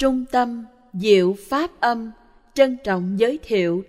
Trung 0.00 0.24
tâm 0.30 0.64
Diệu 0.92 1.36
Pháp 1.48 1.80
Âm, 1.80 2.10
trân 2.54 2.76
trọng 2.84 3.16
giới 3.18 3.38
thiệu 3.42 3.84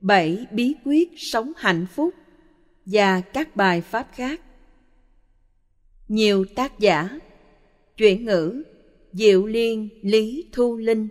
bảy 0.00 0.46
bí 0.50 0.74
quyết 0.84 1.10
sống 1.16 1.52
hạnh 1.56 1.86
phúc 1.94 2.14
và 2.86 3.20
các 3.20 3.56
bài 3.56 3.80
pháp 3.80 4.08
khác. 4.12 4.40
Nhiều 6.08 6.44
tác 6.54 6.78
giả 6.78 7.08
Chuyển 7.96 8.24
ngữ 8.24 8.62
Diệu 9.12 9.46
Liên 9.46 9.88
Lý 10.02 10.44
Thu 10.52 10.76
Linh, 10.76 11.08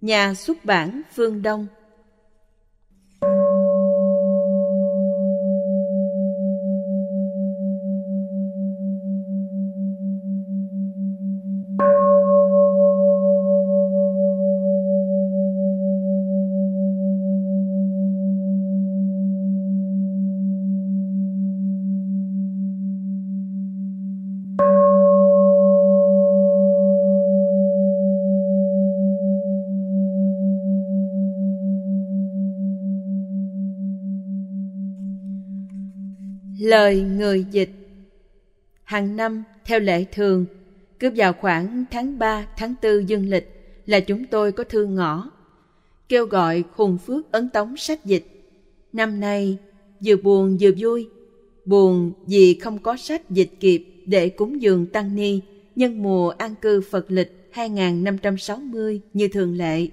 Nhà 0.00 0.34
xuất 0.34 0.64
bản 0.64 1.02
Phương 1.14 1.42
Đông 1.42 1.66
Lời 36.72 37.00
người 37.00 37.46
dịch 37.50 37.70
Hàng 38.84 39.16
năm, 39.16 39.44
theo 39.64 39.80
lệ 39.80 40.04
thường, 40.12 40.46
cứ 40.98 41.10
vào 41.16 41.32
khoảng 41.32 41.84
tháng 41.90 42.18
3, 42.18 42.46
tháng 42.56 42.74
4 42.82 43.08
dương 43.08 43.28
lịch 43.28 43.48
là 43.86 44.00
chúng 44.00 44.24
tôi 44.24 44.52
có 44.52 44.64
thư 44.64 44.86
ngõ, 44.86 45.30
kêu 46.08 46.26
gọi 46.26 46.64
khùng 46.76 46.98
phước 46.98 47.32
ấn 47.32 47.48
tống 47.48 47.76
sách 47.76 48.04
dịch. 48.04 48.26
Năm 48.92 49.20
nay, 49.20 49.58
vừa 50.04 50.16
buồn 50.16 50.58
vừa 50.60 50.70
vui. 50.78 51.08
Buồn 51.64 52.12
vì 52.26 52.54
không 52.54 52.78
có 52.78 52.96
sách 52.96 53.30
dịch 53.30 53.50
kịp 53.60 53.84
để 54.06 54.28
cúng 54.28 54.62
dường 54.62 54.86
Tăng 54.86 55.14
Ni 55.14 55.40
nhân 55.76 56.02
mùa 56.02 56.30
an 56.30 56.54
cư 56.60 56.80
Phật 56.80 57.10
lịch 57.10 57.48
2560 57.50 59.00
như 59.12 59.28
thường 59.28 59.56
lệ. 59.56 59.86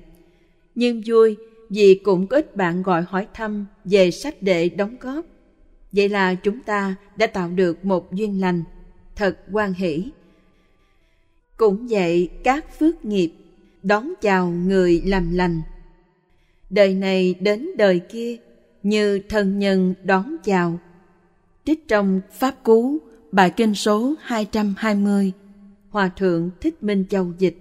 Nhưng 0.76 1.02
vui 1.06 1.38
vì 1.70 1.96
cũng 2.04 2.28
có 2.28 2.38
ít 2.38 2.56
bạn 2.56 2.84
gọi 2.84 3.02
hỏi 3.02 3.28
thăm 3.34 3.66
về 3.86 4.12
sách 4.12 4.36
để 4.42 4.70
đóng 4.70 4.96
góp 5.00 5.26
Vậy 5.92 6.10
là 6.10 6.36
chúng 6.36 6.62
ta 6.62 6.96
đã 7.16 7.28
tạo 7.28 7.50
được 7.50 7.86
một 7.86 8.14
duyên 8.14 8.42
lành, 8.42 8.64
thật 9.16 9.40
quan 9.52 9.74
hỷ. 9.74 10.12
Cũng 11.58 11.88
vậy 11.90 12.30
các 12.44 12.80
phước 12.80 13.06
nghiệp 13.06 13.34
đón 13.84 14.14
chào 14.22 14.50
người 14.50 15.02
làm 15.06 15.34
lành. 15.34 15.62
Đời 16.70 16.94
này 16.94 17.36
đến 17.40 17.70
đời 17.78 18.00
kia 18.00 18.38
như 18.84 19.20
thân 19.20 19.60
nhân 19.60 19.94
đón 20.04 20.36
chào. 20.44 20.80
Trích 21.66 21.88
trong 21.88 22.22
Pháp 22.32 22.64
Cú, 22.64 22.98
bài 23.32 23.50
kinh 23.50 23.76
số 23.76 24.14
220, 24.22 25.32
Hòa 25.90 26.10
Thượng 26.10 26.50
Thích 26.62 26.84
Minh 26.84 27.06
Châu 27.10 27.34
dịch. 27.38 27.58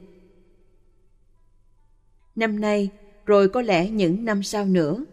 Năm 2.37 2.61
nay, 2.61 2.89
rồi 3.27 3.49
có 3.49 3.63
lẽ 3.63 3.91
những 3.91 4.25
năm 4.25 4.43
sau 4.43 4.65
nữa, 4.65 5.05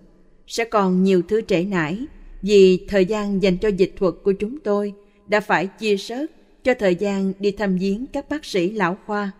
sẽ 0.48 0.66
còn 0.66 1.04
nhiều 1.04 1.22
thứ 1.28 1.42
trễ 1.42 1.64
nải 1.64 2.06
vì 2.46 2.86
thời 2.88 3.06
gian 3.06 3.44
dành 3.44 3.58
cho 3.58 3.70
dịch 3.70 3.94
thuật 3.98 4.14
của 4.24 4.32
chúng 4.32 4.60
tôi 4.60 4.94
đã 5.28 5.40
phải 5.40 5.68
chia 5.68 5.98
sớt 5.98 6.32
cho 6.64 6.74
thời 6.74 6.96
gian 6.96 7.34
đi 7.40 7.52
thăm 7.52 7.78
viếng 7.78 8.06
các 8.06 8.30
bác 8.30 8.46
sĩ 8.46 8.72
lão 8.72 8.98
khoa. 9.06 9.32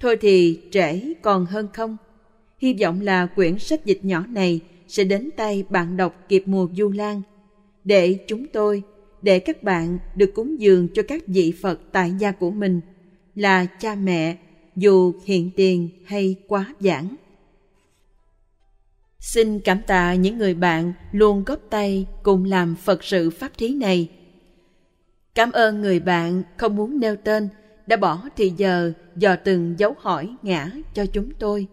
Thôi 0.00 0.16
thì 0.20 0.60
trễ 0.70 1.00
còn 1.22 1.46
hơn 1.46 1.68
không. 1.72 1.96
Hy 2.58 2.74
vọng 2.80 3.00
là 3.00 3.26
quyển 3.26 3.58
sách 3.58 3.84
dịch 3.84 4.00
nhỏ 4.02 4.24
này 4.28 4.60
sẽ 4.88 5.04
đến 5.04 5.30
tay 5.36 5.64
bạn 5.70 5.96
đọc 5.96 6.24
kịp 6.28 6.42
mùa 6.46 6.68
du 6.76 6.90
lan 6.90 7.22
để 7.84 8.18
chúng 8.26 8.46
tôi, 8.46 8.82
để 9.22 9.38
các 9.38 9.62
bạn 9.62 9.98
được 10.16 10.34
cúng 10.34 10.60
dường 10.60 10.88
cho 10.94 11.02
các 11.02 11.22
vị 11.26 11.52
Phật 11.62 11.80
tại 11.92 12.12
gia 12.18 12.32
của 12.32 12.50
mình 12.50 12.80
là 13.34 13.66
cha 13.66 13.94
mẹ 13.94 14.36
dù 14.76 15.12
hiện 15.24 15.50
tiền 15.56 15.88
hay 16.04 16.34
quá 16.48 16.74
giảng. 16.80 17.16
Xin 19.26 19.60
cảm 19.60 19.82
tạ 19.86 20.14
những 20.14 20.38
người 20.38 20.54
bạn 20.54 20.92
luôn 21.12 21.44
góp 21.46 21.60
tay 21.70 22.06
cùng 22.22 22.44
làm 22.44 22.76
Phật 22.76 23.04
sự 23.04 23.30
pháp 23.30 23.58
thí 23.58 23.74
này. 23.74 24.10
Cảm 25.34 25.52
ơn 25.52 25.80
người 25.80 26.00
bạn 26.00 26.42
không 26.56 26.76
muốn 26.76 27.00
nêu 27.00 27.16
tên 27.16 27.48
đã 27.86 27.96
bỏ 27.96 28.28
thì 28.36 28.52
giờ 28.56 28.92
dò 29.16 29.36
từng 29.36 29.74
dấu 29.78 29.94
hỏi 29.98 30.36
ngã 30.42 30.70
cho 30.94 31.06
chúng 31.06 31.30
tôi. 31.38 31.66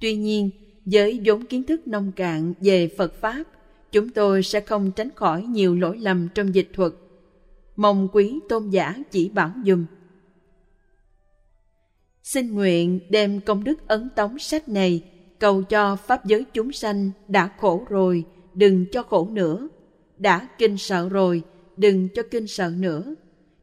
Tuy 0.00 0.16
nhiên, 0.16 0.50
với 0.84 1.20
vốn 1.24 1.44
kiến 1.44 1.64
thức 1.64 1.88
nông 1.88 2.12
cạn 2.12 2.54
về 2.60 2.88
Phật 2.96 3.14
Pháp, 3.14 3.44
chúng 3.92 4.08
tôi 4.08 4.42
sẽ 4.42 4.60
không 4.60 4.92
tránh 4.92 5.10
khỏi 5.14 5.42
nhiều 5.42 5.74
lỗi 5.74 5.98
lầm 5.98 6.28
trong 6.34 6.54
dịch 6.54 6.68
thuật. 6.72 6.92
Mong 7.76 8.08
quý 8.12 8.40
tôn 8.48 8.70
giả 8.70 8.94
chỉ 9.10 9.28
bảo 9.28 9.52
dùm. 9.66 9.86
Xin 12.22 12.54
nguyện 12.54 13.00
đem 13.10 13.40
công 13.40 13.64
đức 13.64 13.88
ấn 13.88 14.08
tống 14.16 14.38
sách 14.38 14.68
này 14.68 15.02
cầu 15.42 15.62
cho 15.62 15.96
pháp 15.96 16.24
giới 16.24 16.44
chúng 16.52 16.72
sanh 16.72 17.10
đã 17.28 17.50
khổ 17.58 17.86
rồi, 17.88 18.24
đừng 18.54 18.86
cho 18.92 19.02
khổ 19.02 19.28
nữa. 19.32 19.68
Đã 20.18 20.48
kinh 20.58 20.78
sợ 20.78 21.08
rồi, 21.08 21.42
đừng 21.76 22.08
cho 22.08 22.22
kinh 22.30 22.46
sợ 22.46 22.72
nữa. 22.76 23.14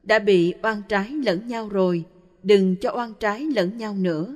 Đã 0.04 0.20
bị 0.20 0.54
oan 0.64 0.82
trái 0.90 1.10
lẫn 1.26 1.48
nhau 1.48 1.70
rồi, 1.70 2.04
đừng 2.44 2.76
cho 2.76 2.92
oan 2.96 3.14
trái 3.20 3.48
lẫn 3.56 3.78
nhau 3.78 3.96
nữa. 3.96 4.36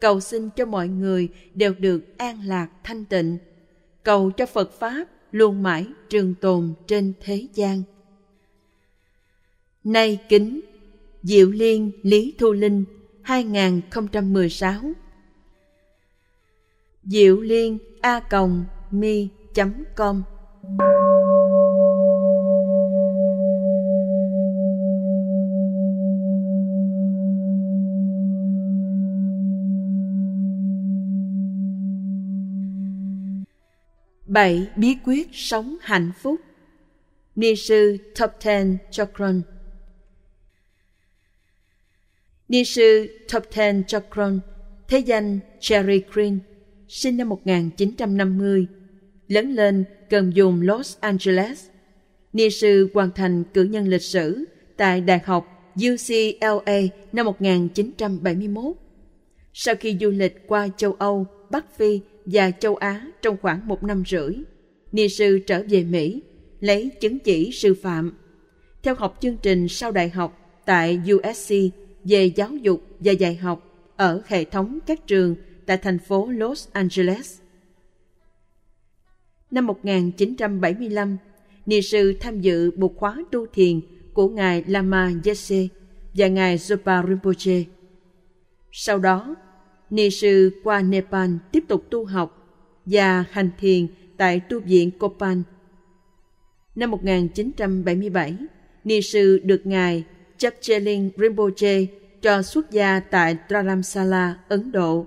Cầu 0.00 0.20
xin 0.20 0.50
cho 0.56 0.66
mọi 0.66 0.88
người 0.88 1.28
đều 1.54 1.74
được 1.78 2.18
an 2.18 2.40
lạc 2.44 2.68
thanh 2.84 3.04
tịnh. 3.04 3.38
Cầu 4.02 4.30
cho 4.30 4.46
phật 4.46 4.72
pháp 4.72 5.04
luôn 5.32 5.62
mãi 5.62 5.86
trường 6.08 6.34
tồn 6.34 6.74
trên 6.86 7.12
thế 7.20 7.46
gian. 7.54 7.82
Nay 9.84 10.18
kính, 10.28 10.60
diệu 11.22 11.50
liên 11.50 11.90
lý 12.02 12.34
thu 12.38 12.52
linh 12.52 12.84
2016 13.22 14.80
diệu 17.06 17.40
liên 17.40 17.78
a 18.00 18.20
còng 18.20 18.64
mi 18.90 19.28
com. 19.96 20.22
Bảy 34.26 34.68
bí 34.76 34.96
quyết 35.04 35.28
sống 35.32 35.76
hạnh 35.80 36.12
phúc. 36.22 36.40
Ni 37.36 37.56
sư 37.56 37.96
Top 38.18 38.30
Ten 38.44 38.78
Chokron 38.90 39.42
Ni 42.48 42.64
sư 42.64 43.18
Top 43.32 43.42
Ten 43.54 43.84
Chokron 43.84 44.40
Thế 44.88 44.98
danh 44.98 45.40
Cherry 45.60 46.02
Green 46.12 46.38
sinh 46.88 47.16
năm 47.16 47.28
1950, 47.28 48.66
lớn 49.28 49.52
lên 49.52 49.84
gần 50.10 50.32
dùng 50.34 50.62
Los 50.62 50.96
Angeles. 51.00 51.66
Ni 52.32 52.50
sư 52.50 52.88
hoàn 52.94 53.10
thành 53.10 53.44
cử 53.54 53.62
nhân 53.62 53.88
lịch 53.88 54.02
sử 54.02 54.44
tại 54.76 55.00
Đại 55.00 55.20
học 55.24 55.72
UCLA 55.74 56.80
năm 57.12 57.26
1971. 57.26 58.76
Sau 59.52 59.74
khi 59.74 59.96
du 60.00 60.10
lịch 60.10 60.46
qua 60.46 60.68
châu 60.76 60.92
Âu, 60.92 61.26
Bắc 61.50 61.76
Phi 61.76 62.00
và 62.26 62.50
châu 62.50 62.76
Á 62.76 63.06
trong 63.22 63.36
khoảng 63.42 63.68
một 63.68 63.84
năm 63.84 64.02
rưỡi, 64.06 64.34
Ni 64.92 65.08
sư 65.08 65.38
trở 65.46 65.62
về 65.68 65.84
Mỹ, 65.84 66.22
lấy 66.60 66.90
chứng 67.00 67.18
chỉ 67.18 67.52
sư 67.52 67.74
phạm. 67.82 68.12
Theo 68.82 68.94
học 68.94 69.18
chương 69.20 69.36
trình 69.42 69.68
sau 69.68 69.92
đại 69.92 70.08
học 70.08 70.62
tại 70.66 71.00
USC 71.14 71.54
về 72.04 72.26
giáo 72.26 72.50
dục 72.62 72.82
và 73.00 73.12
dạy 73.12 73.34
học 73.34 73.92
ở 73.96 74.22
hệ 74.26 74.44
thống 74.44 74.78
các 74.86 75.06
trường 75.06 75.36
tại 75.66 75.76
thành 75.76 75.98
phố 75.98 76.28
Los 76.30 76.68
Angeles. 76.72 77.40
Năm 79.50 79.66
1975, 79.66 81.16
Ni 81.66 81.82
sư 81.82 82.16
tham 82.20 82.40
dự 82.40 82.70
một 82.76 82.96
khóa 82.96 83.24
tu 83.30 83.46
thiền 83.46 83.80
của 84.14 84.28
Ngài 84.28 84.64
Lama 84.66 85.12
Yese 85.24 85.68
và 86.14 86.28
Ngài 86.28 86.56
Zopa 86.56 87.08
Rinpoche. 87.08 87.64
Sau 88.72 88.98
đó, 88.98 89.36
Ni 89.90 90.10
sư 90.10 90.60
qua 90.64 90.82
Nepal 90.82 91.30
tiếp 91.52 91.64
tục 91.68 91.84
tu 91.90 92.04
học 92.04 92.48
và 92.86 93.24
hành 93.30 93.50
thiền 93.58 93.86
tại 94.16 94.40
tu 94.40 94.60
viện 94.60 94.90
Kopan. 94.90 95.42
Năm 96.74 96.90
1977, 96.90 98.36
Ni 98.84 99.02
sư 99.02 99.40
được 99.44 99.66
Ngài 99.66 100.04
Chapcheling 100.38 101.10
Rinpoche 101.16 101.86
cho 102.22 102.42
xuất 102.42 102.70
gia 102.70 103.00
tại 103.00 103.36
Dharamsala, 103.50 104.38
Ấn 104.48 104.72
Độ 104.72 105.06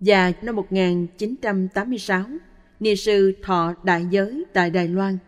và 0.00 0.32
năm 0.42 0.56
1986, 0.56 2.24
Ni 2.80 2.96
sư 2.96 3.32
thọ 3.42 3.74
đại 3.84 4.06
giới 4.10 4.44
tại 4.52 4.70
Đài 4.70 4.88
Loan. 4.88 5.18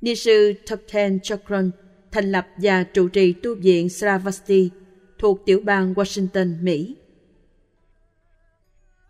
Ni 0.00 0.14
sư 0.14 0.52
Thupten 0.66 1.20
Chokron 1.20 1.70
thành 2.10 2.24
thành 2.24 2.32
lập 2.32 2.48
và 2.56 2.84
trụ 2.84 3.08
trì 3.08 3.32
tu 3.32 3.54
viện 3.54 3.88
Sravasti 3.88 4.70
thuộc 5.18 5.42
tiểu 5.46 5.60
bang 5.64 5.94
Washington, 5.94 6.62
Mỹ. 6.62 6.96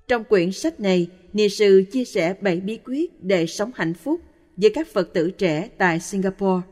Trong 0.09 0.25
quyển 0.25 0.53
sách 0.53 0.81
này, 0.81 1.09
Ni 1.33 1.49
sư 1.49 1.85
chia 1.93 2.05
sẻ 2.05 2.35
7 2.41 2.61
bí 2.61 2.79
quyết 2.85 3.25
để 3.25 3.47
sống 3.47 3.71
hạnh 3.75 3.95
phúc 3.95 4.21
với 4.57 4.71
các 4.75 4.89
Phật 4.93 5.13
tử 5.13 5.31
trẻ 5.31 5.69
tại 5.79 6.01
Singapore. 6.01 6.67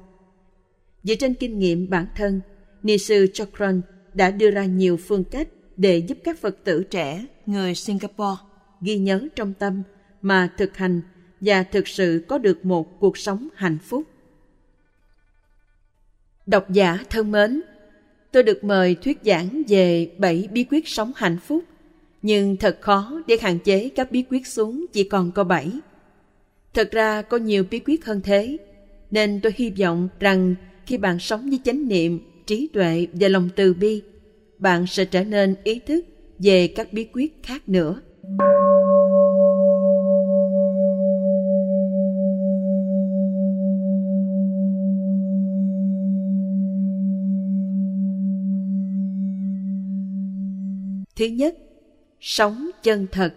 Dựa 1.03 1.15
trên 1.15 1.35
kinh 1.35 1.59
nghiệm 1.59 1.91
bản 1.91 2.07
thân, 2.17 2.41
Ni 2.83 2.99
sư 2.99 3.27
Chokron 3.33 3.81
đã 4.15 4.31
đưa 4.31 4.51
ra 4.51 4.65
nhiều 4.65 4.97
phương 4.97 5.25
cách 5.25 5.49
để 5.77 5.99
giúp 5.99 6.19
các 6.25 6.39
Phật 6.39 6.65
tử 6.65 6.85
trẻ 6.91 7.27
người 7.47 7.75
Singapore 7.75 8.43
ghi 8.81 8.99
nhớ 8.99 9.29
trong 9.37 9.55
tâm 9.55 9.83
mà 10.23 10.53
thực 10.57 10.77
hành 10.77 11.01
và 11.41 11.63
thực 11.63 11.89
sự 11.89 12.25
có 12.29 12.39
được 12.39 12.67
một 12.67 13.01
cuộc 13.01 13.19
sống 13.19 13.49
hạnh 13.55 13.79
phúc. 13.79 14.03
Độc 16.47 16.71
giả 16.71 16.99
thân 17.11 17.31
mến, 17.31 17.63
tôi 18.33 18.43
được 18.43 18.65
mời 18.65 18.95
thuyết 18.95 19.19
giảng 19.25 19.63
về 19.69 20.11
7 20.19 20.49
bí 20.53 20.65
quyết 20.71 20.89
sống 20.89 21.13
hạnh 21.17 21.39
phúc, 21.47 21.65
nhưng 22.23 22.57
thật 22.57 22.79
khó 22.81 23.23
để 23.27 23.37
hạn 23.41 23.59
chế 23.59 23.89
các 23.89 24.13
bí 24.13 24.25
quyết 24.31 24.47
xuống 24.47 24.87
chỉ 24.93 25.05
còn 25.05 25.33
có 25.33 25.45
7. 25.45 25.73
Thật 26.75 26.91
ra 26.93 27.23
có 27.23 27.37
nhiều 27.37 27.65
bí 27.71 27.79
quyết 27.79 28.05
hơn 28.05 28.21
thế, 28.25 28.57
nên 29.11 29.41
tôi 29.43 29.53
hy 29.57 29.71
vọng 29.71 30.09
rằng 30.21 30.55
khi 30.87 30.97
bạn 30.97 31.19
sống 31.19 31.51
với 31.51 31.61
chánh 31.65 31.89
niệm, 31.89 32.21
trí 32.47 32.69
tuệ 32.73 33.07
và 33.13 33.29
lòng 33.29 33.49
từ 33.57 33.75
bi, 33.75 34.03
bạn 34.59 34.87
sẽ 34.87 35.05
trở 35.05 35.25
nên 35.25 35.55
ý 35.65 35.79
thức 35.79 36.05
về 36.39 36.69
các 36.69 36.93
bí 36.93 37.09
quyết 37.13 37.43
khác 37.43 37.69
nữa. 37.69 38.01
Thứ 51.17 51.25
nhất, 51.25 51.57
sống 52.21 52.71
chân 52.83 53.07
thật. 53.13 53.35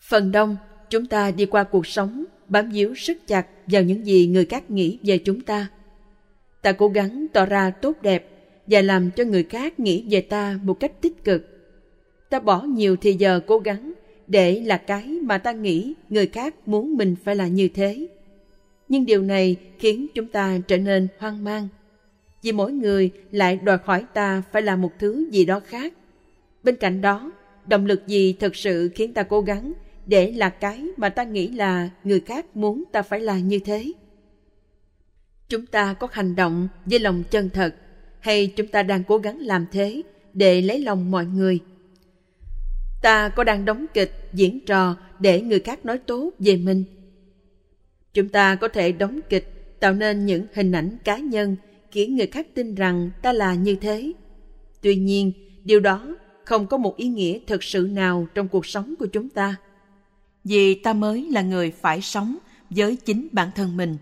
Phần 0.00 0.32
đông, 0.32 0.56
chúng 0.90 1.06
ta 1.06 1.30
đi 1.30 1.46
qua 1.46 1.64
cuộc 1.64 1.86
sống 1.86 2.24
bám 2.48 2.70
víu 2.70 2.92
rất 2.92 3.26
chặt 3.26 3.46
vào 3.66 3.82
những 3.82 4.06
gì 4.06 4.26
người 4.26 4.44
khác 4.44 4.70
nghĩ 4.70 4.98
về 5.02 5.18
chúng 5.18 5.40
ta. 5.40 5.68
Ta 6.62 6.72
cố 6.72 6.88
gắng 6.88 7.26
tỏ 7.32 7.46
ra 7.46 7.70
tốt 7.70 7.92
đẹp 8.02 8.33
và 8.66 8.80
làm 8.80 9.10
cho 9.10 9.24
người 9.24 9.42
khác 9.42 9.80
nghĩ 9.80 10.04
về 10.10 10.20
ta 10.20 10.58
một 10.62 10.74
cách 10.80 11.00
tích 11.00 11.24
cực. 11.24 11.48
Ta 12.30 12.40
bỏ 12.40 12.62
nhiều 12.62 12.96
thời 12.96 13.14
giờ 13.14 13.40
cố 13.46 13.58
gắng 13.58 13.92
để 14.26 14.60
là 14.60 14.76
cái 14.76 15.18
mà 15.22 15.38
ta 15.38 15.52
nghĩ 15.52 15.94
người 16.08 16.26
khác 16.26 16.68
muốn 16.68 16.96
mình 16.96 17.16
phải 17.24 17.36
là 17.36 17.48
như 17.48 17.68
thế. 17.68 18.06
Nhưng 18.88 19.06
điều 19.06 19.22
này 19.22 19.56
khiến 19.78 20.06
chúng 20.14 20.26
ta 20.26 20.58
trở 20.68 20.78
nên 20.78 21.08
hoang 21.18 21.44
mang. 21.44 21.68
Vì 22.42 22.52
mỗi 22.52 22.72
người 22.72 23.10
lại 23.30 23.56
đòi 23.56 23.78
hỏi 23.84 24.04
ta 24.14 24.42
phải 24.52 24.62
là 24.62 24.76
một 24.76 24.92
thứ 24.98 25.28
gì 25.30 25.44
đó 25.44 25.60
khác 25.60 25.92
Bên 26.64 26.76
cạnh 26.76 27.00
đó, 27.00 27.32
động 27.66 27.86
lực 27.86 28.06
gì 28.06 28.32
thực 28.32 28.56
sự 28.56 28.90
khiến 28.94 29.14
ta 29.14 29.22
cố 29.22 29.40
gắng 29.40 29.72
để 30.06 30.32
là 30.32 30.50
cái 30.50 30.86
mà 30.96 31.08
ta 31.08 31.24
nghĩ 31.24 31.48
là 31.48 31.90
người 32.04 32.20
khác 32.20 32.56
muốn 32.56 32.84
ta 32.92 33.02
phải 33.02 33.20
là 33.20 33.38
như 33.38 33.58
thế? 33.58 33.92
Chúng 35.48 35.66
ta 35.66 35.94
có 35.94 36.08
hành 36.12 36.36
động 36.36 36.68
với 36.84 36.98
lòng 36.98 37.22
chân 37.30 37.50
thật 37.50 37.74
hay 38.24 38.46
chúng 38.46 38.66
ta 38.66 38.82
đang 38.82 39.04
cố 39.04 39.18
gắng 39.18 39.38
làm 39.38 39.66
thế 39.72 40.02
để 40.34 40.60
lấy 40.60 40.80
lòng 40.80 41.10
mọi 41.10 41.26
người? 41.26 41.58
Ta 43.02 43.28
có 43.28 43.44
đang 43.44 43.64
đóng 43.64 43.86
kịch, 43.94 44.28
diễn 44.32 44.60
trò 44.66 44.96
để 45.18 45.40
người 45.40 45.60
khác 45.60 45.84
nói 45.84 45.98
tốt 45.98 46.30
về 46.38 46.56
mình? 46.56 46.84
Chúng 48.14 48.28
ta 48.28 48.54
có 48.54 48.68
thể 48.68 48.92
đóng 48.92 49.20
kịch 49.28 49.80
tạo 49.80 49.94
nên 49.94 50.26
những 50.26 50.46
hình 50.54 50.72
ảnh 50.72 50.98
cá 51.04 51.18
nhân 51.18 51.56
khiến 51.90 52.16
người 52.16 52.26
khác 52.26 52.46
tin 52.54 52.74
rằng 52.74 53.10
ta 53.22 53.32
là 53.32 53.54
như 53.54 53.76
thế. 53.76 54.12
Tuy 54.80 54.96
nhiên, 54.96 55.32
điều 55.64 55.80
đó 55.80 56.16
không 56.44 56.66
có 56.66 56.76
một 56.76 56.96
ý 56.96 57.08
nghĩa 57.08 57.38
thực 57.46 57.64
sự 57.64 57.88
nào 57.92 58.26
trong 58.34 58.48
cuộc 58.48 58.66
sống 58.66 58.94
của 58.98 59.06
chúng 59.06 59.28
ta 59.28 59.56
vì 60.44 60.74
ta 60.74 60.92
mới 60.92 61.28
là 61.30 61.42
người 61.42 61.70
phải 61.70 62.00
sống 62.00 62.36
với 62.70 62.96
chính 62.96 63.28
bản 63.32 63.48
thân 63.54 63.76
mình 63.76 63.96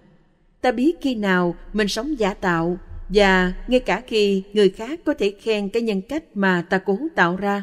ta 0.60 0.72
biết 0.72 0.96
khi 1.00 1.14
nào 1.14 1.54
mình 1.72 1.88
sống 1.88 2.19
giả 2.19 2.34
tạo 2.34 2.78
và 3.14 3.52
ngay 3.68 3.80
cả 3.80 4.02
khi 4.06 4.42
người 4.52 4.68
khác 4.68 5.00
có 5.04 5.14
thể 5.18 5.34
khen 5.40 5.68
cái 5.68 5.82
nhân 5.82 6.02
cách 6.02 6.24
mà 6.34 6.62
ta 6.70 6.78
cố 6.78 6.98
tạo 7.14 7.36
ra, 7.36 7.62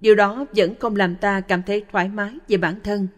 điều 0.00 0.14
đó 0.14 0.46
vẫn 0.52 0.74
không 0.80 0.96
làm 0.96 1.16
ta 1.16 1.40
cảm 1.40 1.62
thấy 1.66 1.84
thoải 1.92 2.08
mái 2.08 2.32
về 2.48 2.56
bản 2.56 2.74
thân 2.84 3.08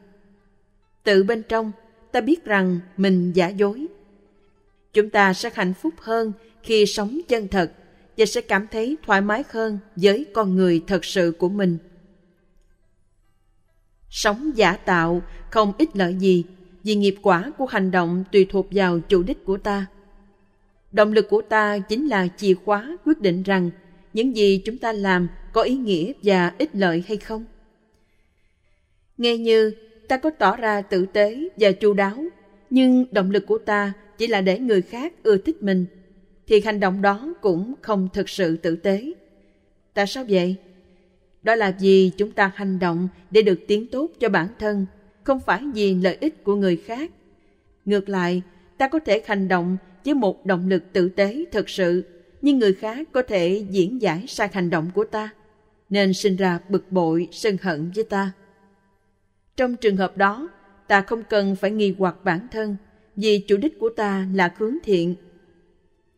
tự 1.04 1.22
bên 1.22 1.42
trong, 1.48 1.72
ta 2.12 2.20
biết 2.20 2.44
rằng 2.44 2.80
mình 2.96 3.32
giả 3.32 3.48
dối 3.48 3.86
chúng 4.92 5.10
ta 5.10 5.34
sẽ 5.34 5.50
hạnh 5.54 5.74
phúc 5.74 5.94
hơn 5.98 6.32
khi 6.62 6.86
sống 6.86 7.20
chân 7.28 7.48
thật 7.48 7.72
và 8.16 8.26
sẽ 8.26 8.40
cảm 8.40 8.66
thấy 8.70 8.96
thoải 9.06 9.20
mái 9.20 9.44
hơn 9.50 9.78
với 9.96 10.26
con 10.34 10.56
người 10.56 10.84
thật 10.86 11.04
sự 11.04 11.32
của 11.38 11.48
mình. 11.48 11.78
Sống 14.10 14.50
giả 14.54 14.72
tạo 14.72 15.22
không 15.50 15.72
ích 15.78 15.96
lợi 15.96 16.14
gì 16.14 16.44
vì 16.82 16.94
nghiệp 16.94 17.14
quả 17.22 17.52
của 17.58 17.66
hành 17.66 17.90
động 17.90 18.24
tùy 18.32 18.46
thuộc 18.50 18.66
vào 18.70 19.00
chủ 19.00 19.22
đích 19.22 19.44
của 19.44 19.56
ta. 19.56 19.86
Động 20.92 21.12
lực 21.12 21.28
của 21.28 21.42
ta 21.42 21.78
chính 21.78 22.08
là 22.08 22.28
chìa 22.36 22.54
khóa 22.54 22.96
quyết 23.04 23.20
định 23.20 23.42
rằng 23.42 23.70
những 24.12 24.36
gì 24.36 24.62
chúng 24.64 24.78
ta 24.78 24.92
làm 24.92 25.28
có 25.52 25.62
ý 25.62 25.74
nghĩa 25.74 26.12
và 26.22 26.52
ích 26.58 26.70
lợi 26.72 27.04
hay 27.08 27.16
không. 27.16 27.44
Nghe 29.18 29.36
như 29.36 29.72
ta 30.08 30.16
có 30.16 30.30
tỏ 30.30 30.56
ra 30.56 30.82
tử 30.82 31.06
tế 31.06 31.48
và 31.56 31.72
chu 31.72 31.94
đáo, 31.94 32.24
nhưng 32.70 33.06
động 33.10 33.30
lực 33.30 33.46
của 33.46 33.58
ta 33.58 33.92
chỉ 34.18 34.26
là 34.26 34.40
để 34.40 34.58
người 34.58 34.82
khác 34.82 35.12
ưa 35.22 35.36
thích 35.36 35.62
mình 35.62 35.86
thì 36.46 36.60
hành 36.60 36.80
động 36.80 37.02
đó 37.02 37.34
cũng 37.40 37.74
không 37.82 38.08
thực 38.12 38.28
sự 38.28 38.56
tử 38.56 38.76
tế. 38.76 39.12
Tại 39.94 40.06
sao 40.06 40.24
vậy? 40.28 40.56
Đó 41.42 41.54
là 41.54 41.76
vì 41.80 42.10
chúng 42.16 42.32
ta 42.32 42.52
hành 42.54 42.78
động 42.78 43.08
để 43.30 43.42
được 43.42 43.60
tiến 43.68 43.86
tốt 43.86 44.10
cho 44.20 44.28
bản 44.28 44.48
thân, 44.58 44.86
không 45.24 45.40
phải 45.40 45.62
vì 45.74 45.94
lợi 45.94 46.16
ích 46.20 46.44
của 46.44 46.54
người 46.54 46.76
khác. 46.76 47.10
Ngược 47.84 48.08
lại, 48.08 48.42
ta 48.78 48.88
có 48.88 48.98
thể 48.98 49.22
hành 49.26 49.48
động 49.48 49.76
với 50.04 50.14
một 50.14 50.46
động 50.46 50.68
lực 50.68 50.82
tử 50.92 51.08
tế 51.08 51.44
thực 51.52 51.68
sự, 51.68 52.04
nhưng 52.42 52.58
người 52.58 52.74
khác 52.74 53.08
có 53.12 53.22
thể 53.22 53.64
diễn 53.70 54.02
giải 54.02 54.24
sai 54.28 54.48
hành 54.52 54.70
động 54.70 54.90
của 54.94 55.04
ta, 55.04 55.30
nên 55.90 56.12
sinh 56.12 56.36
ra 56.36 56.60
bực 56.68 56.92
bội, 56.92 57.28
sân 57.32 57.56
hận 57.62 57.90
với 57.94 58.04
ta. 58.04 58.32
Trong 59.56 59.76
trường 59.76 59.96
hợp 59.96 60.16
đó, 60.16 60.48
ta 60.88 61.00
không 61.00 61.22
cần 61.30 61.56
phải 61.56 61.70
nghi 61.70 61.94
hoặc 61.98 62.16
bản 62.24 62.46
thân, 62.52 62.76
vì 63.16 63.44
chủ 63.48 63.56
đích 63.56 63.78
của 63.78 63.88
ta 63.88 64.26
là 64.34 64.54
hướng 64.58 64.76
thiện 64.84 65.14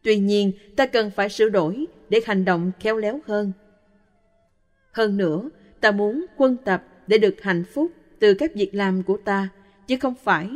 Tuy 0.05 0.17
nhiên, 0.17 0.53
ta 0.77 0.87
cần 0.87 1.11
phải 1.11 1.29
sửa 1.29 1.49
đổi 1.49 1.87
để 2.09 2.21
hành 2.27 2.45
động 2.45 2.73
khéo 2.81 2.97
léo 2.97 3.21
hơn. 3.27 3.53
Hơn 4.93 5.17
nữa, 5.17 5.51
ta 5.81 5.91
muốn 5.91 6.27
quân 6.37 6.57
tập 6.65 6.85
để 7.07 7.19
được 7.19 7.43
hạnh 7.43 7.65
phúc 7.75 7.93
từ 8.19 8.35
các 8.35 8.55
việc 8.55 8.75
làm 8.75 9.03
của 9.03 9.17
ta, 9.25 9.49
chứ 9.87 9.97
không 10.01 10.15
phải 10.25 10.51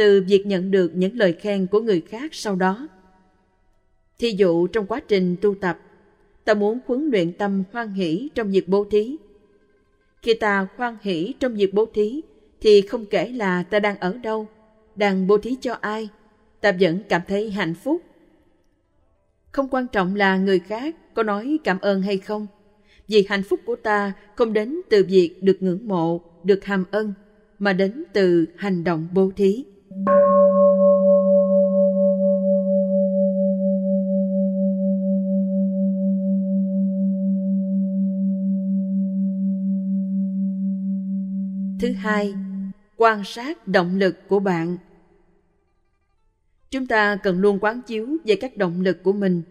từ 0.00 0.24
việc 0.26 0.46
nhận 0.46 0.70
được 0.70 0.90
những 0.94 1.16
lời 1.16 1.32
khen 1.32 1.66
của 1.66 1.80
người 1.80 2.00
khác 2.00 2.34
sau 2.34 2.56
đó. 2.56 2.88
Thí 4.18 4.30
dụ 4.30 4.66
trong 4.66 4.86
quá 4.86 5.00
trình 5.08 5.36
tu 5.40 5.54
tập, 5.54 5.78
ta 6.44 6.54
muốn 6.54 6.78
huấn 6.86 7.10
luyện 7.10 7.32
tâm 7.32 7.64
hoan 7.72 7.92
hỷ 7.92 8.28
trong 8.34 8.50
việc 8.50 8.68
bố 8.68 8.84
thí. 8.90 9.16
Khi 10.22 10.34
ta 10.34 10.66
hoan 10.76 10.96
hỷ 11.02 11.34
trong 11.40 11.54
việc 11.54 11.74
bố 11.74 11.86
thí, 11.94 12.20
thì 12.60 12.80
không 12.80 13.06
kể 13.06 13.28
là 13.28 13.62
ta 13.62 13.78
đang 13.78 13.98
ở 13.98 14.12
đâu, 14.12 14.48
đang 14.96 15.26
bố 15.26 15.38
thí 15.38 15.56
cho 15.60 15.76
ai, 15.80 16.08
ta 16.60 16.72
vẫn 16.80 17.02
cảm 17.08 17.22
thấy 17.28 17.50
hạnh 17.50 17.74
phúc 17.74 18.02
không 19.52 19.68
quan 19.70 19.86
trọng 19.92 20.14
là 20.14 20.36
người 20.36 20.58
khác 20.58 20.96
có 21.14 21.22
nói 21.22 21.58
cảm 21.64 21.78
ơn 21.80 22.02
hay 22.02 22.18
không. 22.18 22.46
Vì 23.08 23.26
hạnh 23.28 23.42
phúc 23.42 23.60
của 23.66 23.76
ta 23.76 24.12
không 24.34 24.52
đến 24.52 24.80
từ 24.90 25.04
việc 25.04 25.42
được 25.42 25.56
ngưỡng 25.60 25.88
mộ, 25.88 26.20
được 26.44 26.64
hàm 26.64 26.84
ân, 26.90 27.12
mà 27.58 27.72
đến 27.72 28.04
từ 28.12 28.46
hành 28.56 28.84
động 28.84 29.08
bố 29.12 29.30
thí. 29.36 29.64
Thứ 29.90 29.96
hai, 29.96 30.04
quan 42.96 43.22
sát 43.24 43.66
động 43.66 43.96
lực 43.96 44.28
của 44.28 44.38
bạn 44.38 44.76
Chúng 46.70 46.86
ta 46.86 47.16
cần 47.22 47.38
luôn 47.38 47.58
quán 47.60 47.82
chiếu 47.82 48.08
về 48.24 48.36
các 48.36 48.56
động 48.56 48.80
lực 48.80 49.02
của 49.02 49.12
mình. 49.12 49.42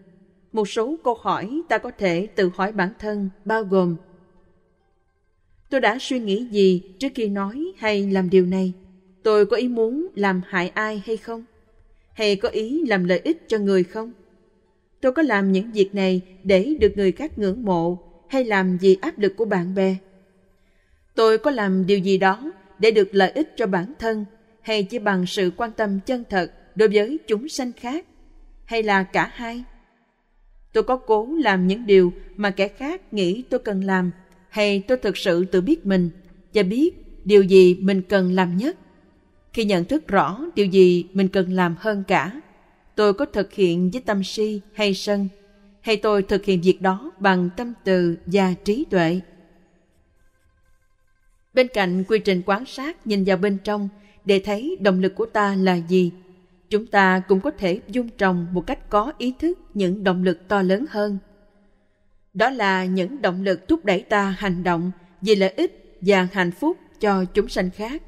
Một 0.52 0.68
số 0.68 0.96
câu 1.04 1.14
hỏi 1.14 1.62
ta 1.68 1.78
có 1.78 1.90
thể 1.98 2.28
tự 2.36 2.50
hỏi 2.54 2.72
bản 2.72 2.92
thân 2.98 3.30
bao 3.44 3.64
gồm 3.64 3.96
Tôi 5.70 5.80
đã 5.80 5.98
suy 6.00 6.18
nghĩ 6.18 6.48
gì 6.50 6.82
trước 6.98 7.08
khi 7.14 7.28
nói 7.28 7.72
hay 7.76 8.10
làm 8.10 8.30
điều 8.30 8.46
này? 8.46 8.74
Tôi 9.22 9.46
có 9.46 9.56
ý 9.56 9.68
muốn 9.68 10.08
làm 10.14 10.40
hại 10.46 10.68
ai 10.68 11.02
hay 11.06 11.16
không? 11.16 11.44
Hay 12.12 12.36
có 12.36 12.48
ý 12.48 12.84
làm 12.86 13.04
lợi 13.04 13.20
ích 13.24 13.48
cho 13.48 13.58
người 13.58 13.84
không? 13.84 14.12
Tôi 15.00 15.12
có 15.12 15.22
làm 15.22 15.52
những 15.52 15.72
việc 15.72 15.94
này 15.94 16.22
để 16.42 16.74
được 16.80 16.92
người 16.96 17.12
khác 17.12 17.38
ngưỡng 17.38 17.64
mộ 17.64 17.98
hay 18.26 18.44
làm 18.44 18.78
vì 18.78 18.96
áp 19.00 19.18
lực 19.18 19.36
của 19.36 19.44
bạn 19.44 19.74
bè? 19.74 19.96
Tôi 21.14 21.38
có 21.38 21.50
làm 21.50 21.86
điều 21.86 21.98
gì 21.98 22.18
đó 22.18 22.52
để 22.78 22.90
được 22.90 23.08
lợi 23.12 23.30
ích 23.30 23.48
cho 23.56 23.66
bản 23.66 23.92
thân 23.98 24.24
hay 24.60 24.82
chỉ 24.82 24.98
bằng 24.98 25.26
sự 25.26 25.50
quan 25.56 25.72
tâm 25.72 26.00
chân 26.00 26.24
thật 26.30 26.52
đối 26.74 26.88
với 26.88 27.18
chúng 27.26 27.48
sanh 27.48 27.72
khác 27.72 28.06
hay 28.64 28.82
là 28.82 29.02
cả 29.02 29.30
hai 29.34 29.64
tôi 30.72 30.82
có 30.82 30.96
cố 30.96 31.28
làm 31.38 31.66
những 31.66 31.86
điều 31.86 32.12
mà 32.36 32.50
kẻ 32.50 32.68
khác 32.68 33.12
nghĩ 33.12 33.44
tôi 33.50 33.60
cần 33.60 33.84
làm 33.84 34.10
hay 34.48 34.80
tôi 34.88 34.96
thực 34.96 35.16
sự 35.16 35.44
tự 35.44 35.60
biết 35.60 35.86
mình 35.86 36.10
và 36.54 36.62
biết 36.62 36.90
điều 37.24 37.42
gì 37.42 37.74
mình 37.74 38.02
cần 38.02 38.32
làm 38.32 38.56
nhất 38.56 38.76
khi 39.52 39.64
nhận 39.64 39.84
thức 39.84 40.08
rõ 40.08 40.40
điều 40.54 40.66
gì 40.66 41.06
mình 41.12 41.28
cần 41.28 41.52
làm 41.52 41.74
hơn 41.78 42.04
cả. 42.08 42.40
Tôi 42.94 43.14
có 43.14 43.24
thực 43.24 43.52
hiện 43.52 43.90
với 43.90 44.02
tâm 44.02 44.24
si 44.24 44.60
hay 44.74 44.94
sân, 44.94 45.28
hay 45.80 45.96
tôi 45.96 46.22
thực 46.22 46.44
hiện 46.44 46.60
việc 46.60 46.82
đó 46.82 47.12
bằng 47.18 47.50
tâm 47.56 47.72
từ 47.84 48.16
và 48.26 48.54
trí 48.64 48.84
tuệ? 48.90 49.20
Bên 51.54 51.68
cạnh 51.74 52.04
quy 52.04 52.18
trình 52.18 52.42
quan 52.46 52.66
sát 52.66 53.06
nhìn 53.06 53.24
vào 53.24 53.36
bên 53.36 53.58
trong 53.64 53.88
để 54.24 54.38
thấy 54.44 54.76
động 54.80 55.00
lực 55.00 55.14
của 55.14 55.26
ta 55.26 55.54
là 55.54 55.74
gì, 55.74 56.12
chúng 56.70 56.86
ta 56.86 57.22
cũng 57.28 57.40
có 57.40 57.50
thể 57.50 57.80
dung 57.88 58.08
trồng 58.08 58.46
một 58.52 58.66
cách 58.66 58.90
có 58.90 59.12
ý 59.18 59.34
thức 59.38 59.58
những 59.74 60.04
động 60.04 60.22
lực 60.22 60.48
to 60.48 60.62
lớn 60.62 60.84
hơn. 60.90 61.18
Đó 62.34 62.50
là 62.50 62.84
những 62.84 63.22
động 63.22 63.42
lực 63.42 63.68
thúc 63.68 63.84
đẩy 63.84 64.00
ta 64.00 64.34
hành 64.38 64.62
động 64.62 64.90
vì 65.20 65.34
lợi 65.34 65.50
ích 65.56 65.98
và 66.00 66.28
hạnh 66.32 66.50
phúc 66.50 66.76
cho 67.00 67.24
chúng 67.24 67.48
sanh 67.48 67.70
khác 67.70 68.02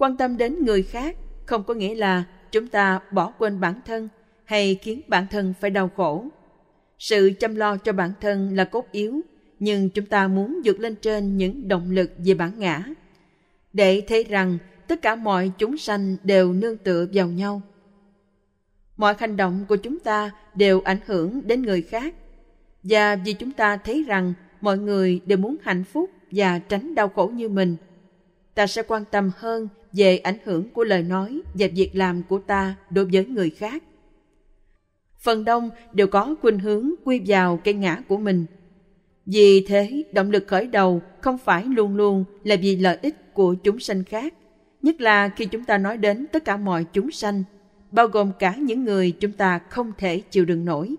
quan 0.00 0.16
tâm 0.16 0.36
đến 0.36 0.64
người 0.64 0.82
khác, 0.82 1.16
không 1.46 1.64
có 1.64 1.74
nghĩa 1.74 1.94
là 1.94 2.24
chúng 2.52 2.66
ta 2.66 3.00
bỏ 3.12 3.32
quên 3.38 3.60
bản 3.60 3.80
thân 3.86 4.08
hay 4.44 4.74
khiến 4.82 5.00
bản 5.08 5.26
thân 5.30 5.54
phải 5.60 5.70
đau 5.70 5.90
khổ. 5.96 6.26
Sự 6.98 7.30
chăm 7.40 7.54
lo 7.54 7.76
cho 7.76 7.92
bản 7.92 8.12
thân 8.20 8.56
là 8.56 8.64
cốt 8.64 8.86
yếu, 8.92 9.20
nhưng 9.58 9.90
chúng 9.90 10.06
ta 10.06 10.28
muốn 10.28 10.60
vượt 10.64 10.80
lên 10.80 10.94
trên 10.94 11.36
những 11.36 11.68
động 11.68 11.90
lực 11.90 12.12
về 12.18 12.34
bản 12.34 12.58
ngã. 12.58 12.84
Để 13.72 14.02
thấy 14.08 14.24
rằng 14.24 14.58
tất 14.88 15.02
cả 15.02 15.14
mọi 15.14 15.52
chúng 15.58 15.78
sanh 15.78 16.16
đều 16.24 16.52
nương 16.52 16.76
tựa 16.76 17.06
vào 17.12 17.28
nhau. 17.28 17.62
Mọi 18.96 19.14
hành 19.18 19.36
động 19.36 19.64
của 19.68 19.76
chúng 19.76 19.98
ta 19.98 20.30
đều 20.54 20.80
ảnh 20.80 21.00
hưởng 21.06 21.40
đến 21.46 21.62
người 21.62 21.82
khác. 21.82 22.14
Và 22.82 23.16
vì 23.16 23.32
chúng 23.32 23.52
ta 23.52 23.76
thấy 23.76 24.04
rằng 24.06 24.32
mọi 24.60 24.78
người 24.78 25.20
đều 25.26 25.38
muốn 25.38 25.56
hạnh 25.62 25.84
phúc 25.84 26.10
và 26.30 26.58
tránh 26.58 26.94
đau 26.94 27.08
khổ 27.08 27.26
như 27.26 27.48
mình, 27.48 27.76
ta 28.54 28.66
sẽ 28.66 28.82
quan 28.82 29.04
tâm 29.04 29.30
hơn 29.36 29.68
về 29.92 30.18
ảnh 30.18 30.38
hưởng 30.44 30.70
của 30.70 30.84
lời 30.84 31.02
nói 31.02 31.40
và 31.54 31.66
việc 31.74 31.90
làm 31.94 32.22
của 32.28 32.38
ta 32.38 32.74
đối 32.90 33.04
với 33.04 33.26
người 33.26 33.50
khác. 33.50 33.82
Phần 35.18 35.44
đông 35.44 35.70
đều 35.92 36.06
có 36.06 36.34
khuynh 36.40 36.58
hướng 36.58 36.90
quy 37.04 37.22
vào 37.26 37.56
cái 37.56 37.74
ngã 37.74 38.02
của 38.08 38.16
mình. 38.16 38.46
Vì 39.26 39.66
thế, 39.68 40.02
động 40.12 40.30
lực 40.30 40.44
khởi 40.46 40.66
đầu 40.66 41.02
không 41.20 41.38
phải 41.38 41.64
luôn 41.64 41.96
luôn 41.96 42.24
là 42.44 42.56
vì 42.60 42.76
lợi 42.76 42.98
ích 43.02 43.34
của 43.34 43.54
chúng 43.54 43.80
sanh 43.80 44.04
khác, 44.04 44.34
nhất 44.82 45.00
là 45.00 45.28
khi 45.28 45.46
chúng 45.46 45.64
ta 45.64 45.78
nói 45.78 45.96
đến 45.96 46.26
tất 46.32 46.44
cả 46.44 46.56
mọi 46.56 46.84
chúng 46.92 47.10
sanh, 47.10 47.42
bao 47.90 48.06
gồm 48.06 48.32
cả 48.38 48.56
những 48.56 48.84
người 48.84 49.10
chúng 49.10 49.32
ta 49.32 49.58
không 49.58 49.92
thể 49.98 50.20
chịu 50.30 50.44
đựng 50.44 50.64
nổi. 50.64 50.94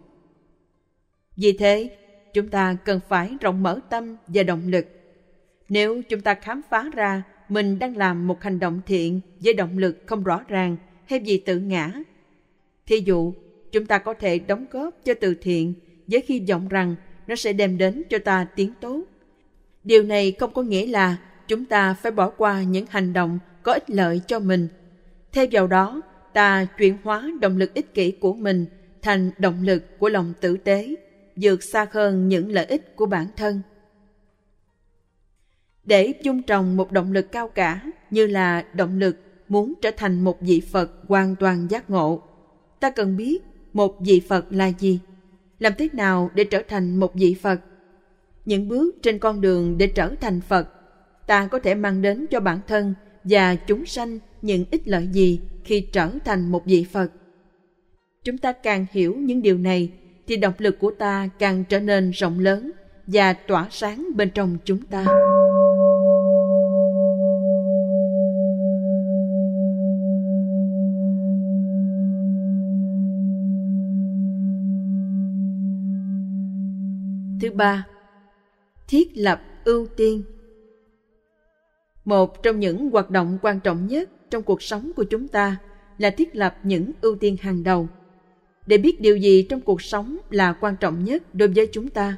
Vì 1.38 1.58
thế, 1.58 1.98
chúng 2.34 2.48
ta 2.48 2.78
cần 2.86 3.00
phải 3.08 3.38
rộng 3.42 3.64
mở 3.64 3.80
tâm 3.90 4.16
và 4.28 4.44
động 4.44 4.62
lực. 4.68 4.86
Nếu 5.70 6.02
chúng 6.10 6.22
ta 6.22 6.34
khám 6.34 6.62
phá 6.70 6.90
ra 6.94 7.24
mình 7.52 7.80
đang 7.80 7.98
làm 7.98 8.28
một 8.28 8.44
hành 8.44 8.60
động 8.60 8.82
thiện 8.86 9.22
với 9.40 9.54
động 9.54 9.78
lực 9.78 10.04
không 10.06 10.24
rõ 10.24 10.42
ràng 10.48 10.78
hay 11.06 11.20
vì 11.20 11.38
tự 11.38 11.60
ngã. 11.60 11.92
Thí 12.86 13.00
dụ, 13.06 13.34
chúng 13.72 13.86
ta 13.86 13.98
có 13.98 14.14
thể 14.14 14.40
đóng 14.40 14.66
góp 14.72 14.96
cho 15.04 15.14
từ 15.14 15.36
thiện 15.42 15.74
với 16.08 16.24
hy 16.28 16.40
vọng 16.50 16.68
rằng 16.68 16.96
nó 17.28 17.36
sẽ 17.36 17.54
đem 17.54 17.78
đến 17.78 18.04
cho 18.10 18.18
ta 18.20 18.48
tiếng 18.56 18.74
tốt. 18.82 19.04
Điều 19.84 20.04
này 20.04 20.32
không 20.32 20.54
có 20.54 20.62
nghĩa 20.62 20.88
là 20.88 21.18
chúng 21.48 21.66
ta 21.66 21.94
phải 21.94 22.12
bỏ 22.12 22.30
qua 22.30 22.64
những 22.64 22.86
hành 22.90 23.14
động 23.14 23.40
có 23.64 23.74
ích 23.74 23.90
lợi 23.90 24.22
cho 24.28 24.40
mình. 24.40 24.68
Theo 25.32 25.46
vào 25.52 25.68
đó, 25.68 26.02
ta 26.34 26.66
chuyển 26.78 26.98
hóa 27.04 27.32
động 27.42 27.58
lực 27.58 27.74
ích 27.74 27.94
kỷ 27.94 28.12
của 28.12 28.34
mình 28.34 28.66
thành 29.02 29.32
động 29.38 29.64
lực 29.64 30.00
của 30.00 30.10
lòng 30.10 30.34
tử 30.42 30.58
tế, 30.58 30.96
vượt 31.36 31.64
xa 31.64 31.88
hơn 31.92 32.28
những 32.28 32.52
lợi 32.52 32.66
ích 32.66 32.96
của 32.96 33.06
bản 33.06 33.28
thân 33.38 33.62
để 35.86 36.14
dung 36.22 36.42
trồng 36.42 36.78
một 36.78 36.92
động 36.92 37.12
lực 37.12 37.32
cao 37.32 37.48
cả, 37.48 37.82
như 38.10 38.28
là 38.28 38.66
động 38.74 39.00
lực 39.00 39.18
muốn 39.50 39.74
trở 39.82 39.92
thành 39.98 40.22
một 40.22 40.42
vị 40.42 40.62
phật 40.72 40.92
hoàn 41.08 41.36
toàn 41.36 41.68
giác 41.70 41.90
ngộ. 41.90 42.22
Ta 42.80 42.90
cần 42.90 43.18
biết 43.18 43.44
một 43.74 44.00
vị 44.00 44.22
phật 44.30 44.46
là 44.50 44.72
gì, 44.80 45.00
làm 45.60 45.74
thế 45.78 45.90
nào 45.94 46.32
để 46.36 46.44
trở 46.44 46.62
thành 46.68 46.96
một 46.96 47.16
vị 47.16 47.36
phật? 47.42 47.62
Những 48.46 48.68
bước 48.68 48.96
trên 49.02 49.20
con 49.20 49.42
đường 49.42 49.78
để 49.78 49.88
trở 49.88 50.16
thành 50.22 50.42
phật, 50.42 50.68
ta 51.28 51.48
có 51.48 51.60
thể 51.60 51.76
mang 51.76 52.02
đến 52.02 52.26
cho 52.32 52.40
bản 52.40 52.60
thân 52.68 52.94
và 53.24 53.56
chúng 53.56 53.86
sanh 53.86 54.20
những 54.42 54.66
ích 54.72 54.88
lợi 54.88 55.08
gì 55.12 55.40
khi 55.64 55.82
trở 55.82 56.10
thành 56.26 56.52
một 56.52 56.66
vị 56.66 56.86
phật? 56.92 57.12
Chúng 58.24 58.38
ta 58.38 58.52
càng 58.52 58.86
hiểu 58.92 59.16
những 59.16 59.42
điều 59.42 59.58
này, 59.58 59.90
thì 60.28 60.38
động 60.38 60.54
lực 60.58 60.80
của 60.80 60.92
ta 60.92 61.30
càng 61.40 61.64
trở 61.70 61.80
nên 61.80 62.12
rộng 62.12 62.40
lớn 62.40 62.72
và 63.08 63.34
tỏa 63.34 63.68
sáng 63.72 64.08
bên 64.16 64.30
trong 64.30 64.58
chúng 64.66 64.82
ta. 64.82 65.06
Thứ 77.42 77.52
ba, 77.52 77.88
thiết 78.88 79.12
lập 79.16 79.42
ưu 79.66 79.88
tiên. 79.88 80.24
Một 82.06 82.44
trong 82.44 82.60
những 82.60 82.90
hoạt 82.90 83.10
động 83.10 83.38
quan 83.42 83.60
trọng 83.60 83.88
nhất 83.88 84.10
trong 84.30 84.44
cuộc 84.44 84.62
sống 84.62 84.92
của 84.96 85.04
chúng 85.04 85.28
ta 85.28 85.58
là 85.98 86.10
thiết 86.10 86.36
lập 86.36 86.58
những 86.64 86.92
ưu 87.02 87.16
tiên 87.16 87.38
hàng 87.42 87.64
đầu. 87.64 87.88
Để 88.66 88.78
biết 88.78 89.02
điều 89.02 89.18
gì 89.18 89.44
trong 89.44 89.62
cuộc 89.62 89.82
sống 89.82 90.18
là 90.30 90.54
quan 90.54 90.76
trọng 90.80 91.04
nhất 91.04 91.36
đối 91.36 91.48
với 91.48 91.68
chúng 91.72 91.90
ta. 91.90 92.18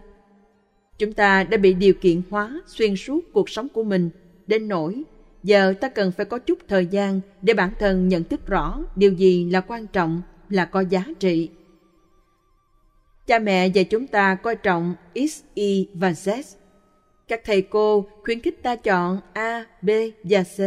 Chúng 0.98 1.14
ta 1.14 1.44
đã 1.44 1.58
bị 1.58 1.74
điều 1.74 1.94
kiện 1.94 2.22
hóa 2.30 2.62
xuyên 2.66 2.96
suốt 2.96 3.22
cuộc 3.34 3.50
sống 3.50 3.68
của 3.70 3.84
mình 3.84 4.10
đến 4.48 4.68
nỗi 4.68 5.04
giờ 5.44 5.74
ta 5.82 5.90
cần 5.90 6.12
phải 6.12 6.26
có 6.26 6.40
chút 6.40 6.60
thời 6.68 6.86
gian 6.86 7.20
để 7.42 7.54
bản 7.54 7.72
thân 7.80 8.08
nhận 8.08 8.24
thức 8.24 8.48
rõ 8.48 8.86
điều 8.96 9.14
gì 9.14 9.50
là 9.50 9.62
quan 9.62 9.88
trọng, 9.88 10.22
là 10.50 10.66
có 10.66 10.82
giá 10.82 11.06
trị 11.20 11.50
Cha 13.28 13.40
mẹ 13.40 13.68
dạy 13.68 13.84
chúng 13.84 14.08
ta 14.08 14.36
coi 14.36 14.56
trọng 14.56 14.96
X, 15.16 15.42
Y 15.54 15.88
và 15.94 16.12
Z. 16.12 16.42
Các 17.28 17.42
thầy 17.46 17.62
cô 17.62 18.06
khuyến 18.24 18.40
khích 18.40 18.64
ta 18.64 18.76
chọn 18.76 19.20
A, 19.34 19.66
B 19.82 19.90
và 20.24 20.44
C. 20.44 20.60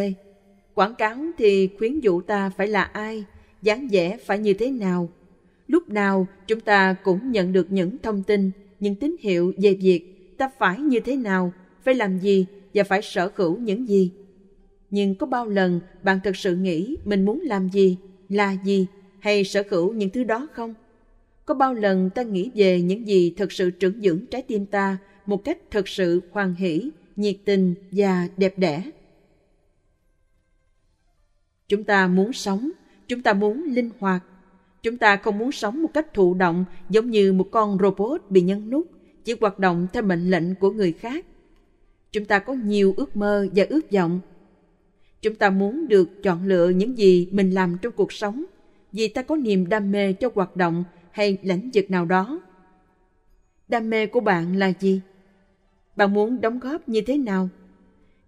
Quảng 0.75 0.95
cáo 0.95 1.17
thì 1.39 1.69
khuyến 1.79 2.01
dụ 2.01 2.21
ta 2.21 2.51
phải 2.57 2.67
là 2.67 2.83
ai, 2.83 3.25
dáng 3.63 3.89
vẻ 3.91 4.17
phải 4.25 4.39
như 4.39 4.55
thế 4.55 4.71
nào. 4.71 5.09
Lúc 5.67 5.89
nào 5.89 6.27
chúng 6.47 6.61
ta 6.61 6.97
cũng 7.05 7.33
nhận 7.33 7.53
được 7.53 7.67
những 7.71 7.99
thông 8.03 8.23
tin, 8.23 8.51
những 8.81 8.95
tín 8.95 9.17
hiệu 9.21 9.53
về 9.63 9.75
việc 9.75 10.35
ta 10.39 10.51
phải 10.59 10.79
như 10.79 11.01
thế 11.01 11.17
nào, 11.17 11.53
phải 11.83 11.95
làm 11.95 12.19
gì 12.19 12.47
và 12.75 12.85
phải 12.85 13.03
sở 13.03 13.31
hữu 13.35 13.59
những 13.59 13.89
gì. 13.89 14.11
Nhưng 14.91 15.15
có 15.15 15.27
bao 15.27 15.47
lần 15.47 15.81
bạn 16.03 16.21
thực 16.25 16.37
sự 16.37 16.57
nghĩ 16.57 16.97
mình 17.05 17.25
muốn 17.25 17.41
làm 17.41 17.69
gì, 17.69 17.99
là 18.29 18.57
gì 18.65 18.87
hay 19.21 19.45
sở 19.45 19.63
hữu 19.71 19.93
những 19.93 20.11
thứ 20.11 20.25
đó 20.25 20.49
không? 20.53 20.75
Có 21.47 21.55
bao 21.55 21.75
lần 21.75 22.11
ta 22.11 22.23
nghĩ 22.23 22.51
về 22.55 22.81
những 22.81 23.09
gì 23.09 23.35
thực 23.37 23.53
sự 23.53 23.71
trưởng 23.71 24.01
dưỡng 24.01 24.27
trái 24.27 24.43
tim 24.43 24.67
ta 24.67 24.99
một 25.27 25.45
cách 25.45 25.59
thực 25.71 25.89
sự 25.89 26.21
hoàn 26.31 26.55
hỷ, 26.55 26.91
nhiệt 27.17 27.37
tình 27.45 27.75
và 27.91 28.29
đẹp 28.37 28.59
đẽ? 28.59 28.91
Chúng 31.69 31.85
ta 31.85 32.07
muốn 32.07 32.33
sống, 32.33 32.71
chúng 33.09 33.23
ta 33.23 33.33
muốn 33.33 33.65
linh 33.65 33.91
hoạt. 33.99 34.25
Chúng 34.83 34.99
ta 34.99 35.17
không 35.17 35.39
muốn 35.39 35.53
sống 35.53 35.83
một 35.83 35.89
cách 35.95 36.15
thụ 36.15 36.35
động 36.35 36.65
giống 36.91 37.11
như 37.11 37.33
một 37.33 37.49
con 37.51 37.79
robot 37.81 38.23
bị 38.31 38.41
nhấn 38.41 38.71
nút, 38.71 38.87
chỉ 39.25 39.35
hoạt 39.41 39.59
động 39.59 39.87
theo 39.93 40.03
mệnh 40.03 40.31
lệnh 40.31 40.55
của 40.55 40.71
người 40.71 40.93
khác. 40.93 41.27
Chúng 42.13 42.25
ta 42.25 42.39
có 42.39 42.53
nhiều 42.53 42.95
ước 42.97 43.17
mơ 43.17 43.47
và 43.55 43.65
ước 43.69 43.91
vọng. 43.91 44.21
Chúng 45.23 45.35
ta 45.35 45.51
muốn 45.51 45.89
được 45.89 46.23
chọn 46.23 46.47
lựa 46.47 46.69
những 46.69 46.99
gì 46.99 47.29
mình 47.33 47.51
làm 47.51 47.77
trong 47.83 47.93
cuộc 47.97 48.13
sống 48.13 48.45
vì 48.93 49.09
ta 49.09 49.23
có 49.23 49.37
niềm 49.37 49.69
đam 49.69 49.91
mê 49.91 50.13
cho 50.13 50.31
hoạt 50.35 50.57
động 50.57 50.85
hay 51.17 51.39
lĩnh 51.43 51.71
vực 51.75 51.91
nào 51.91 52.05
đó. 52.05 52.41
Đam 53.69 53.91
mê 53.91 54.07
của 54.07 54.21
bạn 54.21 54.57
là 54.57 54.73
gì? 54.81 55.01
Bạn 55.97 56.13
muốn 56.13 56.41
đóng 56.41 56.59
góp 56.59 56.89
như 56.89 57.01
thế 57.01 57.19
nào? 57.19 57.49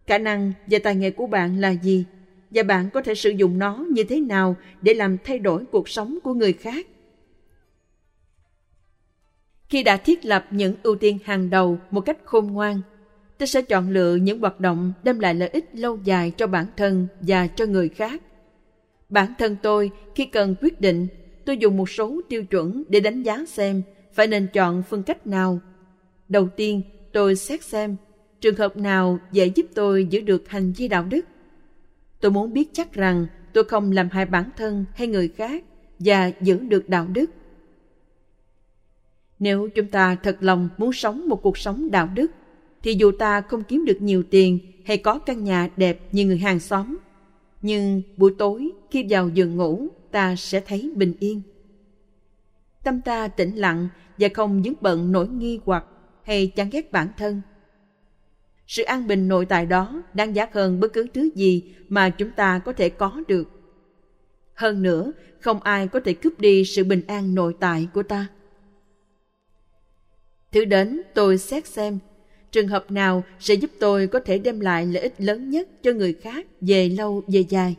Khả 0.06 0.18
năng 0.18 0.52
và 0.66 0.78
tài 0.82 0.96
nghệ 0.96 1.10
của 1.10 1.26
bạn 1.26 1.60
là 1.60 1.70
gì? 1.70 2.04
Và 2.50 2.62
bạn 2.62 2.90
có 2.90 3.00
thể 3.00 3.14
sử 3.14 3.30
dụng 3.30 3.58
nó 3.58 3.86
như 3.90 4.04
thế 4.04 4.20
nào 4.20 4.56
để 4.82 4.94
làm 4.94 5.16
thay 5.24 5.38
đổi 5.38 5.64
cuộc 5.64 5.88
sống 5.88 6.18
của 6.22 6.34
người 6.34 6.52
khác? 6.52 6.86
Khi 9.68 9.82
đã 9.82 9.96
thiết 9.96 10.24
lập 10.24 10.46
những 10.50 10.74
ưu 10.82 10.96
tiên 10.96 11.18
hàng 11.24 11.50
đầu 11.50 11.78
một 11.90 12.00
cách 12.00 12.18
khôn 12.24 12.46
ngoan, 12.46 12.80
ta 13.38 13.46
sẽ 13.46 13.62
chọn 13.62 13.90
lựa 13.90 14.14
những 14.14 14.40
hoạt 14.40 14.60
động 14.60 14.92
đem 15.02 15.18
lại 15.20 15.34
lợi 15.34 15.48
ích 15.48 15.64
lâu 15.72 15.98
dài 16.04 16.32
cho 16.36 16.46
bản 16.46 16.66
thân 16.76 17.06
và 17.20 17.46
cho 17.46 17.66
người 17.66 17.88
khác. 17.88 18.22
Bản 19.08 19.32
thân 19.38 19.56
tôi 19.62 19.90
khi 20.14 20.26
cần 20.26 20.54
quyết 20.60 20.80
định 20.80 21.06
tôi 21.48 21.58
dùng 21.58 21.76
một 21.76 21.90
số 21.90 22.20
tiêu 22.28 22.44
chuẩn 22.44 22.82
để 22.88 23.00
đánh 23.00 23.22
giá 23.22 23.44
xem 23.46 23.82
phải 24.12 24.26
nên 24.26 24.46
chọn 24.52 24.82
phương 24.82 25.02
cách 25.02 25.26
nào. 25.26 25.60
Đầu 26.28 26.48
tiên, 26.56 26.82
tôi 27.12 27.36
xét 27.36 27.64
xem 27.64 27.96
trường 28.40 28.56
hợp 28.56 28.76
nào 28.76 29.18
dễ 29.32 29.46
giúp 29.46 29.66
tôi 29.74 30.06
giữ 30.10 30.20
được 30.20 30.48
hành 30.48 30.72
vi 30.72 30.88
đạo 30.88 31.04
đức. 31.04 31.24
Tôi 32.20 32.30
muốn 32.30 32.52
biết 32.52 32.70
chắc 32.72 32.92
rằng 32.92 33.26
tôi 33.52 33.64
không 33.64 33.92
làm 33.92 34.08
hại 34.08 34.26
bản 34.26 34.50
thân 34.56 34.84
hay 34.94 35.06
người 35.06 35.28
khác 35.28 35.64
và 35.98 36.30
giữ 36.40 36.58
được 36.58 36.88
đạo 36.88 37.06
đức. 37.12 37.30
Nếu 39.38 39.68
chúng 39.74 39.88
ta 39.88 40.16
thật 40.22 40.36
lòng 40.40 40.68
muốn 40.78 40.92
sống 40.92 41.28
một 41.28 41.42
cuộc 41.42 41.58
sống 41.58 41.90
đạo 41.90 42.08
đức, 42.14 42.30
thì 42.82 42.94
dù 42.98 43.12
ta 43.18 43.40
không 43.40 43.62
kiếm 43.62 43.84
được 43.84 44.02
nhiều 44.02 44.22
tiền 44.30 44.58
hay 44.84 44.98
có 44.98 45.18
căn 45.18 45.44
nhà 45.44 45.68
đẹp 45.76 46.00
như 46.12 46.26
người 46.26 46.38
hàng 46.38 46.60
xóm, 46.60 46.98
nhưng 47.62 48.02
buổi 48.16 48.34
tối 48.38 48.70
khi 48.90 49.06
vào 49.08 49.28
giường 49.28 49.56
ngủ, 49.56 49.88
ta 50.10 50.36
sẽ 50.36 50.60
thấy 50.60 50.92
bình 50.96 51.14
yên. 51.20 51.42
Tâm 52.84 53.00
ta 53.00 53.28
tĩnh 53.28 53.56
lặng 53.56 53.88
và 54.18 54.28
không 54.34 54.64
dứng 54.64 54.74
bận 54.80 55.12
nỗi 55.12 55.28
nghi 55.28 55.60
hoặc 55.64 55.84
hay 56.22 56.46
chán 56.46 56.70
ghét 56.70 56.92
bản 56.92 57.08
thân. 57.16 57.40
Sự 58.66 58.82
an 58.82 59.06
bình 59.06 59.28
nội 59.28 59.46
tại 59.46 59.66
đó 59.66 60.02
đáng 60.14 60.36
giá 60.36 60.48
hơn 60.52 60.80
bất 60.80 60.92
cứ 60.92 61.06
thứ 61.14 61.30
gì 61.34 61.74
mà 61.88 62.10
chúng 62.10 62.30
ta 62.30 62.58
có 62.58 62.72
thể 62.72 62.88
có 62.88 63.22
được. 63.28 63.48
Hơn 64.54 64.82
nữa, 64.82 65.12
không 65.40 65.62
ai 65.62 65.88
có 65.88 66.00
thể 66.00 66.12
cướp 66.12 66.40
đi 66.40 66.64
sự 66.64 66.84
bình 66.84 67.02
an 67.06 67.34
nội 67.34 67.54
tại 67.60 67.88
của 67.94 68.02
ta. 68.02 68.26
Thứ 70.52 70.64
đến 70.64 71.02
tôi 71.14 71.38
xét 71.38 71.66
xem 71.66 71.98
trường 72.52 72.68
hợp 72.68 72.90
nào 72.90 73.24
sẽ 73.40 73.54
giúp 73.54 73.70
tôi 73.80 74.06
có 74.06 74.20
thể 74.20 74.38
đem 74.38 74.60
lại 74.60 74.86
lợi 74.86 75.02
ích 75.02 75.14
lớn 75.18 75.50
nhất 75.50 75.82
cho 75.82 75.92
người 75.92 76.12
khác 76.12 76.46
về 76.60 76.88
lâu 76.88 77.22
về 77.28 77.44
dài. 77.48 77.76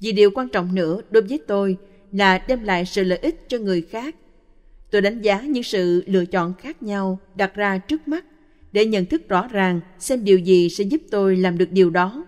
Vì 0.00 0.12
điều 0.12 0.30
quan 0.30 0.48
trọng 0.48 0.74
nữa 0.74 1.00
đối 1.10 1.22
với 1.22 1.40
tôi 1.46 1.76
là 2.12 2.38
đem 2.38 2.64
lại 2.64 2.84
sự 2.84 3.04
lợi 3.04 3.18
ích 3.18 3.48
cho 3.48 3.58
người 3.58 3.82
khác. 3.82 4.14
Tôi 4.90 5.02
đánh 5.02 5.22
giá 5.22 5.40
những 5.40 5.62
sự 5.62 6.02
lựa 6.06 6.24
chọn 6.24 6.54
khác 6.54 6.82
nhau 6.82 7.18
đặt 7.34 7.54
ra 7.54 7.78
trước 7.78 8.08
mắt 8.08 8.24
để 8.72 8.86
nhận 8.86 9.06
thức 9.06 9.28
rõ 9.28 9.48
ràng 9.48 9.80
xem 9.98 10.24
điều 10.24 10.38
gì 10.38 10.68
sẽ 10.68 10.84
giúp 10.84 11.02
tôi 11.10 11.36
làm 11.36 11.58
được 11.58 11.72
điều 11.72 11.90
đó. 11.90 12.26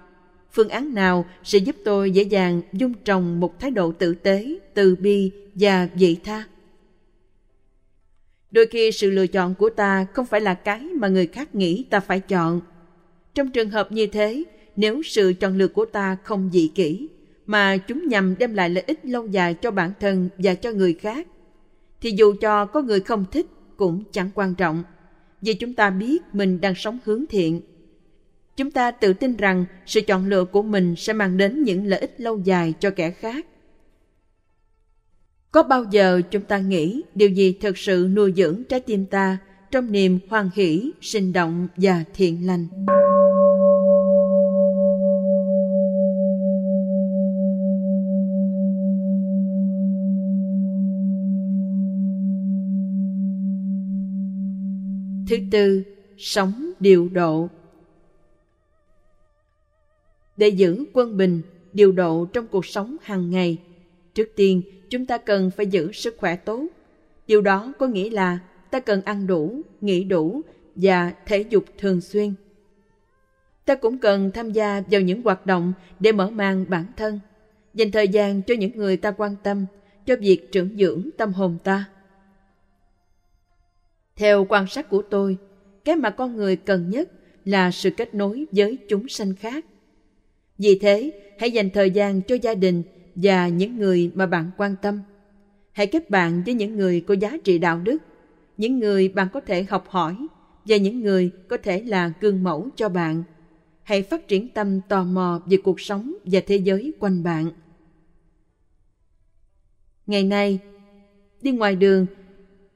Phương 0.52 0.68
án 0.68 0.94
nào 0.94 1.24
sẽ 1.44 1.58
giúp 1.58 1.76
tôi 1.84 2.10
dễ 2.10 2.22
dàng 2.22 2.62
dung 2.72 2.94
trồng 2.94 3.40
một 3.40 3.60
thái 3.60 3.70
độ 3.70 3.92
tử 3.92 4.14
tế, 4.14 4.58
từ 4.74 4.96
bi 4.96 5.30
và 5.54 5.88
vị 5.94 6.16
tha. 6.24 6.44
Đôi 8.50 8.66
khi 8.66 8.92
sự 8.92 9.10
lựa 9.10 9.26
chọn 9.26 9.54
của 9.54 9.70
ta 9.70 10.06
không 10.12 10.26
phải 10.26 10.40
là 10.40 10.54
cái 10.54 10.80
mà 10.80 11.08
người 11.08 11.26
khác 11.26 11.54
nghĩ 11.54 11.84
ta 11.90 12.00
phải 12.00 12.20
chọn. 12.20 12.60
Trong 13.34 13.50
trường 13.50 13.70
hợp 13.70 13.92
như 13.92 14.06
thế, 14.06 14.44
nếu 14.76 15.02
sự 15.02 15.32
chọn 15.40 15.58
lựa 15.58 15.68
của 15.68 15.84
ta 15.84 16.16
không 16.24 16.50
dị 16.52 16.70
kỹ, 16.74 17.08
mà 17.50 17.76
chúng 17.76 18.08
nhằm 18.08 18.34
đem 18.38 18.54
lại 18.54 18.70
lợi 18.70 18.84
ích 18.86 19.06
lâu 19.06 19.26
dài 19.26 19.54
cho 19.54 19.70
bản 19.70 19.92
thân 20.00 20.28
và 20.38 20.54
cho 20.54 20.72
người 20.72 20.94
khác, 20.94 21.26
thì 22.00 22.10
dù 22.10 22.34
cho 22.40 22.66
có 22.66 22.82
người 22.82 23.00
không 23.00 23.24
thích 23.32 23.46
cũng 23.76 24.04
chẳng 24.12 24.30
quan 24.34 24.54
trọng, 24.54 24.82
vì 25.42 25.54
chúng 25.54 25.74
ta 25.74 25.90
biết 25.90 26.22
mình 26.32 26.60
đang 26.60 26.74
sống 26.74 26.98
hướng 27.04 27.24
thiện. 27.26 27.60
Chúng 28.56 28.70
ta 28.70 28.90
tự 28.90 29.12
tin 29.12 29.36
rằng 29.36 29.64
sự 29.86 30.00
chọn 30.00 30.28
lựa 30.28 30.44
của 30.44 30.62
mình 30.62 30.96
sẽ 30.96 31.12
mang 31.12 31.36
đến 31.36 31.62
những 31.62 31.86
lợi 31.86 32.00
ích 32.00 32.20
lâu 32.20 32.38
dài 32.38 32.74
cho 32.80 32.90
kẻ 32.90 33.10
khác 33.10 33.46
có 35.52 35.62
bao 35.62 35.84
giờ 35.90 36.20
chúng 36.30 36.42
ta 36.42 36.58
nghĩ 36.58 37.02
điều 37.14 37.28
gì 37.28 37.52
thực 37.60 37.78
sự 37.78 38.08
nuôi 38.14 38.32
dưỡng 38.36 38.64
trái 38.64 38.80
tim 38.80 39.06
ta 39.06 39.38
trong 39.70 39.92
niềm 39.92 40.18
hoan 40.28 40.50
hỷ, 40.54 40.90
sinh 41.00 41.32
động 41.32 41.68
và 41.76 42.04
thiện 42.14 42.46
lành? 42.46 42.66
Thứ 55.30 55.36
tư, 55.50 55.82
sống 56.18 56.72
điều 56.80 57.08
độ. 57.08 57.48
Để 60.36 60.48
giữ 60.48 60.84
quân 60.92 61.16
bình, 61.16 61.42
điều 61.72 61.92
độ 61.92 62.26
trong 62.32 62.46
cuộc 62.46 62.66
sống 62.66 62.96
hàng 63.02 63.30
ngày, 63.30 63.58
trước 64.14 64.28
tiên 64.36 64.62
chúng 64.88 65.06
ta 65.06 65.18
cần 65.18 65.50
phải 65.56 65.66
giữ 65.66 65.92
sức 65.92 66.14
khỏe 66.18 66.36
tốt. 66.36 66.66
Điều 67.26 67.40
đó 67.40 67.72
có 67.78 67.86
nghĩa 67.86 68.10
là 68.10 68.38
ta 68.70 68.80
cần 68.80 69.02
ăn 69.02 69.26
đủ, 69.26 69.60
nghỉ 69.80 70.04
đủ 70.04 70.40
và 70.74 71.12
thể 71.26 71.44
dục 71.50 71.64
thường 71.78 72.00
xuyên. 72.00 72.34
Ta 73.64 73.74
cũng 73.74 73.98
cần 73.98 74.30
tham 74.34 74.52
gia 74.52 74.82
vào 74.90 75.00
những 75.00 75.22
hoạt 75.22 75.46
động 75.46 75.72
để 76.00 76.12
mở 76.12 76.30
mang 76.30 76.64
bản 76.68 76.84
thân, 76.96 77.20
dành 77.74 77.90
thời 77.90 78.08
gian 78.08 78.42
cho 78.42 78.54
những 78.54 78.76
người 78.76 78.96
ta 78.96 79.10
quan 79.10 79.36
tâm, 79.42 79.66
cho 80.06 80.16
việc 80.16 80.52
trưởng 80.52 80.76
dưỡng 80.78 81.10
tâm 81.16 81.32
hồn 81.32 81.58
ta. 81.64 81.84
Theo 84.20 84.46
quan 84.48 84.66
sát 84.66 84.88
của 84.88 85.02
tôi, 85.02 85.36
cái 85.84 85.96
mà 85.96 86.10
con 86.10 86.36
người 86.36 86.56
cần 86.56 86.90
nhất 86.90 87.10
là 87.44 87.70
sự 87.70 87.90
kết 87.90 88.14
nối 88.14 88.46
với 88.52 88.78
chúng 88.88 89.08
sanh 89.08 89.34
khác. 89.34 89.64
Vì 90.58 90.78
thế, 90.78 91.12
hãy 91.38 91.50
dành 91.50 91.70
thời 91.70 91.90
gian 91.90 92.22
cho 92.22 92.36
gia 92.42 92.54
đình 92.54 92.82
và 93.14 93.48
những 93.48 93.78
người 93.78 94.10
mà 94.14 94.26
bạn 94.26 94.50
quan 94.56 94.74
tâm. 94.82 95.00
Hãy 95.72 95.86
kết 95.86 96.10
bạn 96.10 96.42
với 96.46 96.54
những 96.54 96.76
người 96.76 97.00
có 97.00 97.14
giá 97.14 97.36
trị 97.44 97.58
đạo 97.58 97.80
đức, 97.84 98.02
những 98.56 98.78
người 98.78 99.08
bạn 99.08 99.28
có 99.32 99.40
thể 99.40 99.62
học 99.62 99.84
hỏi 99.88 100.16
và 100.64 100.76
những 100.76 101.00
người 101.00 101.30
có 101.48 101.56
thể 101.56 101.82
là 101.82 102.12
gương 102.20 102.42
mẫu 102.42 102.68
cho 102.76 102.88
bạn. 102.88 103.22
Hãy 103.82 104.02
phát 104.02 104.28
triển 104.28 104.48
tâm 104.48 104.80
tò 104.88 105.04
mò 105.04 105.42
về 105.46 105.56
cuộc 105.56 105.80
sống 105.80 106.14
và 106.24 106.40
thế 106.46 106.56
giới 106.56 106.92
quanh 106.98 107.22
bạn. 107.22 107.50
Ngày 110.06 110.24
nay, 110.24 110.58
đi 111.42 111.50
ngoài 111.50 111.76
đường, 111.76 112.06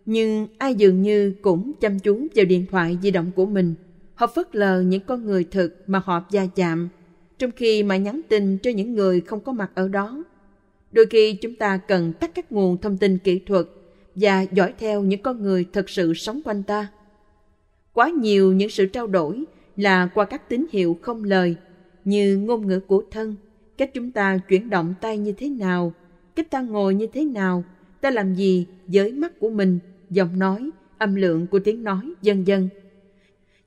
nhưng 0.06 0.46
ai 0.58 0.74
dường 0.74 1.02
như 1.02 1.34
cũng 1.42 1.72
chăm 1.80 1.98
chú 1.98 2.26
vào 2.34 2.44
điện 2.44 2.66
thoại 2.70 2.98
di 3.02 3.10
động 3.10 3.30
của 3.36 3.46
mình. 3.46 3.74
Họ 4.14 4.26
phớt 4.26 4.54
lờ 4.56 4.80
những 4.80 5.02
con 5.06 5.24
người 5.24 5.44
thực 5.44 5.82
mà 5.86 6.02
họ 6.04 6.24
va 6.32 6.46
chạm 6.46 6.88
trong 7.38 7.50
khi 7.50 7.82
mà 7.82 7.96
nhắn 7.96 8.20
tin 8.28 8.58
cho 8.58 8.70
những 8.70 8.94
người 8.94 9.20
không 9.20 9.40
có 9.40 9.52
mặt 9.52 9.70
ở 9.74 9.88
đó. 9.88 10.24
Đôi 10.92 11.06
khi 11.06 11.34
chúng 11.34 11.54
ta 11.54 11.76
cần 11.76 12.12
tắt 12.12 12.30
các 12.34 12.52
nguồn 12.52 12.78
thông 12.78 12.96
tin 12.96 13.18
kỹ 13.18 13.38
thuật 13.38 13.66
và 14.14 14.42
dõi 14.42 14.74
theo 14.78 15.02
những 15.02 15.22
con 15.22 15.42
người 15.42 15.64
thật 15.72 15.90
sự 15.90 16.14
sống 16.14 16.40
quanh 16.44 16.62
ta. 16.62 16.88
Quá 17.92 18.10
nhiều 18.10 18.52
những 18.52 18.70
sự 18.70 18.86
trao 18.86 19.06
đổi 19.06 19.44
là 19.76 20.06
qua 20.14 20.24
các 20.24 20.48
tín 20.48 20.66
hiệu 20.72 20.98
không 21.02 21.24
lời 21.24 21.56
như 22.04 22.38
ngôn 22.38 22.66
ngữ 22.66 22.80
của 22.80 23.02
thân, 23.10 23.34
cách 23.78 23.90
chúng 23.94 24.10
ta 24.10 24.38
chuyển 24.48 24.70
động 24.70 24.94
tay 25.00 25.18
như 25.18 25.32
thế 25.32 25.48
nào, 25.48 25.92
cách 26.36 26.50
ta 26.50 26.60
ngồi 26.60 26.94
như 26.94 27.06
thế 27.06 27.24
nào, 27.24 27.64
ta 28.00 28.10
làm 28.10 28.34
gì 28.34 28.66
với 28.86 29.12
mắt 29.12 29.40
của 29.40 29.50
mình, 29.50 29.78
giọng 30.14 30.38
nói, 30.38 30.70
âm 30.98 31.14
lượng 31.14 31.46
của 31.46 31.58
tiếng 31.58 31.84
nói, 31.84 32.12
vân 32.22 32.44
vân. 32.44 32.68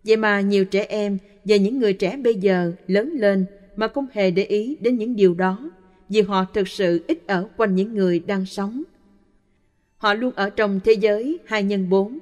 Vậy 0.04 0.18
mà 0.18 0.42
nhiều 0.42 0.66
trẻ 0.66 0.86
em 0.90 1.18
và 1.46 1.56
những 1.56 1.80
người 1.80 1.94
trẻ 1.94 2.18
bây 2.18 2.36
giờ 2.36 2.72
lớn 2.88 3.12
lên 3.14 3.46
mà 3.76 3.88
không 3.88 4.08
hề 4.12 4.32
để 4.32 4.44
ý 4.44 4.78
đến 4.82 4.98
những 4.98 5.16
điều 5.16 5.34
đó 5.34 5.72
vì 6.10 6.22
họ 6.22 6.46
thực 6.54 6.68
sự 6.68 7.04
ít 7.08 7.28
ở 7.28 7.50
quanh 7.58 7.76
những 7.76 7.94
người 7.94 8.20
đang 8.20 8.46
sống. 8.46 8.84
Họ 9.98 10.14
luôn 10.14 10.34
ở 10.36 10.50
trong 10.50 10.80
thế 10.84 10.94
giới 10.94 11.40
2 11.46 11.64
nhân 11.64 11.90
4, 11.90 12.20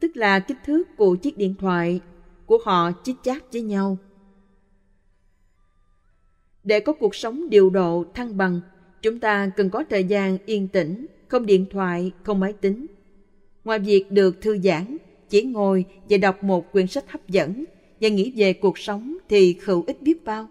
tức 0.00 0.16
là 0.16 0.40
kích 0.40 0.56
thước 0.66 0.96
của 0.96 1.16
chiếc 1.16 1.38
điện 1.38 1.54
thoại 1.58 2.00
của 2.46 2.58
họ 2.64 2.92
chích 3.04 3.16
chát 3.22 3.52
với 3.52 3.62
nhau. 3.62 3.98
Để 6.64 6.80
có 6.80 6.92
cuộc 6.92 7.14
sống 7.14 7.50
điều 7.50 7.70
độ, 7.70 8.04
thăng 8.14 8.36
bằng, 8.36 8.60
chúng 9.02 9.20
ta 9.20 9.50
cần 9.56 9.70
có 9.70 9.84
thời 9.90 10.04
gian 10.04 10.38
yên 10.46 10.68
tĩnh, 10.68 11.06
không 11.28 11.46
điện 11.46 11.66
thoại, 11.70 12.12
không 12.22 12.40
máy 12.40 12.52
tính. 12.52 12.86
Ngoài 13.64 13.78
việc 13.78 14.10
được 14.10 14.40
thư 14.40 14.58
giãn, 14.58 14.96
chỉ 15.28 15.42
ngồi 15.42 15.84
và 16.10 16.16
đọc 16.16 16.44
một 16.44 16.72
quyển 16.72 16.86
sách 16.86 17.04
hấp 17.10 17.28
dẫn 17.28 17.64
và 18.00 18.08
nghĩ 18.08 18.32
về 18.36 18.52
cuộc 18.52 18.78
sống 18.78 19.16
thì 19.28 19.56
hữu 19.64 19.84
ích 19.86 20.02
biết 20.02 20.24
bao. 20.24 20.48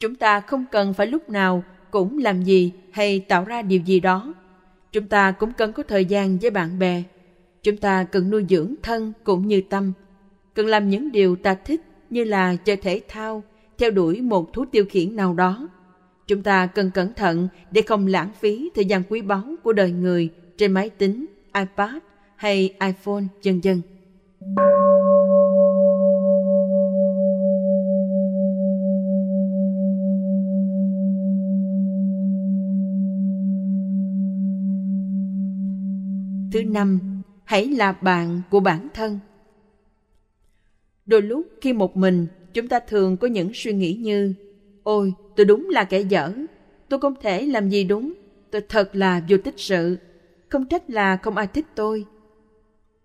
Chúng 0.00 0.14
ta 0.14 0.40
không 0.40 0.64
cần 0.70 0.94
phải 0.94 1.06
lúc 1.06 1.30
nào 1.30 1.64
cũng 1.90 2.18
làm 2.18 2.42
gì 2.42 2.72
hay 2.90 3.20
tạo 3.20 3.44
ra 3.44 3.62
điều 3.62 3.80
gì 3.80 4.00
đó. 4.00 4.34
Chúng 4.92 5.06
ta 5.06 5.32
cũng 5.32 5.52
cần 5.52 5.72
có 5.72 5.82
thời 5.82 6.04
gian 6.04 6.38
với 6.38 6.50
bạn 6.50 6.78
bè. 6.78 7.02
Chúng 7.62 7.76
ta 7.76 8.04
cần 8.04 8.30
nuôi 8.30 8.44
dưỡng 8.48 8.74
thân 8.82 9.12
cũng 9.24 9.46
như 9.46 9.62
tâm. 9.70 9.92
Cần 10.54 10.66
làm 10.66 10.88
những 10.88 11.12
điều 11.12 11.36
ta 11.36 11.54
thích 11.54 11.80
như 12.10 12.24
là 12.24 12.56
chơi 12.56 12.76
thể 12.76 13.00
thao, 13.08 13.42
theo 13.78 13.90
đuổi 13.90 14.20
một 14.20 14.52
thú 14.52 14.64
tiêu 14.64 14.84
khiển 14.88 15.16
nào 15.16 15.34
đó. 15.34 15.68
Chúng 16.26 16.42
ta 16.42 16.66
cần 16.66 16.90
cẩn 16.94 17.14
thận 17.14 17.48
để 17.70 17.82
không 17.82 18.06
lãng 18.06 18.30
phí 18.40 18.70
thời 18.74 18.84
gian 18.84 19.02
quý 19.08 19.20
báu 19.20 19.54
của 19.62 19.72
đời 19.72 19.90
người 19.90 20.28
trên 20.56 20.72
máy 20.72 20.90
tính, 20.90 21.26
iPad 21.54 21.94
hay 22.40 22.70
iPhone, 22.80 23.24
vân 23.44 23.60
vân. 23.60 23.82
Thứ 36.52 36.64
năm, 36.64 37.00
hãy 37.44 37.68
là 37.68 37.92
bạn 37.92 38.42
của 38.50 38.60
bản 38.60 38.88
thân. 38.94 39.18
Đôi 41.06 41.22
lúc 41.22 41.46
khi 41.60 41.72
một 41.72 41.96
mình, 41.96 42.26
chúng 42.54 42.68
ta 42.68 42.80
thường 42.80 43.16
có 43.16 43.26
những 43.26 43.50
suy 43.54 43.72
nghĩ 43.72 43.94
như 43.94 44.34
Ôi, 44.82 45.12
tôi 45.36 45.46
đúng 45.46 45.68
là 45.70 45.84
kẻ 45.84 46.00
dở, 46.00 46.32
tôi 46.88 47.00
không 47.00 47.14
thể 47.20 47.46
làm 47.46 47.68
gì 47.68 47.84
đúng, 47.84 48.12
tôi 48.50 48.62
thật 48.68 48.96
là 48.96 49.20
vô 49.28 49.36
tích 49.44 49.54
sự, 49.56 49.96
không 50.48 50.66
trách 50.66 50.90
là 50.90 51.16
không 51.16 51.36
ai 51.36 51.46
thích 51.46 51.66
tôi. 51.74 52.04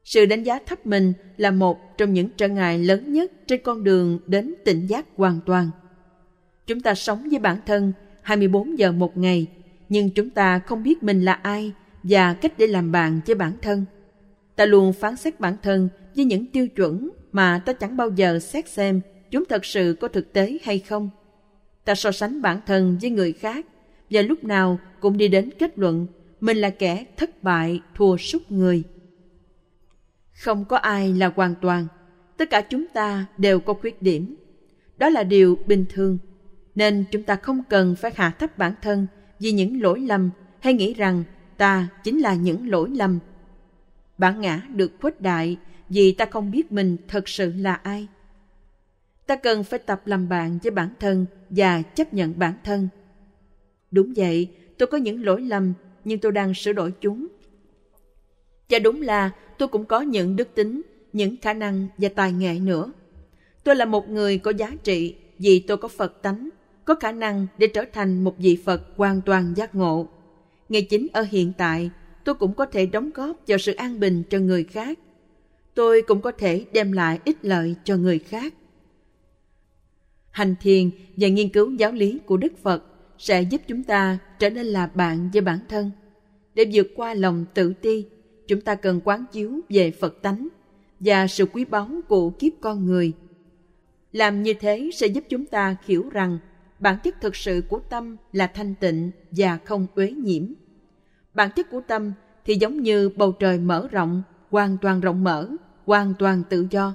Sự 0.05 0.25
đánh 0.25 0.43
giá 0.43 0.59
thấp 0.65 0.85
mình 0.85 1.13
là 1.37 1.51
một 1.51 1.97
trong 1.97 2.13
những 2.13 2.29
trở 2.37 2.47
ngại 2.47 2.79
lớn 2.79 3.13
nhất 3.13 3.31
trên 3.47 3.61
con 3.63 3.83
đường 3.83 4.19
đến 4.25 4.53
tỉnh 4.65 4.87
giác 4.87 5.05
hoàn 5.15 5.39
toàn. 5.45 5.69
Chúng 6.67 6.81
ta 6.81 6.95
sống 6.95 7.27
với 7.29 7.39
bản 7.39 7.57
thân 7.65 7.93
24 8.21 8.79
giờ 8.79 8.91
một 8.91 9.17
ngày, 9.17 9.47
nhưng 9.89 10.09
chúng 10.09 10.29
ta 10.29 10.59
không 10.59 10.83
biết 10.83 11.03
mình 11.03 11.21
là 11.25 11.33
ai 11.33 11.71
và 12.03 12.33
cách 12.33 12.53
để 12.57 12.67
làm 12.67 12.91
bạn 12.91 13.21
với 13.25 13.35
bản 13.35 13.53
thân. 13.61 13.85
ta 14.55 14.65
luôn 14.65 14.93
phán 14.93 15.15
xét 15.15 15.39
bản 15.39 15.55
thân 15.63 15.89
với 16.15 16.25
những 16.25 16.45
tiêu 16.45 16.67
chuẩn 16.67 17.09
mà 17.31 17.61
ta 17.65 17.73
chẳng 17.73 17.97
bao 17.97 18.09
giờ 18.09 18.39
xét 18.39 18.69
xem 18.69 19.01
chúng 19.31 19.43
thật 19.49 19.65
sự 19.65 19.95
có 20.01 20.07
thực 20.07 20.33
tế 20.33 20.57
hay 20.63 20.79
không 20.79 21.09
ta 21.85 21.95
so 21.95 22.11
sánh 22.11 22.41
bản 22.41 22.59
thân 22.65 22.97
với 23.01 23.09
người 23.09 23.33
khác 23.33 23.65
và 24.09 24.21
lúc 24.21 24.43
nào 24.43 24.79
cũng 24.99 25.17
đi 25.17 25.27
đến 25.27 25.49
kết 25.59 25.79
luận 25.79 26.07
mình 26.41 26.57
là 26.57 26.69
kẻ 26.69 27.05
thất 27.17 27.43
bại 27.43 27.81
thua 27.95 28.17
sút 28.17 28.51
người 28.51 28.83
không 30.36 30.65
có 30.65 30.78
ai 30.78 31.13
là 31.13 31.32
hoàn 31.36 31.56
toàn. 31.62 31.88
Tất 32.38 32.50
cả 32.50 32.62
chúng 32.62 32.88
ta 32.88 33.26
đều 33.38 33.60
có 33.60 33.74
khuyết 33.74 34.02
điểm. 34.02 34.36
Đó 34.98 35.10
là 35.10 35.24
điều 35.24 35.58
bình 35.65 35.86
thường. 35.89 36.17
Nên 36.76 37.06
chúng 37.12 37.24
ta 37.24 37.36
không 37.36 37.63
cần 37.69 37.95
phải 37.95 38.12
hạ 38.15 38.30
thấp 38.30 38.58
bản 38.58 38.74
thân 38.82 39.08
vì 39.39 39.52
những 39.52 39.82
lỗi 39.82 40.00
lầm 40.00 40.30
hay 40.60 40.74
nghĩ 40.74 40.93
rằng 40.93 41.24
ta 41.58 41.88
chính 42.04 42.19
là 42.19 42.36
những 42.36 42.69
lỗi 42.69 42.89
lầm. 42.89 43.19
Bản 44.17 44.41
ngã 44.41 44.62
được 44.74 44.91
khuếch 45.02 45.21
đại 45.21 45.58
vì 45.89 46.12
ta 46.12 46.26
không 46.26 46.52
biết 46.52 46.71
mình 46.71 46.98
thật 47.08 47.30
sự 47.30 47.54
là 47.58 47.74
ai. 47.74 48.08
Ta 49.28 49.36
cần 49.36 49.63
phải 49.63 49.80
tập 49.80 50.02
làm 50.06 50.30
bạn 50.30 50.60
với 50.63 50.71
bản 50.71 50.89
thân 51.00 51.26
và 51.50 51.82
chấp 51.82 52.13
nhận 52.13 52.39
bản 52.39 52.54
thân. 52.63 52.88
Đúng 53.91 54.13
vậy, 54.15 54.48
tôi 54.78 54.88
có 54.88 54.98
những 54.98 55.26
lỗi 55.26 55.41
lầm, 55.41 55.74
nhưng 56.04 56.19
tôi 56.19 56.32
đang 56.32 56.54
sửa 56.54 56.74
đổi 56.74 56.91
chúng. 56.91 57.28
Và 58.69 58.80
đúng 58.80 59.02
là 59.02 59.32
tôi 59.57 59.67
cũng 59.67 59.85
có 59.85 60.01
những 60.01 60.35
đức 60.35 60.55
tính, 60.55 60.81
những 61.13 61.35
khả 61.41 61.53
năng 61.53 61.87
và 61.97 62.09
tài 62.09 62.31
nghệ 62.31 62.59
nữa. 62.59 62.91
Tôi 63.63 63.75
là 63.75 63.85
một 63.85 64.09
người 64.09 64.37
có 64.37 64.51
giá 64.51 64.71
trị 64.83 65.15
vì 65.39 65.59
tôi 65.59 65.77
có 65.77 65.87
phật 65.87 66.21
tánh, 66.21 66.49
có 66.85 66.95
khả 66.95 67.11
năng 67.11 67.47
để 67.57 67.67
trở 67.67 67.85
thành 67.93 68.23
một 68.23 68.35
vị 68.37 68.57
phật 68.65 68.81
hoàn 68.95 69.21
toàn 69.21 69.53
giác 69.55 69.75
ngộ. 69.75 70.07
Ngay 70.69 70.81
chính 70.81 71.07
ở 71.13 71.25
hiện 71.31 71.53
tại, 71.57 71.89
tôi 72.23 72.35
cũng 72.35 72.53
có 72.53 72.65
thể 72.65 72.85
đóng 72.85 73.11
góp 73.13 73.37
vào 73.47 73.57
sự 73.57 73.73
an 73.73 73.99
bình 73.99 74.23
cho 74.29 74.39
người 74.39 74.63
khác. 74.63 74.99
Tôi 75.73 76.01
cũng 76.01 76.21
có 76.21 76.31
thể 76.31 76.65
đem 76.73 76.91
lại 76.91 77.19
ích 77.25 77.37
lợi 77.41 77.75
cho 77.83 77.97
người 77.97 78.19
khác. 78.19 78.53
Hành 80.31 80.55
thiền 80.61 80.89
và 81.17 81.27
nghiên 81.27 81.49
cứu 81.49 81.71
giáo 81.71 81.91
lý 81.91 82.19
của 82.25 82.37
đức 82.37 82.57
phật 82.63 82.83
sẽ 83.17 83.41
giúp 83.41 83.61
chúng 83.67 83.83
ta 83.83 84.17
trở 84.39 84.49
nên 84.49 84.65
là 84.65 84.87
bạn 84.87 85.29
với 85.33 85.41
bản 85.41 85.59
thân, 85.69 85.91
để 86.53 86.65
vượt 86.73 86.87
qua 86.95 87.13
lòng 87.13 87.45
tự 87.53 87.73
ti 87.73 88.05
chúng 88.47 88.62
ta 88.62 88.75
cần 88.75 89.01
quán 89.03 89.25
chiếu 89.31 89.60
về 89.69 89.91
phật 89.91 90.21
tánh 90.21 90.47
và 90.99 91.27
sự 91.27 91.45
quý 91.45 91.65
báu 91.65 91.89
của 92.08 92.29
kiếp 92.29 92.53
con 92.62 92.86
người. 92.86 93.13
Làm 94.12 94.43
như 94.43 94.53
thế 94.53 94.89
sẽ 94.93 95.08
giúp 95.08 95.23
chúng 95.29 95.45
ta 95.45 95.75
hiểu 95.86 96.10
rằng 96.10 96.39
bản 96.79 96.97
chất 97.03 97.21
thực 97.21 97.36
sự 97.36 97.63
của 97.69 97.79
tâm 97.79 98.17
là 98.34 98.47
thanh 98.47 98.75
tịnh 98.75 99.12
và 99.31 99.58
không 99.65 99.88
uế 99.95 100.12
nhiễm. 100.12 100.43
Bản 101.34 101.49
chất 101.55 101.69
của 101.71 101.81
tâm 101.88 102.13
thì 102.45 102.55
giống 102.55 102.81
như 102.81 103.10
bầu 103.10 103.31
trời 103.31 103.58
mở 103.58 103.88
rộng, 103.91 104.23
hoàn 104.49 104.77
toàn 104.81 104.99
rộng 104.99 105.23
mở, 105.23 105.49
hoàn 105.86 106.13
toàn 106.19 106.43
tự 106.49 106.67
do. 106.71 106.93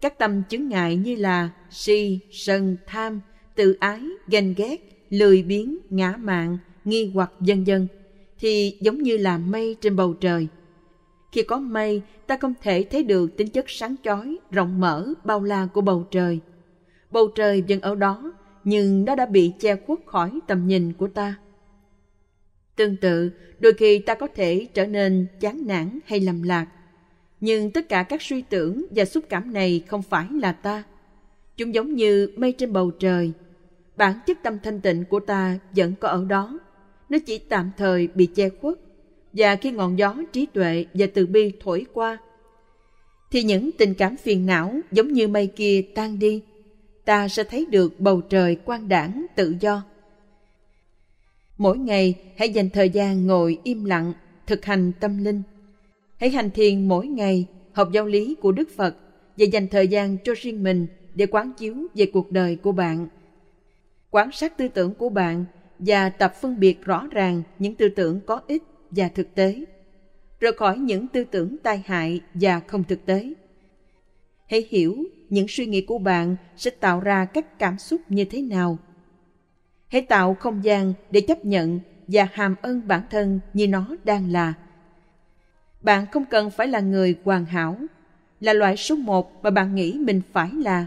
Các 0.00 0.18
tâm 0.18 0.42
chứng 0.48 0.68
ngại 0.68 0.96
như 0.96 1.16
là 1.16 1.50
si, 1.70 2.20
sân, 2.30 2.76
tham, 2.86 3.20
tự 3.54 3.76
ái, 3.80 4.02
ganh 4.28 4.54
ghét, 4.56 5.06
lười 5.10 5.42
biếng, 5.42 5.78
ngã 5.90 6.16
mạn, 6.16 6.58
nghi 6.84 7.10
hoặc 7.14 7.32
vân 7.38 7.64
vân 7.64 7.88
thì 8.38 8.78
giống 8.80 9.02
như 9.02 9.16
là 9.16 9.38
mây 9.38 9.76
trên 9.80 9.96
bầu 9.96 10.14
trời 10.14 10.48
khi 11.32 11.42
có 11.42 11.58
mây, 11.58 12.02
ta 12.26 12.36
không 12.36 12.54
thể 12.62 12.84
thấy 12.90 13.02
được 13.02 13.36
tính 13.36 13.48
chất 13.48 13.64
sáng 13.68 13.94
chói, 14.02 14.38
rộng 14.50 14.80
mở, 14.80 15.12
bao 15.24 15.42
la 15.42 15.66
của 15.66 15.80
bầu 15.80 16.06
trời. 16.10 16.40
Bầu 17.10 17.28
trời 17.34 17.62
vẫn 17.68 17.80
ở 17.80 17.94
đó, 17.94 18.32
nhưng 18.64 19.04
nó 19.04 19.14
đã 19.14 19.26
bị 19.26 19.52
che 19.58 19.76
khuất 19.76 19.98
khỏi 20.06 20.40
tầm 20.46 20.66
nhìn 20.66 20.92
của 20.92 21.08
ta. 21.08 21.34
Tương 22.76 22.96
tự, 22.96 23.30
đôi 23.58 23.72
khi 23.72 23.98
ta 23.98 24.14
có 24.14 24.28
thể 24.34 24.66
trở 24.74 24.86
nên 24.86 25.26
chán 25.40 25.66
nản 25.66 25.98
hay 26.06 26.20
lầm 26.20 26.42
lạc. 26.42 26.66
Nhưng 27.40 27.70
tất 27.70 27.88
cả 27.88 28.02
các 28.02 28.22
suy 28.22 28.42
tưởng 28.42 28.86
và 28.90 29.04
xúc 29.04 29.24
cảm 29.28 29.52
này 29.52 29.82
không 29.88 30.02
phải 30.02 30.26
là 30.30 30.52
ta. 30.52 30.82
Chúng 31.56 31.74
giống 31.74 31.94
như 31.94 32.30
mây 32.36 32.52
trên 32.52 32.72
bầu 32.72 32.90
trời. 32.90 33.32
Bản 33.96 34.14
chất 34.26 34.38
tâm 34.42 34.58
thanh 34.62 34.80
tịnh 34.80 35.04
của 35.04 35.20
ta 35.20 35.58
vẫn 35.76 35.94
có 36.00 36.08
ở 36.08 36.24
đó. 36.24 36.58
Nó 37.08 37.18
chỉ 37.26 37.38
tạm 37.38 37.70
thời 37.76 38.08
bị 38.14 38.26
che 38.26 38.48
khuất 38.48 38.74
và 39.32 39.56
khi 39.56 39.70
ngọn 39.70 39.98
gió 39.98 40.16
trí 40.32 40.46
tuệ 40.46 40.84
và 40.94 41.06
từ 41.14 41.26
bi 41.26 41.52
thổi 41.60 41.86
qua, 41.92 42.18
thì 43.30 43.42
những 43.42 43.70
tình 43.78 43.94
cảm 43.94 44.16
phiền 44.16 44.46
não 44.46 44.74
giống 44.92 45.12
như 45.12 45.28
mây 45.28 45.46
kia 45.46 45.82
tan 45.94 46.18
đi, 46.18 46.42
ta 47.04 47.28
sẽ 47.28 47.44
thấy 47.44 47.66
được 47.70 48.00
bầu 48.00 48.20
trời 48.20 48.56
quang 48.56 48.88
đảng 48.88 49.26
tự 49.36 49.54
do. 49.60 49.82
Mỗi 51.58 51.78
ngày, 51.78 52.14
hãy 52.36 52.50
dành 52.50 52.70
thời 52.70 52.90
gian 52.90 53.26
ngồi 53.26 53.58
im 53.62 53.84
lặng, 53.84 54.12
thực 54.46 54.64
hành 54.64 54.92
tâm 55.00 55.24
linh. 55.24 55.42
Hãy 56.16 56.30
hành 56.30 56.50
thiền 56.50 56.88
mỗi 56.88 57.06
ngày, 57.06 57.46
học 57.72 57.88
giáo 57.92 58.06
lý 58.06 58.34
của 58.34 58.52
đức 58.52 58.68
phật 58.76 58.96
và 59.36 59.44
dành 59.44 59.68
thời 59.68 59.88
gian 59.88 60.16
cho 60.24 60.34
riêng 60.40 60.62
mình 60.62 60.86
để 61.14 61.26
quán 61.26 61.52
chiếu 61.58 61.74
về 61.94 62.06
cuộc 62.06 62.32
đời 62.32 62.56
của 62.56 62.72
bạn. 62.72 63.08
Quan 64.10 64.32
sát 64.32 64.58
tư 64.58 64.68
tưởng 64.68 64.94
của 64.94 65.08
bạn 65.08 65.44
và 65.78 66.08
tập 66.08 66.34
phân 66.40 66.60
biệt 66.60 66.84
rõ 66.84 67.06
ràng 67.10 67.42
những 67.58 67.74
tư 67.74 67.88
tưởng 67.88 68.20
có 68.26 68.40
ích 68.46 68.62
và 68.96 69.08
thực 69.08 69.34
tế. 69.34 69.64
Rời 70.40 70.52
khỏi 70.52 70.78
những 70.78 71.08
tư 71.08 71.24
tưởng 71.24 71.56
tai 71.62 71.82
hại 71.86 72.20
và 72.34 72.60
không 72.60 72.84
thực 72.84 73.06
tế. 73.06 73.34
Hãy 74.48 74.66
hiểu 74.70 75.04
những 75.30 75.46
suy 75.48 75.66
nghĩ 75.66 75.80
của 75.80 75.98
bạn 75.98 76.36
sẽ 76.56 76.70
tạo 76.70 77.00
ra 77.00 77.24
các 77.24 77.58
cảm 77.58 77.78
xúc 77.78 78.00
như 78.08 78.24
thế 78.24 78.42
nào. 78.42 78.78
Hãy 79.88 80.02
tạo 80.02 80.34
không 80.34 80.64
gian 80.64 80.92
để 81.10 81.20
chấp 81.20 81.44
nhận 81.44 81.80
và 82.08 82.28
hàm 82.32 82.54
ơn 82.62 82.88
bản 82.88 83.02
thân 83.10 83.40
như 83.54 83.68
nó 83.68 83.96
đang 84.04 84.32
là. 84.32 84.54
Bạn 85.80 86.06
không 86.12 86.24
cần 86.24 86.50
phải 86.50 86.68
là 86.68 86.80
người 86.80 87.14
hoàn 87.24 87.44
hảo, 87.44 87.76
là 88.40 88.52
loại 88.52 88.76
số 88.76 88.96
một 88.96 89.42
mà 89.42 89.50
bạn 89.50 89.74
nghĩ 89.74 89.98
mình 90.00 90.20
phải 90.32 90.50
là. 90.52 90.86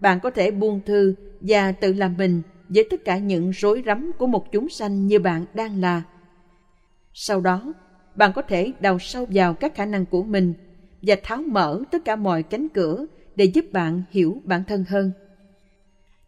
Bạn 0.00 0.20
có 0.20 0.30
thể 0.30 0.50
buông 0.50 0.80
thư 0.86 1.14
và 1.40 1.72
tự 1.72 1.92
làm 1.92 2.16
mình 2.16 2.42
với 2.68 2.86
tất 2.90 3.04
cả 3.04 3.18
những 3.18 3.50
rối 3.50 3.82
rắm 3.86 4.10
của 4.18 4.26
một 4.26 4.52
chúng 4.52 4.68
sanh 4.68 5.06
như 5.06 5.18
bạn 5.18 5.44
đang 5.54 5.80
là 5.80 6.02
sau 7.14 7.40
đó, 7.40 7.72
bạn 8.14 8.32
có 8.34 8.42
thể 8.42 8.72
đào 8.80 8.98
sâu 8.98 9.26
vào 9.30 9.54
các 9.54 9.74
khả 9.74 9.86
năng 9.86 10.06
của 10.06 10.22
mình 10.22 10.54
và 11.02 11.16
tháo 11.22 11.42
mở 11.42 11.82
tất 11.90 12.04
cả 12.04 12.16
mọi 12.16 12.42
cánh 12.42 12.68
cửa 12.68 13.06
để 13.36 13.44
giúp 13.44 13.64
bạn 13.72 14.02
hiểu 14.10 14.42
bản 14.44 14.64
thân 14.68 14.84
hơn. 14.88 15.10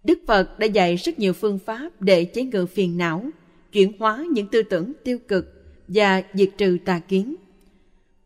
Đức 0.05 0.18
phật 0.27 0.59
đã 0.59 0.66
dạy 0.66 0.97
rất 0.97 1.18
nhiều 1.18 1.33
phương 1.33 1.59
pháp 1.59 1.90
để 2.01 2.25
chế 2.25 2.42
ngự 2.42 2.66
phiền 2.66 2.99
não, 2.99 3.25
chuyển 3.73 3.92
hóa 3.99 4.25
những 4.33 4.47
tư 4.47 4.62
tưởng 4.62 4.92
tiêu 5.05 5.18
cực 5.29 5.64
và 5.88 6.23
diệt 6.35 6.51
trừ 6.59 6.79
tà 6.85 6.99
kiến. 6.99 7.35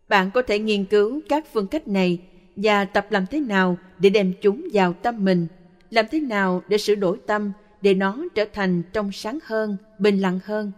Bạn 0.08 0.30
có 0.34 0.42
thể 0.42 0.58
nghiên 0.58 0.84
cứu 0.84 1.20
các 1.28 1.46
phương 1.52 1.66
cách 1.66 1.88
này 1.88 2.18
và 2.56 2.84
tập 2.84 3.06
làm 3.10 3.26
thế 3.30 3.40
nào 3.40 3.78
để 3.98 4.10
đem 4.10 4.32
chúng 4.42 4.68
vào 4.72 4.92
tâm 4.92 5.24
mình, 5.24 5.46
làm 5.90 6.04
thế 6.10 6.20
nào 6.20 6.62
để 6.68 6.78
sửa 6.78 6.94
đổi 6.94 7.18
tâm 7.26 7.52
để 7.82 7.94
nó 7.94 8.24
trở 8.34 8.44
thành 8.52 8.82
trong 8.92 9.12
sáng 9.12 9.38
hơn, 9.44 9.76
bình 9.98 10.20
lặng 10.20 10.40
hơn. 10.44 10.72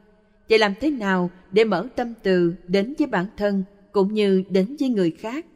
Vậy 0.50 0.58
làm 0.58 0.74
thế 0.80 0.90
nào 0.90 1.30
để 1.52 1.64
mở 1.64 1.86
tâm 1.96 2.14
từ 2.22 2.54
đến 2.68 2.94
với 2.98 3.06
bản 3.06 3.26
thân 3.36 3.62
cũng 3.92 4.14
như 4.14 4.42
đến 4.50 4.76
với 4.80 4.88
người 4.88 5.10
khác 5.10 5.46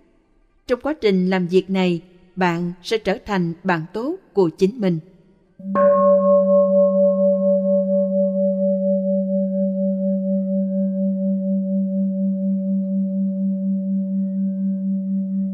trong 0.67 0.81
quá 0.81 0.95
trình 1.01 1.31
làm 1.31 1.47
việc 1.47 1.71
này 1.71 2.03
bạn 2.37 2.73
sẽ 2.83 2.99
trở 2.99 3.19
thành 3.27 3.53
bạn 3.65 3.81
tốt 3.93 4.17
của 4.33 4.49
chính 4.49 4.81
mình 4.81 4.99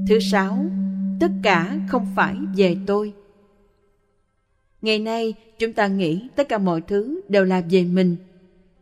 Thứ 0.08 0.18
sáu, 0.20 0.64
tất 1.20 1.30
cả 1.42 1.78
không 1.88 2.06
phải 2.16 2.36
về 2.56 2.76
tôi. 2.86 3.12
Ngày 4.82 4.98
nay, 4.98 5.34
chúng 5.58 5.72
ta 5.72 5.86
nghĩ 5.86 6.28
tất 6.36 6.48
cả 6.48 6.58
mọi 6.58 6.80
thứ 6.80 7.20
đều 7.28 7.44
là 7.44 7.62
về 7.70 7.84
mình. 7.84 8.16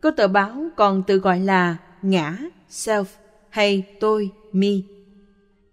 Có 0.01 0.11
tờ 0.11 0.27
báo 0.27 0.67
còn 0.75 1.03
tự 1.03 1.17
gọi 1.17 1.39
là 1.39 1.77
ngã, 2.01 2.37
self 2.69 3.03
hay 3.49 3.83
tôi, 3.99 4.31
me. 4.51 4.71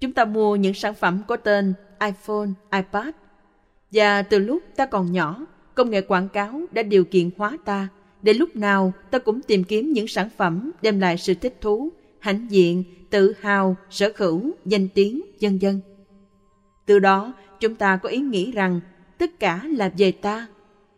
Chúng 0.00 0.12
ta 0.12 0.24
mua 0.24 0.56
những 0.56 0.74
sản 0.74 0.94
phẩm 0.94 1.22
có 1.26 1.36
tên 1.36 1.74
iPhone, 2.00 2.48
iPad. 2.72 3.08
Và 3.92 4.22
từ 4.22 4.38
lúc 4.38 4.62
ta 4.76 4.86
còn 4.86 5.12
nhỏ, 5.12 5.46
công 5.74 5.90
nghệ 5.90 6.00
quảng 6.00 6.28
cáo 6.28 6.60
đã 6.72 6.82
điều 6.82 7.04
kiện 7.04 7.30
hóa 7.36 7.58
ta 7.64 7.88
để 8.22 8.32
lúc 8.32 8.56
nào 8.56 8.92
ta 9.10 9.18
cũng 9.18 9.42
tìm 9.42 9.64
kiếm 9.64 9.92
những 9.92 10.08
sản 10.08 10.28
phẩm 10.36 10.70
đem 10.82 11.00
lại 11.00 11.18
sự 11.18 11.34
thích 11.34 11.56
thú, 11.60 11.92
hãnh 12.18 12.46
diện, 12.50 12.84
tự 13.10 13.34
hào, 13.40 13.76
sở 13.90 14.12
hữu, 14.16 14.50
danh 14.64 14.88
tiếng, 14.88 15.20
vân 15.40 15.58
vân. 15.58 15.80
Từ 16.86 16.98
đó, 16.98 17.32
chúng 17.60 17.74
ta 17.74 17.96
có 17.96 18.08
ý 18.08 18.18
nghĩ 18.18 18.52
rằng 18.52 18.80
tất 19.18 19.40
cả 19.40 19.60
là 19.76 19.92
về 19.98 20.12
ta. 20.12 20.46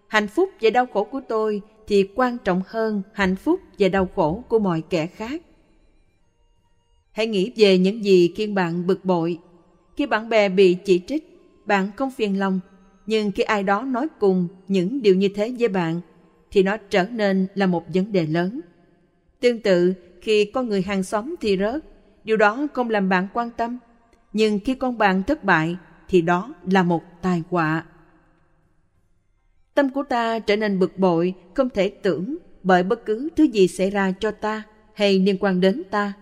Hạnh 0.07 0.29
phúc 0.29 0.51
và 0.61 0.71
đau 0.71 0.87
khổ 0.87 1.05
của 1.05 1.21
tôi 1.29 1.63
thì 1.89 2.05
quan 2.15 2.39
trọng 2.39 2.63
hơn 2.67 3.03
hạnh 3.13 3.37
phúc 3.37 3.61
và 3.79 3.89
đau 3.89 4.09
khổ 4.15 4.45
của 4.49 4.59
mọi 4.59 4.83
kẻ 4.91 5.07
khác. 5.07 5.43
Hãy 7.13 7.27
nghĩ 7.27 7.53
về 7.57 7.79
những 7.79 8.05
gì 8.05 8.33
khiến 8.37 8.55
bạn 8.55 8.87
bực 8.87 9.05
bội. 9.05 9.39
Khi 9.97 10.07
bạn 10.07 10.29
bè 10.29 10.49
bị 10.49 10.75
chỉ 10.85 11.01
trích, 11.07 11.25
bạn 11.67 11.91
không 11.97 12.11
phiền 12.11 12.39
lòng. 12.39 12.61
Nhưng 13.07 13.31
khi 13.31 13.43
ai 13.43 13.63
đó 13.63 13.83
nói 13.83 14.07
cùng 14.19 14.49
những 14.69 15.03
điều 15.03 15.15
như 15.15 15.29
thế 15.29 15.55
với 15.59 15.69
bạn, 15.69 16.01
thì 16.51 16.63
nó 16.63 16.77
trở 16.77 17.05
nên 17.05 17.47
là 17.55 17.67
một 17.67 17.85
vấn 17.95 18.13
đề 18.13 18.27
lớn. 18.27 18.61
Tương 19.41 19.61
tự, 19.61 19.95
khi 20.21 20.45
con 20.45 20.69
người 20.69 20.83
hàng 20.83 21.03
xóm 21.03 21.35
thì 21.41 21.57
rớt, 21.57 21.85
điều 22.25 22.37
đó 22.37 22.67
không 22.73 22.91
làm 22.91 23.09
bạn 23.09 23.29
quan 23.35 23.51
tâm. 23.51 23.79
Nhưng 24.33 24.59
khi 24.65 24.75
con 24.75 24.99
bạn 24.99 25.23
thất 25.23 25.45
bại 25.45 25.77
thì 26.09 26.21
đó 26.21 26.55
là 26.71 26.83
một 26.83 27.03
tai 27.23 27.43
họa. 27.51 27.85
Tâm 29.79 29.91
của 29.91 30.03
ta 30.03 30.39
trở 30.39 30.57
nên 30.57 30.79
bực 30.79 30.99
bội, 30.99 31.35
không 31.55 31.71
thể 31.71 31.89
tưởng 31.89 32.37
bởi 32.63 32.83
bất 32.83 33.07
cứ 33.07 33.29
thứ 33.37 33.45
gì 33.45 33.69
xảy 33.69 33.91
ra 33.91 34.13
cho 34.21 34.31
ta 34.31 34.63
hay 34.95 35.19
liên 35.19 35.37
quan 35.41 35.61
đến 35.61 35.83
ta. 35.91 36.13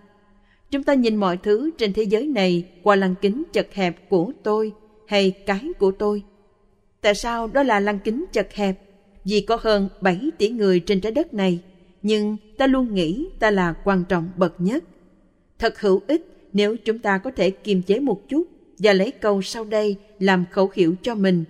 Chúng 0.71 0.83
ta 0.83 0.93
nhìn 0.93 1.15
mọi 1.15 1.37
thứ 1.37 1.71
trên 1.77 1.93
thế 1.93 2.03
giới 2.03 2.27
này 2.27 2.63
qua 2.83 2.95
lăng 2.95 3.15
kính 3.21 3.43
chật 3.53 3.73
hẹp 3.73 4.09
của 4.09 4.31
tôi 4.43 4.71
hay 5.07 5.31
cái 5.31 5.61
của 5.79 5.91
tôi. 5.91 6.23
Tại 7.01 7.15
sao 7.15 7.47
đó 7.47 7.63
là 7.63 7.79
lăng 7.79 7.99
kính 7.99 8.25
chật 8.31 8.53
hẹp? 8.53 8.79
Vì 9.25 9.41
có 9.41 9.57
hơn 9.61 9.89
7 10.01 10.29
tỷ 10.37 10.49
người 10.49 10.79
trên 10.79 11.01
trái 11.01 11.11
đất 11.11 11.33
này, 11.33 11.59
nhưng 12.01 12.37
ta 12.57 12.67
luôn 12.67 12.93
nghĩ 12.93 13.27
ta 13.39 13.51
là 13.51 13.73
quan 13.83 14.03
trọng 14.09 14.29
bậc 14.37 14.55
nhất. 14.61 14.83
Thật 15.59 15.79
hữu 15.79 16.01
ích 16.07 16.49
nếu 16.53 16.75
chúng 16.85 16.99
ta 16.99 17.17
có 17.17 17.31
thể 17.31 17.49
kiềm 17.49 17.81
chế 17.81 17.99
một 17.99 18.29
chút 18.29 18.47
và 18.77 18.93
lấy 18.93 19.11
câu 19.11 19.41
sau 19.41 19.63
đây 19.63 19.95
làm 20.19 20.45
khẩu 20.51 20.71
hiệu 20.73 20.95
cho 21.01 21.15
mình. 21.15 21.43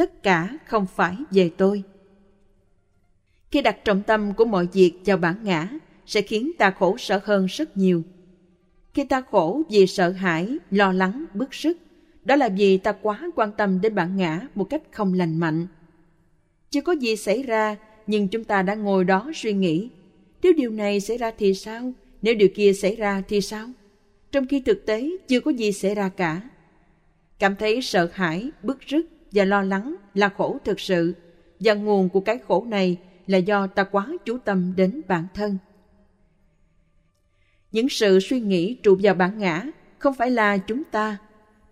Tất 0.00 0.22
cả 0.22 0.58
không 0.66 0.86
phải 0.86 1.16
về 1.30 1.50
tôi. 1.56 1.82
Khi 3.50 3.62
đặt 3.62 3.84
trọng 3.84 4.02
tâm 4.02 4.34
của 4.34 4.44
mọi 4.44 4.66
việc 4.72 4.92
vào 5.04 5.16
bản 5.16 5.34
ngã 5.42 5.68
sẽ 6.06 6.22
khiến 6.22 6.50
ta 6.58 6.70
khổ 6.70 6.96
sở 6.98 7.20
hơn 7.24 7.46
rất 7.46 7.76
nhiều. 7.76 8.02
Khi 8.94 9.04
ta 9.04 9.22
khổ 9.30 9.62
vì 9.70 9.86
sợ 9.86 10.10
hãi, 10.10 10.56
lo 10.70 10.92
lắng, 10.92 11.24
bức 11.34 11.54
sức, 11.54 11.78
đó 12.24 12.36
là 12.36 12.48
vì 12.48 12.78
ta 12.78 12.92
quá 12.92 13.30
quan 13.36 13.52
tâm 13.52 13.80
đến 13.80 13.94
bản 13.94 14.16
ngã 14.16 14.40
một 14.54 14.64
cách 14.64 14.82
không 14.90 15.14
lành 15.14 15.38
mạnh. 15.38 15.66
Chưa 16.70 16.80
có 16.80 16.92
gì 16.92 17.16
xảy 17.16 17.42
ra, 17.42 17.76
nhưng 18.06 18.28
chúng 18.28 18.44
ta 18.44 18.62
đã 18.62 18.74
ngồi 18.74 19.04
đó 19.04 19.30
suy 19.34 19.52
nghĩ. 19.52 19.90
Nếu 20.42 20.52
điều 20.52 20.70
này 20.70 21.00
xảy 21.00 21.18
ra 21.18 21.32
thì 21.38 21.54
sao? 21.54 21.92
Nếu 22.22 22.34
điều 22.34 22.48
kia 22.54 22.72
xảy 22.72 22.96
ra 22.96 23.22
thì 23.28 23.40
sao? 23.40 23.68
Trong 24.32 24.46
khi 24.46 24.60
thực 24.60 24.86
tế 24.86 25.10
chưa 25.28 25.40
có 25.40 25.50
gì 25.50 25.72
xảy 25.72 25.94
ra 25.94 26.08
cả. 26.08 26.40
Cảm 27.38 27.56
thấy 27.56 27.82
sợ 27.82 28.10
hãi, 28.12 28.50
bức 28.62 28.80
rứt 28.80 29.06
và 29.32 29.44
lo 29.44 29.62
lắng 29.62 29.96
là 30.14 30.28
khổ 30.28 30.58
thực 30.64 30.80
sự. 30.80 31.14
Và 31.60 31.74
nguồn 31.74 32.08
của 32.08 32.20
cái 32.20 32.38
khổ 32.48 32.64
này 32.68 32.96
là 33.26 33.38
do 33.38 33.66
ta 33.66 33.84
quá 33.84 34.08
chú 34.24 34.38
tâm 34.38 34.72
đến 34.76 35.00
bản 35.08 35.26
thân. 35.34 35.58
Những 37.72 37.88
sự 37.88 38.20
suy 38.20 38.40
nghĩ 38.40 38.74
trụ 38.74 38.98
vào 39.02 39.14
bản 39.14 39.38
ngã 39.38 39.64
không 39.98 40.14
phải 40.14 40.30
là 40.30 40.58
chúng 40.58 40.84
ta. 40.84 41.18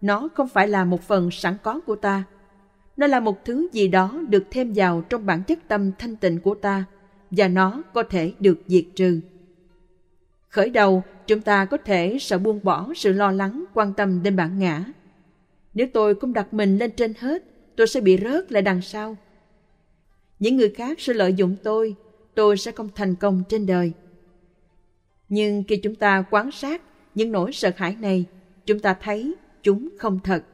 Nó 0.01 0.29
không 0.35 0.49
phải 0.49 0.69
là 0.69 0.85
một 0.85 1.03
phần 1.03 1.31
sẵn 1.31 1.57
có 1.63 1.81
của 1.81 1.97
ta. 1.97 2.25
Nó 2.97 3.07
là 3.07 3.21
một 3.21 3.45
thứ 3.45 3.69
gì 3.73 3.89
đó 3.89 4.21
được 4.29 4.45
thêm 4.51 4.73
vào 4.77 5.03
trong 5.09 5.27
bản 5.27 5.43
chất 5.43 5.59
tâm 5.69 5.93
thanh 5.99 6.17
tịnh 6.17 6.41
của 6.41 6.55
ta 6.55 6.85
và 7.31 7.49
nó 7.49 7.83
có 7.95 8.03
thể 8.03 8.33
được 8.41 8.63
diệt 8.67 8.85
trừ. 8.97 9.21
Khởi 10.49 10.71
đầu, 10.71 11.03
chúng 11.27 11.41
ta 11.41 11.65
có 11.65 11.77
thể 11.77 12.17
sợ 12.21 12.39
buông 12.39 12.61
bỏ 12.63 12.93
sự 12.97 13.13
lo 13.13 13.31
lắng, 13.31 13.65
quan 13.75 13.95
tâm 13.95 14.23
đến 14.23 14.37
bản 14.37 14.59
ngã. 14.59 14.85
Nếu 15.79 15.87
tôi 15.93 16.15
không 16.15 16.33
đặt 16.33 16.55
mình 16.55 16.79
lên 16.79 16.91
trên 16.91 17.15
hết, 17.19 17.45
tôi 17.77 17.87
sẽ 17.87 18.01
bị 18.01 18.19
rớt 18.25 18.53
lại 18.53 18.63
đằng 18.63 18.83
sau. 18.83 19.17
Những 20.39 20.57
người 20.57 20.71
khác 20.71 21.01
sẽ 21.01 21.15
lợi 21.15 21.35
dụng 21.35 21.57
tôi, 21.63 21.95
tôi 22.35 22.57
sẽ 22.57 22.73
không 22.73 22.89
thành 22.95 23.15
công 23.15 23.43
trên 23.49 23.67
đời. 23.67 23.93
Nhưng 25.29 25.65
khi 25.69 25.77
chúng 25.77 25.95
ta 25.95 26.25
quan 26.31 26.51
sát 26.51 26.83
những 27.15 27.33
nỗi 27.33 27.53
sợ 27.53 27.71
hãi 27.77 27.97
này, 28.01 28.25
chúng 28.67 28.81
ta 28.81 28.95
thấy 28.95 29.35
chúng 29.63 29.89
không 29.99 30.21
thật. 30.25 30.45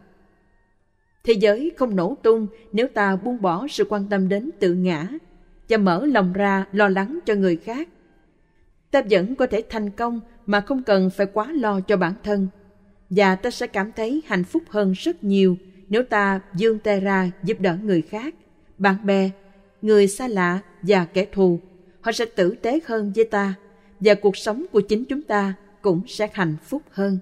Thế 1.25 1.33
giới 1.33 1.73
không 1.77 1.97
nổ 1.97 2.17
tung 2.23 2.47
nếu 2.73 2.87
ta 2.95 3.17
buông 3.17 3.43
bỏ 3.43 3.67
sự 3.71 3.85
quan 3.89 4.07
tâm 4.11 4.29
đến 4.29 4.51
tự 4.61 4.75
ngã 4.75 5.09
và 5.69 5.77
mở 5.77 6.07
lòng 6.07 6.33
ra 6.33 6.67
lo 6.73 6.89
lắng 6.89 7.19
cho 7.27 7.35
người 7.35 7.57
khác. 7.57 7.89
Ta 8.91 9.03
vẫn 9.11 9.35
có 9.35 9.47
thể 9.47 9.63
thành 9.69 9.91
công 9.91 10.21
mà 10.47 10.61
không 10.61 10.83
cần 10.83 11.11
phải 11.11 11.27
quá 11.27 11.53
lo 11.53 11.81
cho 11.81 11.97
bản 11.97 12.15
thân. 12.23 12.49
Và 13.17 13.37
ta 13.37 13.51
sẽ 13.51 13.67
cảm 13.67 13.93
thấy 13.97 14.23
hạnh 14.27 14.45
phúc 14.45 14.63
hơn 14.69 14.93
rất 14.93 15.25
nhiều 15.25 15.57
nếu 15.89 16.03
ta 16.03 16.41
dương 16.55 16.79
tay 16.79 17.01
ra 17.01 17.31
giúp 17.43 17.61
đỡ 17.61 17.77
người 17.83 18.03
khác, 18.03 18.35
bạn 18.79 18.97
bè, 19.05 19.31
người 19.83 20.07
xa 20.07 20.29
lạ 20.29 20.61
và 20.83 21.05
kẻ 21.05 21.27
thù. 21.33 21.61
Họ 22.01 22.13
sẽ 22.13 22.25
tử 22.37 22.55
tế 22.63 22.81
hơn 22.87 23.13
với 23.17 23.25
ta 23.25 23.55
và 24.01 24.15
cuộc 24.15 24.37
sống 24.37 24.65
của 24.73 24.81
chính 24.81 25.05
chúng 25.05 25.23
ta 25.23 25.55
cũng 25.83 26.01
sẽ 26.07 26.29
hạnh 26.33 26.57
phúc 26.65 26.83
hơn. 26.91 27.19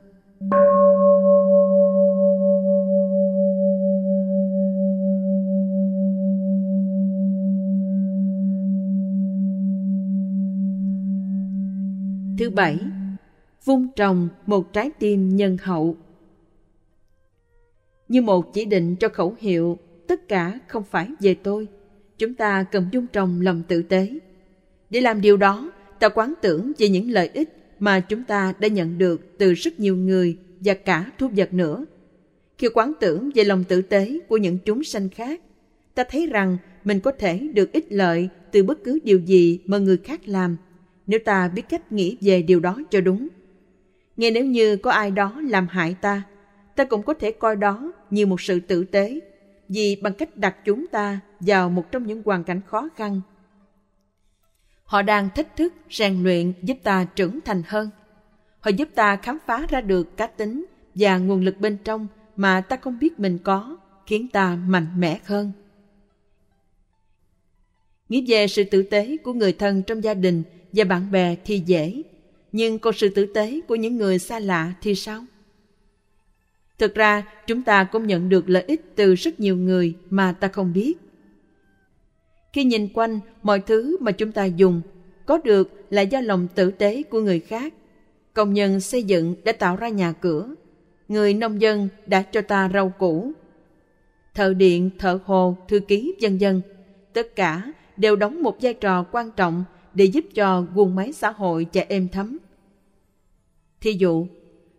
Thứ 12.38 12.50
bảy, 12.50 12.78
vung 13.64 13.88
trồng 13.96 14.28
một 14.46 14.72
trái 14.72 14.90
tim 14.98 15.36
nhân 15.36 15.56
hậu. 15.62 15.96
Như 18.08 18.22
một 18.22 18.54
chỉ 18.54 18.64
định 18.64 18.96
cho 18.96 19.08
khẩu 19.08 19.36
hiệu, 19.38 19.78
tất 20.06 20.28
cả 20.28 20.58
không 20.66 20.82
phải 20.90 21.08
về 21.20 21.34
tôi. 21.34 21.68
Chúng 22.18 22.34
ta 22.34 22.64
cần 22.72 22.88
dung 22.92 23.06
trồng 23.06 23.40
lòng 23.40 23.62
tử 23.68 23.82
tế. 23.82 24.08
Để 24.90 25.00
làm 25.00 25.20
điều 25.20 25.36
đó, 25.36 25.72
ta 25.98 26.08
quán 26.08 26.34
tưởng 26.42 26.72
về 26.78 26.88
những 26.88 27.10
lợi 27.10 27.30
ích 27.34 27.48
mà 27.78 28.00
chúng 28.00 28.24
ta 28.24 28.54
đã 28.58 28.68
nhận 28.68 28.98
được 28.98 29.38
từ 29.38 29.52
rất 29.52 29.80
nhiều 29.80 29.96
người 29.96 30.36
và 30.60 30.74
cả 30.74 31.10
thú 31.18 31.28
vật 31.36 31.54
nữa. 31.54 31.84
Khi 32.58 32.68
quán 32.74 32.92
tưởng 33.00 33.30
về 33.34 33.44
lòng 33.44 33.64
tử 33.64 33.82
tế 33.82 34.18
của 34.28 34.36
những 34.36 34.58
chúng 34.64 34.84
sanh 34.84 35.08
khác, 35.08 35.40
ta 35.94 36.04
thấy 36.04 36.26
rằng 36.26 36.56
mình 36.84 37.00
có 37.00 37.12
thể 37.12 37.48
được 37.54 37.72
ích 37.72 37.86
lợi 37.92 38.28
từ 38.52 38.62
bất 38.62 38.84
cứ 38.84 38.98
điều 39.04 39.18
gì 39.18 39.60
mà 39.64 39.78
người 39.78 39.96
khác 39.96 40.28
làm 40.28 40.56
nếu 41.06 41.20
ta 41.24 41.48
biết 41.48 41.62
cách 41.68 41.92
nghĩ 41.92 42.16
về 42.20 42.42
điều 42.42 42.60
đó 42.60 42.78
cho 42.90 43.00
đúng. 43.00 43.28
Nghe 44.22 44.30
nếu 44.30 44.44
như 44.44 44.76
có 44.76 44.90
ai 44.90 45.10
đó 45.10 45.40
làm 45.48 45.66
hại 45.68 45.94
ta, 46.00 46.22
ta 46.76 46.84
cũng 46.84 47.02
có 47.02 47.14
thể 47.14 47.32
coi 47.32 47.56
đó 47.56 47.92
như 48.10 48.26
một 48.26 48.40
sự 48.40 48.60
tử 48.60 48.84
tế, 48.84 49.20
vì 49.68 49.96
bằng 50.02 50.14
cách 50.14 50.36
đặt 50.36 50.56
chúng 50.64 50.86
ta 50.86 51.20
vào 51.40 51.70
một 51.70 51.92
trong 51.92 52.06
những 52.06 52.22
hoàn 52.24 52.44
cảnh 52.44 52.60
khó 52.66 52.88
khăn. 52.96 53.20
Họ 54.84 55.02
đang 55.02 55.28
thách 55.34 55.56
thức, 55.56 55.74
rèn 55.90 56.22
luyện 56.22 56.52
giúp 56.62 56.76
ta 56.82 57.04
trưởng 57.04 57.38
thành 57.44 57.62
hơn. 57.66 57.90
Họ 58.60 58.70
giúp 58.70 58.88
ta 58.94 59.16
khám 59.16 59.38
phá 59.46 59.66
ra 59.68 59.80
được 59.80 60.16
cá 60.16 60.26
tính 60.26 60.64
và 60.94 61.18
nguồn 61.18 61.40
lực 61.40 61.60
bên 61.60 61.76
trong 61.84 62.06
mà 62.36 62.60
ta 62.60 62.76
không 62.76 62.98
biết 62.98 63.20
mình 63.20 63.38
có, 63.44 63.76
khiến 64.06 64.28
ta 64.28 64.56
mạnh 64.66 64.86
mẽ 64.96 65.18
hơn. 65.24 65.52
Nghĩ 68.08 68.24
về 68.28 68.46
sự 68.46 68.64
tử 68.64 68.82
tế 68.82 69.16
của 69.16 69.32
người 69.32 69.52
thân 69.52 69.82
trong 69.82 70.04
gia 70.04 70.14
đình 70.14 70.42
và 70.72 70.84
bạn 70.84 71.10
bè 71.10 71.36
thì 71.44 71.62
dễ, 71.66 72.02
nhưng 72.52 72.78
còn 72.78 72.94
sự 72.94 73.08
tử 73.08 73.26
tế 73.26 73.60
của 73.68 73.74
những 73.74 73.96
người 73.96 74.18
xa 74.18 74.38
lạ 74.38 74.72
thì 74.80 74.94
sao? 74.94 75.24
Thực 76.78 76.94
ra, 76.94 77.26
chúng 77.46 77.62
ta 77.62 77.84
cũng 77.84 78.06
nhận 78.06 78.28
được 78.28 78.48
lợi 78.48 78.64
ích 78.66 78.96
từ 78.96 79.14
rất 79.14 79.40
nhiều 79.40 79.56
người 79.56 79.94
mà 80.10 80.32
ta 80.32 80.48
không 80.48 80.72
biết. 80.72 80.94
Khi 82.52 82.64
nhìn 82.64 82.88
quanh, 82.94 83.20
mọi 83.42 83.60
thứ 83.60 83.96
mà 84.00 84.12
chúng 84.12 84.32
ta 84.32 84.44
dùng 84.44 84.80
có 85.26 85.38
được 85.38 85.86
là 85.90 86.02
do 86.02 86.20
lòng 86.20 86.48
tử 86.54 86.70
tế 86.70 87.02
của 87.02 87.20
người 87.20 87.40
khác. 87.40 87.74
Công 88.34 88.52
nhân 88.52 88.80
xây 88.80 89.02
dựng 89.02 89.34
đã 89.44 89.52
tạo 89.52 89.76
ra 89.76 89.88
nhà 89.88 90.12
cửa. 90.12 90.54
Người 91.08 91.34
nông 91.34 91.60
dân 91.60 91.88
đã 92.06 92.22
cho 92.22 92.40
ta 92.42 92.70
rau 92.74 92.92
củ. 92.98 93.32
Thợ 94.34 94.54
điện, 94.54 94.90
thợ 94.98 95.18
hồ, 95.24 95.56
thư 95.68 95.80
ký, 95.80 96.14
vân 96.22 96.38
dân 96.38 96.60
Tất 97.12 97.36
cả 97.36 97.72
đều 97.96 98.16
đóng 98.16 98.42
một 98.42 98.56
vai 98.60 98.74
trò 98.74 99.04
quan 99.12 99.30
trọng 99.30 99.64
để 99.94 100.04
giúp 100.04 100.24
cho 100.34 100.66
guồng 100.74 100.94
máy 100.94 101.12
xã 101.12 101.30
hội 101.30 101.64
chạy 101.64 101.86
êm 101.88 102.08
thấm. 102.08 102.38
Thí 103.80 103.92
dụ, 103.92 104.26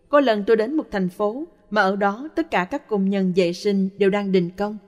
có 0.08 0.20
lần 0.20 0.44
tôi 0.46 0.56
đến 0.56 0.74
một 0.74 0.86
thành 0.90 1.08
phố 1.08 1.46
mà 1.70 1.82
ở 1.82 1.96
đó 1.96 2.28
tất 2.36 2.50
cả 2.50 2.64
các 2.64 2.88
công 2.88 3.10
nhân 3.10 3.32
vệ 3.36 3.52
sinh 3.52 3.88
đều 3.98 4.10
đang 4.10 4.32
đình 4.32 4.50
công. 4.50 4.78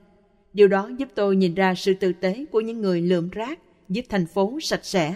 Điều 0.53 0.69
đó 0.69 0.91
giúp 0.99 1.09
tôi 1.15 1.37
nhìn 1.37 1.55
ra 1.55 1.75
sự 1.75 1.95
tử 1.95 2.13
tế 2.13 2.45
của 2.53 2.61
những 2.61 2.81
người 2.81 3.01
lượm 3.03 3.31
rác 3.31 3.59
giúp 3.89 4.05
thành 4.09 4.27
phố 4.27 4.59
sạch 4.61 4.85
sẽ. 4.85 5.15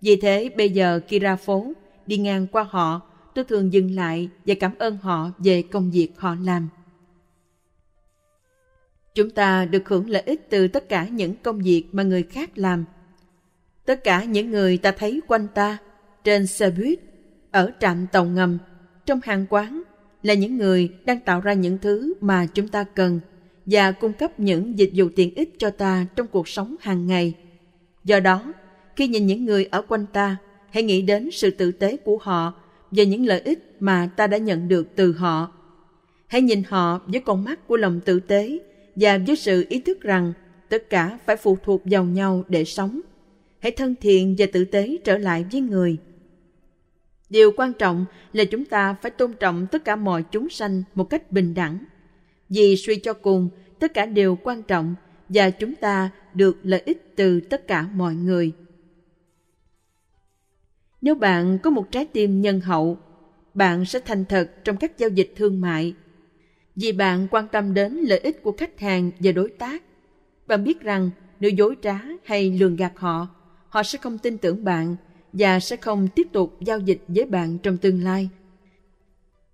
Vì 0.00 0.16
thế 0.16 0.48
bây 0.56 0.70
giờ 0.70 1.00
khi 1.08 1.18
ra 1.18 1.36
phố, 1.36 1.72
đi 2.06 2.16
ngang 2.16 2.46
qua 2.46 2.66
họ, 2.70 3.00
tôi 3.34 3.44
thường 3.44 3.72
dừng 3.72 3.90
lại 3.90 4.28
và 4.46 4.54
cảm 4.60 4.72
ơn 4.78 4.96
họ 4.96 5.30
về 5.38 5.62
công 5.62 5.90
việc 5.90 6.12
họ 6.16 6.36
làm. 6.42 6.68
Chúng 9.14 9.30
ta 9.30 9.64
được 9.64 9.88
hưởng 9.88 10.10
lợi 10.10 10.22
ích 10.22 10.50
từ 10.50 10.68
tất 10.68 10.88
cả 10.88 11.08
những 11.08 11.34
công 11.42 11.58
việc 11.58 11.84
mà 11.92 12.02
người 12.02 12.22
khác 12.22 12.50
làm– 12.58 12.84
Tất 13.84 14.04
cả 14.04 14.24
những 14.24 14.50
người 14.50 14.76
ta 14.76 14.92
thấy 14.92 15.20
quanh 15.26 15.46
ta, 15.54 15.78
trên 16.24 16.46
xe 16.46 16.70
buýt, 16.70 16.98
ở 17.50 17.72
trạm 17.80 18.06
tàu 18.12 18.24
ngầm, 18.24 18.58
trong 19.06 19.20
hàng 19.24 19.46
quán, 19.50 19.82
là 20.22 20.34
những 20.34 20.56
người 20.56 20.88
đang 21.04 21.20
tạo 21.20 21.40
ra 21.40 21.52
những 21.52 21.78
thứ 21.78 22.14
mà 22.20 22.46
chúng 22.54 22.68
ta 22.68 22.84
cần 22.84 23.20
và 23.66 23.92
cung 23.92 24.12
cấp 24.12 24.40
những 24.40 24.78
dịch 24.78 24.90
vụ 24.94 25.08
tiện 25.16 25.34
ích 25.34 25.54
cho 25.58 25.70
ta 25.70 26.06
trong 26.16 26.26
cuộc 26.26 26.48
sống 26.48 26.76
hàng 26.80 27.06
ngày. 27.06 27.34
Do 28.04 28.20
đó, 28.20 28.52
khi 28.96 29.08
nhìn 29.08 29.26
những 29.26 29.44
người 29.44 29.64
ở 29.64 29.82
quanh 29.82 30.06
ta, 30.12 30.36
hãy 30.70 30.82
nghĩ 30.82 31.02
đến 31.02 31.30
sự 31.32 31.50
tử 31.50 31.72
tế 31.72 31.96
của 31.96 32.18
họ 32.22 32.54
và 32.90 33.04
những 33.04 33.26
lợi 33.26 33.40
ích 33.40 33.76
mà 33.80 34.10
ta 34.16 34.26
đã 34.26 34.38
nhận 34.38 34.68
được 34.68 34.88
từ 34.96 35.12
họ. 35.12 35.52
Hãy 36.26 36.42
nhìn 36.42 36.62
họ 36.68 37.00
với 37.06 37.20
con 37.20 37.44
mắt 37.44 37.66
của 37.66 37.76
lòng 37.76 38.00
tử 38.04 38.20
tế 38.20 38.58
và 38.96 39.18
với 39.26 39.36
sự 39.36 39.66
ý 39.68 39.80
thức 39.80 40.00
rằng 40.00 40.32
tất 40.68 40.90
cả 40.90 41.18
phải 41.26 41.36
phụ 41.36 41.58
thuộc 41.62 41.82
vào 41.84 42.04
nhau 42.04 42.44
để 42.48 42.64
sống 42.64 43.00
hãy 43.60 43.72
thân 43.72 43.94
thiện 44.00 44.34
và 44.38 44.46
tử 44.52 44.64
tế 44.64 44.96
trở 45.04 45.18
lại 45.18 45.44
với 45.52 45.60
người. 45.60 45.98
Điều 47.30 47.52
quan 47.56 47.72
trọng 47.72 48.04
là 48.32 48.44
chúng 48.44 48.64
ta 48.64 48.94
phải 49.02 49.10
tôn 49.10 49.32
trọng 49.32 49.66
tất 49.66 49.84
cả 49.84 49.96
mọi 49.96 50.22
chúng 50.22 50.50
sanh 50.50 50.82
một 50.94 51.04
cách 51.04 51.32
bình 51.32 51.54
đẳng. 51.54 51.84
Vì 52.48 52.76
suy 52.76 52.96
cho 52.96 53.12
cùng, 53.12 53.48
tất 53.78 53.94
cả 53.94 54.06
đều 54.06 54.36
quan 54.36 54.62
trọng 54.62 54.94
và 55.28 55.50
chúng 55.50 55.74
ta 55.74 56.10
được 56.34 56.58
lợi 56.62 56.82
ích 56.84 57.16
từ 57.16 57.40
tất 57.40 57.66
cả 57.66 57.88
mọi 57.94 58.14
người. 58.14 58.52
Nếu 61.00 61.14
bạn 61.14 61.58
có 61.58 61.70
một 61.70 61.92
trái 61.92 62.06
tim 62.06 62.40
nhân 62.40 62.60
hậu, 62.60 62.98
bạn 63.54 63.84
sẽ 63.84 64.00
thành 64.00 64.24
thật 64.24 64.50
trong 64.64 64.76
các 64.76 64.98
giao 64.98 65.10
dịch 65.10 65.32
thương 65.36 65.60
mại. 65.60 65.94
Vì 66.76 66.92
bạn 66.92 67.28
quan 67.30 67.48
tâm 67.52 67.74
đến 67.74 67.96
lợi 67.96 68.18
ích 68.18 68.42
của 68.42 68.52
khách 68.52 68.80
hàng 68.80 69.10
và 69.20 69.32
đối 69.32 69.50
tác. 69.50 69.82
Bạn 70.46 70.64
biết 70.64 70.80
rằng 70.80 71.10
nếu 71.40 71.50
dối 71.50 71.76
trá 71.82 72.00
hay 72.24 72.58
lường 72.58 72.76
gạt 72.76 72.92
họ, 72.96 73.28
họ 73.70 73.82
sẽ 73.82 73.98
không 73.98 74.18
tin 74.18 74.38
tưởng 74.38 74.64
bạn 74.64 74.96
và 75.32 75.60
sẽ 75.60 75.76
không 75.76 76.08
tiếp 76.08 76.28
tục 76.32 76.56
giao 76.60 76.78
dịch 76.78 77.00
với 77.08 77.26
bạn 77.26 77.58
trong 77.58 77.76
tương 77.76 78.04
lai. 78.04 78.28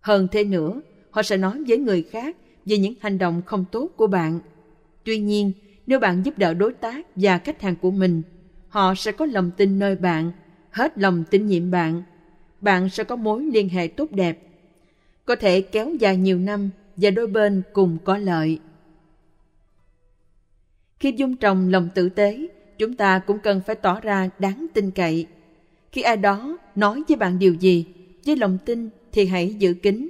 Hơn 0.01 0.29
thế 0.33 0.45
nữa, 0.45 0.81
họ 1.11 1.23
sẽ 1.23 1.37
nói 1.37 1.65
với 1.69 1.79
người 1.79 2.03
khác 2.03 2.37
về 2.65 2.79
những 2.79 2.95
hành 3.01 3.19
động 3.19 3.43
không 3.47 3.65
tốt 3.73 3.91
của 3.97 4.07
bạn. 4.07 4.41
Tuy 5.05 5.19
nhiên, 5.19 5.53
nếu 5.87 6.01
bạn 6.01 6.23
giúp 6.25 6.39
đỡ 6.39 6.55
đối 6.55 6.73
tác 6.73 7.07
và 7.17 7.39
khách 7.39 7.63
hàng 7.63 7.77
của 7.77 7.91
mình, 7.91 8.23
họ 8.69 8.95
sẽ 8.95 9.13
có 9.13 9.27
lòng 9.27 9.51
tin 9.57 9.79
nơi 9.79 9.97
bạn, 9.97 10.33
hết 10.71 10.99
lòng 10.99 11.25
tin 11.31 11.47
nhiệm 11.47 11.71
bạn. 11.71 12.03
Bạn 12.61 12.89
sẽ 12.89 13.05
có 13.05 13.17
mối 13.17 13.43
liên 13.43 13.69
hệ 13.69 13.89
tốt 13.89 14.13
đẹp, 14.13 14.39
có 15.25 15.37
thể 15.37 15.61
kéo 15.61 15.95
dài 16.01 16.17
nhiều 16.17 16.39
năm 16.39 16.71
và 16.97 17.11
đôi 17.11 17.27
bên 17.27 17.63
cùng 17.73 17.99
có 18.05 18.19
lợi. 18.19 18.59
Khi 20.99 21.13
dung 21.17 21.37
trồng 21.37 21.69
lòng 21.69 21.89
tử 21.95 22.09
tế, 22.09 22.47
chúng 22.79 22.95
ta 22.95 23.19
cũng 23.19 23.39
cần 23.39 23.61
phải 23.67 23.77
tỏ 23.77 24.01
ra 24.01 24.29
đáng 24.39 24.67
tin 24.75 24.91
cậy. 24.91 25.27
Khi 25.93 26.03
ai 26.03 26.17
đó 26.17 26.59
nói 26.75 27.03
với 27.09 27.17
bạn 27.17 27.39
điều 27.39 27.55
gì, 27.55 27.87
với 28.27 28.37
lòng 28.37 28.59
tin 28.65 28.89
thì 29.13 29.27
hãy 29.27 29.55
giữ 29.55 29.75
kín. 29.75 30.09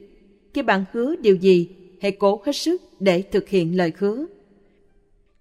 Khi 0.55 0.63
bạn 0.63 0.85
hứa 0.93 1.17
điều 1.17 1.37
gì, 1.37 1.69
hãy 2.03 2.13
cố 2.13 2.43
hết 2.47 2.57
sức 2.57 2.83
để 3.01 3.23
thực 3.23 3.49
hiện 3.49 3.77
lời 3.77 3.93
hứa. 3.99 4.27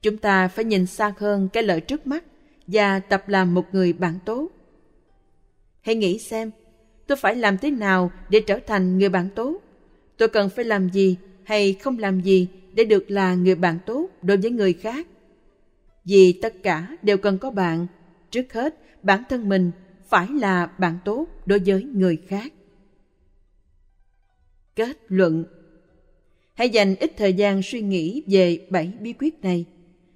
Chúng 0.02 0.18
ta 0.18 0.48
phải 0.48 0.66
nhìn 0.66 0.86
xa 0.86 1.14
hơn 1.18 1.50
cái 1.54 1.64
lợi 1.64 1.82
trước 1.82 2.08
mắt 2.08 2.24
và 2.68 3.00
tập 3.00 3.30
làm 3.30 3.54
một 3.54 3.66
người 3.72 3.94
bạn 3.94 4.20
tốt. 4.26 4.48
Hãy 5.82 5.96
nghĩ 5.96 6.20
xem, 6.20 6.52
tôi 7.08 7.16
phải 7.16 7.36
làm 7.36 7.58
thế 7.58 7.72
nào 7.72 8.12
để 8.30 8.40
trở 8.40 8.60
thành 8.68 8.98
người 8.98 9.10
bạn 9.10 9.30
tốt? 9.36 9.62
Tôi 10.18 10.28
cần 10.28 10.50
phải 10.50 10.66
làm 10.66 10.90
gì 10.90 11.18
hay 11.44 11.74
không 11.74 12.00
làm 12.00 12.22
gì 12.22 12.48
để 12.74 12.84
được 12.84 13.12
là 13.12 13.36
người 13.36 13.56
bạn 13.56 13.80
tốt 13.86 14.10
đối 14.22 14.38
với 14.38 14.52
người 14.52 14.74
khác? 14.74 15.08
Vì 16.06 16.40
tất 16.42 16.64
cả 16.64 16.98
đều 17.02 17.18
cần 17.18 17.38
có 17.38 17.52
bạn. 17.52 17.88
Trước 18.32 18.54
hết, 18.54 18.76
bản 19.04 19.24
thân 19.30 19.50
mình 19.50 19.72
phải 20.08 20.28
là 20.30 20.66
bạn 20.66 20.98
tốt 21.06 21.28
đối 21.46 21.60
với 21.60 21.84
người 21.84 22.18
khác. 22.28 22.54
Kết 24.76 24.98
luận 25.08 25.46
Hãy 26.56 26.70
dành 26.70 26.96
ít 26.96 27.12
thời 27.18 27.34
gian 27.34 27.62
suy 27.64 27.82
nghĩ 27.82 28.24
về 28.28 28.68
bảy 28.70 28.94
bí 29.00 29.14
quyết 29.20 29.42
này. 29.42 29.66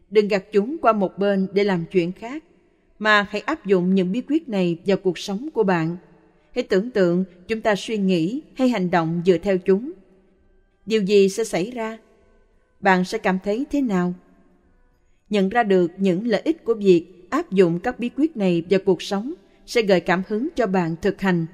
Đừng 0.10 0.28
gạt 0.28 0.43
chúng 0.52 0.78
qua 0.82 0.93
một 0.93 1.17
bên 1.17 1.47
để 1.54 1.63
làm 1.63 1.86
chuyện 1.91 2.12
khác, 2.12 2.43
mà 2.99 3.28
hãy 3.30 3.41
áp 3.41 3.65
dụng 3.65 3.95
những 3.95 4.12
bí 4.12 4.21
quyết 4.28 4.49
này 4.49 4.78
vào 4.86 4.97
cuộc 4.97 5.17
sống 5.17 5.49
của 5.54 5.63
bạn. 5.63 5.97
Hãy 6.56 6.63
tưởng 6.63 6.91
tượng 6.91 7.23
chúng 7.47 7.62
ta 7.62 7.75
suy 7.75 7.97
nghĩ 7.97 8.41
hay 8.56 8.69
hành 8.69 8.91
động 8.91 9.21
dựa 9.25 9.38
theo 9.38 9.58
chúng. 9.58 9.91
Điều 10.86 11.02
gì 11.02 11.30
sẽ 11.30 11.43
xảy 11.43 11.71
ra? 11.71 11.97
Bạn 12.80 13.06
sẽ 13.06 13.17
cảm 13.17 13.39
thấy 13.43 13.65
thế 13.71 13.82
nào? 13.82 14.13
Nhận 15.29 15.49
ra 15.49 15.63
được 15.63 15.91
những 15.97 16.27
lợi 16.27 16.41
ích 16.45 16.63
của 16.63 16.73
việc 16.73 17.27
áp 17.29 17.51
dụng 17.51 17.79
các 17.79 17.99
bí 17.99 18.09
quyết 18.15 18.37
này 18.37 18.63
vào 18.69 18.79
cuộc 18.85 19.01
sống 19.01 19.33
sẽ 19.65 19.81
gợi 19.81 19.99
cảm 19.99 20.23
hứng 20.27 20.47
cho 20.55 20.67
bạn 20.67 20.95
thực 21.01 21.21
hành. 21.21 21.45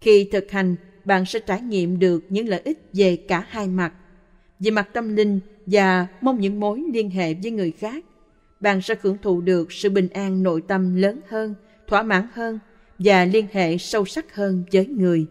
Khi 0.00 0.28
thực 0.32 0.50
hành, 0.50 0.76
bạn 1.04 1.24
sẽ 1.26 1.38
trải 1.38 1.60
nghiệm 1.60 1.98
được 1.98 2.24
những 2.28 2.48
lợi 2.48 2.60
ích 2.64 2.78
về 2.92 3.16
cả 3.16 3.44
hai 3.48 3.68
mặt, 3.68 3.92
về 4.60 4.70
mặt 4.70 4.88
tâm 4.92 5.16
linh 5.16 5.40
và 5.66 6.06
mong 6.20 6.40
những 6.40 6.60
mối 6.60 6.82
liên 6.92 7.10
hệ 7.10 7.34
với 7.34 7.50
người 7.50 7.70
khác. 7.70 8.04
Bạn 8.60 8.82
sẽ 8.82 8.94
hưởng 9.00 9.18
thụ 9.22 9.40
được 9.40 9.72
sự 9.72 9.90
bình 9.90 10.08
an 10.08 10.42
nội 10.42 10.62
tâm 10.68 10.94
lớn 10.94 11.20
hơn, 11.28 11.54
thỏa 11.86 12.02
mãn 12.02 12.26
hơn 12.32 12.58
và 12.98 13.24
liên 13.24 13.46
hệ 13.52 13.78
sâu 13.78 14.04
sắc 14.04 14.34
hơn 14.34 14.64
với 14.72 14.86
người. 14.86 15.26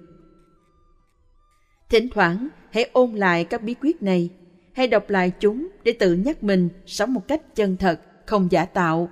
Thỉnh 1.89 2.07
thoảng, 2.13 2.47
hãy 2.71 2.89
ôn 2.93 3.11
lại 3.11 3.45
các 3.45 3.63
bí 3.63 3.73
quyết 3.81 4.03
này, 4.03 4.29
hay 4.77 4.87
đọc 4.87 5.09
lại 5.09 5.31
chúng 5.39 5.67
để 5.83 5.91
tự 5.91 6.13
nhắc 6.13 6.43
mình 6.43 6.69
sống 6.85 7.13
một 7.13 7.27
cách 7.27 7.55
chân 7.55 7.77
thật, 7.77 8.01
không 8.25 8.47
giả 8.51 8.65
tạo. 8.65 9.09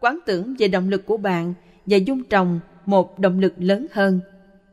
Quán 0.00 0.18
tưởng 0.26 0.54
về 0.58 0.68
động 0.68 0.88
lực 0.88 1.06
của 1.06 1.16
bạn 1.16 1.54
và 1.86 1.96
dung 1.96 2.24
trồng 2.24 2.60
một 2.86 3.18
động 3.18 3.38
lực 3.38 3.54
lớn 3.58 3.86
hơn. 3.92 4.20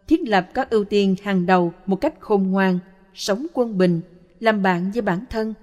Thiết 0.07 0.21
lập 0.21 0.47
các 0.53 0.69
ưu 0.69 0.83
tiên 0.83 1.15
hàng 1.23 1.45
đầu 1.45 1.73
một 1.85 1.95
cách 1.95 2.13
khôn 2.19 2.43
ngoan, 2.43 2.79
sống 3.13 3.47
quân 3.53 3.77
bình, 3.77 4.01
làm 4.39 4.61
bạn 4.61 4.91
với 4.91 5.01
bản 5.01 5.25
thân, 5.29 5.53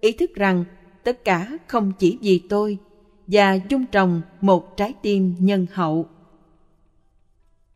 ý 0.00 0.12
thức 0.12 0.34
rằng 0.34 0.64
tất 1.04 1.24
cả 1.24 1.58
không 1.66 1.92
chỉ 1.98 2.18
vì 2.20 2.42
tôi 2.48 2.78
và 3.26 3.58
dung 3.68 3.86
trồng 3.86 4.20
một 4.40 4.76
trái 4.76 4.94
tim 5.02 5.34
nhân 5.38 5.66
hậu. 5.72 6.06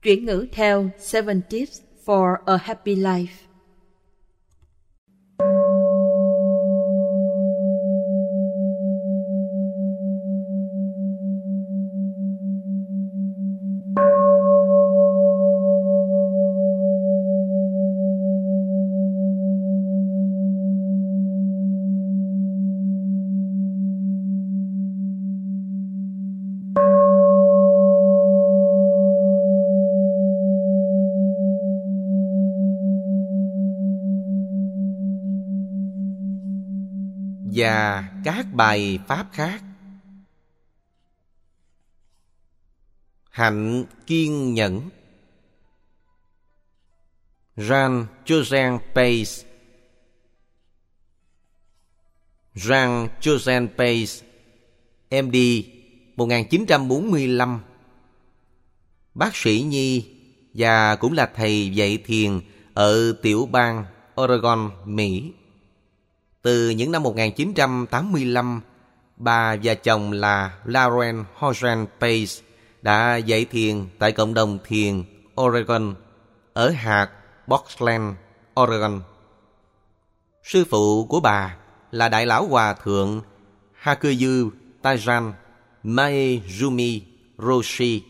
Chuyển 0.02 0.24
ngữ 0.24 0.46
theo 0.52 0.90
Seven 0.98 1.40
Tips 1.50 1.80
for 2.06 2.36
a 2.46 2.56
Happy 2.56 2.96
Life 2.96 3.26
và 37.54 38.04
các 38.24 38.46
bài 38.52 38.98
pháp 39.08 39.26
khác. 39.32 39.62
Hạnh 43.30 43.84
kiên 44.06 44.54
nhẫn. 44.54 44.90
Jean 47.56 48.06
Joseph 48.26 48.78
Pace. 48.78 49.48
Jean 52.54 53.08
Joseph 53.20 53.68
Pace 53.68 54.26
MD 55.22 55.36
1945 56.16 57.60
Bác 59.14 59.36
sĩ 59.36 59.62
Nhi 59.62 60.10
và 60.54 60.96
cũng 60.96 61.12
là 61.12 61.30
thầy 61.36 61.70
dạy 61.70 61.98
thiền 61.98 62.40
ở 62.74 63.12
tiểu 63.22 63.48
bang 63.52 63.84
Oregon, 64.20 64.70
Mỹ. 64.84 65.32
Từ 66.42 66.70
những 66.70 66.92
năm 66.92 67.02
1985, 67.02 68.60
bà 69.16 69.56
và 69.62 69.74
chồng 69.74 70.12
là 70.12 70.58
Lauren 70.64 71.24
Hogan 71.34 71.86
Pace 72.00 72.42
đã 72.82 73.16
dạy 73.16 73.44
thiền 73.44 73.86
tại 73.98 74.12
cộng 74.12 74.34
đồng 74.34 74.58
thiền 74.66 75.02
Oregon 75.40 75.94
ở 76.52 76.70
hạt 76.70 77.10
Boxland, 77.46 78.14
Oregon. 78.60 79.02
Sư 80.42 80.64
phụ 80.70 81.04
của 81.04 81.20
bà 81.20 81.56
là 81.90 82.08
Đại 82.08 82.26
lão 82.26 82.46
Hòa 82.46 82.74
Thượng 82.74 83.22
Hakuyu 83.72 84.50
Tajan 84.82 85.32
Maejumi 85.84 87.00
Roshi. 87.38 88.02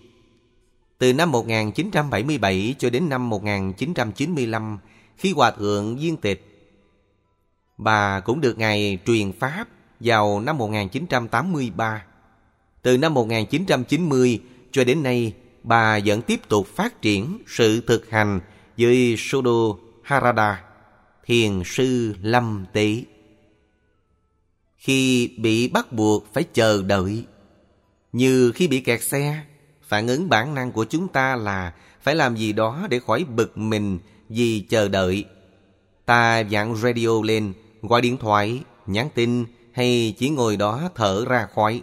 Từ 0.98 1.12
năm 1.12 1.32
1977 1.32 2.74
cho 2.78 2.90
đến 2.90 3.08
năm 3.08 3.30
1995, 3.30 4.78
khi 5.16 5.32
Hòa 5.32 5.50
Thượng 5.50 5.96
viên 5.96 6.16
tịch, 6.16 6.51
bà 7.78 8.20
cũng 8.20 8.40
được 8.40 8.58
Ngài 8.58 8.98
truyền 9.06 9.32
Pháp 9.32 9.68
vào 10.00 10.40
năm 10.40 10.58
1983. 10.58 12.04
Từ 12.82 12.98
năm 12.98 13.14
1990 13.14 14.40
cho 14.72 14.84
đến 14.84 15.02
nay, 15.02 15.32
bà 15.62 15.98
vẫn 16.04 16.22
tiếp 16.22 16.40
tục 16.48 16.66
phát 16.66 17.02
triển 17.02 17.38
sự 17.46 17.80
thực 17.80 18.10
hành 18.10 18.40
với 18.78 19.14
Sudo 19.18 19.78
Harada, 20.02 20.64
thiền 21.24 21.62
sư 21.64 22.14
lâm 22.22 22.64
tỷ 22.72 23.04
Khi 24.76 25.30
bị 25.38 25.68
bắt 25.68 25.92
buộc 25.92 26.34
phải 26.34 26.44
chờ 26.44 26.82
đợi, 26.82 27.24
như 28.12 28.52
khi 28.54 28.68
bị 28.68 28.80
kẹt 28.80 29.02
xe, 29.02 29.44
phản 29.82 30.08
ứng 30.08 30.28
bản 30.28 30.54
năng 30.54 30.72
của 30.72 30.84
chúng 30.84 31.08
ta 31.08 31.36
là 31.36 31.72
phải 32.02 32.14
làm 32.14 32.36
gì 32.36 32.52
đó 32.52 32.86
để 32.90 33.00
khỏi 33.00 33.24
bực 33.24 33.58
mình 33.58 33.98
vì 34.28 34.60
chờ 34.60 34.88
đợi. 34.88 35.24
Ta 36.04 36.40
dặn 36.40 36.76
radio 36.76 37.22
lên, 37.24 37.52
gọi 37.82 38.00
điện 38.00 38.16
thoại, 38.16 38.62
nhắn 38.86 39.08
tin 39.14 39.44
hay 39.72 40.14
chỉ 40.18 40.28
ngồi 40.28 40.56
đó 40.56 40.90
thở 40.94 41.24
ra 41.28 41.46
khói. 41.54 41.82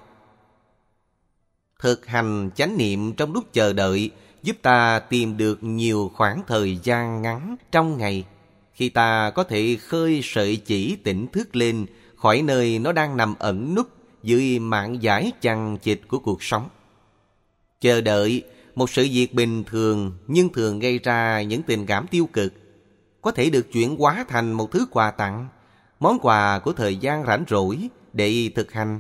Thực 1.79 2.05
hành 2.05 2.49
chánh 2.55 2.77
niệm 2.77 3.13
trong 3.13 3.33
lúc 3.33 3.43
chờ 3.53 3.73
đợi 3.73 4.11
giúp 4.43 4.55
ta 4.61 4.99
tìm 4.99 5.37
được 5.37 5.63
nhiều 5.63 6.11
khoảng 6.15 6.43
thời 6.47 6.79
gian 6.83 7.21
ngắn 7.21 7.55
trong 7.71 7.97
ngày 7.97 8.25
khi 8.73 8.89
ta 8.89 9.31
có 9.31 9.43
thể 9.43 9.77
khơi 9.87 10.21
sợi 10.23 10.55
chỉ 10.55 10.95
tỉnh 10.95 11.27
thức 11.27 11.55
lên 11.55 11.85
khỏi 12.15 12.41
nơi 12.41 12.79
nó 12.79 12.91
đang 12.91 13.17
nằm 13.17 13.35
ẩn 13.39 13.75
núp 13.75 13.87
dưới 14.23 14.59
mạng 14.59 15.03
giải 15.03 15.31
chằng 15.41 15.77
chịt 15.77 16.01
của 16.07 16.19
cuộc 16.19 16.43
sống. 16.43 16.69
Chờ 17.81 18.01
đợi 18.01 18.43
một 18.75 18.89
sự 18.89 19.07
việc 19.11 19.33
bình 19.33 19.63
thường 19.63 20.11
nhưng 20.27 20.49
thường 20.53 20.79
gây 20.79 20.99
ra 20.99 21.41
những 21.41 21.63
tình 21.63 21.85
cảm 21.85 22.07
tiêu 22.07 22.29
cực 22.33 22.53
có 23.21 23.31
thể 23.31 23.49
được 23.49 23.71
chuyển 23.71 23.95
hóa 23.95 24.25
thành 24.29 24.51
một 24.51 24.71
thứ 24.71 24.85
quà 24.91 25.11
tặng, 25.11 25.47
món 25.99 26.19
quà 26.21 26.59
của 26.59 26.73
thời 26.73 26.95
gian 26.95 27.25
rảnh 27.25 27.43
rỗi 27.47 27.89
để 28.13 28.49
thực 28.55 28.71
hành. 28.71 28.99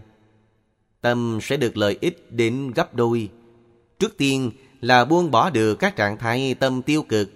Tâm 1.01 1.39
sẽ 1.41 1.57
được 1.57 1.77
lợi 1.77 1.97
ích 2.01 2.31
đến 2.31 2.71
gấp 2.75 2.95
đôi. 2.95 3.29
Trước 3.99 4.17
tiên 4.17 4.51
là 4.81 5.05
buông 5.05 5.31
bỏ 5.31 5.49
được 5.49 5.75
các 5.75 5.95
trạng 5.95 6.17
thái 6.17 6.55
tâm 6.59 6.81
tiêu 6.81 7.03
cực. 7.09 7.29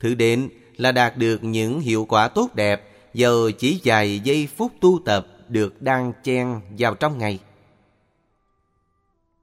Thứ 0.00 0.14
đến 0.14 0.48
là 0.76 0.92
đạt 0.92 1.16
được 1.16 1.44
những 1.44 1.80
hiệu 1.80 2.06
quả 2.08 2.28
tốt 2.28 2.54
đẹp 2.54 2.90
giờ 3.14 3.50
chỉ 3.58 3.80
vài 3.84 4.20
giây 4.24 4.48
phút 4.56 4.72
tu 4.80 5.00
tập 5.04 5.26
được 5.48 5.82
đan 5.82 6.12
chen 6.24 6.60
vào 6.78 6.94
trong 6.94 7.18
ngày. 7.18 7.38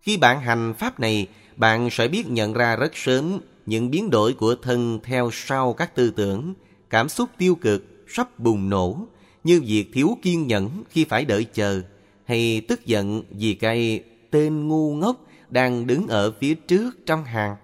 Khi 0.01 0.17
bạn 0.17 0.41
hành 0.41 0.73
pháp 0.73 0.99
này, 0.99 1.27
bạn 1.55 1.89
sẽ 1.91 2.07
biết 2.07 2.27
nhận 2.27 2.53
ra 2.53 2.75
rất 2.75 2.91
sớm 2.95 3.39
những 3.65 3.91
biến 3.91 4.09
đổi 4.09 4.33
của 4.33 4.55
thân 4.55 4.99
theo 5.03 5.29
sau 5.33 5.73
các 5.73 5.95
tư 5.95 6.11
tưởng, 6.15 6.53
cảm 6.89 7.09
xúc 7.09 7.29
tiêu 7.37 7.55
cực 7.55 7.83
sắp 8.07 8.39
bùng 8.39 8.69
nổ, 8.69 9.07
như 9.47 9.61
việc 9.65 9.89
thiếu 9.93 10.17
kiên 10.21 10.47
nhẫn 10.47 10.83
khi 10.89 11.05
phải 11.05 11.25
đợi 11.25 11.45
chờ, 11.53 11.81
hay 12.25 12.61
tức 12.67 12.85
giận 12.85 13.23
vì 13.29 13.53
cái 13.53 14.03
tên 14.31 14.67
ngu 14.67 14.95
ngốc 14.95 15.25
đang 15.49 15.87
đứng 15.87 16.07
ở 16.07 16.31
phía 16.39 16.53
trước 16.53 17.05
trong 17.05 17.23
hàng. 17.23 17.55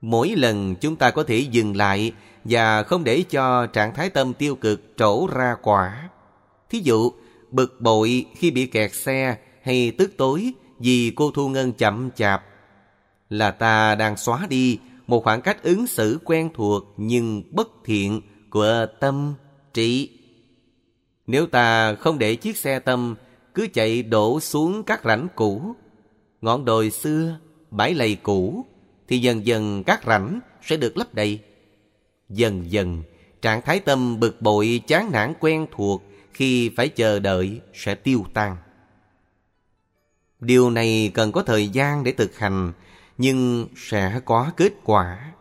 Mỗi 0.00 0.28
lần 0.36 0.74
chúng 0.80 0.96
ta 0.96 1.10
có 1.10 1.22
thể 1.22 1.38
dừng 1.38 1.76
lại 1.76 2.12
và 2.44 2.82
không 2.82 3.04
để 3.04 3.24
cho 3.30 3.66
trạng 3.66 3.94
thái 3.94 4.10
tâm 4.10 4.32
tiêu 4.32 4.54
cực 4.54 4.92
trổ 4.96 5.26
ra 5.26 5.56
quả. 5.62 6.08
Thí 6.70 6.78
dụ, 6.78 7.12
bực 7.50 7.80
bội 7.80 8.24
khi 8.36 8.50
bị 8.50 8.66
kẹt 8.66 8.94
xe 8.94 9.36
hay 9.62 9.92
tức 9.98 10.12
tối 10.16 10.52
vì 10.78 11.12
cô 11.16 11.30
thu 11.30 11.48
ngân 11.48 11.72
chậm 11.72 12.10
chạp 12.16 12.44
là 13.30 13.50
ta 13.50 13.94
đang 13.94 14.16
xóa 14.16 14.46
đi 14.50 14.78
một 15.06 15.24
khoảng 15.24 15.42
cách 15.42 15.62
ứng 15.62 15.86
xử 15.86 16.18
quen 16.24 16.50
thuộc 16.54 16.84
nhưng 16.96 17.42
bất 17.50 17.68
thiện 17.84 18.20
của 18.50 18.86
tâm 19.00 19.34
trí. 19.74 20.19
Nếu 21.30 21.46
ta 21.46 21.94
không 21.94 22.18
để 22.18 22.36
chiếc 22.36 22.56
xe 22.56 22.78
tâm 22.78 23.14
cứ 23.54 23.68
chạy 23.74 24.02
đổ 24.02 24.40
xuống 24.40 24.82
các 24.82 25.04
rãnh 25.04 25.28
cũ, 25.34 25.74
ngọn 26.40 26.64
đồi 26.64 26.90
xưa, 26.90 27.38
bãi 27.70 27.94
lầy 27.94 28.16
cũ, 28.22 28.66
thì 29.08 29.18
dần 29.18 29.46
dần 29.46 29.84
các 29.84 30.00
rãnh 30.06 30.40
sẽ 30.62 30.76
được 30.76 30.96
lấp 30.96 31.14
đầy. 31.14 31.40
Dần 32.28 32.72
dần, 32.72 33.02
trạng 33.42 33.62
thái 33.62 33.80
tâm 33.80 34.20
bực 34.20 34.42
bội 34.42 34.82
chán 34.86 35.10
nản 35.12 35.34
quen 35.40 35.66
thuộc 35.72 36.02
khi 36.32 36.70
phải 36.76 36.88
chờ 36.88 37.18
đợi 37.18 37.60
sẽ 37.74 37.94
tiêu 37.94 38.24
tan. 38.34 38.56
Điều 40.40 40.70
này 40.70 41.10
cần 41.14 41.32
có 41.32 41.42
thời 41.42 41.68
gian 41.68 42.04
để 42.04 42.12
thực 42.12 42.38
hành, 42.38 42.72
nhưng 43.18 43.66
sẽ 43.76 44.20
có 44.24 44.50
kết 44.56 44.72
quả. 44.84 45.32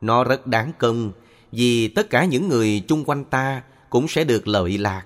Nó 0.00 0.24
rất 0.24 0.46
đáng 0.46 0.72
công 0.78 1.12
vì 1.52 1.88
tất 1.88 2.10
cả 2.10 2.24
những 2.24 2.48
người 2.48 2.84
chung 2.88 3.04
quanh 3.04 3.24
ta 3.24 3.62
cũng 3.90 4.08
sẽ 4.08 4.24
được 4.24 4.48
lợi 4.48 4.78
lạc. 4.78 5.04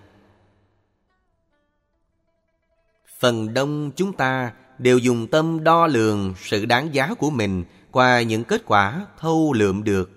Phần 3.23 3.55
đông 3.55 3.91
chúng 3.97 4.13
ta 4.13 4.53
đều 4.79 4.99
dùng 4.99 5.27
tâm 5.27 5.65
đo 5.65 5.87
lường 5.87 6.35
sự 6.37 6.67
đáng 6.67 6.95
giá 6.95 7.15
của 7.15 7.31
mình 7.31 7.65
qua 7.91 8.23
những 8.23 8.45
kết 8.45 8.63
quả 8.67 9.07
thâu 9.21 9.53
lượm 9.53 9.85
được. 9.85 10.11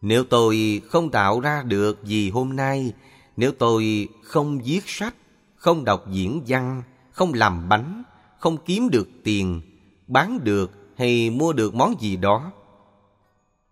Nếu 0.00 0.24
tôi 0.24 0.82
không 0.88 1.10
tạo 1.10 1.40
ra 1.40 1.62
được 1.62 2.04
gì 2.04 2.30
hôm 2.30 2.56
nay, 2.56 2.92
nếu 3.36 3.52
tôi 3.52 4.08
không 4.22 4.60
viết 4.60 4.80
sách, 4.86 5.14
không 5.56 5.84
đọc 5.84 6.04
diễn 6.10 6.42
văn, 6.46 6.82
không 7.10 7.34
làm 7.34 7.68
bánh, 7.68 8.02
không 8.38 8.56
kiếm 8.66 8.90
được 8.90 9.08
tiền, 9.24 9.60
bán 10.06 10.44
được 10.44 10.70
hay 10.96 11.30
mua 11.30 11.52
được 11.52 11.74
món 11.74 11.94
gì 12.00 12.16
đó, 12.16 12.52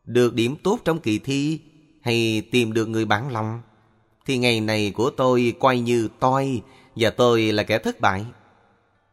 được 0.04 0.34
điểm 0.34 0.56
tốt 0.62 0.78
trong 0.84 0.98
kỳ 0.98 1.18
thi 1.18 1.60
hay 2.02 2.42
tìm 2.50 2.72
được 2.72 2.88
người 2.88 3.04
bạn 3.04 3.32
lòng, 3.32 3.60
thì 4.26 4.38
ngày 4.38 4.60
này 4.60 4.92
của 4.96 5.10
tôi 5.10 5.54
coi 5.60 5.78
như 5.78 6.08
toi 6.20 6.62
và 6.96 7.10
tôi 7.10 7.52
là 7.52 7.62
kẻ 7.62 7.78
thất 7.78 8.00
bại. 8.00 8.24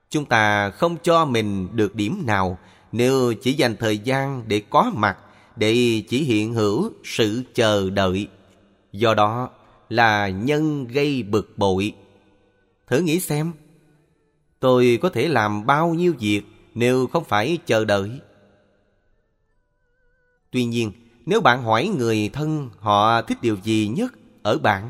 Chúng 0.10 0.26
ta 0.26 0.70
không 0.70 0.98
cho 1.04 1.26
mình 1.26 1.68
được 1.72 1.96
điểm 1.96 2.24
nào 2.26 2.58
nếu 2.92 3.34
chỉ 3.42 3.54
dành 3.54 3.76
thời 3.76 3.98
gian 3.98 4.44
để 4.48 4.62
có 4.70 4.92
mặt, 4.96 5.18
để 5.56 6.04
chỉ 6.10 6.24
hiện 6.24 6.54
hữu 6.54 6.92
sự 7.04 7.44
chờ 7.54 7.90
đợi. 7.90 8.28
Do 8.92 9.14
đó 9.14 9.50
là 9.90 10.30
nhân 10.30 10.88
gây 10.88 11.24
bực 11.24 11.58
bội. 11.58 11.94
Thử 12.88 13.00
nghĩ 13.00 13.20
xem, 13.20 13.52
tôi 14.60 15.00
có 15.02 15.10
thể 15.10 15.28
làm 15.28 15.66
bao 15.66 15.94
nhiêu 15.94 16.14
việc 16.20 16.42
nếu 16.74 17.08
không 17.08 17.24
phải 17.24 17.58
chờ 17.66 17.86
đợi. 17.86 18.12
Tuy 20.52 20.66
nhiên, 20.66 20.92
nếu 21.26 21.42
bạn 21.42 21.64
hỏi 21.64 21.88
người 21.98 22.30
thân 22.34 22.70
họ 22.80 23.22
thích 23.22 23.38
điều 23.42 23.58
gì 23.64 23.88
nhất 23.88 24.14
ở 24.44 24.58
bạn, 24.58 24.90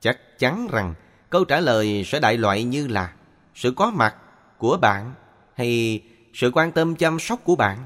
chắc 0.00 0.38
chắn 0.38 0.68
rằng 0.70 0.94
câu 1.30 1.44
trả 1.44 1.60
lời 1.60 2.04
sẽ 2.06 2.20
đại 2.20 2.38
loại 2.38 2.64
như 2.64 2.86
là 2.86 3.12
sự 3.54 3.72
có 3.76 3.90
mặt 3.90 4.14
của 4.58 4.76
bạn 4.76 5.14
hay 5.54 6.02
sự 6.34 6.50
quan 6.54 6.72
tâm 6.72 6.96
chăm 6.96 7.18
sóc 7.18 7.40
của 7.44 7.56
bạn. 7.56 7.78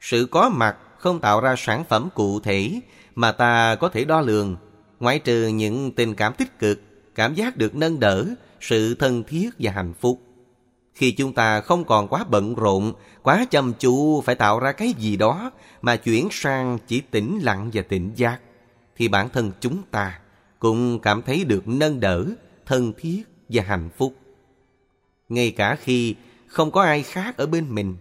Sự 0.00 0.26
có 0.30 0.48
mặt 0.48 0.76
không 0.98 1.20
tạo 1.20 1.40
ra 1.40 1.54
sản 1.58 1.84
phẩm 1.84 2.08
cụ 2.14 2.40
thể 2.40 2.80
mà 3.14 3.32
ta 3.32 3.74
có 3.74 3.88
thể 3.88 4.04
đo 4.04 4.20
lường, 4.20 4.56
ngoại 5.00 5.18
trừ 5.18 5.46
những 5.46 5.92
tình 5.92 6.14
cảm 6.14 6.34
tích 6.34 6.58
cực, 6.58 6.80
cảm 7.14 7.34
giác 7.34 7.56
được 7.56 7.74
nâng 7.74 8.00
đỡ, 8.00 8.26
sự 8.60 8.94
thân 8.94 9.24
thiết 9.24 9.50
và 9.58 9.72
hạnh 9.72 9.92
phúc. 10.00 10.20
Khi 10.94 11.12
chúng 11.12 11.32
ta 11.32 11.60
không 11.60 11.84
còn 11.84 12.08
quá 12.08 12.24
bận 12.30 12.54
rộn, 12.54 12.92
quá 13.22 13.44
chăm 13.50 13.72
chú 13.78 14.20
phải 14.20 14.34
tạo 14.34 14.58
ra 14.58 14.72
cái 14.72 14.94
gì 14.98 15.16
đó 15.16 15.50
mà 15.82 15.96
chuyển 15.96 16.28
sang 16.30 16.78
chỉ 16.86 17.00
tĩnh 17.00 17.38
lặng 17.42 17.70
và 17.72 17.82
tỉnh 17.88 18.12
giác, 18.14 18.38
thì 18.96 19.08
bản 19.08 19.28
thân 19.28 19.52
chúng 19.60 19.82
ta 19.90 20.18
cũng 20.58 20.98
cảm 20.98 21.22
thấy 21.22 21.44
được 21.44 21.68
nâng 21.68 22.00
đỡ, 22.00 22.24
thân 22.66 22.92
thiết 22.98 23.22
và 23.48 23.62
hạnh 23.66 23.90
phúc. 23.96 24.14
Ngay 25.28 25.50
cả 25.50 25.76
khi 25.76 26.14
không 26.46 26.70
có 26.70 26.82
ai 26.82 27.02
khác 27.02 27.36
ở 27.36 27.46
bên 27.46 27.74
mình. 27.74 27.96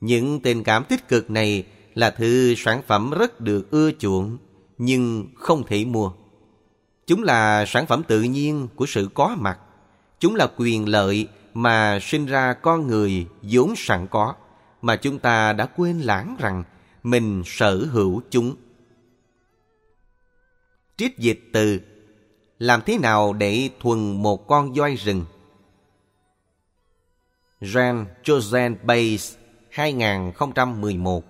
Những 0.00 0.40
tình 0.40 0.64
cảm 0.64 0.84
tích 0.84 1.08
cực 1.08 1.30
này 1.30 1.64
là 1.94 2.10
thứ 2.10 2.54
sản 2.56 2.82
phẩm 2.86 3.10
rất 3.10 3.40
được 3.40 3.70
ưa 3.70 3.90
chuộng, 3.98 4.38
nhưng 4.78 5.26
không 5.34 5.66
thể 5.66 5.84
mua. 5.84 6.12
Chúng 7.06 7.22
là 7.22 7.64
sản 7.66 7.86
phẩm 7.86 8.02
tự 8.08 8.22
nhiên 8.22 8.68
của 8.74 8.86
sự 8.86 9.08
có 9.14 9.36
mặt. 9.38 9.58
Chúng 10.20 10.34
là 10.34 10.50
quyền 10.56 10.88
lợi 10.88 11.28
mà 11.54 11.98
sinh 12.02 12.26
ra 12.26 12.52
con 12.52 12.86
người 12.86 13.26
vốn 13.42 13.76
sẵn 13.76 14.06
có, 14.06 14.34
mà 14.82 14.96
chúng 14.96 15.18
ta 15.18 15.52
đã 15.52 15.66
quên 15.66 16.00
lãng 16.00 16.36
rằng 16.38 16.64
mình 17.02 17.42
sở 17.46 17.76
hữu 17.76 18.22
chúng. 18.30 18.56
Trích 20.96 21.18
dịch 21.18 21.40
từ 21.52 21.80
Làm 22.58 22.80
thế 22.86 22.98
nào 22.98 23.32
để 23.32 23.70
thuần 23.80 24.22
một 24.22 24.48
con 24.48 24.72
voi 24.72 24.94
rừng? 24.94 25.24
Jean 27.64 28.06
Josen 28.24 28.76
Base 28.82 29.38
2011 29.70 31.24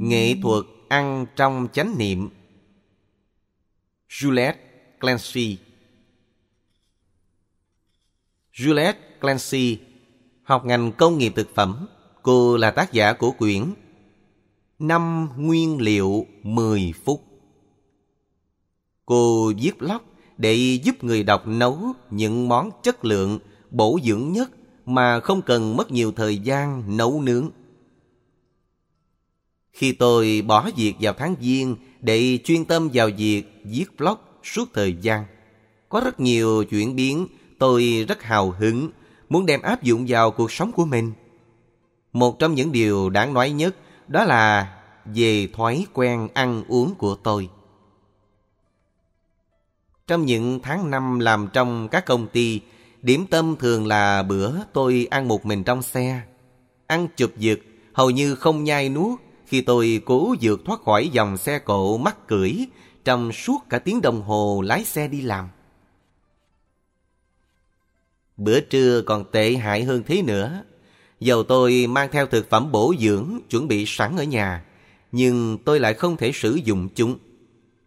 Nghệ 0.00 0.34
thuật 0.42 0.64
ăn 0.88 1.26
trong 1.36 1.68
chánh 1.72 1.98
niệm. 1.98 2.28
Juliet 4.08 4.54
Clancy. 5.00 5.58
Juliet 8.52 8.94
Clancy 9.20 9.78
học 10.42 10.64
ngành 10.64 10.92
công 10.92 11.18
nghiệp 11.18 11.32
thực 11.36 11.54
phẩm. 11.54 11.86
Cô 12.22 12.56
là 12.56 12.70
tác 12.70 12.92
giả 12.92 13.12
của 13.12 13.30
quyển 13.30 13.64
Năm 14.78 15.28
nguyên 15.36 15.80
liệu 15.80 16.26
10 16.42 16.92
phút 17.04 17.24
Cô 19.06 19.52
viết 19.60 19.78
blog 19.78 20.02
để 20.38 20.54
giúp 20.84 21.04
người 21.04 21.22
đọc 21.22 21.46
nấu 21.46 21.78
những 22.10 22.48
món 22.48 22.70
chất 22.82 23.04
lượng, 23.04 23.38
bổ 23.70 23.98
dưỡng 24.04 24.32
nhất 24.32 24.50
mà 24.86 25.20
không 25.20 25.42
cần 25.42 25.76
mất 25.76 25.90
nhiều 25.92 26.12
thời 26.12 26.38
gian 26.38 26.96
nấu 26.96 27.22
nướng. 27.22 27.50
Khi 29.72 29.92
tôi 29.92 30.42
bỏ 30.46 30.70
việc 30.76 30.94
vào 31.00 31.14
tháng 31.18 31.34
Giêng 31.40 31.76
để 32.00 32.38
chuyên 32.44 32.64
tâm 32.64 32.88
vào 32.92 33.10
việc 33.16 33.42
viết 33.64 33.86
blog 33.98 34.18
suốt 34.42 34.68
thời 34.74 34.96
gian, 35.00 35.24
có 35.88 36.00
rất 36.04 36.20
nhiều 36.20 36.64
chuyển 36.64 36.96
biến 36.96 37.26
tôi 37.58 38.04
rất 38.08 38.22
hào 38.22 38.50
hứng 38.50 38.90
muốn 39.28 39.46
đem 39.46 39.62
áp 39.62 39.82
dụng 39.82 40.04
vào 40.08 40.30
cuộc 40.30 40.52
sống 40.52 40.72
của 40.72 40.84
mình. 40.84 41.12
Một 42.12 42.38
trong 42.38 42.54
những 42.54 42.72
điều 42.72 43.10
đáng 43.10 43.34
nói 43.34 43.50
nhất 43.50 43.76
đó 44.08 44.24
là 44.24 44.74
về 45.04 45.48
thói 45.52 45.86
quen 45.92 46.28
ăn 46.34 46.64
uống 46.68 46.94
của 46.94 47.14
tôi. 47.14 47.48
Trong 50.06 50.26
những 50.26 50.60
tháng 50.62 50.90
năm 50.90 51.18
làm 51.18 51.48
trong 51.52 51.88
các 51.88 52.06
công 52.06 52.26
ty, 52.28 52.60
điểm 53.02 53.26
tâm 53.30 53.56
thường 53.56 53.86
là 53.86 54.22
bữa 54.22 54.52
tôi 54.72 55.06
ăn 55.10 55.28
một 55.28 55.46
mình 55.46 55.64
trong 55.64 55.82
xe. 55.82 56.22
Ăn 56.86 57.08
chụp 57.16 57.30
giật, 57.36 57.58
hầu 57.92 58.10
như 58.10 58.34
không 58.34 58.64
nhai 58.64 58.88
nuốt 58.88 59.20
khi 59.46 59.60
tôi 59.60 60.02
cố 60.04 60.34
vượt 60.40 60.60
thoát 60.64 60.80
khỏi 60.80 61.08
dòng 61.08 61.36
xe 61.36 61.58
cộ 61.58 61.96
mắc 61.96 62.28
cưỡi 62.28 62.52
trong 63.04 63.32
suốt 63.32 63.58
cả 63.70 63.78
tiếng 63.78 64.00
đồng 64.00 64.22
hồ 64.22 64.62
lái 64.66 64.84
xe 64.84 65.08
đi 65.08 65.20
làm. 65.20 65.48
Bữa 68.36 68.60
trưa 68.60 69.02
còn 69.02 69.24
tệ 69.32 69.54
hại 69.54 69.84
hơn 69.84 70.02
thế 70.06 70.22
nữa. 70.22 70.64
Dầu 71.22 71.42
tôi 71.42 71.86
mang 71.86 72.08
theo 72.12 72.26
thực 72.26 72.50
phẩm 72.50 72.72
bổ 72.72 72.94
dưỡng 72.98 73.38
chuẩn 73.50 73.68
bị 73.68 73.84
sẵn 73.86 74.16
ở 74.16 74.24
nhà, 74.24 74.64
nhưng 75.12 75.58
tôi 75.64 75.80
lại 75.80 75.94
không 75.94 76.16
thể 76.16 76.32
sử 76.32 76.54
dụng 76.64 76.88
chúng. 76.94 77.18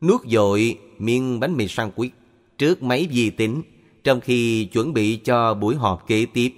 Nuốt 0.02 0.22
dội 0.26 0.80
miếng 0.98 1.40
bánh 1.40 1.54
mì 1.58 1.66
sandwich 1.66 2.10
trước 2.58 2.84
máy 2.84 3.08
vi 3.12 3.30
tính, 3.30 3.62
trong 4.04 4.22
khi 4.22 4.66
chuẩn 4.66 4.94
bị 4.94 5.16
cho 5.16 5.54
buổi 5.54 5.76
họp 5.76 6.08
kế 6.08 6.26
tiếp. 6.26 6.54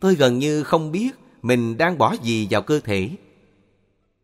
Tôi 0.00 0.14
gần 0.14 0.38
như 0.38 0.62
không 0.62 0.92
biết 0.92 1.10
mình 1.42 1.76
đang 1.76 1.98
bỏ 1.98 2.16
gì 2.22 2.46
vào 2.50 2.62
cơ 2.62 2.80
thể. 2.80 3.10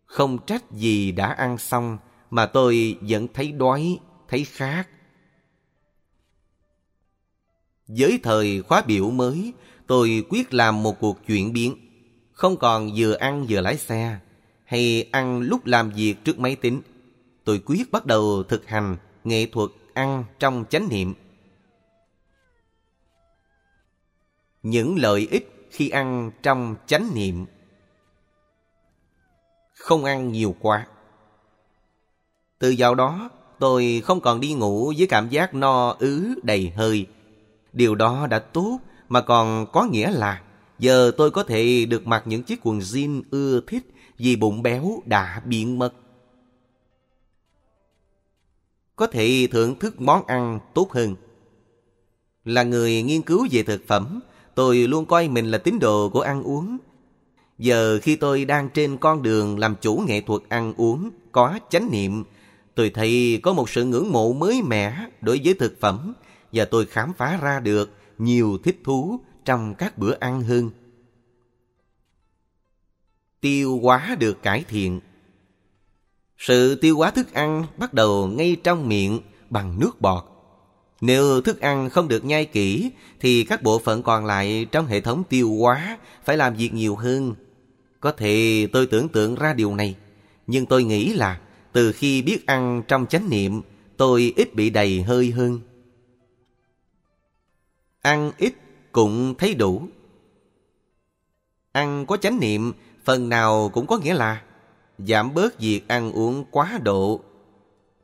Không 0.07 0.39
trách 0.47 0.73
gì 0.73 1.13
đã 1.13 1.27
ăn 1.27 1.59
xong 1.59 1.99
mà 2.31 2.47
tôi 2.47 2.97
vẫn 3.01 3.27
thấy 3.35 3.53
đói, 3.53 3.99
thấy 4.29 4.45
khát. 4.45 4.85
Với 7.89 8.19
thời 8.23 8.63
khóa 8.63 8.83
biểu 8.83 9.11
mới, 9.11 9.53
tôi 9.87 10.25
quyết 10.29 10.55
làm 10.55 10.83
một 10.83 11.01
cuộc 11.01 11.27
chuyển 11.27 11.53
biến. 11.53 11.77
Không 12.35 12.57
còn 12.57 12.91
vừa 12.97 13.15
ăn 13.15 13.47
vừa 13.49 13.61
lái 13.61 13.77
xe, 13.77 14.19
hay 14.65 15.09
ăn 15.13 15.41
lúc 15.41 15.67
làm 15.67 15.91
việc 15.91 16.15
trước 16.25 16.39
máy 16.39 16.57
tính. 16.57 16.83
Tôi 17.45 17.63
quyết 17.67 17.93
bắt 17.93 18.07
đầu 18.07 18.43
thực 18.43 18.67
hành 18.67 18.97
nghệ 19.25 19.47
thuật 19.53 19.71
ăn 19.95 20.25
trong 20.39 20.65
chánh 20.71 20.89
niệm. 20.89 21.15
Những 24.63 24.99
lợi 24.99 25.29
ích 25.31 25.69
khi 25.71 25.89
ăn 25.89 26.31
trong 26.43 26.77
chánh 26.87 27.11
niệm 27.15 27.47
Không 29.75 30.05
ăn 30.05 30.33
nhiều 30.33 30.57
quá 30.61 30.87
Từ 32.59 32.69
dạo 32.71 32.95
đó 32.95 33.31
tôi 33.59 34.03
không 34.05 34.21
còn 34.21 34.41
đi 34.41 34.55
ngủ 34.55 34.93
với 34.99 35.07
cảm 35.07 35.29
giác 35.29 35.55
no 35.55 35.97
ứ 35.99 36.35
đầy 36.43 36.73
hơi 36.77 37.07
Điều 37.73 37.95
đó 37.95 38.27
đã 38.27 38.39
tốt 38.39 38.79
mà 39.09 39.21
còn 39.21 39.67
có 39.73 39.85
nghĩa 39.85 40.11
là 40.11 40.43
giờ 40.85 41.13
tôi 41.17 41.31
có 41.31 41.43
thể 41.43 41.85
được 41.85 42.07
mặc 42.07 42.23
những 42.27 42.43
chiếc 42.43 42.61
quần 42.63 42.79
jean 42.79 43.23
ưa 43.31 43.61
thích 43.67 43.87
vì 44.19 44.37
bụng 44.37 44.63
béo 44.63 45.03
đã 45.07 45.43
biến 45.45 45.79
mất. 45.79 45.95
Có 48.97 49.07
thể 49.07 49.49
thưởng 49.51 49.79
thức 49.79 50.01
món 50.01 50.27
ăn 50.27 50.59
tốt 50.75 50.93
hơn. 50.93 51.17
Là 52.45 52.63
người 52.63 53.03
nghiên 53.03 53.23
cứu 53.23 53.47
về 53.51 53.63
thực 53.63 53.87
phẩm, 53.87 54.21
tôi 54.55 54.77
luôn 54.77 55.07
coi 55.07 55.29
mình 55.29 55.51
là 55.51 55.59
tín 55.59 55.79
đồ 55.79 56.09
của 56.09 56.21
ăn 56.21 56.43
uống. 56.43 56.79
Giờ 57.59 57.99
khi 58.03 58.17
tôi 58.17 58.45
đang 58.45 58.69
trên 58.71 58.97
con 58.97 59.23
đường 59.23 59.59
làm 59.59 59.77
chủ 59.81 60.03
nghệ 60.07 60.21
thuật 60.21 60.43
ăn 60.49 60.75
uống, 60.77 61.11
có 61.33 61.59
chánh 61.71 61.89
niệm, 61.91 62.25
tôi 62.75 62.91
thấy 62.91 63.41
có 63.43 63.53
một 63.53 63.71
sự 63.71 63.85
ngưỡng 63.85 64.13
mộ 64.13 64.33
mới 64.33 64.63
mẻ 64.63 65.07
đối 65.21 65.41
với 65.45 65.55
thực 65.55 65.81
phẩm 65.81 66.15
và 66.53 66.65
tôi 66.65 66.87
khám 66.87 67.13
phá 67.13 67.39
ra 67.43 67.61
được 67.61 67.91
nhiều 68.19 68.59
thích 68.65 68.81
thú 68.85 69.21
trong 69.45 69.75
các 69.75 69.99
bữa 69.99 70.15
ăn 70.21 70.43
hơn. 70.43 70.71
Tiêu 73.41 73.81
hóa 73.83 74.17
được 74.21 74.43
cải 74.43 74.65
thiện 74.69 75.01
Sự 76.39 76.75
tiêu 76.75 76.97
hóa 76.97 77.11
thức 77.11 77.33
ăn 77.33 77.67
bắt 77.77 77.95
đầu 77.95 78.27
ngay 78.27 78.57
trong 78.65 78.89
miệng 78.89 79.21
bằng 79.51 79.81
nước 79.81 80.01
bọt. 80.01 80.25
Nếu 81.01 81.41
thức 81.41 81.61
ăn 81.61 81.91
không 81.91 82.09
được 82.09 82.25
nhai 82.25 82.45
kỹ 82.45 82.91
thì 83.21 83.45
các 83.45 83.63
bộ 83.63 83.79
phận 83.79 84.03
còn 84.03 84.27
lại 84.27 84.67
trong 84.73 84.87
hệ 84.87 85.01
thống 85.01 85.25
tiêu 85.29 85.57
hóa 85.61 85.99
phải 86.25 86.37
làm 86.37 86.57
việc 86.57 86.75
nhiều 86.75 86.97
hơn. 86.97 87.35
Có 88.01 88.13
thể 88.13 88.67
tôi 88.73 88.87
tưởng 88.87 89.09
tượng 89.09 89.35
ra 89.35 89.55
điều 89.55 89.75
này, 89.75 89.97
nhưng 90.47 90.67
tôi 90.67 90.85
nghĩ 90.85 91.13
là 91.13 91.41
từ 91.73 91.93
khi 91.93 92.23
biết 92.23 92.47
ăn 92.47 92.83
trong 92.89 93.07
chánh 93.07 93.31
niệm, 93.31 93.63
tôi 93.97 94.33
ít 94.37 94.55
bị 94.55 94.71
đầy 94.71 95.03
hơi 95.03 95.31
hơn. 95.31 95.61
Ăn 98.03 98.33
ít 98.39 98.55
cũng 98.95 99.35
thấy 99.39 99.55
đủ. 99.55 99.83
Ăn 101.73 102.07
có 102.07 102.17
chánh 102.17 102.41
niệm 102.41 102.73
phần 103.05 103.29
nào 103.29 103.71
cũng 103.73 103.87
có 103.87 103.99
nghĩa 103.99 104.15
là 104.15 104.43
giảm 104.99 105.35
bớt 105.35 105.59
việc 105.59 105.89
ăn 105.89 106.13
uống 106.13 106.45
quá 106.51 106.79
độ. 106.83 107.21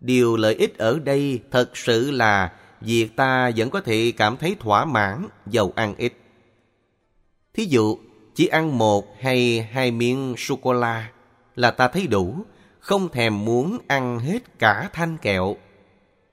Điều 0.01 0.37
lợi 0.37 0.55
ích 0.55 0.79
ở 0.79 0.99
đây 0.99 1.41
thật 1.51 1.77
sự 1.77 2.11
là 2.11 2.53
việc 2.81 3.17
ta 3.17 3.51
vẫn 3.57 3.71
có 3.71 3.81
thể 3.81 4.13
cảm 4.17 4.37
thấy 4.37 4.57
thỏa 4.61 4.85
mãn 4.85 5.29
dầu 5.47 5.73
ăn 5.77 5.95
ít. 5.97 6.13
Thí 7.55 7.65
dụ, 7.65 7.99
chỉ 8.35 8.47
ăn 8.47 8.79
một 8.79 9.17
hay 9.21 9.69
hai 9.73 9.91
miếng 9.91 10.35
sô-cô-la 10.39 11.11
là 11.57 11.71
ta 11.71 11.89
thấy 11.89 12.07
đủ, 12.07 12.35
không 12.81 13.09
thèm 13.09 13.45
muốn 13.45 13.79
ăn 13.87 14.19
hết 14.19 14.59
cả 14.59 14.91
thanh 14.93 15.17
kẹo. 15.17 15.57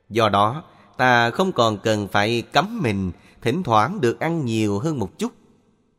Do 0.09 0.29
đó, 0.29 0.63
ta 0.97 1.29
không 1.29 1.51
còn 1.51 1.77
cần 1.77 2.07
phải 2.07 2.43
cấm 2.53 2.79
mình 2.81 3.11
thỉnh 3.47 3.63
thoảng 3.63 4.01
được 4.01 4.19
ăn 4.19 4.45
nhiều 4.45 4.79
hơn 4.79 4.99
một 4.99 5.19
chút 5.19 5.31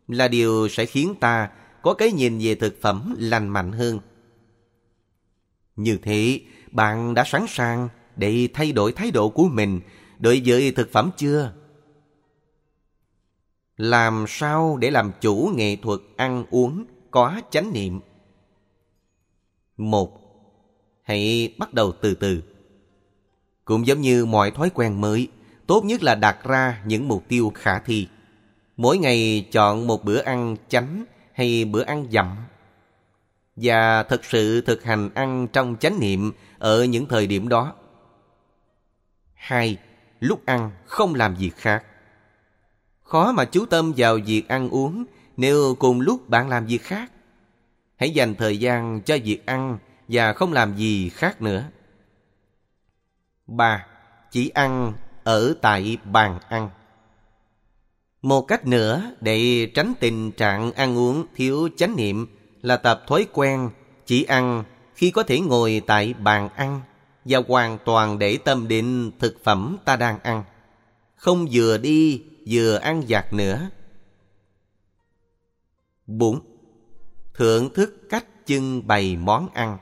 là 0.08 0.28
điều 0.28 0.68
sẽ 0.68 0.86
khiến 0.86 1.14
ta 1.20 1.50
có 1.82 1.94
cái 1.94 2.12
nhìn 2.12 2.38
về 2.38 2.54
thực 2.54 2.80
phẩm 2.80 3.14
lành 3.18 3.48
mạnh 3.48 3.72
hơn. 3.72 4.00
Như 5.76 5.98
thế, 6.02 6.40
bạn 6.70 7.14
đã 7.14 7.24
sẵn 7.26 7.44
sàng 7.48 7.88
để 8.16 8.48
thay 8.54 8.72
đổi 8.72 8.92
thái 8.92 9.10
độ 9.10 9.28
của 9.28 9.48
mình 9.48 9.80
đối 10.18 10.42
với 10.46 10.72
thực 10.72 10.92
phẩm 10.92 11.10
chưa? 11.16 11.52
Làm 13.76 14.24
sao 14.28 14.76
để 14.76 14.90
làm 14.90 15.12
chủ 15.20 15.52
nghệ 15.54 15.76
thuật 15.76 16.00
ăn 16.16 16.44
uống 16.50 16.84
có 17.10 17.40
chánh 17.50 17.72
niệm? 17.72 18.00
Một, 19.76 20.20
hãy 21.02 21.54
bắt 21.58 21.74
đầu 21.74 21.92
từ 22.00 22.14
từ. 22.14 22.42
Cũng 23.64 23.86
giống 23.86 24.00
như 24.00 24.26
mọi 24.26 24.50
thói 24.50 24.70
quen 24.70 25.00
mới, 25.00 25.28
tốt 25.68 25.84
nhất 25.84 26.02
là 26.02 26.14
đặt 26.14 26.44
ra 26.44 26.82
những 26.84 27.08
mục 27.08 27.24
tiêu 27.28 27.52
khả 27.54 27.78
thi. 27.78 28.08
Mỗi 28.76 28.98
ngày 28.98 29.48
chọn 29.52 29.86
một 29.86 30.04
bữa 30.04 30.22
ăn 30.22 30.56
chánh 30.68 31.04
hay 31.32 31.64
bữa 31.64 31.82
ăn 31.82 32.06
dặm. 32.10 32.36
Và 33.56 34.02
thực 34.02 34.24
sự 34.24 34.60
thực 34.60 34.84
hành 34.84 35.10
ăn 35.14 35.48
trong 35.52 35.76
chánh 35.80 36.00
niệm 36.00 36.32
ở 36.58 36.84
những 36.84 37.06
thời 37.06 37.26
điểm 37.26 37.48
đó. 37.48 37.74
Hai, 39.34 39.76
lúc 40.20 40.46
ăn 40.46 40.70
không 40.84 41.14
làm 41.14 41.34
việc 41.34 41.56
khác. 41.56 41.84
Khó 43.02 43.32
mà 43.32 43.44
chú 43.44 43.66
tâm 43.66 43.92
vào 43.96 44.18
việc 44.26 44.48
ăn 44.48 44.68
uống 44.70 45.04
nếu 45.36 45.76
cùng 45.78 46.00
lúc 46.00 46.28
bạn 46.28 46.48
làm 46.48 46.66
việc 46.66 46.82
khác. 46.82 47.12
Hãy 47.96 48.10
dành 48.10 48.34
thời 48.34 48.58
gian 48.58 49.00
cho 49.02 49.18
việc 49.24 49.46
ăn 49.46 49.78
và 50.08 50.32
không 50.32 50.52
làm 50.52 50.76
gì 50.76 51.08
khác 51.08 51.42
nữa. 51.42 51.64
Ba, 53.46 53.86
chỉ 54.30 54.48
ăn 54.48 54.92
ở 55.28 55.54
tại 55.60 55.98
bàn 56.04 56.38
ăn. 56.48 56.70
Một 58.22 58.42
cách 58.42 58.66
nữa, 58.66 59.10
để 59.20 59.70
tránh 59.74 59.92
tình 60.00 60.32
trạng 60.32 60.72
ăn 60.72 60.98
uống 60.98 61.26
thiếu 61.34 61.68
chánh 61.76 61.96
niệm 61.96 62.26
là 62.62 62.76
tập 62.76 63.04
thói 63.06 63.26
quen 63.32 63.70
chỉ 64.06 64.24
ăn 64.24 64.64
khi 64.94 65.10
có 65.10 65.22
thể 65.22 65.40
ngồi 65.40 65.82
tại 65.86 66.14
bàn 66.14 66.48
ăn 66.48 66.80
và 67.24 67.42
hoàn 67.48 67.78
toàn 67.84 68.18
để 68.18 68.38
tâm 68.44 68.68
định 68.68 69.10
thực 69.18 69.44
phẩm 69.44 69.76
ta 69.84 69.96
đang 69.96 70.20
ăn. 70.20 70.44
Không 71.14 71.46
vừa 71.52 71.78
đi, 71.78 72.22
vừa 72.48 72.74
ăn 72.76 73.02
giặt 73.08 73.32
nữa. 73.32 73.70
4. 76.06 76.40
Thưởng 77.34 77.74
thức 77.74 78.08
cách 78.10 78.24
trưng 78.46 78.86
bày 78.86 79.16
món 79.16 79.48
ăn 79.54 79.78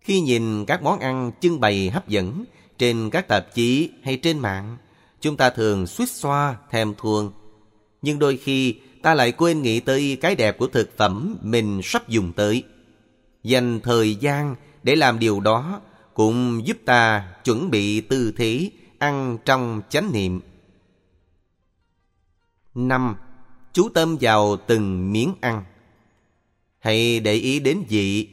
Khi 0.00 0.20
nhìn 0.20 0.64
các 0.64 0.82
món 0.82 0.98
ăn 0.98 1.32
trưng 1.40 1.60
bày 1.60 1.90
hấp 1.90 2.08
dẫn 2.08 2.44
trên 2.78 3.10
các 3.10 3.28
tạp 3.28 3.54
chí 3.54 3.90
hay 4.02 4.16
trên 4.16 4.38
mạng, 4.38 4.76
chúng 5.20 5.36
ta 5.36 5.50
thường 5.50 5.86
suýt 5.86 6.10
xoa, 6.10 6.56
thèm 6.70 6.94
thuồng. 6.94 7.32
Nhưng 8.02 8.18
đôi 8.18 8.36
khi 8.36 8.74
ta 9.02 9.14
lại 9.14 9.32
quên 9.32 9.62
nghĩ 9.62 9.80
tới 9.80 10.18
cái 10.20 10.34
đẹp 10.34 10.58
của 10.58 10.66
thực 10.66 10.96
phẩm 10.96 11.36
mình 11.42 11.80
sắp 11.84 12.08
dùng 12.08 12.32
tới. 12.32 12.62
Dành 13.42 13.80
thời 13.80 14.14
gian 14.14 14.56
để 14.82 14.96
làm 14.96 15.18
điều 15.18 15.40
đó 15.40 15.80
cũng 16.14 16.66
giúp 16.66 16.76
ta 16.84 17.28
chuẩn 17.44 17.70
bị 17.70 18.00
tư 18.00 18.32
thế 18.36 18.70
ăn 18.98 19.38
trong 19.44 19.82
chánh 19.88 20.12
niệm. 20.12 20.40
năm 22.74 23.16
Chú 23.76 23.88
tâm 23.88 24.16
vào 24.20 24.56
từng 24.56 25.12
miếng 25.12 25.34
ăn. 25.40 25.64
Hãy 26.78 27.20
để 27.20 27.34
ý 27.34 27.60
đến 27.60 27.82
vị, 27.88 28.28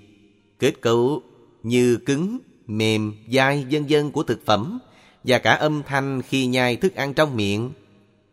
kết 0.59 0.81
cấu 0.81 1.21
như 1.63 1.97
cứng, 1.97 2.39
mềm, 2.67 3.13
dai 3.33 3.65
vân 3.71 3.85
vân 3.89 4.11
của 4.11 4.23
thực 4.23 4.45
phẩm 4.45 4.79
và 5.23 5.39
cả 5.39 5.53
âm 5.53 5.83
thanh 5.83 6.21
khi 6.21 6.45
nhai 6.45 6.75
thức 6.75 6.95
ăn 6.95 7.13
trong 7.13 7.35
miệng. 7.35 7.71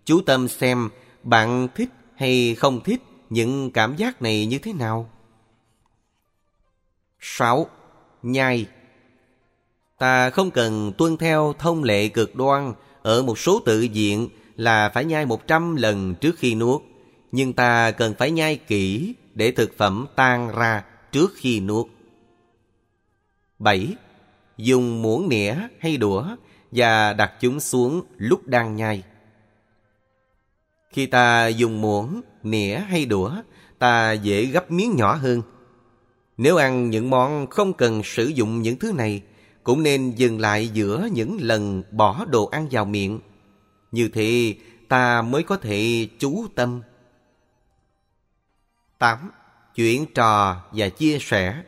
Chú 0.05 0.21
tâm 0.27 0.49
xem 0.49 0.89
bạn 1.23 1.69
thích 1.75 1.89
hay 2.17 2.55
không 2.55 2.81
thích 2.81 3.03
những 3.31 3.71
cảm 3.71 3.97
giác 3.97 4.23
này 4.23 4.47
như 4.47 4.59
thế 4.59 4.73
nào. 4.73 5.11
6. 7.21 7.67
Nhai 8.23 8.67
Ta 9.99 10.31
không 10.31 10.51
cần 10.51 10.93
tuân 10.99 11.17
theo 11.17 11.55
thông 11.59 11.85
lệ 11.85 12.09
cực 12.09 12.35
đoan 12.37 12.75
ở 13.03 13.23
một 13.23 13.39
số 13.39 13.61
tự 13.67 13.83
diện 13.83 14.29
là 14.57 14.91
phải 14.95 15.05
nhai 15.05 15.27
100 15.27 15.77
lần 15.77 16.15
trước 16.15 16.37
khi 16.39 16.55
nuốt. 16.55 16.83
Nhưng 17.33 17.53
ta 17.53 17.91
cần 17.91 18.15
phải 18.19 18.31
nhai 18.31 18.57
kỹ 18.57 19.15
để 19.35 19.51
thực 19.51 19.79
phẩm 19.79 20.07
tan 20.17 20.55
ra 20.57 20.85
trước 21.13 21.33
khi 21.37 21.61
nuốt. 21.61 21.87
7. 23.59 23.97
Dùng 24.63 25.03
muỗng 25.03 25.29
nĩa 25.29 25.55
hay 25.79 25.97
đũa 25.97 26.25
và 26.73 27.13
đặt 27.13 27.33
chúng 27.41 27.61
xuống 27.61 28.03
lúc 28.17 28.47
đang 28.47 28.77
nhai. 28.77 29.03
Khi 30.91 31.07
ta 31.07 31.47
dùng 31.47 31.81
muỗng, 31.81 32.21
nĩa 32.43 32.79
hay 32.79 33.07
đũa, 33.07 33.33
ta 33.79 34.13
dễ 34.13 34.45
gấp 34.45 34.71
miếng 34.71 34.97
nhỏ 34.97 35.15
hơn. 35.15 35.43
Nếu 36.37 36.57
ăn 36.57 36.91
những 36.91 37.11
món 37.11 37.47
không 37.47 37.73
cần 37.73 38.03
sử 38.05 38.27
dụng 38.27 38.63
những 38.63 38.79
thứ 38.79 38.93
này, 38.93 39.23
cũng 39.63 39.83
nên 39.83 40.11
dừng 40.11 40.41
lại 40.41 40.69
giữa 40.69 41.09
những 41.13 41.39
lần 41.41 41.83
bỏ 41.91 42.25
đồ 42.25 42.47
ăn 42.47 42.69
vào 42.71 42.85
miệng. 42.85 43.21
Như 43.93 44.09
thế 44.09 44.55
ta 44.89 45.23
mới 45.23 45.43
có 45.43 45.57
thể 45.57 46.09
chú 46.19 46.47
tâm. 46.55 46.83
8. 48.99 49.31
Chuyện 49.75 50.07
trò 50.15 50.57
và 50.73 50.89
chia 50.89 51.19
sẻ 51.21 51.63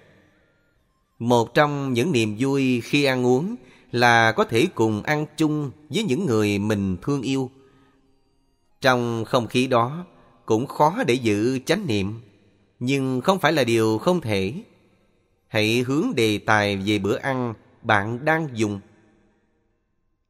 một 1.23 1.55
trong 1.55 1.93
những 1.93 2.13
niềm 2.13 2.37
vui 2.39 2.81
khi 2.81 3.05
ăn 3.05 3.27
uống 3.27 3.57
là 3.93 4.33
có 4.33 4.45
thể 4.45 4.67
cùng 4.75 5.03
ăn 5.03 5.27
chung 5.37 5.71
với 5.89 6.03
những 6.03 6.27
người 6.27 6.59
mình 6.59 6.97
thương 7.03 7.23
yêu. 7.23 7.51
Trong 8.81 9.25
không 9.25 9.47
khí 9.47 9.67
đó 9.67 10.07
cũng 10.47 10.67
khó 10.67 11.03
để 11.07 11.15
giữ 11.15 11.59
chánh 11.59 11.87
niệm, 11.87 12.21
nhưng 12.81 13.21
không 13.21 13.39
phải 13.39 13.53
là 13.53 13.65
điều 13.65 13.99
không 13.99 14.21
thể. 14.21 14.55
Hãy 15.49 15.85
hướng 15.87 16.15
đề 16.17 16.39
tài 16.39 16.77
về 16.77 16.99
bữa 16.99 17.17
ăn 17.17 17.55
bạn 17.83 18.25
đang 18.25 18.49
dùng. 18.55 18.81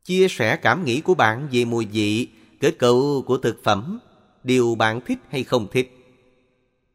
Chia 0.05 0.29
sẻ 0.29 0.57
cảm 0.57 0.85
nghĩ 0.85 1.01
của 1.01 1.15
bạn 1.15 1.49
về 1.53 1.65
mùi 1.65 1.87
vị, 1.87 2.29
kết 2.61 2.79
cấu 2.79 3.23
của 3.27 3.39
thực 3.39 3.65
phẩm, 3.65 3.99
điều 4.45 4.75
bạn 4.75 5.01
thích 5.07 5.19
hay 5.31 5.45
không 5.45 5.67
thích. 5.73 5.99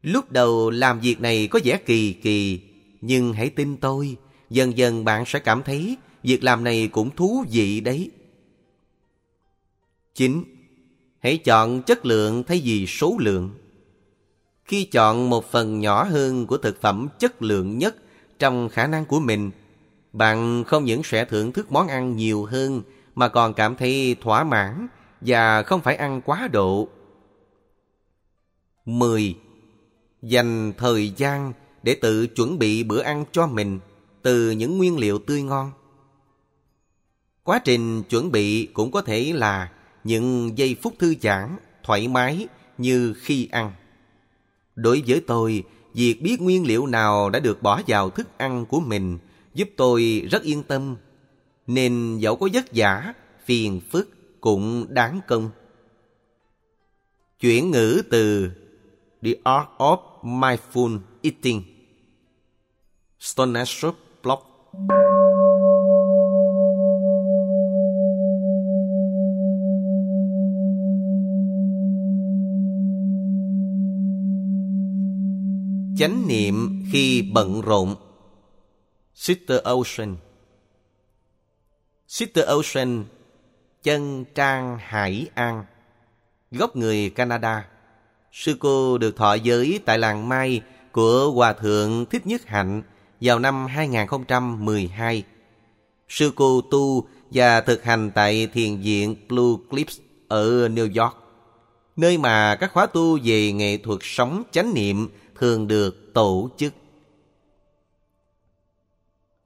Lúc 0.01 0.31
đầu 0.31 0.69
làm 0.69 0.99
việc 0.99 1.21
này 1.21 1.47
có 1.47 1.59
vẻ 1.63 1.77
kỳ 1.85 2.13
kỳ, 2.13 2.59
nhưng 3.01 3.33
hãy 3.33 3.49
tin 3.49 3.77
tôi, 3.77 4.17
dần 4.49 4.77
dần 4.77 5.05
bạn 5.05 5.25
sẽ 5.25 5.39
cảm 5.39 5.63
thấy 5.63 5.97
việc 6.23 6.43
làm 6.43 6.63
này 6.63 6.89
cũng 6.91 7.09
thú 7.15 7.45
vị 7.51 7.81
đấy. 7.81 8.11
9. 10.15 10.43
Hãy 11.19 11.37
chọn 11.37 11.81
chất 11.81 12.05
lượng 12.05 12.43
thay 12.43 12.61
vì 12.63 12.87
số 12.87 13.15
lượng. 13.19 13.49
Khi 14.65 14.83
chọn 14.83 15.29
một 15.29 15.51
phần 15.51 15.79
nhỏ 15.79 16.03
hơn 16.03 16.47
của 16.47 16.57
thực 16.57 16.81
phẩm 16.81 17.07
chất 17.19 17.41
lượng 17.41 17.77
nhất 17.77 17.95
trong 18.39 18.69
khả 18.69 18.87
năng 18.87 19.05
của 19.05 19.19
mình, 19.19 19.51
bạn 20.13 20.63
không 20.67 20.85
những 20.85 21.03
sẽ 21.03 21.25
thưởng 21.25 21.51
thức 21.51 21.71
món 21.71 21.87
ăn 21.87 22.15
nhiều 22.15 22.45
hơn 22.45 22.81
mà 23.15 23.27
còn 23.27 23.53
cảm 23.53 23.75
thấy 23.75 24.15
thỏa 24.21 24.43
mãn 24.43 24.87
và 25.21 25.63
không 25.63 25.81
phải 25.81 25.95
ăn 25.95 26.21
quá 26.21 26.49
độ. 26.51 26.87
10. 28.85 29.35
Dành 30.21 30.73
thời 30.77 31.09
gian 31.09 31.53
để 31.87 31.95
tự 31.95 32.27
chuẩn 32.27 32.59
bị 32.59 32.83
bữa 32.83 33.01
ăn 33.01 33.25
cho 33.31 33.47
mình 33.47 33.79
từ 34.21 34.51
những 34.51 34.77
nguyên 34.77 34.97
liệu 34.97 35.19
tươi 35.19 35.41
ngon. 35.41 35.71
Quá 37.43 37.59
trình 37.59 38.03
chuẩn 38.03 38.31
bị 38.31 38.65
cũng 38.73 38.91
có 38.91 39.01
thể 39.01 39.33
là 39.35 39.71
những 40.03 40.57
giây 40.57 40.75
phút 40.81 40.93
thư 40.99 41.15
giãn, 41.21 41.55
thoải 41.83 42.07
mái 42.07 42.47
như 42.77 43.13
khi 43.17 43.47
ăn. 43.51 43.71
Đối 44.75 45.03
với 45.07 45.21
tôi, 45.27 45.63
việc 45.93 46.21
biết 46.21 46.41
nguyên 46.41 46.67
liệu 46.67 46.87
nào 46.87 47.29
đã 47.29 47.39
được 47.39 47.61
bỏ 47.61 47.81
vào 47.87 48.09
thức 48.09 48.37
ăn 48.37 48.65
của 48.65 48.79
mình 48.79 49.17
giúp 49.53 49.69
tôi 49.77 50.27
rất 50.31 50.43
yên 50.43 50.63
tâm. 50.63 50.95
Nên 51.67 52.17
dẫu 52.17 52.35
có 52.35 52.49
vất 52.53 52.65
vả, 52.73 53.13
phiền 53.45 53.81
phức 53.91 54.09
cũng 54.41 54.85
đáng 54.89 55.19
công. 55.27 55.49
Chuyển 57.39 57.71
ngữ 57.71 58.01
từ 58.09 58.51
The 59.21 59.31
Art 59.43 59.67
of 59.77 59.99
Mindful 60.23 60.99
Eating 61.21 61.76
Stone 63.19 63.63
Blog 64.23 64.39
Chánh 75.97 76.27
niệm 76.27 76.83
khi 76.91 77.21
bận 77.33 77.61
rộn. 77.61 77.95
Sister 79.13 79.61
Ocean. 79.63 80.17
Sister 82.07 82.45
Ocean, 82.45 83.05
Chân 83.83 84.25
Trang 84.35 84.77
Hải 84.81 85.27
An, 85.33 85.65
Gốc 86.51 86.75
người 86.75 87.09
Canada. 87.09 87.67
Sư 88.31 88.57
cô 88.59 88.97
được 88.97 89.15
thọ 89.15 89.33
giới 89.33 89.79
tại 89.85 89.97
làng 89.97 90.29
Mai 90.29 90.61
của 90.91 91.31
Hòa 91.31 91.53
Thượng 91.53 92.05
Thích 92.05 92.27
Nhất 92.27 92.45
Hạnh 92.45 92.83
vào 93.21 93.39
năm 93.39 93.65
2012. 93.65 95.23
Sư 96.09 96.31
cô 96.35 96.61
tu 96.61 97.07
và 97.31 97.61
thực 97.61 97.83
hành 97.83 98.11
tại 98.15 98.47
thiền 98.47 98.81
viện 98.81 99.15
Blue 99.29 99.55
Cliffs 99.69 99.99
ở 100.27 100.67
New 100.67 101.03
York, 101.03 101.15
nơi 101.95 102.17
mà 102.17 102.55
các 102.55 102.71
khóa 102.73 102.85
tu 102.85 103.19
về 103.23 103.51
nghệ 103.51 103.77
thuật 103.77 103.99
sống 104.01 104.43
chánh 104.51 104.73
niệm 104.73 105.09
thường 105.35 105.67
được 105.67 106.13
tổ 106.13 106.49
chức. 106.57 106.73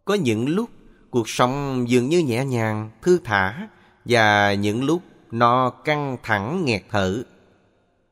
Có 0.05 0.13
những 0.13 0.49
lúc 0.49 0.69
cuộc 1.09 1.29
sống 1.29 1.85
dường 1.89 2.09
như 2.09 2.19
nhẹ 2.19 2.45
nhàng, 2.45 2.91
thư 3.01 3.19
thả 3.23 3.67
và 4.05 4.53
những 4.53 4.83
lúc 4.83 5.01
nó 5.31 5.69
căng 5.69 6.17
thẳng 6.23 6.65
nghẹt 6.65 6.81
thở. 6.89 7.23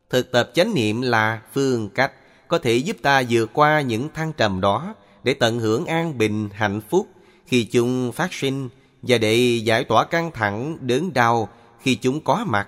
Thực 0.10 0.32
tập 0.32 0.52
chánh 0.54 0.74
niệm 0.74 1.02
là 1.02 1.42
phương 1.54 1.90
cách 1.90 2.12
có 2.48 2.60
thể 2.60 2.76
giúp 2.76 2.98
ta 3.02 3.24
vượt 3.30 3.50
qua 3.54 3.82
những 3.82 4.10
thăng 4.14 4.34
trầm 4.34 4.62
đó 4.62 4.96
để 5.24 5.34
tận 5.34 5.60
hưởng 5.60 5.86
an 5.86 6.18
bình, 6.18 6.50
hạnh 6.54 6.82
phúc 6.90 7.08
khi 7.46 7.64
chúng 7.64 8.12
phát 8.12 8.34
sinh 8.34 8.70
và 9.02 9.18
để 9.18 9.36
giải 9.64 9.84
tỏa 9.84 10.06
căng 10.06 10.32
thẳng, 10.32 10.78
đớn 10.82 11.14
đau 11.14 11.50
khi 11.80 11.96
chúng 11.96 12.22
có 12.22 12.46
mặt. 12.48 12.68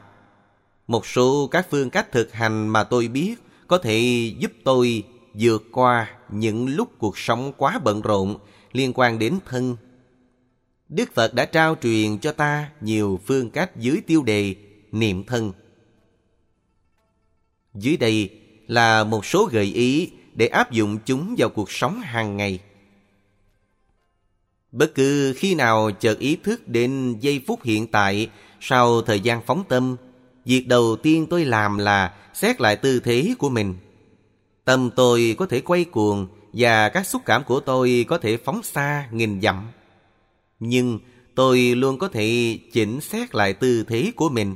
Một 0.88 1.06
số 1.06 1.48
các 1.52 1.68
phương 1.70 1.90
cách 1.90 2.12
thực 2.12 2.34
hành 2.34 2.68
mà 2.68 2.84
tôi 2.84 3.08
biết 3.08 3.36
có 3.68 3.78
thể 3.78 4.32
giúp 4.40 4.52
tôi 4.64 5.04
vượt 5.34 5.64
qua 5.72 6.10
những 6.30 6.68
lúc 6.68 6.92
cuộc 6.98 7.18
sống 7.18 7.54
quá 7.58 7.80
bận 7.84 8.02
rộn 8.02 8.38
liên 8.72 8.92
quan 8.96 9.20
đến 9.20 9.40
thân. 9.46 9.78
Đức 10.90 11.14
Phật 11.14 11.34
đã 11.34 11.46
trao 11.46 11.76
truyền 11.82 12.18
cho 12.18 12.32
ta 12.32 12.70
nhiều 12.82 13.20
phương 13.26 13.50
cách 13.50 13.78
dưới 13.78 14.02
tiêu 14.08 14.24
đề 14.24 14.56
niệm 14.92 15.24
thân. 15.24 15.52
Dưới 17.74 17.98
đây 17.98 18.30
là 18.68 19.04
một 19.04 19.26
số 19.26 19.50
gợi 19.52 19.66
ý 19.66 20.12
để 20.34 20.48
áp 20.48 20.72
dụng 20.72 20.98
chúng 21.06 21.36
vào 21.38 21.50
cuộc 21.50 21.72
sống 21.72 22.00
hàng 22.00 22.38
ngày. 22.38 22.60
Bất 24.72 24.96
cứ 24.96 25.34
khi 25.38 25.56
nào 25.56 25.92
chợt 25.92 26.20
ý 26.20 26.36
thức 26.36 26.68
đến 26.68 27.16
giây 27.20 27.42
phút 27.48 27.64
hiện 27.64 27.88
tại 27.88 28.30
sau 28.60 29.02
thời 29.02 29.20
gian 29.20 29.42
phóng 29.46 29.64
tâm, 29.70 29.96
việc 30.46 30.68
đầu 30.68 30.96
tiên 30.96 31.28
tôi 31.30 31.46
làm 31.46 31.78
là 31.78 32.14
xét 32.34 32.62
lại 32.62 32.76
tư 32.76 33.00
thế 33.00 33.34
của 33.38 33.50
mình. 33.50 33.76
Tâm 34.66 34.90
tôi 34.96 35.36
có 35.38 35.46
thể 35.46 35.62
quay 35.62 35.84
cuồng 35.84 36.28
và 36.54 36.90
các 36.90 37.08
xúc 37.08 37.22
cảm 37.26 37.44
của 37.44 37.60
tôi 37.60 38.06
có 38.08 38.18
thể 38.18 38.38
phóng 38.38 38.64
xa 38.64 39.08
nghìn 39.12 39.42
dặm. 39.42 39.68
Nhưng 40.60 41.00
tôi 41.36 41.60
luôn 41.60 41.98
có 41.98 42.08
thể 42.08 42.60
chỉnh 42.74 43.02
xét 43.02 43.36
lại 43.36 43.54
tư 43.54 43.84
thế 43.88 44.12
của 44.16 44.30
mình. 44.30 44.56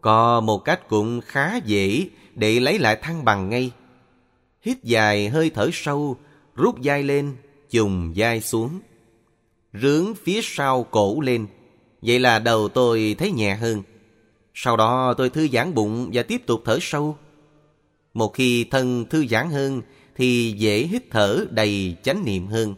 Có 0.00 0.40
một 0.40 0.58
cách 0.58 0.88
cũng 0.88 1.20
khá 1.20 1.56
dễ 1.56 2.08
để 2.34 2.60
lấy 2.60 2.78
lại 2.78 2.96
thăng 2.96 3.24
bằng 3.24 3.48
ngay. 3.48 3.70
Hít 4.66 4.78
dài 4.82 5.28
hơi 5.28 5.50
thở 5.50 5.70
sâu, 5.72 6.16
rút 6.54 6.76
vai 6.82 7.02
lên, 7.02 7.36
chùng 7.70 8.12
vai 8.16 8.40
xuống. 8.40 8.80
Rướng 9.82 10.14
phía 10.14 10.40
sau 10.42 10.82
cổ 10.84 11.20
lên, 11.20 11.46
vậy 12.02 12.20
là 12.20 12.38
đầu 12.38 12.68
tôi 12.68 13.16
thấy 13.18 13.32
nhẹ 13.32 13.54
hơn. 13.54 13.82
Sau 14.54 14.76
đó 14.76 15.14
tôi 15.18 15.30
thư 15.30 15.48
giãn 15.48 15.74
bụng 15.74 16.10
và 16.12 16.22
tiếp 16.22 16.46
tục 16.46 16.62
thở 16.64 16.78
sâu. 16.80 17.16
Một 18.14 18.34
khi 18.34 18.64
thân 18.64 19.04
thư 19.10 19.26
giãn 19.26 19.50
hơn 19.50 19.82
thì 20.16 20.54
dễ 20.58 20.78
hít 20.78 21.02
thở 21.10 21.44
đầy 21.50 21.96
chánh 22.02 22.24
niệm 22.24 22.46
hơn. 22.46 22.74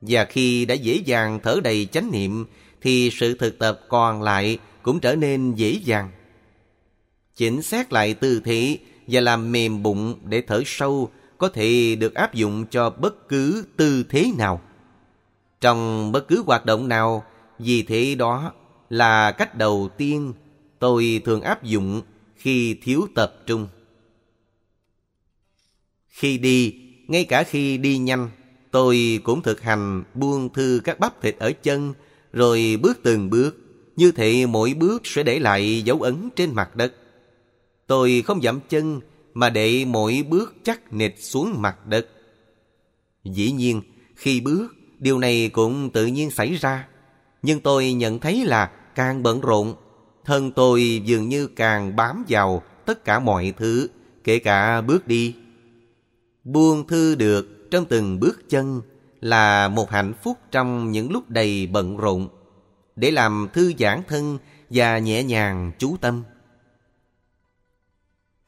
Và 0.00 0.24
khi 0.24 0.64
đã 0.64 0.74
dễ 0.74 0.94
dàng 1.04 1.40
thở 1.42 1.60
đầy 1.64 1.86
chánh 1.92 2.10
niệm 2.12 2.46
thì 2.80 3.10
sự 3.12 3.34
thực 3.34 3.58
tập 3.58 3.80
còn 3.88 4.22
lại 4.22 4.58
cũng 4.82 5.00
trở 5.00 5.16
nên 5.16 5.54
dễ 5.54 5.80
dàng. 5.84 6.10
Chỉnh 7.36 7.62
xét 7.62 7.92
lại 7.92 8.14
tư 8.14 8.40
thế 8.44 8.78
và 9.08 9.20
làm 9.20 9.52
mềm 9.52 9.82
bụng 9.82 10.14
để 10.24 10.42
thở 10.46 10.62
sâu 10.66 11.10
có 11.38 11.48
thể 11.48 11.96
được 11.96 12.14
áp 12.14 12.34
dụng 12.34 12.66
cho 12.70 12.90
bất 12.90 13.28
cứ 13.28 13.64
tư 13.76 14.04
thế 14.08 14.30
nào. 14.38 14.60
Trong 15.60 16.12
bất 16.12 16.28
cứ 16.28 16.42
hoạt 16.46 16.66
động 16.66 16.88
nào, 16.88 17.24
vì 17.58 17.82
thế 17.82 18.14
đó 18.14 18.52
là 18.90 19.32
cách 19.32 19.54
đầu 19.54 19.88
tiên 19.96 20.32
tôi 20.78 21.22
thường 21.24 21.40
áp 21.40 21.64
dụng 21.64 22.02
khi 22.36 22.74
thiếu 22.82 23.06
tập 23.14 23.34
trung. 23.46 23.68
Khi 26.08 26.38
đi, 26.38 26.74
ngay 27.08 27.24
cả 27.24 27.42
khi 27.42 27.78
đi 27.78 27.98
nhanh, 27.98 28.30
tôi 28.70 29.20
cũng 29.24 29.42
thực 29.42 29.60
hành 29.60 30.04
buông 30.14 30.52
thư 30.52 30.80
các 30.84 31.00
bắp 31.00 31.22
thịt 31.22 31.36
ở 31.38 31.52
chân, 31.62 31.94
rồi 32.32 32.78
bước 32.82 32.98
từng 33.02 33.30
bước. 33.30 33.56
Như 33.96 34.12
thế 34.12 34.46
mỗi 34.46 34.74
bước 34.74 35.06
sẽ 35.06 35.22
để 35.22 35.38
lại 35.38 35.82
dấu 35.82 36.00
ấn 36.00 36.28
trên 36.36 36.54
mặt 36.54 36.76
đất. 36.76 36.94
Tôi 37.88 38.22
không 38.26 38.42
dậm 38.42 38.60
chân, 38.68 39.00
mà 39.34 39.50
để 39.50 39.84
mỗi 39.84 40.24
bước 40.28 40.54
chắc 40.62 40.92
nịch 40.92 41.22
xuống 41.22 41.62
mặt 41.62 41.86
đất. 41.86 42.06
Dĩ 43.24 43.52
nhiên, 43.52 43.82
khi 44.16 44.40
bước, 44.40 44.68
điều 44.98 45.18
này 45.18 45.50
cũng 45.52 45.90
tự 45.90 46.06
nhiên 46.06 46.30
xảy 46.30 46.54
ra. 46.54 46.88
Nhưng 47.42 47.60
tôi 47.60 47.92
nhận 47.92 48.18
thấy 48.18 48.44
là 48.44 48.70
càng 48.94 49.22
bận 49.22 49.40
rộn, 49.40 49.74
thân 50.24 50.52
tôi 50.52 51.02
dường 51.04 51.28
như 51.28 51.46
càng 51.46 51.96
bám 51.96 52.24
vào 52.28 52.62
tất 52.86 53.04
cả 53.04 53.20
mọi 53.20 53.52
thứ, 53.56 53.88
kể 54.24 54.38
cả 54.38 54.80
bước 54.80 55.06
đi. 55.06 55.34
Buông 56.44 56.86
thư 56.86 57.14
được 57.14 57.70
trong 57.70 57.84
từng 57.84 58.20
bước 58.20 58.50
chân 58.50 58.80
là 59.20 59.68
một 59.68 59.90
hạnh 59.90 60.12
phúc 60.22 60.38
trong 60.50 60.90
những 60.90 61.12
lúc 61.12 61.30
đầy 61.30 61.66
bận 61.66 61.96
rộn, 61.96 62.28
để 62.96 63.10
làm 63.10 63.48
thư 63.52 63.72
giãn 63.78 64.02
thân 64.08 64.38
và 64.70 64.98
nhẹ 64.98 65.22
nhàng 65.22 65.72
chú 65.78 65.96
tâm. 66.00 66.22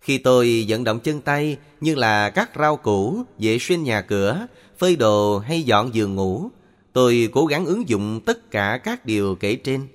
Khi 0.00 0.18
tôi 0.18 0.64
vận 0.68 0.84
động 0.84 1.00
chân 1.00 1.20
tay 1.20 1.56
như 1.80 1.94
là 1.94 2.30
cắt 2.30 2.50
rau 2.58 2.76
củ, 2.76 3.22
vệ 3.38 3.58
sinh 3.58 3.84
nhà 3.84 4.00
cửa, 4.00 4.46
phơi 4.78 4.96
đồ 4.96 5.38
hay 5.38 5.62
dọn 5.62 5.94
giường 5.94 6.14
ngủ, 6.14 6.50
tôi 6.92 7.28
cố 7.32 7.46
gắng 7.46 7.66
ứng 7.66 7.88
dụng 7.88 8.20
tất 8.26 8.50
cả 8.50 8.80
các 8.84 9.06
điều 9.06 9.34
kể 9.34 9.56
trên. 9.56 9.86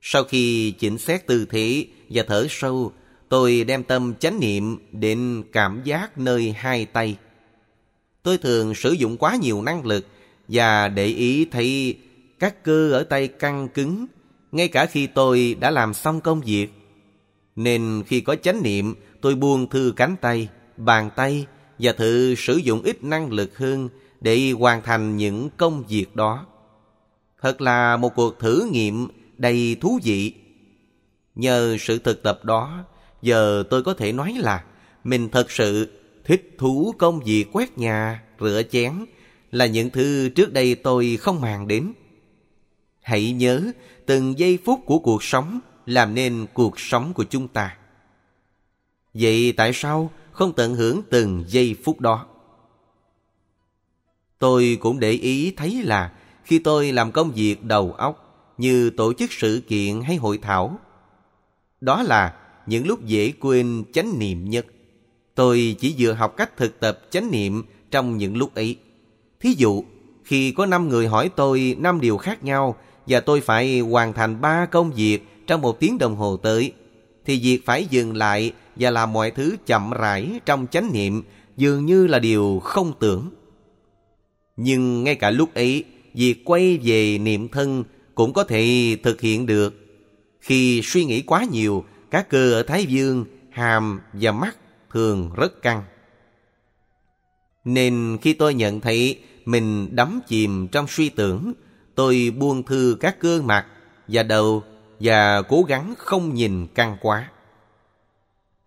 Sau 0.00 0.24
khi 0.24 0.70
chỉnh 0.70 0.98
xét 0.98 1.26
tư 1.26 1.46
thế 1.50 1.86
và 2.08 2.22
thở 2.28 2.46
sâu, 2.50 2.92
tôi 3.28 3.64
đem 3.64 3.82
tâm 3.82 4.14
chánh 4.20 4.40
niệm 4.40 4.78
đến 4.92 5.42
cảm 5.52 5.80
giác 5.84 6.18
nơi 6.18 6.54
hai 6.58 6.86
tay. 6.86 7.16
Tôi 8.22 8.38
thường 8.38 8.74
sử 8.74 8.92
dụng 8.92 9.16
quá 9.16 9.36
nhiều 9.36 9.62
năng 9.62 9.86
lực 9.86 10.06
và 10.48 10.88
để 10.88 11.06
ý 11.06 11.44
thấy 11.44 11.98
các 12.38 12.64
cơ 12.64 12.92
ở 12.92 13.02
tay 13.02 13.28
căng 13.28 13.68
cứng, 13.68 14.06
ngay 14.52 14.68
cả 14.68 14.86
khi 14.86 15.06
tôi 15.06 15.56
đã 15.60 15.70
làm 15.70 15.94
xong 15.94 16.20
công 16.20 16.40
việc. 16.40 16.68
Nên 17.56 18.02
khi 18.06 18.20
có 18.20 18.36
chánh 18.36 18.62
niệm, 18.62 18.94
tôi 19.20 19.34
buông 19.34 19.68
thư 19.68 19.92
cánh 19.96 20.16
tay, 20.20 20.48
bàn 20.76 21.10
tay 21.16 21.46
và 21.78 21.92
thử 21.92 22.34
sử 22.34 22.56
dụng 22.56 22.82
ít 22.82 23.04
năng 23.04 23.32
lực 23.32 23.58
hơn 23.58 23.88
để 24.20 24.50
hoàn 24.50 24.82
thành 24.82 25.16
những 25.16 25.50
công 25.56 25.84
việc 25.88 26.16
đó. 26.16 26.46
Thật 27.40 27.60
là 27.60 27.96
một 27.96 28.14
cuộc 28.14 28.38
thử 28.38 28.68
nghiệm 28.72 29.08
đầy 29.38 29.76
thú 29.80 29.98
vị. 30.02 30.34
Nhờ 31.34 31.76
sự 31.80 31.98
thực 31.98 32.22
tập 32.22 32.44
đó, 32.44 32.84
giờ 33.22 33.64
tôi 33.70 33.82
có 33.82 33.94
thể 33.94 34.12
nói 34.12 34.34
là 34.38 34.64
mình 35.04 35.28
thật 35.28 35.50
sự 35.50 35.88
thích 36.24 36.54
thú 36.58 36.94
công 36.98 37.20
việc 37.20 37.44
quét 37.52 37.78
nhà, 37.78 38.22
rửa 38.40 38.62
chén 38.70 38.92
là 39.50 39.66
những 39.66 39.90
thứ 39.90 40.28
trước 40.28 40.52
đây 40.52 40.74
tôi 40.74 41.16
không 41.20 41.40
màng 41.40 41.68
đến. 41.68 41.92
Hãy 43.00 43.32
nhớ 43.32 43.72
từng 44.06 44.38
giây 44.38 44.58
phút 44.64 44.80
của 44.86 44.98
cuộc 44.98 45.22
sống 45.22 45.60
làm 45.90 46.14
nên 46.14 46.46
cuộc 46.54 46.80
sống 46.80 47.12
của 47.14 47.24
chúng 47.24 47.48
ta. 47.48 47.76
Vậy 49.14 49.52
tại 49.56 49.72
sao 49.74 50.10
không 50.32 50.52
tận 50.52 50.74
hưởng 50.74 51.02
từng 51.10 51.44
giây 51.46 51.76
phút 51.84 52.00
đó? 52.00 52.26
Tôi 54.38 54.78
cũng 54.80 55.00
để 55.00 55.10
ý 55.10 55.52
thấy 55.56 55.82
là 55.82 56.12
khi 56.44 56.58
tôi 56.58 56.92
làm 56.92 57.12
công 57.12 57.30
việc 57.30 57.64
đầu 57.64 57.92
óc 57.92 58.26
như 58.58 58.90
tổ 58.90 59.12
chức 59.12 59.32
sự 59.32 59.62
kiện 59.68 60.00
hay 60.00 60.16
hội 60.16 60.38
thảo, 60.38 60.78
đó 61.80 62.02
là 62.02 62.34
những 62.66 62.86
lúc 62.86 63.04
dễ 63.04 63.32
quên 63.40 63.84
chánh 63.92 64.18
niệm 64.18 64.50
nhất. 64.50 64.66
Tôi 65.34 65.76
chỉ 65.78 65.94
vừa 65.98 66.12
học 66.12 66.36
cách 66.36 66.56
thực 66.56 66.80
tập 66.80 67.00
chánh 67.10 67.30
niệm 67.30 67.62
trong 67.90 68.16
những 68.16 68.36
lúc 68.36 68.54
ấy. 68.54 68.76
Thí 69.40 69.52
dụ, 69.52 69.84
khi 70.24 70.52
có 70.52 70.66
năm 70.66 70.88
người 70.88 71.08
hỏi 71.08 71.30
tôi 71.36 71.76
năm 71.78 72.00
điều 72.00 72.16
khác 72.16 72.44
nhau 72.44 72.76
và 73.06 73.20
tôi 73.20 73.40
phải 73.40 73.80
hoàn 73.80 74.12
thành 74.12 74.40
ba 74.40 74.66
công 74.66 74.92
việc 74.92 75.39
trong 75.50 75.60
một 75.60 75.80
tiếng 75.80 75.98
đồng 75.98 76.16
hồ 76.16 76.36
tới, 76.36 76.72
thì 77.24 77.40
việc 77.42 77.66
phải 77.66 77.84
dừng 77.84 78.16
lại 78.16 78.52
và 78.76 78.90
làm 78.90 79.12
mọi 79.12 79.30
thứ 79.30 79.56
chậm 79.66 79.90
rãi 79.90 80.40
trong 80.46 80.66
chánh 80.70 80.92
niệm 80.92 81.22
dường 81.56 81.86
như 81.86 82.06
là 82.06 82.18
điều 82.18 82.60
không 82.64 82.92
tưởng. 83.00 83.30
Nhưng 84.56 85.04
ngay 85.04 85.14
cả 85.14 85.30
lúc 85.30 85.54
ấy, 85.54 85.84
việc 86.14 86.44
quay 86.44 86.78
về 86.82 87.18
niệm 87.18 87.48
thân 87.48 87.84
cũng 88.14 88.32
có 88.32 88.44
thể 88.44 88.96
thực 89.02 89.20
hiện 89.20 89.46
được. 89.46 89.74
Khi 90.40 90.80
suy 90.84 91.04
nghĩ 91.04 91.22
quá 91.22 91.44
nhiều, 91.50 91.84
các 92.10 92.28
cơ 92.28 92.52
ở 92.52 92.62
Thái 92.62 92.84
Dương, 92.84 93.24
hàm 93.50 94.00
và 94.12 94.32
mắt 94.32 94.56
thường 94.90 95.30
rất 95.36 95.62
căng. 95.62 95.82
Nên 97.64 98.18
khi 98.22 98.32
tôi 98.32 98.54
nhận 98.54 98.80
thấy 98.80 99.18
mình 99.44 99.96
đắm 99.96 100.20
chìm 100.28 100.68
trong 100.68 100.86
suy 100.88 101.08
tưởng, 101.08 101.52
tôi 101.94 102.32
buông 102.38 102.62
thư 102.62 102.96
các 103.00 103.20
cơ 103.20 103.42
mặt 103.42 103.66
và 104.08 104.22
đầu 104.22 104.62
và 105.00 105.42
cố 105.42 105.62
gắng 105.62 105.94
không 105.98 106.34
nhìn 106.34 106.66
căng 106.66 106.96
quá. 107.00 107.30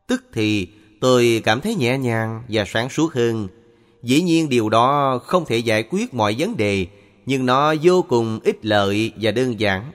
Tức 0.07 0.23
thì 0.33 0.67
tôi 1.01 1.41
cảm 1.45 1.61
thấy 1.61 1.75
nhẹ 1.75 1.97
nhàng 1.97 2.43
và 2.49 2.65
sáng 2.67 2.89
suốt 2.89 3.13
hơn. 3.13 3.47
Dĩ 4.03 4.21
nhiên 4.21 4.49
điều 4.49 4.69
đó 4.69 5.19
không 5.23 5.45
thể 5.45 5.57
giải 5.57 5.83
quyết 5.89 6.13
mọi 6.13 6.35
vấn 6.37 6.57
đề, 6.57 6.87
nhưng 7.25 7.45
nó 7.45 7.75
vô 7.81 8.01
cùng 8.01 8.39
ích 8.43 8.65
lợi 8.65 9.11
và 9.21 9.31
đơn 9.31 9.59
giản. 9.59 9.91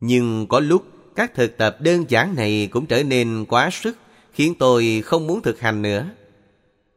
Nhưng 0.00 0.46
có 0.46 0.60
lúc 0.60 0.84
các 1.16 1.34
thực 1.34 1.56
tập 1.56 1.76
đơn 1.80 2.04
giản 2.08 2.34
này 2.34 2.68
cũng 2.70 2.86
trở 2.86 3.02
nên 3.02 3.44
quá 3.48 3.70
sức, 3.70 3.98
khiến 4.32 4.54
tôi 4.58 5.02
không 5.04 5.26
muốn 5.26 5.42
thực 5.42 5.60
hành 5.60 5.82
nữa. 5.82 6.10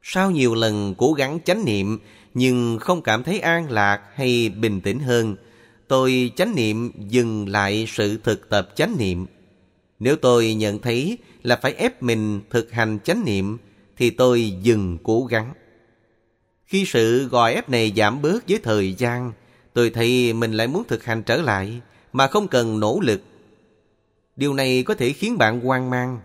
Sau 0.02 0.32
nhiều 0.32 0.56
lần 0.56 0.96
cố 0.98 1.14
gắng 1.14 1.40
chánh 1.46 1.66
niệm 1.66 2.00
nhưng 2.34 2.78
không 2.80 3.02
cảm 3.02 3.24
thấy 3.24 3.40
an 3.40 3.72
lạc 3.72 4.02
hay 4.16 4.50
bình 4.50 4.82
tĩnh 4.82 5.00
hơn, 5.00 5.36
tôi 5.88 6.32
chánh 6.36 6.56
niệm 6.56 6.92
dừng 7.10 7.50
lại 7.50 7.86
sự 7.90 8.18
thực 8.24 8.50
tập 8.50 8.70
chánh 8.76 8.96
niệm. 8.98 9.26
Nếu 10.00 10.16
tôi 10.16 10.54
nhận 10.54 10.80
thấy 10.80 11.18
là 11.44 11.56
phải 11.56 11.74
ép 11.74 12.04
mình 12.04 12.42
thực 12.50 12.72
hành 12.72 13.00
chánh 13.04 13.26
niệm, 13.26 13.58
thì 13.98 14.10
tôi 14.10 14.54
dừng 14.62 14.98
cố 15.04 15.26
gắng. 15.26 15.54
Khi 16.66 16.86
sự 16.86 17.28
gò 17.28 17.48
ép 17.48 17.70
này 17.70 17.94
giảm 17.96 18.22
bớt 18.22 18.44
với 18.48 18.60
thời 18.64 18.94
gian, 18.94 19.32
tôi 19.74 19.90
thấy 19.90 20.34
mình 20.34 20.54
lại 20.54 20.68
muốn 20.68 20.84
thực 20.88 21.04
hành 21.04 21.24
trở 21.24 21.38
lại 21.38 21.82
mà 22.14 22.28
không 22.28 22.48
cần 22.48 22.80
nỗ 22.80 23.00
lực. 23.00 23.22
Điều 24.36 24.54
này 24.54 24.84
có 24.84 24.94
thể 24.94 25.14
khiến 25.14 25.38
bạn 25.38 25.60
hoang 25.60 25.90
mang. 25.90 26.20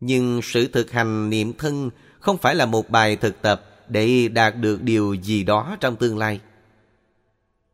Nhưng 0.00 0.40
sự 0.42 0.68
thực 0.68 0.90
hành 0.90 1.30
niệm 1.30 1.52
thân 1.52 1.90
không 2.20 2.38
phải 2.38 2.54
là 2.54 2.66
một 2.66 2.90
bài 2.90 3.16
thực 3.16 3.42
tập 3.42 3.64
để 3.88 4.28
đạt 4.28 4.56
được 4.56 4.82
điều 4.82 5.14
gì 5.14 5.44
đó 5.44 5.76
trong 5.80 5.96
tương 5.96 6.18
lai. 6.18 6.40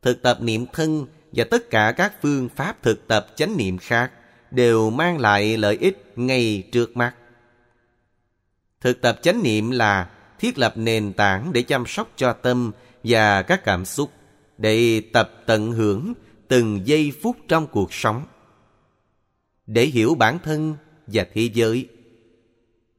Thực 0.06 0.22
tập 0.22 0.38
niệm 0.40 0.66
thân 0.72 1.06
và 1.32 1.44
tất 1.50 1.70
cả 1.70 1.92
các 1.96 2.12
phương 2.22 2.48
pháp 2.48 2.82
thực 2.82 3.08
tập 3.08 3.26
chánh 3.36 3.56
niệm 3.56 3.78
khác 3.78 4.12
đều 4.50 4.90
mang 4.90 5.18
lại 5.18 5.56
lợi 5.56 5.76
ích 5.80 6.04
ngay 6.16 6.68
trước 6.72 6.96
mắt. 6.96 7.14
Thực 8.80 9.00
tập 9.00 9.18
chánh 9.22 9.42
niệm 9.42 9.70
là 9.70 10.10
thiết 10.38 10.58
lập 10.58 10.72
nền 10.76 11.12
tảng 11.12 11.52
để 11.52 11.62
chăm 11.62 11.86
sóc 11.86 12.10
cho 12.16 12.32
tâm 12.32 12.72
và 13.04 13.42
các 13.42 13.64
cảm 13.64 13.84
xúc, 13.84 14.10
để 14.58 15.02
tập 15.12 15.30
tận 15.46 15.72
hưởng 15.72 16.12
từng 16.48 16.86
giây 16.86 17.12
phút 17.22 17.36
trong 17.48 17.66
cuộc 17.66 17.92
sống. 17.92 18.26
Để 19.66 19.84
hiểu 19.84 20.14
bản 20.14 20.38
thân 20.38 20.76
và 21.06 21.26
thế 21.34 21.50
giới. 21.54 21.88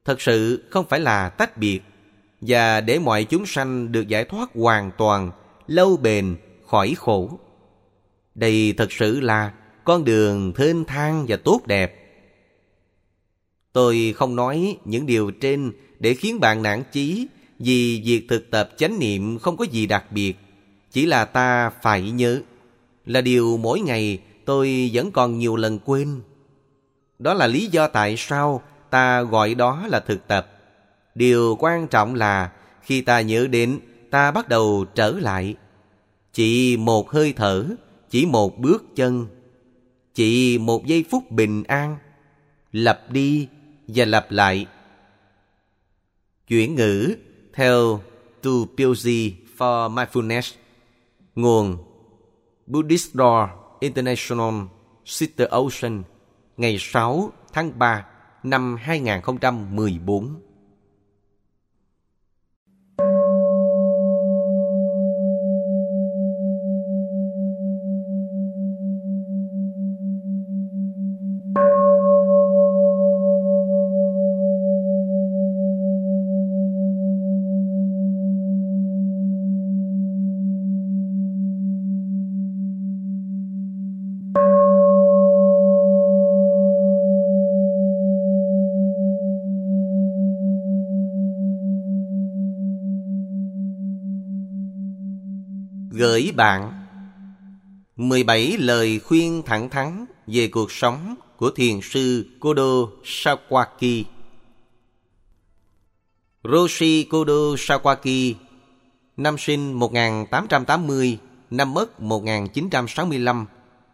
Thật 0.05 0.21
sự 0.21 0.63
không 0.69 0.85
phải 0.89 0.99
là 0.99 1.29
tách 1.29 1.57
biệt 1.57 1.81
và 2.41 2.81
để 2.81 2.99
mọi 2.99 3.23
chúng 3.23 3.45
sanh 3.45 3.91
được 3.91 4.07
giải 4.07 4.25
thoát 4.25 4.49
hoàn 4.55 4.91
toàn, 4.97 5.31
lâu 5.67 5.97
bền 5.97 6.37
khỏi 6.67 6.95
khổ. 6.97 7.39
Đây 8.35 8.73
thật 8.77 8.91
sự 8.91 9.19
là 9.19 9.53
con 9.83 10.03
đường 10.03 10.53
thênh 10.53 10.85
thang 10.85 11.25
và 11.27 11.37
tốt 11.43 11.61
đẹp. 11.65 11.93
Tôi 13.73 14.13
không 14.17 14.35
nói 14.35 14.77
những 14.85 15.05
điều 15.05 15.31
trên 15.31 15.71
để 15.99 16.13
khiến 16.13 16.39
bạn 16.39 16.63
nản 16.63 16.83
chí 16.91 17.27
vì 17.59 18.01
việc 18.05 18.25
thực 18.29 18.51
tập 18.51 18.69
chánh 18.77 18.99
niệm 18.99 19.39
không 19.39 19.57
có 19.57 19.65
gì 19.65 19.85
đặc 19.85 20.11
biệt. 20.11 20.33
Chỉ 20.91 21.05
là 21.05 21.25
ta 21.25 21.69
phải 21.69 22.11
nhớ 22.11 22.41
là 23.05 23.21
điều 23.21 23.57
mỗi 23.57 23.79
ngày 23.79 24.19
tôi 24.45 24.89
vẫn 24.93 25.11
còn 25.11 25.39
nhiều 25.39 25.55
lần 25.55 25.79
quên. 25.85 26.21
Đó 27.19 27.33
là 27.33 27.47
lý 27.47 27.67
do 27.67 27.87
tại 27.87 28.15
sao 28.17 28.61
ta 28.89 29.21
gọi 29.21 29.55
đó 29.55 29.85
là 29.87 29.99
thực 29.99 30.27
tập. 30.27 30.51
Điều 31.15 31.55
quan 31.59 31.87
trọng 31.87 32.15
là 32.15 32.51
khi 32.81 33.01
ta 33.01 33.21
nhớ 33.21 33.47
đến, 33.47 33.79
ta 34.11 34.31
bắt 34.31 34.49
đầu 34.49 34.85
trở 34.95 35.11
lại. 35.11 35.55
Chỉ 36.37 36.77
một 36.77 37.11
hơi 37.11 37.33
thở, 37.33 37.65
chỉ 38.09 38.25
một 38.25 38.57
bước 38.57 38.95
chân, 38.95 39.27
chỉ 40.13 40.57
một 40.57 40.85
giây 40.85 41.05
phút 41.11 41.31
bình 41.31 41.63
an, 41.63 41.97
lặp 42.71 43.11
đi 43.11 43.47
và 43.87 44.05
lặp 44.05 44.31
lại. 44.31 44.65
Chuyển 46.47 46.75
ngữ 46.75 47.15
theo 47.53 48.01
To 48.41 48.49
Pyoji 48.77 49.31
for 49.57 49.93
Mindfulness 49.93 50.53
Nguồn 51.35 51.77
Buddhist 52.67 53.13
Door 53.13 53.49
International 53.79 54.53
Sister 55.05 55.47
Ocean 55.47 56.03
ngày 56.57 56.77
6 56.79 57.31
tháng 57.53 57.79
3 57.79 58.05
năm 58.43 58.75
2014 58.79 60.41
Gửi 95.97 96.31
bạn 96.35 96.85
17 97.95 98.57
lời 98.57 98.99
khuyên 98.99 99.43
thẳng 99.45 99.69
thắn 99.69 100.05
về 100.27 100.47
cuộc 100.47 100.71
sống 100.71 101.15
của 101.37 101.49
thiền 101.49 101.79
sư 101.81 102.25
Kodo 102.39 102.63
Sawaki. 103.03 104.03
Roshi 106.43 107.03
Kodo 107.03 107.55
Sawaki 107.57 108.33
năm 109.17 109.37
sinh 109.37 109.73
1880, 109.73 111.17
năm 111.49 111.73
mất 111.73 112.01
1965 112.01 113.45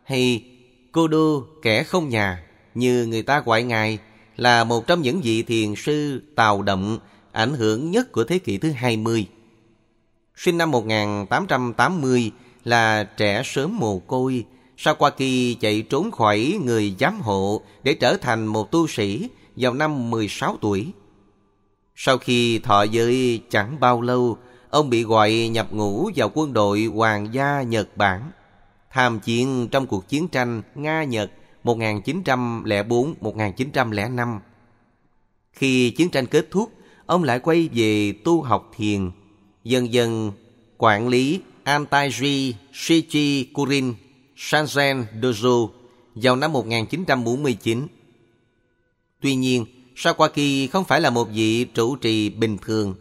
hay 0.03 0.45
Kodo 0.91 1.45
kẻ 1.61 1.83
không 1.83 2.09
nhà 2.09 2.43
như 2.75 3.05
người 3.05 3.21
ta 3.21 3.39
gọi 3.39 3.63
ngài 3.63 3.99
là 4.35 4.63
một 4.63 4.87
trong 4.87 5.01
những 5.01 5.21
vị 5.21 5.43
thiền 5.43 5.75
sư 5.75 6.21
tào 6.35 6.61
động 6.61 6.99
ảnh 7.31 7.53
hưởng 7.53 7.91
nhất 7.91 8.11
của 8.11 8.23
thế 8.23 8.39
kỷ 8.39 8.57
thứ 8.57 8.71
20. 8.71 9.27
Sinh 10.35 10.57
năm 10.57 10.71
1880 10.71 12.31
là 12.63 13.03
trẻ 13.03 13.41
sớm 13.45 13.79
mồ 13.79 13.99
côi, 13.99 14.45
Sawaki 14.77 15.55
chạy 15.59 15.81
trốn 15.81 16.11
khỏi 16.11 16.59
người 16.63 16.95
giám 16.99 17.21
hộ 17.21 17.61
để 17.83 17.93
trở 17.93 18.17
thành 18.17 18.45
một 18.45 18.71
tu 18.71 18.87
sĩ 18.87 19.29
vào 19.55 19.73
năm 19.73 20.09
16 20.09 20.57
tuổi. 20.61 20.91
Sau 21.95 22.17
khi 22.17 22.59
thọ 22.59 22.83
giới 22.83 23.41
chẳng 23.49 23.79
bao 23.79 24.01
lâu, 24.01 24.37
ông 24.69 24.89
bị 24.89 25.03
gọi 25.03 25.49
nhập 25.51 25.67
ngũ 25.71 26.09
vào 26.15 26.31
quân 26.33 26.53
đội 26.53 26.85
Hoàng 26.85 27.33
gia 27.33 27.61
Nhật 27.61 27.97
Bản, 27.97 28.31
tham 28.91 29.19
chiến 29.19 29.67
trong 29.71 29.87
cuộc 29.87 30.09
chiến 30.09 30.27
tranh 30.27 30.61
Nga-Nhật 30.75 31.31
1904-1905. 31.63 34.39
Khi 35.53 35.91
chiến 35.91 36.09
tranh 36.09 36.25
kết 36.25 36.47
thúc, 36.51 36.71
ông 37.05 37.23
lại 37.23 37.39
quay 37.39 37.69
về 37.73 38.13
tu 38.23 38.41
học 38.41 38.71
thiền, 38.75 39.11
dần 39.63 39.93
dần 39.93 40.31
quản 40.77 41.07
lý 41.07 41.39
Antaiji 41.63 42.53
Shichi 42.73 43.43
Kurin 43.53 43.93
Sanzen 44.37 45.03
Dojo 45.21 45.69
vào 46.15 46.35
năm 46.35 46.53
1949. 46.53 47.87
Tuy 49.21 49.35
nhiên, 49.35 49.65
Sawaki 49.95 50.67
không 50.67 50.83
phải 50.83 51.01
là 51.01 51.09
một 51.09 51.29
vị 51.33 51.65
trụ 51.65 51.95
trì 51.95 52.29
bình 52.29 52.57
thường, 52.57 52.95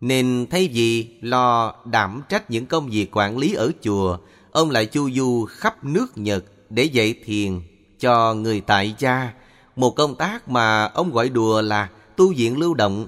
nên 0.00 0.46
thay 0.50 0.68
vì 0.72 1.08
lo 1.20 1.74
đảm 1.84 2.22
trách 2.28 2.50
những 2.50 2.66
công 2.66 2.88
việc 2.88 3.16
quản 3.16 3.38
lý 3.38 3.54
ở 3.54 3.72
chùa, 3.82 4.18
ông 4.50 4.70
lại 4.70 4.86
chu 4.86 5.10
du 5.10 5.44
khắp 5.44 5.84
nước 5.84 6.18
Nhật 6.18 6.44
để 6.70 6.84
dạy 6.84 7.14
thiền 7.24 7.60
cho 8.00 8.34
người 8.34 8.60
tại 8.60 8.94
gia, 8.98 9.32
một 9.76 9.90
công 9.90 10.14
tác 10.14 10.48
mà 10.48 10.84
ông 10.84 11.12
gọi 11.12 11.28
đùa 11.28 11.62
là 11.62 11.88
tu 12.16 12.34
viện 12.36 12.58
lưu 12.58 12.74
động. 12.74 13.06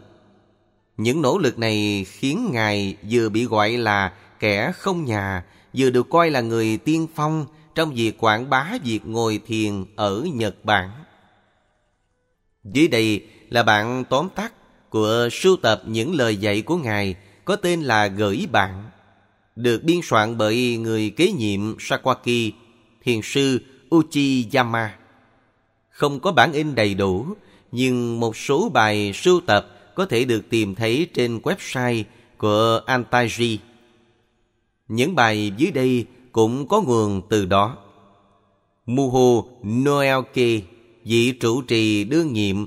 Những 1.00 1.22
nỗ 1.22 1.38
lực 1.38 1.58
này 1.58 2.06
khiến 2.08 2.50
Ngài 2.52 2.96
vừa 3.10 3.28
bị 3.28 3.44
gọi 3.44 3.72
là 3.72 4.12
kẻ 4.40 4.72
không 4.76 5.04
nhà, 5.04 5.44
vừa 5.76 5.90
được 5.90 6.10
coi 6.10 6.30
là 6.30 6.40
người 6.40 6.76
tiên 6.76 7.06
phong 7.14 7.46
trong 7.74 7.94
việc 7.94 8.18
quảng 8.18 8.50
bá 8.50 8.72
việc 8.84 9.00
ngồi 9.04 9.40
thiền 9.46 9.84
ở 9.96 10.26
Nhật 10.34 10.64
Bản. 10.64 10.90
Dưới 12.64 12.88
đây 12.88 13.24
là 13.48 13.62
bạn 13.62 14.04
tóm 14.10 14.28
tắt 14.34 14.52
của 14.90 15.28
sưu 15.32 15.56
tập 15.56 15.82
những 15.86 16.14
lời 16.14 16.36
dạy 16.36 16.62
của 16.62 16.76
Ngài 16.76 17.14
có 17.44 17.56
tên 17.56 17.82
là 17.82 18.06
Gửi 18.06 18.46
Bạn, 18.52 18.90
được 19.56 19.84
biên 19.84 20.00
soạn 20.02 20.38
bởi 20.38 20.76
người 20.76 21.10
kế 21.10 21.32
nhiệm 21.32 21.76
Sakaki 21.78 22.52
thiền 23.02 23.20
sư 23.22 23.58
Uchiyama. 23.94 24.94
Không 25.90 26.20
có 26.20 26.32
bản 26.32 26.52
in 26.52 26.74
đầy 26.74 26.94
đủ, 26.94 27.26
nhưng 27.72 28.20
một 28.20 28.36
số 28.36 28.68
bài 28.68 29.12
sưu 29.14 29.40
tập 29.40 29.76
có 30.00 30.06
thể 30.06 30.24
được 30.24 30.42
tìm 30.50 30.74
thấy 30.74 31.08
trên 31.14 31.38
website 31.38 32.02
của 32.38 32.80
Antaji. 32.86 33.56
Những 34.88 35.14
bài 35.14 35.52
dưới 35.56 35.70
đây 35.70 36.06
cũng 36.32 36.68
có 36.68 36.82
nguồn 36.82 37.22
từ 37.28 37.46
đó. 37.46 37.76
Muho 38.86 39.44
Noelke, 39.64 40.60
vị 41.04 41.32
trụ 41.32 41.62
trì 41.62 42.04
đương 42.04 42.32
nhiệm 42.32 42.66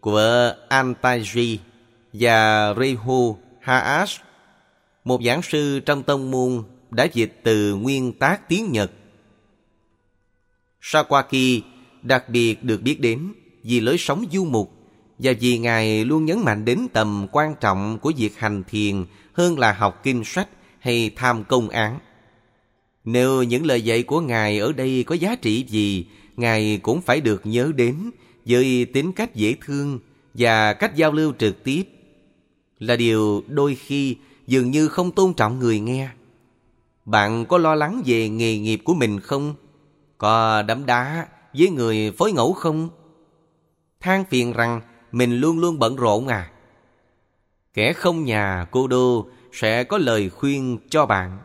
của 0.00 0.54
Antaji 0.68 1.56
và 2.12 2.74
Rehu 2.74 3.36
Haash, 3.60 4.20
một 5.04 5.22
giảng 5.24 5.42
sư 5.42 5.80
trong 5.80 6.02
tông 6.02 6.30
môn 6.30 6.62
đã 6.90 7.06
dịch 7.12 7.40
từ 7.42 7.74
nguyên 7.74 8.12
tác 8.12 8.48
tiếng 8.48 8.72
Nhật. 8.72 8.90
Sawaki 10.82 11.60
đặc 12.02 12.28
biệt 12.28 12.64
được 12.64 12.82
biết 12.82 13.00
đến 13.00 13.32
vì 13.62 13.80
lối 13.80 13.98
sống 13.98 14.24
du 14.32 14.44
mục 14.44 14.83
và 15.18 15.32
vì 15.40 15.58
Ngài 15.58 16.04
luôn 16.04 16.24
nhấn 16.24 16.38
mạnh 16.38 16.64
đến 16.64 16.86
tầm 16.92 17.26
quan 17.32 17.54
trọng 17.60 17.98
của 17.98 18.12
việc 18.16 18.38
hành 18.38 18.62
thiền 18.68 19.04
hơn 19.32 19.58
là 19.58 19.72
học 19.72 20.00
kinh 20.02 20.24
sách 20.24 20.48
hay 20.78 21.10
tham 21.16 21.44
công 21.44 21.68
án. 21.68 21.98
Nếu 23.04 23.42
những 23.42 23.66
lời 23.66 23.82
dạy 23.82 24.02
của 24.02 24.20
Ngài 24.20 24.58
ở 24.58 24.72
đây 24.72 25.04
có 25.06 25.14
giá 25.14 25.36
trị 25.36 25.64
gì, 25.68 26.06
Ngài 26.36 26.78
cũng 26.82 27.00
phải 27.00 27.20
được 27.20 27.46
nhớ 27.46 27.72
đến 27.76 28.10
với 28.46 28.86
tính 28.92 29.12
cách 29.12 29.34
dễ 29.34 29.54
thương 29.64 29.98
và 30.34 30.72
cách 30.72 30.96
giao 30.96 31.12
lưu 31.12 31.32
trực 31.38 31.64
tiếp 31.64 31.82
là 32.78 32.96
điều 32.96 33.42
đôi 33.48 33.74
khi 33.74 34.16
dường 34.46 34.70
như 34.70 34.88
không 34.88 35.10
tôn 35.10 35.34
trọng 35.34 35.58
người 35.58 35.80
nghe. 35.80 36.08
Bạn 37.04 37.46
có 37.46 37.58
lo 37.58 37.74
lắng 37.74 38.02
về 38.06 38.28
nghề 38.28 38.58
nghiệp 38.58 38.80
của 38.84 38.94
mình 38.94 39.20
không? 39.20 39.54
Có 40.18 40.62
đấm 40.62 40.86
đá 40.86 41.26
với 41.58 41.70
người 41.70 42.12
phối 42.18 42.32
ngẫu 42.32 42.52
không? 42.52 42.88
Than 44.00 44.24
phiền 44.24 44.52
rằng 44.52 44.80
mình 45.14 45.40
luôn 45.40 45.58
luôn 45.58 45.78
bận 45.78 45.96
rộn 45.96 46.26
à? 46.26 46.50
Kẻ 47.74 47.92
không 47.92 48.24
nhà 48.24 48.66
cô 48.70 48.86
đô 48.86 49.28
sẽ 49.52 49.84
có 49.84 49.98
lời 49.98 50.30
khuyên 50.30 50.78
cho 50.90 51.06
bạn. 51.06 51.38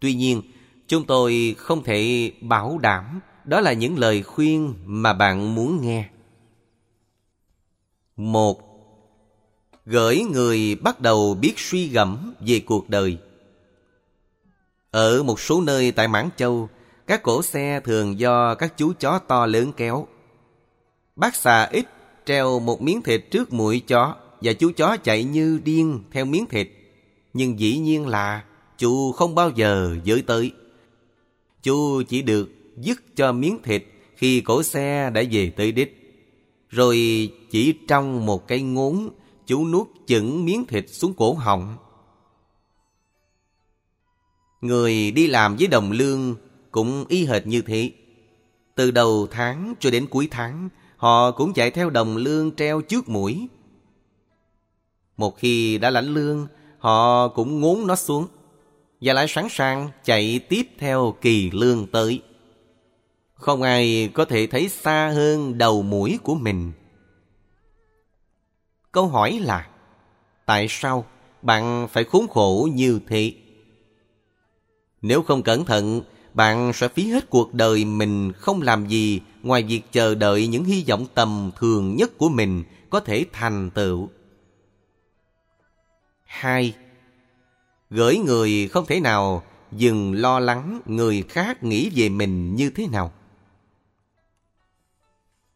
Tuy 0.00 0.14
nhiên, 0.14 0.42
chúng 0.88 1.06
tôi 1.06 1.54
không 1.58 1.84
thể 1.84 2.32
bảo 2.40 2.78
đảm 2.78 3.20
đó 3.44 3.60
là 3.60 3.72
những 3.72 3.98
lời 3.98 4.22
khuyên 4.22 4.74
mà 4.84 5.12
bạn 5.12 5.54
muốn 5.54 5.82
nghe. 5.82 6.08
Một, 8.16 8.60
gửi 9.86 10.22
người 10.32 10.74
bắt 10.74 11.00
đầu 11.00 11.34
biết 11.34 11.54
suy 11.56 11.88
gẫm 11.88 12.34
về 12.40 12.60
cuộc 12.66 12.88
đời. 12.88 13.18
Ở 14.90 15.22
một 15.22 15.40
số 15.40 15.60
nơi 15.60 15.92
tại 15.92 16.08
Mãn 16.08 16.28
Châu, 16.36 16.68
các 17.06 17.22
cổ 17.22 17.42
xe 17.42 17.80
thường 17.80 18.18
do 18.18 18.54
các 18.54 18.74
chú 18.76 18.92
chó 19.00 19.18
to 19.18 19.46
lớn 19.46 19.72
kéo. 19.76 20.06
Bác 21.16 21.34
xà 21.34 21.64
ít 21.64 21.86
treo 22.26 22.60
một 22.60 22.82
miếng 22.82 23.02
thịt 23.02 23.30
trước 23.30 23.52
mũi 23.52 23.80
chó 23.80 24.14
và 24.40 24.52
chú 24.52 24.72
chó 24.76 24.96
chạy 24.96 25.24
như 25.24 25.60
điên 25.64 26.00
theo 26.10 26.24
miếng 26.24 26.46
thịt. 26.46 26.68
Nhưng 27.34 27.60
dĩ 27.60 27.78
nhiên 27.78 28.06
là 28.06 28.44
chú 28.78 29.12
không 29.12 29.34
bao 29.34 29.50
giờ 29.50 29.96
giới 30.04 30.22
tới. 30.22 30.52
Chú 31.62 32.02
chỉ 32.02 32.22
được 32.22 32.50
dứt 32.76 33.16
cho 33.16 33.32
miếng 33.32 33.62
thịt 33.62 33.84
khi 34.16 34.40
cổ 34.40 34.62
xe 34.62 35.10
đã 35.10 35.22
về 35.30 35.50
tới 35.56 35.72
đích. 35.72 35.98
Rồi 36.68 36.96
chỉ 37.50 37.74
trong 37.88 38.26
một 38.26 38.48
cái 38.48 38.62
ngốn, 38.62 39.10
chú 39.46 39.66
nuốt 39.66 39.86
chửng 40.06 40.44
miếng 40.44 40.66
thịt 40.66 40.84
xuống 40.90 41.14
cổ 41.14 41.34
họng. 41.34 41.76
Người 44.60 45.10
đi 45.10 45.26
làm 45.26 45.56
với 45.56 45.66
đồng 45.66 45.92
lương 45.92 46.36
cũng 46.70 47.04
y 47.08 47.24
hệt 47.24 47.46
như 47.46 47.62
thế. 47.62 47.90
Từ 48.74 48.90
đầu 48.90 49.26
tháng 49.30 49.74
cho 49.80 49.90
đến 49.90 50.06
cuối 50.06 50.28
tháng, 50.30 50.68
họ 51.02 51.30
cũng 51.30 51.52
chạy 51.52 51.70
theo 51.70 51.90
đồng 51.90 52.16
lương 52.16 52.56
treo 52.56 52.80
trước 52.80 53.08
mũi. 53.08 53.48
Một 55.16 55.38
khi 55.38 55.78
đã 55.78 55.90
lãnh 55.90 56.14
lương, 56.14 56.46
họ 56.78 57.28
cũng 57.28 57.60
ngốn 57.60 57.86
nó 57.86 57.96
xuống 57.96 58.26
và 59.00 59.12
lại 59.12 59.26
sẵn 59.28 59.46
sàng 59.50 59.90
chạy 60.04 60.40
tiếp 60.48 60.62
theo 60.78 61.14
kỳ 61.20 61.50
lương 61.50 61.86
tới. 61.86 62.22
Không 63.34 63.62
ai 63.62 64.10
có 64.14 64.24
thể 64.24 64.46
thấy 64.46 64.68
xa 64.68 65.12
hơn 65.14 65.58
đầu 65.58 65.82
mũi 65.82 66.18
của 66.22 66.34
mình. 66.34 66.72
Câu 68.92 69.06
hỏi 69.06 69.40
là 69.42 69.68
Tại 70.46 70.66
sao 70.70 71.04
bạn 71.42 71.88
phải 71.90 72.04
khốn 72.04 72.28
khổ 72.28 72.68
như 72.72 73.00
thế? 73.08 73.32
Nếu 75.02 75.22
không 75.22 75.42
cẩn 75.42 75.64
thận, 75.64 76.00
bạn 76.34 76.72
sẽ 76.72 76.88
phí 76.88 77.08
hết 77.08 77.30
cuộc 77.30 77.54
đời 77.54 77.84
mình 77.84 78.32
không 78.32 78.62
làm 78.62 78.88
gì 78.88 79.20
ngoài 79.42 79.62
việc 79.62 79.82
chờ 79.92 80.14
đợi 80.14 80.46
những 80.46 80.64
hy 80.64 80.84
vọng 80.88 81.06
tầm 81.14 81.50
thường 81.58 81.96
nhất 81.96 82.18
của 82.18 82.28
mình 82.28 82.64
có 82.90 83.00
thể 83.00 83.26
thành 83.32 83.70
tựu. 83.70 84.08
Hai, 86.24 86.74
Gửi 87.94 88.18
người 88.18 88.68
không 88.68 88.86
thể 88.86 89.00
nào 89.00 89.42
dừng 89.72 90.14
lo 90.14 90.40
lắng 90.40 90.80
người 90.86 91.24
khác 91.28 91.62
nghĩ 91.62 91.90
về 91.94 92.08
mình 92.08 92.56
như 92.56 92.70
thế 92.70 92.86
nào. 92.86 93.12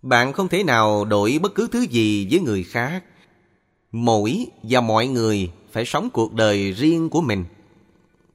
Bạn 0.02 0.32
không 0.32 0.48
thể 0.48 0.64
nào 0.64 1.04
đổi 1.04 1.38
bất 1.42 1.54
cứ 1.54 1.68
thứ 1.72 1.80
gì 1.80 2.28
với 2.30 2.40
người 2.40 2.62
khác. 2.62 3.04
Mỗi 3.92 4.46
và 4.62 4.80
mọi 4.80 5.06
người 5.06 5.50
phải 5.72 5.84
sống 5.84 6.10
cuộc 6.12 6.32
đời 6.32 6.72
riêng 6.72 7.08
của 7.08 7.20
mình. 7.20 7.44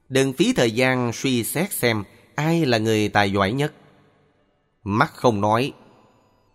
Đừng 0.08 0.32
phí 0.32 0.52
thời 0.52 0.70
gian 0.70 1.12
suy 1.12 1.44
xét 1.44 1.72
xem 1.72 2.04
ai 2.34 2.66
là 2.66 2.78
người 2.78 3.08
tài 3.08 3.32
giỏi 3.32 3.52
nhất. 3.52 3.74
Mắt 4.84 5.12
không 5.14 5.40
nói. 5.40 5.72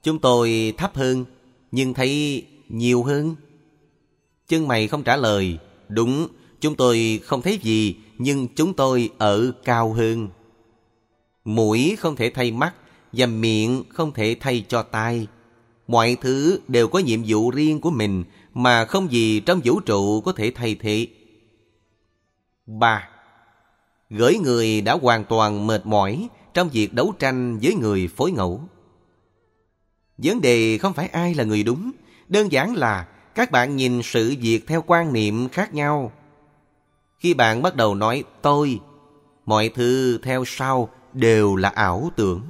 Chúng 0.04 0.20
tôi 0.20 0.74
thấp 0.78 0.96
hơn, 0.96 1.26
nhưng 1.72 1.94
thấy 1.94 2.44
nhiều 2.70 3.04
hơn. 3.04 3.36
Chân 4.48 4.68
mày 4.68 4.88
không 4.88 5.04
trả 5.04 5.16
lời. 5.16 5.58
Đúng, 5.90 6.28
chúng 6.62 6.76
tôi 6.76 7.20
không 7.24 7.42
thấy 7.42 7.60
gì, 7.62 7.96
nhưng 8.18 8.48
chúng 8.56 8.74
tôi 8.74 9.10
ở 9.18 9.52
cao 9.64 9.94
hơn. 9.94 10.30
Mũi 11.46 11.96
không 12.00 12.16
thể 12.16 12.30
thay 12.30 12.52
mắt 12.52 12.74
và 13.14 13.26
miệng 13.26 13.84
không 13.90 14.14
thể 14.14 14.36
thay 14.40 14.66
cho 14.68 14.84
tai. 14.84 15.28
Mọi 15.88 16.18
thứ 16.22 16.60
đều 16.68 16.88
có 16.88 17.00
nhiệm 17.00 17.20
vụ 17.28 17.52
riêng 17.52 17.82
của 17.82 17.90
mình 17.90 18.24
mà 18.54 18.86
không 18.86 19.12
gì 19.12 19.40
trong 19.40 19.62
vũ 19.64 19.80
trụ 19.80 20.22
có 20.22 20.32
thể 20.32 20.52
thay 20.56 20.76
thế. 20.76 21.08
3. 22.66 23.10
Gửi 24.10 24.38
người 24.44 24.82
đã 24.82 24.98
hoàn 25.02 25.26
toàn 25.26 25.68
mệt 25.68 25.86
mỏi 25.86 26.28
trong 26.58 26.70
việc 26.70 26.94
đấu 26.94 27.14
tranh 27.20 27.60
với 27.62 27.74
người 27.76 28.08
phối 28.08 28.32
ngẫu. 28.32 28.62
Vấn 30.18 30.42
đề 30.42 30.78
không 30.78 30.94
phải 30.94 31.08
ai 31.08 31.34
là 31.36 31.44
người 31.44 31.64
đúng, 31.64 31.92
đơn 32.28 32.52
giản 32.52 32.76
là 32.76 33.08
các 33.36 33.52
bạn 33.52 33.76
nhìn 33.76 34.02
sự 34.04 34.36
việc 34.42 34.68
theo 34.68 34.84
quan 34.88 35.14
niệm 35.14 35.50
khác 35.50 35.74
nhau. 35.74 36.12
Khi 37.20 37.34
bạn 37.34 37.62
bắt 37.62 37.76
đầu 37.76 37.96
nói 37.96 38.24
tôi, 38.42 38.80
mọi 39.46 39.70
thứ 39.70 40.20
theo 40.24 40.44
sau 40.46 40.90
đều 41.14 41.56
là 41.56 41.70
ảo 41.70 42.10
tưởng. 42.16 42.42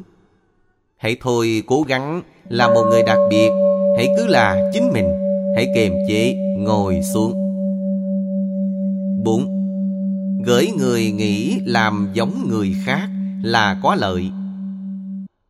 Hãy 0.97 1.17
thôi 1.21 1.63
cố 1.67 1.81
gắng 1.87 2.21
là 2.49 2.67
một 2.67 2.83
người 2.89 3.03
đặc 3.03 3.19
biệt, 3.29 3.49
hãy 3.97 4.07
cứ 4.17 4.27
là 4.27 4.69
chính 4.73 4.89
mình, 4.93 5.07
hãy 5.55 5.67
kiềm 5.75 5.93
chế, 6.07 6.35
ngồi 6.57 7.01
xuống. 7.13 7.33
4. 9.23 9.47
Gửi 10.45 10.71
người 10.77 11.11
nghĩ 11.11 11.59
làm 11.65 12.09
giống 12.13 12.45
người 12.49 12.75
khác 12.85 13.09
là 13.43 13.79
có 13.83 13.95
lợi. 13.95 14.31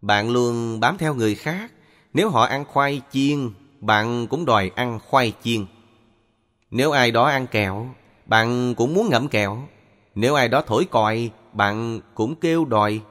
Bạn 0.02 0.30
luôn 0.30 0.80
bám 0.80 0.98
theo 0.98 1.14
người 1.14 1.36
khác, 1.36 1.72
nếu 2.14 2.30
họ 2.30 2.44
ăn 2.44 2.66
khoai 2.66 3.02
chiên, 3.12 3.50
bạn 3.80 4.28
cũng 4.28 4.46
đòi 4.46 4.72
ăn 4.76 5.00
khoai 5.08 5.34
chiên. 5.44 5.66
Nếu 6.72 6.92
ai 6.92 7.12
đó 7.12 7.24
ăn 7.24 7.48
kẹo, 7.48 7.90
bạn 8.26 8.76
cũng 8.76 8.94
muốn 8.94 9.10
ngậm 9.10 9.28
kẹo. 9.28 9.64
Nếu 10.16 10.36
ai 10.36 10.48
đó 10.48 10.62
thổi 10.68 10.86
còi, 10.86 11.30
bạn 11.54 12.02
cũng 12.16 12.36
kêu 12.36 12.66
đòi. 12.66 13.02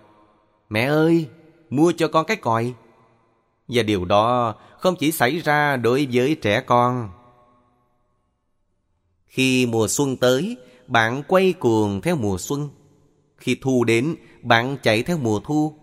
Mẹ 0.71 0.85
ơi, 0.85 1.29
mua 1.71 1.93
cho 1.97 2.09
con 2.09 2.27
cái 2.27 2.37
còi. 2.37 2.75
Và 3.69 3.83
điều 3.83 4.05
đó 4.05 4.55
không 4.79 4.97
chỉ 4.97 5.13
xảy 5.13 5.39
ra 5.39 5.77
đối 5.77 6.09
với 6.13 6.35
trẻ 6.35 6.61
con. 6.61 7.11
Khi 9.27 9.67
mùa 9.67 9.89
xuân 9.89 10.17
tới, 10.17 10.57
bạn 10.87 11.23
quay 11.29 11.53
cuồng 11.53 12.01
theo 12.01 12.17
mùa 12.17 12.39
xuân. 12.39 12.69
Khi 13.37 13.57
thu 13.61 13.85
đến, 13.85 14.17
bạn 14.47 14.77
chạy 14.83 15.03
theo 15.03 15.19
mùa 15.19 15.41
thu. 15.41 15.75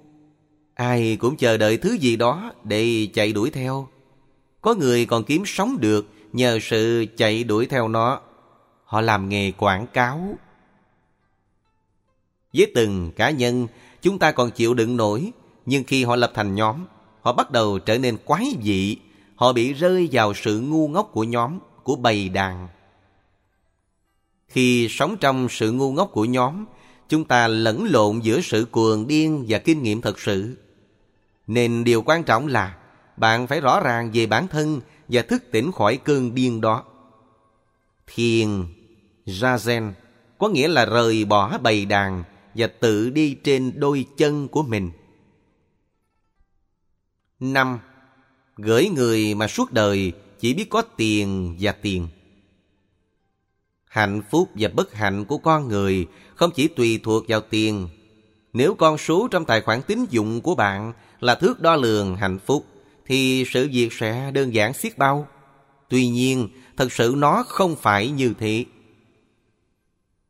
Ai 0.74 1.18
cũng 1.20 1.38
chờ 1.38 1.58
đợi 1.58 1.78
thứ 1.78 1.94
gì 1.94 2.16
đó 2.16 2.54
để 2.64 3.08
chạy 3.14 3.34
đuổi 3.34 3.50
theo. 3.50 3.88
Có 4.62 4.76
người 4.76 5.06
còn 5.06 5.24
kiếm 5.24 5.44
sống 5.46 5.78
được 5.80 6.08
nhờ 6.34 6.60
sự 6.62 7.06
chạy 7.18 7.44
đuổi 7.44 7.66
theo 7.66 7.88
nó. 7.88 8.22
Họ 8.86 9.02
làm 9.02 9.30
nghề 9.30 9.52
quảng 9.52 9.88
cáo. 9.94 10.36
Với 12.54 12.72
từng 12.76 13.12
cá 13.16 13.30
nhân, 13.30 13.68
chúng 14.02 14.20
ta 14.20 14.32
còn 14.32 14.52
chịu 14.52 14.74
đựng 14.74 14.98
nổi. 14.98 15.32
Nhưng 15.66 15.84
khi 15.84 16.04
họ 16.04 16.16
lập 16.16 16.32
thành 16.36 16.56
nhóm, 16.56 16.86
họ 17.22 17.34
bắt 17.34 17.52
đầu 17.52 17.80
trở 17.80 17.98
nên 17.98 18.18
quái 18.26 18.46
dị. 18.64 18.98
Họ 19.36 19.54
bị 19.54 19.74
rơi 19.74 20.10
vào 20.12 20.34
sự 20.34 20.60
ngu 20.60 20.88
ngốc 20.88 21.10
của 21.14 21.24
nhóm, 21.24 21.60
của 21.84 21.96
bầy 21.96 22.30
đàn. 22.30 22.68
Khi 24.48 24.88
sống 24.90 25.18
trong 25.20 25.48
sự 25.50 25.72
ngu 25.72 25.92
ngốc 25.92 26.10
của 26.12 26.26
nhóm, 26.26 26.66
chúng 27.10 27.26
ta 27.26 27.48
lẫn 27.48 27.86
lộn 27.90 28.20
giữa 28.20 28.42
sự 28.42 28.66
cuồng 28.72 29.08
điên 29.08 29.46
và 29.48 29.60
kinh 29.60 29.84
nghiệm 29.84 30.02
thật 30.02 30.20
sự. 30.20 30.58
Nên 31.48 31.84
điều 31.84 32.02
quan 32.02 32.24
trọng 32.24 32.48
là 32.48 32.78
bạn 33.18 33.48
phải 33.48 33.62
rõ 33.62 33.80
ràng 33.80 34.12
về 34.14 34.26
bản 34.26 34.48
thân 34.48 34.82
và 35.08 35.22
thức 35.22 35.44
tỉnh 35.52 35.72
khỏi 35.72 35.98
cơn 35.98 36.36
điên 36.36 36.62
đó. 36.62 36.84
Thiền, 38.08 38.66
ra 39.26 39.56
Razen, 39.56 39.92
có 40.38 40.50
nghĩa 40.50 40.68
là 40.68 40.86
rời 40.86 41.26
bỏ 41.26 41.58
bầy 41.58 41.86
đàn 41.86 42.24
và 42.56 42.68
tự 42.68 43.10
đi 43.10 43.38
trên 43.44 43.80
đôi 43.80 44.06
chân 44.18 44.48
của 44.48 44.64
mình. 44.64 44.92
năm 47.40 47.80
Gửi 48.58 48.90
người 48.90 49.36
mà 49.36 49.48
suốt 49.48 49.72
đời 49.72 50.14
chỉ 50.40 50.54
biết 50.54 50.70
có 50.70 50.82
tiền 50.82 51.58
và 51.60 51.72
tiền. 51.72 52.08
Hạnh 53.86 54.22
phúc 54.32 54.50
và 54.56 54.70
bất 54.74 54.94
hạnh 54.94 55.26
của 55.26 55.38
con 55.38 55.68
người 55.68 56.08
không 56.36 56.52
chỉ 56.52 56.68
tùy 56.68 57.00
thuộc 57.04 57.24
vào 57.28 57.42
tiền. 57.42 57.88
Nếu 58.54 58.76
con 58.76 58.98
số 58.98 59.28
trong 59.32 59.46
tài 59.46 59.62
khoản 59.62 59.82
tín 59.82 60.06
dụng 60.10 60.42
của 60.42 60.56
bạn 60.56 60.94
là 61.20 61.36
thước 61.36 61.62
đo 61.62 61.76
lường 61.76 62.16
hạnh 62.16 62.40
phúc, 62.46 62.66
thì 63.06 63.46
sự 63.52 63.70
việc 63.74 63.94
sẽ 63.94 64.32
đơn 64.32 64.54
giản 64.54 64.74
xiết 64.74 64.98
bao. 64.98 65.28
Tuy 65.90 66.08
nhiên, 66.08 66.50
thật 66.78 66.92
sự 66.92 67.14
nó 67.18 67.44
không 67.48 67.76
phải 67.76 68.10
như 68.10 68.34
thế. 68.40 68.66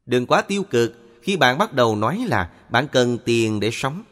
Đừng 0.05 0.25
quá 0.25 0.41
tiêu 0.41 0.63
cực 0.63 0.95
khi 1.21 1.37
bạn 1.37 1.57
bắt 1.57 1.73
đầu 1.73 1.95
nói 1.95 2.25
là 2.27 2.49
bạn 2.69 2.87
cần 2.91 3.17
tiền 3.25 3.59
để 3.59 3.71
sống. 3.71 4.03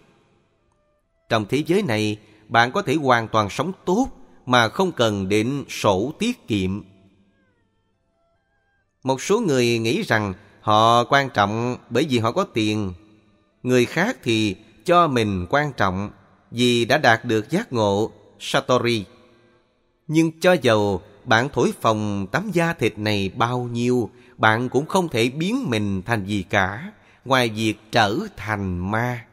Trong 1.29 1.45
thế 1.49 1.63
giới 1.67 1.81
này, 1.81 2.17
bạn 2.47 2.71
có 2.71 2.81
thể 2.81 2.95
hoàn 2.95 3.27
toàn 3.27 3.49
sống 3.49 3.71
tốt 3.85 4.07
mà 4.45 4.69
không 4.69 4.91
cần 4.91 5.29
đến 5.29 5.63
sổ 5.69 6.13
tiết 6.19 6.47
kiệm. 6.47 6.81
Một 9.03 9.21
số 9.21 9.39
người 9.39 9.79
nghĩ 9.79 10.01
rằng 10.01 10.33
họ 10.61 11.03
quan 11.03 11.29
trọng 11.29 11.77
bởi 11.89 12.05
vì 12.09 12.19
họ 12.19 12.31
có 12.31 12.43
tiền. 12.43 12.93
Người 13.63 13.85
khác 13.85 14.17
thì 14.23 14.55
cho 14.85 15.07
mình 15.07 15.45
quan 15.49 15.73
trọng 15.73 16.09
vì 16.51 16.85
đã 16.85 16.97
đạt 16.97 17.25
được 17.25 17.49
giác 17.49 17.73
ngộ 17.73 18.11
Satori. 18.39 19.05
Nhưng 20.07 20.39
cho 20.39 20.53
dầu 20.61 21.01
bạn 21.25 21.49
thổi 21.53 21.73
phòng 21.81 22.27
tấm 22.31 22.51
da 22.53 22.73
thịt 22.73 22.97
này 22.97 23.31
bao 23.35 23.69
nhiêu, 23.71 24.09
bạn 24.37 24.69
cũng 24.69 24.85
không 24.85 25.09
thể 25.09 25.29
biến 25.29 25.69
mình 25.69 26.01
thành 26.05 26.25
gì 26.25 26.43
cả, 26.49 26.91
ngoài 27.25 27.49
việc 27.49 27.75
trở 27.91 28.17
thành 28.37 28.91
ma. 28.91 29.25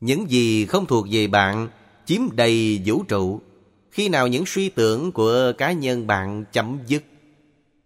Những 0.00 0.30
gì 0.30 0.66
không 0.66 0.86
thuộc 0.86 1.06
về 1.10 1.26
bạn 1.26 1.68
chiếm 2.06 2.20
đầy 2.32 2.82
vũ 2.86 3.02
trụ. 3.08 3.40
Khi 3.90 4.08
nào 4.08 4.28
những 4.28 4.46
suy 4.46 4.68
tưởng 4.68 5.12
của 5.12 5.52
cá 5.58 5.72
nhân 5.72 6.06
bạn 6.06 6.44
chấm 6.52 6.78
dứt, 6.86 7.04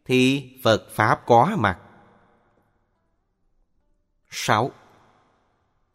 thì 0.08 0.50
Phật 0.62 0.90
Pháp 0.90 1.26
có 1.26 1.56
mặt. 1.58 1.78
6. 4.30 4.70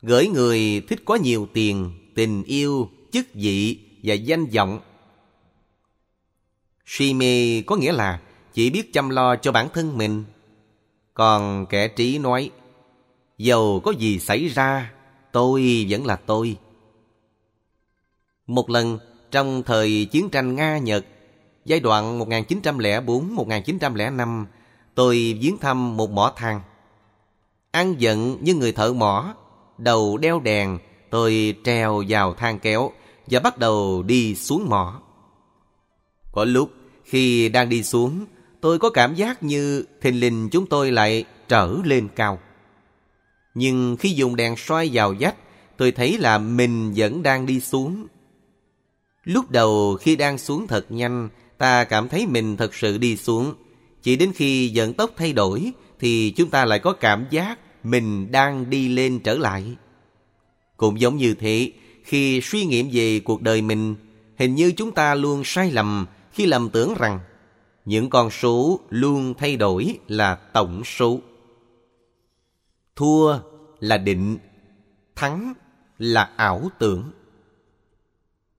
Gửi 0.01 0.27
người 0.27 0.81
thích 0.89 0.99
có 1.05 1.15
nhiều 1.15 1.47
tiền, 1.53 1.91
tình 2.15 2.43
yêu, 2.43 2.89
chức 3.11 3.25
vị 3.33 3.79
và 4.03 4.13
danh 4.13 4.45
vọng. 4.45 4.79
Si 6.85 7.13
mê 7.13 7.61
có 7.61 7.75
nghĩa 7.75 7.91
là 7.91 8.21
chỉ 8.53 8.69
biết 8.69 8.93
chăm 8.93 9.09
lo 9.09 9.35
cho 9.35 9.51
bản 9.51 9.67
thân 9.73 9.97
mình. 9.97 10.23
Còn 11.13 11.65
kẻ 11.65 11.87
trí 11.87 12.17
nói, 12.17 12.51
dầu 13.37 13.81
có 13.83 13.91
gì 13.91 14.19
xảy 14.19 14.47
ra, 14.47 14.93
tôi 15.31 15.85
vẫn 15.89 16.05
là 16.05 16.15
tôi. 16.15 16.57
Một 18.47 18.69
lần, 18.69 18.99
trong 19.31 19.63
thời 19.63 20.05
chiến 20.05 20.29
tranh 20.29 20.55
Nga-Nhật, 20.55 21.05
giai 21.65 21.79
đoạn 21.79 22.19
1904-1905, 22.19 24.45
tôi 24.95 25.37
viếng 25.41 25.57
thăm 25.57 25.97
một 25.97 26.11
mỏ 26.11 26.33
than. 26.35 26.61
Ăn 27.71 27.95
giận 27.97 28.37
như 28.41 28.55
người 28.55 28.71
thợ 28.71 28.93
mỏ, 28.93 29.35
đầu 29.77 30.17
đeo 30.17 30.39
đèn, 30.39 30.79
tôi 31.09 31.55
treo 31.63 32.03
vào 32.07 32.33
thang 32.33 32.59
kéo, 32.59 32.91
và 33.27 33.39
bắt 33.39 33.57
đầu 33.57 34.03
đi 34.03 34.35
xuống 34.35 34.69
mỏ. 34.69 35.01
Có 36.31 36.45
lúc 36.45 36.71
khi 37.03 37.49
đang 37.49 37.69
đi 37.69 37.83
xuống, 37.83 38.25
tôi 38.61 38.79
có 38.79 38.89
cảm 38.89 39.15
giác 39.15 39.43
như 39.43 39.85
thình 40.01 40.19
lình 40.19 40.49
chúng 40.51 40.65
tôi 40.65 40.91
lại 40.91 41.25
trở 41.47 41.75
lên 41.83 42.07
cao. 42.15 42.39
Nhưng 43.53 43.95
khi 43.99 44.09
dùng 44.09 44.35
đèn 44.35 44.55
soi 44.57 44.89
vào 44.93 45.15
vách, 45.19 45.35
tôi 45.77 45.91
thấy 45.91 46.17
là 46.17 46.37
mình 46.37 46.93
vẫn 46.95 47.23
đang 47.23 47.45
đi 47.45 47.59
xuống. 47.59 48.07
Lúc 49.23 49.51
đầu 49.51 49.97
khi 50.01 50.15
đang 50.15 50.37
xuống 50.37 50.67
thật 50.67 50.85
nhanh, 50.89 51.29
ta 51.57 51.83
cảm 51.83 52.09
thấy 52.09 52.27
mình 52.27 52.57
thật 52.57 52.75
sự 52.75 52.97
đi 52.97 53.17
xuống. 53.17 53.53
Chỉ 54.01 54.15
đến 54.15 54.31
khi 54.35 54.71
vận 54.75 54.93
tốc 54.93 55.11
thay 55.17 55.33
đổi, 55.33 55.71
thì 55.99 56.33
chúng 56.35 56.49
ta 56.49 56.65
lại 56.65 56.79
có 56.79 56.93
cảm 56.93 57.25
giác 57.29 57.59
mình 57.83 58.31
đang 58.31 58.69
đi 58.69 58.89
lên 58.89 59.19
trở 59.19 59.33
lại. 59.33 59.63
Cũng 60.77 60.99
giống 60.99 61.17
như 61.17 61.33
thế, 61.33 61.71
khi 62.03 62.41
suy 62.41 62.65
nghiệm 62.65 62.89
về 62.93 63.19
cuộc 63.19 63.41
đời 63.41 63.61
mình, 63.61 63.95
hình 64.37 64.55
như 64.55 64.71
chúng 64.71 64.91
ta 64.91 65.15
luôn 65.15 65.41
sai 65.45 65.71
lầm 65.71 66.05
khi 66.31 66.45
lầm 66.45 66.69
tưởng 66.69 66.93
rằng 66.99 67.19
những 67.85 68.09
con 68.09 68.29
số 68.29 68.79
luôn 68.89 69.33
thay 69.37 69.55
đổi 69.55 69.99
là 70.07 70.35
tổng 70.35 70.83
số. 70.83 71.19
Thua 72.95 73.39
là 73.79 73.97
định, 73.97 74.37
thắng 75.15 75.53
là 75.97 76.29
ảo 76.35 76.69
tưởng. 76.79 77.11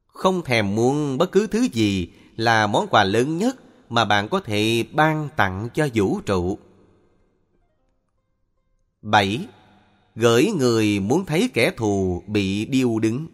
Không 0.06 0.42
thèm 0.42 0.74
muốn 0.74 1.18
bất 1.18 1.32
cứ 1.32 1.46
thứ 1.46 1.68
gì 1.72 2.08
là 2.36 2.66
món 2.66 2.86
quà 2.90 3.04
lớn 3.04 3.38
nhất 3.38 3.56
mà 3.88 4.04
bạn 4.04 4.28
có 4.28 4.40
thể 4.40 4.84
ban 4.92 5.28
tặng 5.36 5.68
cho 5.74 5.88
vũ 5.94 6.20
trụ. 6.20 6.58
7. 9.02 9.46
Gửi 10.14 10.50
người 10.58 11.00
muốn 11.00 11.26
thấy 11.26 11.50
kẻ 11.54 11.70
thù 11.76 12.22
bị 12.26 12.64
điêu 12.64 12.98
đứng. 12.98 13.26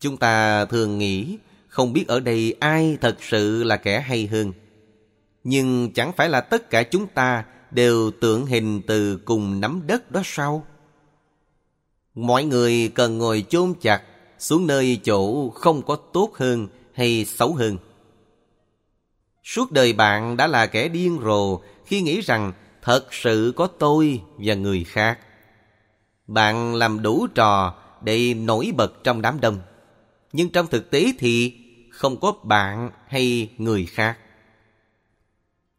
Chúng 0.00 0.16
ta 0.16 0.64
thường 0.64 0.98
nghĩ 0.98 1.38
không 1.68 1.92
biết 1.92 2.08
ở 2.08 2.20
đây 2.20 2.54
ai 2.60 2.98
thật 3.00 3.16
sự 3.20 3.64
là 3.64 3.76
kẻ 3.76 4.00
hay 4.00 4.26
hơn. 4.26 4.52
Nhưng 5.44 5.92
chẳng 5.92 6.12
phải 6.16 6.28
là 6.28 6.40
tất 6.40 6.70
cả 6.70 6.82
chúng 6.82 7.06
ta 7.06 7.44
đều 7.70 8.10
tượng 8.20 8.46
hình 8.46 8.82
từ 8.86 9.16
cùng 9.16 9.60
nắm 9.60 9.82
đất 9.86 10.10
đó 10.10 10.22
sao? 10.24 10.66
Mọi 12.14 12.44
người 12.44 12.92
cần 12.94 13.18
ngồi 13.18 13.44
chôn 13.48 13.74
chặt 13.80 14.02
xuống 14.38 14.66
nơi 14.66 15.00
chỗ 15.04 15.50
không 15.50 15.82
có 15.82 15.96
tốt 15.96 16.30
hơn 16.34 16.68
hay 16.98 17.24
xấu 17.24 17.54
hơn. 17.54 17.78
Suốt 19.44 19.72
đời 19.72 19.92
bạn 19.92 20.36
đã 20.36 20.46
là 20.46 20.66
kẻ 20.66 20.88
điên 20.88 21.20
rồ 21.24 21.60
khi 21.86 22.00
nghĩ 22.00 22.20
rằng 22.20 22.52
thật 22.82 23.14
sự 23.14 23.52
có 23.56 23.66
tôi 23.66 24.20
và 24.38 24.54
người 24.54 24.84
khác. 24.84 25.18
Bạn 26.26 26.74
làm 26.74 27.02
đủ 27.02 27.26
trò 27.34 27.74
để 28.02 28.34
nổi 28.34 28.72
bật 28.76 29.04
trong 29.04 29.22
đám 29.22 29.40
đông. 29.40 29.60
Nhưng 30.32 30.50
trong 30.50 30.66
thực 30.66 30.90
tế 30.90 31.12
thì 31.18 31.54
không 31.90 32.20
có 32.20 32.32
bạn 32.42 32.90
hay 33.06 33.50
người 33.58 33.86
khác. 33.86 34.18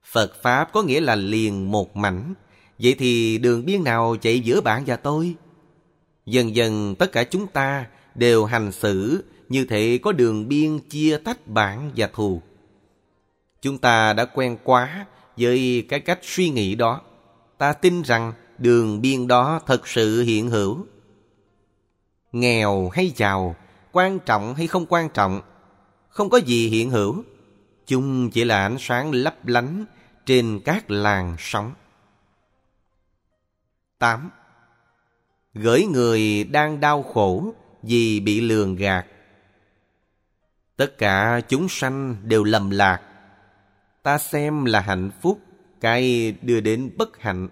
Phật 0.04 0.42
Pháp 0.42 0.70
có 0.74 0.82
nghĩa 0.82 1.02
là 1.02 1.16
liền 1.16 1.72
một 1.72 1.96
mảnh. 1.96 2.34
Vậy 2.80 2.96
thì 3.00 3.38
đường 3.38 3.66
biên 3.66 3.84
nào 3.84 4.16
chạy 4.22 4.40
giữa 4.40 4.62
bạn 4.62 4.84
và 4.86 4.96
tôi? 4.96 5.36
Dần 6.26 6.56
dần 6.56 6.96
tất 7.00 7.12
cả 7.12 7.24
chúng 7.24 7.48
ta 7.48 7.86
đều 8.16 8.46
hành 8.46 8.72
xử 8.72 9.24
như 9.50 9.66
thể 9.66 10.00
có 10.04 10.12
đường 10.12 10.48
biên 10.48 10.80
chia 10.80 11.18
tách 11.18 11.48
bạn 11.48 11.92
và 11.96 12.10
thù. 12.14 12.42
Chúng 13.62 13.78
ta 13.78 14.14
đã 14.14 14.26
quen 14.26 14.58
quá 14.64 15.06
với 15.38 15.86
cái 15.90 16.00
cách 16.00 16.20
suy 16.22 16.50
nghĩ 16.50 16.76
đó. 16.76 17.02
Ta 17.58 17.74
tin 17.74 18.02
rằng 18.02 18.34
đường 18.58 19.02
biên 19.02 19.28
đó 19.28 19.60
thật 19.66 19.88
sự 19.88 20.22
hiện 20.22 20.50
hữu. 20.50 20.86
Nghèo 22.32 22.90
hay 22.90 23.12
giàu, 23.16 23.56
quan 23.92 24.20
trọng 24.20 24.56
hay 24.56 24.68
không 24.68 24.86
quan 24.90 25.10
trọng, 25.10 25.42
không 26.10 26.30
có 26.30 26.38
gì 26.38 26.68
hiện 26.68 26.90
hữu. 26.90 27.24
Chúng 27.88 28.30
chỉ 28.30 28.44
là 28.44 28.62
ánh 28.62 28.78
sáng 28.80 29.12
lấp 29.12 29.48
lánh 29.48 29.86
trên 30.26 30.60
các 30.66 30.92
làn 30.92 31.36
sóng. 31.40 31.74
8. 34.00 34.30
Gửi 35.54 35.86
người 35.86 36.44
đang 36.44 36.80
đau 36.80 37.04
khổ 37.04 37.54
vì 37.84 38.20
bị 38.20 38.42
lường 38.42 38.76
gạt. 38.76 39.06
Tất 40.80 40.98
cả 40.98 41.42
chúng 41.48 41.70
sanh 41.70 42.16
đều 42.24 42.44
lầm 42.44 42.70
lạc. 42.70 43.02
Ta 44.04 44.18
xem 44.18 44.66
là 44.66 44.80
hạnh 44.80 45.12
phúc, 45.22 45.40
cái 45.82 46.34
đưa 46.42 46.60
đến 46.60 46.92
bất 46.98 47.22
hạnh. 47.22 47.48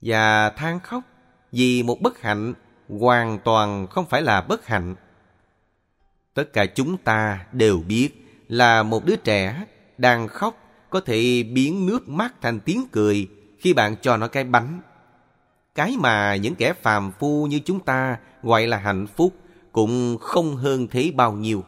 Và 0.00 0.50
than 0.50 0.80
khóc 0.80 1.02
vì 1.52 1.82
một 1.82 2.00
bất 2.00 2.20
hạnh 2.20 2.54
hoàn 2.88 3.38
toàn 3.44 3.86
không 3.86 4.06
phải 4.06 4.22
là 4.22 4.40
bất 4.40 4.66
hạnh. 4.66 4.94
Tất 6.34 6.52
cả 6.52 6.66
chúng 6.66 6.96
ta 6.96 7.46
đều 7.52 7.82
biết 7.88 8.08
là 8.48 8.82
một 8.82 9.04
đứa 9.04 9.16
trẻ 9.16 9.64
đang 9.98 10.28
khóc 10.28 10.58
có 10.90 11.00
thể 11.00 11.42
biến 11.42 11.86
nước 11.86 12.08
mắt 12.08 12.34
thành 12.42 12.60
tiếng 12.60 12.86
cười 12.92 13.28
khi 13.58 13.72
bạn 13.72 13.96
cho 14.02 14.16
nó 14.16 14.28
cái 14.28 14.44
bánh. 14.44 14.80
Cái 15.74 15.96
mà 15.98 16.36
những 16.36 16.54
kẻ 16.54 16.72
phàm 16.72 17.12
phu 17.12 17.46
như 17.46 17.60
chúng 17.64 17.80
ta 17.80 18.18
gọi 18.42 18.66
là 18.66 18.76
hạnh 18.76 19.06
phúc 19.06 19.34
cũng 19.72 20.18
không 20.20 20.56
hơn 20.56 20.88
thế 20.90 21.12
bao 21.14 21.32
nhiêu. 21.32 21.64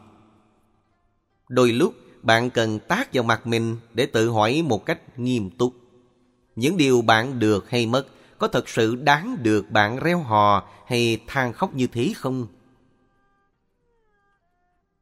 Đôi 1.49 1.71
lúc 1.71 1.93
bạn 2.21 2.49
cần 2.49 2.79
tác 2.79 3.13
vào 3.13 3.23
mặt 3.23 3.47
mình 3.47 3.77
để 3.93 4.05
tự 4.05 4.29
hỏi 4.29 4.63
một 4.65 4.85
cách 4.85 5.19
nghiêm 5.19 5.49
túc. 5.49 5.73
Những 6.55 6.77
điều 6.77 7.01
bạn 7.01 7.39
được 7.39 7.69
hay 7.69 7.85
mất 7.85 8.07
có 8.37 8.47
thật 8.47 8.69
sự 8.69 8.95
đáng 8.95 9.37
được 9.43 9.71
bạn 9.71 9.99
reo 9.99 10.19
hò 10.19 10.69
hay 10.87 11.19
than 11.27 11.53
khóc 11.53 11.75
như 11.75 11.87
thế 11.87 12.13
không? 12.15 12.47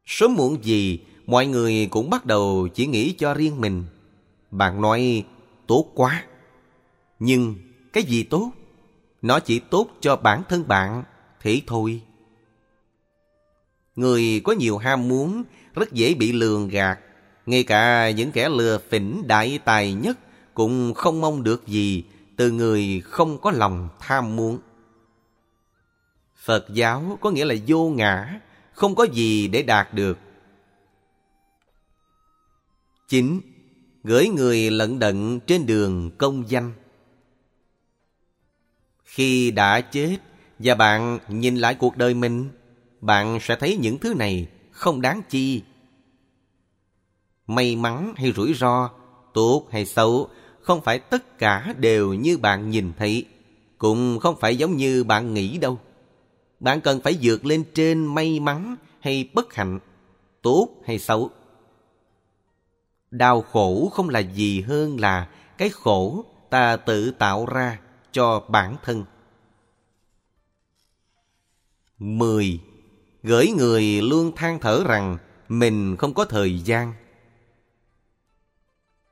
Sớm 0.06 0.34
muộn 0.34 0.64
gì, 0.64 1.00
mọi 1.26 1.46
người 1.46 1.88
cũng 1.90 2.10
bắt 2.10 2.26
đầu 2.26 2.68
chỉ 2.74 2.86
nghĩ 2.86 3.12
cho 3.12 3.34
riêng 3.34 3.60
mình. 3.60 3.84
Bạn 4.50 4.80
nói 4.80 5.24
tốt 5.66 5.86
quá. 5.94 6.24
Nhưng 7.18 7.54
cái 7.92 8.02
gì 8.02 8.22
tốt? 8.22 8.50
Nó 9.22 9.40
chỉ 9.40 9.58
tốt 9.58 9.88
cho 10.00 10.16
bản 10.16 10.42
thân 10.48 10.68
bạn, 10.68 11.04
thế 11.40 11.60
thôi. 11.66 12.02
Người 13.96 14.40
có 14.44 14.52
nhiều 14.52 14.78
ham 14.78 15.08
muốn 15.08 15.44
rất 15.78 15.92
dễ 15.92 16.14
bị 16.14 16.32
lường 16.32 16.68
gạt. 16.68 16.98
Ngay 17.46 17.64
cả 17.64 18.10
những 18.10 18.32
kẻ 18.32 18.48
lừa 18.48 18.78
phỉnh 18.90 19.22
đại 19.26 19.58
tài 19.64 19.92
nhất 19.92 20.18
cũng 20.54 20.94
không 20.94 21.20
mong 21.20 21.42
được 21.42 21.66
gì 21.66 22.04
từ 22.36 22.50
người 22.50 23.02
không 23.04 23.38
có 23.38 23.50
lòng 23.50 23.88
tham 24.00 24.36
muốn. 24.36 24.58
Phật 26.36 26.66
giáo 26.72 27.18
có 27.20 27.30
nghĩa 27.30 27.44
là 27.44 27.54
vô 27.66 27.90
ngã, 27.90 28.40
không 28.72 28.94
có 28.94 29.04
gì 29.04 29.48
để 29.48 29.62
đạt 29.62 29.94
được. 29.94 30.18
Chín 33.08 33.40
gửi 34.04 34.28
người 34.28 34.70
lận 34.70 34.98
đận 34.98 35.40
trên 35.46 35.66
đường 35.66 36.10
công 36.18 36.50
danh. 36.50 36.72
Khi 39.04 39.50
đã 39.50 39.80
chết 39.80 40.16
và 40.58 40.74
bạn 40.74 41.18
nhìn 41.28 41.56
lại 41.56 41.74
cuộc 41.74 41.96
đời 41.96 42.14
mình, 42.14 42.48
bạn 43.00 43.38
sẽ 43.42 43.56
thấy 43.56 43.76
những 43.76 43.98
thứ 43.98 44.14
này 44.14 44.46
không 44.78 45.00
đáng 45.00 45.22
chi. 45.28 45.62
May 47.46 47.76
mắn 47.76 48.14
hay 48.16 48.32
rủi 48.32 48.54
ro, 48.54 48.90
tốt 49.34 49.66
hay 49.70 49.86
xấu, 49.86 50.28
không 50.60 50.80
phải 50.80 50.98
tất 50.98 51.38
cả 51.38 51.74
đều 51.78 52.14
như 52.14 52.38
bạn 52.38 52.70
nhìn 52.70 52.92
thấy, 52.98 53.26
cũng 53.78 54.18
không 54.18 54.36
phải 54.40 54.56
giống 54.56 54.76
như 54.76 55.04
bạn 55.04 55.34
nghĩ 55.34 55.58
đâu. 55.58 55.78
Bạn 56.60 56.80
cần 56.80 57.00
phải 57.00 57.18
vượt 57.22 57.44
lên 57.44 57.64
trên 57.74 58.14
may 58.14 58.40
mắn 58.40 58.76
hay 59.00 59.30
bất 59.34 59.54
hạnh, 59.54 59.78
tốt 60.42 60.68
hay 60.84 60.98
xấu. 60.98 61.30
Đau 63.10 63.42
khổ 63.42 63.88
không 63.92 64.08
là 64.08 64.18
gì 64.18 64.60
hơn 64.60 65.00
là 65.00 65.28
cái 65.58 65.68
khổ 65.68 66.24
ta 66.50 66.76
tự 66.76 67.10
tạo 67.10 67.46
ra 67.46 67.78
cho 68.12 68.40
bản 68.48 68.76
thân. 68.84 69.04
10. 71.98 72.60
Gửi 73.28 73.50
người 73.50 74.02
luôn 74.02 74.32
than 74.36 74.58
thở 74.58 74.84
rằng 74.84 75.16
mình 75.48 75.96
không 75.96 76.14
có 76.14 76.24
thời 76.24 76.58
gian. 76.58 76.92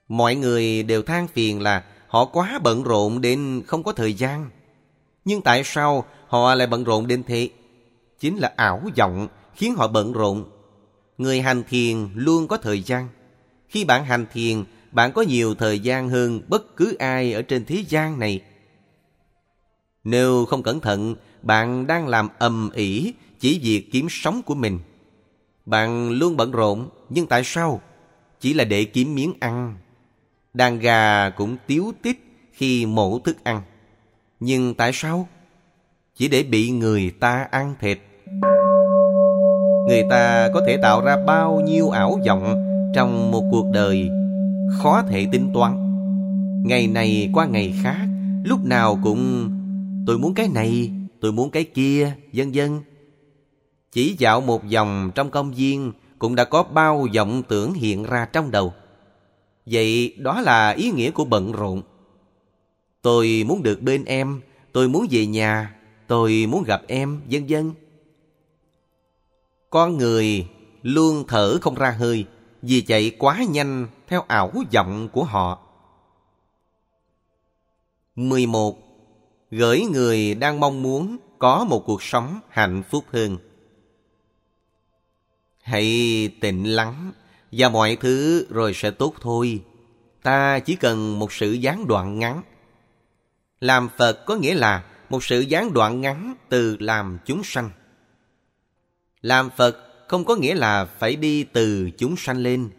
Mọi 0.08 0.34
người 0.34 0.82
đều 0.82 1.02
than 1.02 1.28
phiền 1.28 1.62
là 1.62 1.84
họ 2.08 2.24
quá 2.24 2.58
bận 2.62 2.82
rộn 2.82 3.20
đến 3.20 3.62
không 3.66 3.82
có 3.82 3.92
thời 3.92 4.14
gian. 4.14 4.50
Nhưng 5.24 5.42
tại 5.42 5.64
sao 5.64 6.04
họ 6.28 6.54
lại 6.54 6.66
bận 6.66 6.84
rộn 6.84 7.06
đến 7.06 7.22
thế? 7.26 7.48
Chính 8.20 8.36
là 8.36 8.52
ảo 8.56 8.82
vọng 8.96 9.28
khiến 9.54 9.74
họ 9.74 9.88
bận 9.88 10.12
rộn. 10.12 10.44
Người 11.18 11.40
hành 11.40 11.62
thiền 11.68 12.08
luôn 12.14 12.48
có 12.48 12.56
thời 12.56 12.82
gian. 12.82 13.08
Khi 13.68 13.84
bạn 13.84 14.04
hành 14.04 14.26
thiền, 14.32 14.64
bạn 14.92 15.12
có 15.12 15.22
nhiều 15.22 15.54
thời 15.54 15.78
gian 15.78 16.08
hơn 16.08 16.40
bất 16.48 16.76
cứ 16.76 16.96
ai 16.98 17.32
ở 17.32 17.42
trên 17.42 17.64
thế 17.64 17.84
gian 17.88 18.18
này. 18.18 18.40
Nếu 20.04 20.44
không 20.44 20.62
cẩn 20.62 20.80
thận, 20.80 21.14
bạn 21.42 21.86
đang 21.86 22.08
làm 22.08 22.28
ầm 22.38 22.70
ĩ 22.74 23.12
chỉ 23.40 23.58
việc 23.62 23.92
kiếm 23.92 24.06
sống 24.10 24.42
của 24.42 24.54
mình. 24.54 24.78
Bạn 25.66 26.10
luôn 26.10 26.36
bận 26.36 26.50
rộn, 26.50 26.88
nhưng 27.10 27.26
tại 27.26 27.42
sao? 27.44 27.80
Chỉ 28.40 28.54
là 28.54 28.64
để 28.64 28.84
kiếm 28.84 29.14
miếng 29.14 29.32
ăn. 29.40 29.76
Đàn 30.54 30.78
gà 30.78 31.30
cũng 31.30 31.56
tiếu 31.66 31.92
tít 32.02 32.16
khi 32.52 32.86
mổ 32.86 33.18
thức 33.18 33.44
ăn. 33.44 33.62
Nhưng 34.40 34.74
tại 34.74 34.90
sao? 34.94 35.28
Chỉ 36.14 36.28
để 36.28 36.42
bị 36.42 36.70
người 36.70 37.10
ta 37.20 37.46
ăn 37.50 37.74
thịt. 37.80 37.98
Người 39.88 40.02
ta 40.10 40.50
có 40.54 40.62
thể 40.66 40.76
tạo 40.82 41.04
ra 41.04 41.16
bao 41.26 41.60
nhiêu 41.60 41.90
ảo 41.90 42.20
vọng 42.26 42.62
trong 42.94 43.30
một 43.30 43.48
cuộc 43.50 43.70
đời 43.72 44.08
khó 44.78 45.02
thể 45.02 45.26
tính 45.32 45.50
toán. 45.54 45.76
Ngày 46.66 46.86
này 46.86 47.30
qua 47.32 47.46
ngày 47.46 47.74
khác, 47.82 48.06
lúc 48.44 48.64
nào 48.64 48.98
cũng 49.02 49.50
tôi 50.06 50.18
muốn 50.18 50.34
cái 50.34 50.48
này, 50.48 50.90
tôi 51.20 51.32
muốn 51.32 51.50
cái 51.50 51.64
kia, 51.64 52.12
vân 52.32 52.52
vân. 52.54 52.80
Chỉ 53.96 54.16
dạo 54.18 54.40
một 54.40 54.62
vòng 54.72 55.10
trong 55.14 55.30
công 55.30 55.52
viên 55.52 55.92
cũng 56.18 56.34
đã 56.34 56.44
có 56.44 56.62
bao 56.62 57.06
vọng 57.14 57.42
tưởng 57.48 57.72
hiện 57.72 58.04
ra 58.04 58.28
trong 58.32 58.50
đầu. 58.50 58.74
Vậy 59.66 60.14
đó 60.18 60.40
là 60.40 60.70
ý 60.70 60.90
nghĩa 60.90 61.10
của 61.10 61.24
bận 61.24 61.52
rộn. 61.52 61.82
Tôi 63.02 63.44
muốn 63.46 63.62
được 63.62 63.82
bên 63.82 64.04
em, 64.04 64.40
tôi 64.72 64.88
muốn 64.88 65.06
về 65.10 65.26
nhà, 65.26 65.74
tôi 66.06 66.46
muốn 66.48 66.62
gặp 66.62 66.82
em, 66.86 67.20
vân 67.30 67.46
vân. 67.48 67.72
Con 69.70 69.96
người 69.96 70.48
luôn 70.82 71.24
thở 71.28 71.58
không 71.60 71.74
ra 71.74 71.90
hơi 71.90 72.24
vì 72.62 72.80
chạy 72.80 73.10
quá 73.18 73.44
nhanh 73.50 73.86
theo 74.08 74.24
ảo 74.28 74.52
vọng 74.72 75.08
của 75.12 75.24
họ. 75.24 75.58
11. 78.16 78.78
Gửi 79.50 79.80
người 79.92 80.34
đang 80.34 80.60
mong 80.60 80.82
muốn 80.82 81.16
có 81.38 81.64
một 81.64 81.82
cuộc 81.86 82.02
sống 82.02 82.40
hạnh 82.48 82.82
phúc 82.90 83.04
hơn. 83.12 83.38
Hãy 85.66 86.28
tịnh 86.40 86.74
lắng 86.74 87.12
và 87.52 87.68
mọi 87.68 87.96
thứ 87.96 88.46
rồi 88.50 88.74
sẽ 88.74 88.90
tốt 88.90 89.14
thôi. 89.20 89.62
Ta 90.22 90.58
chỉ 90.58 90.76
cần 90.76 91.18
một 91.18 91.32
sự 91.32 91.52
gián 91.52 91.86
đoạn 91.86 92.18
ngắn. 92.18 92.42
Làm 93.60 93.88
Phật 93.96 94.24
có 94.26 94.36
nghĩa 94.36 94.54
là 94.54 94.84
một 95.10 95.24
sự 95.24 95.40
gián 95.40 95.72
đoạn 95.72 96.00
ngắn 96.00 96.34
từ 96.48 96.76
làm 96.80 97.18
chúng 97.24 97.44
sanh. 97.44 97.70
Làm 99.22 99.50
Phật 99.56 99.76
không 100.08 100.24
có 100.24 100.36
nghĩa 100.36 100.54
là 100.54 100.84
phải 100.84 101.16
đi 101.16 101.44
từ 101.44 101.90
chúng 101.98 102.16
sanh 102.16 102.38
lên. 102.38 102.70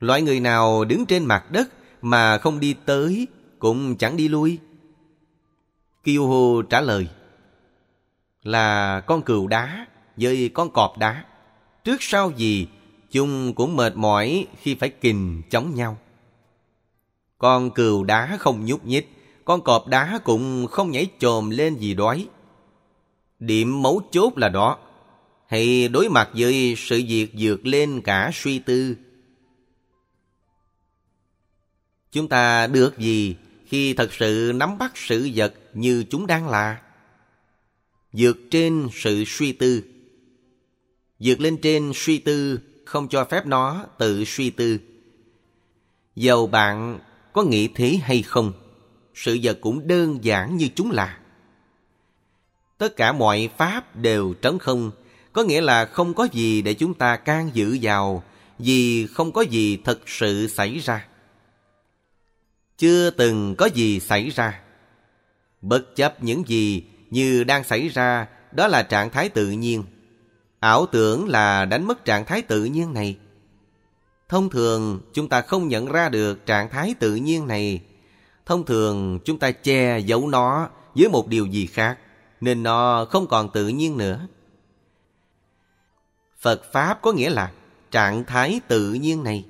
Loại 0.00 0.22
người 0.22 0.40
nào 0.40 0.84
đứng 0.84 1.06
trên 1.06 1.24
mặt 1.24 1.50
đất 1.50 1.68
mà 2.02 2.38
không 2.38 2.60
đi 2.60 2.74
tới 2.84 3.26
cũng 3.58 3.96
chẳng 3.96 4.16
đi 4.16 4.28
lui. 4.28 4.58
Kiêu 6.04 6.26
Hô 6.26 6.62
trả 6.62 6.80
lời 6.80 7.08
là 8.42 9.00
con 9.00 9.22
cừu 9.22 9.46
đá 9.46 9.86
với 10.16 10.50
con 10.54 10.70
cọp 10.70 10.98
đá. 10.98 11.24
Trước 11.84 11.96
sau 12.02 12.32
gì, 12.36 12.66
chúng 13.10 13.54
cũng 13.54 13.76
mệt 13.76 13.96
mỏi 13.96 14.46
khi 14.60 14.74
phải 14.74 14.88
kình 14.88 15.42
chống 15.50 15.74
nhau. 15.74 15.98
Con 17.38 17.70
cừu 17.70 18.04
đá 18.04 18.36
không 18.40 18.64
nhúc 18.64 18.84
nhích, 18.84 19.12
con 19.44 19.60
cọp 19.60 19.86
đá 19.86 20.18
cũng 20.24 20.66
không 20.66 20.90
nhảy 20.90 21.06
chồm 21.18 21.50
lên 21.50 21.76
vì 21.80 21.94
đói. 21.94 22.28
Điểm 23.38 23.82
mấu 23.82 24.02
chốt 24.10 24.38
là 24.38 24.48
đó. 24.48 24.78
Hãy 25.46 25.88
đối 25.88 26.08
mặt 26.08 26.30
với 26.34 26.74
sự 26.78 27.02
việc 27.08 27.32
vượt 27.38 27.66
lên 27.66 28.00
cả 28.00 28.30
suy 28.34 28.58
tư. 28.58 28.96
Chúng 32.12 32.28
ta 32.28 32.66
được 32.66 32.98
gì 32.98 33.36
khi 33.66 33.94
thật 33.94 34.12
sự 34.12 34.52
nắm 34.54 34.78
bắt 34.78 34.92
sự 34.94 35.30
vật 35.34 35.54
như 35.74 36.04
chúng 36.10 36.26
đang 36.26 36.48
là? 36.48 36.80
Vượt 38.12 38.36
trên 38.50 38.88
sự 38.92 39.24
suy 39.26 39.52
tư. 39.52 39.82
Vượt 41.22 41.40
lên 41.40 41.56
trên 41.56 41.92
suy 41.94 42.18
tư 42.18 42.60
không 42.84 43.08
cho 43.08 43.24
phép 43.24 43.46
nó 43.46 43.86
tự 43.98 44.24
suy 44.24 44.50
tư. 44.50 44.78
Dầu 46.16 46.46
bạn 46.46 46.98
có 47.32 47.42
nghĩ 47.42 47.68
thế 47.74 47.98
hay 48.02 48.22
không, 48.22 48.52
sự 49.14 49.38
vật 49.42 49.58
cũng 49.60 49.88
đơn 49.88 50.18
giản 50.24 50.56
như 50.56 50.68
chúng 50.74 50.90
là. 50.90 51.18
Tất 52.78 52.96
cả 52.96 53.12
mọi 53.12 53.48
pháp 53.56 53.96
đều 53.96 54.34
trống 54.34 54.58
không, 54.58 54.90
có 55.32 55.42
nghĩa 55.42 55.60
là 55.60 55.84
không 55.84 56.14
có 56.14 56.28
gì 56.32 56.62
để 56.62 56.74
chúng 56.74 56.94
ta 56.94 57.16
can 57.16 57.50
dự 57.54 57.78
vào, 57.82 58.24
vì 58.58 59.06
không 59.06 59.32
có 59.32 59.42
gì 59.42 59.78
thật 59.84 60.00
sự 60.06 60.46
xảy 60.46 60.78
ra. 60.78 61.06
Chưa 62.78 63.10
từng 63.10 63.54
có 63.56 63.66
gì 63.66 64.00
xảy 64.00 64.30
ra. 64.30 64.60
Bất 65.60 65.96
chấp 65.96 66.22
những 66.22 66.48
gì 66.48 66.84
như 67.10 67.44
đang 67.44 67.64
xảy 67.64 67.88
ra, 67.88 68.28
đó 68.52 68.66
là 68.66 68.82
trạng 68.82 69.10
thái 69.10 69.28
tự 69.28 69.50
nhiên. 69.50 69.84
Ảo 70.62 70.86
tưởng 70.86 71.28
là 71.28 71.64
đánh 71.64 71.86
mất 71.86 72.04
trạng 72.04 72.24
thái 72.24 72.42
tự 72.42 72.64
nhiên 72.64 72.94
này. 72.94 73.16
Thông 74.28 74.50
thường 74.50 75.00
chúng 75.12 75.28
ta 75.28 75.40
không 75.40 75.68
nhận 75.68 75.86
ra 75.86 76.08
được 76.08 76.46
trạng 76.46 76.70
thái 76.70 76.94
tự 77.00 77.14
nhiên 77.14 77.46
này. 77.46 77.82
Thông 78.46 78.64
thường 78.64 79.18
chúng 79.24 79.38
ta 79.38 79.50
che 79.50 79.98
giấu 79.98 80.28
nó 80.28 80.68
với 80.94 81.08
một 81.08 81.28
điều 81.28 81.46
gì 81.46 81.66
khác, 81.66 81.98
nên 82.40 82.62
nó 82.62 83.04
không 83.04 83.26
còn 83.26 83.52
tự 83.52 83.68
nhiên 83.68 83.98
nữa. 83.98 84.26
Phật 86.40 86.72
Pháp 86.72 87.02
có 87.02 87.12
nghĩa 87.12 87.30
là 87.30 87.52
trạng 87.90 88.24
thái 88.24 88.60
tự 88.68 88.92
nhiên 88.92 89.24
này. 89.24 89.44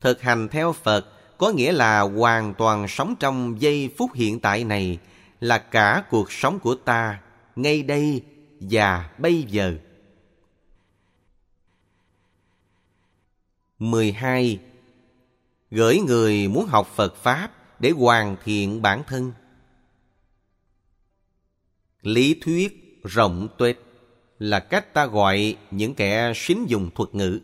Thực 0.00 0.22
hành 0.22 0.48
theo 0.48 0.72
Phật 0.72 1.06
có 1.38 1.50
nghĩa 1.50 1.72
là 1.72 2.00
hoàn 2.00 2.54
toàn 2.54 2.88
sống 2.88 3.14
trong 3.20 3.60
giây 3.60 3.90
phút 3.98 4.10
hiện 4.14 4.40
tại 4.40 4.64
này 4.64 4.98
là 5.40 5.58
cả 5.58 6.04
cuộc 6.10 6.32
sống 6.32 6.58
của 6.58 6.74
ta 6.74 7.20
ngay 7.56 7.82
đây 7.82 8.22
và 8.60 9.10
bây 9.18 9.42
giờ. 9.42 9.76
12. 13.78 14.58
Gửi 15.70 15.98
người 15.98 16.48
muốn 16.48 16.66
học 16.66 16.88
Phật 16.94 17.16
Pháp 17.16 17.50
để 17.80 17.90
hoàn 17.90 18.36
thiện 18.44 18.82
bản 18.82 19.02
thân. 19.06 19.32
Lý 22.02 22.34
thuyết 22.42 23.00
rộng 23.04 23.48
tuếch 23.58 23.78
là 24.38 24.60
cách 24.60 24.94
ta 24.94 25.06
gọi 25.06 25.56
những 25.70 25.94
kẻ 25.94 26.32
xính 26.36 26.70
dùng 26.70 26.90
thuật 26.94 27.14
ngữ. 27.14 27.40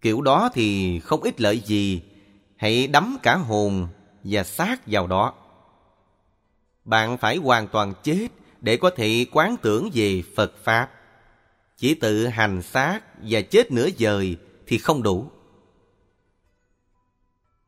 Kiểu 0.00 0.20
đó 0.20 0.50
thì 0.54 1.00
không 1.00 1.22
ích 1.22 1.40
lợi 1.40 1.60
gì, 1.60 2.02
hãy 2.56 2.86
đắm 2.86 3.16
cả 3.22 3.36
hồn 3.36 3.88
và 4.24 4.44
xác 4.44 4.80
vào 4.86 5.06
đó. 5.06 5.34
Bạn 6.84 7.18
phải 7.18 7.36
hoàn 7.36 7.68
toàn 7.68 7.94
chết 8.02 8.28
để 8.64 8.76
có 8.76 8.90
thể 8.90 9.26
quán 9.32 9.56
tưởng 9.62 9.90
về 9.94 10.22
Phật 10.36 10.52
Pháp. 10.64 10.90
Chỉ 11.76 11.94
tự 11.94 12.26
hành 12.26 12.62
xác 12.62 13.00
và 13.22 13.40
chết 13.40 13.72
nửa 13.72 13.88
dời 13.98 14.36
thì 14.66 14.78
không 14.78 15.02
đủ. 15.02 15.30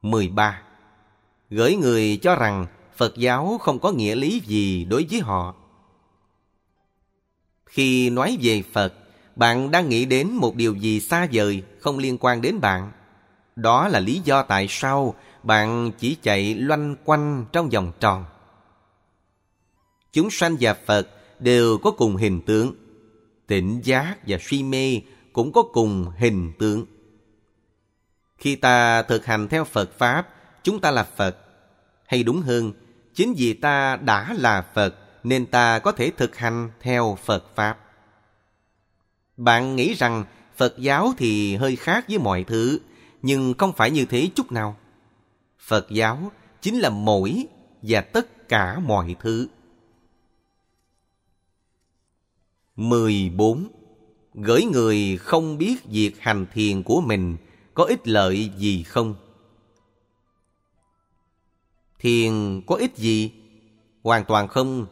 13. 0.02 0.62
Gửi 1.51 1.77
người 1.77 2.18
cho 2.23 2.36
rằng 2.36 2.66
Phật 2.97 3.16
giáo 3.16 3.59
không 3.60 3.78
có 3.78 3.93
nghĩa 3.93 4.14
lý 4.14 4.43
gì 4.47 4.85
đối 4.85 5.06
với 5.10 5.20
họ. 5.20 5.55
Khi 7.66 8.10
nói 8.10 8.39
về 8.43 8.62
Phật, 8.73 8.94
bạn 9.36 9.70
đang 9.70 9.89
nghĩ 9.89 10.05
đến 10.05 10.32
một 10.32 10.55
điều 10.56 10.74
gì 10.74 11.01
xa 11.01 11.28
vời 11.32 11.62
không 11.81 11.98
liên 11.98 12.18
quan 12.20 12.43
đến 12.43 12.60
bạn. 12.60 12.93
Đó 13.56 13.89
là 13.89 14.01
lý 14.01 14.20
do 14.24 14.43
tại 14.43 14.66
sao 14.70 15.14
bạn 15.43 15.93
chỉ 15.98 16.16
chạy 16.23 16.55
loanh 16.55 16.97
quanh 17.05 17.44
trong 17.52 17.68
vòng 17.68 17.93
tròn. 18.01 18.24
Chúng 20.12 20.30
sanh 20.30 20.56
và 20.60 20.74
Phật 20.74 21.08
đều 21.38 21.78
có 21.78 21.90
cùng 21.90 22.16
hình 22.16 22.40
tướng. 22.40 22.74
Tỉnh 23.46 23.80
giác 23.84 24.16
và 24.26 24.38
suy 24.40 24.62
mê 24.62 25.00
cũng 25.32 25.52
có 25.52 25.62
cùng 25.62 26.06
hình 26.18 26.52
tướng. 26.58 26.86
Khi 28.38 28.56
ta 28.56 29.02
thực 29.02 29.24
hành 29.24 29.48
theo 29.48 29.64
Phật 29.64 29.98
Pháp, 29.98 30.28
chúng 30.62 30.80
ta 30.80 30.90
là 30.90 31.02
Phật. 31.16 31.36
Hay 32.06 32.22
đúng 32.22 32.40
hơn, 32.40 32.72
chính 33.14 33.34
vì 33.36 33.52
ta 33.52 33.96
đã 33.96 34.34
là 34.38 34.66
Phật 34.74 34.94
nên 35.24 35.46
ta 35.46 35.78
có 35.78 35.92
thể 35.92 36.12
thực 36.16 36.36
hành 36.36 36.70
theo 36.80 37.18
Phật 37.24 37.44
Pháp. 37.54 37.78
Bạn 39.36 39.76
nghĩ 39.76 39.94
rằng 39.94 40.24
Phật 40.56 40.74
giáo 40.78 41.12
thì 41.18 41.56
hơi 41.56 41.76
khác 41.76 42.04
với 42.08 42.18
mọi 42.18 42.44
thứ, 42.44 42.80
nhưng 43.22 43.54
không 43.58 43.72
phải 43.72 43.90
như 43.90 44.04
thế 44.04 44.28
chút 44.34 44.52
nào. 44.52 44.76
Phật 45.58 45.86
giáo 45.90 46.32
chính 46.62 46.78
là 46.78 46.90
mỗi 46.90 47.46
và 47.82 48.00
tất 48.00 48.48
cả 48.48 48.78
mọi 48.78 49.16
thứ. 49.20 49.48
14. 52.77 53.69
Gửi 54.35 54.65
người 54.65 55.16
không 55.16 55.59
biết 55.59 55.85
việc 55.85 56.20
hành 56.20 56.47
thiền 56.53 56.82
của 56.82 57.01
mình, 57.01 57.36
có 57.74 57.85
ích 57.85 58.09
lợi 58.09 58.51
gì 58.59 58.82
không? 58.82 59.15
Thiền 61.98 62.61
có 62.66 62.77
ích 62.77 62.97
gì? 62.97 63.31
Hoàn 64.03 64.24
toàn 64.24 64.48
không. 64.48 64.86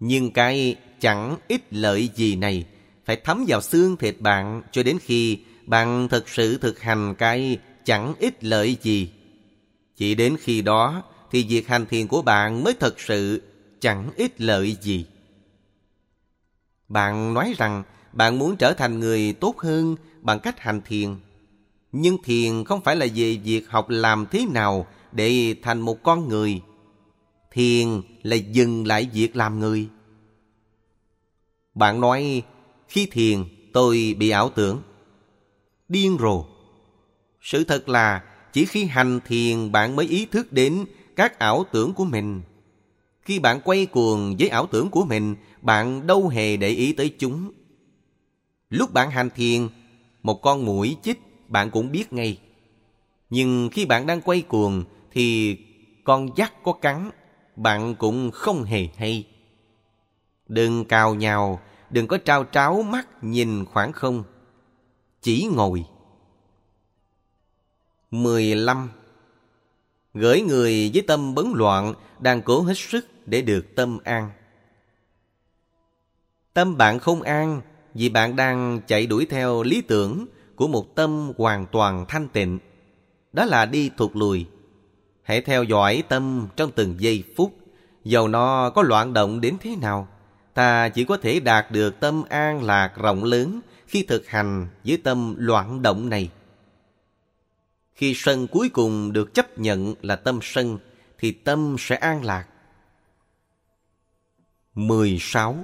Nhưng 0.00 0.30
cái 0.30 0.76
chẳng 1.00 1.36
ích 1.48 1.64
lợi 1.70 2.10
gì 2.14 2.36
này, 2.36 2.66
phải 3.04 3.16
thấm 3.16 3.44
vào 3.48 3.60
xương 3.60 3.96
thịt 3.96 4.20
bạn 4.20 4.62
cho 4.72 4.82
đến 4.82 4.98
khi 5.02 5.38
bạn 5.66 6.08
thực 6.08 6.28
sự 6.28 6.58
thực 6.58 6.80
hành 6.80 7.14
cái 7.14 7.58
chẳng 7.84 8.14
ích 8.18 8.44
lợi 8.44 8.76
gì. 8.82 9.10
Chỉ 9.96 10.14
đến 10.14 10.36
khi 10.40 10.62
đó 10.62 11.02
thì 11.30 11.46
việc 11.48 11.68
hành 11.68 11.86
thiền 11.86 12.06
của 12.06 12.22
bạn 12.22 12.64
mới 12.64 12.74
thật 12.80 13.00
sự 13.00 13.42
chẳng 13.80 14.10
ích 14.16 14.40
lợi 14.40 14.76
gì. 14.80 15.06
Bạn 16.92 17.34
nói 17.34 17.54
rằng 17.58 17.82
bạn 18.12 18.38
muốn 18.38 18.56
trở 18.56 18.74
thành 18.74 19.00
người 19.00 19.32
tốt 19.40 19.58
hơn 19.58 19.96
bằng 20.20 20.40
cách 20.40 20.60
hành 20.60 20.80
thiền. 20.84 21.16
Nhưng 21.92 22.22
thiền 22.24 22.64
không 22.64 22.80
phải 22.80 22.96
là 22.96 23.06
về 23.14 23.36
việc 23.44 23.68
học 23.68 23.86
làm 23.88 24.26
thế 24.30 24.46
nào 24.50 24.86
để 25.12 25.54
thành 25.62 25.80
một 25.80 26.02
con 26.02 26.28
người. 26.28 26.62
Thiền 27.50 28.02
là 28.22 28.36
dừng 28.36 28.86
lại 28.86 29.08
việc 29.12 29.36
làm 29.36 29.58
người. 29.58 29.88
Bạn 31.74 32.00
nói, 32.00 32.42
khi 32.88 33.08
thiền 33.12 33.44
tôi 33.72 34.16
bị 34.18 34.30
ảo 34.30 34.50
tưởng. 34.50 34.82
Điên 35.88 36.16
rồ. 36.20 36.44
Sự 37.40 37.64
thật 37.64 37.88
là 37.88 38.22
chỉ 38.52 38.64
khi 38.64 38.84
hành 38.84 39.20
thiền 39.26 39.72
bạn 39.72 39.96
mới 39.96 40.06
ý 40.06 40.26
thức 40.26 40.52
đến 40.52 40.84
các 41.16 41.38
ảo 41.38 41.64
tưởng 41.72 41.94
của 41.94 42.04
mình. 42.04 42.42
Khi 43.22 43.38
bạn 43.38 43.60
quay 43.64 43.86
cuồng 43.86 44.36
với 44.38 44.48
ảo 44.48 44.66
tưởng 44.66 44.90
của 44.90 45.04
mình, 45.04 45.36
bạn 45.60 46.06
đâu 46.06 46.28
hề 46.28 46.56
để 46.56 46.68
ý 46.68 46.92
tới 46.92 47.14
chúng. 47.18 47.52
Lúc 48.70 48.92
bạn 48.92 49.10
hành 49.10 49.30
thiền, 49.30 49.68
một 50.22 50.42
con 50.42 50.64
mũi 50.64 50.96
chích 51.02 51.20
bạn 51.48 51.70
cũng 51.70 51.92
biết 51.92 52.12
ngay. 52.12 52.38
Nhưng 53.30 53.68
khi 53.72 53.86
bạn 53.86 54.06
đang 54.06 54.20
quay 54.20 54.42
cuồng 54.42 54.84
thì 55.12 55.56
con 56.04 56.28
dắt 56.36 56.52
có 56.64 56.72
cắn, 56.72 57.10
bạn 57.56 57.94
cũng 57.94 58.30
không 58.30 58.64
hề 58.64 58.88
hay. 58.96 59.26
Đừng 60.48 60.84
cào 60.84 61.14
nhào, 61.14 61.60
đừng 61.90 62.06
có 62.06 62.18
trao 62.18 62.44
tráo 62.52 62.82
mắt 62.82 63.24
nhìn 63.24 63.64
khoảng 63.64 63.92
không. 63.92 64.24
Chỉ 65.22 65.48
ngồi. 65.54 65.84
15. 68.10 68.90
Gửi 70.14 70.40
người 70.40 70.90
với 70.94 71.02
tâm 71.02 71.34
bấn 71.34 71.52
loạn 71.54 71.94
đang 72.20 72.42
cố 72.42 72.62
hết 72.62 72.78
sức 72.78 73.06
để 73.26 73.42
được 73.42 73.74
tâm 73.74 73.98
an. 74.04 74.30
Tâm 76.52 76.76
bạn 76.76 76.98
không 76.98 77.22
an 77.22 77.60
vì 77.94 78.08
bạn 78.08 78.36
đang 78.36 78.80
chạy 78.86 79.06
đuổi 79.06 79.26
theo 79.30 79.62
lý 79.62 79.80
tưởng 79.80 80.26
của 80.56 80.68
một 80.68 80.94
tâm 80.94 81.32
hoàn 81.38 81.66
toàn 81.66 82.04
thanh 82.08 82.28
tịnh. 82.28 82.58
Đó 83.32 83.44
là 83.44 83.66
đi 83.66 83.90
thụt 83.96 84.10
lùi. 84.16 84.46
Hãy 85.22 85.40
theo 85.40 85.64
dõi 85.64 86.02
tâm 86.08 86.48
trong 86.56 86.70
từng 86.70 86.94
giây 86.98 87.24
phút. 87.36 87.56
Dầu 88.04 88.28
nó 88.28 88.70
có 88.70 88.82
loạn 88.82 89.12
động 89.12 89.40
đến 89.40 89.56
thế 89.60 89.76
nào, 89.76 90.08
ta 90.54 90.88
chỉ 90.88 91.04
có 91.04 91.16
thể 91.16 91.40
đạt 91.40 91.70
được 91.70 92.00
tâm 92.00 92.22
an 92.28 92.62
lạc 92.62 92.92
rộng 92.96 93.24
lớn 93.24 93.60
khi 93.86 94.02
thực 94.02 94.28
hành 94.28 94.66
với 94.84 94.96
tâm 94.96 95.34
loạn 95.38 95.82
động 95.82 96.08
này. 96.08 96.30
Khi 97.94 98.14
sân 98.16 98.46
cuối 98.46 98.68
cùng 98.68 99.12
được 99.12 99.34
chấp 99.34 99.58
nhận 99.58 99.94
là 100.02 100.16
tâm 100.16 100.38
sân, 100.42 100.78
thì 101.18 101.32
tâm 101.32 101.76
sẽ 101.78 101.96
an 101.96 102.24
lạc. 102.24 102.46
16. 104.74 105.56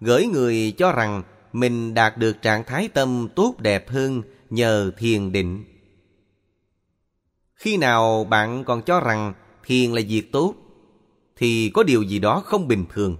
Gửi 0.00 0.26
người 0.26 0.74
cho 0.78 0.92
rằng 0.92 1.22
mình 1.52 1.94
đạt 1.94 2.18
được 2.18 2.42
trạng 2.42 2.64
thái 2.64 2.88
tâm 2.88 3.28
tốt 3.34 3.54
đẹp 3.58 3.90
hơn 3.90 4.22
nhờ 4.50 4.90
thiền 4.98 5.32
định. 5.32 5.64
Khi 7.54 7.76
nào 7.76 8.24
bạn 8.24 8.64
còn 8.64 8.82
cho 8.82 9.00
rằng 9.00 9.34
thiền 9.64 9.92
là 9.92 10.02
việc 10.08 10.32
tốt, 10.32 10.54
thì 11.36 11.70
có 11.74 11.82
điều 11.82 12.02
gì 12.02 12.18
đó 12.18 12.42
không 12.44 12.68
bình 12.68 12.84
thường. 12.92 13.16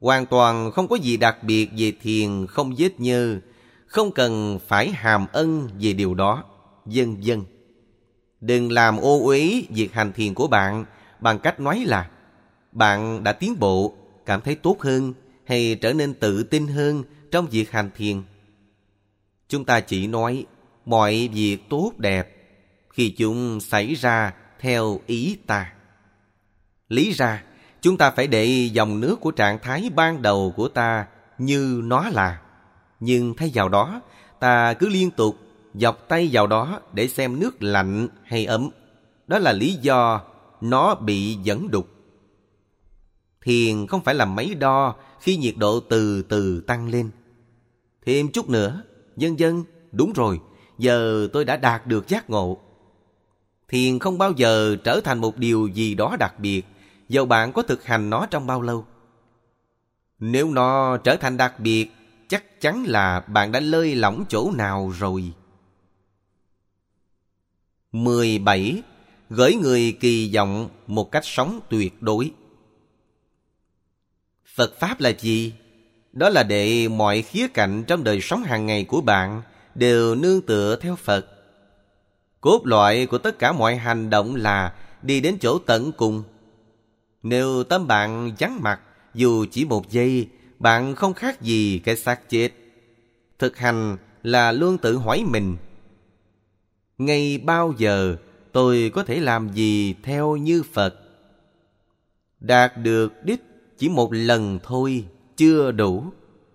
Hoàn 0.00 0.26
toàn 0.26 0.70
không 0.70 0.88
có 0.88 0.96
gì 0.96 1.16
đặc 1.16 1.42
biệt 1.42 1.70
về 1.76 1.92
thiền 2.02 2.46
không 2.46 2.74
vết 2.78 3.00
nhơ, 3.00 3.40
không 3.86 4.12
cần 4.12 4.58
phải 4.66 4.90
hàm 4.90 5.26
ân 5.32 5.68
về 5.80 5.92
điều 5.92 6.14
đó, 6.14 6.44
dân 6.86 7.24
dân. 7.24 7.44
Đừng 8.40 8.72
làm 8.72 8.96
ô 8.96 9.24
uế 9.24 9.62
việc 9.68 9.92
hành 9.92 10.12
thiền 10.12 10.34
của 10.34 10.46
bạn 10.46 10.84
bằng 11.20 11.38
cách 11.38 11.60
nói 11.60 11.84
là 11.86 12.10
bạn 12.72 13.24
đã 13.24 13.32
tiến 13.32 13.58
bộ, 13.58 13.94
cảm 14.26 14.40
thấy 14.40 14.54
tốt 14.54 14.82
hơn 14.82 15.12
hay 15.44 15.78
trở 15.80 15.92
nên 15.92 16.14
tự 16.14 16.42
tin 16.42 16.66
hơn 16.66 17.04
trong 17.30 17.46
việc 17.46 17.70
hành 17.70 17.90
thiền. 17.96 18.22
Chúng 19.48 19.64
ta 19.64 19.80
chỉ 19.80 20.06
nói 20.06 20.46
mọi 20.84 21.28
việc 21.32 21.58
tốt 21.68 21.92
đẹp 21.98 22.36
khi 22.92 23.10
chúng 23.10 23.60
xảy 23.60 23.94
ra 23.94 24.34
theo 24.60 25.00
ý 25.06 25.36
ta. 25.46 25.72
Lý 26.88 27.12
ra, 27.12 27.42
chúng 27.80 27.96
ta 27.96 28.10
phải 28.10 28.26
để 28.26 28.46
dòng 28.72 29.00
nước 29.00 29.20
của 29.20 29.30
trạng 29.30 29.58
thái 29.58 29.90
ban 29.94 30.22
đầu 30.22 30.52
của 30.56 30.68
ta 30.68 31.06
như 31.38 31.80
nó 31.84 32.08
là. 32.08 32.40
Nhưng 33.00 33.34
thay 33.34 33.50
vào 33.54 33.68
đó, 33.68 34.00
ta 34.40 34.74
cứ 34.74 34.88
liên 34.88 35.10
tục 35.10 35.36
dọc 35.74 36.08
tay 36.08 36.28
vào 36.32 36.46
đó 36.46 36.80
để 36.92 37.08
xem 37.08 37.40
nước 37.40 37.62
lạnh 37.62 38.08
hay 38.24 38.44
ấm. 38.44 38.70
Đó 39.26 39.38
là 39.38 39.52
lý 39.52 39.72
do 39.72 40.20
nó 40.60 40.94
bị 40.94 41.34
dẫn 41.42 41.70
đục. 41.70 41.95
Thiền 43.46 43.86
không 43.86 44.04
phải 44.04 44.14
là 44.14 44.24
máy 44.24 44.54
đo 44.54 44.94
khi 45.20 45.36
nhiệt 45.36 45.54
độ 45.56 45.80
từ 45.80 46.22
từ 46.22 46.60
tăng 46.60 46.88
lên. 46.88 47.10
Thêm 48.06 48.28
chút 48.28 48.48
nữa, 48.48 48.82
dân 49.16 49.38
dân, 49.38 49.64
đúng 49.92 50.12
rồi, 50.12 50.40
giờ 50.78 51.28
tôi 51.32 51.44
đã 51.44 51.56
đạt 51.56 51.86
được 51.86 52.08
giác 52.08 52.30
ngộ. 52.30 52.58
Thiền 53.68 53.98
không 53.98 54.18
bao 54.18 54.32
giờ 54.36 54.76
trở 54.84 55.00
thành 55.00 55.18
một 55.18 55.36
điều 55.36 55.66
gì 55.66 55.94
đó 55.94 56.16
đặc 56.20 56.40
biệt, 56.40 56.62
dầu 57.08 57.26
bạn 57.26 57.52
có 57.52 57.62
thực 57.62 57.84
hành 57.84 58.10
nó 58.10 58.26
trong 58.26 58.46
bao 58.46 58.62
lâu. 58.62 58.86
Nếu 60.18 60.50
nó 60.50 60.96
trở 60.96 61.16
thành 61.16 61.36
đặc 61.36 61.60
biệt, 61.60 61.90
chắc 62.28 62.60
chắn 62.60 62.84
là 62.86 63.20
bạn 63.20 63.52
đã 63.52 63.60
lơi 63.60 63.94
lỏng 63.94 64.24
chỗ 64.28 64.50
nào 64.54 64.92
rồi. 64.98 65.32
17. 67.92 68.82
Gửi 69.30 69.54
người 69.54 69.96
kỳ 70.00 70.34
vọng 70.34 70.68
một 70.86 71.10
cách 71.12 71.24
sống 71.24 71.60
tuyệt 71.70 72.02
đối. 72.02 72.30
Phật 74.56 74.78
Pháp 74.78 75.00
là 75.00 75.12
gì? 75.18 75.52
Đó 76.12 76.28
là 76.28 76.42
để 76.42 76.88
mọi 76.88 77.22
khía 77.22 77.48
cạnh 77.48 77.84
trong 77.86 78.04
đời 78.04 78.20
sống 78.20 78.42
hàng 78.42 78.66
ngày 78.66 78.84
của 78.84 79.00
bạn 79.00 79.42
đều 79.74 80.14
nương 80.14 80.42
tựa 80.42 80.76
theo 80.80 80.96
Phật. 80.96 81.26
Cốt 82.40 82.60
loại 82.66 83.06
của 83.06 83.18
tất 83.18 83.38
cả 83.38 83.52
mọi 83.52 83.76
hành 83.76 84.10
động 84.10 84.36
là 84.36 84.74
đi 85.02 85.20
đến 85.20 85.38
chỗ 85.40 85.58
tận 85.58 85.92
cùng. 85.92 86.22
Nếu 87.22 87.64
tâm 87.64 87.86
bạn 87.86 88.32
vắng 88.38 88.62
mặt, 88.62 88.80
dù 89.14 89.46
chỉ 89.50 89.64
một 89.64 89.90
giây, 89.90 90.28
bạn 90.58 90.94
không 90.94 91.14
khác 91.14 91.42
gì 91.42 91.80
cái 91.84 91.96
xác 91.96 92.28
chết. 92.28 92.50
Thực 93.38 93.56
hành 93.56 93.96
là 94.22 94.52
luôn 94.52 94.78
tự 94.78 94.96
hỏi 94.96 95.24
mình. 95.26 95.56
Ngay 96.98 97.38
bao 97.38 97.74
giờ 97.78 98.16
tôi 98.52 98.90
có 98.94 99.04
thể 99.04 99.20
làm 99.20 99.52
gì 99.52 99.94
theo 100.02 100.36
như 100.36 100.62
Phật? 100.72 100.94
Đạt 102.40 102.72
được 102.76 103.24
đích 103.24 103.40
chỉ 103.78 103.88
một 103.88 104.12
lần 104.12 104.58
thôi, 104.62 105.04
chưa 105.36 105.72
đủ. 105.72 106.04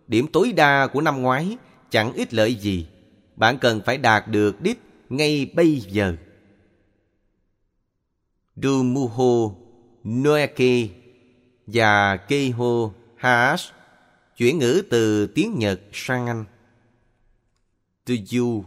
Điểm 0.07 0.27
tối 0.33 0.51
đa 0.51 0.87
của 0.87 1.01
năm 1.01 1.21
ngoái 1.21 1.57
chẳng 1.89 2.13
ít 2.13 2.33
lợi 2.33 2.55
gì. 2.55 2.87
Bạn 3.35 3.57
cần 3.57 3.81
phải 3.85 3.97
đạt 3.97 4.27
được 4.27 4.61
đích 4.61 4.79
ngay 5.09 5.51
bây 5.53 5.79
giờ. 5.79 6.15
Dumuho 8.55 9.51
Noeke 10.03 10.87
và 11.67 12.17
Keiho 12.17 12.91
Haas 13.15 13.69
chuyển 14.37 14.59
ngữ 14.59 14.83
từ 14.89 15.27
tiếng 15.27 15.59
Nhật 15.59 15.79
sang 15.93 16.27
Anh. 16.27 16.45
To 18.05 18.13
you 18.37 18.65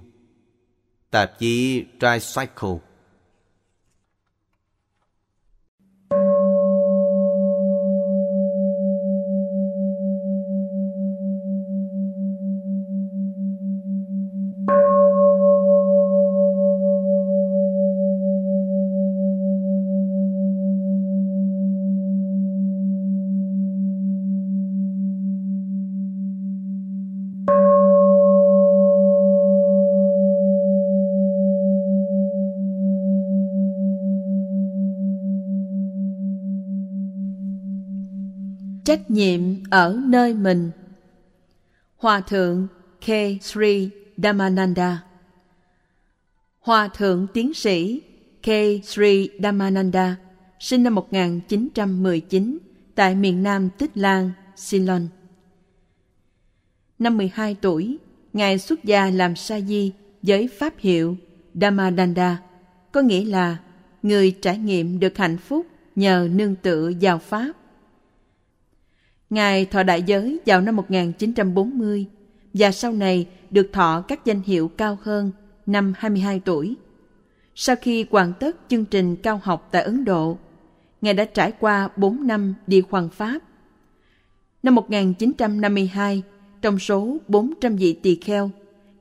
Tạp 1.11 1.39
chí 1.39 1.85
Tricycle 2.01 2.79
trách 38.95 39.11
nhiệm 39.11 39.41
ở 39.71 40.01
nơi 40.05 40.35
mình. 40.35 40.71
Hòa 41.97 42.21
thượng 42.21 42.67
K. 43.01 43.07
Sri 43.43 43.91
Dhammananda 44.17 45.03
Hòa 46.61 46.89
thượng 46.89 47.27
tiến 47.35 47.55
sĩ 47.55 48.01
K. 48.43 48.49
Sri 48.85 49.31
Dhammananda 49.43 50.17
sinh 50.61 50.83
năm 50.83 50.95
1919 50.95 52.59
tại 52.95 53.15
miền 53.15 53.43
Nam 53.43 53.71
Tích 53.79 53.91
Lan, 53.95 54.31
Ceylon. 54.71 55.09
Năm 56.99 57.17
12 57.17 57.57
tuổi, 57.61 57.99
Ngài 58.33 58.59
xuất 58.59 58.85
gia 58.85 59.11
làm 59.11 59.37
sa 59.37 59.61
di 59.61 59.93
với 60.23 60.49
pháp 60.49 60.75
hiệu 60.79 61.17
Dhammadanda, 61.55 62.43
có 62.93 63.01
nghĩa 63.01 63.25
là 63.25 63.57
người 64.03 64.31
trải 64.43 64.59
nghiệm 64.59 65.01
được 65.01 65.19
hạnh 65.19 65.39
phúc 65.39 65.67
nhờ 65.97 66.29
nương 66.33 66.55
tựa 66.55 66.91
vào 67.01 67.19
Pháp. 67.19 67.53
Ngài 69.31 69.67
thọ 69.67 69.83
đại 69.83 70.03
giới 70.03 70.41
vào 70.47 70.61
năm 70.61 70.77
1940 70.77 72.07
và 72.55 72.73
sau 72.73 72.93
này 72.93 73.27
được 73.51 73.71
thọ 73.73 74.05
các 74.09 74.25
danh 74.25 74.43
hiệu 74.43 74.69
cao 74.69 74.99
hơn 75.03 75.31
năm 75.67 75.95
22 75.97 76.41
tuổi. 76.45 76.75
Sau 77.55 77.77
khi 77.77 78.07
hoàn 78.11 78.33
tất 78.41 78.57
chương 78.69 78.85
trình 78.85 79.17
cao 79.17 79.41
học 79.43 79.69
tại 79.71 79.83
Ấn 79.83 80.05
Độ, 80.05 80.39
Ngài 81.01 81.15
đã 81.15 81.25
trải 81.25 81.53
qua 81.61 81.89
4 81.97 82.27
năm 82.27 82.55
đi 82.67 82.81
khoan 82.81 83.09
Pháp. 83.09 83.39
Năm 84.63 84.75
1952, 84.75 86.23
trong 86.63 86.79
số 86.79 87.17
400 87.29 87.77
vị 87.77 87.93
tỳ 87.93 88.15
kheo, 88.15 88.51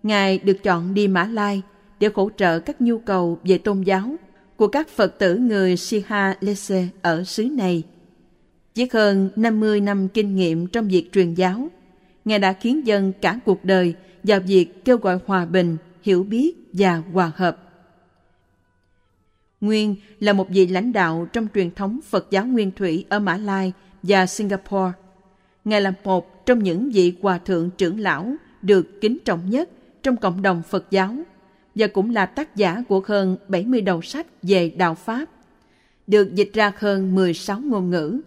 Ngài 0.04 0.38
được 0.38 0.64
chọn 0.64 0.94
đi 0.94 1.08
Mã 1.08 1.24
Lai 1.24 1.62
để 2.00 2.10
hỗ 2.14 2.30
trợ 2.38 2.60
các 2.60 2.82
nhu 2.82 2.98
cầu 2.98 3.40
về 3.44 3.58
tôn 3.58 3.82
giáo 3.82 4.16
của 4.56 4.68
các 4.68 4.90
Phật 4.90 5.20
tử 5.20 5.36
người 5.36 5.78
Siha 5.78 6.36
Lese 6.40 6.88
ở 7.02 7.24
xứ 7.24 7.44
này. 7.44 7.84
Với 8.76 8.90
hơn 8.94 9.30
50 9.36 9.82
năm 9.82 10.08
kinh 10.08 10.36
nghiệm 10.36 10.68
trong 10.68 10.88
việc 10.88 11.10
truyền 11.12 11.34
giáo, 11.34 11.70
Ngài 12.26 12.40
đã 12.40 12.54
khiến 12.54 12.88
dân 12.88 13.14
cả 13.22 13.40
cuộc 13.46 13.66
đời 13.66 13.94
vào 14.24 14.40
việc 14.40 14.86
kêu 14.86 14.98
gọi 14.98 15.20
hòa 15.26 15.46
bình, 15.46 15.78
hiểu 16.02 16.24
biết 16.24 16.56
và 16.74 17.02
hòa 17.14 17.32
hợp. 17.36 17.58
Nguyên 19.62 19.96
là 20.20 20.34
một 20.34 20.50
vị 20.50 20.68
lãnh 20.68 20.94
đạo 20.94 21.28
trong 21.34 21.48
truyền 21.54 21.72
thống 21.72 22.00
Phật 22.10 22.28
giáo 22.32 22.46
Nguyên 22.46 22.72
Thủy 22.72 23.06
ở 23.10 23.20
Mã 23.20 23.38
Lai 23.38 23.74
và 24.04 24.26
Singapore. 24.26 24.92
Ngài 25.66 25.82
là 25.82 25.94
một 26.04 26.46
trong 26.46 26.64
những 26.64 26.90
vị 26.90 27.14
hòa 27.22 27.38
thượng 27.38 27.70
trưởng 27.78 28.00
lão 28.00 28.36
được 28.62 29.02
kính 29.02 29.18
trọng 29.26 29.50
nhất 29.50 29.70
trong 30.04 30.18
cộng 30.18 30.42
đồng 30.42 30.62
Phật 30.70 30.86
giáo 30.92 31.16
và 31.76 31.88
cũng 31.88 32.10
là 32.10 32.26
tác 32.26 32.56
giả 32.56 32.84
của 32.90 33.04
hơn 33.06 33.38
70 33.48 33.82
đầu 33.82 34.02
sách 34.02 34.28
về 34.42 34.70
đạo 34.78 34.96
Pháp, 34.96 35.26
được 36.08 36.36
dịch 36.36 36.50
ra 36.54 36.72
hơn 36.78 37.16
16 37.16 37.60
ngôn 37.60 37.90
ngữ 37.90 38.22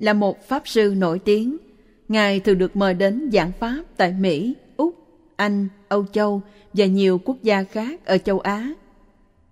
là 0.00 0.12
một 0.12 0.48
pháp 0.48 0.68
sư 0.68 0.94
nổi 0.96 1.18
tiếng. 1.18 1.56
Ngài 2.08 2.40
thường 2.40 2.58
được 2.58 2.76
mời 2.76 2.94
đến 2.94 3.30
giảng 3.32 3.52
pháp 3.52 3.82
tại 3.96 4.12
Mỹ, 4.12 4.54
Úc, 4.76 4.94
Anh, 5.36 5.68
Âu 5.88 6.06
Châu 6.06 6.42
và 6.72 6.86
nhiều 6.86 7.20
quốc 7.24 7.36
gia 7.42 7.64
khác 7.64 8.06
ở 8.06 8.18
châu 8.18 8.40
Á. 8.40 8.72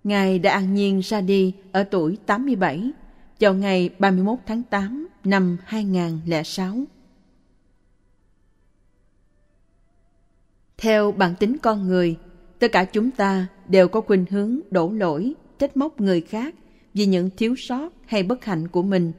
Ngài 0.03 0.39
đã 0.39 0.53
an 0.53 0.73
nhiên 0.73 0.99
ra 0.99 1.21
đi 1.21 1.53
ở 1.71 1.83
tuổi 1.83 2.17
87 2.25 2.91
vào 3.39 3.53
ngày 3.53 3.89
31 3.99 4.39
tháng 4.45 4.63
8 4.63 5.07
năm 5.23 5.57
2006. 5.65 6.77
Theo 10.77 11.11
bản 11.11 11.35
tính 11.39 11.57
con 11.61 11.87
người, 11.87 12.17
tất 12.59 12.71
cả 12.71 12.83
chúng 12.83 13.11
ta 13.11 13.47
đều 13.67 13.87
có 13.87 14.01
khuynh 14.01 14.25
hướng 14.29 14.59
đổ 14.71 14.91
lỗi, 14.91 15.33
trách 15.59 15.77
móc 15.77 16.01
người 16.01 16.21
khác 16.21 16.55
vì 16.93 17.05
những 17.05 17.29
thiếu 17.37 17.55
sót 17.57 17.89
hay 18.05 18.23
bất 18.23 18.45
hạnh 18.45 18.67
của 18.67 18.81
mình. 18.81 19.11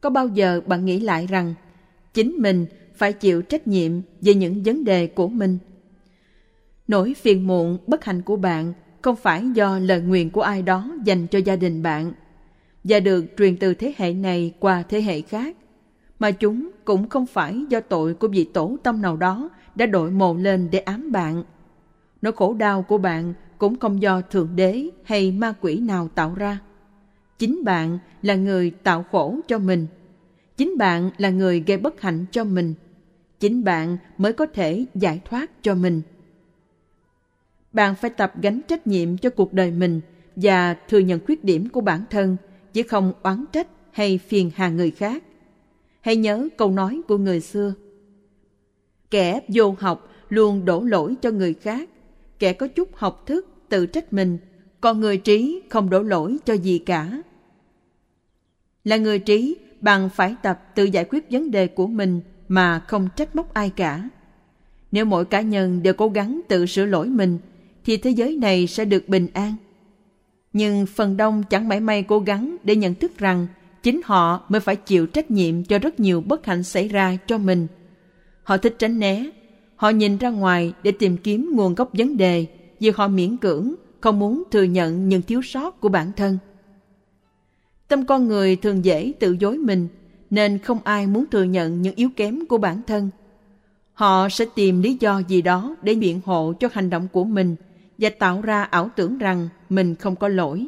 Có 0.00 0.10
bao 0.10 0.28
giờ 0.28 0.60
bạn 0.66 0.84
nghĩ 0.84 1.00
lại 1.00 1.26
rằng 1.26 1.54
chính 2.14 2.36
mình 2.38 2.66
phải 2.94 3.12
chịu 3.12 3.42
trách 3.42 3.66
nhiệm 3.66 3.92
về 4.20 4.34
những 4.34 4.62
vấn 4.62 4.84
đề 4.84 5.06
của 5.06 5.28
mình? 5.28 5.58
Nỗi 6.88 7.14
phiền 7.14 7.46
muộn, 7.46 7.78
bất 7.86 8.04
hạnh 8.04 8.22
của 8.22 8.36
bạn 8.36 8.72
không 9.02 9.16
phải 9.16 9.44
do 9.54 9.78
lời 9.78 10.00
nguyện 10.00 10.30
của 10.30 10.42
ai 10.42 10.62
đó 10.62 10.94
dành 11.04 11.26
cho 11.26 11.38
gia 11.38 11.56
đình 11.56 11.82
bạn 11.82 12.12
và 12.84 13.00
được 13.00 13.24
truyền 13.38 13.56
từ 13.56 13.74
thế 13.74 13.92
hệ 13.96 14.12
này 14.12 14.54
qua 14.60 14.82
thế 14.82 15.02
hệ 15.02 15.20
khác, 15.20 15.56
mà 16.18 16.30
chúng 16.30 16.70
cũng 16.84 17.08
không 17.08 17.26
phải 17.26 17.64
do 17.68 17.80
tội 17.80 18.14
của 18.14 18.28
vị 18.28 18.44
tổ 18.44 18.76
tâm 18.82 19.02
nào 19.02 19.16
đó 19.16 19.50
đã 19.74 19.86
đội 19.86 20.10
mồ 20.10 20.34
lên 20.34 20.68
để 20.70 20.78
ám 20.78 21.12
bạn. 21.12 21.44
Nỗi 22.22 22.32
khổ 22.32 22.54
đau 22.54 22.82
của 22.82 22.98
bạn 22.98 23.34
cũng 23.58 23.78
không 23.78 24.02
do 24.02 24.20
Thượng 24.20 24.56
Đế 24.56 24.88
hay 25.04 25.32
ma 25.32 25.54
quỷ 25.60 25.76
nào 25.76 26.08
tạo 26.14 26.34
ra. 26.34 26.58
Chính 27.38 27.64
bạn 27.64 27.98
là 28.22 28.34
người 28.34 28.70
tạo 28.70 29.04
khổ 29.10 29.40
cho 29.46 29.58
mình. 29.58 29.86
Chính 30.56 30.78
bạn 30.78 31.10
là 31.18 31.30
người 31.30 31.64
gây 31.66 31.78
bất 31.78 32.00
hạnh 32.00 32.24
cho 32.30 32.44
mình. 32.44 32.74
Chính 33.40 33.64
bạn 33.64 33.96
mới 34.18 34.32
có 34.32 34.46
thể 34.46 34.84
giải 34.94 35.20
thoát 35.24 35.62
cho 35.62 35.74
mình. 35.74 36.02
Bạn 37.72 37.94
phải 37.94 38.10
tập 38.10 38.32
gánh 38.42 38.60
trách 38.68 38.86
nhiệm 38.86 39.18
cho 39.18 39.30
cuộc 39.30 39.52
đời 39.52 39.70
mình 39.70 40.00
và 40.36 40.74
thừa 40.88 40.98
nhận 40.98 41.20
khuyết 41.26 41.44
điểm 41.44 41.68
của 41.68 41.80
bản 41.80 42.04
thân, 42.10 42.36
chứ 42.72 42.82
không 42.82 43.12
oán 43.22 43.44
trách 43.52 43.66
hay 43.90 44.18
phiền 44.18 44.50
hà 44.54 44.68
người 44.68 44.90
khác. 44.90 45.22
Hãy 46.00 46.16
nhớ 46.16 46.48
câu 46.56 46.70
nói 46.70 47.00
của 47.08 47.18
người 47.18 47.40
xưa. 47.40 47.74
Kẻ 49.10 49.40
vô 49.48 49.74
học 49.78 50.12
luôn 50.28 50.64
đổ 50.64 50.80
lỗi 50.80 51.14
cho 51.22 51.30
người 51.30 51.54
khác, 51.54 51.88
kẻ 52.38 52.52
có 52.52 52.68
chút 52.68 52.96
học 52.96 53.26
thức 53.26 53.46
tự 53.68 53.86
trách 53.86 54.12
mình, 54.12 54.38
còn 54.80 55.00
người 55.00 55.16
trí 55.16 55.62
không 55.68 55.90
đổ 55.90 56.02
lỗi 56.02 56.36
cho 56.44 56.54
gì 56.54 56.78
cả. 56.78 57.22
Là 58.84 58.96
người 58.96 59.18
trí, 59.18 59.56
bạn 59.80 60.08
phải 60.08 60.34
tập 60.42 60.60
tự 60.74 60.84
giải 60.84 61.04
quyết 61.10 61.30
vấn 61.30 61.50
đề 61.50 61.66
của 61.66 61.86
mình 61.86 62.20
mà 62.48 62.78
không 62.78 63.08
trách 63.16 63.36
móc 63.36 63.54
ai 63.54 63.70
cả. 63.70 64.08
Nếu 64.92 65.04
mỗi 65.04 65.24
cá 65.24 65.40
nhân 65.40 65.82
đều 65.82 65.94
cố 65.94 66.08
gắng 66.08 66.40
tự 66.48 66.66
sửa 66.66 66.84
lỗi 66.84 67.06
mình, 67.06 67.38
thì 67.84 67.96
thế 67.96 68.10
giới 68.10 68.36
này 68.36 68.66
sẽ 68.66 68.84
được 68.84 69.08
bình 69.08 69.26
an. 69.32 69.54
Nhưng 70.52 70.86
phần 70.86 71.16
đông 71.16 71.42
chẳng 71.50 71.68
mảy 71.68 71.80
may 71.80 72.02
cố 72.02 72.18
gắng 72.20 72.56
để 72.64 72.76
nhận 72.76 72.94
thức 72.94 73.18
rằng 73.18 73.46
chính 73.82 74.00
họ 74.04 74.44
mới 74.48 74.60
phải 74.60 74.76
chịu 74.76 75.06
trách 75.06 75.30
nhiệm 75.30 75.64
cho 75.64 75.78
rất 75.78 76.00
nhiều 76.00 76.20
bất 76.20 76.46
hạnh 76.46 76.62
xảy 76.62 76.88
ra 76.88 77.16
cho 77.26 77.38
mình. 77.38 77.66
Họ 78.42 78.56
thích 78.56 78.76
tránh 78.78 78.98
né, 78.98 79.30
họ 79.76 79.88
nhìn 79.88 80.16
ra 80.16 80.30
ngoài 80.30 80.72
để 80.82 80.92
tìm 80.92 81.16
kiếm 81.16 81.50
nguồn 81.54 81.74
gốc 81.74 81.90
vấn 81.92 82.16
đề 82.16 82.46
vì 82.80 82.90
họ 82.90 83.08
miễn 83.08 83.36
cưỡng, 83.36 83.74
không 84.00 84.18
muốn 84.18 84.42
thừa 84.50 84.62
nhận 84.62 85.08
những 85.08 85.22
thiếu 85.22 85.42
sót 85.42 85.80
của 85.80 85.88
bản 85.88 86.12
thân. 86.16 86.38
Tâm 87.88 88.06
con 88.06 88.28
người 88.28 88.56
thường 88.56 88.84
dễ 88.84 89.12
tự 89.20 89.36
dối 89.40 89.58
mình, 89.58 89.88
nên 90.30 90.58
không 90.58 90.78
ai 90.84 91.06
muốn 91.06 91.24
thừa 91.30 91.42
nhận 91.42 91.82
những 91.82 91.94
yếu 91.94 92.10
kém 92.16 92.46
của 92.46 92.58
bản 92.58 92.82
thân. 92.86 93.10
Họ 93.92 94.28
sẽ 94.28 94.44
tìm 94.54 94.82
lý 94.82 94.96
do 95.00 95.18
gì 95.18 95.42
đó 95.42 95.76
để 95.82 95.94
biện 95.94 96.20
hộ 96.24 96.52
cho 96.60 96.68
hành 96.72 96.90
động 96.90 97.08
của 97.12 97.24
mình 97.24 97.56
và 97.98 98.10
tạo 98.18 98.40
ra 98.40 98.62
ảo 98.62 98.90
tưởng 98.96 99.18
rằng 99.18 99.48
mình 99.68 99.94
không 99.94 100.16
có 100.16 100.28
lỗi. 100.28 100.66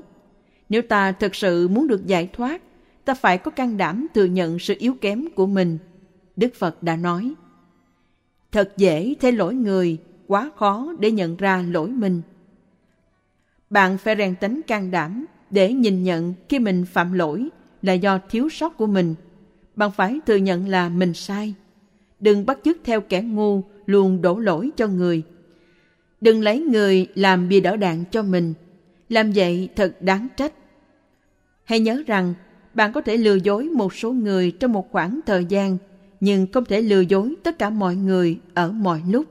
Nếu 0.68 0.82
ta 0.82 1.12
thực 1.12 1.34
sự 1.34 1.68
muốn 1.68 1.88
được 1.88 2.06
giải 2.06 2.28
thoát, 2.32 2.62
ta 3.04 3.14
phải 3.14 3.38
có 3.38 3.50
can 3.50 3.76
đảm 3.76 4.06
thừa 4.14 4.24
nhận 4.24 4.58
sự 4.58 4.74
yếu 4.78 4.94
kém 5.00 5.24
của 5.36 5.46
mình. 5.46 5.78
Đức 6.36 6.54
Phật 6.54 6.82
đã 6.82 6.96
nói, 6.96 7.34
Thật 8.52 8.72
dễ 8.76 9.14
thấy 9.20 9.32
lỗi 9.32 9.54
người, 9.54 9.98
quá 10.26 10.50
khó 10.56 10.92
để 10.98 11.10
nhận 11.10 11.36
ra 11.36 11.64
lỗi 11.70 11.88
mình. 11.88 12.22
Bạn 13.70 13.98
phải 13.98 14.16
rèn 14.16 14.34
tính 14.36 14.60
can 14.66 14.90
đảm 14.90 15.26
để 15.50 15.72
nhìn 15.72 16.02
nhận 16.02 16.34
khi 16.48 16.58
mình 16.58 16.84
phạm 16.84 17.12
lỗi 17.12 17.48
là 17.82 17.92
do 17.92 18.18
thiếu 18.30 18.48
sót 18.48 18.76
của 18.76 18.86
mình. 18.86 19.14
Bạn 19.76 19.90
phải 19.90 20.20
thừa 20.26 20.36
nhận 20.36 20.68
là 20.68 20.88
mình 20.88 21.14
sai. 21.14 21.54
Đừng 22.20 22.46
bắt 22.46 22.58
chước 22.64 22.76
theo 22.84 23.00
kẻ 23.00 23.22
ngu 23.22 23.62
luôn 23.86 24.22
đổ 24.22 24.38
lỗi 24.38 24.70
cho 24.76 24.86
người. 24.86 25.22
Đừng 26.20 26.40
lấy 26.42 26.60
người 26.60 27.06
làm 27.14 27.48
bia 27.48 27.60
đỡ 27.60 27.76
đạn 27.76 28.04
cho 28.10 28.22
mình. 28.22 28.54
Làm 29.08 29.32
vậy 29.32 29.68
thật 29.76 30.02
đáng 30.02 30.28
trách. 30.36 30.52
Hãy 31.64 31.80
nhớ 31.80 32.02
rằng 32.06 32.34
bạn 32.74 32.92
có 32.92 33.00
thể 33.00 33.16
lừa 33.16 33.34
dối 33.34 33.64
một 33.64 33.94
số 33.94 34.12
người 34.12 34.50
trong 34.50 34.72
một 34.72 34.92
khoảng 34.92 35.20
thời 35.26 35.44
gian 35.44 35.78
nhưng 36.20 36.46
không 36.52 36.64
thể 36.64 36.80
lừa 36.80 37.00
dối 37.00 37.34
tất 37.42 37.58
cả 37.58 37.70
mọi 37.70 37.96
người 37.96 38.38
ở 38.54 38.72
mọi 38.72 39.02
lúc. 39.08 39.26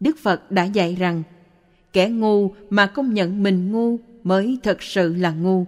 Đức 0.00 0.18
Phật 0.18 0.50
đã 0.50 0.64
dạy 0.64 0.96
rằng, 0.98 1.22
kẻ 1.92 2.08
ngu 2.08 2.50
mà 2.70 2.86
không 2.86 3.14
nhận 3.14 3.42
mình 3.42 3.72
ngu 3.72 3.96
mới 4.26 4.58
thật 4.62 4.82
sự 4.82 5.14
là 5.14 5.30
ngu. 5.30 5.66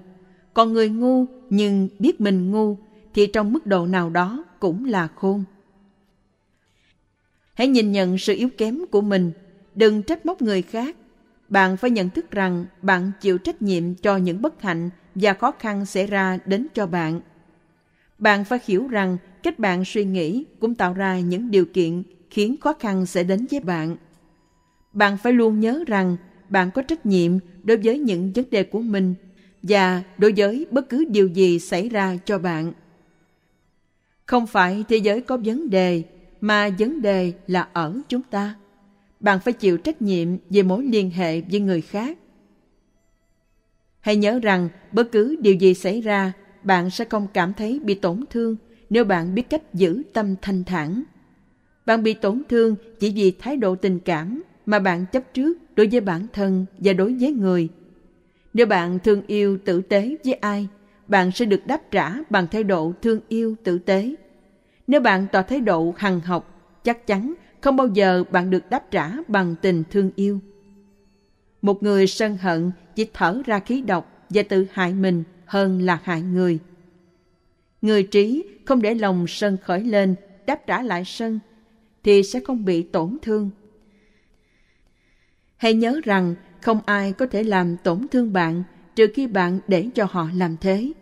Còn 0.54 0.72
người 0.72 0.88
ngu 0.88 1.24
nhưng 1.50 1.88
biết 1.98 2.20
mình 2.20 2.50
ngu 2.50 2.76
thì 3.14 3.26
trong 3.26 3.52
mức 3.52 3.66
độ 3.66 3.86
nào 3.86 4.10
đó 4.10 4.44
cũng 4.60 4.84
là 4.84 5.08
khôn. 5.14 5.44
Hãy 7.54 7.68
nhìn 7.68 7.92
nhận 7.92 8.18
sự 8.18 8.34
yếu 8.34 8.48
kém 8.56 8.78
của 8.90 9.00
mình, 9.00 9.32
đừng 9.74 10.02
trách 10.02 10.26
móc 10.26 10.42
người 10.42 10.62
khác. 10.62 10.96
Bạn 11.48 11.76
phải 11.76 11.90
nhận 11.90 12.10
thức 12.10 12.30
rằng 12.30 12.66
bạn 12.82 13.12
chịu 13.20 13.38
trách 13.38 13.62
nhiệm 13.62 13.94
cho 13.94 14.16
những 14.16 14.42
bất 14.42 14.62
hạnh 14.62 14.90
và 15.14 15.34
khó 15.34 15.52
khăn 15.58 15.86
xảy 15.86 16.06
ra 16.06 16.38
đến 16.44 16.66
cho 16.74 16.86
bạn. 16.86 17.20
Bạn 18.18 18.44
phải 18.44 18.58
hiểu 18.64 18.88
rằng 18.88 19.18
cách 19.42 19.58
bạn 19.58 19.84
suy 19.84 20.04
nghĩ 20.04 20.44
cũng 20.60 20.74
tạo 20.74 20.94
ra 20.94 21.20
những 21.20 21.50
điều 21.50 21.64
kiện 21.64 22.02
khiến 22.30 22.56
khó 22.60 22.72
khăn 22.78 23.06
sẽ 23.06 23.24
đến 23.24 23.46
với 23.50 23.60
bạn. 23.60 23.96
Bạn 24.92 25.16
phải 25.16 25.32
luôn 25.32 25.60
nhớ 25.60 25.84
rằng 25.86 26.16
bạn 26.48 26.70
có 26.70 26.82
trách 26.82 27.06
nhiệm 27.06 27.32
đối 27.62 27.76
với 27.76 27.98
những 27.98 28.32
vấn 28.34 28.44
đề 28.50 28.62
của 28.62 28.80
mình 28.80 29.14
và 29.62 30.02
đối 30.18 30.32
với 30.32 30.66
bất 30.70 30.88
cứ 30.88 31.04
điều 31.04 31.26
gì 31.26 31.58
xảy 31.58 31.88
ra 31.88 32.16
cho 32.24 32.38
bạn. 32.38 32.72
Không 34.26 34.46
phải 34.46 34.84
thế 34.88 34.96
giới 34.96 35.20
có 35.20 35.36
vấn 35.36 35.70
đề, 35.70 36.02
mà 36.40 36.68
vấn 36.78 37.02
đề 37.02 37.32
là 37.46 37.68
ở 37.72 38.00
chúng 38.08 38.22
ta. 38.22 38.54
Bạn 39.20 39.40
phải 39.40 39.52
chịu 39.52 39.76
trách 39.76 40.02
nhiệm 40.02 40.28
về 40.50 40.62
mối 40.62 40.84
liên 40.84 41.10
hệ 41.10 41.40
với 41.40 41.60
người 41.60 41.80
khác. 41.80 42.18
Hãy 44.00 44.16
nhớ 44.16 44.38
rằng 44.42 44.68
bất 44.92 45.12
cứ 45.12 45.36
điều 45.40 45.54
gì 45.54 45.74
xảy 45.74 46.00
ra, 46.00 46.32
bạn 46.62 46.90
sẽ 46.90 47.04
không 47.04 47.26
cảm 47.34 47.54
thấy 47.54 47.80
bị 47.84 47.94
tổn 47.94 48.24
thương 48.30 48.56
nếu 48.90 49.04
bạn 49.04 49.34
biết 49.34 49.50
cách 49.50 49.74
giữ 49.74 50.02
tâm 50.12 50.34
thanh 50.42 50.64
thản. 50.64 51.02
Bạn 51.86 52.02
bị 52.02 52.14
tổn 52.14 52.42
thương 52.48 52.76
chỉ 53.00 53.10
vì 53.10 53.30
thái 53.30 53.56
độ 53.56 53.76
tình 53.76 54.00
cảm 54.00 54.42
mà 54.68 54.78
bạn 54.78 55.06
chấp 55.12 55.34
trước 55.34 55.58
đối 55.76 55.86
với 55.86 56.00
bản 56.00 56.26
thân 56.32 56.66
và 56.78 56.92
đối 56.92 57.14
với 57.20 57.32
người. 57.32 57.68
Nếu 58.54 58.66
bạn 58.66 58.98
thương 58.98 59.22
yêu 59.26 59.58
tử 59.64 59.80
tế 59.80 60.16
với 60.24 60.34
ai, 60.34 60.68
bạn 61.06 61.30
sẽ 61.30 61.44
được 61.44 61.66
đáp 61.66 61.82
trả 61.90 62.12
bằng 62.30 62.46
thái 62.46 62.64
độ 62.64 62.92
thương 63.02 63.20
yêu 63.28 63.56
tử 63.64 63.78
tế. 63.78 64.14
Nếu 64.86 65.00
bạn 65.00 65.26
tỏ 65.32 65.42
thái 65.42 65.60
độ 65.60 65.94
hằng 65.96 66.20
học, 66.20 66.72
chắc 66.84 67.06
chắn 67.06 67.34
không 67.60 67.76
bao 67.76 67.86
giờ 67.86 68.24
bạn 68.30 68.50
được 68.50 68.70
đáp 68.70 68.90
trả 68.90 69.12
bằng 69.28 69.54
tình 69.62 69.84
thương 69.90 70.10
yêu. 70.16 70.40
Một 71.62 71.82
người 71.82 72.06
sân 72.06 72.36
hận 72.36 72.70
chỉ 72.94 73.08
thở 73.14 73.42
ra 73.46 73.58
khí 73.58 73.80
độc 73.82 74.26
và 74.30 74.42
tự 74.48 74.66
hại 74.72 74.92
mình 74.92 75.24
hơn 75.44 75.82
là 75.82 75.98
hại 76.02 76.22
người. 76.22 76.58
Người 77.82 78.02
trí 78.02 78.44
không 78.64 78.82
để 78.82 78.94
lòng 78.94 79.26
sân 79.28 79.56
khởi 79.64 79.80
lên, 79.80 80.14
đáp 80.46 80.66
trả 80.66 80.82
lại 80.82 81.02
sân, 81.06 81.38
thì 82.04 82.22
sẽ 82.22 82.40
không 82.40 82.64
bị 82.64 82.82
tổn 82.82 83.16
thương. 83.22 83.50
Hãy 85.58 85.74
nhớ 85.74 86.00
rằng 86.04 86.34
không 86.60 86.80
ai 86.86 87.12
có 87.12 87.26
thể 87.26 87.42
làm 87.42 87.76
tổn 87.76 88.06
thương 88.10 88.32
bạn 88.32 88.62
trừ 88.96 89.06
khi 89.14 89.26
bạn 89.26 89.60
để 89.68 89.88
cho 89.94 90.06
họ 90.10 90.28
làm 90.34 90.56
thế. 90.60 90.92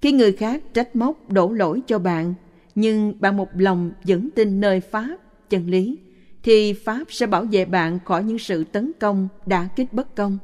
Khi 0.00 0.12
người 0.12 0.32
khác 0.32 0.62
trách 0.74 0.96
móc 0.96 1.30
đổ 1.30 1.52
lỗi 1.52 1.82
cho 1.86 1.98
bạn, 1.98 2.34
nhưng 2.74 3.14
bạn 3.20 3.36
một 3.36 3.48
lòng 3.54 3.92
vẫn 4.04 4.28
tin 4.34 4.60
nơi 4.60 4.80
Pháp, 4.80 5.16
chân 5.50 5.66
lý, 5.70 5.98
thì 6.42 6.72
Pháp 6.72 7.04
sẽ 7.08 7.26
bảo 7.26 7.44
vệ 7.44 7.64
bạn 7.64 7.98
khỏi 8.04 8.24
những 8.24 8.38
sự 8.38 8.64
tấn 8.64 8.92
công, 9.00 9.28
đã 9.46 9.68
kích 9.76 9.92
bất 9.92 10.16
công. 10.16 10.38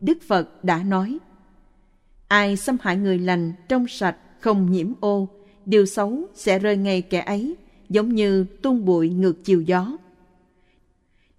Đức 0.00 0.18
Phật 0.28 0.64
đã 0.64 0.82
nói, 0.82 1.18
Ai 2.28 2.56
xâm 2.56 2.76
hại 2.80 2.96
người 2.96 3.18
lành, 3.18 3.52
trong 3.68 3.88
sạch, 3.88 4.16
không 4.40 4.70
nhiễm 4.70 4.92
ô, 5.00 5.28
điều 5.66 5.86
xấu 5.86 6.26
sẽ 6.34 6.58
rơi 6.58 6.76
ngay 6.76 7.02
kẻ 7.02 7.20
ấy, 7.20 7.56
giống 7.88 8.14
như 8.14 8.44
tung 8.62 8.84
bụi 8.84 9.08
ngược 9.08 9.44
chiều 9.44 9.62
gió. 9.62 9.96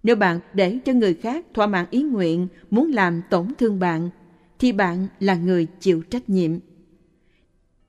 Nếu 0.04 0.16
bạn 0.16 0.40
để 0.54 0.78
cho 0.84 0.92
người 0.92 1.14
khác 1.14 1.46
thỏa 1.54 1.66
mãn 1.66 1.86
ý 1.90 2.02
nguyện 2.02 2.48
muốn 2.70 2.92
làm 2.92 3.22
tổn 3.30 3.48
thương 3.58 3.78
bạn, 3.78 4.10
thì 4.58 4.72
bạn 4.72 5.06
là 5.20 5.34
người 5.34 5.66
chịu 5.80 6.02
trách 6.02 6.28
nhiệm. 6.28 6.50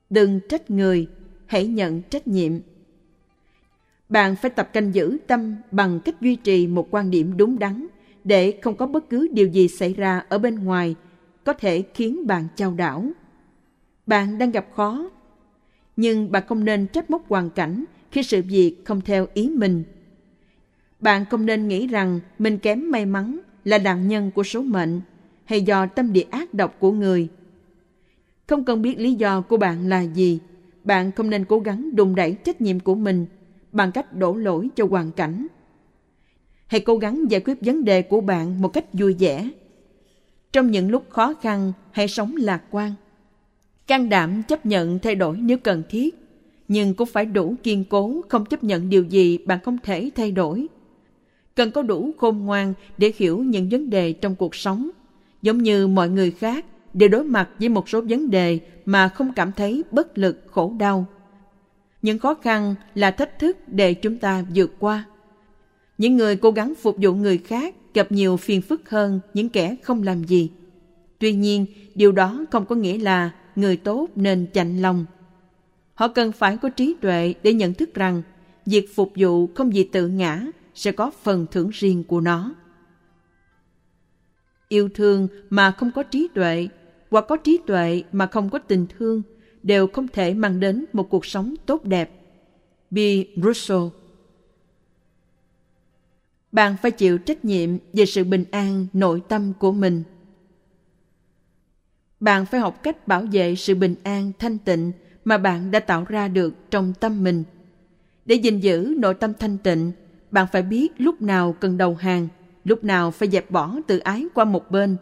Đừng 0.09 0.39
trách 0.49 0.71
người, 0.71 1.07
hãy 1.45 1.67
nhận 1.67 2.01
trách 2.01 2.27
nhiệm. 2.27 2.51
Bạn 4.09 4.35
phải 4.35 4.51
tập 4.51 4.69
canh 4.73 4.95
giữ 4.95 5.17
tâm 5.27 5.55
bằng 5.71 5.99
cách 5.99 6.21
duy 6.21 6.35
trì 6.35 6.67
một 6.67 6.87
quan 6.91 7.11
điểm 7.11 7.37
đúng 7.37 7.59
đắn 7.59 7.87
để 8.23 8.59
không 8.61 8.75
có 8.75 8.87
bất 8.87 9.09
cứ 9.09 9.27
điều 9.31 9.47
gì 9.47 9.67
xảy 9.67 9.93
ra 9.93 10.25
ở 10.29 10.37
bên 10.37 10.55
ngoài 10.55 10.95
có 11.43 11.53
thể 11.53 11.83
khiến 11.93 12.27
bạn 12.27 12.47
trao 12.55 12.73
đảo. 12.73 13.05
Bạn 14.07 14.37
đang 14.37 14.51
gặp 14.51 14.67
khó, 14.75 15.09
nhưng 15.97 16.31
bạn 16.31 16.43
không 16.47 16.65
nên 16.65 16.87
trách 16.87 17.09
móc 17.09 17.29
hoàn 17.29 17.49
cảnh 17.49 17.85
khi 18.11 18.23
sự 18.23 18.41
việc 18.41 18.75
không 18.85 19.01
theo 19.01 19.27
ý 19.33 19.49
mình. 19.49 19.83
Bạn 20.99 21.25
không 21.25 21.45
nên 21.45 21.67
nghĩ 21.67 21.87
rằng 21.87 22.19
mình 22.39 22.57
kém 22.57 22.91
may 22.91 23.05
mắn 23.05 23.39
là 23.63 23.77
nạn 23.77 24.07
nhân 24.07 24.31
của 24.31 24.43
số 24.43 24.61
mệnh 24.61 25.01
hay 25.45 25.61
do 25.61 25.85
tâm 25.85 26.13
địa 26.13 26.25
ác 26.29 26.53
độc 26.53 26.75
của 26.79 26.91
người. 26.91 27.27
Không 28.47 28.65
cần 28.65 28.81
biết 28.81 28.99
lý 28.99 29.13
do 29.13 29.41
của 29.41 29.57
bạn 29.57 29.89
là 29.89 30.01
gì, 30.01 30.39
bạn 30.83 31.11
không 31.11 31.29
nên 31.29 31.45
cố 31.45 31.59
gắng 31.59 31.95
đùn 31.95 32.15
đẩy 32.15 32.33
trách 32.33 32.61
nhiệm 32.61 32.79
của 32.79 32.95
mình 32.95 33.25
bằng 33.71 33.91
cách 33.91 34.13
đổ 34.13 34.35
lỗi 34.35 34.69
cho 34.75 34.85
hoàn 34.85 35.11
cảnh. 35.11 35.47
Hãy 36.67 36.81
cố 36.81 36.97
gắng 36.97 37.23
giải 37.29 37.41
quyết 37.45 37.57
vấn 37.61 37.83
đề 37.83 38.01
của 38.01 38.21
bạn 38.21 38.61
một 38.61 38.67
cách 38.67 38.93
vui 38.93 39.15
vẻ. 39.19 39.49
Trong 40.51 40.71
những 40.71 40.91
lúc 40.91 41.05
khó 41.09 41.33
khăn, 41.41 41.73
hãy 41.91 42.07
sống 42.07 42.35
lạc 42.35 42.63
quan. 42.71 42.93
Can 43.87 44.09
đảm 44.09 44.43
chấp 44.43 44.65
nhận 44.65 44.99
thay 44.99 45.15
đổi 45.15 45.37
nếu 45.37 45.57
cần 45.57 45.83
thiết, 45.89 46.15
nhưng 46.67 46.93
cũng 46.93 47.07
phải 47.07 47.25
đủ 47.25 47.55
kiên 47.63 47.83
cố 47.89 48.21
không 48.29 48.45
chấp 48.45 48.63
nhận 48.63 48.89
điều 48.89 49.03
gì 49.03 49.37
bạn 49.37 49.59
không 49.63 49.77
thể 49.83 50.09
thay 50.15 50.31
đổi. 50.31 50.67
Cần 51.55 51.71
có 51.71 51.81
đủ 51.81 52.11
khôn 52.17 52.45
ngoan 52.45 52.73
để 52.97 53.11
hiểu 53.17 53.37
những 53.37 53.69
vấn 53.69 53.89
đề 53.89 54.13
trong 54.13 54.35
cuộc 54.35 54.55
sống, 54.55 54.89
giống 55.41 55.63
như 55.63 55.87
mọi 55.87 56.09
người 56.09 56.31
khác 56.31 56.65
đều 56.93 57.09
đối 57.09 57.23
mặt 57.23 57.49
với 57.59 57.69
một 57.69 57.89
số 57.89 58.01
vấn 58.01 58.29
đề 58.29 58.59
mà 58.85 59.09
không 59.09 59.33
cảm 59.35 59.51
thấy 59.51 59.83
bất 59.91 60.17
lực 60.17 60.43
khổ 60.51 60.73
đau. 60.79 61.05
Những 62.01 62.19
khó 62.19 62.33
khăn 62.33 62.75
là 62.95 63.11
thách 63.11 63.39
thức 63.39 63.57
để 63.67 63.93
chúng 63.93 64.17
ta 64.17 64.45
vượt 64.55 64.71
qua. 64.79 65.05
Những 65.97 66.17
người 66.17 66.35
cố 66.35 66.51
gắng 66.51 66.73
phục 66.81 66.95
vụ 67.01 67.13
người 67.13 67.37
khác 67.37 67.75
gặp 67.93 68.11
nhiều 68.11 68.37
phiền 68.37 68.61
phức 68.61 68.89
hơn 68.89 69.19
những 69.33 69.49
kẻ 69.49 69.75
không 69.83 70.03
làm 70.03 70.23
gì. 70.23 70.49
Tuy 71.19 71.33
nhiên, 71.33 71.65
điều 71.95 72.11
đó 72.11 72.45
không 72.51 72.65
có 72.65 72.75
nghĩa 72.75 72.97
là 72.97 73.31
người 73.55 73.77
tốt 73.77 74.07
nên 74.15 74.47
chạnh 74.53 74.81
lòng. 74.81 75.05
Họ 75.93 76.07
cần 76.07 76.31
phải 76.31 76.57
có 76.57 76.69
trí 76.69 76.95
tuệ 77.01 77.33
để 77.43 77.53
nhận 77.53 77.73
thức 77.73 77.93
rằng 77.93 78.21
việc 78.65 78.95
phục 78.95 79.11
vụ 79.15 79.47
không 79.47 79.69
vì 79.69 79.83
tự 79.83 80.07
ngã 80.07 80.41
sẽ 80.75 80.91
có 80.91 81.11
phần 81.23 81.45
thưởng 81.51 81.69
riêng 81.73 82.03
của 82.03 82.21
nó. 82.21 82.55
Yêu 84.67 84.89
thương 84.93 85.27
mà 85.49 85.71
không 85.71 85.91
có 85.91 86.03
trí 86.03 86.27
tuệ 86.35 86.67
hoặc 87.09 87.25
có 87.27 87.37
trí 87.37 87.59
tuệ 87.67 88.03
mà 88.11 88.27
không 88.27 88.49
có 88.49 88.59
tình 88.59 88.85
thương 88.97 89.21
đều 89.63 89.87
không 89.87 90.07
thể 90.07 90.33
mang 90.33 90.59
đến 90.59 90.85
một 90.93 91.09
cuộc 91.09 91.25
sống 91.25 91.55
tốt 91.65 91.83
đẹp. 91.83 92.11
B. 92.91 92.97
Russell 93.43 93.83
Bạn 96.51 96.75
phải 96.81 96.91
chịu 96.91 97.17
trách 97.17 97.45
nhiệm 97.45 97.69
về 97.93 98.05
sự 98.05 98.23
bình 98.23 98.45
an 98.51 98.87
nội 98.93 99.21
tâm 99.27 99.53
của 99.59 99.71
mình. 99.71 100.03
Bạn 102.19 102.45
phải 102.45 102.59
học 102.59 102.83
cách 102.83 103.07
bảo 103.07 103.25
vệ 103.31 103.55
sự 103.55 103.75
bình 103.75 103.95
an 104.03 104.31
thanh 104.39 104.57
tịnh 104.57 104.91
mà 105.25 105.37
bạn 105.37 105.71
đã 105.71 105.79
tạo 105.79 106.03
ra 106.03 106.27
được 106.27 106.53
trong 106.71 106.93
tâm 106.99 107.23
mình. 107.23 107.43
Để 108.25 108.35
gìn 108.35 108.59
giữ 108.59 108.95
nội 108.97 109.13
tâm 109.13 109.33
thanh 109.39 109.57
tịnh, 109.57 109.91
bạn 110.35 110.47
phải 110.51 110.61
biết 110.61 110.93
lúc 110.97 111.21
nào 111.21 111.55
cần 111.59 111.77
đầu 111.77 111.95
hàng, 111.95 112.27
lúc 112.63 112.83
nào 112.83 113.11
phải 113.11 113.29
dẹp 113.29 113.51
bỏ 113.51 113.75
tự 113.87 113.97
ái 113.97 114.25
qua 114.33 114.45
một 114.45 114.71
bên, 114.71 114.97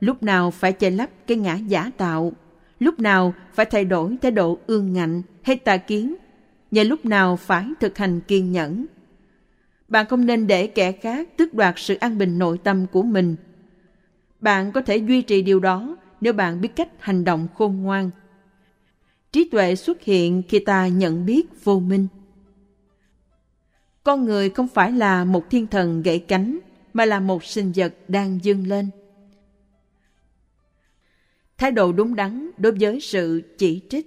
lúc 0.00 0.22
nào 0.22 0.50
phải 0.50 0.72
che 0.72 0.90
lấp 0.90 1.10
cái 1.26 1.36
ngã 1.36 1.54
giả 1.54 1.90
tạo, 1.96 2.32
lúc 2.78 3.00
nào 3.00 3.34
phải 3.52 3.66
thay 3.66 3.84
đổi 3.84 4.16
thái 4.22 4.30
độ 4.30 4.58
ương 4.66 4.92
ngạnh 4.92 5.22
hay 5.42 5.56
tà 5.56 5.76
kiến, 5.76 6.16
và 6.70 6.82
lúc 6.82 7.04
nào 7.04 7.36
phải 7.36 7.66
thực 7.80 7.98
hành 7.98 8.20
kiên 8.20 8.52
nhẫn. 8.52 8.86
Bạn 9.88 10.06
không 10.06 10.26
nên 10.26 10.46
để 10.46 10.66
kẻ 10.66 10.92
khác 10.92 11.28
tước 11.36 11.54
đoạt 11.54 11.74
sự 11.76 11.94
an 11.94 12.18
bình 12.18 12.38
nội 12.38 12.58
tâm 12.58 12.86
của 12.92 13.02
mình. 13.02 13.36
Bạn 14.40 14.72
có 14.72 14.80
thể 14.80 14.96
duy 14.96 15.22
trì 15.22 15.42
điều 15.42 15.60
đó 15.60 15.96
nếu 16.20 16.32
bạn 16.32 16.60
biết 16.60 16.76
cách 16.76 16.88
hành 16.98 17.24
động 17.24 17.48
khôn 17.54 17.82
ngoan. 17.82 18.10
Trí 19.32 19.48
tuệ 19.48 19.74
xuất 19.74 20.02
hiện 20.02 20.42
khi 20.48 20.58
ta 20.58 20.88
nhận 20.88 21.26
biết 21.26 21.64
vô 21.64 21.80
minh. 21.80 22.06
Con 24.08 24.24
người 24.24 24.50
không 24.50 24.68
phải 24.68 24.92
là 24.92 25.24
một 25.24 25.50
thiên 25.50 25.66
thần 25.66 26.02
gãy 26.02 26.18
cánh, 26.18 26.58
mà 26.92 27.04
là 27.04 27.20
một 27.20 27.44
sinh 27.44 27.72
vật 27.74 27.94
đang 28.08 28.38
dâng 28.42 28.66
lên 28.66 28.90
thái 31.58 31.70
độ 31.70 31.92
đúng 31.92 32.16
đắn 32.16 32.50
đối 32.58 32.72
với 32.72 33.00
sự 33.00 33.42
chỉ 33.58 33.80
trích. 33.90 34.06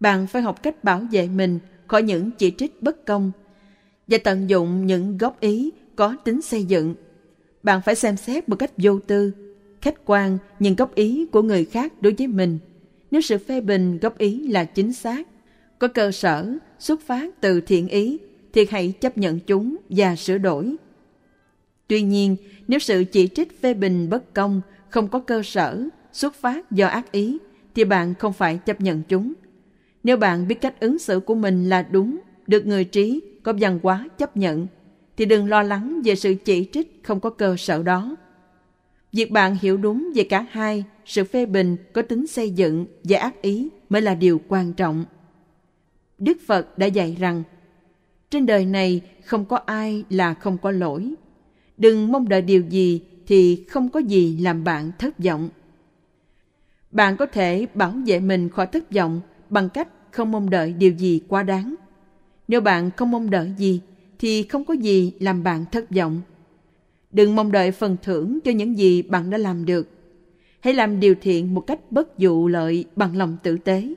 Bạn 0.00 0.26
phải 0.26 0.42
học 0.42 0.62
cách 0.62 0.84
bảo 0.84 1.06
vệ 1.12 1.28
mình 1.28 1.58
khỏi 1.86 2.02
những 2.02 2.30
chỉ 2.38 2.50
trích 2.50 2.82
bất 2.82 3.06
công 3.06 3.32
và 4.06 4.18
tận 4.24 4.50
dụng 4.50 4.86
những 4.86 5.18
góp 5.18 5.40
ý 5.40 5.70
có 5.96 6.16
tính 6.24 6.42
xây 6.42 6.64
dựng. 6.64 6.94
Bạn 7.62 7.80
phải 7.84 7.94
xem 7.94 8.16
xét 8.16 8.48
một 8.48 8.56
cách 8.56 8.72
vô 8.76 8.98
tư, 8.98 9.32
khách 9.80 9.96
quan 10.04 10.38
những 10.58 10.76
góp 10.76 10.94
ý 10.94 11.26
của 11.26 11.42
người 11.42 11.64
khác 11.64 11.92
đối 12.00 12.14
với 12.18 12.26
mình. 12.26 12.58
Nếu 13.10 13.20
sự 13.20 13.38
phê 13.38 13.60
bình 13.60 13.98
góp 13.98 14.18
ý 14.18 14.48
là 14.48 14.64
chính 14.64 14.92
xác, 14.92 15.26
có 15.80 15.88
cơ 15.88 16.10
sở, 16.10 16.52
xuất 16.78 17.00
phát 17.00 17.40
từ 17.40 17.60
thiện 17.60 17.88
ý, 17.88 18.18
thì 18.52 18.66
hãy 18.70 18.92
chấp 19.00 19.18
nhận 19.18 19.40
chúng 19.40 19.76
và 19.88 20.16
sửa 20.16 20.38
đổi. 20.38 20.76
Tuy 21.86 22.02
nhiên, 22.02 22.36
nếu 22.68 22.78
sự 22.78 23.04
chỉ 23.04 23.28
trích 23.28 23.62
phê 23.62 23.74
bình 23.74 24.10
bất 24.10 24.34
công 24.34 24.60
không 24.90 25.08
có 25.08 25.18
cơ 25.18 25.42
sở, 25.42 25.82
xuất 26.12 26.34
phát 26.34 26.70
do 26.70 26.86
ác 26.86 27.12
ý, 27.12 27.38
thì 27.74 27.84
bạn 27.84 28.14
không 28.14 28.32
phải 28.32 28.58
chấp 28.58 28.80
nhận 28.80 29.02
chúng. 29.08 29.32
Nếu 30.04 30.16
bạn 30.16 30.48
biết 30.48 30.60
cách 30.60 30.80
ứng 30.80 30.98
xử 30.98 31.20
của 31.20 31.34
mình 31.34 31.68
là 31.68 31.82
đúng, 31.82 32.18
được 32.46 32.66
người 32.66 32.84
trí 32.84 33.20
có 33.42 33.52
văn 33.60 33.78
hóa 33.82 34.08
chấp 34.18 34.36
nhận, 34.36 34.66
thì 35.16 35.24
đừng 35.24 35.48
lo 35.48 35.62
lắng 35.62 36.00
về 36.04 36.14
sự 36.14 36.34
chỉ 36.44 36.68
trích 36.72 37.00
không 37.02 37.20
có 37.20 37.30
cơ 37.30 37.56
sở 37.58 37.82
đó. 37.82 38.16
Việc 39.12 39.30
bạn 39.30 39.56
hiểu 39.62 39.76
đúng 39.76 40.12
về 40.14 40.24
cả 40.24 40.46
hai, 40.50 40.84
sự 41.04 41.24
phê 41.24 41.46
bình 41.46 41.76
có 41.92 42.02
tính 42.02 42.26
xây 42.26 42.50
dựng 42.50 42.86
và 43.04 43.18
ác 43.18 43.42
ý 43.42 43.68
mới 43.88 44.02
là 44.02 44.14
điều 44.14 44.40
quan 44.48 44.72
trọng. 44.72 45.04
Đức 46.20 46.38
Phật 46.46 46.78
đã 46.78 46.86
dạy 46.86 47.16
rằng, 47.20 47.42
trên 48.30 48.46
đời 48.46 48.66
này 48.66 49.00
không 49.24 49.44
có 49.44 49.56
ai 49.56 50.04
là 50.10 50.34
không 50.34 50.58
có 50.58 50.70
lỗi. 50.70 51.14
Đừng 51.76 52.12
mong 52.12 52.28
đợi 52.28 52.42
điều 52.42 52.62
gì 52.62 53.00
thì 53.26 53.64
không 53.68 53.88
có 53.88 54.00
gì 54.00 54.38
làm 54.40 54.64
bạn 54.64 54.90
thất 54.98 55.18
vọng. 55.18 55.48
Bạn 56.90 57.16
có 57.16 57.26
thể 57.26 57.66
bảo 57.74 57.92
vệ 58.06 58.20
mình 58.20 58.48
khỏi 58.48 58.66
thất 58.66 58.92
vọng 58.92 59.20
bằng 59.50 59.68
cách 59.68 59.88
không 60.10 60.32
mong 60.32 60.50
đợi 60.50 60.72
điều 60.72 60.92
gì 60.92 61.20
quá 61.28 61.42
đáng. 61.42 61.74
Nếu 62.48 62.60
bạn 62.60 62.90
không 62.96 63.10
mong 63.10 63.30
đợi 63.30 63.52
gì 63.58 63.80
thì 64.18 64.42
không 64.42 64.64
có 64.64 64.74
gì 64.74 65.12
làm 65.20 65.42
bạn 65.42 65.64
thất 65.72 65.90
vọng. 65.90 66.20
Đừng 67.12 67.36
mong 67.36 67.52
đợi 67.52 67.70
phần 67.70 67.96
thưởng 68.02 68.38
cho 68.44 68.50
những 68.50 68.78
gì 68.78 69.02
bạn 69.02 69.30
đã 69.30 69.38
làm 69.38 69.64
được. 69.64 69.88
Hãy 70.60 70.74
làm 70.74 71.00
điều 71.00 71.14
thiện 71.20 71.54
một 71.54 71.60
cách 71.60 71.80
bất 71.92 72.18
dụ 72.18 72.48
lợi 72.48 72.84
bằng 72.96 73.16
lòng 73.16 73.36
tử 73.42 73.58
tế. 73.58 73.94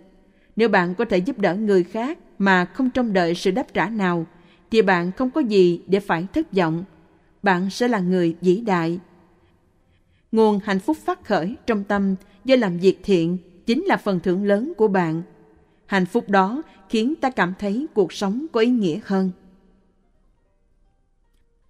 Nếu 0.55 0.69
bạn 0.69 0.95
có 0.95 1.05
thể 1.05 1.17
giúp 1.17 1.39
đỡ 1.39 1.55
người 1.55 1.83
khác 1.83 2.17
mà 2.37 2.65
không 2.65 2.89
trông 2.89 3.13
đợi 3.13 3.35
sự 3.35 3.51
đáp 3.51 3.73
trả 3.73 3.89
nào, 3.89 4.25
thì 4.71 4.81
bạn 4.81 5.11
không 5.11 5.29
có 5.29 5.41
gì 5.41 5.81
để 5.87 5.99
phải 5.99 6.27
thất 6.33 6.53
vọng. 6.53 6.83
Bạn 7.43 7.69
sẽ 7.69 7.87
là 7.87 7.99
người 7.99 8.35
vĩ 8.41 8.61
đại 8.65 8.99
Nguồn 10.33 10.59
hạnh 10.63 10.79
phúc 10.79 10.97
phát 11.05 11.25
khởi 11.25 11.55
trong 11.65 11.83
tâm 11.83 12.15
do 12.45 12.55
làm 12.55 12.77
việc 12.77 12.99
thiện 13.03 13.37
chính 13.65 13.83
là 13.85 13.97
phần 13.97 14.19
thưởng 14.19 14.45
lớn 14.45 14.73
của 14.77 14.87
bạn. 14.87 15.21
Hạnh 15.85 16.05
phúc 16.05 16.29
đó 16.29 16.63
khiến 16.89 17.15
ta 17.21 17.29
cảm 17.29 17.53
thấy 17.59 17.87
cuộc 17.93 18.13
sống 18.13 18.45
có 18.51 18.59
ý 18.59 18.69
nghĩa 18.69 18.99
hơn. 19.05 19.31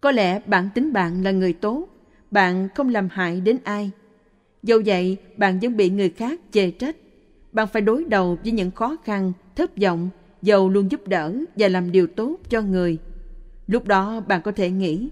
Có 0.02 0.12
lẽ 0.12 0.40
bạn 0.46 0.70
tính 0.76 0.94
bạn 0.94 1.24
là 1.24 1.32
người 1.32 1.54
tốt, 1.54 1.88
bạn 2.32 2.70
không 2.76 2.90
làm 2.90 3.08
hại 3.12 3.42
đến 3.42 3.58
ai. 3.64 3.92
Dẫu 4.64 4.82
vậy, 4.86 5.18
bạn 5.38 5.60
vẫn 5.60 5.78
bị 5.78 5.90
người 5.90 6.10
khác 6.10 6.40
chê 6.52 6.72
trách. 6.72 6.96
Bạn 7.54 7.68
phải 7.68 7.82
đối 7.82 8.04
đầu 8.04 8.38
với 8.44 8.52
những 8.52 8.72
khó 8.72 8.96
khăn, 9.04 9.34
thất 9.56 9.78
vọng, 9.78 10.10
dầu 10.42 10.70
luôn 10.70 10.92
giúp 10.92 11.08
đỡ 11.08 11.34
và 11.56 11.68
làm 11.68 11.92
điều 11.92 12.08
tốt 12.08 12.38
cho 12.50 12.62
người. 12.62 12.98
Lúc 13.68 13.88
đó 13.88 14.20
bạn 14.28 14.42
có 14.42 14.52
thể 14.52 14.70
nghĩ, 14.70 15.10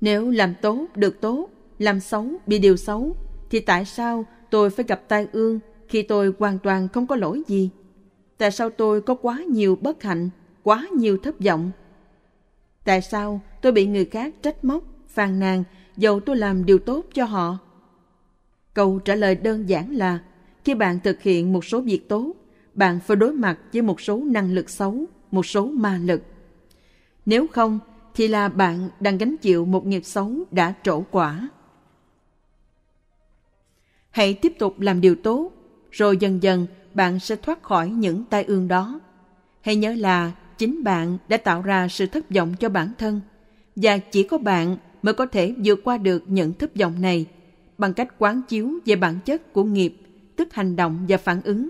nếu 0.00 0.30
làm 0.30 0.54
tốt 0.62 0.86
được 0.94 1.20
tốt 1.20 1.48
làm 1.78 2.00
xấu 2.00 2.26
bị 2.46 2.58
điều 2.58 2.76
xấu 2.76 3.16
thì 3.50 3.60
tại 3.60 3.84
sao 3.84 4.26
tôi 4.50 4.70
phải 4.70 4.84
gặp 4.88 5.02
tai 5.08 5.26
ương 5.32 5.60
khi 5.88 6.02
tôi 6.02 6.32
hoàn 6.38 6.58
toàn 6.58 6.88
không 6.88 7.06
có 7.06 7.16
lỗi 7.16 7.42
gì? 7.46 7.70
Tại 8.38 8.50
sao 8.50 8.70
tôi 8.70 9.00
có 9.00 9.14
quá 9.14 9.38
nhiều 9.48 9.76
bất 9.80 10.02
hạnh 10.02 10.30
quá 10.62 10.86
nhiều 10.96 11.18
thất 11.18 11.40
vọng? 11.40 11.70
Tại 12.84 13.02
sao 13.02 13.40
tôi 13.62 13.72
bị 13.72 13.86
người 13.86 14.04
khác 14.04 14.34
trách 14.42 14.64
móc 14.64 14.84
phàn 15.08 15.40
nàn 15.40 15.64
dầu 15.96 16.20
tôi 16.20 16.36
làm 16.36 16.66
điều 16.66 16.78
tốt 16.78 17.04
cho 17.14 17.24
họ? 17.24 17.58
Câu 18.74 18.98
trả 18.98 19.14
lời 19.14 19.34
đơn 19.34 19.68
giản 19.68 19.96
là 19.96 20.18
khi 20.68 20.74
bạn 20.74 20.98
thực 21.04 21.22
hiện 21.22 21.52
một 21.52 21.64
số 21.64 21.80
việc 21.80 22.08
tốt 22.08 22.32
bạn 22.74 23.00
phải 23.06 23.16
đối 23.16 23.32
mặt 23.32 23.58
với 23.72 23.82
một 23.82 24.00
số 24.00 24.22
năng 24.24 24.52
lực 24.52 24.70
xấu 24.70 25.04
một 25.30 25.46
số 25.46 25.66
ma 25.66 25.98
lực 26.02 26.22
nếu 27.26 27.46
không 27.46 27.78
thì 28.14 28.28
là 28.28 28.48
bạn 28.48 28.90
đang 29.00 29.18
gánh 29.18 29.36
chịu 29.36 29.64
một 29.64 29.86
nghiệp 29.86 30.04
xấu 30.04 30.32
đã 30.50 30.74
trổ 30.82 31.00
quả 31.10 31.48
Hãy 34.10 34.34
tiếp 34.34 34.52
tục 34.58 34.80
làm 34.80 35.00
điều 35.00 35.14
tốt, 35.14 35.52
rồi 35.90 36.16
dần 36.16 36.42
dần 36.42 36.66
bạn 36.94 37.20
sẽ 37.20 37.36
thoát 37.36 37.62
khỏi 37.62 37.88
những 37.88 38.24
tai 38.24 38.44
ương 38.44 38.68
đó. 38.68 39.00
Hãy 39.60 39.76
nhớ 39.76 39.94
là 39.94 40.32
chính 40.58 40.84
bạn 40.84 41.18
đã 41.28 41.36
tạo 41.36 41.62
ra 41.62 41.88
sự 41.88 42.06
thất 42.06 42.30
vọng 42.30 42.54
cho 42.60 42.68
bản 42.68 42.92
thân 42.98 43.20
và 43.76 43.98
chỉ 43.98 44.22
có 44.22 44.38
bạn 44.38 44.76
mới 45.02 45.14
có 45.14 45.26
thể 45.26 45.54
vượt 45.64 45.80
qua 45.84 45.96
được 45.96 46.24
những 46.26 46.52
thất 46.52 46.76
vọng 46.76 47.00
này 47.00 47.26
bằng 47.78 47.94
cách 47.94 48.14
quán 48.18 48.42
chiếu 48.48 48.70
về 48.84 48.96
bản 48.96 49.18
chất 49.24 49.52
của 49.52 49.64
nghiệp, 49.64 49.94
tức 50.38 50.54
hành 50.54 50.76
động 50.76 51.04
và 51.08 51.16
phản 51.16 51.42
ứng 51.42 51.68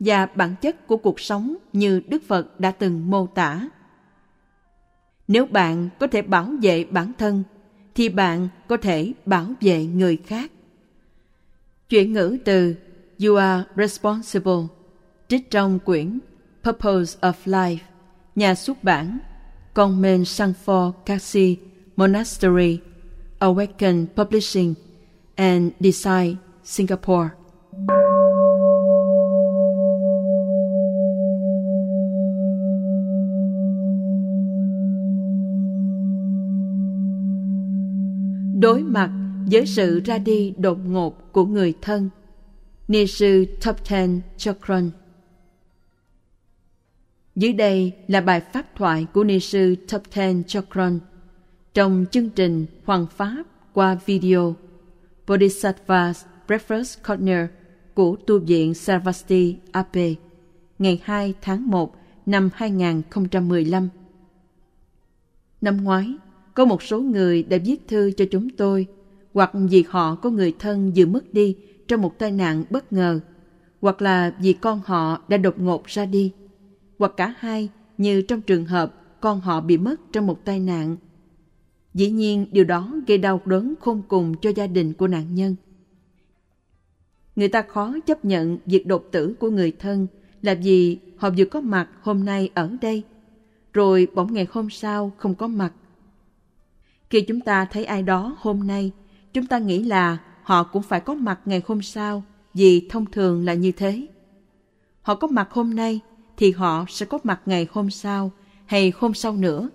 và 0.00 0.26
bản 0.26 0.54
chất 0.60 0.86
của 0.86 0.96
cuộc 0.96 1.20
sống 1.20 1.56
như 1.72 2.00
Đức 2.08 2.22
Phật 2.26 2.60
đã 2.60 2.70
từng 2.70 3.10
mô 3.10 3.26
tả. 3.26 3.68
Nếu 5.28 5.46
bạn 5.46 5.88
có 5.98 6.06
thể 6.06 6.22
bảo 6.22 6.52
vệ 6.62 6.84
bản 6.84 7.12
thân 7.18 7.42
thì 7.94 8.08
bạn 8.08 8.48
có 8.68 8.76
thể 8.76 9.12
bảo 9.26 9.46
vệ 9.60 9.84
người 9.84 10.16
khác. 10.16 10.52
Chuyển 11.88 12.12
ngữ 12.12 12.38
từ 12.44 12.74
You 13.24 13.34
are 13.34 13.64
responsible 13.76 14.66
trích 15.28 15.50
trong 15.50 15.78
quyển 15.78 16.18
Purpose 16.64 17.18
of 17.20 17.32
Life, 17.44 17.78
nhà 18.36 18.54
xuất 18.54 18.84
bản 18.84 19.18
Conmen 19.74 20.22
Sangfor 20.22 20.92
Kasi 21.06 21.56
Monastery, 21.96 22.80
Awaken 23.38 24.06
Publishing 24.16 24.74
and 25.36 25.72
Design, 25.80 26.36
Singapore 26.64 27.28
đối 38.60 38.82
mặt 38.82 39.10
với 39.50 39.66
sự 39.66 40.00
ra 40.04 40.18
đi 40.18 40.54
đột 40.58 40.78
ngột 40.84 41.32
của 41.32 41.44
người 41.44 41.74
thân. 41.82 42.10
Ni 42.88 43.06
sư 43.06 43.44
Top 43.64 43.76
Ten 43.90 44.20
Chokron 44.36 44.90
Dưới 47.36 47.52
đây 47.52 47.92
là 48.08 48.20
bài 48.20 48.40
pháp 48.40 48.76
thoại 48.76 49.06
của 49.14 49.24
Ni 49.24 49.40
sư 49.40 49.74
Top 49.92 50.02
Ten 50.14 50.44
Chokron 50.44 50.98
trong 51.74 52.04
chương 52.10 52.30
trình 52.30 52.66
Hoàng 52.84 53.06
Pháp 53.16 53.42
qua 53.72 53.96
video 54.06 54.54
Bodhisattva's 55.26 56.24
Breakfast 56.48 56.96
Corner 57.08 57.46
của 57.98 58.16
tu 58.26 58.38
viện 58.38 58.74
Sarvasti 58.74 59.56
AP 59.72 59.96
ngày 60.78 61.00
2 61.02 61.34
tháng 61.40 61.66
1 61.66 61.96
năm 62.26 62.50
2015. 62.54 63.88
Năm 65.60 65.84
ngoái, 65.84 66.14
có 66.54 66.64
một 66.64 66.82
số 66.82 67.00
người 67.00 67.42
đã 67.42 67.58
viết 67.64 67.88
thư 67.88 68.10
cho 68.10 68.24
chúng 68.30 68.50
tôi 68.50 68.86
hoặc 69.34 69.50
vì 69.54 69.84
họ 69.88 70.14
có 70.14 70.30
người 70.30 70.54
thân 70.58 70.92
vừa 70.96 71.06
mất 71.06 71.32
đi 71.32 71.56
trong 71.88 72.02
một 72.02 72.18
tai 72.18 72.32
nạn 72.32 72.64
bất 72.70 72.92
ngờ 72.92 73.20
hoặc 73.80 74.02
là 74.02 74.34
vì 74.38 74.52
con 74.52 74.80
họ 74.84 75.22
đã 75.28 75.36
đột 75.36 75.60
ngột 75.60 75.86
ra 75.86 76.06
đi 76.06 76.32
hoặc 76.98 77.12
cả 77.16 77.34
hai 77.38 77.68
như 77.96 78.22
trong 78.22 78.40
trường 78.40 78.64
hợp 78.64 78.94
con 79.20 79.40
họ 79.40 79.60
bị 79.60 79.76
mất 79.76 80.00
trong 80.12 80.26
một 80.26 80.44
tai 80.44 80.60
nạn. 80.60 80.96
Dĩ 81.94 82.10
nhiên 82.10 82.46
điều 82.52 82.64
đó 82.64 82.92
gây 83.06 83.18
đau 83.18 83.40
đớn 83.44 83.74
khôn 83.80 84.02
cùng 84.08 84.34
cho 84.40 84.50
gia 84.56 84.66
đình 84.66 84.92
của 84.92 85.06
nạn 85.06 85.34
nhân. 85.34 85.56
Người 87.38 87.48
ta 87.48 87.62
khó 87.62 87.94
chấp 88.06 88.24
nhận 88.24 88.58
việc 88.66 88.86
đột 88.86 89.08
tử 89.10 89.34
của 89.38 89.50
người 89.50 89.72
thân 89.78 90.06
là 90.42 90.54
vì 90.54 90.98
họ 91.16 91.30
vừa 91.30 91.44
có 91.44 91.60
mặt 91.60 91.88
hôm 92.02 92.24
nay 92.24 92.50
ở 92.54 92.70
đây, 92.80 93.02
rồi 93.72 94.08
bỗng 94.14 94.34
ngày 94.34 94.46
hôm 94.50 94.70
sau 94.70 95.12
không 95.18 95.34
có 95.34 95.46
mặt 95.46 95.72
khi 97.10 97.20
chúng 97.20 97.40
ta 97.40 97.64
thấy 97.64 97.84
ai 97.84 98.02
đó 98.02 98.36
hôm 98.38 98.66
nay, 98.66 98.90
chúng 99.32 99.46
ta 99.46 99.58
nghĩ 99.58 99.82
là 99.82 100.18
họ 100.42 100.62
cũng 100.62 100.82
phải 100.82 101.00
có 101.00 101.14
mặt 101.14 101.40
ngày 101.44 101.62
hôm 101.66 101.82
sau, 101.82 102.22
vì 102.54 102.86
thông 102.90 103.06
thường 103.06 103.44
là 103.44 103.54
như 103.54 103.72
thế. 103.72 104.06
Họ 105.02 105.14
có 105.14 105.26
mặt 105.26 105.48
hôm 105.50 105.74
nay 105.74 106.00
thì 106.36 106.52
họ 106.52 106.84
sẽ 106.88 107.06
có 107.06 107.18
mặt 107.24 107.40
ngày 107.46 107.66
hôm 107.70 107.90
sau 107.90 108.30
hay 108.66 108.92
hôm 108.96 109.14
sau 109.14 109.36
nữa. 109.36 109.68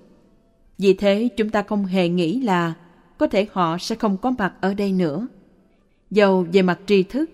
Vì 0.77 0.93
thế 0.93 1.29
chúng 1.37 1.49
ta 1.49 1.63
không 1.63 1.85
hề 1.85 2.09
nghĩ 2.09 2.41
là 2.41 2.73
có 3.17 3.27
thể 3.27 3.47
họ 3.51 3.77
sẽ 3.77 3.95
không 3.95 4.17
có 4.17 4.31
mặt 4.37 4.53
ở 4.61 4.73
đây 4.73 4.91
nữa. 4.91 5.27
Dầu 6.11 6.47
về 6.53 6.61
mặt 6.61 6.79
tri 6.85 7.03
thức, 7.03 7.29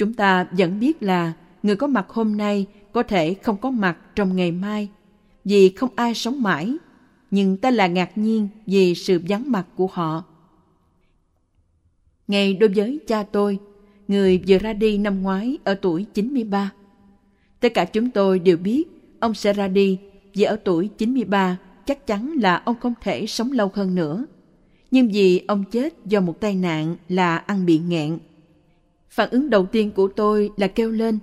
chúng 0.00 0.12
ta 0.12 0.46
vẫn 0.50 0.80
biết 0.80 1.02
là 1.02 1.32
người 1.62 1.76
có 1.76 1.86
mặt 1.86 2.06
hôm 2.08 2.36
nay 2.36 2.66
có 2.92 3.02
thể 3.02 3.34
không 3.34 3.56
có 3.56 3.70
mặt 3.70 3.98
trong 4.14 4.36
ngày 4.36 4.52
mai 4.52 4.88
vì 5.44 5.68
không 5.68 5.90
ai 5.96 6.14
sống 6.14 6.42
mãi 6.42 6.76
nhưng 7.30 7.56
ta 7.56 7.70
là 7.70 7.86
ngạc 7.86 8.18
nhiên 8.18 8.48
vì 8.66 8.94
sự 8.94 9.20
vắng 9.28 9.52
mặt 9.52 9.66
của 9.76 9.86
họ. 9.86 10.24
Ngay 12.28 12.54
đối 12.54 12.68
với 12.68 13.00
cha 13.06 13.22
tôi, 13.22 13.58
người 14.08 14.42
vừa 14.48 14.58
ra 14.58 14.72
đi 14.72 14.98
năm 14.98 15.22
ngoái 15.22 15.58
ở 15.64 15.74
tuổi 15.74 16.06
93. 16.14 16.72
Tất 17.60 17.74
cả 17.74 17.84
chúng 17.84 18.10
tôi 18.10 18.38
đều 18.38 18.56
biết 18.56 18.84
ông 19.20 19.34
sẽ 19.34 19.52
ra 19.52 19.68
đi 19.68 19.98
vì 20.34 20.44
ở 20.44 20.56
tuổi 20.64 20.88
93 20.98 21.58
chắc 21.86 22.06
chắn 22.06 22.32
là 22.40 22.56
ông 22.56 22.76
không 22.80 22.94
thể 23.02 23.26
sống 23.26 23.52
lâu 23.52 23.70
hơn 23.74 23.94
nữa. 23.94 24.26
Nhưng 24.90 25.08
vì 25.08 25.44
ông 25.48 25.64
chết 25.70 25.94
do 26.06 26.20
một 26.20 26.40
tai 26.40 26.54
nạn 26.54 26.96
là 27.08 27.36
ăn 27.36 27.66
bị 27.66 27.78
nghẹn. 27.78 28.18
Phản 29.10 29.30
ứng 29.30 29.50
đầu 29.50 29.66
tiên 29.66 29.90
của 29.90 30.08
tôi 30.08 30.50
là 30.56 30.66
kêu 30.66 30.90
lên, 30.90 31.18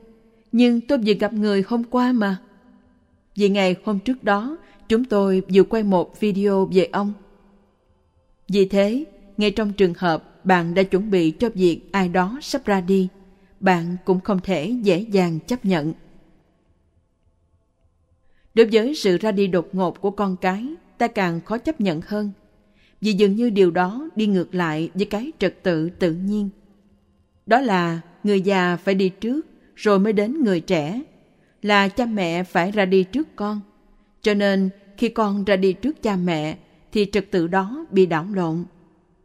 nhưng 0.52 0.82
tôi 0.82 0.98
vừa 0.98 1.14
gặp 1.14 1.34
người 1.34 1.64
hôm 1.68 1.84
qua 1.84 2.12
mà. 2.12 2.38
Vì 3.36 3.50
ngày 3.50 3.76
hôm 3.84 4.00
trước 4.00 4.24
đó, 4.24 4.58
chúng 4.90 5.06
tôi 5.06 5.42
vừa 5.54 5.64
quay 5.64 5.84
một 5.84 6.20
video 6.20 6.70
về 6.72 6.90
ông. 6.92 7.14
Vì 8.48 8.66
thế, 8.66 9.06
ngay 9.38 9.52
trong 9.52 9.74
trường 9.74 9.94
hợp 9.98 10.46
bạn 10.46 10.74
đã 10.74 10.84
chuẩn 10.84 11.12
bị 11.12 11.32
cho 11.32 11.50
việc 11.50 11.82
ai 11.92 12.10
đó 12.10 12.40
sắp 12.42 12.66
ra 12.66 12.82
đi, 12.82 13.08
bạn 13.60 13.98
cũng 14.06 14.20
không 14.20 14.40
thể 14.44 14.74
dễ 14.82 15.00
dàng 15.00 15.40
chấp 15.48 15.66
nhận. 15.66 15.94
Đối 18.54 18.66
với 18.66 18.96
sự 18.96 19.18
ra 19.18 19.32
đi 19.32 19.48
đột 19.48 19.70
ngột 19.74 20.02
của 20.02 20.12
con 20.12 20.36
cái, 20.38 20.68
ta 20.98 21.08
càng 21.08 21.42
khó 21.42 21.58
chấp 21.58 21.82
nhận 21.82 22.02
hơn, 22.08 22.32
vì 23.02 23.14
dường 23.14 23.36
như 23.36 23.50
điều 23.50 23.72
đó 23.72 24.10
đi 24.16 24.28
ngược 24.28 24.56
lại 24.56 24.90
với 24.94 25.06
cái 25.06 25.32
trật 25.40 25.64
tự 25.64 25.90
tự 25.90 26.14
nhiên. 26.14 26.50
Đó 27.48 27.62
là 27.62 28.02
người 28.24 28.42
già 28.42 28.78
phải 28.78 28.96
đi 28.96 29.10
trước 29.10 29.46
rồi 29.76 30.00
mới 30.00 30.14
đến 30.14 30.44
người 30.44 30.60
trẻ, 30.60 31.02
là 31.62 31.88
cha 31.88 32.06
mẹ 32.06 32.44
phải 32.44 32.72
ra 32.72 32.86
đi 32.86 33.04
trước 33.04 33.36
con– 33.36 33.62
cho 34.28 34.34
nên 34.34 34.70
khi 34.98 35.10
con 35.10 35.46
ra 35.46 35.56
đi 35.56 35.74
trước 35.74 36.04
cha 36.04 36.16
mẹ 36.16 36.58
thì 36.92 37.06
trật 37.12 37.32
tự 37.32 37.48
đó 37.48 37.86
bị 37.92 38.06
đảo 38.06 38.26
lộn. 38.34 38.64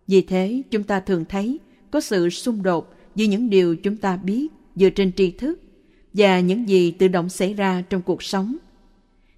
Vì 0.06 0.22
thế 0.22 0.62
chúng 0.70 0.82
ta 0.82 1.00
thường 1.00 1.24
thấy 1.28 1.60
có 1.90 2.00
sự 2.00 2.30
xung 2.30 2.62
đột 2.62 2.94
giữa 3.14 3.24
những 3.24 3.50
điều 3.50 3.76
chúng 3.76 3.96
ta 3.96 4.16
biết 4.16 4.48
dựa 4.76 4.90
trên 4.90 5.12
tri 5.12 5.30
thức 5.30 5.60
và 6.12 6.40
những 6.40 6.68
gì 6.68 6.90
tự 6.90 7.08
động 7.08 7.28
xảy 7.28 7.54
ra 7.54 7.82
trong 7.90 8.02
cuộc 8.02 8.22
sống. 8.22 8.56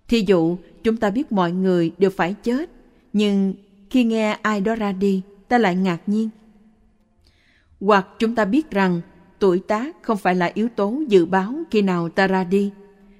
Thí 0.09 0.25
dụ, 0.27 0.57
chúng 0.83 0.97
ta 0.97 1.11
biết 1.11 1.33
mọi 1.33 1.53
người 1.53 1.93
đều 1.99 2.11
phải 2.11 2.35
chết, 2.43 2.71
nhưng 3.13 3.55
khi 3.91 4.05
nghe 4.05 4.39
ai 4.43 4.61
đó 4.61 4.75
ra 4.75 4.93
đi, 4.93 5.23
ta 5.49 5.59
lại 5.59 5.77
ngạc 5.77 6.01
nhiên. 6.07 6.29
Hoặc 7.85 8.09
chúng 8.19 8.35
ta 8.35 8.45
biết 8.45 8.71
rằng 8.71 9.01
tuổi 9.39 9.59
tác 9.59 9.97
không 10.03 10.19
phải 10.19 10.35
là 10.35 10.51
yếu 10.55 10.69
tố 10.69 11.03
dự 11.09 11.27
báo 11.27 11.55
khi 11.71 11.83
nào 11.83 12.09
ta 12.09 12.27
ra 12.27 12.45
đi, 12.45 12.71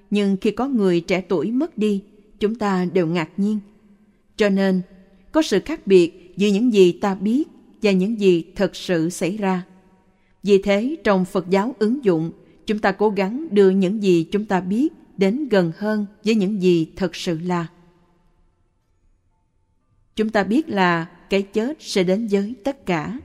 nhưng 0.09 0.37
khi 0.41 0.51
có 0.51 0.67
người 0.67 1.01
trẻ 1.01 1.21
tuổi 1.21 1.51
mất 1.51 1.77
đi 1.77 2.03
chúng 2.39 2.55
ta 2.55 2.85
đều 2.93 3.07
ngạc 3.07 3.29
nhiên. 3.37 3.59
Cho 4.37 4.49
nên, 4.49 4.81
có 5.31 5.41
sự 5.41 5.59
khác 5.65 5.87
biệt 5.87 6.33
giữa 6.37 6.47
những 6.47 6.73
gì 6.73 6.91
ta 6.91 7.15
biết 7.15 7.43
và 7.81 7.91
những 7.91 8.19
gì 8.19 8.45
thật 8.55 8.75
sự 8.75 9.09
xảy 9.09 9.37
ra. 9.37 9.63
Vì 10.43 10.61
thế, 10.61 10.95
trong 11.03 11.25
Phật 11.25 11.49
giáo 11.49 11.75
ứng 11.79 12.05
dụng, 12.05 12.31
chúng 12.65 12.79
ta 12.79 12.91
cố 12.91 13.09
gắng 13.09 13.47
đưa 13.51 13.69
những 13.69 14.03
gì 14.03 14.23
chúng 14.31 14.45
ta 14.45 14.61
biết 14.61 14.93
đến 15.17 15.49
gần 15.49 15.71
hơn 15.77 16.05
với 16.23 16.35
những 16.35 16.61
gì 16.61 16.87
thật 16.95 17.15
sự 17.15 17.39
là. 17.39 17.67
Chúng 20.15 20.29
ta 20.29 20.43
biết 20.43 20.69
là 20.69 21.05
cái 21.29 21.41
chết 21.41 21.77
sẽ 21.79 22.03
đến 22.03 22.27
với 22.31 22.53
tất 22.63 22.85
cả. 22.85 23.19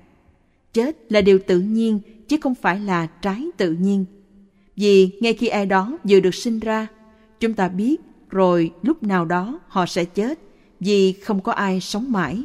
Chết 0.72 1.12
là 1.12 1.20
điều 1.20 1.38
tự 1.47 1.60
nhiên 1.60 2.01
chứ 2.28 2.36
không 2.40 2.55
phải 2.55 2.80
là 2.80 3.06
trái 3.06 3.47
tự 3.56 3.72
nhiên. 3.72 4.05
Vì 4.76 5.10
ngay 5.20 5.34
khi 5.34 5.48
ai 5.48 5.66
đó 5.66 5.98
vừa 6.05 6.20
được 6.20 6.34
sinh 6.34 6.60
ra, 6.60 6.86
chúng 7.40 7.55
ta 7.55 7.68
biết 7.68 8.01
rồi 8.30 8.72
lúc 8.82 9.02
nào 9.02 9.24
đó 9.24 9.60
họ 9.68 9.86
sẽ 9.86 10.05
chết 10.05 10.38
vì 10.80 11.12
không 11.12 11.40
có 11.40 11.52
ai 11.52 11.80
sống 11.80 12.12
mãi. 12.12 12.44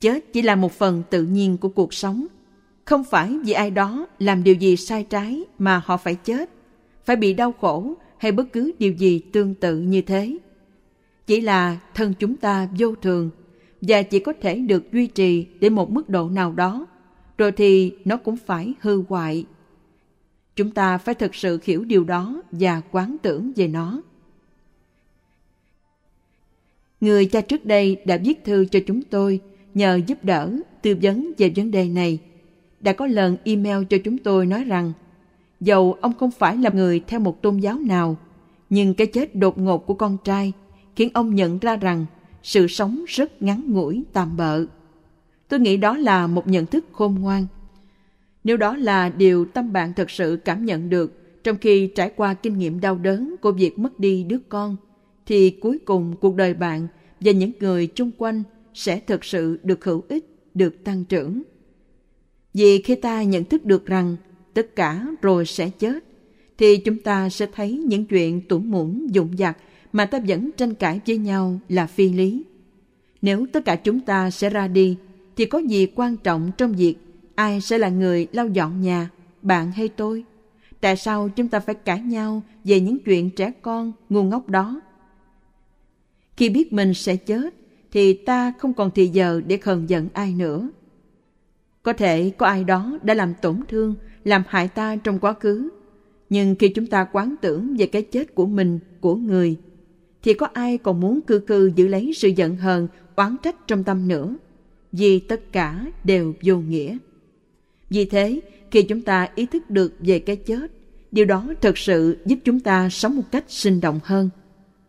Chết 0.00 0.32
chỉ 0.32 0.42
là 0.42 0.56
một 0.56 0.72
phần 0.72 1.02
tự 1.10 1.22
nhiên 1.22 1.56
của 1.56 1.68
cuộc 1.68 1.94
sống, 1.94 2.26
không 2.84 3.04
phải 3.04 3.38
vì 3.44 3.52
ai 3.52 3.70
đó 3.70 4.06
làm 4.18 4.44
điều 4.44 4.54
gì 4.54 4.76
sai 4.76 5.04
trái 5.04 5.44
mà 5.58 5.82
họ 5.84 5.96
phải 5.96 6.14
chết, 6.14 6.50
phải 7.04 7.16
bị 7.16 7.34
đau 7.34 7.52
khổ 7.52 7.94
hay 8.18 8.32
bất 8.32 8.52
cứ 8.52 8.72
điều 8.78 8.92
gì 8.92 9.18
tương 9.18 9.54
tự 9.54 9.78
như 9.78 10.02
thế. 10.02 10.38
Chỉ 11.26 11.40
là 11.40 11.78
thân 11.94 12.14
chúng 12.18 12.36
ta 12.36 12.68
vô 12.78 12.94
thường 12.94 13.30
và 13.88 14.02
chỉ 14.02 14.18
có 14.18 14.32
thể 14.40 14.58
được 14.58 14.92
duy 14.92 15.06
trì 15.06 15.46
đến 15.60 15.74
một 15.74 15.90
mức 15.90 16.08
độ 16.08 16.28
nào 16.28 16.52
đó, 16.52 16.86
rồi 17.38 17.52
thì 17.52 17.92
nó 18.04 18.16
cũng 18.16 18.36
phải 18.36 18.74
hư 18.80 19.02
hoại. 19.08 19.44
Chúng 20.56 20.70
ta 20.70 20.98
phải 20.98 21.14
thực 21.14 21.34
sự 21.34 21.60
hiểu 21.64 21.84
điều 21.84 22.04
đó 22.04 22.42
và 22.52 22.80
quán 22.90 23.16
tưởng 23.22 23.52
về 23.56 23.68
nó. 23.68 24.02
Người 27.00 27.26
cha 27.26 27.40
trước 27.40 27.64
đây 27.64 27.96
đã 28.04 28.16
viết 28.16 28.44
thư 28.44 28.64
cho 28.64 28.80
chúng 28.86 29.02
tôi 29.02 29.40
nhờ 29.74 30.00
giúp 30.06 30.24
đỡ, 30.24 30.52
tư 30.82 30.96
vấn 31.02 31.32
về 31.38 31.52
vấn 31.56 31.70
đề 31.70 31.88
này. 31.88 32.18
Đã 32.80 32.92
có 32.92 33.06
lần 33.06 33.36
email 33.44 33.84
cho 33.90 33.96
chúng 34.04 34.18
tôi 34.18 34.46
nói 34.46 34.64
rằng 34.64 34.92
dầu 35.60 35.96
ông 36.00 36.12
không 36.14 36.30
phải 36.30 36.56
là 36.56 36.70
người 36.70 37.00
theo 37.06 37.20
một 37.20 37.42
tôn 37.42 37.56
giáo 37.56 37.78
nào, 37.78 38.16
nhưng 38.70 38.94
cái 38.94 39.06
chết 39.06 39.34
đột 39.34 39.58
ngột 39.58 39.86
của 39.86 39.94
con 39.94 40.16
trai 40.24 40.52
khiến 40.96 41.10
ông 41.14 41.34
nhận 41.34 41.58
ra 41.58 41.76
rằng 41.76 42.06
sự 42.46 42.66
sống 42.66 43.04
rất 43.08 43.42
ngắn 43.42 43.62
ngủi, 43.72 44.04
tạm 44.12 44.36
bợ. 44.36 44.66
Tôi 45.48 45.60
nghĩ 45.60 45.76
đó 45.76 45.96
là 45.96 46.26
một 46.26 46.48
nhận 46.48 46.66
thức 46.66 46.84
khôn 46.92 47.14
ngoan. 47.20 47.46
Nếu 48.44 48.56
đó 48.56 48.76
là 48.76 49.08
điều 49.08 49.44
tâm 49.44 49.72
bạn 49.72 49.92
thật 49.96 50.10
sự 50.10 50.38
cảm 50.44 50.64
nhận 50.64 50.90
được 50.90 51.42
trong 51.44 51.56
khi 51.56 51.86
trải 51.86 52.12
qua 52.16 52.34
kinh 52.34 52.58
nghiệm 52.58 52.80
đau 52.80 52.98
đớn 52.98 53.34
của 53.40 53.52
việc 53.52 53.78
mất 53.78 54.00
đi 54.00 54.24
đứa 54.24 54.38
con, 54.48 54.76
thì 55.26 55.50
cuối 55.50 55.78
cùng 55.78 56.16
cuộc 56.20 56.36
đời 56.36 56.54
bạn 56.54 56.86
và 57.20 57.32
những 57.32 57.52
người 57.60 57.86
chung 57.86 58.10
quanh 58.18 58.42
sẽ 58.74 59.00
thực 59.00 59.24
sự 59.24 59.58
được 59.62 59.84
hữu 59.84 60.02
ích, 60.08 60.24
được 60.54 60.84
tăng 60.84 61.04
trưởng. 61.04 61.42
Vì 62.54 62.82
khi 62.82 62.94
ta 62.94 63.22
nhận 63.22 63.44
thức 63.44 63.64
được 63.64 63.86
rằng 63.86 64.16
tất 64.54 64.76
cả 64.76 65.06
rồi 65.22 65.46
sẽ 65.46 65.70
chết, 65.70 66.04
thì 66.58 66.76
chúng 66.76 66.98
ta 66.98 67.28
sẽ 67.28 67.46
thấy 67.54 67.72
những 67.86 68.04
chuyện 68.04 68.40
tủn 68.48 68.70
mủn 68.70 69.06
dụng 69.06 69.38
dặt 69.38 69.56
mà 69.96 70.06
ta 70.06 70.18
vẫn 70.28 70.50
tranh 70.56 70.74
cãi 70.74 71.00
với 71.06 71.18
nhau 71.18 71.58
là 71.68 71.86
phi 71.86 72.08
lý. 72.08 72.44
Nếu 73.22 73.46
tất 73.52 73.64
cả 73.64 73.76
chúng 73.76 74.00
ta 74.00 74.30
sẽ 74.30 74.50
ra 74.50 74.68
đi, 74.68 74.96
thì 75.36 75.44
có 75.44 75.58
gì 75.58 75.86
quan 75.94 76.16
trọng 76.16 76.50
trong 76.58 76.72
việc 76.72 76.94
ai 77.34 77.60
sẽ 77.60 77.78
là 77.78 77.88
người 77.88 78.26
lau 78.32 78.48
dọn 78.48 78.80
nhà, 78.80 79.10
bạn 79.42 79.72
hay 79.72 79.88
tôi? 79.88 80.24
Tại 80.80 80.96
sao 80.96 81.28
chúng 81.28 81.48
ta 81.48 81.60
phải 81.60 81.74
cãi 81.74 82.00
nhau 82.00 82.42
về 82.64 82.80
những 82.80 82.98
chuyện 82.98 83.30
trẻ 83.30 83.52
con 83.62 83.92
ngu 84.08 84.22
ngốc 84.22 84.48
đó? 84.48 84.80
Khi 86.36 86.48
biết 86.48 86.72
mình 86.72 86.94
sẽ 86.94 87.16
chết, 87.16 87.54
thì 87.92 88.12
ta 88.12 88.52
không 88.58 88.74
còn 88.74 88.90
thì 88.94 89.06
giờ 89.06 89.40
để 89.46 89.56
khờn 89.56 89.86
giận 89.86 90.08
ai 90.12 90.34
nữa. 90.34 90.68
Có 91.82 91.92
thể 91.92 92.30
có 92.38 92.46
ai 92.46 92.64
đó 92.64 92.98
đã 93.02 93.14
làm 93.14 93.34
tổn 93.42 93.60
thương, 93.68 93.94
làm 94.24 94.42
hại 94.48 94.68
ta 94.68 94.96
trong 94.96 95.18
quá 95.18 95.32
khứ. 95.32 95.68
Nhưng 96.30 96.54
khi 96.58 96.68
chúng 96.68 96.86
ta 96.86 97.06
quán 97.12 97.34
tưởng 97.40 97.76
về 97.76 97.86
cái 97.86 98.02
chết 98.02 98.34
của 98.34 98.46
mình, 98.46 98.78
của 99.00 99.14
người, 99.14 99.56
thì 100.26 100.34
có 100.34 100.48
ai 100.52 100.78
còn 100.78 101.00
muốn 101.00 101.20
cư 101.20 101.38
cư 101.38 101.70
giữ 101.76 101.88
lấy 101.88 102.12
sự 102.16 102.28
giận 102.28 102.56
hờn, 102.56 102.88
oán 103.16 103.36
trách 103.42 103.56
trong 103.66 103.84
tâm 103.84 104.08
nữa. 104.08 104.36
Vì 104.92 105.18
tất 105.18 105.52
cả 105.52 105.86
đều 106.04 106.34
vô 106.42 106.56
nghĩa. 106.56 106.98
Vì 107.90 108.04
thế, 108.04 108.40
khi 108.70 108.82
chúng 108.82 109.02
ta 109.02 109.28
ý 109.34 109.46
thức 109.46 109.70
được 109.70 109.94
về 110.00 110.18
cái 110.18 110.36
chết, 110.36 110.72
điều 111.12 111.24
đó 111.24 111.46
thật 111.60 111.78
sự 111.78 112.18
giúp 112.24 112.38
chúng 112.44 112.60
ta 112.60 112.88
sống 112.88 113.16
một 113.16 113.22
cách 113.30 113.44
sinh 113.48 113.80
động 113.80 114.00
hơn. 114.04 114.30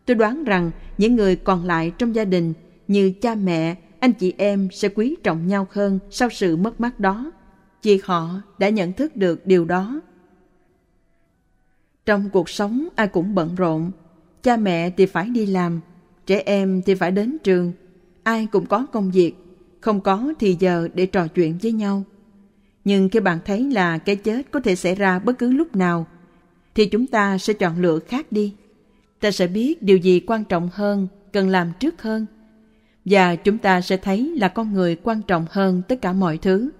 Tôi 0.06 0.14
đoán 0.14 0.44
rằng 0.44 0.70
những 0.98 1.16
người 1.16 1.36
còn 1.36 1.64
lại 1.64 1.92
trong 1.98 2.14
gia 2.14 2.24
đình 2.24 2.52
như 2.88 3.12
cha 3.20 3.34
mẹ, 3.34 3.76
anh 4.00 4.12
chị 4.12 4.34
em 4.38 4.68
sẽ 4.72 4.88
quý 4.88 5.16
trọng 5.22 5.46
nhau 5.46 5.66
hơn 5.70 5.98
sau 6.10 6.28
sự 6.30 6.56
mất 6.56 6.80
mát 6.80 7.00
đó, 7.00 7.32
vì 7.82 8.00
họ 8.04 8.30
đã 8.58 8.68
nhận 8.68 8.92
thức 8.92 9.16
được 9.16 9.46
điều 9.46 9.64
đó. 9.64 10.00
Trong 12.06 12.30
cuộc 12.32 12.48
sống 12.48 12.88
ai 12.96 13.08
cũng 13.08 13.34
bận 13.34 13.54
rộn, 13.54 13.90
cha 14.42 14.56
mẹ 14.56 14.90
thì 14.90 15.06
phải 15.06 15.28
đi 15.28 15.46
làm, 15.46 15.80
trẻ 16.26 16.42
em 16.46 16.82
thì 16.82 16.94
phải 16.94 17.10
đến 17.10 17.36
trường, 17.44 17.72
ai 18.22 18.46
cũng 18.52 18.66
có 18.66 18.86
công 18.92 19.10
việc, 19.10 19.34
không 19.80 20.00
có 20.00 20.32
thì 20.38 20.56
giờ 20.58 20.88
để 20.94 21.06
trò 21.06 21.26
chuyện 21.26 21.58
với 21.62 21.72
nhau. 21.72 22.04
Nhưng 22.84 23.08
khi 23.08 23.20
bạn 23.20 23.38
thấy 23.44 23.70
là 23.70 23.98
cái 23.98 24.16
chết 24.16 24.50
có 24.50 24.60
thể 24.60 24.74
xảy 24.74 24.94
ra 24.94 25.18
bất 25.18 25.38
cứ 25.38 25.52
lúc 25.52 25.76
nào, 25.76 26.06
thì 26.74 26.86
chúng 26.86 27.06
ta 27.06 27.38
sẽ 27.38 27.52
chọn 27.52 27.82
lựa 27.82 27.98
khác 27.98 28.32
đi. 28.32 28.54
Ta 29.20 29.30
sẽ 29.30 29.46
biết 29.46 29.82
điều 29.82 29.96
gì 29.96 30.20
quan 30.26 30.44
trọng 30.44 30.68
hơn, 30.72 31.08
cần 31.32 31.48
làm 31.48 31.72
trước 31.80 32.02
hơn. 32.02 32.26
Và 33.04 33.36
chúng 33.36 33.58
ta 33.58 33.80
sẽ 33.80 33.96
thấy 33.96 34.34
là 34.36 34.48
con 34.48 34.72
người 34.72 34.96
quan 35.02 35.22
trọng 35.22 35.46
hơn 35.50 35.82
tất 35.88 36.02
cả 36.02 36.12
mọi 36.12 36.38
thứ. 36.38 36.70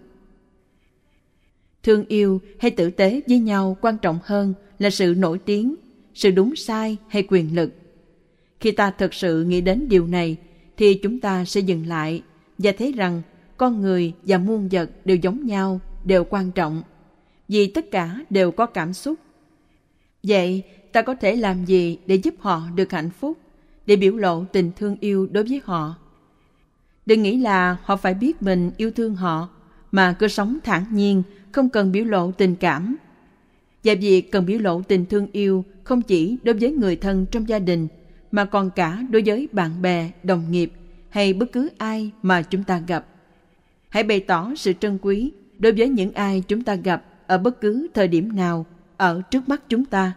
Thương 1.83 2.05
yêu 2.09 2.41
hay 2.59 2.71
tử 2.71 2.91
tế 2.91 3.21
với 3.29 3.39
nhau 3.39 3.77
quan 3.81 3.99
trọng 3.99 4.19
hơn 4.25 4.55
là 4.79 4.91
sự 4.91 5.15
nổi 5.19 5.39
tiếng, 5.39 5.75
sự 6.19 6.31
đúng 6.31 6.57
sai 6.57 6.97
hay 7.09 7.25
quyền 7.29 7.57
lực. 7.57 7.73
Khi 8.61 8.71
ta 8.71 8.91
thực 8.91 9.15
sự 9.15 9.45
nghĩ 9.45 9.61
đến 9.61 9.89
điều 9.89 10.07
này, 10.07 10.37
thì 10.77 10.95
chúng 10.95 11.21
ta 11.21 11.45
sẽ 11.45 11.61
dừng 11.61 11.87
lại 11.87 12.23
và 12.59 12.73
thấy 12.79 12.93
rằng 12.93 13.23
con 13.57 13.81
người 13.81 14.13
và 14.23 14.39
muôn 14.39 14.69
vật 14.69 14.91
đều 15.05 15.17
giống 15.17 15.47
nhau 15.47 15.81
đều 16.05 16.25
quan 16.25 16.51
trọng. 16.53 16.83
Vì 17.49 17.67
tất 17.67 17.91
cả 17.91 18.25
đều 18.31 18.51
có 18.51 18.67
cảm 18.67 18.93
xúc. 18.93 19.19
Vậy 20.23 20.63
ta 20.93 21.03
có 21.03 21.15
thể 21.15 21.37
làm 21.37 21.65
gì 21.65 21.99
để 22.07 22.15
giúp 22.15 22.35
họ 22.39 22.63
được 22.75 22.93
hạnh 22.93 23.11
phúc 23.11 23.39
để 23.87 23.97
biểu 23.97 24.17
lộ 24.17 24.45
tình 24.45 24.71
thương 24.77 24.97
yêu 25.01 25.29
đối 25.33 25.45
với 25.45 25.61
họ? 25.65 25.95
Đừng 27.07 27.23
nghĩ 27.23 27.37
là 27.37 27.77
họ 27.85 27.97
phải 27.97 28.15
biết 28.15 28.43
mình 28.43 28.71
yêu 28.77 28.91
thương 28.91 29.15
họ 29.15 29.49
mà 29.93 30.17
cứ 30.19 30.29
sống 30.29 30.59
thản 30.65 30.85
nhiên 30.93 31.23
không 31.53 31.69
cần 31.69 31.93
biểu 31.93 32.05
lộ 32.05 32.33
tình 32.33 32.57
cảm. 32.57 32.97
Và 33.85 33.95
việc 34.01 34.33
cần 34.33 34.47
biểu 34.47 34.59
lộ 34.59 34.83
tình 34.83 35.07
thương 35.07 35.27
yêu 35.33 35.65
không 35.89 36.03
chỉ 36.03 36.39
đối 36.43 36.55
với 36.55 36.73
người 36.73 36.97
thân 36.97 37.27
trong 37.31 37.49
gia 37.49 37.59
đình, 37.59 37.89
mà 38.33 38.45
còn 38.45 38.71
cả 38.71 39.03
đối 39.11 39.23
với 39.23 39.49
bạn 39.53 39.83
bè, 39.83 40.11
đồng 40.23 40.51
nghiệp 40.51 40.73
hay 41.09 41.33
bất 41.33 41.53
cứ 41.53 41.69
ai 41.79 42.11
mà 42.23 42.43
chúng 42.43 42.65
ta 42.65 42.83
gặp. 42.87 43.07
Hãy 43.89 44.03
bày 44.03 44.21
tỏ 44.21 44.53
sự 44.57 44.73
trân 44.81 44.99
quý 45.03 45.33
đối 45.59 45.73
với 45.73 45.89
những 45.89 46.13
ai 46.13 46.43
chúng 46.49 46.63
ta 46.63 46.75
gặp 46.75 47.05
ở 47.27 47.39
bất 47.39 47.61
cứ 47.61 47.89
thời 47.95 48.09
điểm 48.09 48.37
nào 48.37 48.67
ở 48.97 49.23
trước 49.31 49.49
mắt 49.49 49.63
chúng 49.69 49.85
ta. 49.85 50.13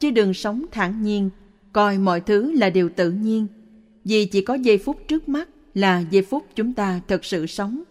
Chứ 0.00 0.10
đừng 0.10 0.34
sống 0.34 0.64
thản 0.70 1.02
nhiên, 1.02 1.30
coi 1.72 1.98
mọi 1.98 2.20
thứ 2.20 2.52
là 2.52 2.70
điều 2.70 2.88
tự 2.88 3.10
nhiên, 3.10 3.46
vì 4.04 4.26
chỉ 4.26 4.40
có 4.40 4.54
giây 4.54 4.78
phút 4.78 4.96
trước 5.08 5.28
mắt 5.28 5.48
là 5.74 6.00
giây 6.10 6.22
phút 6.22 6.46
chúng 6.54 6.72
ta 6.72 7.00
thật 7.08 7.24
sự 7.24 7.46
sống. 7.46 7.82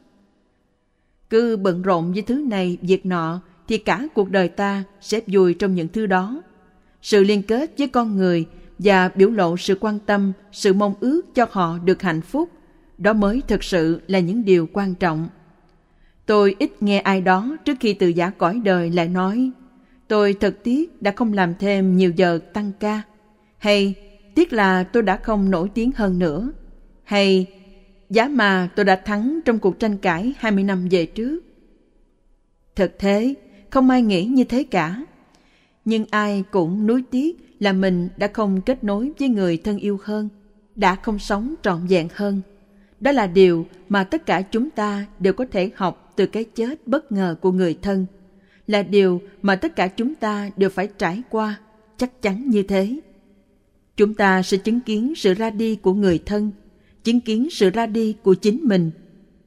Cứ 1.30 1.57
bận 1.57 1.81
rộn 1.81 2.14
với 2.14 2.22
thứ 2.22 2.45
này, 2.49 2.77
việc 2.81 3.06
nọ, 3.06 3.41
thì 3.68 3.77
cả 3.77 4.07
cuộc 4.14 4.31
đời 4.31 4.48
ta 4.48 4.84
sẽ 5.02 5.19
vùi 5.27 5.53
trong 5.53 5.76
những 5.76 5.88
thứ 5.88 6.06
đó 6.06 6.41
sự 7.02 7.23
liên 7.23 7.44
kết 7.44 7.72
với 7.78 7.88
con 7.88 8.18
người 8.18 8.45
và 8.80 9.10
biểu 9.15 9.30
lộ 9.30 9.57
sự 9.57 9.78
quan 9.80 9.99
tâm 9.99 10.34
sự 10.52 10.73
mong 10.73 10.94
ước 10.99 11.22
cho 11.36 11.48
họ 11.52 11.78
được 11.78 12.02
hạnh 12.02 12.22
phúc. 12.22 12.49
Đó 12.98 13.14
mới 13.14 13.41
thực 13.48 13.64
sự 13.64 14.02
là 14.07 14.19
những 14.19 14.45
điều 14.45 14.68
quan 14.73 14.95
trọng. 14.95 15.28
Tôi 16.26 16.56
ít 16.60 16.84
nghe 16.84 16.99
ai 16.99 17.22
đó 17.22 17.57
trước 17.65 17.78
khi 17.80 17.94
từ 17.94 18.07
giả 18.07 18.30
cõi 18.30 18.61
đời 18.64 18.90
lại 18.90 19.07
nói 19.07 19.52
Tôi 20.11 20.34
thật 20.34 20.57
tiếc 20.64 21.02
đã 21.02 21.11
không 21.15 21.34
làm 21.34 21.53
thêm 21.60 21.98
nhiều 21.98 22.11
giờ 22.15 22.40
tăng 22.53 22.72
ca. 22.80 23.02
Hay 23.57 23.94
tiếc 24.36 24.53
là 24.53 24.84
tôi 24.84 25.03
đã 25.03 25.18
không 25.18 25.52
nổi 25.52 25.69
tiếng 25.73 25.91
hơn 25.95 26.19
nữa. 26.19 26.52
Hay 27.03 27.48
giá 28.10 28.28
mà 28.28 28.69
tôi 28.76 28.86
đã 28.86 28.95
thắng 28.95 29.40
trong 29.45 29.60
cuộc 29.60 29.80
tranh 29.80 29.98
cãi 29.98 30.34
20 30.38 30.64
năm 30.64 30.88
về 30.91 31.06
trước. 31.06 31.40
Thật 32.76 32.95
thế, 32.99 33.34
không 33.69 33.90
ai 33.90 34.02
nghĩ 34.02 34.26
như 34.26 34.44
thế 34.44 34.64
cả. 34.64 35.03
Nhưng 35.86 36.06
ai 36.10 36.44
cũng 36.52 36.88
nuối 36.88 37.03
tiếc 37.12 37.38
là 37.60 37.74
mình 37.74 38.10
đã 38.18 38.28
không 38.34 38.62
kết 38.62 38.84
nối 38.84 39.12
với 39.20 39.30
người 39.30 39.58
thân 39.58 39.78
yêu 39.78 39.99
hơn, 40.03 40.30
Đã 40.76 40.95
không 40.95 41.20
sống 41.20 41.56
trọn 41.62 41.88
vẹn 41.88 42.08
hơn. 42.14 42.41
Đó 42.99 43.12
là 43.12 43.28
điều 43.28 43.66
mà 43.90 44.03
tất 44.03 44.26
cả 44.26 44.41
chúng 44.41 44.70
ta 44.70 45.06
đều 45.20 45.34
có 45.34 45.45
thể 45.52 45.72
học 45.76 46.14
từ 46.16 46.26
cái 46.26 46.44
chết 46.44 46.88
bất 46.88 47.12
ngờ 47.12 47.36
của 47.41 47.52
người 47.52 47.78
thân. 47.82 48.06
Là 48.68 48.84
điều 48.84 49.22
mà 49.41 49.56
tất 49.56 49.76
cả 49.76 49.88
chúng 49.88 50.16
ta 50.16 50.49
đều 50.58 50.70
phải 50.70 50.88
trải 50.98 51.22
qua, 51.30 51.60
chắc 51.98 52.22
chắn 52.22 52.49
như 52.49 52.64
thế. 52.64 52.99
Chúng 53.98 54.14
ta 54.14 54.41
sẽ 54.41 54.58
chứng 54.58 54.80
kiến 54.80 55.14
sự 55.16 55.34
ra 55.34 55.49
đi 55.49 55.76
của 55.76 55.94
người 55.94 56.20
thân, 56.26 56.52
chứng 57.03 57.20
kiến 57.20 57.48
sự 57.52 57.70
ra 57.70 57.86
đi 57.86 58.16
của 58.24 58.34
chính 58.34 58.60
mình. 58.64 58.91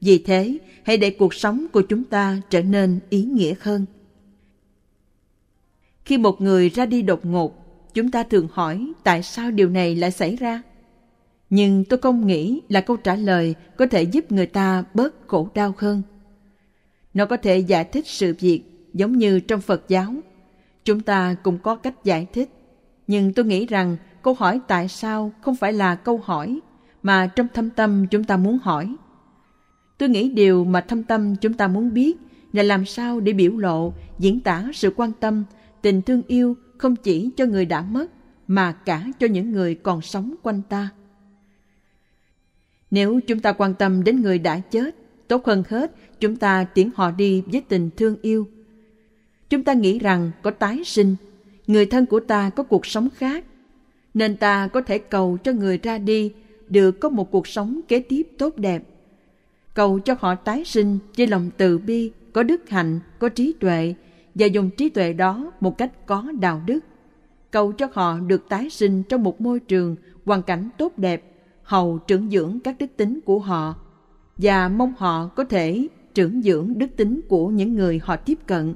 Vì 0.01 0.17
thế, 0.17 0.57
hãy 0.83 0.97
để 0.97 1.09
cuộc 1.09 1.33
sống 1.33 1.65
của 1.71 1.81
chúng 1.81 2.03
ta 2.03 2.41
trở 2.49 2.61
nên 2.61 2.99
ý 3.09 3.23
nghĩa 3.23 3.53
hơn 3.59 3.85
khi 6.05 6.17
một 6.17 6.41
người 6.41 6.69
ra 6.69 6.85
đi 6.85 7.01
đột 7.01 7.25
ngột, 7.25 7.65
chúng 7.93 8.11
ta 8.11 8.23
thường 8.23 8.47
hỏi 8.51 8.93
tại 9.03 9.23
sao 9.23 9.51
điều 9.51 9.69
này 9.69 9.95
lại 9.95 10.11
xảy 10.11 10.35
ra. 10.35 10.61
Nhưng 11.49 11.85
tôi 11.85 11.99
không 12.01 12.27
nghĩ 12.27 12.61
là 12.69 12.81
câu 12.81 12.97
trả 12.97 13.15
lời 13.15 13.55
có 13.77 13.85
thể 13.85 14.03
giúp 14.03 14.31
người 14.31 14.45
ta 14.45 14.83
bớt 14.93 15.27
khổ 15.27 15.49
đau 15.53 15.73
hơn. 15.77 16.01
Nó 17.13 17.25
có 17.25 17.37
thể 17.37 17.57
giải 17.57 17.83
thích 17.83 18.07
sự 18.07 18.35
việc 18.39 18.63
giống 18.93 19.17
như 19.17 19.39
trong 19.39 19.61
phật 19.61 19.83
giáo. 19.87 20.13
Chúng 20.85 21.01
ta 21.01 21.35
cũng 21.43 21.57
có 21.57 21.75
cách 21.75 22.03
giải 22.03 22.27
thích. 22.33 22.49
Nhưng 23.07 23.33
tôi 23.33 23.45
nghĩ 23.45 23.65
rằng 23.65 23.97
câu 24.21 24.33
hỏi 24.33 24.59
tại 24.67 24.87
sao 24.87 25.31
không 25.41 25.55
phải 25.55 25.73
là 25.73 25.95
câu 25.95 26.21
hỏi 26.23 26.59
mà 27.03 27.27
trong 27.27 27.47
thâm 27.53 27.69
tâm 27.69 28.05
chúng 28.11 28.23
ta 28.23 28.37
muốn 28.37 28.57
hỏi. 28.57 28.95
Tôi 29.97 30.09
nghĩ 30.09 30.29
điều 30.29 30.65
mà 30.65 30.81
thâm 30.81 31.03
tâm 31.03 31.35
chúng 31.35 31.53
ta 31.53 31.67
muốn 31.67 31.93
biết 31.93 32.17
là 32.53 32.63
làm 32.63 32.85
sao 32.85 33.19
để 33.19 33.33
biểu 33.33 33.57
lộ, 33.57 33.93
diễn 34.19 34.39
tả 34.39 34.65
sự 34.73 34.93
quan 34.95 35.11
tâm 35.19 35.43
tình 35.85 36.01
thương 36.01 36.21
yêu 36.27 36.57
không 36.77 36.95
chỉ 36.95 37.29
cho 37.37 37.45
người 37.45 37.65
đã 37.65 37.81
mất 37.81 38.11
mà 38.47 38.71
cả 38.71 39.05
cho 39.19 39.27
những 39.27 39.51
người 39.51 39.75
còn 39.75 40.01
sống 40.01 40.35
quanh 40.43 40.61
ta 40.69 40.89
nếu 42.91 43.19
chúng 43.27 43.39
ta 43.39 43.51
quan 43.51 43.73
tâm 43.73 44.03
đến 44.03 44.21
người 44.21 44.39
đã 44.39 44.59
chết, 44.59 44.95
tốt 45.27 45.45
hơn 45.45 45.63
hết 45.69 45.91
chúng 46.19 46.35
ta 46.35 46.63
tiễn 46.63 46.89
họ 46.95 47.11
đi 47.11 47.43
với 47.45 47.61
tình 47.61 47.89
thương 47.97 48.15
yêu. 48.21 48.47
Chúng 49.49 49.63
ta 49.63 49.73
nghĩ 49.73 49.99
rằng 49.99 50.31
có 50.41 50.51
tái 50.51 50.81
sinh, 50.85 51.15
người 51.67 51.85
thân 51.85 52.05
của 52.05 52.19
ta 52.19 52.49
có 52.49 52.63
cuộc 52.63 52.85
sống 52.85 53.07
khác, 53.15 53.45
nên 54.13 54.37
ta 54.37 54.67
có 54.67 54.81
thể 54.81 54.97
cầu 54.97 55.37
cho 55.43 55.51
người 55.51 55.77
ra 55.77 55.97
đi 55.97 56.31
được 56.69 56.91
có 56.99 57.09
một 57.09 57.31
cuộc 57.31 57.47
sống 57.47 57.81
kế 57.87 57.99
tiếp 57.99 58.27
tốt 58.37 58.57
đẹp. 58.57 58.83
Cầu 59.73 59.99
cho 59.99 60.15
họ 60.19 60.35
tái 60.35 60.65
sinh 60.65 60.97
với 61.17 61.27
lòng 61.27 61.49
từ 61.57 61.77
bi, 61.77 62.11
có 62.33 62.43
đức 62.43 62.69
hạnh, 62.69 62.99
có 63.19 63.29
trí 63.29 63.53
tuệ 63.59 63.93
và 64.35 64.45
dùng 64.45 64.69
trí 64.69 64.89
tuệ 64.89 65.13
đó 65.13 65.51
một 65.59 65.77
cách 65.77 66.05
có 66.05 66.31
đạo 66.39 66.61
đức. 66.65 66.79
Cầu 67.51 67.71
cho 67.71 67.87
họ 67.93 68.19
được 68.19 68.49
tái 68.49 68.69
sinh 68.69 69.03
trong 69.03 69.23
một 69.23 69.41
môi 69.41 69.59
trường, 69.59 69.95
hoàn 70.25 70.43
cảnh 70.43 70.69
tốt 70.77 70.97
đẹp 70.97 71.31
hầu 71.63 71.97
trưởng 71.97 72.29
dưỡng 72.29 72.59
các 72.63 72.75
đức 72.79 72.97
tính 72.97 73.19
của 73.25 73.39
họ 73.39 73.75
và 74.37 74.69
mong 74.69 74.93
họ 74.97 75.27
có 75.27 75.43
thể 75.43 75.87
trưởng 76.13 76.41
dưỡng 76.41 76.73
đức 76.77 76.87
tính 76.97 77.21
của 77.27 77.47
những 77.47 77.75
người 77.75 77.99
họ 78.03 78.15
tiếp 78.15 78.39
cận. 78.47 78.75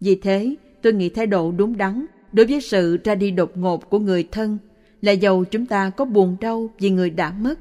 Vì 0.00 0.14
thế, 0.14 0.54
tôi 0.82 0.92
nghĩ 0.92 1.08
thái 1.08 1.26
độ 1.26 1.52
đúng 1.52 1.76
đắn 1.76 2.06
đối 2.32 2.46
với 2.46 2.60
sự 2.60 2.98
ra 3.04 3.14
đi 3.14 3.30
đột 3.30 3.56
ngột 3.56 3.90
của 3.90 3.98
người 3.98 4.28
thân 4.32 4.58
là 5.02 5.12
dầu 5.12 5.44
chúng 5.44 5.66
ta 5.66 5.90
có 5.90 6.04
buồn 6.04 6.36
đau 6.40 6.70
vì 6.78 6.90
người 6.90 7.10
đã 7.10 7.32
mất, 7.32 7.58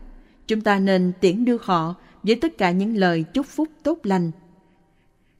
chúng 0.48 0.62
ta 0.62 0.80
nên 0.80 1.12
tiễn 1.20 1.46
đưa 1.46 1.58
họ 1.62 1.96
với 2.24 2.36
tất 2.36 2.58
cả 2.58 2.72
những 2.72 2.98
lời 2.98 3.24
chúc 3.34 3.46
phúc 3.46 3.68
tốt 3.84 4.00
lành. 4.04 4.32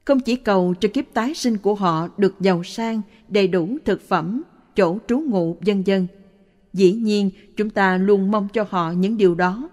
Không 0.04 0.20
chỉ 0.20 0.36
cầu 0.36 0.74
cho 0.80 0.88
kiếp 0.88 1.04
tái 1.14 1.34
sinh 1.34 1.58
của 1.58 1.74
họ 1.74 2.08
được 2.16 2.34
giàu 2.40 2.62
sang, 2.62 3.00
đầy 3.28 3.48
đủ 3.48 3.76
thực 3.84 4.08
phẩm, 4.08 4.42
chỗ 4.76 4.98
trú 5.08 5.18
ngụ, 5.18 5.56
vân 5.60 5.82
dân. 5.82 6.06
Dĩ 6.72 6.92
nhiên, 6.92 7.30
chúng 7.56 7.70
ta 7.70 7.96
luôn 7.96 8.30
mong 8.30 8.48
cho 8.52 8.66
họ 8.70 8.92
những 8.92 9.16
điều 9.16 9.34
đó. 9.34 9.68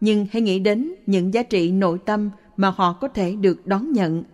Nhưng 0.00 0.26
hãy 0.32 0.42
nghĩ 0.42 0.58
đến 0.58 0.94
những 1.06 1.34
giá 1.34 1.42
trị 1.42 1.72
nội 1.72 1.98
tâm 2.04 2.30
mà 2.56 2.70
họ 2.70 2.92
có 2.92 3.08
thể 3.08 3.32
được 3.32 3.66
đón 3.66 3.92
nhận. 3.92 4.24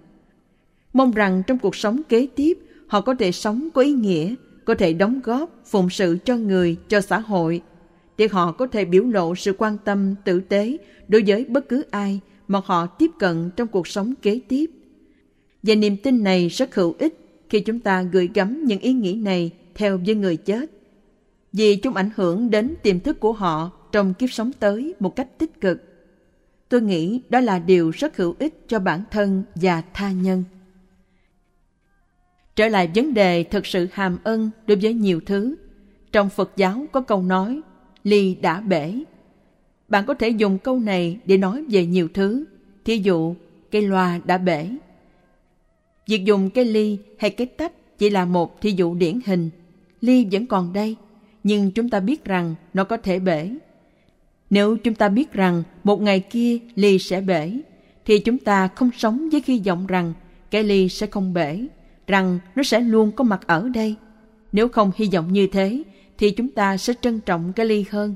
Mong 0.92 1.10
rằng 1.10 1.42
trong 1.46 1.58
cuộc 1.58 1.76
sống 1.76 2.02
kế 2.08 2.28
tiếp, 2.36 2.58
họ 2.86 3.00
có 3.00 3.14
thể 3.14 3.32
sống 3.32 3.68
có 3.74 3.82
ý 3.82 3.92
nghĩa, 3.92 4.34
có 4.64 4.74
thể 4.74 4.92
đóng 4.92 5.20
góp, 5.24 5.50
phụng 5.66 5.90
sự 5.90 6.18
cho 6.24 6.36
người, 6.36 6.76
cho 6.88 7.00
xã 7.00 7.18
hội, 7.18 7.62
để 8.18 8.28
họ 8.32 8.52
có 8.52 8.66
thể 8.66 8.84
biểu 8.84 9.04
lộ 9.04 9.34
sự 9.34 9.54
quan 9.58 9.78
tâm 9.84 10.14
tử 10.24 10.40
tế 10.40 10.76
đối 11.08 11.22
với 11.26 11.44
bất 11.44 11.68
cứ 11.68 11.84
ai 11.90 12.20
mà 12.48 12.60
họ 12.64 12.86
tiếp 12.86 13.10
cận 13.18 13.50
trong 13.56 13.68
cuộc 13.68 13.88
sống 13.88 14.14
kế 14.22 14.40
tiếp. 14.48 14.70
Và 15.66 15.74
niềm 15.74 15.96
tin 15.96 16.22
này 16.22 16.48
rất 16.48 16.74
hữu 16.74 16.94
ích 16.98 17.18
khi 17.48 17.60
chúng 17.60 17.80
ta 17.80 18.02
gửi 18.02 18.30
gắm 18.34 18.64
những 18.64 18.80
ý 18.80 18.92
nghĩ 18.92 19.14
này 19.14 19.50
theo 19.74 20.00
với 20.06 20.14
người 20.14 20.36
chết. 20.36 20.70
Vì 21.52 21.76
chúng 21.76 21.94
ảnh 21.94 22.10
hưởng 22.16 22.50
đến 22.50 22.74
tiềm 22.82 23.00
thức 23.00 23.20
của 23.20 23.32
họ 23.32 23.70
trong 23.92 24.14
kiếp 24.14 24.32
sống 24.32 24.50
tới 24.58 24.94
một 25.00 25.16
cách 25.16 25.38
tích 25.38 25.60
cực. 25.60 25.82
Tôi 26.68 26.82
nghĩ 26.82 27.20
đó 27.28 27.40
là 27.40 27.58
điều 27.58 27.90
rất 27.90 28.16
hữu 28.16 28.34
ích 28.38 28.64
cho 28.68 28.78
bản 28.78 29.02
thân 29.10 29.42
và 29.54 29.82
tha 29.94 30.12
nhân. 30.12 30.44
Trở 32.56 32.68
lại 32.68 32.90
vấn 32.94 33.14
đề 33.14 33.44
thực 33.44 33.66
sự 33.66 33.88
hàm 33.92 34.18
ân 34.24 34.50
đối 34.66 34.76
với 34.76 34.94
nhiều 34.94 35.20
thứ. 35.26 35.56
Trong 36.12 36.30
Phật 36.30 36.50
giáo 36.56 36.86
có 36.92 37.00
câu 37.00 37.22
nói, 37.22 37.60
ly 38.04 38.34
đã 38.34 38.60
bể. 38.60 38.94
Bạn 39.88 40.06
có 40.06 40.14
thể 40.14 40.28
dùng 40.28 40.58
câu 40.58 40.78
này 40.78 41.18
để 41.24 41.36
nói 41.36 41.64
về 41.70 41.86
nhiều 41.86 42.08
thứ. 42.14 42.44
Thí 42.84 42.98
dụ, 42.98 43.34
cây 43.70 43.82
loa 43.82 44.20
đã 44.24 44.38
bể. 44.38 44.68
Việc 46.06 46.24
dùng 46.24 46.50
cái 46.50 46.64
ly 46.64 46.98
hay 47.18 47.30
cái 47.30 47.46
tách 47.46 47.98
chỉ 47.98 48.10
là 48.10 48.24
một 48.24 48.60
thí 48.60 48.70
dụ 48.70 48.94
điển 48.94 49.20
hình. 49.26 49.50
Ly 50.00 50.26
vẫn 50.32 50.46
còn 50.46 50.72
đây, 50.72 50.96
nhưng 51.44 51.70
chúng 51.70 51.90
ta 51.90 52.00
biết 52.00 52.24
rằng 52.24 52.54
nó 52.74 52.84
có 52.84 52.96
thể 52.96 53.18
bể. 53.18 53.50
Nếu 54.50 54.76
chúng 54.76 54.94
ta 54.94 55.08
biết 55.08 55.32
rằng 55.32 55.62
một 55.84 56.02
ngày 56.02 56.20
kia 56.20 56.58
ly 56.74 56.98
sẽ 56.98 57.20
bể, 57.20 57.52
thì 58.04 58.18
chúng 58.18 58.38
ta 58.38 58.68
không 58.68 58.90
sống 58.98 59.28
với 59.32 59.42
hy 59.46 59.62
vọng 59.66 59.86
rằng 59.86 60.12
cái 60.50 60.64
ly 60.64 60.88
sẽ 60.88 61.06
không 61.06 61.34
bể 61.34 61.66
rằng 62.06 62.38
nó 62.56 62.62
sẽ 62.62 62.80
luôn 62.80 63.12
có 63.12 63.24
mặt 63.24 63.46
ở 63.46 63.68
đây. 63.68 63.94
Nếu 64.52 64.68
không 64.68 64.90
hy 64.96 65.08
vọng 65.12 65.32
như 65.32 65.46
thế, 65.46 65.82
thì 66.18 66.30
chúng 66.30 66.48
ta 66.48 66.76
sẽ 66.76 66.92
trân 67.00 67.20
trọng 67.20 67.52
cái 67.52 67.66
ly 67.66 67.84
hơn. 67.90 68.14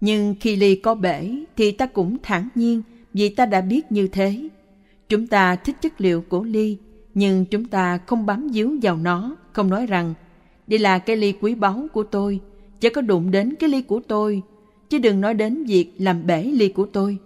Nhưng 0.00 0.34
khi 0.40 0.56
ly 0.56 0.76
có 0.76 0.94
bể, 0.94 1.30
thì 1.56 1.72
ta 1.72 1.86
cũng 1.86 2.16
thản 2.22 2.48
nhiên 2.54 2.82
vì 3.14 3.28
ta 3.28 3.46
đã 3.46 3.60
biết 3.60 3.92
như 3.92 4.08
thế. 4.08 4.48
Chúng 5.08 5.26
ta 5.26 5.56
thích 5.56 5.76
chất 5.82 6.00
liệu 6.00 6.20
của 6.20 6.44
ly, 6.44 6.76
nhưng 7.16 7.44
chúng 7.44 7.64
ta 7.64 7.98
không 8.06 8.26
bám 8.26 8.48
víu 8.48 8.78
vào 8.82 8.96
nó, 8.96 9.36
không 9.52 9.70
nói 9.70 9.86
rằng 9.86 10.14
đây 10.66 10.78
là 10.78 10.98
cái 10.98 11.16
ly 11.16 11.32
quý 11.40 11.54
báu 11.54 11.86
của 11.92 12.02
tôi, 12.02 12.40
chớ 12.80 12.90
có 12.90 13.00
đụng 13.00 13.30
đến 13.30 13.54
cái 13.58 13.70
ly 13.70 13.82
của 13.82 14.00
tôi, 14.08 14.42
chứ 14.88 14.98
đừng 14.98 15.20
nói 15.20 15.34
đến 15.34 15.64
việc 15.64 15.92
làm 15.98 16.26
bể 16.26 16.42
ly 16.42 16.68
của 16.68 16.86
tôi. 16.86 17.18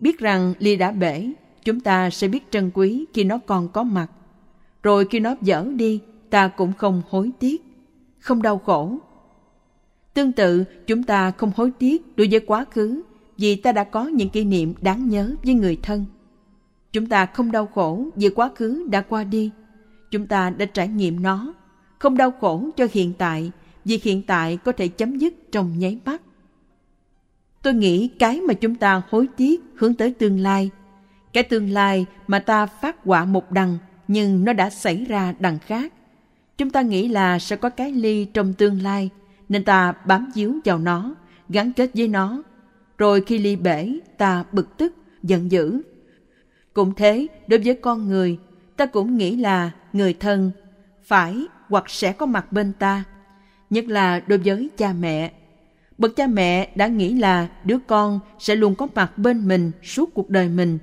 Biết 0.00 0.18
rằng 0.18 0.54
ly 0.58 0.76
đã 0.76 0.90
bể, 0.90 1.32
chúng 1.64 1.80
ta 1.80 2.10
sẽ 2.10 2.28
biết 2.28 2.50
trân 2.50 2.70
quý 2.74 3.04
khi 3.12 3.24
nó 3.24 3.38
còn 3.38 3.68
có 3.68 3.82
mặt 3.82 4.06
rồi 4.82 5.06
khi 5.10 5.20
nó 5.20 5.34
dở 5.42 5.66
đi, 5.76 6.00
ta 6.30 6.48
cũng 6.48 6.72
không 6.78 7.02
hối 7.08 7.30
tiếc, 7.38 7.62
không 8.18 8.42
đau 8.42 8.58
khổ. 8.58 8.98
Tương 10.14 10.32
tự, 10.32 10.64
chúng 10.86 11.02
ta 11.02 11.30
không 11.30 11.52
hối 11.56 11.70
tiếc 11.78 12.16
đối 12.16 12.28
với 12.30 12.40
quá 12.40 12.64
khứ 12.70 13.02
vì 13.38 13.56
ta 13.56 13.72
đã 13.72 13.84
có 13.84 14.04
những 14.04 14.28
kỷ 14.28 14.44
niệm 14.44 14.74
đáng 14.80 15.08
nhớ 15.08 15.34
với 15.44 15.54
người 15.54 15.78
thân. 15.82 16.04
Chúng 16.94 17.06
ta 17.06 17.26
không 17.26 17.52
đau 17.52 17.66
khổ 17.66 18.08
vì 18.16 18.28
quá 18.28 18.50
khứ 18.54 18.86
đã 18.90 19.00
qua 19.00 19.24
đi. 19.24 19.50
Chúng 20.10 20.26
ta 20.26 20.50
đã 20.50 20.66
trải 20.66 20.88
nghiệm 20.88 21.22
nó, 21.22 21.54
không 21.98 22.16
đau 22.16 22.30
khổ 22.30 22.68
cho 22.76 22.86
hiện 22.92 23.12
tại 23.18 23.50
vì 23.84 24.00
hiện 24.02 24.22
tại 24.22 24.56
có 24.56 24.72
thể 24.72 24.88
chấm 24.88 25.18
dứt 25.18 25.34
trong 25.52 25.78
nháy 25.78 25.98
mắt. 26.04 26.22
Tôi 27.62 27.74
nghĩ 27.74 28.08
cái 28.08 28.40
mà 28.40 28.54
chúng 28.54 28.74
ta 28.74 29.02
hối 29.10 29.28
tiếc 29.36 29.62
hướng 29.76 29.94
tới 29.94 30.12
tương 30.12 30.40
lai, 30.40 30.70
cái 31.32 31.42
tương 31.42 31.70
lai 31.70 32.06
mà 32.26 32.38
ta 32.38 32.66
phát 32.66 32.96
quả 33.04 33.24
một 33.24 33.52
đằng 33.52 33.78
nhưng 34.08 34.44
nó 34.44 34.52
đã 34.52 34.70
xảy 34.70 35.04
ra 35.04 35.34
đằng 35.38 35.58
khác. 35.58 35.92
Chúng 36.58 36.70
ta 36.70 36.82
nghĩ 36.82 37.08
là 37.08 37.38
sẽ 37.38 37.56
có 37.56 37.70
cái 37.70 37.92
ly 37.92 38.24
trong 38.24 38.52
tương 38.52 38.82
lai, 38.82 39.10
nên 39.48 39.64
ta 39.64 39.92
bám 40.06 40.30
díu 40.34 40.54
vào 40.64 40.78
nó, 40.78 41.14
gắn 41.48 41.72
kết 41.72 41.90
với 41.94 42.08
nó. 42.08 42.42
Rồi 42.98 43.22
khi 43.26 43.38
ly 43.38 43.56
bể, 43.56 43.98
ta 44.18 44.44
bực 44.52 44.76
tức, 44.76 44.94
giận 45.22 45.50
dữ. 45.50 45.82
Cũng 46.74 46.94
thế, 46.94 47.26
đối 47.46 47.60
với 47.60 47.74
con 47.74 48.08
người, 48.08 48.38
ta 48.76 48.86
cũng 48.86 49.16
nghĩ 49.16 49.36
là 49.36 49.70
người 49.92 50.14
thân 50.14 50.50
phải 51.04 51.46
hoặc 51.68 51.84
sẽ 51.90 52.12
có 52.12 52.26
mặt 52.26 52.52
bên 52.52 52.72
ta, 52.72 53.04
nhất 53.70 53.84
là 53.84 54.20
đối 54.26 54.38
với 54.38 54.70
cha 54.76 54.92
mẹ. 54.92 55.32
Bậc 55.98 56.16
cha 56.16 56.26
mẹ 56.26 56.70
đã 56.74 56.86
nghĩ 56.86 57.14
là 57.14 57.48
đứa 57.64 57.78
con 57.86 58.20
sẽ 58.38 58.56
luôn 58.56 58.74
có 58.74 58.88
mặt 58.94 59.18
bên 59.18 59.48
mình 59.48 59.70
suốt 59.82 60.14
cuộc 60.14 60.30
đời 60.30 60.48
mình 60.48 60.78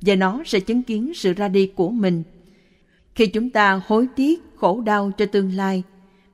và 0.00 0.14
nó 0.14 0.42
sẽ 0.46 0.60
chứng 0.60 0.82
kiến 0.82 1.12
sự 1.14 1.32
ra 1.32 1.48
đi 1.48 1.72
của 1.76 1.90
mình– 1.90 2.22
khi 3.16 3.26
chúng 3.26 3.50
ta 3.50 3.80
hối 3.86 4.08
tiếc 4.16 4.44
khổ 4.56 4.80
đau 4.80 5.10
cho 5.16 5.26
tương 5.26 5.52
lai 5.52 5.82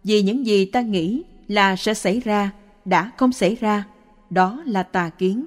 vì 0.04 0.22
những 0.22 0.46
gì 0.46 0.64
ta 0.64 0.80
nghĩ 0.80 1.22
là 1.48 1.76
sẽ 1.76 1.94
xảy 1.94 2.20
ra 2.20 2.50
đã 2.84 3.10
không 3.16 3.32
xảy 3.32 3.56
ra 3.60 3.84
đó 4.30 4.62
là 4.66 4.82
tà 4.82 5.10
kiến. 5.18 5.46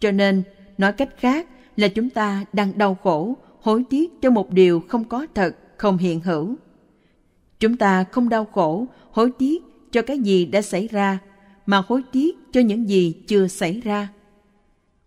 Cho 0.00 0.10
nên 0.10 0.42
nói 0.78 0.92
cách 0.92 1.08
khác 1.16 1.46
là 1.76 1.88
chúng 1.88 2.10
ta 2.10 2.44
đang 2.52 2.78
đau 2.78 2.94
khổ 2.94 3.36
hối 3.60 3.84
tiếc 3.90 4.22
cho 4.22 4.30
một 4.30 4.52
điều 4.52 4.82
không 4.88 5.04
có 5.04 5.26
thật 5.34 5.56
không 5.76 5.98
hiện 5.98 6.20
hữu 6.20 6.54
chúng 7.60 7.76
ta 7.76 8.04
không 8.04 8.28
đau 8.28 8.44
khổ 8.44 8.86
hối 9.10 9.30
tiếc 9.38 9.62
cho 9.92 10.02
cái 10.02 10.18
gì 10.18 10.46
đã 10.46 10.62
xảy 10.62 10.88
ra 10.88 11.18
mà 11.66 11.82
hối 11.86 12.02
tiếc 12.12 12.38
cho 12.52 12.60
những 12.60 12.88
gì 12.88 13.12
chưa 13.26 13.48
xảy 13.48 13.80
ra 13.80 14.08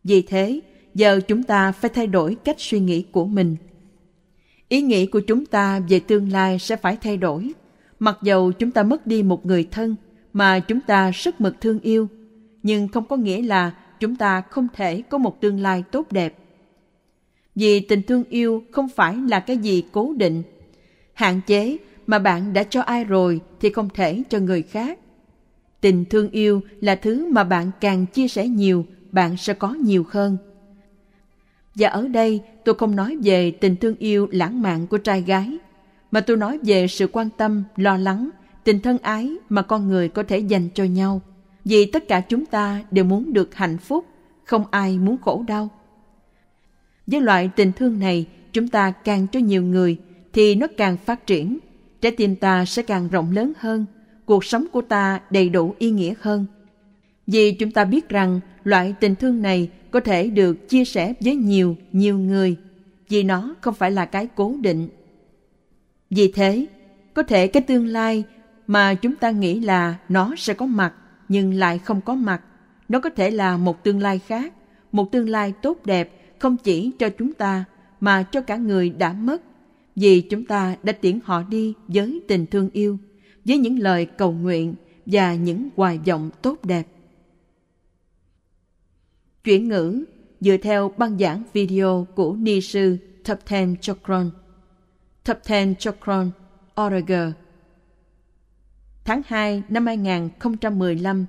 vì 0.04 0.22
thế 0.22 0.60
giờ 0.96 1.20
chúng 1.28 1.44
ta 1.44 1.72
phải 1.72 1.90
thay 1.90 2.08
đổi 2.08 2.36
cách 2.36 2.56
suy 2.60 2.80
nghĩ 2.80 3.06
của 3.12 3.26
mình 3.26 3.56
Ý 4.74 4.82
nghĩ 4.82 5.06
của 5.06 5.20
chúng 5.20 5.46
ta 5.46 5.80
về 5.90 6.00
tương 6.00 6.32
lai 6.32 6.60
sẽ 6.60 6.76
phải 6.76 6.98
thay 7.02 7.18
đổi. 7.18 7.52
Mặc 8.00 8.18
dầu 8.24 8.52
chúng 8.52 8.72
ta 8.72 8.84
mất 8.84 9.08
đi 9.08 9.24
một 9.24 9.46
người 9.46 9.68
thân 9.72 9.96
mà 10.34 10.60
chúng 10.60 10.80
ta 10.82 11.12
rất 11.12 11.42
mực 11.42 11.62
thương 11.62 11.80
yêu, 11.80 12.08
nhưng 12.64 12.88
không 12.88 13.06
có 13.06 13.16
nghĩa 13.16 13.42
là 13.42 13.72
chúng 14.00 14.16
ta 14.16 14.42
không 14.42 14.68
thể 14.74 15.02
có 15.02 15.18
một 15.18 15.42
tương 15.42 15.60
lai 15.60 15.84
tốt 15.92 16.12
đẹp. 16.12 16.38
Vì 17.56 17.80
tình 17.80 18.02
thương 18.02 18.24
yêu 18.30 18.64
không 18.72 18.90
phải 18.90 19.16
là 19.16 19.40
cái 19.40 19.58
gì 19.58 19.84
cố 19.92 20.14
định, 20.18 20.44
hạn 21.14 21.42
chế 21.48 21.78
mà 22.08 22.20
bạn 22.20 22.54
đã 22.54 22.64
cho 22.64 22.82
ai 22.82 23.04
rồi 23.04 23.42
thì 23.60 23.70
không 23.70 23.90
thể 23.94 24.24
cho 24.30 24.40
người 24.40 24.62
khác. 24.62 25.00
Tình 25.82 26.06
thương 26.06 26.30
yêu 26.30 26.62
là 26.82 26.96
thứ 26.96 27.26
mà 27.32 27.44
bạn 27.44 27.72
càng 27.82 28.06
chia 28.06 28.28
sẻ 28.28 28.48
nhiều, 28.48 28.86
bạn 29.12 29.38
sẽ 29.38 29.54
có 29.54 29.74
nhiều 29.74 30.06
hơn. 30.10 30.38
Và 31.76 31.90
ở 31.90 32.08
đây 32.08 32.42
tôi 32.66 32.76
không 32.76 32.96
nói 32.96 33.18
về 33.24 33.52
tình 33.52 33.76
thương 33.76 33.96
yêu 33.96 34.28
lãng 34.32 34.62
mạn 34.62 34.88
của 34.88 34.98
trai 34.98 35.22
gái, 35.22 35.58
mà 36.12 36.22
tôi 36.22 36.38
nói 36.38 36.60
về 36.64 36.88
sự 36.88 37.08
quan 37.08 37.30
tâm, 37.38 37.64
lo 37.76 37.98
lắng, 37.98 38.30
tình 38.64 38.80
thân 38.80 38.98
ái 38.98 39.32
mà 39.50 39.62
con 39.62 39.88
người 39.88 40.10
có 40.10 40.24
thể 40.24 40.38
dành 40.38 40.70
cho 40.74 40.84
nhau. 40.84 41.22
Vì 41.66 41.86
tất 41.86 42.08
cả 42.08 42.22
chúng 42.22 42.46
ta 42.46 42.84
đều 42.92 43.06
muốn 43.06 43.34
được 43.34 43.56
hạnh 43.56 43.78
phúc, 43.78 44.06
không 44.44 44.64
ai 44.72 45.00
muốn 45.00 45.18
khổ 45.22 45.44
đau. 45.48 45.70
Với 47.08 47.22
loại 47.22 47.50
tình 47.56 47.72
thương 47.72 48.00
này, 48.00 48.26
chúng 48.54 48.68
ta 48.68 48.92
càng 48.92 49.28
cho 49.32 49.40
nhiều 49.40 49.64
người 49.64 49.98
thì 50.34 50.56
nó 50.56 50.68
càng 50.78 50.98
phát 50.98 51.28
triển, 51.28 51.60
trái 52.02 52.12
tim 52.12 52.36
ta 52.36 52.66
sẽ 52.66 52.82
càng 52.82 53.08
rộng 53.08 53.32
lớn 53.32 53.54
hơn, 53.60 53.86
cuộc 54.26 54.46
sống 54.46 54.66
của 54.72 54.82
ta 54.82 55.22
đầy 55.30 55.50
đủ 55.50 55.76
ý 55.80 55.92
nghĩa 55.92 56.14
hơn. 56.22 56.46
Vì 57.28 57.52
chúng 57.52 57.72
ta 57.72 57.86
biết 57.86 58.10
rằng 58.10 58.40
loại 58.64 58.96
tình 59.00 59.16
thương 59.16 59.42
này 59.42 59.70
có 59.92 60.00
thể 60.00 60.30
được 60.30 60.70
chia 60.70 60.86
sẻ 60.86 61.14
với 61.20 61.36
nhiều, 61.36 61.76
nhiều 61.92 62.18
người 62.18 62.56
vì 63.10 63.24
nó 63.24 63.56
không 63.62 63.74
phải 63.74 63.92
là 63.92 64.06
cái 64.06 64.28
cố 64.36 64.56
định. 64.62 64.90
Vì 66.10 66.32
thế, 66.32 66.66
có 67.14 67.24
thể 67.24 67.48
cái 67.48 67.64
tương 67.64 67.88
lai 67.88 68.24
mà 68.68 68.94
chúng 68.94 69.16
ta 69.16 69.32
nghĩ 69.32 69.60
là 69.60 69.96
nó 70.10 70.34
sẽ 70.38 70.54
có 70.54 70.66
mặt 70.66 70.94
nhưng 71.30 71.54
lại 71.54 71.80
không 71.80 72.02
có 72.02 72.16
mặt. 72.16 72.42
Nó 72.90 73.00
có 73.00 73.10
thể 73.10 73.32
là 73.32 73.58
một 73.58 73.84
tương 73.84 74.00
lai 74.00 74.20
khác, 74.20 74.54
một 74.92 75.12
tương 75.12 75.30
lai 75.30 75.54
tốt 75.62 75.78
đẹp 75.86 76.23
không 76.44 76.58
chỉ 76.58 76.92
cho 77.00 77.10
chúng 77.10 77.34
ta 77.34 77.66
mà 78.00 78.24
cho 78.24 78.42
cả 78.42 78.58
người 78.58 78.90
đã 78.90 79.14
mất 79.14 79.42
vì 79.96 80.22
chúng 80.22 80.46
ta 80.46 80.76
đã 80.84 80.94
tiễn 80.94 81.20
họ 81.24 81.44
đi 81.44 81.74
với 81.88 82.22
tình 82.28 82.46
thương 82.46 82.70
yêu, 82.74 82.98
với 83.46 83.58
những 83.58 83.80
lời 83.80 84.06
cầu 84.06 84.32
nguyện 84.32 84.76
và 85.06 85.36
những 85.36 85.70
hoài 85.76 86.00
vọng 86.06 86.30
tốt 86.42 86.66
đẹp. 86.66 86.88
Chuyển 89.44 89.68
ngữ 89.68 90.06
dựa 90.40 90.58
theo 90.58 90.92
băng 90.98 91.18
giảng 91.18 91.44
video 91.54 92.08
của 92.16 92.36
ni 92.36 92.62
sư 92.62 92.98
Thập 93.24 93.50
Ten 93.50 93.76
Chokron. 93.82 94.32
Thập 95.24 95.48
Ten 95.48 95.76
Chokron, 95.76 96.32
Oregon. 96.82 97.34
Tháng 99.06 99.22
2 99.26 99.64
năm 99.70 99.86
2015 99.86 101.26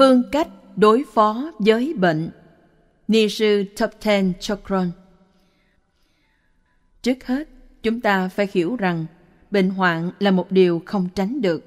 Phương 0.00 0.22
cách 0.32 0.48
đối 0.76 1.04
phó 1.14 1.52
với 1.58 1.94
bệnh 1.98 2.30
Ni 3.08 3.28
sư 3.28 3.64
Top 3.78 3.90
Ten 4.04 4.32
Chokron 4.40 4.90
Trước 7.02 7.26
hết, 7.26 7.48
chúng 7.82 8.00
ta 8.00 8.28
phải 8.28 8.48
hiểu 8.52 8.76
rằng 8.76 9.06
bệnh 9.50 9.70
hoạn 9.70 10.10
là 10.20 10.30
một 10.30 10.52
điều 10.52 10.82
không 10.86 11.08
tránh 11.14 11.40
được. 11.40 11.64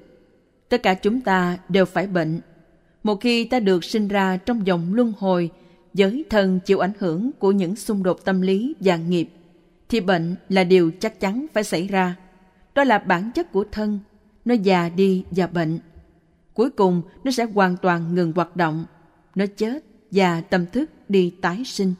Tất 0.68 0.82
cả 0.82 0.94
chúng 0.94 1.20
ta 1.20 1.58
đều 1.68 1.84
phải 1.84 2.06
bệnh. 2.06 2.40
Một 3.02 3.20
khi 3.20 3.44
ta 3.44 3.60
được 3.60 3.84
sinh 3.84 4.08
ra 4.08 4.36
trong 4.36 4.66
dòng 4.66 4.94
luân 4.94 5.12
hồi, 5.18 5.50
giới 5.94 6.24
thân 6.30 6.60
chịu 6.60 6.78
ảnh 6.78 6.92
hưởng 6.98 7.30
của 7.38 7.52
những 7.52 7.76
xung 7.76 8.02
đột 8.02 8.24
tâm 8.24 8.40
lý 8.40 8.74
và 8.80 8.96
nghiệp, 8.96 9.28
thì 9.88 10.00
bệnh 10.00 10.36
là 10.48 10.64
điều 10.64 10.90
chắc 11.00 11.20
chắn 11.20 11.46
phải 11.52 11.64
xảy 11.64 11.88
ra. 11.88 12.16
Đó 12.74 12.84
là 12.84 12.98
bản 12.98 13.30
chất 13.34 13.52
của 13.52 13.64
thân, 13.72 13.98
nó 14.44 14.54
già 14.54 14.88
đi 14.88 15.24
và 15.30 15.46
bệnh. 15.46 15.78
Cuối 16.54 16.70
cùng 16.70 17.02
nó 17.24 17.30
sẽ 17.30 17.44
hoàn 17.44 17.76
toàn 17.76 18.14
ngừng 18.14 18.32
hoạt 18.32 18.56
động, 18.56 18.84
nó 19.34 19.44
chết 19.56 19.84
và 20.10 20.40
tâm 20.40 20.66
thức 20.72 20.90
đi 21.08 21.34
tái 21.40 21.62
sinh. 21.64 21.94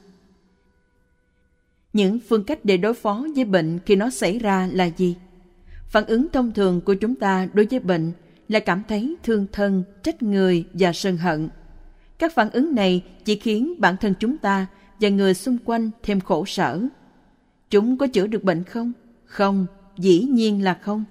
Những 1.93 2.19
phương 2.29 2.45
cách 2.45 2.65
để 2.65 2.77
đối 2.77 2.95
phó 2.95 3.27
với 3.35 3.45
bệnh 3.45 3.79
khi 3.87 3.97
nó 3.97 4.11
xảy 4.11 4.39
ra 4.39 4.69
là 4.73 4.85
gì? 4.85 5.17
Phản 5.89 6.07
ứng 6.07 6.27
thông 6.33 6.53
thường 6.53 6.81
của 6.81 6.95
chúng 6.95 7.15
ta 7.15 7.49
đối 7.53 7.67
với 7.67 7.81
bệnh 7.81 8.13
là 8.49 8.61
cảm 8.61 8.83
thấy 8.89 9.17
thương 9.23 9.47
thân, 9.53 9.85
trách 10.03 10.23
người 10.23 10.65
và 10.73 10.93
sân 10.93 11.17
hận. 11.17 11.49
Các 12.19 12.35
phản 12.35 12.51
ứng 12.51 12.75
này 12.75 13.05
chỉ 13.25 13.37
khiến 13.37 13.75
bản 13.79 13.97
thân 13.97 14.15
chúng 14.21 14.39
ta 14.39 14.67
và 15.01 15.09
người 15.09 15.35
xung 15.35 15.59
quanh 15.65 15.91
thêm 16.03 16.21
khổ 16.21 16.45
sở. 16.45 16.81
Chúng 17.71 17.99
có 17.99 18.07
chữa 18.07 18.27
được 18.27 18.45
bệnh 18.45 18.65
không? 18.65 18.93
Không, 19.25 19.67
dĩ 19.99 20.21
nhiên 20.21 20.65
là 20.65 20.79
không. 20.83 21.05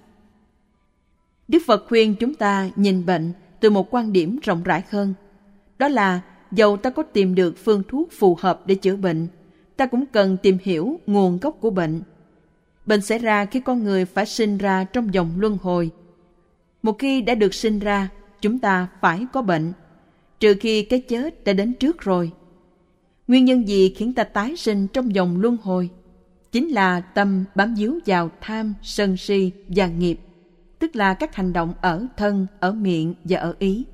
Đức 1.47 1.59
Phật 1.65 1.85
khuyên 1.87 2.15
chúng 2.15 2.33
ta 2.33 2.69
nhìn 2.75 3.05
bệnh 3.05 3.33
từ 3.59 3.69
một 3.69 3.95
quan 3.95 4.13
điểm 4.13 4.39
rộng 4.43 4.63
rãi 4.63 4.81
hơn. 4.89 5.13
Đó 5.79 5.87
là 5.87 6.21
dầu 6.51 6.77
ta 6.77 6.89
có 6.89 7.03
tìm 7.03 7.35
được 7.35 7.57
phương 7.57 7.83
thuốc 7.87 8.09
phù 8.11 8.37
hợp 8.39 8.61
để 8.65 8.75
chữa 8.75 8.95
bệnh, 8.95 9.27
ta 9.77 9.85
cũng 9.85 10.05
cần 10.05 10.37
tìm 10.37 10.57
hiểu 10.61 10.99
nguồn 11.07 11.39
gốc 11.39 11.57
của 11.61 11.69
bệnh. 11.69 12.01
Bệnh 12.85 13.01
xảy 13.01 13.19
ra 13.19 13.45
khi 13.45 13.59
con 13.59 13.83
người 13.83 14.05
phải 14.05 14.25
sinh 14.25 14.57
ra 14.57 14.83
trong 14.83 15.13
dòng 15.13 15.31
luân 15.37 15.57
hồi. 15.61 15.89
Một 16.83 16.99
khi 16.99 17.21
đã 17.21 17.35
được 17.35 17.53
sinh 17.53 17.79
ra, 17.79 18.09
chúng 18.41 18.59
ta 18.59 18.87
phải 19.01 19.25
có 19.33 19.41
bệnh, 19.41 19.73
trừ 20.39 20.55
khi 20.59 20.83
cái 20.83 20.99
chết 20.99 21.43
đã 21.43 21.53
đến 21.53 21.73
trước 21.73 22.01
rồi. 22.01 22.31
Nguyên 23.27 23.45
nhân 23.45 23.67
gì 23.67 23.93
khiến 23.97 24.13
ta 24.13 24.23
tái 24.23 24.55
sinh 24.55 24.87
trong 24.87 25.15
dòng 25.15 25.41
luân 25.41 25.57
hồi? 25.61 25.89
Chính 26.51 26.69
là 26.69 26.99
tâm 26.99 27.45
bám 27.55 27.75
víu 27.75 27.99
vào 28.05 28.29
tham, 28.41 28.73
sân 28.81 29.17
si 29.17 29.51
và 29.67 29.87
nghiệp, 29.87 30.19
tức 30.83 30.95
là 30.95 31.13
các 31.13 31.35
hành 31.35 31.53
động 31.53 31.73
ở 31.81 32.05
thân, 32.17 32.47
ở 32.59 32.71
miệng 32.71 33.13
và 33.23 33.37
ở 33.39 33.55
ý. 33.59 33.85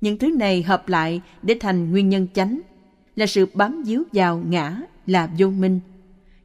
Những 0.00 0.18
thứ 0.18 0.30
này 0.30 0.62
hợp 0.62 0.88
lại 0.88 1.20
để 1.42 1.56
thành 1.60 1.90
nguyên 1.90 2.08
nhân 2.08 2.26
chánh, 2.34 2.60
là 3.16 3.26
sự 3.26 3.46
bám 3.54 3.82
víu 3.82 4.02
vào 4.12 4.42
ngã 4.46 4.80
là 5.06 5.30
vô 5.38 5.50
minh. 5.50 5.80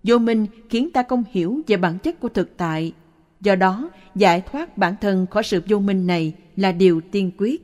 Vô 0.04 0.18
minh 0.18 0.48
khiến 0.70 0.90
ta 0.92 1.04
không 1.10 1.24
hiểu 1.32 1.62
về 1.68 1.78
bản 1.78 2.00
chất 2.00 2.20
của 2.20 2.30
thực 2.30 2.58
tại. 2.58 2.94
Do 3.42 3.56
đó, 3.56 3.90
giải 4.16 4.42
thoát 4.42 4.78
bản 4.78 4.96
thân 5.02 5.28
khỏi 5.32 5.44
sự 5.44 5.62
vô 5.68 5.80
minh 5.80 6.08
này 6.08 6.34
là 6.56 6.72
điều 6.72 7.02
tiên 7.12 7.32
quyết. 7.38 7.62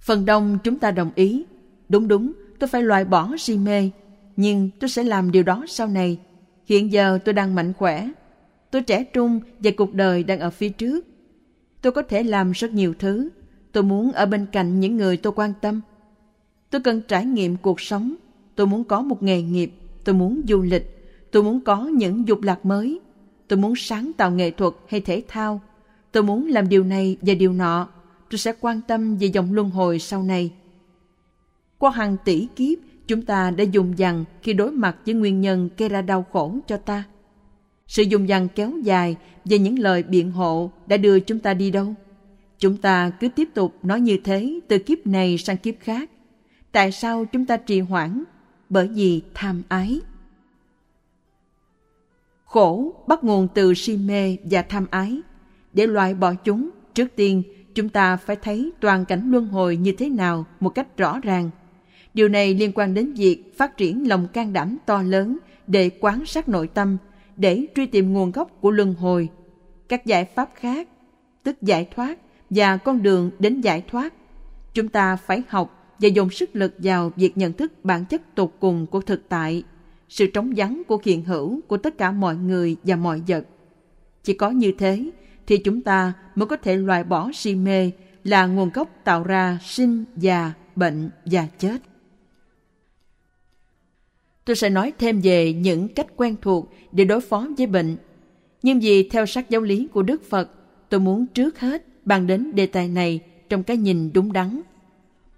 Phần 0.00 0.24
đông 0.24 0.58
chúng 0.64 0.78
ta 0.78 0.90
đồng 0.90 1.10
ý. 1.14 1.44
Đúng 1.88 2.08
đúng, 2.08 2.32
tôi 2.58 2.68
phải 2.68 2.82
loại 2.82 3.04
bỏ 3.04 3.30
si 3.38 3.58
mê. 3.58 3.90
Nhưng 4.36 4.70
tôi 4.80 4.88
sẽ 4.88 5.02
làm 5.04 5.32
điều 5.32 5.42
đó 5.42 5.64
sau 5.68 5.86
này. 5.88 6.18
Hiện 6.66 6.92
giờ 6.92 7.18
tôi 7.24 7.32
đang 7.32 7.54
mạnh 7.54 7.72
khỏe. 7.72 8.08
Tôi 8.74 8.82
trẻ 8.82 9.04
trung 9.04 9.40
và 9.58 9.70
cuộc 9.76 9.94
đời 9.94 10.24
đang 10.24 10.40
ở 10.40 10.50
phía 10.50 10.68
trước. 10.68 11.06
Tôi 11.82 11.92
có 11.92 12.02
thể 12.02 12.22
làm 12.22 12.52
rất 12.52 12.72
nhiều 12.72 12.94
thứ. 12.98 13.28
Tôi 13.72 13.82
muốn 13.82 14.12
ở 14.12 14.26
bên 14.26 14.46
cạnh 14.52 14.80
những 14.80 14.96
người 14.96 15.16
tôi 15.16 15.32
quan 15.36 15.52
tâm. 15.60 15.80
Tôi 16.70 16.80
cần 16.80 17.00
trải 17.08 17.26
nghiệm 17.26 17.56
cuộc 17.56 17.80
sống. 17.80 18.14
Tôi 18.54 18.66
muốn 18.66 18.84
có 18.84 19.02
một 19.02 19.22
nghề 19.22 19.42
nghiệp. 19.42 19.72
Tôi 20.04 20.14
muốn 20.14 20.42
du 20.48 20.62
lịch. 20.62 21.14
Tôi 21.30 21.42
muốn 21.42 21.60
có 21.60 21.86
những 21.86 22.28
dục 22.28 22.42
lạc 22.42 22.66
mới. 22.66 23.00
Tôi 23.48 23.58
muốn 23.58 23.76
sáng 23.76 24.12
tạo 24.16 24.30
nghệ 24.30 24.50
thuật 24.50 24.74
hay 24.88 25.00
thể 25.00 25.22
thao. 25.28 25.60
Tôi 26.12 26.22
muốn 26.22 26.48
làm 26.48 26.68
điều 26.68 26.84
này 26.84 27.16
và 27.22 27.34
điều 27.34 27.52
nọ. 27.52 27.88
Tôi 28.30 28.38
sẽ 28.38 28.52
quan 28.60 28.80
tâm 28.88 29.16
về 29.16 29.26
dòng 29.26 29.52
luân 29.52 29.70
hồi 29.70 29.98
sau 29.98 30.22
này. 30.22 30.50
Qua 31.78 31.90
hàng 31.90 32.16
tỷ 32.24 32.46
kiếp, 32.56 32.78
chúng 33.06 33.22
ta 33.22 33.50
đã 33.50 33.64
dùng 33.64 33.98
dằn 33.98 34.24
khi 34.42 34.52
đối 34.52 34.72
mặt 34.72 34.96
với 35.06 35.14
nguyên 35.14 35.40
nhân 35.40 35.68
gây 35.76 35.88
ra 35.88 36.02
đau 36.02 36.26
khổ 36.32 36.58
cho 36.66 36.76
ta. 36.76 37.04
Sự 37.86 38.02
dùng 38.02 38.28
dằng 38.28 38.48
kéo 38.48 38.72
dài 38.82 39.16
và 39.44 39.56
những 39.56 39.78
lời 39.78 40.02
biện 40.02 40.30
hộ 40.30 40.70
đã 40.86 40.96
đưa 40.96 41.20
chúng 41.20 41.38
ta 41.38 41.54
đi 41.54 41.70
đâu? 41.70 41.94
Chúng 42.58 42.76
ta 42.76 43.10
cứ 43.20 43.28
tiếp 43.28 43.48
tục 43.54 43.74
nói 43.82 44.00
như 44.00 44.18
thế 44.24 44.60
từ 44.68 44.78
kiếp 44.78 45.06
này 45.06 45.38
sang 45.38 45.56
kiếp 45.56 45.74
khác. 45.80 46.10
Tại 46.72 46.92
sao 46.92 47.24
chúng 47.24 47.46
ta 47.46 47.56
trì 47.56 47.80
hoãn? 47.80 48.24
Bởi 48.68 48.88
vì 48.88 49.22
tham 49.34 49.62
ái. 49.68 50.00
Khổ 52.44 52.94
bắt 53.06 53.24
nguồn 53.24 53.48
từ 53.54 53.74
si 53.74 53.96
mê 53.96 54.36
và 54.44 54.62
tham 54.62 54.86
ái. 54.90 55.20
Để 55.72 55.86
loại 55.86 56.14
bỏ 56.14 56.34
chúng, 56.34 56.70
trước 56.94 57.08
tiên 57.16 57.42
chúng 57.74 57.88
ta 57.88 58.16
phải 58.16 58.36
thấy 58.36 58.72
toàn 58.80 59.04
cảnh 59.04 59.30
luân 59.30 59.46
hồi 59.46 59.76
như 59.76 59.92
thế 59.92 60.08
nào 60.08 60.46
một 60.60 60.68
cách 60.68 60.96
rõ 60.96 61.20
ràng. 61.22 61.50
Điều 62.14 62.28
này 62.28 62.54
liên 62.54 62.72
quan 62.74 62.94
đến 62.94 63.12
việc 63.12 63.58
phát 63.58 63.76
triển 63.76 64.08
lòng 64.08 64.28
can 64.32 64.52
đảm 64.52 64.76
to 64.86 65.02
lớn 65.02 65.38
để 65.66 65.90
quán 66.00 66.26
sát 66.26 66.48
nội 66.48 66.68
tâm, 66.68 66.96
để 67.36 67.66
truy 67.74 67.86
tìm 67.86 68.12
nguồn 68.12 68.32
gốc 68.32 68.50
của 68.60 68.70
luân 68.70 68.94
hồi. 68.94 69.28
Các 69.88 70.06
giải 70.06 70.24
pháp 70.24 70.50
khác, 70.54 70.88
tức 71.42 71.62
giải 71.62 71.88
thoát 71.94 72.18
và 72.50 72.76
con 72.76 73.02
đường 73.02 73.30
đến 73.38 73.60
giải 73.60 73.82
thoát, 73.88 74.14
chúng 74.74 74.88
ta 74.88 75.16
phải 75.16 75.42
học 75.48 75.94
và 75.98 76.08
dùng 76.08 76.30
sức 76.30 76.56
lực 76.56 76.74
vào 76.78 77.12
việc 77.16 77.36
nhận 77.38 77.52
thức 77.52 77.72
bản 77.84 78.04
chất 78.04 78.34
tột 78.34 78.52
cùng 78.60 78.86
của 78.86 79.00
thực 79.00 79.28
tại, 79.28 79.62
sự 80.08 80.26
trống 80.26 80.52
vắng 80.56 80.82
của 80.86 80.98
hiện 81.04 81.24
hữu 81.24 81.60
của 81.68 81.76
tất 81.76 81.98
cả 81.98 82.12
mọi 82.12 82.36
người 82.36 82.76
và 82.84 82.96
mọi 82.96 83.22
vật. 83.28 83.46
Chỉ 84.22 84.34
có 84.34 84.50
như 84.50 84.72
thế 84.78 85.10
thì 85.46 85.58
chúng 85.58 85.80
ta 85.82 86.12
mới 86.34 86.46
có 86.46 86.56
thể 86.56 86.76
loại 86.76 87.04
bỏ 87.04 87.30
si 87.34 87.54
mê 87.54 87.90
là 88.24 88.46
nguồn 88.46 88.70
gốc 88.74 88.88
tạo 89.04 89.22
ra 89.22 89.58
sinh, 89.62 90.04
già, 90.16 90.52
bệnh 90.76 91.10
và 91.24 91.46
chết. 91.58 91.78
Tôi 94.44 94.56
sẽ 94.56 94.70
nói 94.70 94.92
thêm 94.98 95.20
về 95.20 95.52
những 95.52 95.88
cách 95.88 96.06
quen 96.16 96.36
thuộc 96.42 96.74
để 96.92 97.04
đối 97.04 97.20
phó 97.20 97.48
với 97.58 97.66
bệnh. 97.66 97.96
Nhưng 98.62 98.80
vì 98.80 99.08
theo 99.08 99.26
sát 99.26 99.50
giáo 99.50 99.60
lý 99.60 99.88
của 99.92 100.02
Đức 100.02 100.22
Phật, 100.30 100.50
tôi 100.88 101.00
muốn 101.00 101.26
trước 101.26 101.60
hết 101.60 101.84
bàn 102.04 102.26
đến 102.26 102.54
đề 102.54 102.66
tài 102.66 102.88
này 102.88 103.20
trong 103.48 103.62
cái 103.62 103.76
nhìn 103.76 104.12
đúng 104.12 104.32
đắn. 104.32 104.60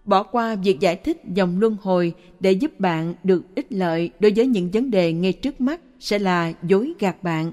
Bỏ 0.04 0.22
qua 0.22 0.54
việc 0.54 0.80
giải 0.80 0.96
thích 0.96 1.22
dòng 1.34 1.60
luân 1.60 1.76
hồi 1.82 2.14
để 2.40 2.52
giúp 2.52 2.80
bạn 2.80 3.14
được 3.24 3.54
ích 3.54 3.72
lợi 3.72 4.10
đối 4.20 4.32
với 4.36 4.46
những 4.46 4.70
vấn 4.70 4.90
đề 4.90 5.12
ngay 5.12 5.32
trước 5.32 5.60
mắt 5.60 5.80
sẽ 6.00 6.18
là 6.18 6.52
dối 6.62 6.92
gạt 6.98 7.22
bạn. 7.22 7.52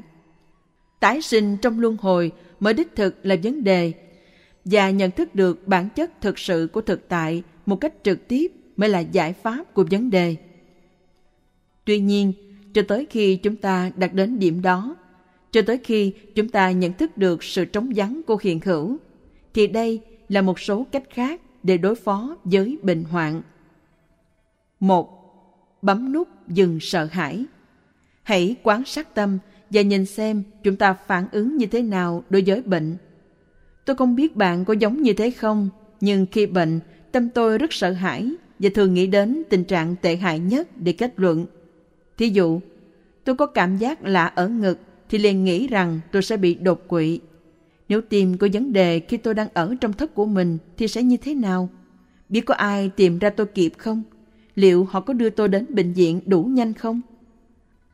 Tái 0.99 1.21
sinh 1.21 1.57
trong 1.57 1.79
luân 1.79 1.97
hồi 1.99 2.31
mới 2.59 2.73
đích 2.73 2.95
thực 2.95 3.25
là 3.25 3.35
vấn 3.43 3.63
đề 3.63 3.91
và 4.65 4.89
nhận 4.89 5.11
thức 5.11 5.35
được 5.35 5.67
bản 5.67 5.89
chất 5.95 6.21
thực 6.21 6.39
sự 6.39 6.67
của 6.73 6.81
thực 6.81 7.09
tại 7.09 7.43
một 7.65 7.75
cách 7.75 7.93
trực 8.03 8.27
tiếp 8.27 8.51
mới 8.77 8.89
là 8.89 8.99
giải 8.99 9.33
pháp 9.33 9.73
của 9.73 9.85
vấn 9.91 10.09
đề. 10.09 10.35
Tuy 11.85 11.99
nhiên, 11.99 12.33
cho 12.73 12.81
tới 12.87 13.07
khi 13.09 13.35
chúng 13.35 13.55
ta 13.55 13.91
đạt 13.95 14.13
đến 14.13 14.39
điểm 14.39 14.61
đó, 14.61 14.95
cho 15.51 15.61
tới 15.61 15.77
khi 15.83 16.13
chúng 16.35 16.49
ta 16.49 16.71
nhận 16.71 16.93
thức 16.93 17.17
được 17.17 17.43
sự 17.43 17.65
trống 17.65 17.91
vắng 17.95 18.21
của 18.27 18.37
hiện 18.41 18.59
hữu, 18.65 18.97
thì 19.53 19.67
đây 19.67 20.01
là 20.29 20.41
một 20.41 20.59
số 20.59 20.85
cách 20.91 21.03
khác 21.09 21.41
để 21.63 21.77
đối 21.77 21.95
phó 21.95 22.37
với 22.43 22.77
bệnh 22.81 23.03
hoạn. 23.03 23.41
một 24.79 25.19
Bấm 25.81 26.11
nút 26.11 26.27
dừng 26.47 26.79
sợ 26.81 27.07
hãi. 27.11 27.45
Hãy 28.23 28.55
quán 28.63 28.85
sát 28.85 29.15
tâm 29.15 29.37
và 29.69 29.81
nhìn 29.81 30.05
xem 30.05 30.43
chúng 30.63 30.75
ta 30.75 30.93
phản 30.93 31.27
ứng 31.31 31.57
như 31.57 31.65
thế 31.65 31.81
nào 31.81 32.23
đối 32.29 32.43
với 32.45 32.61
bệnh. 32.61 32.97
Tôi 33.85 33.95
không 33.95 34.15
biết 34.15 34.35
bạn 34.35 34.65
có 34.65 34.73
giống 34.73 35.01
như 35.01 35.13
thế 35.13 35.31
không, 35.31 35.69
nhưng 36.01 36.25
khi 36.31 36.45
bệnh, 36.45 36.79
tâm 37.11 37.29
tôi 37.29 37.57
rất 37.57 37.73
sợ 37.73 37.91
hãi 37.91 38.31
và 38.59 38.69
thường 38.75 38.93
nghĩ 38.93 39.07
đến 39.07 39.43
tình 39.49 39.63
trạng 39.63 39.95
tệ 40.01 40.15
hại 40.15 40.39
nhất 40.39 40.67
để 40.77 40.93
kết 40.93 41.13
luận. 41.17 41.45
Thí 42.17 42.29
dụ, 42.29 42.61
tôi 43.23 43.35
có 43.35 43.45
cảm 43.45 43.77
giác 43.77 44.03
lạ 44.03 44.25
ở 44.25 44.47
ngực 44.47 44.79
thì 45.09 45.17
liền 45.17 45.43
nghĩ 45.43 45.67
rằng 45.67 45.99
tôi 46.11 46.21
sẽ 46.21 46.37
bị 46.37 46.53
đột 46.55 46.87
quỵ. 46.87 47.19
Nếu 47.89 48.01
tìm 48.01 48.37
có 48.37 48.47
vấn 48.53 48.73
đề 48.73 48.99
khi 48.99 49.17
tôi 49.17 49.33
đang 49.33 49.47
ở 49.53 49.75
trong 49.81 49.93
thất 49.93 50.15
của 50.15 50.25
mình 50.25 50.57
thì 50.77 50.87
sẽ 50.87 51.03
như 51.03 51.17
thế 51.17 51.33
nào? 51.33 51.69
Biết 52.29 52.41
có 52.41 52.53
ai 52.53 52.89
tìm 52.95 53.19
ra 53.19 53.29
tôi 53.29 53.45
kịp 53.45 53.73
không? 53.77 54.03
Liệu 54.55 54.85
họ 54.85 54.99
có 54.99 55.13
đưa 55.13 55.29
tôi 55.29 55.47
đến 55.47 55.65
bệnh 55.69 55.93
viện 55.93 56.21
đủ 56.25 56.43
nhanh 56.43 56.73
không? 56.73 57.01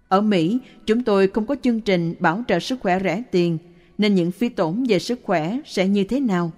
Ở 0.07 0.21
Mỹ, 0.21 0.59
chúng 0.85 1.03
tôi 1.03 1.27
không 1.27 1.45
có 1.45 1.55
chương 1.61 1.81
trình 1.81 2.15
bảo 2.19 2.43
trợ 2.47 2.59
sức 2.59 2.79
khỏe 2.79 2.99
rẻ 3.03 3.23
tiền, 3.31 3.57
nên 3.97 4.15
những 4.15 4.31
phi 4.31 4.49
tổn 4.49 4.83
về 4.83 4.99
sức 4.99 5.19
khỏe 5.23 5.59
sẽ 5.65 5.87
như 5.87 6.03
thế 6.03 6.19
nào? 6.19 6.51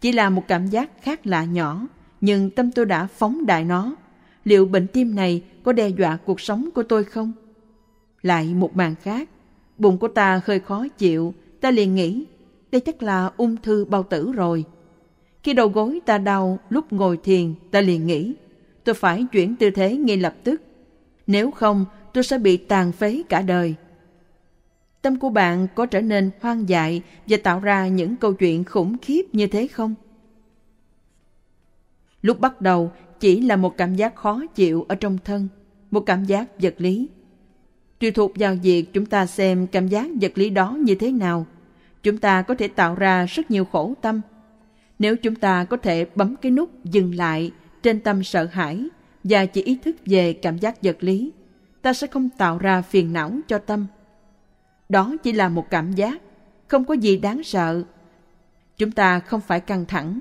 Chỉ 0.00 0.12
là 0.12 0.30
một 0.30 0.42
cảm 0.48 0.66
giác 0.66 1.02
khác 1.02 1.26
lạ 1.26 1.44
nhỏ, 1.44 1.86
nhưng 2.20 2.50
tâm 2.50 2.70
tôi 2.70 2.86
đã 2.86 3.06
phóng 3.06 3.46
đại 3.46 3.64
nó. 3.64 3.96
Liệu 4.44 4.66
bệnh 4.66 4.86
tim 4.86 5.14
này 5.14 5.42
có 5.62 5.72
đe 5.72 5.88
dọa 5.88 6.16
cuộc 6.16 6.40
sống 6.40 6.68
của 6.74 6.82
tôi 6.82 7.04
không? 7.04 7.32
Lại 8.22 8.54
một 8.54 8.76
màn 8.76 8.94
khác, 8.94 9.28
bụng 9.78 9.98
của 9.98 10.08
ta 10.08 10.40
hơi 10.44 10.60
khó 10.60 10.88
chịu, 10.88 11.34
ta 11.60 11.70
liền 11.70 11.94
nghĩ 11.94 12.26
đây 12.72 12.80
chắc 12.80 13.02
là 13.02 13.30
ung 13.36 13.56
thư 13.56 13.84
bao 13.84 14.02
tử 14.02 14.32
rồi. 14.32 14.64
Khi 15.42 15.54
đầu 15.54 15.68
gối 15.68 16.00
ta 16.06 16.18
đau, 16.18 16.58
lúc 16.70 16.92
ngồi 16.92 17.16
thiền, 17.16 17.54
ta 17.70 17.80
liền 17.80 18.06
nghĩ, 18.06 18.34
tôi 18.84 18.94
phải 18.94 19.26
chuyển 19.32 19.56
tư 19.56 19.70
thế 19.70 19.96
ngay 19.96 20.16
lập 20.16 20.34
tức. 20.44 20.62
Nếu 21.26 21.50
không, 21.50 21.84
tôi 22.12 22.24
sẽ 22.24 22.38
bị 22.38 22.56
tàn 22.56 22.92
phế 22.92 23.22
cả 23.28 23.42
đời. 23.42 23.74
Tâm 25.02 25.18
của 25.18 25.30
bạn 25.30 25.66
có 25.74 25.86
trở 25.86 26.00
nên 26.00 26.30
hoang 26.40 26.68
dại 26.68 27.02
và 27.26 27.36
tạo 27.42 27.60
ra 27.60 27.88
những 27.88 28.16
câu 28.16 28.32
chuyện 28.32 28.64
khủng 28.64 28.96
khiếp 29.02 29.22
như 29.32 29.46
thế 29.46 29.66
không? 29.66 29.94
Lúc 32.22 32.40
bắt 32.40 32.60
đầu 32.60 32.92
chỉ 33.20 33.40
là 33.40 33.56
một 33.56 33.76
cảm 33.76 33.94
giác 33.94 34.16
khó 34.16 34.42
chịu 34.54 34.84
ở 34.88 34.94
trong 34.94 35.18
thân, 35.24 35.48
một 35.90 36.00
cảm 36.00 36.24
giác 36.24 36.60
vật 36.60 36.74
lý. 36.78 37.08
Tùy 37.98 38.10
thuộc 38.10 38.32
vào 38.34 38.54
việc 38.62 38.92
chúng 38.92 39.06
ta 39.06 39.26
xem 39.26 39.66
cảm 39.66 39.88
giác 39.88 40.06
vật 40.20 40.32
lý 40.34 40.50
đó 40.50 40.70
như 40.70 40.94
thế 40.94 41.12
nào, 41.12 41.46
chúng 42.02 42.18
ta 42.18 42.42
có 42.42 42.54
thể 42.54 42.68
tạo 42.68 42.94
ra 42.94 43.26
rất 43.26 43.50
nhiều 43.50 43.64
khổ 43.64 43.94
tâm. 44.02 44.20
Nếu 44.98 45.16
chúng 45.16 45.34
ta 45.34 45.64
có 45.64 45.76
thể 45.76 46.06
bấm 46.14 46.36
cái 46.36 46.52
nút 46.52 46.84
dừng 46.84 47.14
lại 47.14 47.52
trên 47.82 48.00
tâm 48.00 48.24
sợ 48.24 48.48
hãi 48.52 48.88
và 49.24 49.46
chỉ 49.46 49.62
ý 49.62 49.78
thức 49.84 49.96
về 50.06 50.32
cảm 50.32 50.58
giác 50.58 50.82
vật 50.82 50.96
lý, 51.00 51.32
ta 51.82 51.92
sẽ 51.92 52.06
không 52.06 52.28
tạo 52.38 52.58
ra 52.58 52.82
phiền 52.82 53.12
não 53.12 53.32
cho 53.48 53.58
tâm. 53.58 53.86
Đó 54.88 55.16
chỉ 55.22 55.32
là 55.32 55.48
một 55.48 55.70
cảm 55.70 55.92
giác, 55.92 56.22
không 56.68 56.84
có 56.84 56.94
gì 56.94 57.16
đáng 57.16 57.42
sợ. 57.42 57.82
Chúng 58.76 58.90
ta 58.90 59.20
không 59.20 59.40
phải 59.40 59.60
căng 59.60 59.84
thẳng, 59.84 60.20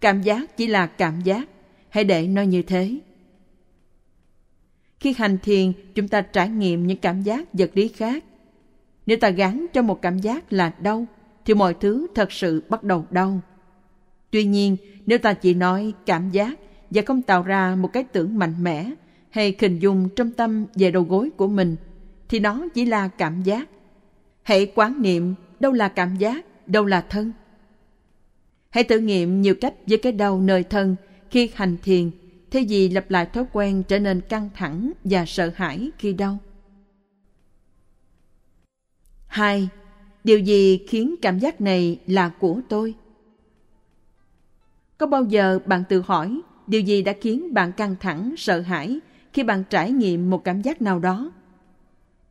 cảm 0.00 0.22
giác 0.22 0.56
chỉ 0.56 0.66
là 0.66 0.86
cảm 0.86 1.20
giác, 1.20 1.48
hãy 1.92 2.04
để 2.04 2.26
nó 2.26 2.42
như 2.42 2.62
thế. 2.62 2.98
Khi 5.00 5.14
hành 5.18 5.38
thiền, 5.42 5.72
chúng 5.94 6.08
ta 6.08 6.20
trải 6.20 6.48
nghiệm 6.48 6.86
những 6.86 6.98
cảm 6.98 7.22
giác 7.22 7.54
vật 7.54 7.70
lý 7.74 7.88
khác. 7.88 8.24
Nếu 9.06 9.16
ta 9.16 9.30
gắn 9.30 9.66
cho 9.72 9.82
một 9.82 10.02
cảm 10.02 10.18
giác 10.18 10.52
là 10.52 10.72
đau, 10.80 11.06
thì 11.44 11.54
mọi 11.54 11.74
thứ 11.74 12.06
thật 12.14 12.32
sự 12.32 12.62
bắt 12.68 12.84
đầu 12.84 13.06
đau. 13.10 13.40
Tuy 14.30 14.44
nhiên, 14.44 14.76
nếu 15.06 15.18
ta 15.18 15.34
chỉ 15.34 15.54
nói 15.54 15.92
cảm 16.06 16.30
giác 16.30 16.58
và 16.90 17.02
không 17.06 17.22
tạo 17.22 17.42
ra 17.42 17.76
một 17.76 17.92
cái 17.92 18.04
tưởng 18.04 18.38
mạnh 18.38 18.54
mẽ 18.64 18.90
hay 19.30 19.54
hình 19.60 19.78
dung 19.78 20.08
trong 20.16 20.30
tâm 20.30 20.66
về 20.74 20.90
đầu 20.90 21.02
gối 21.02 21.30
của 21.36 21.46
mình, 21.46 21.76
thì 22.28 22.40
nó 22.40 22.68
chỉ 22.74 22.84
là 22.84 23.08
cảm 23.08 23.42
giác. 23.42 23.68
Hãy 24.42 24.72
quán 24.74 25.02
niệm 25.02 25.34
đâu 25.60 25.72
là 25.72 25.88
cảm 25.88 26.16
giác, 26.16 26.44
đâu 26.66 26.84
là 26.84 27.00
thân. 27.00 27.32
Hãy 28.70 28.84
thử 28.84 28.98
nghiệm 28.98 29.42
nhiều 29.42 29.54
cách 29.60 29.74
với 29.86 29.98
cái 29.98 30.12
đau 30.12 30.40
nơi 30.40 30.62
thân 30.62 30.96
khi 31.32 31.50
hành 31.54 31.76
thiền 31.82 32.10
thay 32.50 32.66
vì 32.68 32.88
lặp 32.88 33.10
lại 33.10 33.26
thói 33.26 33.44
quen 33.52 33.82
trở 33.88 33.98
nên 33.98 34.20
căng 34.20 34.50
thẳng 34.54 34.92
và 35.04 35.24
sợ 35.26 35.52
hãi 35.54 35.90
khi 35.98 36.12
đau. 36.12 36.38
2. 39.26 39.68
Điều 40.24 40.38
gì 40.38 40.78
khiến 40.88 41.14
cảm 41.22 41.38
giác 41.38 41.60
này 41.60 42.00
là 42.06 42.28
của 42.28 42.60
tôi? 42.68 42.94
Có 44.98 45.06
bao 45.06 45.24
giờ 45.24 45.58
bạn 45.66 45.82
tự 45.88 46.02
hỏi 46.06 46.40
điều 46.66 46.80
gì 46.80 47.02
đã 47.02 47.12
khiến 47.20 47.54
bạn 47.54 47.72
căng 47.72 47.96
thẳng, 48.00 48.34
sợ 48.36 48.60
hãi 48.60 49.00
khi 49.32 49.42
bạn 49.42 49.64
trải 49.70 49.90
nghiệm 49.90 50.30
một 50.30 50.44
cảm 50.44 50.62
giác 50.62 50.82
nào 50.82 50.98
đó? 50.98 51.32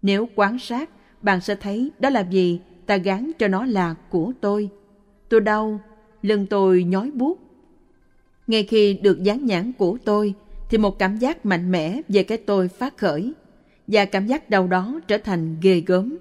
Nếu 0.02 0.28
quan 0.36 0.60
sát, 0.60 0.90
bạn 1.22 1.42
sẽ 1.42 1.56
thấy 1.56 1.92
đó 2.00 2.10
là 2.10 2.22
gì 2.22 2.60
ta 2.86 2.98
gán 2.98 3.32
cho 3.40 3.48
nó 3.48 3.66
là 3.66 3.96
của 4.10 4.32
tôi. 4.42 4.70
Tôi 5.30 5.42
đau, 5.42 5.80
lưng 6.22 6.46
tôi 6.50 6.84
nhói 6.84 7.12
buốt, 7.12 7.51
ngay 8.52 8.64
khi 8.64 8.94
được 8.94 9.24
dán 9.24 9.46
nhãn 9.46 9.72
của 9.74 9.98
tôi, 10.06 10.34
thì 10.70 10.78
một 10.78 11.00
cảm 11.00 11.18
giác 11.18 11.46
mạnh 11.46 11.72
mẽ 11.72 12.02
về 12.08 12.24
cái 12.24 12.38
tôi 12.38 12.68
phát 12.68 12.98
khởi, 12.98 13.34
và 13.88 14.06
cảm 14.06 14.28
giác 14.28 14.50
đau 14.50 14.68
đó 14.68 15.00
trở 15.08 15.18
thành 15.18 15.56
ghê 15.62 15.84
gớm. 15.86 16.18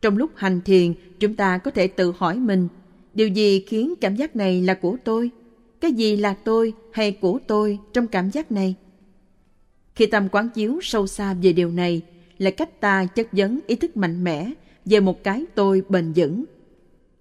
Trong 0.00 0.16
lúc 0.16 0.30
hành 0.34 0.60
thiền, 0.60 0.94
chúng 1.20 1.34
ta 1.34 1.58
có 1.58 1.70
thể 1.70 1.86
tự 1.86 2.12
hỏi 2.16 2.36
mình, 2.36 2.68
điều 3.14 3.28
gì 3.28 3.64
khiến 3.66 3.94
cảm 4.00 4.16
giác 4.16 4.36
này 4.36 4.62
là 4.62 4.74
của 4.74 4.96
tôi? 5.04 5.30
Cái 5.80 5.92
gì 5.92 6.16
là 6.16 6.34
tôi 6.44 6.72
hay 6.92 7.12
của 7.12 7.38
tôi 7.46 7.78
trong 7.92 8.06
cảm 8.06 8.30
giác 8.30 8.52
này? 8.52 8.74
Khi 9.94 10.06
tâm 10.06 10.28
quán 10.32 10.48
chiếu 10.48 10.78
sâu 10.82 11.06
xa 11.06 11.34
về 11.42 11.52
điều 11.52 11.70
này, 11.70 12.02
là 12.38 12.50
cách 12.50 12.80
ta 12.80 13.04
chất 13.04 13.28
vấn 13.32 13.58
ý 13.66 13.76
thức 13.76 13.96
mạnh 13.96 14.24
mẽ 14.24 14.50
về 14.84 15.00
một 15.00 15.24
cái 15.24 15.44
tôi 15.54 15.82
bền 15.88 16.12
vững. 16.16 16.44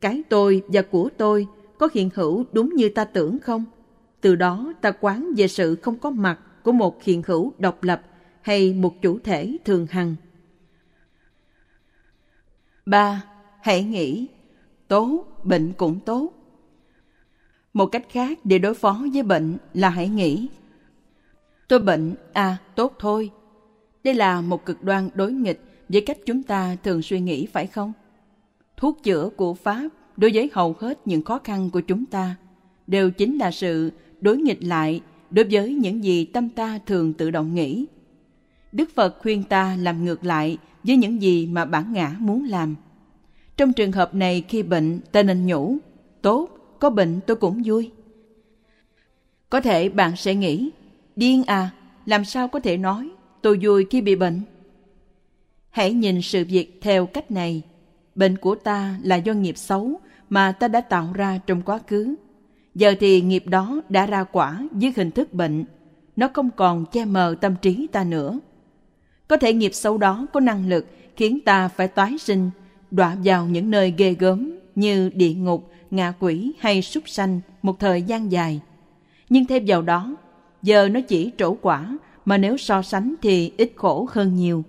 Cái 0.01 0.21
tôi 0.29 0.61
và 0.67 0.81
của 0.81 1.09
tôi 1.17 1.47
có 1.77 1.89
hiện 1.93 2.09
hữu 2.15 2.45
đúng 2.51 2.75
như 2.75 2.89
ta 2.89 3.05
tưởng 3.05 3.39
không? 3.39 3.65
Từ 4.21 4.35
đó 4.35 4.73
ta 4.81 4.91
quán 4.91 5.31
về 5.37 5.47
sự 5.47 5.75
không 5.75 5.97
có 5.97 6.09
mặt 6.09 6.39
của 6.63 6.71
một 6.71 7.03
hiện 7.03 7.21
hữu 7.27 7.53
độc 7.57 7.83
lập 7.83 8.01
hay 8.41 8.73
một 8.73 9.01
chủ 9.01 9.19
thể 9.23 9.57
thường 9.65 9.87
hằng. 9.89 10.15
3. 12.85 13.23
Hãy 13.61 13.83
nghĩ, 13.83 14.27
tốt, 14.87 15.25
bệnh 15.43 15.73
cũng 15.77 15.99
tốt. 15.99 16.33
Một 17.73 17.85
cách 17.85 18.05
khác 18.09 18.39
để 18.43 18.59
đối 18.59 18.73
phó 18.73 19.01
với 19.13 19.23
bệnh 19.23 19.57
là 19.73 19.89
hãy 19.89 20.09
nghĩ, 20.09 20.47
tôi 21.67 21.79
bệnh, 21.79 22.15
à 22.33 22.57
tốt 22.75 22.95
thôi. 22.99 23.31
Đây 24.03 24.13
là 24.13 24.41
một 24.41 24.65
cực 24.65 24.83
đoan 24.83 25.09
đối 25.13 25.31
nghịch 25.31 25.61
với 25.89 26.01
cách 26.01 26.17
chúng 26.25 26.43
ta 26.43 26.75
thường 26.83 27.01
suy 27.01 27.19
nghĩ 27.19 27.45
phải 27.45 27.67
không? 27.67 27.93
Thuốc 28.77 29.03
chữa 29.03 29.29
của 29.35 29.53
Pháp 29.53 29.87
đối 30.17 30.31
với 30.33 30.49
hầu 30.53 30.75
hết 30.79 30.99
những 31.05 31.23
khó 31.23 31.39
khăn 31.43 31.69
của 31.69 31.81
chúng 31.81 32.05
ta 32.05 32.35
đều 32.87 33.11
chính 33.11 33.37
là 33.37 33.51
sự 33.51 33.91
đối 34.21 34.37
nghịch 34.37 34.63
lại 34.63 35.01
đối 35.31 35.45
với 35.51 35.73
những 35.73 36.03
gì 36.03 36.25
tâm 36.25 36.49
ta 36.49 36.79
thường 36.85 37.13
tự 37.13 37.31
động 37.31 37.55
nghĩ. 37.55 37.85
Đức 38.71 38.89
Phật 38.95 39.17
khuyên 39.21 39.43
ta 39.43 39.75
làm 39.79 40.05
ngược 40.05 40.25
lại 40.25 40.57
với 40.83 40.97
những 40.97 41.21
gì 41.21 41.47
mà 41.47 41.65
bản 41.65 41.93
ngã 41.93 42.15
muốn 42.19 42.45
làm. 42.45 42.75
Trong 43.57 43.73
trường 43.73 43.91
hợp 43.91 44.15
này 44.15 44.43
khi 44.47 44.63
bệnh, 44.63 44.99
ta 45.11 45.23
nên 45.23 45.45
nhủ, 45.45 45.77
tốt, 46.21 46.49
có 46.79 46.89
bệnh 46.89 47.19
tôi 47.27 47.35
cũng 47.35 47.61
vui. 47.65 47.91
Có 49.49 49.61
thể 49.61 49.89
bạn 49.89 50.15
sẽ 50.15 50.35
nghĩ, 50.35 50.69
điên 51.15 51.43
à, 51.43 51.69
làm 52.05 52.25
sao 52.25 52.47
có 52.47 52.59
thể 52.59 52.77
nói 52.77 53.09
tôi 53.41 53.59
vui 53.61 53.85
khi 53.89 54.01
bị 54.01 54.15
bệnh? 54.15 54.41
Hãy 55.69 55.93
nhìn 55.93 56.21
sự 56.21 56.45
việc 56.49 56.79
theo 56.81 57.05
cách 57.05 57.31
này. 57.31 57.61
Bệnh 58.15 58.37
của 58.37 58.55
ta 58.55 58.99
là 59.03 59.15
do 59.15 59.33
nghiệp 59.33 59.57
xấu 59.57 59.99
mà 60.29 60.51
ta 60.51 60.67
đã 60.67 60.81
tạo 60.81 61.13
ra 61.13 61.39
trong 61.47 61.61
quá 61.61 61.79
khứ 61.87 62.15
Giờ 62.75 62.93
thì 62.99 63.21
nghiệp 63.21 63.43
đó 63.47 63.81
đã 63.89 64.05
ra 64.05 64.23
quả 64.23 64.67
dưới 64.75 64.93
hình 64.95 65.11
thức 65.11 65.33
bệnh, 65.33 65.65
nó 66.15 66.29
không 66.33 66.49
còn 66.55 66.85
che 66.85 67.05
mờ 67.05 67.35
tâm 67.41 67.55
trí 67.61 67.87
ta 67.91 68.03
nữa. 68.03 68.39
Có 69.27 69.37
thể 69.37 69.53
nghiệp 69.53 69.73
xấu 69.73 69.97
đó 69.97 70.27
có 70.33 70.39
năng 70.39 70.69
lực 70.69 70.85
khiến 71.15 71.39
ta 71.45 71.67
phải 71.67 71.87
tái 71.87 72.17
sinh, 72.17 72.49
đọa 72.91 73.17
vào 73.23 73.45
những 73.45 73.71
nơi 73.71 73.93
ghê 73.97 74.15
gớm 74.19 74.59
như 74.75 75.09
địa 75.09 75.33
ngục, 75.33 75.71
ngạ 75.91 76.13
quỷ 76.19 76.53
hay 76.59 76.81
súc 76.81 77.09
sanh 77.09 77.39
một 77.61 77.79
thời 77.79 78.01
gian 78.01 78.31
dài. 78.31 78.61
Nhưng 79.29 79.45
thêm 79.45 79.63
vào 79.67 79.81
đó, 79.81 80.15
giờ 80.61 80.89
nó 80.89 80.99
chỉ 81.01 81.31
trổ 81.37 81.53
quả 81.61 81.97
mà 82.25 82.37
nếu 82.37 82.57
so 82.57 82.81
sánh 82.81 83.15
thì 83.21 83.51
ít 83.57 83.71
khổ 83.75 84.07
hơn 84.11 84.35
nhiều. 84.35 84.63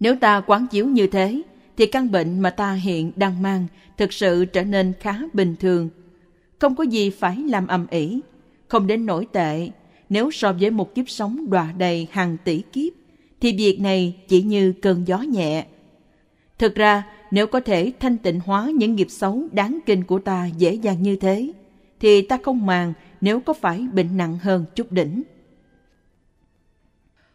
Nếu 0.00 0.16
ta 0.16 0.40
quán 0.40 0.66
chiếu 0.70 0.86
như 0.86 1.06
thế, 1.06 1.42
thì 1.76 1.86
căn 1.86 2.10
bệnh 2.10 2.40
mà 2.40 2.50
ta 2.50 2.72
hiện 2.72 3.12
đang 3.16 3.42
mang 3.42 3.66
thực 3.98 4.12
sự 4.12 4.44
trở 4.44 4.64
nên 4.64 4.92
khá 5.00 5.18
bình 5.32 5.56
thường– 5.60 5.88
không 6.62 6.74
có 6.74 6.84
gì 6.84 7.10
phải 7.10 7.36
làm 7.36 7.66
ầm 7.66 7.86
ĩ, 7.90 8.20
không 8.68 8.86
đến 8.86 9.06
nổi 9.06 9.26
tệ. 9.32 9.70
Nếu 10.08 10.30
so 10.30 10.52
với 10.52 10.70
một 10.70 10.94
kiếp 10.94 11.10
sống 11.10 11.50
đọa 11.50 11.72
đầy 11.78 12.06
hàng 12.10 12.36
tỷ 12.44 12.62
kiếp, 12.72 12.92
thì 13.40 13.52
việc 13.52 13.80
này 13.80 14.16
chỉ 14.28 14.42
như 14.42 14.72
cơn 14.72 15.06
gió 15.06 15.18
nhẹ. 15.18 15.66
Thực 16.58 16.74
ra, 16.74 17.04
nếu 17.30 17.46
có 17.46 17.60
thể 17.60 17.92
thanh 18.00 18.18
tịnh 18.18 18.40
hóa 18.40 18.70
những 18.74 18.94
nghiệp 18.94 19.06
xấu 19.10 19.48
đáng 19.52 19.78
kinh 19.86 20.04
của 20.04 20.18
ta 20.18 20.46
dễ 20.46 20.74
dàng 20.74 21.02
như 21.02 21.16
thế, 21.16 21.52
thì 22.00 22.22
ta 22.22 22.38
không 22.42 22.66
màng 22.66 22.92
nếu 23.20 23.40
có 23.40 23.52
phải 23.52 23.86
bệnh 23.92 24.16
nặng 24.16 24.38
hơn 24.42 24.64
chút 24.74 24.92
đỉnh. 24.92 25.22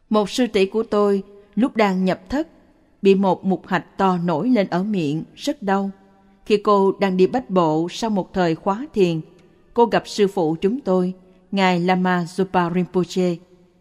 Một 0.09 0.29
sư 0.29 0.47
tỷ 0.47 0.65
của 0.65 0.83
tôi 0.83 1.23
lúc 1.55 1.75
đang 1.75 2.05
nhập 2.05 2.29
thất 2.29 2.47
bị 3.01 3.15
một 3.15 3.45
mục 3.45 3.67
hạch 3.67 3.97
to 3.97 4.17
nổi 4.17 4.49
lên 4.49 4.67
ở 4.67 4.83
miệng 4.83 5.23
rất 5.35 5.63
đau 5.63 5.91
khi 6.47 6.57
cô 6.57 6.91
đang 6.99 7.17
đi 7.17 7.27
bách 7.27 7.49
bộ 7.49 7.87
sau 7.91 8.09
một 8.09 8.33
thời 8.33 8.55
khóa 8.55 8.85
thiền, 8.93 9.21
cô 9.73 9.85
gặp 9.85 10.07
sư 10.07 10.27
phụ 10.27 10.55
chúng 10.61 10.79
tôi, 10.79 11.13
Ngài 11.51 11.79
Lama 11.79 12.23
Zopa 12.23 12.73
Rinpoche. 12.73 13.35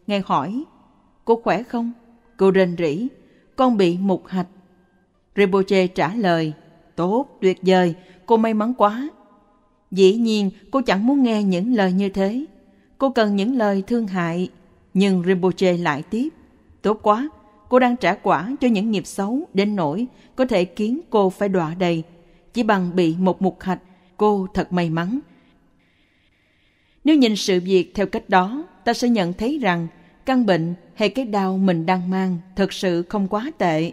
Ngài 0.07 0.23
hỏi, 0.27 0.65
cô 1.25 1.41
khỏe 1.45 1.63
không? 1.63 1.93
Cô 2.37 2.51
rên 2.51 2.77
rỉ, 2.79 3.07
con 3.57 3.77
bị 3.77 3.99
mục 3.99 4.27
hạch. 4.27 4.47
Rinpoche 5.37 5.87
trả 5.87 6.15
lời, 6.15 6.53
tốt, 6.97 7.27
tuyệt 7.41 7.59
vời, 7.63 7.95
cô 8.27 8.37
may 8.37 8.55
mắn 8.55 8.75
quá. 8.75 9.09
Dĩ 9.91 10.17
nhiên, 10.17 10.51
cô 10.71 10.81
chẳng 10.81 11.07
muốn 11.07 11.23
nghe 11.23 11.43
những 11.43 11.75
lời 11.75 11.93
như 11.93 12.09
thế. 12.09 12.45
Cô 12.99 13.11
cần 13.11 13.37
những 13.37 13.57
lời 13.57 13.83
thương 13.87 14.07
hại. 14.07 14.49
Nhưng 14.95 15.23
Rinpoche 15.27 15.73
lại 15.77 16.03
tiếp, 16.03 16.29
tốt 16.83 16.99
quá, 17.03 17.29
cô 17.69 17.79
đang 17.79 17.97
trả 17.97 18.15
quả 18.15 18.57
cho 18.61 18.69
những 18.69 18.91
nghiệp 18.91 19.07
xấu 19.07 19.41
đến 19.55 19.77
nỗi 19.77 20.07
có 20.37 20.47
thể 20.47 20.65
khiến 20.65 21.01
cô 21.11 21.31
phải 21.31 21.49
đọa 21.49 21.75
đầy 21.75 22.03
chỉ 22.57 22.63
bằng 22.63 22.97
bị 22.97 23.17
một 23.19 23.43
mục 23.43 23.61
hạch, 23.61 23.81
cô 24.17 24.47
thật 24.55 24.73
may 24.73 24.91
mắn. 24.91 25.19
Nếu 27.05 27.17
nhìn 27.17 27.37
sự 27.37 27.61
việc 27.65 27.93
theo 27.95 28.07
cách 28.07 28.29
đó, 28.29 28.65
ta 28.85 28.93
sẽ 28.93 29.09
nhận 29.09 29.33
thấy 29.33 29.59
rằng 29.59 29.87
căn 30.27 30.47
bệnh 30.47 30.75
hay 30.95 31.09
cái 31.09 31.25
đau 31.25 31.59
mình 31.59 31.87
đang 31.87 32.11
mang 32.11 32.39
thật 32.57 32.73
sự 32.73 33.03
không 33.03 33.29
quá 33.29 33.51
tệ. 33.59 33.93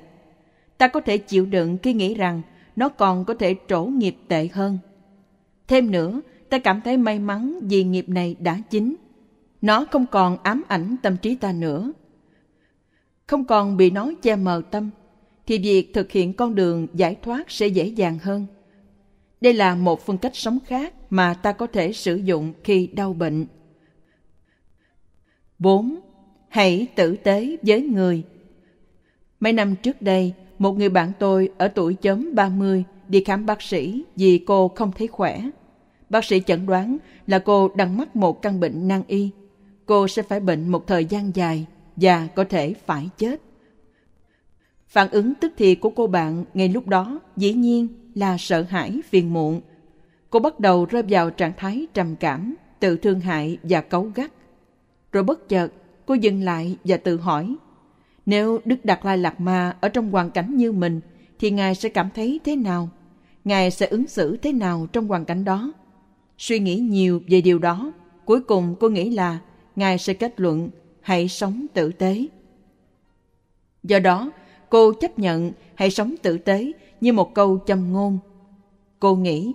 Ta 0.78 0.88
có 0.88 1.00
thể 1.00 1.18
chịu 1.18 1.46
đựng 1.46 1.78
khi 1.84 1.94
nghĩ 1.94 2.14
rằng 2.14 2.42
nó 2.76 2.90
còn 2.90 3.26
có 3.26 3.34
thể 3.34 3.56
trổ 3.68 3.84
nghiệp 3.84 4.16
tệ 4.28 4.50
hơn. 4.54 4.78
Thêm 5.68 5.92
nữa, 5.92 6.22
ta 6.50 6.60
cảm 6.60 6.82
thấy 6.82 6.98
may 6.98 7.20
mắn 7.20 7.60
vì 7.62 7.84
nghiệp 7.84 8.10
này 8.10 8.36
đã 8.40 8.58
chín 8.70 8.96
Nó 9.62 9.86
không 9.92 10.06
còn 10.06 10.38
ám 10.44 10.64
ảnh 10.68 10.96
tâm 11.02 11.18
trí 11.18 11.36
ta 11.36 11.52
nữa. 11.52 11.92
Không 13.28 13.46
còn 13.46 13.78
bị 13.78 13.92
nó 13.92 14.12
che 14.22 14.36
mờ 14.36 14.62
tâm, 14.72 14.90
thì 15.48 15.58
việc 15.58 15.94
thực 15.94 16.12
hiện 16.12 16.34
con 16.34 16.56
đường 16.56 16.88
giải 16.94 17.16
thoát 17.22 17.52
sẽ 17.52 17.68
dễ 17.68 17.86
dàng 17.86 18.18
hơn. 18.22 18.46
Đây 19.42 19.54
là 19.54 19.76
một 19.76 20.06
phương 20.06 20.18
cách 20.18 20.36
sống 20.36 20.60
khác 20.66 20.94
mà 21.10 21.34
ta 21.34 21.52
có 21.52 21.68
thể 21.68 21.94
sử 21.94 22.16
dụng 22.16 22.54
khi 22.64 22.88
đau 22.88 23.14
bệnh. 23.14 23.46
4. 25.60 26.00
Hãy 26.50 26.88
tử 26.96 27.16
tế 27.16 27.58
với 27.62 27.82
người. 27.82 28.24
Mấy 29.40 29.54
năm 29.54 29.76
trước 29.76 30.02
đây, 30.02 30.34
một 30.60 30.72
người 30.72 30.90
bạn 30.90 31.12
tôi 31.20 31.50
ở 31.58 31.68
tuổi 31.68 31.94
chấm 31.94 32.36
30 32.36 32.84
đi 33.08 33.24
khám 33.24 33.46
bác 33.46 33.62
sĩ 33.62 34.04
vì 34.16 34.38
cô 34.38 34.68
không 34.68 34.92
thấy 34.98 35.08
khỏe. 35.08 35.42
Bác 36.10 36.26
sĩ 36.26 36.42
chẩn 36.46 36.66
đoán 36.66 36.98
là 37.28 37.40
cô 37.40 37.70
đang 37.76 37.98
mắc 37.98 38.16
một 38.16 38.42
căn 38.42 38.60
bệnh 38.60 38.88
nan 38.88 39.04
y. 39.08 39.30
Cô 39.86 40.08
sẽ 40.08 40.22
phải 40.22 40.40
bệnh 40.40 40.70
một 40.70 40.88
thời 40.88 41.06
gian 41.06 41.36
dài 41.36 41.66
và 41.96 42.28
có 42.28 42.44
thể 42.44 42.74
phải 42.86 43.10
chết. 43.18 43.42
Phản 44.94 45.10
ứng 45.12 45.34
tức 45.36 45.54
thì 45.58 45.76
của 45.76 45.90
cô 45.90 46.08
bạn 46.08 46.46
ngay 46.54 46.70
lúc 46.70 46.88
đó 46.88 47.20
dĩ 47.38 47.54
nhiên 47.54 47.88
là 48.16 48.38
sợ 48.40 48.62
hãi 48.62 49.00
phiền 49.10 49.34
muộn. 49.34 49.62
Cô 50.30 50.40
bắt 50.40 50.60
đầu 50.60 50.86
rơi 50.86 51.04
vào 51.10 51.30
trạng 51.30 51.54
thái 51.58 51.88
trầm 51.94 52.16
cảm, 52.16 52.56
tự 52.80 52.98
thương 52.98 53.20
hại 53.20 53.58
và 53.64 53.82
cấu 53.82 54.12
gắt. 54.16 54.32
Rồi 55.12 55.24
bất 55.24 55.50
chợt, 55.50 55.68
cô 56.06 56.14
dừng 56.14 56.42
lại 56.42 56.78
và 56.84 56.98
tự 56.98 57.18
hỏi, 57.18 57.56
nếu 58.26 58.60
Đức 58.66 58.86
Đạt 58.86 59.00
Lai 59.06 59.18
Lạt 59.18 59.40
Ma 59.40 59.78
ở 59.82 59.90
trong 59.90 60.12
hoàn 60.12 60.32
cảnh 60.32 60.58
như 60.58 60.72
mình, 60.72 61.02
thì 61.40 61.52
Ngài 61.52 61.76
sẽ 61.76 61.90
cảm 61.90 62.10
thấy 62.16 62.40
thế 62.44 62.56
nào? 62.56 62.90
Ngài 63.44 63.72
sẽ 63.72 63.86
ứng 63.86 64.08
xử 64.08 64.38
thế 64.38 64.52
nào 64.52 64.88
trong 64.94 65.08
hoàn 65.08 65.26
cảnh 65.26 65.46
đó? 65.46 65.74
Suy 66.38 66.60
nghĩ 66.60 66.76
nhiều 66.76 67.22
về 67.28 67.42
điều 67.42 67.60
đó, 67.60 67.92
cuối 68.26 68.42
cùng 68.42 68.76
cô 68.80 68.90
nghĩ 68.90 69.10
là 69.10 69.40
Ngài 69.76 69.98
sẽ 69.98 70.14
kết 70.14 70.40
luận 70.40 70.70
hãy 71.02 71.28
sống 71.28 71.66
tử 71.74 71.92
tế. 71.92 72.26
Do 73.84 74.00
đó, 74.00 74.32
cô 74.74 74.94
chấp 74.94 75.20
nhận 75.20 75.52
hãy 75.76 75.92
sống 75.92 76.16
tử 76.22 76.38
tế 76.38 76.72
như 77.02 77.14
một 77.14 77.34
câu 77.34 77.60
châm 77.66 77.94
ngôn. 77.94 78.20
Cô 79.00 79.16
nghĩ 79.16 79.54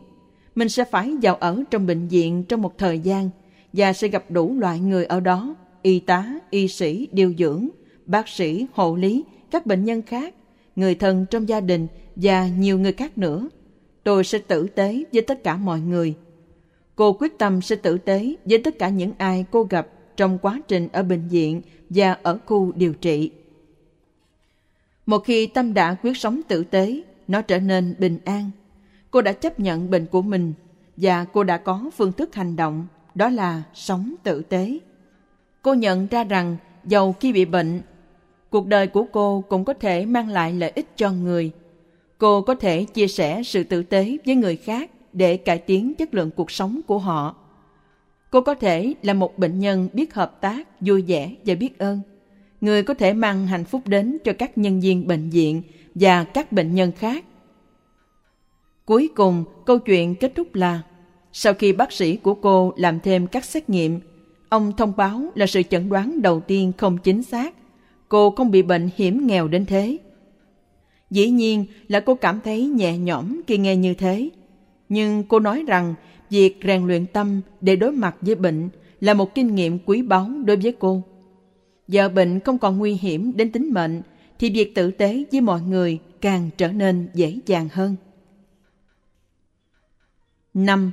mình 0.55 0.69
sẽ 0.69 0.85
phải 0.85 1.17
vào 1.23 1.35
ở 1.35 1.63
trong 1.71 1.87
bệnh 1.87 2.09
viện 2.09 2.45
trong 2.45 2.63
một 2.63 2.79
thời 2.79 2.99
gian 2.99 3.31
và 3.73 3.93
sẽ 3.93 4.09
gặp 4.09 4.25
đủ 4.29 4.55
loại 4.59 4.81
người 4.81 5.05
ở 5.05 5.21
đó, 5.21 5.55
y 5.83 6.01
tá, 6.01 6.35
y 6.51 6.69
sĩ, 6.69 7.09
điều 7.13 7.35
dưỡng, 7.39 7.69
bác 8.07 8.29
sĩ, 8.29 8.67
hộ 8.73 8.97
lý, 8.97 9.25
các 9.51 9.67
bệnh 9.67 9.85
nhân 9.85 10.03
khác, 10.03 10.35
người 10.77 10.95
thân 10.95 11.27
trong 11.31 11.49
gia 11.49 11.61
đình 11.61 11.87
và 12.17 12.49
nhiều 12.49 12.79
người 12.79 12.93
khác 12.93 13.19
nữa. 13.19 13.49
Tôi 14.05 14.25
sẽ 14.25 14.39
tử 14.39 14.67
tế 14.75 15.05
với 15.13 15.23
tất 15.23 15.45
cả 15.45 15.57
mọi 15.57 15.81
người. 15.81 16.15
Cô 16.97 17.13
quyết 17.13 17.39
tâm 17.39 17.61
sẽ 17.61 17.77
tử 17.77 17.99
tế 17.99 18.35
với 18.45 18.59
tất 18.59 18.79
cả 18.79 18.89
những 18.89 19.13
ai 19.19 19.45
cô 19.51 19.63
gặp 19.63 19.89
trong 20.17 20.39
quá 20.39 20.61
trình 20.69 20.89
ở 20.93 21.03
bệnh 21.03 21.29
viện 21.29 21.63
và 21.91 22.19
ở 22.23 22.39
khu 22.47 22.73
điều 22.73 22.93
trị. 22.95 23.31
Một 25.09 25.25
khi 25.25 25.47
tâm 25.47 25.75
đã 25.75 25.97
quyết 26.03 26.17
sống 26.17 26.41
tử 26.49 26.65
tế, 26.65 27.03
nó 27.29 27.43
trở 27.43 27.59
nên 27.59 27.95
bình 27.99 28.19
an. 28.25 28.51
Cô 29.11 29.23
đã 29.23 29.33
chấp 29.33 29.61
nhận 29.61 29.91
bệnh 29.91 30.07
của 30.07 30.23
mình 30.23 30.53
và 30.97 31.25
cô 31.25 31.45
đã 31.45 31.57
có 31.57 31.91
phương 31.97 32.13
thức 32.13 32.35
hành 32.35 32.57
động, 32.57 32.87
đó 33.15 33.29
là 33.29 33.63
sống 33.75 34.15
tử 34.23 34.43
tế. 34.43 34.79
Cô 35.63 35.75
nhận 35.75 36.07
ra 36.07 36.25
rằng 36.25 36.57
dầu 36.85 37.15
khi 37.21 37.33
bị 37.33 37.45
bệnh, 37.45 37.81
cuộc 38.51 38.67
đời 38.67 38.87
của 38.87 39.07
cô 39.13 39.45
cũng 39.49 39.65
có 39.65 39.75
thể 39.75 40.07
mang 40.07 40.29
lại 40.29 40.53
lợi 40.53 40.73
ích 40.75 40.87
cho 40.97 41.13
người. 41.13 41.51
Cô 42.19 42.43
có 42.43 42.55
thể 42.55 42.85
chia 42.85 43.09
sẻ 43.09 43.43
sự 43.45 43.65
tử 43.65 43.83
tế 43.83 44.17
với 44.27 44.35
người 44.35 44.57
khác 44.57 44.91
để 45.13 45.37
cải 45.37 45.59
tiến 45.59 45.95
chất 45.95 46.15
lượng 46.15 46.31
cuộc 46.31 46.51
sống 46.51 46.81
của 46.87 46.99
họ. 46.99 47.37
Cô 48.31 48.41
có 48.41 48.55
thể 48.55 48.95
là 49.03 49.15
một 49.15 49.39
bệnh 49.39 49.59
nhân 49.59 49.89
biết 49.93 50.15
hợp 50.15 50.41
tác, 50.41 50.81
vui 50.81 51.03
vẻ 51.03 51.35
và 51.47 51.55
biết 51.55 51.79
ơn. 51.79 52.01
Người 52.61 52.83
có 52.83 52.95
thể 52.95 53.13
mang 53.13 53.47
hạnh 53.47 53.65
phúc 53.65 53.83
đến 53.87 54.19
cho 54.25 54.33
các 54.33 54.59
nhân 54.59 54.81
viên 54.81 55.07
bệnh 55.07 55.31
viện 55.31 55.63
và 55.95 56.25
các 56.25 56.53
bệnh 56.53 56.75
nhân 56.75 56.93
khác. 56.93 57.25
Cuối 58.85 59.09
cùng, 59.15 59.45
câu 59.67 59.79
chuyện 59.79 60.15
kết 60.15 60.33
thúc 60.35 60.55
là 60.55 60.83
sau 61.33 61.55
khi 61.55 61.73
bác 61.73 61.93
sĩ 61.93 62.17
của 62.17 62.35
cô 62.35 62.73
làm 62.77 63.01
thêm 63.01 63.27
các 63.27 63.45
xét 63.45 63.71
nghiệm, 63.71 64.01
ông 64.49 64.73
thông 64.77 64.93
báo 64.97 65.23
là 65.35 65.47
sự 65.47 65.63
chẩn 65.63 65.89
đoán 65.89 66.23
đầu 66.23 66.41
tiên 66.41 66.73
không 66.79 66.99
chính 66.99 67.23
xác. 67.23 67.55
Cô 68.09 68.31
không 68.31 68.51
bị 68.51 68.63
bệnh 68.63 68.91
hiểm 68.97 69.27
nghèo 69.27 69.49
đến 69.49 69.67
thế. 69.67 69.99
Dĩ 71.11 71.31
nhiên 71.31 71.65
là 71.89 72.01
cô 72.01 72.15
cảm 72.15 72.41
thấy 72.45 72.67
nhẹ 72.67 72.99
nhõm 72.99 73.41
khi 73.47 73.59
nghe 73.59 73.77
như 73.77 73.95
thế. 73.95 74.31
Nhưng 74.89 75.25
cô 75.29 75.41
nói 75.41 75.65
rằng 75.67 75.95
việc 76.31 76.57
rèn 76.65 76.87
luyện 76.87 77.07
tâm 77.07 77.41
để 77.61 77.77
đối 77.77 77.93
mặt 77.93 78.17
với 78.21 78.35
bệnh 78.35 78.69
là 79.01 79.15
một 79.15 79.35
kinh 79.35 79.55
nghiệm 79.55 79.79
quý 79.87 80.03
báu 80.03 80.29
đối 80.45 80.57
với 80.57 80.73
cô. 80.79 81.03
Giờ 81.89 82.09
bệnh 82.09 82.41
không 82.41 82.59
còn 82.59 82.79
nguy 82.79 82.95
hiểm 82.95 83.37
đến 83.37 83.53
tính 83.53 83.71
mệnh, 83.73 84.03
thì 84.39 84.51
việc 84.51 84.75
tử 84.75 84.91
tế 84.91 85.25
với 85.33 85.41
mọi 85.41 85.61
người 85.61 85.99
càng 86.21 86.51
trở 86.57 86.73
nên 86.73 87.09
dễ 87.15 87.39
dàng 87.47 87.69
hơn. 87.73 87.97
5. 90.55 90.91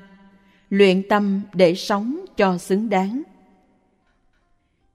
Luyện 0.70 1.04
tâm 1.10 1.42
để 1.54 1.76
sống 1.76 2.26
cho 2.38 2.58
xứng 2.58 2.90
đáng 2.90 3.22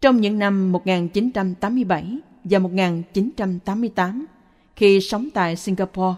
Trong 0.01 0.21
những 0.21 0.39
năm 0.39 0.73
1987 0.73 2.19
và 2.45 2.59
1988, 2.59 4.27
khi 4.77 5.01
sống 5.01 5.29
tại 5.35 5.57
Singapore, 5.57 6.17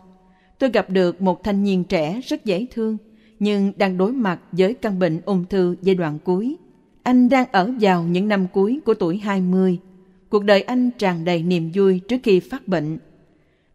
tôi 0.59 0.71
gặp 0.71 0.91
được 0.91 1.23
một 1.23 1.45
thanh 1.45 1.65
niên 1.65 1.85
trẻ 1.85 2.21
rất 2.21 2.45
dễ 2.45 2.67
thương, 2.71 2.97
nhưng 3.39 3.73
đang 3.77 3.99
đối 3.99 4.13
mặt 4.13 4.41
với 4.53 4.75
căn 4.75 4.99
bệnh 4.99 5.21
ung 5.25 5.45
thư 5.45 5.77
giai 5.83 5.95
đoạn 5.95 6.19
cuối. 6.25 6.57
Anh 7.03 7.29
đang 7.29 7.47
ở 7.53 7.70
vào 7.81 8.03
những 8.03 8.29
năm 8.29 8.47
cuối 8.53 8.81
của 8.85 8.95
tuổi 8.95 9.19
20. 9.19 9.79
Cuộc 10.29 10.45
đời 10.45 10.62
anh 10.62 10.91
tràn 10.99 11.24
đầy 11.24 11.43
niềm 11.43 11.70
vui 11.74 12.01
trước 12.09 12.16
khi 12.23 12.41
phát 12.41 12.69
bệnh. 12.69 12.99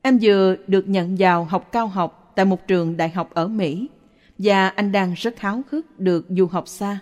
Em 0.01 0.19
vừa 0.21 0.55
được 0.67 0.89
nhận 0.89 1.15
vào 1.19 1.43
học 1.43 1.71
cao 1.71 1.87
học 1.87 2.31
tại 2.35 2.45
một 2.45 2.67
trường 2.67 2.97
đại 2.97 3.09
học 3.09 3.29
ở 3.33 3.47
Mỹ 3.47 3.89
và 4.37 4.67
anh 4.67 4.91
đang 4.91 5.13
rất 5.13 5.39
háo 5.39 5.61
hức 5.71 5.99
được 5.99 6.25
du 6.29 6.45
học 6.45 6.67
xa. 6.67 6.99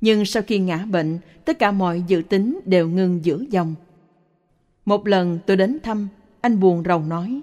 Nhưng 0.00 0.24
sau 0.24 0.42
khi 0.46 0.58
ngã 0.58 0.86
bệnh, 0.90 1.18
tất 1.44 1.58
cả 1.58 1.72
mọi 1.72 2.04
dự 2.06 2.22
tính 2.28 2.60
đều 2.64 2.88
ngừng 2.88 3.24
giữa 3.24 3.44
dòng. 3.50 3.74
Một 4.84 5.06
lần 5.06 5.38
tôi 5.46 5.56
đến 5.56 5.78
thăm, 5.82 6.08
anh 6.40 6.60
buồn 6.60 6.82
rầu 6.86 7.00
nói, 7.00 7.40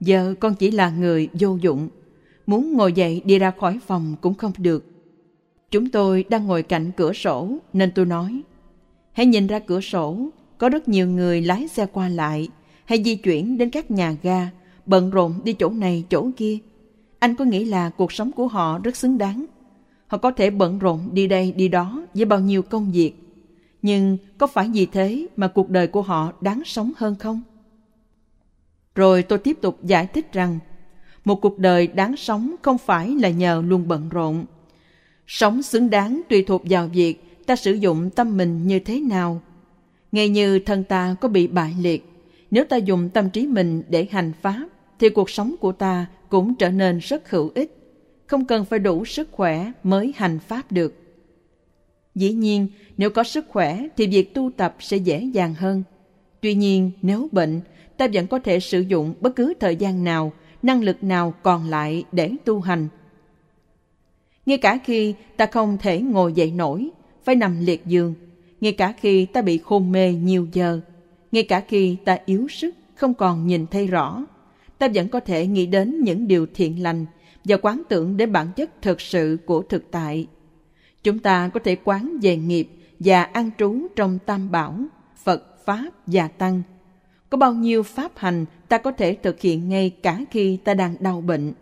Giờ 0.00 0.34
con 0.40 0.54
chỉ 0.54 0.70
là 0.70 0.90
người 0.90 1.28
vô 1.32 1.56
dụng, 1.60 1.88
muốn 2.46 2.72
ngồi 2.72 2.92
dậy 2.92 3.22
đi 3.24 3.38
ra 3.38 3.50
khỏi 3.50 3.78
phòng 3.86 4.16
cũng 4.20 4.34
không 4.34 4.52
được. 4.58 4.93
Chúng 5.74 5.90
tôi 5.90 6.24
đang 6.28 6.46
ngồi 6.46 6.62
cạnh 6.62 6.90
cửa 6.96 7.12
sổ 7.12 7.56
nên 7.72 7.90
tôi 7.94 8.06
nói, 8.06 8.42
hãy 9.12 9.26
nhìn 9.26 9.46
ra 9.46 9.58
cửa 9.58 9.80
sổ, 9.80 10.28
có 10.58 10.68
rất 10.68 10.88
nhiều 10.88 11.08
người 11.08 11.42
lái 11.42 11.68
xe 11.68 11.86
qua 11.86 12.08
lại, 12.08 12.48
hay 12.84 13.02
di 13.04 13.16
chuyển 13.16 13.58
đến 13.58 13.70
các 13.70 13.90
nhà 13.90 14.16
ga, 14.22 14.50
bận 14.86 15.10
rộn 15.10 15.40
đi 15.44 15.52
chỗ 15.52 15.70
này 15.70 16.04
chỗ 16.10 16.30
kia 16.36 16.58
anh 17.24 17.34
có 17.34 17.44
nghĩ 17.44 17.64
là 17.64 17.90
cuộc 17.90 18.12
sống 18.12 18.32
của 18.32 18.48
họ 18.48 18.78
rất 18.78 18.96
xứng 18.96 19.18
đáng. 19.18 19.44
Họ 20.06 20.18
có 20.18 20.30
thể 20.30 20.50
bận 20.50 20.78
rộn 20.78 21.08
đi 21.12 21.26
đây 21.26 21.52
đi 21.52 21.68
đó 21.68 22.06
với 22.14 22.24
bao 22.24 22.40
nhiêu 22.40 22.62
công 22.62 22.92
việc. 22.92 23.12
Nhưng 23.82 24.18
có 24.38 24.46
phải 24.46 24.70
vì 24.74 24.86
thế 24.86 25.26
mà 25.36 25.48
cuộc 25.48 25.70
đời 25.70 25.86
của 25.86 26.02
họ 26.02 26.32
đáng 26.40 26.62
sống 26.64 26.92
hơn 26.96 27.16
không? 27.16 27.42
Rồi 28.94 29.22
tôi 29.22 29.38
tiếp 29.38 29.58
tục 29.62 29.78
giải 29.82 30.06
thích 30.06 30.32
rằng 30.32 30.58
một 31.24 31.40
cuộc 31.40 31.58
đời 31.58 31.86
đáng 31.86 32.16
sống 32.16 32.54
không 32.62 32.78
phải 32.78 33.10
là 33.10 33.28
nhờ 33.28 33.62
luôn 33.66 33.88
bận 33.88 34.08
rộn. 34.08 34.44
Sống 35.26 35.62
xứng 35.62 35.90
đáng 35.90 36.20
tùy 36.28 36.42
thuộc 36.42 36.62
vào 36.64 36.88
việc 36.88 37.46
ta 37.46 37.56
sử 37.56 37.72
dụng 37.72 38.10
tâm 38.10 38.36
mình 38.36 38.66
như 38.66 38.78
thế 38.78 39.00
nào. 39.00 39.40
Ngay 40.12 40.28
như 40.28 40.58
thân 40.58 40.84
ta 40.84 41.16
có 41.20 41.28
bị 41.28 41.46
bại 41.46 41.74
liệt, 41.80 42.04
nếu 42.50 42.64
ta 42.64 42.76
dùng 42.76 43.08
tâm 43.08 43.30
trí 43.30 43.46
mình 43.46 43.82
để 43.88 44.06
hành 44.10 44.32
pháp, 44.42 44.66
thì 44.98 45.08
cuộc 45.08 45.30
sống 45.30 45.54
của 45.60 45.72
ta 45.72 46.06
cũng 46.28 46.54
trở 46.54 46.70
nên 46.70 46.98
rất 46.98 47.30
hữu 47.30 47.50
ích, 47.54 47.76
không 48.26 48.44
cần 48.44 48.64
phải 48.64 48.78
đủ 48.78 49.04
sức 49.04 49.28
khỏe 49.32 49.72
mới 49.82 50.12
hành 50.16 50.38
pháp 50.38 50.72
được. 50.72 50.94
Dĩ 52.14 52.32
nhiên, 52.32 52.68
nếu 52.96 53.10
có 53.10 53.24
sức 53.24 53.44
khỏe 53.48 53.86
thì 53.96 54.06
việc 54.06 54.34
tu 54.34 54.50
tập 54.56 54.76
sẽ 54.80 54.96
dễ 54.96 55.20
dàng 55.20 55.54
hơn. 55.54 55.82
Tuy 56.40 56.54
nhiên, 56.54 56.90
nếu 57.02 57.28
bệnh, 57.32 57.60
ta 57.96 58.08
vẫn 58.12 58.26
có 58.26 58.38
thể 58.38 58.60
sử 58.60 58.80
dụng 58.80 59.14
bất 59.20 59.36
cứ 59.36 59.54
thời 59.60 59.76
gian 59.76 60.04
nào, 60.04 60.32
năng 60.62 60.82
lực 60.82 61.04
nào 61.04 61.34
còn 61.42 61.70
lại 61.70 62.04
để 62.12 62.30
tu 62.44 62.60
hành. 62.60 62.88
Ngay 64.46 64.58
cả 64.58 64.78
khi 64.84 65.14
ta 65.36 65.46
không 65.46 65.78
thể 65.78 66.00
ngồi 66.00 66.32
dậy 66.32 66.50
nổi, 66.50 66.90
phải 67.24 67.34
nằm 67.34 67.60
liệt 67.60 67.86
giường, 67.86 68.14
ngay 68.60 68.72
cả 68.72 68.94
khi 69.00 69.26
ta 69.26 69.42
bị 69.42 69.58
khôn 69.58 69.92
mê 69.92 70.12
nhiều 70.12 70.46
giờ, 70.52 70.80
ngay 71.32 71.42
cả 71.42 71.60
khi 71.68 71.96
ta 72.04 72.18
yếu 72.26 72.48
sức, 72.48 72.74
không 72.94 73.14
còn 73.14 73.46
nhìn 73.46 73.66
thấy 73.66 73.86
rõ, 73.86 74.24
ta 74.78 74.88
vẫn 74.94 75.08
có 75.08 75.20
thể 75.20 75.46
nghĩ 75.46 75.66
đến 75.66 76.00
những 76.00 76.28
điều 76.28 76.46
thiện 76.54 76.82
lành 76.82 77.06
và 77.44 77.56
quán 77.56 77.82
tưởng 77.88 78.16
đến 78.16 78.32
bản 78.32 78.52
chất 78.56 78.82
thực 78.82 79.00
sự 79.00 79.38
của 79.46 79.62
thực 79.62 79.90
tại. 79.90 80.26
Chúng 81.02 81.18
ta 81.18 81.50
có 81.54 81.60
thể 81.64 81.76
quán 81.84 82.18
về 82.22 82.36
nghiệp 82.36 82.68
và 82.98 83.22
an 83.22 83.50
trú 83.58 83.86
trong 83.96 84.18
tam 84.26 84.50
bảo, 84.50 84.78
Phật, 85.24 85.64
Pháp 85.64 85.90
và 86.06 86.28
Tăng. 86.28 86.62
Có 87.30 87.38
bao 87.38 87.54
nhiêu 87.54 87.82
pháp 87.82 88.12
hành 88.16 88.44
ta 88.68 88.78
có 88.78 88.92
thể 88.92 89.16
thực 89.22 89.40
hiện 89.40 89.68
ngay 89.68 89.90
cả 90.02 90.20
khi 90.30 90.56
ta 90.56 90.74
đang 90.74 90.96
đau 91.00 91.20
bệnh. 91.20 91.52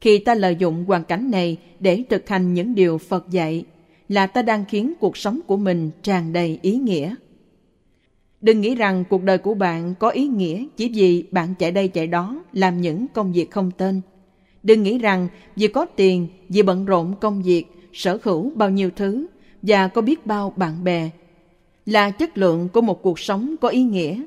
Khi 0.00 0.18
ta 0.18 0.34
lợi 0.34 0.56
dụng 0.58 0.84
hoàn 0.84 1.04
cảnh 1.04 1.30
này 1.30 1.56
để 1.80 2.04
thực 2.08 2.28
hành 2.28 2.54
những 2.54 2.74
điều 2.74 2.98
Phật 2.98 3.30
dạy, 3.30 3.64
là 4.08 4.26
ta 4.26 4.42
đang 4.42 4.64
khiến 4.68 4.92
cuộc 5.00 5.16
sống 5.16 5.40
của 5.46 5.56
mình 5.56 5.90
tràn 6.02 6.32
đầy 6.32 6.58
ý 6.62 6.76
nghĩa. 6.76 7.14
Đừng 8.40 8.60
nghĩ 8.60 8.74
rằng 8.74 9.04
cuộc 9.10 9.22
đời 9.22 9.38
của 9.38 9.54
bạn 9.54 9.94
có 9.98 10.08
ý 10.08 10.26
nghĩa 10.26 10.66
chỉ 10.76 10.88
vì 10.88 11.24
bạn 11.30 11.54
chạy 11.58 11.70
đây 11.70 11.88
chạy 11.88 12.06
đó 12.06 12.44
làm 12.52 12.80
những 12.80 13.06
công 13.14 13.32
việc 13.32 13.50
không 13.50 13.70
tên. 13.78 14.00
Đừng 14.62 14.82
nghĩ 14.82 14.98
rằng 14.98 15.28
vì 15.56 15.68
có 15.68 15.84
tiền, 15.84 16.28
vì 16.48 16.62
bận 16.62 16.84
rộn 16.84 17.14
công 17.20 17.42
việc, 17.42 17.64
sở 17.92 18.18
hữu 18.22 18.52
bao 18.54 18.70
nhiêu 18.70 18.90
thứ 18.96 19.26
và 19.62 19.88
có 19.88 20.02
biết 20.02 20.26
bao 20.26 20.52
bạn 20.56 20.84
bè 20.84 21.10
là 21.86 22.10
chất 22.10 22.38
lượng 22.38 22.68
của 22.72 22.80
một 22.80 23.02
cuộc 23.02 23.18
sống 23.18 23.54
có 23.60 23.68
ý 23.68 23.82
nghĩa. 23.82 24.22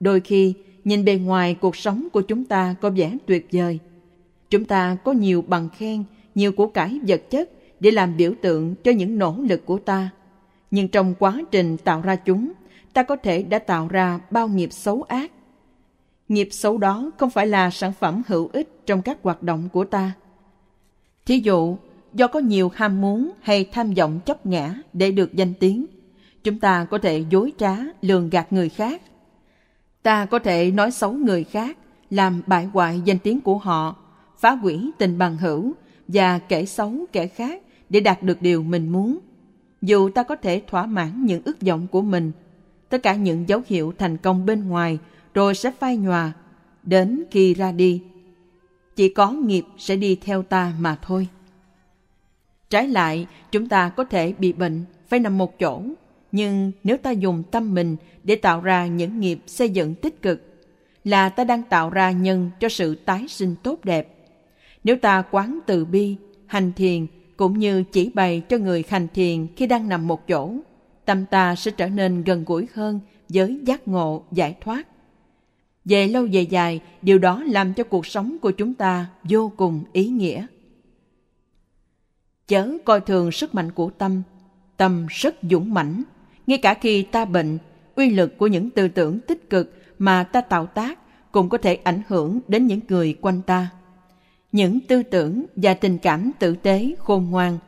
Đôi 0.00 0.20
khi, 0.20 0.54
nhìn 0.84 1.04
bề 1.04 1.14
ngoài 1.14 1.54
cuộc 1.54 1.76
sống 1.76 2.08
của 2.12 2.20
chúng 2.20 2.44
ta 2.44 2.74
có 2.80 2.90
vẻ 2.90 3.16
tuyệt 3.26 3.46
vời. 3.52 3.78
Chúng 4.50 4.64
ta 4.64 4.96
có 5.04 5.12
nhiều 5.12 5.44
bằng 5.48 5.68
khen, 5.68 6.04
nhiều 6.34 6.52
của 6.52 6.66
cải 6.66 7.00
vật 7.08 7.22
chất 7.30 7.50
để 7.80 7.90
làm 7.90 8.16
biểu 8.16 8.32
tượng 8.42 8.74
cho 8.84 8.90
những 8.90 9.18
nỗ 9.18 9.36
lực 9.38 9.66
của 9.66 9.78
ta. 9.78 10.10
Nhưng 10.70 10.88
trong 10.88 11.14
quá 11.18 11.40
trình 11.50 11.76
tạo 11.76 12.00
ra 12.00 12.16
chúng, 12.16 12.52
ta 12.92 13.02
có 13.02 13.16
thể 13.16 13.42
đã 13.42 13.58
tạo 13.58 13.88
ra 13.88 14.20
bao 14.30 14.48
nghiệp 14.48 14.72
xấu 14.72 15.02
ác. 15.02 15.32
Nghiệp 16.28 16.48
xấu 16.50 16.78
đó 16.78 17.10
không 17.18 17.30
phải 17.30 17.46
là 17.46 17.70
sản 17.70 17.92
phẩm 17.92 18.22
hữu 18.26 18.50
ích 18.52 18.68
trong 18.86 19.02
các 19.02 19.18
hoạt 19.22 19.42
động 19.42 19.68
của 19.72 19.84
ta. 19.84 20.12
Thí 21.26 21.38
dụ, 21.38 21.76
do 22.14 22.26
có 22.26 22.38
nhiều 22.38 22.70
ham 22.74 23.00
muốn 23.00 23.30
hay 23.40 23.64
tham 23.64 23.94
vọng 23.94 24.20
chấp 24.26 24.46
ngã 24.46 24.74
để 24.92 25.10
được 25.10 25.34
danh 25.34 25.54
tiếng, 25.54 25.86
chúng 26.44 26.58
ta 26.58 26.84
có 26.84 26.98
thể 26.98 27.24
dối 27.30 27.52
trá, 27.58 27.76
lường 28.02 28.30
gạt 28.30 28.52
người 28.52 28.68
khác. 28.68 29.02
Ta 30.02 30.26
có 30.26 30.38
thể 30.38 30.70
nói 30.70 30.90
xấu 30.90 31.12
người 31.12 31.44
khác, 31.44 31.78
làm 32.10 32.42
bại 32.46 32.64
hoại 32.64 33.00
danh 33.04 33.18
tiếng 33.18 33.40
của 33.40 33.58
họ, 33.58 33.96
phá 34.38 34.50
hủy 34.50 34.90
tình 34.98 35.18
bằng 35.18 35.36
hữu 35.36 35.72
và 36.08 36.38
kể 36.38 36.66
xấu 36.66 36.92
kẻ 37.12 37.26
khác 37.26 37.62
để 37.90 38.00
đạt 38.00 38.22
được 38.22 38.42
điều 38.42 38.62
mình 38.62 38.88
muốn. 38.88 39.18
Dù 39.82 40.10
ta 40.10 40.22
có 40.22 40.36
thể 40.36 40.62
thỏa 40.66 40.86
mãn 40.86 41.24
những 41.24 41.42
ước 41.44 41.60
vọng 41.60 41.86
của 41.90 42.02
mình, 42.02 42.32
tất 42.88 43.02
cả 43.02 43.14
những 43.14 43.48
dấu 43.48 43.60
hiệu 43.66 43.92
thành 43.98 44.16
công 44.16 44.46
bên 44.46 44.68
ngoài 44.68 44.98
rồi 45.34 45.54
sẽ 45.54 45.70
phai 45.70 45.96
nhòa, 45.96 46.32
đến 46.82 47.24
khi 47.30 47.54
ra 47.54 47.72
đi. 47.72 48.02
Chỉ 48.96 49.08
có 49.08 49.30
nghiệp 49.30 49.64
sẽ 49.78 49.96
đi 49.96 50.16
theo 50.16 50.42
ta 50.42 50.72
mà 50.78 50.98
thôi. 51.02 51.28
Trái 52.70 52.88
lại, 52.88 53.26
chúng 53.52 53.68
ta 53.68 53.88
có 53.88 54.04
thể 54.04 54.32
bị 54.38 54.52
bệnh, 54.52 54.84
phải 55.08 55.20
nằm 55.20 55.38
một 55.38 55.58
chỗ. 55.58 55.82
Nhưng 56.32 56.72
nếu 56.84 56.96
ta 56.96 57.10
dùng 57.10 57.42
tâm 57.50 57.74
mình 57.74 57.96
để 58.24 58.36
tạo 58.36 58.60
ra 58.60 58.86
những 58.86 59.20
nghiệp 59.20 59.38
xây 59.46 59.70
dựng 59.70 59.94
tích 59.94 60.22
cực, 60.22 60.42
là 61.04 61.28
ta 61.28 61.44
đang 61.44 61.62
tạo 61.62 61.90
ra 61.90 62.10
nhân 62.10 62.50
cho 62.60 62.68
sự 62.68 62.94
tái 62.94 63.28
sinh 63.28 63.54
tốt 63.62 63.84
đẹp. 63.84 64.17
Nếu 64.84 64.96
ta 64.96 65.22
quán 65.30 65.58
từ 65.66 65.84
bi, 65.84 66.16
hành 66.46 66.72
thiền 66.72 67.06
cũng 67.36 67.58
như 67.58 67.82
chỉ 67.82 68.10
bày 68.14 68.42
cho 68.48 68.58
người 68.58 68.84
hành 68.88 69.08
thiền 69.14 69.46
khi 69.56 69.66
đang 69.66 69.88
nằm 69.88 70.06
một 70.06 70.28
chỗ, 70.28 70.54
tâm 71.04 71.26
ta 71.26 71.54
sẽ 71.54 71.70
trở 71.70 71.88
nên 71.88 72.24
gần 72.24 72.44
gũi 72.44 72.68
hơn 72.74 73.00
với 73.28 73.60
giác 73.64 73.88
ngộ, 73.88 74.24
giải 74.32 74.56
thoát. 74.60 74.88
Về 75.84 76.08
lâu 76.08 76.26
về 76.32 76.42
dài, 76.42 76.80
điều 77.02 77.18
đó 77.18 77.42
làm 77.42 77.74
cho 77.74 77.84
cuộc 77.84 78.06
sống 78.06 78.36
của 78.42 78.50
chúng 78.50 78.74
ta 78.74 79.06
vô 79.24 79.52
cùng 79.56 79.84
ý 79.92 80.08
nghĩa. 80.08 80.46
Chớ 82.48 82.68
coi 82.84 83.00
thường 83.00 83.32
sức 83.32 83.54
mạnh 83.54 83.72
của 83.72 83.90
tâm, 83.90 84.22
tâm 84.76 85.06
rất 85.10 85.34
dũng 85.50 85.74
mãnh. 85.74 86.02
Ngay 86.46 86.58
cả 86.58 86.74
khi 86.74 87.02
ta 87.02 87.24
bệnh, 87.24 87.58
uy 87.94 88.10
lực 88.10 88.38
của 88.38 88.46
những 88.46 88.70
tư 88.70 88.88
tưởng 88.88 89.20
tích 89.20 89.50
cực 89.50 89.74
mà 89.98 90.24
ta 90.24 90.40
tạo 90.40 90.66
tác 90.66 90.98
cũng 91.32 91.48
có 91.48 91.58
thể 91.58 91.74
ảnh 91.74 92.02
hưởng 92.08 92.40
đến 92.48 92.66
những 92.66 92.80
người 92.88 93.16
quanh 93.20 93.42
ta 93.42 93.68
những 94.52 94.80
tư 94.80 95.02
tưởng 95.02 95.44
và 95.56 95.74
tình 95.74 95.98
cảm 95.98 96.30
tử 96.38 96.54
tế, 96.54 96.94
khôn 96.98 97.26
ngoan 97.30 97.58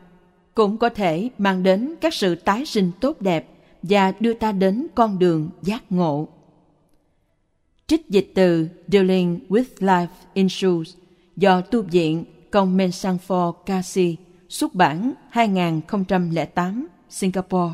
cũng 0.54 0.78
có 0.78 0.88
thể 0.88 1.28
mang 1.38 1.62
đến 1.62 1.94
các 2.00 2.14
sự 2.14 2.34
tái 2.34 2.66
sinh 2.66 2.90
tốt 3.00 3.20
đẹp 3.20 3.48
và 3.82 4.12
đưa 4.20 4.34
ta 4.34 4.52
đến 4.52 4.86
con 4.94 5.18
đường 5.18 5.50
giác 5.62 5.92
ngộ. 5.92 6.28
Trích 7.86 8.08
dịch 8.08 8.32
từ 8.34 8.68
Dealing 8.88 9.38
with 9.48 9.64
Life 9.78 10.06
Issues 10.34 10.94
do 11.36 11.60
tu 11.60 11.82
viện 11.82 12.24
Công 12.50 12.76
Men 12.76 12.92
Sang 12.92 13.18
For 13.26 13.52
Kasi 13.52 14.16
xuất 14.48 14.74
bản 14.74 15.12
2008 15.30 16.86
Singapore. 17.08 17.72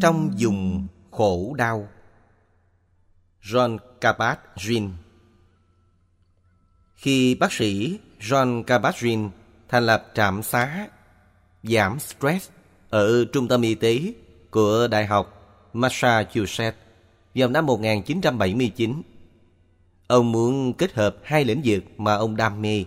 Trong 0.00 0.30
dùng 0.36 0.86
khổ 1.10 1.54
đau 1.54 1.88
John 3.42 3.78
Kabat-Zinn 4.00 4.90
Khi 6.94 7.34
bác 7.34 7.52
sĩ 7.52 7.98
John 8.20 8.64
Kabat-Zinn 8.64 9.30
thành 9.68 9.86
lập 9.86 10.06
trạm 10.14 10.42
xá 10.42 10.88
giảm 11.62 11.98
stress 11.98 12.50
ở 12.90 13.24
trung 13.32 13.48
tâm 13.48 13.62
y 13.62 13.74
tế 13.74 14.12
của 14.50 14.88
Đại 14.90 15.06
học 15.06 15.38
Massachusetts 15.72 16.78
vào 17.34 17.48
năm 17.48 17.66
1979. 17.66 19.02
Ông 20.06 20.32
muốn 20.32 20.72
kết 20.72 20.92
hợp 20.92 21.16
hai 21.22 21.44
lĩnh 21.44 21.60
vực 21.64 21.84
mà 21.96 22.14
ông 22.14 22.36
đam 22.36 22.62
mê, 22.62 22.84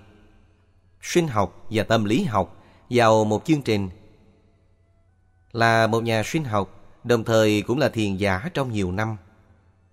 sinh 1.01 1.27
học 1.27 1.67
và 1.69 1.83
tâm 1.83 2.05
lý 2.05 2.23
học 2.23 2.63
vào 2.89 3.25
một 3.25 3.45
chương 3.45 3.61
trình. 3.61 3.89
Là 5.51 5.87
một 5.87 6.03
nhà 6.03 6.23
sinh 6.25 6.43
học, 6.43 6.80
đồng 7.03 7.23
thời 7.23 7.61
cũng 7.61 7.77
là 7.77 7.89
thiền 7.89 8.15
giả 8.17 8.49
trong 8.53 8.71
nhiều 8.71 8.91
năm. 8.91 9.17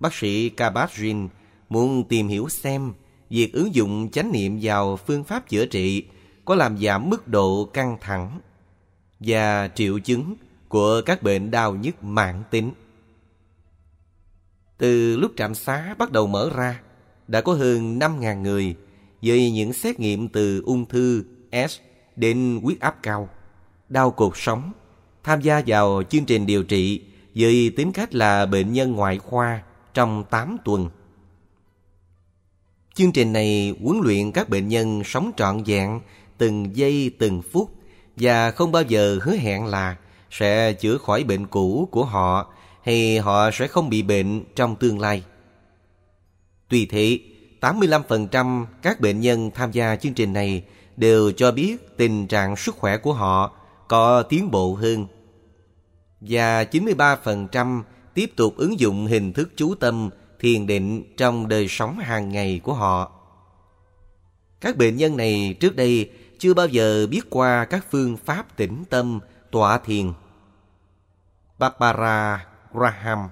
Bác 0.01 0.15
sĩ 0.15 0.51
Kabat-Zinn 0.57 1.29
muốn 1.69 2.09
tìm 2.09 2.29
hiểu 2.29 2.49
xem 2.49 2.93
việc 3.31 3.53
ứng 3.53 3.75
dụng 3.75 4.11
chánh 4.11 4.33
niệm 4.33 4.59
vào 4.63 4.97
phương 4.97 5.25
pháp 5.25 5.49
chữa 5.49 5.67
trị 5.67 6.05
có 6.45 6.55
làm 6.55 6.79
giảm 6.79 7.11
mức 7.11 7.29
độ 7.29 7.65
căng 7.65 7.97
thẳng 8.01 8.41
và 9.21 9.69
triệu 9.75 9.99
chứng 9.99 10.35
của 10.69 11.01
các 11.07 11.23
bệnh 11.23 11.51
đau 11.51 11.75
nhức 11.75 12.05
mãn 12.05 12.43
tính. 12.51 12.73
Từ 14.79 15.17
lúc 15.17 15.33
trạm 15.37 15.55
xá 15.55 15.95
bắt 15.99 16.13
đầu 16.13 16.27
mở 16.27 16.51
ra, 16.57 16.81
đã 17.29 17.41
có 17.41 17.53
hơn 17.53 17.99
5.000 17.99 18.41
người 18.41 18.77
với 19.23 19.51
những 19.51 19.73
xét 19.73 20.01
nghiệm 20.01 20.29
từ 20.29 20.63
ung 20.67 20.87
thư 20.87 21.25
S 21.53 21.79
đến 22.17 22.61
huyết 22.63 22.81
áp 22.81 23.03
cao, 23.03 23.29
đau 23.89 24.11
cột 24.11 24.33
sống, 24.35 24.73
tham 25.25 25.41
gia 25.41 25.63
vào 25.67 26.03
chương 26.09 26.25
trình 26.25 26.47
điều 26.47 26.63
trị 26.63 27.03
với 27.35 27.73
tính 27.77 27.93
cách 27.93 28.15
là 28.15 28.47
bệnh 28.47 28.73
nhân 28.73 28.93
ngoại 28.93 29.19
khoa 29.19 29.63
trong 29.95 30.25
8 30.31 30.57
tuần. 30.65 30.89
Chương 32.95 33.13
trình 33.13 33.33
này 33.33 33.75
huấn 33.83 34.01
luyện 34.03 34.33
các 34.33 34.49
bệnh 34.49 34.69
nhân 34.69 35.03
sống 35.05 35.31
trọn 35.37 35.63
vẹn 35.63 36.01
từng 36.39 36.77
giây 36.77 37.11
từng 37.19 37.43
phút 37.53 37.75
và 38.17 38.51
không 38.51 38.73
bao 38.73 38.83
giờ 38.83 39.19
hứa 39.23 39.37
hẹn 39.37 39.67
là 39.67 39.97
sẽ 40.31 40.73
chữa 40.73 40.99
khỏi 40.99 41.25
bệnh 41.25 41.47
cũ 41.47 41.89
của 41.91 42.05
họ 42.05 42.53
hay 42.83 43.19
họ 43.19 43.51
sẽ 43.51 43.67
không 43.67 43.91
bị 43.91 44.03
bệnh 44.03 44.45
trong 44.55 44.77
tương 44.77 45.01
lai. 45.01 45.23
Tuy 46.69 46.87
thế, 46.87 47.21
85% 47.61 48.67
các 48.83 49.01
bệnh 49.01 49.21
nhân 49.21 49.51
tham 49.55 49.73
gia 49.73 49.97
chương 49.97 50.15
trình 50.15 50.33
này 50.33 50.63
đều 50.97 51.33
cho 51.33 51.53
biết 51.53 51.97
tình 51.97 52.27
trạng 52.27 52.57
sức 52.57 52.75
khỏe 52.77 52.97
của 52.97 53.13
họ 53.13 53.58
có 53.89 54.23
tiến 54.23 54.51
bộ 54.51 54.75
hơn. 54.75 55.07
Và 56.21 56.65
93% 56.65 57.83
tiếp 58.15 58.33
tục 58.37 58.55
ứng 58.57 58.81
dụng 58.81 59.07
hình 59.07 59.33
thức 59.33 59.51
chú 59.57 59.75
tâm, 59.75 60.11
thiền 60.41 60.67
định 60.67 61.15
trong 61.17 61.49
đời 61.49 61.69
sống 61.69 61.99
hàng 61.99 62.29
ngày 62.29 62.61
của 62.65 62.75
họ. 62.75 63.13
Các 64.61 64.77
bệnh 64.77 64.97
nhân 64.97 65.17
này 65.17 65.57
trước 65.61 65.77
đây 65.77 66.11
chưa 66.39 66.55
bao 66.55 66.67
giờ 66.67 67.07
biết 67.11 67.21
qua 67.31 67.65
các 67.65 67.87
phương 67.91 68.17
pháp 68.17 68.57
tĩnh 68.57 68.85
tâm, 68.91 69.21
tọa 69.51 69.79
thiền. 69.79 70.13
Barbara 71.59 72.47
Graham 72.73 73.29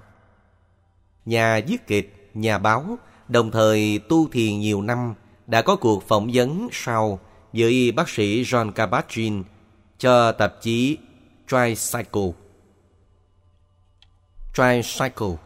Nhà 1.25 1.61
viết 1.67 1.87
kịch, 1.87 2.31
nhà 2.35 2.59
báo, 2.59 2.99
đồng 3.29 3.51
thời 3.51 4.01
tu 4.09 4.29
thiền 4.29 4.61
nhiều 4.61 4.83
năm, 4.83 5.15
đã 5.47 5.63
có 5.63 5.77
cuộc 5.77 6.09
phỏng 6.09 6.31
vấn 6.33 6.69
sau 6.73 7.21
với 7.53 7.93
bác 7.93 8.09
sĩ 8.09 8.43
John 8.43 8.73
Kabat-Zinn 8.73 9.43
cho 9.99 10.33
tạp 10.33 10.63
chí 10.63 10.99
Tricycle. 11.47 12.33
Tricycle 14.55 15.37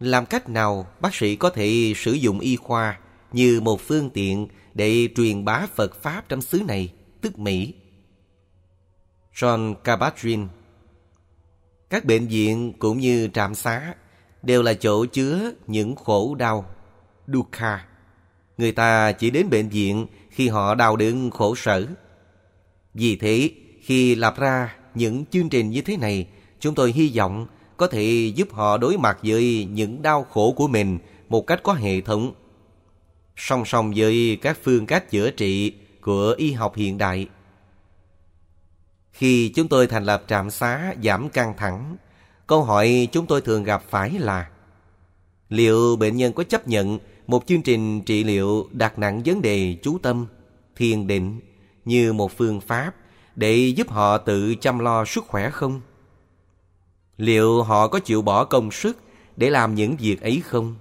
Làm 0.00 0.26
cách 0.26 0.48
nào 0.48 0.86
bác 1.00 1.14
sĩ 1.14 1.36
có 1.36 1.50
thể 1.50 1.92
sử 1.96 2.12
dụng 2.12 2.40
y 2.40 2.56
khoa 2.56 2.98
như 3.32 3.60
một 3.60 3.80
phương 3.80 4.10
tiện 4.10 4.48
để 4.74 5.08
truyền 5.16 5.44
bá 5.44 5.66
Phật 5.74 6.02
Pháp 6.02 6.28
trong 6.28 6.42
xứ 6.42 6.62
này, 6.66 6.92
tức 7.20 7.38
Mỹ? 7.38 7.74
John 9.34 9.74
Kabat-Zinn 9.84 10.46
Các 11.90 12.04
bệnh 12.04 12.26
viện 12.26 12.72
cũng 12.78 12.98
như 12.98 13.28
trạm 13.34 13.54
xá 13.54 13.94
đều 14.42 14.62
là 14.62 14.74
chỗ 14.74 15.06
chứa 15.06 15.52
những 15.66 15.96
khổ 15.96 16.34
đau, 16.34 16.66
dukkha. 17.26 17.86
Người 18.58 18.72
ta 18.72 19.12
chỉ 19.12 19.30
đến 19.30 19.50
bệnh 19.50 19.68
viện 19.68 20.06
khi 20.30 20.48
họ 20.48 20.74
đau 20.74 20.96
đớn 20.96 21.30
khổ 21.30 21.54
sở. 21.54 21.86
Vì 22.94 23.16
thế, 23.16 23.50
khi 23.80 24.14
lập 24.14 24.34
ra 24.38 24.76
những 24.94 25.24
chương 25.30 25.48
trình 25.48 25.70
như 25.70 25.82
thế 25.82 25.96
này, 25.96 26.26
chúng 26.60 26.74
tôi 26.74 26.92
hy 26.92 27.12
vọng 27.16 27.46
có 27.76 27.86
thể 27.86 28.32
giúp 28.34 28.52
họ 28.52 28.76
đối 28.76 28.98
mặt 28.98 29.18
với 29.22 29.68
những 29.70 30.02
đau 30.02 30.24
khổ 30.24 30.52
của 30.56 30.68
mình 30.68 30.98
một 31.28 31.46
cách 31.46 31.60
có 31.62 31.72
hệ 31.72 32.00
thống. 32.00 32.32
Song 33.36 33.64
song 33.64 33.92
với 33.96 34.38
các 34.42 34.58
phương 34.62 34.86
cách 34.86 35.10
chữa 35.10 35.30
trị 35.30 35.72
của 36.00 36.34
y 36.38 36.52
học 36.52 36.76
hiện 36.76 36.98
đại. 36.98 37.28
Khi 39.12 39.48
chúng 39.48 39.68
tôi 39.68 39.86
thành 39.86 40.04
lập 40.04 40.24
trạm 40.28 40.50
xá 40.50 40.94
giảm 41.04 41.28
căng 41.28 41.54
thẳng, 41.56 41.96
câu 42.46 42.62
hỏi 42.62 43.08
chúng 43.12 43.26
tôi 43.26 43.40
thường 43.40 43.64
gặp 43.64 43.82
phải 43.88 44.10
là 44.18 44.48
liệu 45.48 45.96
bệnh 45.96 46.16
nhân 46.16 46.32
có 46.32 46.44
chấp 46.44 46.68
nhận 46.68 46.98
một 47.26 47.46
chương 47.46 47.62
trình 47.62 48.02
trị 48.02 48.24
liệu 48.24 48.68
đặt 48.72 48.98
nặng 48.98 49.22
vấn 49.24 49.42
đề 49.42 49.76
chú 49.82 49.98
tâm, 49.98 50.26
thiền 50.76 51.06
định 51.06 51.40
như 51.84 52.12
một 52.12 52.36
phương 52.36 52.60
pháp 52.60 52.94
để 53.36 53.56
giúp 53.56 53.90
họ 53.90 54.18
tự 54.18 54.54
chăm 54.54 54.78
lo 54.78 55.04
sức 55.04 55.24
khỏe 55.26 55.50
không? 55.50 55.80
Liệu 57.16 57.62
họ 57.62 57.88
có 57.88 57.98
chịu 57.98 58.22
bỏ 58.22 58.44
công 58.44 58.70
sức 58.70 58.98
để 59.36 59.50
làm 59.50 59.74
những 59.74 59.96
việc 59.96 60.20
ấy 60.20 60.42
không? 60.44 60.74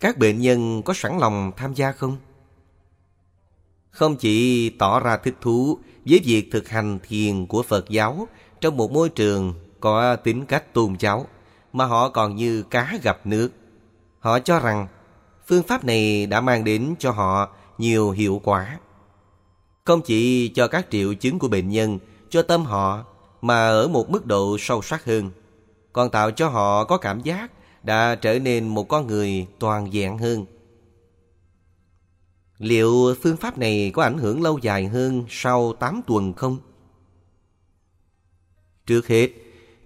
Các 0.00 0.18
bệnh 0.18 0.40
nhân 0.40 0.82
có 0.82 0.94
sẵn 0.94 1.18
lòng 1.18 1.52
tham 1.56 1.74
gia 1.74 1.92
không? 1.92 2.16
Không 3.90 4.16
chỉ 4.16 4.70
tỏ 4.70 5.00
ra 5.00 5.16
thích 5.16 5.34
thú 5.40 5.78
với 6.04 6.20
việc 6.24 6.48
thực 6.52 6.68
hành 6.68 6.98
thiền 7.08 7.46
của 7.46 7.62
Phật 7.62 7.88
giáo 7.88 8.28
trong 8.60 8.76
một 8.76 8.92
môi 8.92 9.08
trường 9.08 9.54
có 9.80 10.16
tính 10.16 10.46
cách 10.46 10.74
tôn 10.74 10.96
giáo, 10.98 11.26
mà 11.72 11.84
họ 11.84 12.08
còn 12.08 12.36
như 12.36 12.62
cá 12.62 12.98
gặp 13.02 13.20
nước. 13.24 13.50
Họ 14.18 14.38
cho 14.38 14.58
rằng 14.60 14.86
phương 15.46 15.62
pháp 15.62 15.84
này 15.84 16.26
đã 16.26 16.40
mang 16.40 16.64
đến 16.64 16.94
cho 16.98 17.10
họ 17.10 17.48
nhiều 17.78 18.10
hiệu 18.10 18.40
quả. 18.44 18.78
Không 19.84 20.00
chỉ 20.02 20.48
cho 20.48 20.68
các 20.68 20.86
triệu 20.90 21.14
chứng 21.14 21.38
của 21.38 21.48
bệnh 21.48 21.68
nhân, 21.68 21.98
cho 22.30 22.42
tâm 22.42 22.64
họ, 22.64 23.04
mà 23.40 23.68
ở 23.68 23.88
một 23.88 24.10
mức 24.10 24.26
độ 24.26 24.56
sâu 24.58 24.82
sắc 24.82 25.04
hơn, 25.04 25.30
còn 25.92 26.10
tạo 26.10 26.30
cho 26.30 26.48
họ 26.48 26.84
có 26.84 26.96
cảm 26.96 27.20
giác 27.20 27.52
đã 27.82 28.14
trở 28.14 28.38
nên 28.38 28.68
một 28.68 28.88
con 28.88 29.06
người 29.06 29.46
toàn 29.58 29.90
vẹn 29.92 30.18
hơn. 30.18 30.46
Liệu 32.58 33.14
phương 33.22 33.36
pháp 33.36 33.58
này 33.58 33.90
có 33.94 34.02
ảnh 34.02 34.18
hưởng 34.18 34.42
lâu 34.42 34.58
dài 34.58 34.86
hơn 34.86 35.24
sau 35.28 35.72
8 35.72 36.00
tuần 36.06 36.32
không? 36.32 36.58
Trước 38.86 39.06
hết, 39.06 39.28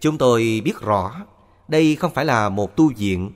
chúng 0.01 0.19
tôi 0.19 0.63
biết 0.65 0.81
rõ 0.81 1.27
đây 1.69 1.97
không 1.97 2.15
phải 2.15 2.25
là 2.25 2.49
một 2.49 2.77
tu 2.77 2.93
viện, 2.97 3.31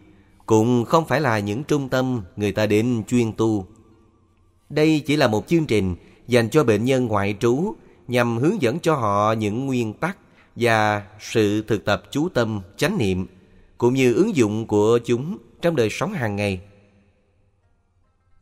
cũng 0.47 0.85
không 0.85 1.07
phải 1.07 1.21
là 1.21 1.39
những 1.39 1.65
trung 1.65 1.89
tâm 1.89 2.23
người 2.37 2.53
ta 2.53 2.67
đến 2.67 3.03
chuyên 3.09 3.33
tu. 3.33 3.67
Đây 4.71 5.03
chỉ 5.07 5.17
là 5.17 5.29
một 5.29 5.49
chương 5.49 5.67
trình 5.67 5.97
dành 6.27 6.51
cho 6.51 6.65
bệnh 6.65 6.85
nhân 6.85 7.07
ngoại 7.07 7.37
trú 7.41 7.75
nhằm 8.09 8.39
hướng 8.39 8.63
dẫn 8.63 8.81
cho 8.81 8.95
họ 8.95 9.33
những 9.33 9.67
nguyên 9.67 9.93
tắc 9.93 10.19
và 10.57 11.07
sự 11.21 11.63
thực 11.63 11.85
tập 11.85 12.03
chú 12.11 12.29
tâm, 12.29 12.61
chánh 12.77 12.99
niệm, 12.99 13.27
cũng 13.79 13.95
như 13.95 14.15
ứng 14.15 14.37
dụng 14.37 14.67
của 14.67 14.99
chúng 15.05 15.39
trong 15.63 15.77
đời 15.77 15.89
sống 15.91 16.13
hàng 16.13 16.37
ngày. 16.37 16.61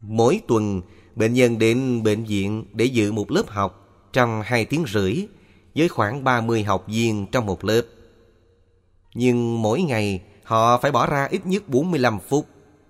Mỗi 0.00 0.40
tuần, 0.48 0.82
bệnh 1.14 1.34
nhân 1.34 1.58
đến 1.58 2.02
bệnh 2.02 2.24
viện 2.24 2.64
để 2.72 2.84
dự 2.84 3.12
một 3.12 3.30
lớp 3.30 3.48
học 3.48 4.04
trong 4.12 4.42
2 4.44 4.64
tiếng 4.64 4.84
rưỡi 4.92 5.26
với 5.74 5.88
khoảng 5.88 6.24
30 6.24 6.62
học 6.62 6.84
viên 6.88 7.26
trong 7.26 7.46
một 7.46 7.64
lớp. 7.64 7.82
Nhưng 9.14 9.62
mỗi 9.62 9.82
ngày 9.82 10.22
họ 10.44 10.78
phải 10.78 10.92
bỏ 10.92 11.06
ra 11.06 11.28
ít 11.30 11.46
nhất 11.46 11.68
45 11.68 12.18
phút, 12.28 12.46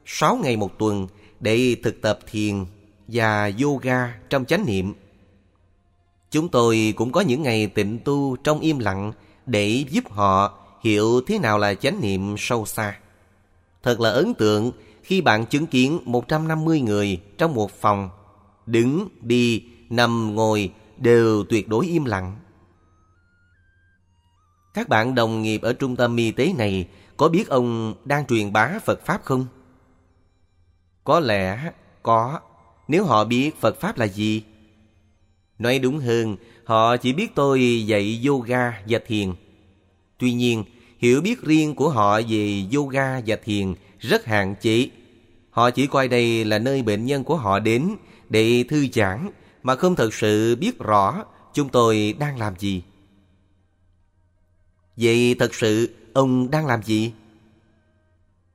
6 0.07 0.37
ngày 0.37 0.57
một 0.57 0.79
tuần 0.79 1.07
để 1.41 1.77
thực 1.83 2.03
tập 2.03 2.19
thiền 2.31 2.65
và 3.09 3.51
yoga 3.63 4.15
trong 4.31 4.45
chánh 4.45 4.67
niệm. 4.67 4.95
Chúng 6.31 6.49
tôi 6.49 6.95
cũng 6.97 7.13
có 7.13 7.21
những 7.21 7.43
ngày 7.43 7.67
tịnh 7.67 7.99
tu 8.05 8.37
trong 8.37 8.61
im 8.61 8.79
lặng 8.79 9.13
để 9.47 9.85
giúp 9.91 10.11
họ 10.11 10.59
hiểu 10.83 11.21
thế 11.27 11.39
nào 11.39 11.59
là 11.59 11.75
chánh 11.75 12.01
niệm 12.01 12.35
sâu 12.39 12.67
xa. 12.67 12.99
Thật 13.83 14.01
là 14.01 14.11
ấn 14.11 14.35
tượng 14.35 14.73
khi 15.03 15.21
bạn 15.21 15.47
chứng 15.47 15.67
kiến 15.67 16.01
150 16.05 16.81
người 16.81 17.21
trong 17.39 17.55
một 17.55 17.71
phòng, 17.71 18.11
đứng, 18.67 19.09
đi, 19.21 19.65
nằm, 19.91 20.35
ngồi 20.35 20.73
đều 20.97 21.45
tuyệt 21.45 21.69
đối 21.69 21.87
im 21.87 22.05
lặng. 22.05 22.37
Các 24.75 24.89
bạn 24.89 25.15
đồng 25.15 25.43
nghiệp 25.43 25.63
ở 25.63 25.73
trung 25.73 25.97
tâm 25.97 26.17
y 26.17 26.31
tế 26.31 26.53
này 26.59 26.89
có 27.17 27.29
biết 27.29 27.49
ông 27.49 27.95
đang 28.05 28.27
truyền 28.27 28.53
bá 28.53 28.79
Phật 28.85 29.07
Pháp 29.07 29.25
không? 29.25 29.47
Có 31.05 31.21
lẽ 31.21 31.73
có, 32.03 32.41
nếu 32.89 33.05
họ 33.05 33.25
biết 33.25 33.61
Phật 33.61 33.81
Pháp 33.81 33.99
là 33.99 34.07
gì. 34.07 34.43
Nói 35.59 35.79
đúng 35.79 35.99
hơn, 35.99 36.37
họ 36.65 36.97
chỉ 36.97 37.13
biết 37.13 37.35
tôi 37.35 37.87
dạy 37.87 38.23
yoga 38.27 38.83
và 38.89 38.99
thiền. 39.07 39.33
Tuy 40.19 40.33
nhiên, 40.33 40.65
hiểu 40.99 41.21
biết 41.21 41.43
riêng 41.43 41.75
của 41.75 41.89
họ 41.89 42.21
về 42.29 42.65
yoga 42.75 43.21
và 43.27 43.37
thiền 43.45 43.75
rất 43.99 44.25
hạn 44.25 44.55
chế. 44.61 44.89
Họ 45.51 45.71
chỉ 45.71 45.87
coi 45.87 46.09
đây 46.09 46.45
là 46.45 46.59
nơi 46.59 46.83
bệnh 46.83 47.07
nhân 47.07 47.25
của 47.25 47.37
họ 47.37 47.59
đến 47.59 47.97
để 48.29 48.65
thư 48.69 48.87
giãn 48.93 49.31
mà 49.63 49.75
không 49.75 49.97
thật 49.97 50.15
sự 50.15 50.57
biết 50.57 50.79
rõ 50.79 51.25
chúng 51.55 51.69
tôi 51.69 52.15
đang 52.19 52.39
làm 52.39 52.59
gì. 52.59 52.83
Vậy 54.97 55.37
thật 55.39 55.55
sự 55.55 55.95
ông 56.13 56.51
đang 56.51 56.67
làm 56.67 56.83
gì? 56.83 57.13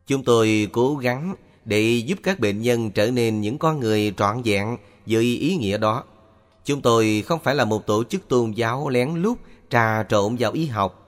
Chúng 0.08 0.24
tôi 0.24 0.68
cố 0.72 0.96
gắng 0.96 1.36
để 1.66 1.82
giúp 1.82 2.20
các 2.24 2.40
bệnh 2.40 2.62
nhân 2.62 2.92
trở 2.92 3.12
nên 3.12 3.42
những 3.42 3.58
con 3.58 3.80
người 3.80 4.14
trọn 4.18 4.42
vẹn 4.46 4.78
với 5.06 5.24
ý 5.24 5.56
nghĩa 5.56 5.78
đó. 5.78 6.04
Chúng 6.66 6.82
tôi 6.82 7.24
không 7.28 7.40
phải 7.44 7.56
là 7.56 7.66
một 7.66 7.88
tổ 7.88 8.04
chức 8.04 8.28
tôn 8.28 8.52
giáo 8.52 8.90
lén 8.90 9.10
lút 9.16 9.38
trà 9.70 10.04
trộn 10.04 10.36
vào 10.40 10.52
y 10.52 10.66
học. 10.66 11.00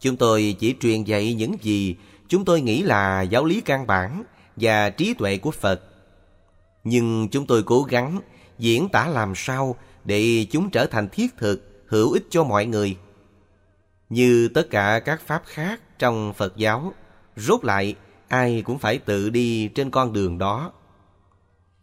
Chúng 0.00 0.16
tôi 0.16 0.56
chỉ 0.58 0.74
truyền 0.80 1.04
dạy 1.04 1.34
những 1.34 1.56
gì 1.62 1.96
chúng 2.28 2.44
tôi 2.44 2.60
nghĩ 2.60 2.82
là 2.82 3.22
giáo 3.22 3.44
lý 3.44 3.60
căn 3.60 3.86
bản 3.86 4.22
và 4.56 4.90
trí 4.90 5.14
tuệ 5.14 5.38
của 5.38 5.50
Phật. 5.50 5.82
Nhưng 6.84 7.28
chúng 7.28 7.46
tôi 7.46 7.62
cố 7.62 7.82
gắng 7.82 8.20
diễn 8.58 8.88
tả 8.88 9.06
làm 9.06 9.32
sao 9.36 9.76
để 10.04 10.46
chúng 10.50 10.70
trở 10.70 10.86
thành 10.86 11.08
thiết 11.08 11.36
thực, 11.36 11.84
hữu 11.86 12.12
ích 12.12 12.26
cho 12.30 12.44
mọi 12.44 12.66
người. 12.66 12.96
Như 14.08 14.48
tất 14.54 14.70
cả 14.70 15.00
các 15.04 15.20
pháp 15.26 15.42
khác 15.46 15.80
trong 15.98 16.32
Phật 16.32 16.56
giáo, 16.56 16.92
rốt 17.36 17.64
lại 17.64 17.94
ai 18.28 18.62
cũng 18.62 18.78
phải 18.78 18.98
tự 18.98 19.30
đi 19.30 19.68
trên 19.68 19.90
con 19.90 20.12
đường 20.12 20.38
đó. 20.38 20.72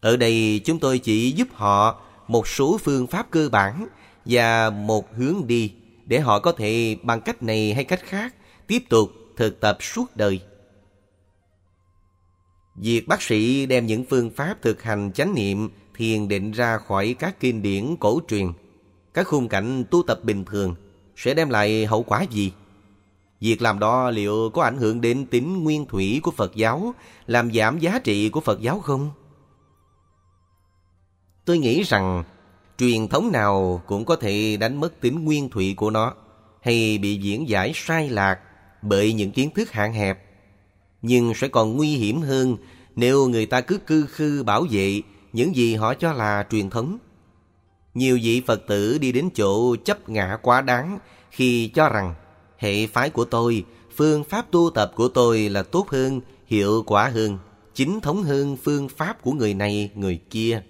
Ở 0.01 0.17
đây 0.17 0.61
chúng 0.65 0.79
tôi 0.79 0.99
chỉ 0.99 1.31
giúp 1.31 1.47
họ 1.53 2.01
một 2.27 2.47
số 2.47 2.77
phương 2.83 3.07
pháp 3.07 3.31
cơ 3.31 3.49
bản 3.49 3.87
và 4.25 4.69
một 4.69 5.15
hướng 5.15 5.47
đi 5.47 5.73
để 6.05 6.19
họ 6.19 6.39
có 6.39 6.51
thể 6.51 6.97
bằng 7.03 7.21
cách 7.21 7.43
này 7.43 7.73
hay 7.73 7.83
cách 7.83 8.01
khác 8.03 8.35
tiếp 8.67 8.79
tục 8.89 9.11
thực 9.37 9.59
tập 9.59 9.77
suốt 9.81 10.15
đời. 10.15 10.41
Việc 12.75 13.07
bác 13.07 13.21
sĩ 13.21 13.65
đem 13.65 13.85
những 13.85 14.05
phương 14.09 14.29
pháp 14.29 14.61
thực 14.61 14.83
hành 14.83 15.11
chánh 15.11 15.35
niệm 15.35 15.69
thiền 15.95 16.27
định 16.27 16.51
ra 16.51 16.77
khỏi 16.77 17.15
các 17.19 17.39
kinh 17.39 17.61
điển 17.61 17.95
cổ 17.99 18.21
truyền, 18.27 18.47
các 19.13 19.27
khung 19.27 19.47
cảnh 19.47 19.83
tu 19.91 20.03
tập 20.03 20.19
bình 20.23 20.45
thường 20.45 20.75
sẽ 21.15 21.33
đem 21.33 21.49
lại 21.49 21.85
hậu 21.85 22.03
quả 22.03 22.21
gì? 22.31 22.51
Việc 23.43 23.61
làm 23.61 23.79
đó 23.79 24.09
liệu 24.09 24.49
có 24.53 24.63
ảnh 24.63 24.77
hưởng 24.77 25.01
đến 25.01 25.25
tính 25.25 25.63
nguyên 25.63 25.85
thủy 25.85 26.19
của 26.23 26.31
Phật 26.31 26.55
giáo, 26.55 26.93
làm 27.27 27.53
giảm 27.53 27.79
giá 27.79 27.99
trị 28.03 28.29
của 28.29 28.39
Phật 28.39 28.61
giáo 28.61 28.79
không? 28.79 29.11
Tôi 31.45 31.57
nghĩ 31.57 31.83
rằng 31.83 32.23
truyền 32.77 33.07
thống 33.07 33.31
nào 33.31 33.81
cũng 33.87 34.05
có 34.05 34.15
thể 34.15 34.57
đánh 34.57 34.79
mất 34.79 35.01
tính 35.01 35.25
nguyên 35.25 35.49
thủy 35.49 35.73
của 35.77 35.89
nó 35.89 36.13
hay 36.61 36.97
bị 36.97 37.15
diễn 37.15 37.49
giải 37.49 37.71
sai 37.75 38.09
lạc 38.09 38.39
bởi 38.81 39.13
những 39.13 39.31
kiến 39.31 39.49
thức 39.55 39.71
hạn 39.71 39.93
hẹp. 39.93 40.19
Nhưng 41.01 41.33
sẽ 41.33 41.47
còn 41.47 41.77
nguy 41.77 41.95
hiểm 41.95 42.21
hơn 42.21 42.57
nếu 42.95 43.27
người 43.27 43.45
ta 43.45 43.61
cứ 43.61 43.77
cư 43.77 44.05
khư 44.05 44.43
bảo 44.43 44.65
vệ 44.71 45.01
những 45.33 45.55
gì 45.55 45.75
họ 45.75 45.93
cho 45.93 46.13
là 46.13 46.47
truyền 46.49 46.69
thống. 46.69 46.97
Nhiều 47.93 48.19
vị 48.23 48.41
Phật 48.47 48.67
tử 48.67 48.97
đi 48.97 49.11
đến 49.11 49.29
chỗ 49.35 49.75
chấp 49.75 50.09
ngã 50.09 50.37
quá 50.41 50.61
đáng 50.61 50.99
khi 51.31 51.67
cho 51.67 51.89
rằng 51.89 52.13
hệ 52.63 52.87
phái 52.87 53.09
của 53.09 53.25
tôi, 53.25 53.65
phương 53.95 54.23
pháp 54.23 54.51
tu 54.51 54.69
tập 54.69 54.91
của 54.95 55.07
tôi 55.07 55.49
là 55.49 55.63
tốt 55.63 55.89
hơn, 55.89 56.21
hiệu 56.45 56.83
quả 56.87 57.09
hơn, 57.09 57.37
chính 57.73 57.99
thống 57.99 58.23
hơn 58.23 58.57
phương 58.63 58.89
pháp 58.89 59.21
của 59.21 59.31
người 59.31 59.53
này, 59.53 59.91
người 59.95 60.19
kia. 60.29 60.61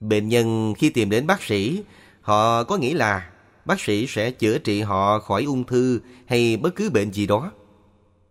Bệnh 0.00 0.28
nhân 0.28 0.74
khi 0.78 0.90
tìm 0.90 1.10
đến 1.10 1.26
bác 1.26 1.42
sĩ, 1.42 1.82
họ 2.20 2.64
có 2.64 2.76
nghĩ 2.76 2.94
là 2.94 3.30
bác 3.64 3.80
sĩ 3.80 4.06
sẽ 4.06 4.30
chữa 4.30 4.58
trị 4.58 4.80
họ 4.80 5.18
khỏi 5.18 5.44
ung 5.44 5.64
thư 5.64 6.00
hay 6.26 6.56
bất 6.56 6.76
cứ 6.76 6.90
bệnh 6.90 7.12
gì 7.12 7.26
đó. 7.26 7.52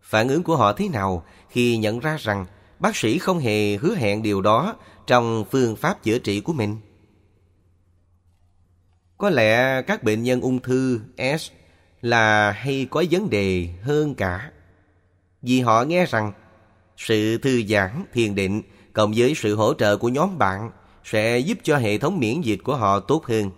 Phản 0.02 0.30
ứng 0.30 0.44
của 0.44 0.56
họ 0.56 0.74
thế 0.74 0.90
nào 0.90 1.26
khi 1.50 1.78
nhận 1.78 2.00
ra 2.00 2.18
rằng 2.20 2.46
bác 2.80 2.96
sĩ 2.96 3.18
không 3.18 3.40
hề 3.40 3.76
hứa 3.76 3.96
hẹn 3.96 4.24
điều 4.24 4.42
đó 4.42 4.76
trong 5.08 5.46
phương 5.52 5.76
pháp 5.76 6.04
chữa 6.04 6.18
trị 6.18 6.42
của 6.42 6.54
mình? 6.54 6.78
Có 9.24 9.30
lẽ 9.30 9.82
các 9.82 10.04
bệnh 10.04 10.24
nhân 10.24 10.42
ung 10.42 10.60
thư 10.60 11.00
S 11.18 11.52
là 12.02 12.52
hay 12.52 12.88
có 12.90 13.04
vấn 13.12 13.30
đề 13.30 13.68
hơn 13.82 14.16
cả. 14.16 14.52
Vì 15.42 15.60
họ 15.60 15.84
nghe 15.84 16.06
rằng 16.06 16.32
sự 16.98 17.38
thư 17.38 17.62
giãn, 17.70 18.06
thiền 18.14 18.36
định 18.36 18.62
cộng 18.94 19.14
với 19.16 19.34
sự 19.36 19.56
hỗ 19.56 19.74
trợ 19.74 19.98
của 19.98 20.10
nhóm 20.10 20.38
bạn 20.38 20.72
sẽ 21.04 21.40
giúp 21.40 21.58
cho 21.64 21.78
hệ 21.78 21.98
thống 21.98 22.20
miễn 22.20 22.42
dịch 22.42 22.60
của 22.64 22.76
họ 22.76 23.00
tốt 23.00 23.26
hơn, 23.26 23.52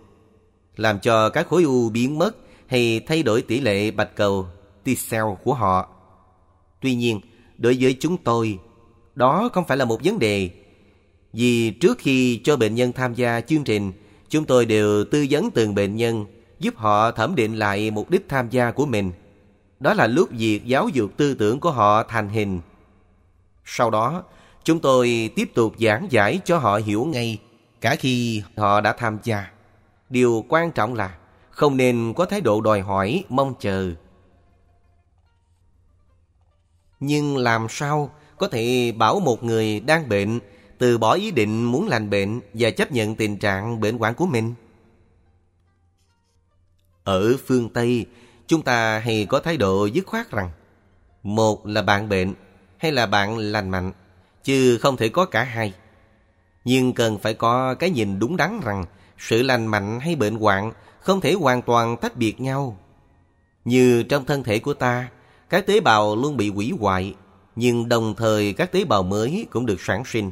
làm 0.76 0.98
cho 1.00 1.28
các 1.28 1.48
khối 1.48 1.62
u 1.62 1.88
biến 1.88 2.18
mất 2.18 2.36
hay 2.66 3.00
thay 3.06 3.22
đổi 3.22 3.42
tỷ 3.42 3.60
lệ 3.60 3.90
bạch 3.90 4.16
cầu 4.16 4.46
T-cell 4.84 5.34
của 5.34 5.54
họ. 5.54 5.88
Tuy 6.80 6.94
nhiên, 6.94 7.20
đối 7.58 7.76
với 7.80 7.96
chúng 8.00 8.16
tôi, 8.16 8.58
đó 9.14 9.50
không 9.52 9.64
phải 9.68 9.76
là 9.76 9.84
một 9.84 10.00
vấn 10.04 10.18
đề. 10.18 10.50
Vì 11.32 11.70
trước 11.70 11.98
khi 11.98 12.40
cho 12.44 12.56
bệnh 12.56 12.74
nhân 12.74 12.92
tham 12.92 13.14
gia 13.14 13.40
chương 13.40 13.64
trình, 13.64 13.92
chúng 14.28 14.44
tôi 14.44 14.66
đều 14.66 15.04
tư 15.04 15.26
vấn 15.30 15.50
từng 15.50 15.74
bệnh 15.74 15.96
nhân, 15.96 16.26
giúp 16.58 16.76
họ 16.76 17.10
thẩm 17.10 17.34
định 17.34 17.54
lại 17.54 17.90
mục 17.90 18.10
đích 18.10 18.28
tham 18.28 18.48
gia 18.50 18.70
của 18.70 18.86
mình. 18.86 19.12
Đó 19.80 19.94
là 19.94 20.06
lúc 20.06 20.28
việc 20.30 20.64
giáo 20.64 20.88
dục 20.88 21.10
tư 21.16 21.34
tưởng 21.34 21.60
của 21.60 21.70
họ 21.70 22.02
thành 22.02 22.28
hình. 22.28 22.60
Sau 23.64 23.90
đó, 23.90 24.22
chúng 24.64 24.80
tôi 24.80 25.30
tiếp 25.36 25.50
tục 25.54 25.74
giảng 25.80 26.06
giải 26.10 26.40
cho 26.44 26.58
họ 26.58 26.76
hiểu 26.76 27.04
ngay 27.04 27.38
cả 27.80 27.96
khi 27.96 28.42
họ 28.56 28.80
đã 28.80 28.92
tham 28.92 29.18
gia. 29.22 29.50
Điều 30.10 30.44
quan 30.48 30.72
trọng 30.72 30.94
là 30.94 31.16
không 31.50 31.76
nên 31.76 32.12
có 32.16 32.24
thái 32.24 32.40
độ 32.40 32.60
đòi 32.60 32.80
hỏi, 32.80 33.24
mong 33.28 33.54
chờ. 33.60 33.90
Nhưng 37.00 37.36
làm 37.36 37.66
sao 37.70 38.10
có 38.38 38.48
thể 38.48 38.92
bảo 38.96 39.20
một 39.20 39.44
người 39.44 39.80
đang 39.80 40.08
bệnh 40.08 40.40
từ 40.78 40.98
bỏ 40.98 41.12
ý 41.12 41.30
định 41.30 41.64
muốn 41.64 41.88
lành 41.88 42.10
bệnh 42.10 42.40
và 42.54 42.70
chấp 42.70 42.92
nhận 42.92 43.14
tình 43.14 43.38
trạng 43.38 43.80
bệnh 43.80 43.98
hoạn 43.98 44.14
của 44.14 44.26
mình? 44.26 44.54
Ở 47.04 47.36
phương 47.46 47.68
Tây, 47.68 48.06
chúng 48.46 48.62
ta 48.62 48.98
hay 48.98 49.26
có 49.26 49.40
thái 49.40 49.56
độ 49.56 49.86
dứt 49.86 50.06
khoát 50.06 50.30
rằng 50.30 50.50
một 51.22 51.66
là 51.66 51.82
bạn 51.82 52.08
bệnh 52.08 52.34
hay 52.78 52.92
là 52.92 53.06
bạn 53.06 53.38
lành 53.38 53.70
mạnh, 53.70 53.92
chứ 54.44 54.78
không 54.78 54.96
thể 54.96 55.08
có 55.08 55.24
cả 55.24 55.42
hai. 55.42 55.74
Nhưng 56.64 56.92
cần 56.92 57.18
phải 57.18 57.34
có 57.34 57.74
cái 57.74 57.90
nhìn 57.90 58.18
đúng 58.18 58.36
đắn 58.36 58.60
rằng 58.64 58.84
sự 59.18 59.42
lành 59.42 59.66
mạnh 59.66 60.00
hay 60.00 60.16
bệnh 60.16 60.36
hoạn 60.36 60.72
không 61.00 61.20
thể 61.20 61.32
hoàn 61.32 61.62
toàn 61.62 61.96
tách 61.96 62.16
biệt 62.16 62.40
nhau. 62.40 62.78
Như 63.64 64.02
trong 64.02 64.24
thân 64.24 64.42
thể 64.42 64.58
của 64.58 64.74
ta, 64.74 65.08
các 65.48 65.66
tế 65.66 65.80
bào 65.80 66.16
luôn 66.16 66.36
bị 66.36 66.50
hủy 66.50 66.72
hoại, 66.80 67.14
nhưng 67.56 67.88
đồng 67.88 68.14
thời 68.14 68.52
các 68.52 68.72
tế 68.72 68.84
bào 68.84 69.02
mới 69.02 69.46
cũng 69.50 69.66
được 69.66 69.80
sản 69.80 70.04
sinh. 70.04 70.30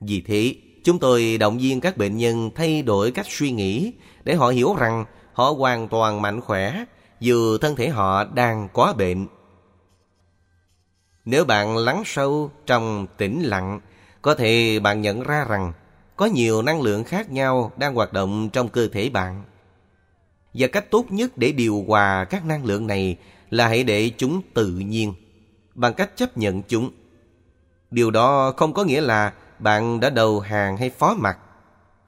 Vì 0.00 0.20
thế, 0.20 0.54
chúng 0.84 0.98
tôi 0.98 1.38
động 1.38 1.58
viên 1.58 1.80
các 1.80 1.96
bệnh 1.96 2.16
nhân 2.16 2.50
thay 2.54 2.82
đổi 2.82 3.10
cách 3.10 3.26
suy 3.28 3.50
nghĩ 3.50 3.92
để 4.24 4.34
họ 4.34 4.48
hiểu 4.48 4.74
rằng 4.78 5.04
họ 5.32 5.50
hoàn 5.50 5.88
toàn 5.88 6.22
mạnh 6.22 6.40
khỏe 6.40 6.84
dù 7.20 7.58
thân 7.58 7.76
thể 7.76 7.88
họ 7.88 8.24
đang 8.24 8.68
có 8.72 8.94
bệnh. 8.98 9.26
Nếu 11.24 11.44
bạn 11.44 11.76
lắng 11.76 12.02
sâu 12.06 12.50
trong 12.66 13.06
tĩnh 13.16 13.42
lặng, 13.42 13.80
có 14.22 14.34
thể 14.34 14.80
bạn 14.80 15.00
nhận 15.00 15.22
ra 15.22 15.44
rằng 15.48 15.72
có 16.16 16.26
nhiều 16.26 16.62
năng 16.62 16.82
lượng 16.82 17.04
khác 17.04 17.30
nhau 17.30 17.72
đang 17.76 17.94
hoạt 17.94 18.12
động 18.12 18.50
trong 18.52 18.68
cơ 18.68 18.88
thể 18.88 19.10
bạn. 19.10 19.44
Và 20.54 20.66
cách 20.66 20.90
tốt 20.90 21.04
nhất 21.10 21.38
để 21.38 21.52
điều 21.52 21.84
hòa 21.88 22.24
các 22.24 22.44
năng 22.44 22.64
lượng 22.64 22.86
này 22.86 23.16
là 23.50 23.68
hãy 23.68 23.84
để 23.84 24.10
chúng 24.16 24.42
tự 24.54 24.68
nhiên, 24.68 25.14
bằng 25.74 25.94
cách 25.94 26.16
chấp 26.16 26.38
nhận 26.38 26.62
chúng. 26.62 26.90
Điều 27.90 28.10
đó 28.10 28.52
không 28.56 28.72
có 28.72 28.84
nghĩa 28.84 29.00
là 29.00 29.32
bạn 29.58 30.00
đã 30.00 30.10
đầu 30.10 30.40
hàng 30.40 30.76
hay 30.76 30.90
phó 30.90 31.14
mặc. 31.18 31.38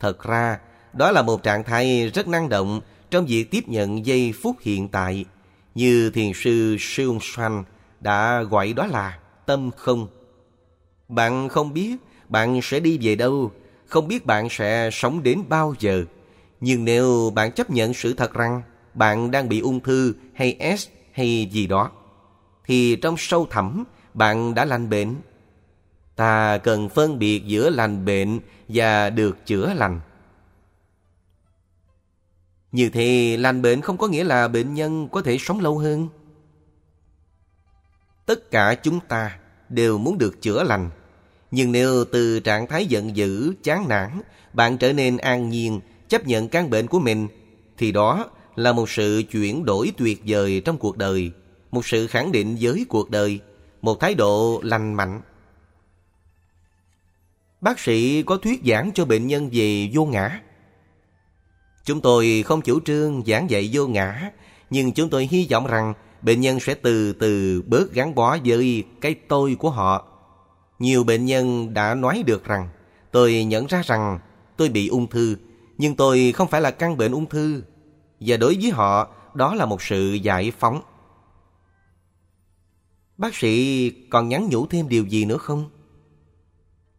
Thật 0.01 0.23
ra, 0.23 0.59
đó 0.93 1.11
là 1.11 1.23
một 1.23 1.43
trạng 1.43 1.65
thái 1.65 2.11
rất 2.15 2.29
năng 2.29 2.49
động 2.49 2.81
trong 3.11 3.27
việc 3.27 3.51
tiếp 3.51 3.69
nhận 3.69 4.07
giây 4.07 4.35
phút 4.43 4.57
hiện 4.61 4.89
tại, 4.89 5.25
như 5.75 6.11
thiền 6.11 6.33
sư 6.35 6.77
Seung 6.81 7.19
Shan 7.23 7.65
đã 8.01 8.43
gọi 8.43 8.73
đó 8.73 8.87
là 8.87 9.19
tâm 9.47 9.71
không. 9.77 10.09
Bạn 11.09 11.49
không 11.49 11.75
biết 11.75 11.97
bạn 12.29 12.61
sẽ 12.63 12.81
đi 12.81 12.99
về 13.03 13.15
đâu, 13.15 13.53
không 13.87 14.09
biết 14.09 14.27
bạn 14.27 14.49
sẽ 14.51 14.91
sống 14.93 15.23
đến 15.23 15.43
bao 15.49 15.75
giờ. 15.79 16.05
Nhưng 16.61 16.85
nếu 16.85 17.33
bạn 17.35 17.53
chấp 17.53 17.71
nhận 17.71 17.95
sự 17.95 18.15
thật 18.15 18.35
rằng 18.35 18.63
bạn 18.95 19.31
đang 19.31 19.49
bị 19.49 19.61
ung 19.61 19.81
thư 19.81 20.15
hay 20.35 20.77
S 20.79 20.89
hay 21.13 21.49
gì 21.53 21.67
đó, 21.67 21.91
thì 22.67 22.97
trong 22.97 23.15
sâu 23.19 23.47
thẳm 23.51 23.85
bạn 24.15 24.55
đã 24.55 24.65
lành 24.65 24.91
bệnh. 24.91 25.15
Ta 26.19 26.59
cần 26.59 26.89
phân 26.89 27.19
biệt 27.19 27.43
giữa 27.47 27.71
lành 27.71 28.05
bệnh 28.05 28.41
và 28.69 29.11
được 29.11 29.47
chữa 29.47 29.73
lành. 29.75 30.01
Như 32.73 32.91
thế 32.91 33.37
lành 33.41 33.63
bệnh 33.63 33.81
không 33.81 33.99
có 33.99 34.09
nghĩa 34.09 34.25
là 34.25 34.49
bệnh 34.49 34.75
nhân 34.75 35.09
có 35.13 35.23
thể 35.23 35.39
sống 35.41 35.61
lâu 35.61 35.79
hơn. 35.79 36.09
Tất 38.27 38.51
cả 38.51 38.75
chúng 38.75 39.01
ta 39.01 39.39
đều 39.69 39.99
muốn 39.99 40.19
được 40.19 40.43
chữa 40.43 40.63
lành. 40.63 40.91
Nhưng 41.51 41.73
nếu 41.73 42.05
từ 42.05 42.41
trạng 42.41 42.67
thái 42.67 42.87
giận 42.87 43.17
dữ, 43.17 43.55
chán 43.63 43.89
nản, 43.89 44.21
bạn 44.53 44.79
trở 44.79 44.93
nên 44.93 45.17
an 45.17 45.51
nhiên, 45.51 45.81
chấp 46.09 46.27
nhận 46.27 46.49
căn 46.49 46.71
bệnh 46.71 46.87
của 46.87 47.01
mình, 47.01 47.29
thì 47.77 47.93
đó 47.93 48.31
là 48.57 48.73
một 48.73 48.91
sự 48.91 49.23
chuyển 49.31 49.65
đổi 49.65 49.93
tuyệt 49.97 50.23
vời 50.27 50.63
trong 50.65 50.79
cuộc 50.79 50.97
đời, 50.97 51.31
một 51.71 51.87
sự 51.87 52.07
khẳng 52.07 52.33
định 52.33 52.57
với 52.61 52.87
cuộc 52.89 53.11
đời, 53.11 53.41
một 53.83 54.01
thái 54.01 54.15
độ 54.15 54.61
lành 54.65 54.95
mạnh. 54.95 55.21
Bác 57.61 57.79
sĩ 57.79 58.23
có 58.23 58.37
thuyết 58.37 58.61
giảng 58.65 58.91
cho 58.95 59.05
bệnh 59.05 59.27
nhân 59.27 59.51
về 59.53 59.91
vô 59.93 60.05
ngã. 60.05 60.41
Chúng 61.85 62.01
tôi 62.01 62.43
không 62.47 62.63
chủ 62.63 62.81
trương 62.81 63.23
giảng 63.27 63.51
dạy 63.51 63.71
vô 63.73 63.87
ngã, 63.87 64.31
nhưng 64.71 64.93
chúng 64.93 65.11
tôi 65.11 65.29
hy 65.31 65.47
vọng 65.51 65.67
rằng 65.67 65.95
bệnh 66.23 66.41
nhân 66.41 66.61
sẽ 66.61 66.75
từ 66.75 67.13
từ 67.13 67.63
bớt 67.67 67.93
gắn 67.93 68.15
bó 68.15 68.37
với 68.45 68.85
cái 69.01 69.15
tôi 69.15 69.55
của 69.55 69.71
họ. 69.71 70.05
Nhiều 70.79 71.05
bệnh 71.05 71.25
nhân 71.25 71.75
đã 71.75 71.95
nói 71.95 72.23
được 72.27 72.45
rằng 72.45 72.69
tôi 73.11 73.45
nhận 73.45 73.67
ra 73.67 73.83
rằng 73.85 74.19
tôi 74.57 74.69
bị 74.69 74.89
ung 74.89 75.07
thư, 75.07 75.37
nhưng 75.79 75.97
tôi 75.97 76.33
không 76.33 76.49
phải 76.49 76.61
là 76.61 76.71
căn 76.71 76.97
bệnh 76.97 77.13
ung 77.13 77.27
thư. 77.27 77.63
Và 78.21 78.37
đối 78.37 78.59
với 78.63 78.71
họ, 78.71 79.09
đó 79.35 79.55
là 79.55 79.67
một 79.67 79.83
sự 79.83 80.13
giải 80.13 80.53
phóng. 80.59 80.83
Bác 83.17 83.35
sĩ 83.35 83.91
còn 84.11 84.29
nhắn 84.29 84.49
nhủ 84.51 84.67
thêm 84.67 84.89
điều 84.89 85.05
gì 85.07 85.25
nữa 85.25 85.37
không? 85.37 85.71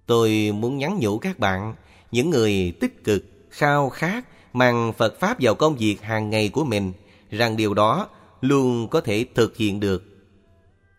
Tôi 0.10 0.52
muốn 0.56 0.78
nhắn 0.78 1.00
nhủ 1.00 1.20
các 1.20 1.40
bạn, 1.40 1.76
những 2.12 2.30
người 2.30 2.74
tích 2.80 3.04
cực, 3.04 3.24
khao 3.50 3.90
khát, 3.90 4.26
mang 4.54 4.94
Phật 4.98 5.20
Pháp 5.20 5.38
vào 5.42 5.56
công 5.56 5.76
việc 5.76 6.02
hàng 6.02 6.30
ngày 6.30 6.50
của 6.50 6.64
mình, 6.64 6.94
rằng 7.30 7.58
điều 7.58 7.74
đó 7.74 8.10
luôn 8.42 8.88
có 8.88 9.02
thể 9.02 9.26
thực 9.36 9.58
hiện 9.58 9.80
được. 9.80 10.04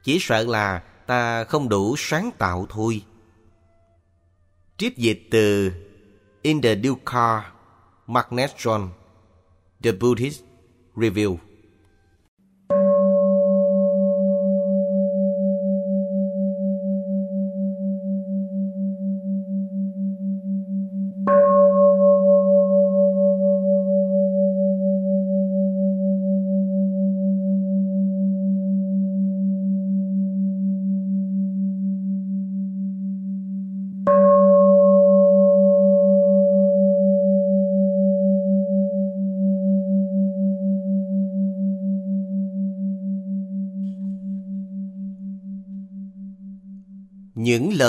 Chỉ 0.05 0.19
sợ 0.21 0.45
là 0.45 0.83
ta 1.07 1.45
không 1.45 1.69
đủ 1.69 1.95
sáng 1.99 2.31
tạo 2.39 2.67
thôi. 2.69 3.03
Trích 4.77 4.97
dịch 4.97 5.23
từ 5.31 5.71
In 6.43 6.61
the 6.61 6.75
New 6.75 6.95
Car, 7.05 7.43
Mark 8.07 8.33
Nestron, 8.33 8.89
The 9.83 9.93
Buddhist 9.93 10.43
Review 10.97 11.37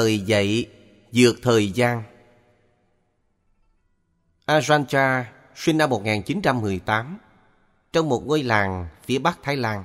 lời 0.02 0.20
dạy 0.20 0.66
vượt 1.14 1.36
thời 1.42 1.72
gian 1.72 2.04
Ajahn 4.46 5.24
sinh 5.56 5.78
năm 5.78 5.90
1918 5.90 7.18
trong 7.94 8.10
một 8.10 8.26
ngôi 8.26 8.44
làng 8.44 8.88
phía 9.06 9.20
bắc 9.20 9.40
Thái 9.44 9.58
Lan. 9.58 9.84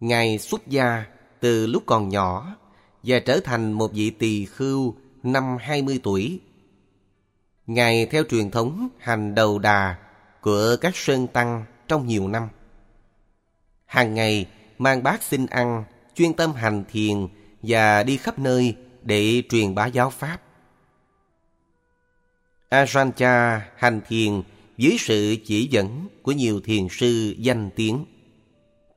Ngài 0.00 0.38
xuất 0.38 0.66
gia 0.66 1.04
từ 1.40 1.66
lúc 1.66 1.82
còn 1.86 2.08
nhỏ 2.08 2.56
và 3.02 3.18
trở 3.18 3.40
thành 3.40 3.72
một 3.72 3.92
vị 3.92 4.10
tỳ 4.10 4.44
khưu 4.44 4.94
năm 5.22 5.56
20 5.60 6.00
tuổi. 6.02 6.40
Ngài 7.66 8.06
theo 8.06 8.24
truyền 8.30 8.50
thống 8.50 8.88
hành 8.98 9.34
đầu 9.34 9.58
đà 9.58 9.96
của 10.40 10.76
các 10.80 10.96
sơn 10.96 11.26
tăng 11.26 11.64
trong 11.88 12.06
nhiều 12.06 12.28
năm. 12.28 12.48
Hàng 13.86 14.14
ngày 14.14 14.46
mang 14.78 15.02
bát 15.02 15.22
xin 15.22 15.46
ăn, 15.46 15.84
chuyên 16.14 16.34
tâm 16.34 16.52
hành 16.52 16.84
thiền 16.92 17.26
và 17.62 18.02
đi 18.02 18.16
khắp 18.16 18.38
nơi 18.38 18.76
để 19.02 19.42
truyền 19.50 19.74
bá 19.74 19.86
giáo 19.86 20.10
pháp. 20.10 20.38
Ajahn 22.70 23.60
hành 23.76 24.00
thiền 24.08 24.42
dưới 24.76 24.96
sự 24.98 25.36
chỉ 25.44 25.68
dẫn 25.70 26.08
của 26.22 26.32
nhiều 26.32 26.60
thiền 26.60 26.88
sư 26.90 27.34
danh 27.38 27.70
tiếng. 27.76 28.04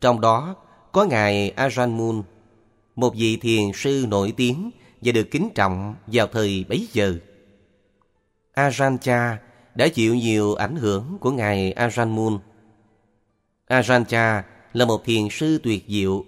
Trong 0.01 0.21
đó 0.21 0.55
có 0.91 1.05
Ngài 1.05 1.53
Ajahn 1.55 1.89
Mun, 1.89 2.23
một 2.95 3.15
vị 3.15 3.37
thiền 3.37 3.71
sư 3.73 4.05
nổi 4.09 4.33
tiếng 4.37 4.71
và 5.01 5.11
được 5.11 5.27
kính 5.31 5.49
trọng 5.55 5.95
vào 6.07 6.27
thời 6.27 6.65
bấy 6.69 6.87
giờ. 6.93 7.15
Ajahn 8.55 9.37
đã 9.75 9.87
chịu 9.87 10.15
nhiều 10.15 10.55
ảnh 10.55 10.75
hưởng 10.75 11.17
của 11.19 11.31
Ngài 11.31 11.73
Ajahn 11.73 12.07
Mun. 12.07 12.39
Ajahn 13.67 14.41
là 14.73 14.85
một 14.85 15.05
thiền 15.05 15.27
sư 15.31 15.59
tuyệt 15.63 15.85
diệu. 15.87 16.25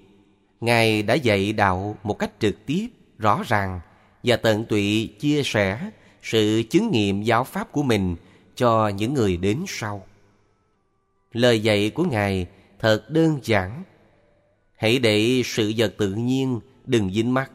Ngài 0.65 1.03
đã 1.03 1.13
dạy 1.13 1.53
đạo 1.53 1.97
một 2.03 2.19
cách 2.19 2.31
trực 2.39 2.65
tiếp, 2.65 2.87
rõ 3.17 3.43
ràng 3.47 3.79
và 4.23 4.35
tận 4.35 4.65
tụy 4.65 5.09
chia 5.19 5.41
sẻ 5.43 5.91
sự 6.21 6.63
chứng 6.69 6.91
nghiệm 6.91 7.23
giáo 7.23 7.43
pháp 7.43 7.71
của 7.71 7.83
mình 7.83 8.15
cho 8.55 8.87
những 8.87 9.13
người 9.13 9.37
đến 9.37 9.63
sau. 9.67 10.05
Lời 11.31 11.59
dạy 11.59 11.89
của 11.89 12.03
Ngài 12.03 12.47
thật 12.79 13.09
đơn 13.09 13.39
giản. 13.43 13.83
Hãy 14.75 14.99
để 14.99 15.41
sự 15.45 15.73
vật 15.77 15.93
tự 15.97 16.13
nhiên 16.13 16.59
đừng 16.85 17.13
dính 17.13 17.33
mắt. 17.33 17.51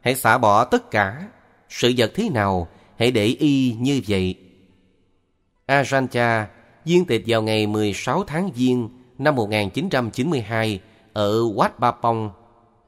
Hãy 0.00 0.14
xả 0.14 0.38
bỏ 0.38 0.64
tất 0.64 0.90
cả. 0.90 1.28
Sự 1.68 1.92
vật 1.96 2.12
thế 2.14 2.28
nào, 2.28 2.68
hãy 2.98 3.10
để 3.10 3.26
y 3.26 3.76
như 3.78 4.00
vậy. 4.08 4.34
Ajahn 5.66 6.46
viên 6.84 7.04
tịch 7.04 7.22
vào 7.26 7.42
ngày 7.42 7.66
16 7.66 8.24
tháng 8.24 8.50
Giêng 8.54 8.88
năm 9.18 9.34
1992 9.34 10.80
ở 11.12 11.42
Wat 11.42 11.70
Bapong, 11.78 12.30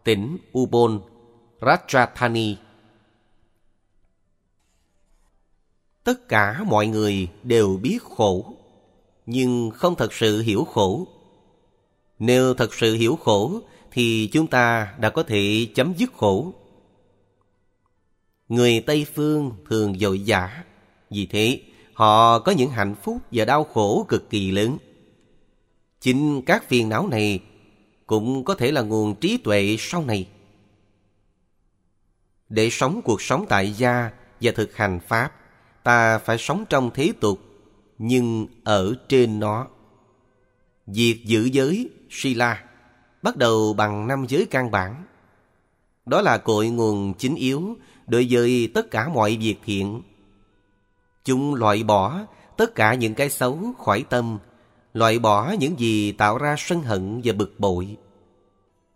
tỉnh 0.05 0.39
Ubon, 0.59 1.01
Rajathani. 1.61 2.55
Tất 6.05 6.29
cả 6.29 6.65
mọi 6.67 6.87
người 6.87 7.29
đều 7.43 7.77
biết 7.83 7.99
khổ, 8.03 8.55
nhưng 9.27 9.71
không 9.71 9.95
thật 9.97 10.13
sự 10.13 10.43
hiểu 10.43 10.65
khổ. 10.65 11.07
Nếu 12.19 12.55
thật 12.55 12.75
sự 12.75 12.95
hiểu 12.95 13.17
khổ, 13.17 13.61
thì 13.91 14.29
chúng 14.33 14.47
ta 14.47 14.95
đã 15.01 15.11
có 15.11 15.23
thể 15.23 15.67
chấm 15.75 15.95
dứt 15.97 16.13
khổ. 16.13 16.53
Người 18.49 18.81
Tây 18.87 19.07
Phương 19.15 19.53
thường 19.71 19.99
dội 19.99 20.21
dã, 20.21 20.65
vì 21.11 21.27
thế 21.27 21.61
họ 21.95 22.39
có 22.39 22.53
những 22.53 22.71
hạnh 22.71 22.95
phúc 23.03 23.19
và 23.33 23.45
đau 23.45 23.65
khổ 23.65 24.07
cực 24.09 24.31
kỳ 24.31 24.51
lớn. 24.51 24.79
Chính 26.01 26.43
các 26.43 26.69
phiền 26.69 26.89
não 26.89 27.09
này 27.09 27.41
cũng 28.07 28.45
có 28.45 28.55
thể 28.55 28.73
là 28.73 28.83
nguồn 28.83 29.15
trí 29.15 29.37
tuệ 29.37 29.77
sau 29.79 30.05
này. 30.05 30.29
Để 32.49 32.71
sống 32.71 33.01
cuộc 33.05 33.23
sống 33.23 33.47
tại 33.49 33.73
gia 33.73 34.11
và 34.41 34.53
thực 34.57 34.77
hành 34.77 35.01
Pháp, 35.09 35.33
ta 35.83 36.19
phải 36.19 36.39
sống 36.39 36.65
trong 36.69 36.91
thế 36.95 37.13
tục, 37.21 37.39
nhưng 37.99 38.47
ở 38.65 38.95
trên 39.09 39.41
nó. 39.41 39.67
Việc 40.87 41.23
giữ 41.25 41.45
giới, 41.45 41.91
Sila, 42.11 42.65
bắt 43.23 43.37
đầu 43.37 43.73
bằng 43.73 44.07
năm 44.07 44.27
giới 44.29 44.47
căn 44.51 44.71
bản. 44.71 45.05
Đó 46.07 46.21
là 46.21 46.39
cội 46.39 46.69
nguồn 46.69 47.15
chính 47.19 47.35
yếu 47.35 47.77
đối 48.07 48.27
với 48.31 48.71
tất 48.75 48.91
cả 48.91 49.09
mọi 49.09 49.37
việc 49.37 49.57
thiện. 49.65 50.03
Chúng 51.25 51.55
loại 51.55 51.83
bỏ 51.83 52.21
tất 52.57 52.75
cả 52.75 52.95
những 52.95 53.15
cái 53.15 53.31
xấu 53.31 53.73
khỏi 53.79 54.05
tâm, 54.11 54.39
loại 54.95 55.19
bỏ 55.19 55.55
những 55.59 55.79
gì 55.79 56.13
tạo 56.13 56.39
ra 56.39 56.55
sân 56.59 56.83
hận 56.83 57.21
và 57.25 57.33
bực 57.33 57.55
bội. 57.59 57.97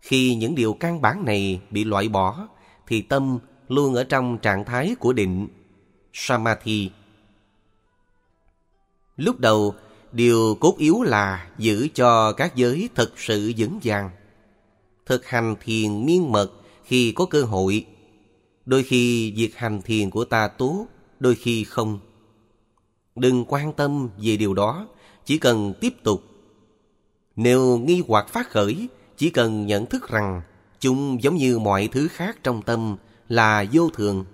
Khi 0.01 0.35
những 0.35 0.55
điều 0.55 0.73
căn 0.73 1.01
bản 1.01 1.25
này 1.25 1.61
bị 1.71 1.83
loại 1.83 2.09
bỏ, 2.09 2.47
thì 2.87 3.01
tâm 3.01 3.39
luôn 3.67 3.95
ở 3.95 4.03
trong 4.03 4.37
trạng 4.37 4.65
thái 4.65 4.95
của 4.99 5.13
định, 5.13 5.47
Samadhi. 6.13 6.89
Lúc 9.17 9.39
đầu, 9.39 9.75
điều 10.11 10.57
cốt 10.59 10.75
yếu 10.77 11.01
là 11.01 11.47
giữ 11.57 11.87
cho 11.93 12.31
các 12.31 12.55
giới 12.55 12.89
thực 12.95 13.19
sự 13.19 13.53
vững 13.57 13.79
vàng. 13.83 14.09
Thực 15.05 15.25
hành 15.25 15.55
thiền 15.61 16.05
miên 16.05 16.31
mật 16.31 16.51
khi 16.83 17.11
có 17.11 17.25
cơ 17.25 17.43
hội. 17.43 17.85
Đôi 18.65 18.83
khi 18.83 19.31
việc 19.31 19.55
hành 19.55 19.81
thiền 19.81 20.09
của 20.09 20.25
ta 20.25 20.47
tốt, 20.47 20.87
đôi 21.19 21.35
khi 21.35 21.63
không. 21.63 21.99
Đừng 23.15 23.45
quan 23.47 23.73
tâm 23.73 24.09
về 24.21 24.37
điều 24.37 24.53
đó, 24.53 24.87
chỉ 25.29 25.37
cần 25.37 25.73
tiếp 25.79 25.93
tục. 26.03 26.23
Nếu 27.35 27.77
nghi 27.77 28.03
hoặc 28.07 28.29
phát 28.29 28.49
khởi, 28.49 28.87
chỉ 29.17 29.29
cần 29.29 29.65
nhận 29.65 29.85
thức 29.85 30.09
rằng 30.09 30.41
chúng 30.79 31.23
giống 31.23 31.35
như 31.35 31.59
mọi 31.59 31.89
thứ 31.91 32.07
khác 32.07 32.37
trong 32.43 32.61
tâm 32.61 32.95
là 33.27 33.65
vô 33.71 33.89
thường. 33.89 34.25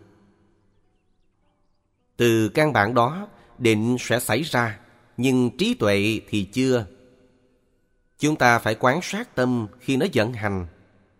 Từ 2.17 2.49
căn 2.49 2.73
bản 2.73 2.93
đó, 2.93 3.27
định 3.57 3.97
sẽ 3.99 4.19
xảy 4.19 4.41
ra, 4.41 4.79
nhưng 5.17 5.57
trí 5.57 5.73
tuệ 5.73 6.19
thì 6.29 6.43
chưa. 6.43 6.85
Chúng 8.19 8.35
ta 8.35 8.59
phải 8.59 8.75
quan 8.79 8.99
sát 9.01 9.35
tâm 9.35 9.67
khi 9.79 9.97
nó 9.97 10.05
vận 10.13 10.33
hành, 10.33 10.67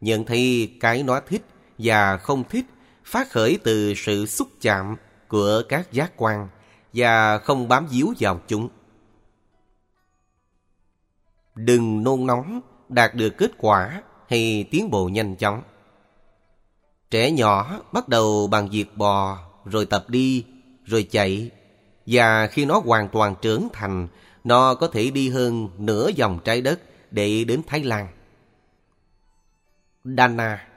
nhận 0.02 0.26
thấy 0.26 0.74
cái 0.80 1.04
nó 1.04 1.20
thích 1.28 1.46
và 1.78 2.18
không 2.18 2.44
thích 2.50 2.66
phát 3.04 3.32
khởi 3.32 3.58
từ 3.64 3.94
sự 3.94 4.26
xúc 4.26 4.48
chạm 4.62 4.96
của 5.28 5.62
các 5.70 5.92
giác 5.92 6.12
quan 6.18 6.48
và 6.94 7.38
không 7.38 7.68
bám 7.68 7.88
víu 7.88 8.14
vào 8.20 8.42
chúng. 8.48 8.70
Đừng 11.56 12.04
nôn 12.04 12.28
nóng 12.28 12.62
đạt 12.90 13.16
được 13.16 13.30
kết 13.38 13.52
quả 13.58 14.02
hay 14.30 14.68
tiến 14.72 14.90
bộ 14.90 15.10
nhanh 15.10 15.36
chóng. 15.36 15.62
Trẻ 17.12 17.32
nhỏ 17.32 17.82
bắt 17.92 18.10
đầu 18.10 18.48
bằng 18.48 18.70
việc 18.70 18.98
bò, 18.98 19.38
rồi 19.66 19.86
tập 19.86 20.06
đi, 20.10 20.46
rồi 20.86 21.08
chạy. 21.12 21.52
Và 22.06 22.48
khi 22.48 22.66
nó 22.66 22.82
hoàn 22.86 23.10
toàn 23.10 23.36
trưởng 23.42 23.68
thành, 23.74 24.08
nó 24.44 24.76
có 24.76 24.88
thể 24.88 25.12
đi 25.12 25.30
hơn 25.30 25.70
nửa 25.78 26.10
vòng 26.18 26.40
trái 26.44 26.62
đất 26.62 26.80
để 27.12 27.44
đến 27.44 27.62
Thái 27.68 27.84
Lan. 27.84 28.08
Dana 30.04 30.68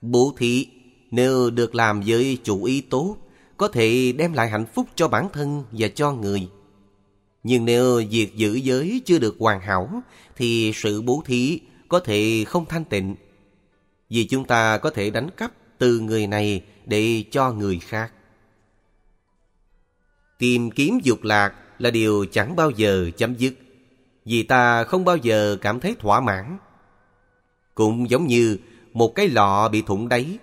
Bố 0.00 0.34
thí 0.36 0.66
nếu 1.10 1.50
được 1.50 1.74
làm 1.74 2.02
với 2.06 2.38
chủ 2.44 2.64
ý 2.64 2.80
tốt, 2.80 3.16
có 3.56 3.68
thể 3.68 4.12
đem 4.12 4.32
lại 4.32 4.48
hạnh 4.48 4.66
phúc 4.74 4.86
cho 4.94 5.08
bản 5.08 5.28
thân 5.32 5.64
và 5.72 5.88
cho 5.94 6.12
người. 6.12 6.48
Nhưng 7.48 7.64
nếu 7.64 8.02
việc 8.10 8.36
giữ 8.36 8.54
giới 8.54 9.02
chưa 9.04 9.18
được 9.18 9.36
hoàn 9.38 9.60
hảo, 9.60 10.02
thì 10.36 10.72
sự 10.74 11.02
bố 11.02 11.22
thí 11.26 11.60
có 11.88 12.00
thể 12.00 12.44
không 12.46 12.66
thanh 12.66 12.84
tịnh. 12.84 13.14
Vì 14.10 14.24
chúng 14.24 14.44
ta 14.44 14.78
có 14.78 14.90
thể 14.90 15.10
đánh 15.10 15.30
cắp 15.36 15.52
từ 15.78 16.00
người 16.00 16.26
này 16.26 16.62
để 16.86 17.24
cho 17.30 17.52
người 17.52 17.78
khác. 17.78 18.12
Tìm 20.38 20.70
kiếm 20.70 20.98
dục 21.02 21.22
lạc 21.22 21.54
là 21.78 21.90
điều 21.90 22.26
chẳng 22.32 22.56
bao 22.56 22.70
giờ 22.70 23.10
chấm 23.16 23.34
dứt, 23.34 23.54
vì 24.24 24.42
ta 24.42 24.84
không 24.84 25.04
bao 25.04 25.16
giờ 25.16 25.56
cảm 25.60 25.80
thấy 25.80 25.96
thỏa 25.98 26.20
mãn. 26.20 26.58
Cũng 27.74 28.10
giống 28.10 28.26
như 28.26 28.58
một 28.92 29.14
cái 29.14 29.28
lọ 29.28 29.68
bị 29.72 29.82
thủng 29.82 30.08
đáy, 30.08 30.38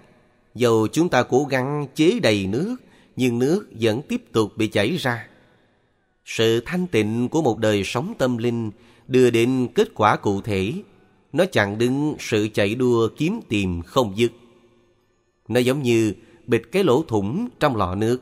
dầu 0.55 0.87
chúng 0.91 1.09
ta 1.09 1.23
cố 1.23 1.45
gắng 1.45 1.87
chế 1.95 2.19
đầy 2.19 2.47
nước, 2.47 2.75
nhưng 3.15 3.39
nước 3.39 3.67
vẫn 3.79 4.01
tiếp 4.01 4.21
tục 4.31 4.57
bị 4.57 4.67
chảy 4.67 4.97
ra. 4.97 5.27
Sự 6.25 6.61
thanh 6.65 6.87
tịnh 6.87 7.29
của 7.29 7.41
một 7.41 7.57
đời 7.57 7.83
sống 7.83 8.13
tâm 8.17 8.37
linh 8.37 8.71
đưa 9.07 9.29
đến 9.29 9.67
kết 9.75 9.87
quả 9.95 10.15
cụ 10.15 10.41
thể. 10.41 10.73
Nó 11.33 11.45
chặn 11.45 11.77
đứng 11.77 12.15
sự 12.19 12.47
chạy 12.53 12.75
đua 12.75 13.09
kiếm 13.17 13.39
tìm 13.49 13.81
không 13.81 14.17
dứt. 14.17 14.31
Nó 15.47 15.59
giống 15.59 15.81
như 15.81 16.13
bịt 16.47 16.61
cái 16.71 16.83
lỗ 16.83 17.03
thủng 17.03 17.49
trong 17.59 17.75
lọ 17.75 17.95
nước. 17.95 18.21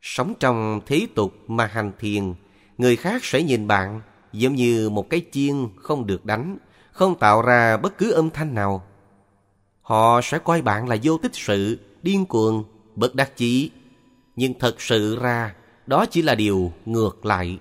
Sống 0.00 0.34
trong 0.40 0.80
thế 0.86 1.06
tục 1.14 1.34
mà 1.46 1.66
hành 1.66 1.92
thiền, 1.98 2.34
người 2.78 2.96
khác 2.96 3.24
sẽ 3.24 3.42
nhìn 3.42 3.66
bạn 3.66 4.00
giống 4.32 4.54
như 4.54 4.90
một 4.90 5.10
cái 5.10 5.22
chiên 5.32 5.54
không 5.76 6.06
được 6.06 6.24
đánh, 6.24 6.58
không 6.92 7.18
tạo 7.18 7.42
ra 7.42 7.76
bất 7.76 7.98
cứ 7.98 8.10
âm 8.10 8.30
thanh 8.30 8.54
nào. 8.54 8.84
Họ 9.82 10.20
sẽ 10.22 10.38
coi 10.38 10.62
bạn 10.62 10.88
là 10.88 10.96
vô 11.02 11.18
tích 11.18 11.34
sự, 11.34 11.78
điên 12.02 12.26
cuồng, 12.26 12.64
bất 12.96 13.14
đắc 13.14 13.36
chí. 13.36 13.70
Nhưng 14.36 14.58
thật 14.58 14.80
sự 14.80 15.16
ra, 15.16 15.54
đó 15.86 16.06
chỉ 16.10 16.22
là 16.22 16.34
điều 16.34 16.72
ngược 16.86 17.26
lại. 17.26 17.58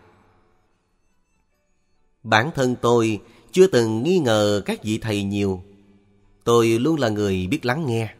Bản 2.23 2.49
thân 2.55 2.75
tôi 2.81 3.19
chưa 3.51 3.67
từng 3.67 4.03
nghi 4.03 4.19
ngờ 4.19 4.61
các 4.65 4.83
vị 4.83 4.97
thầy 4.97 5.23
nhiều. 5.23 5.63
Tôi 6.43 6.67
luôn 6.67 6.99
là 6.99 7.09
người 7.09 7.47
biết 7.47 7.65
lắng 7.65 7.85
nghe. 7.85 8.13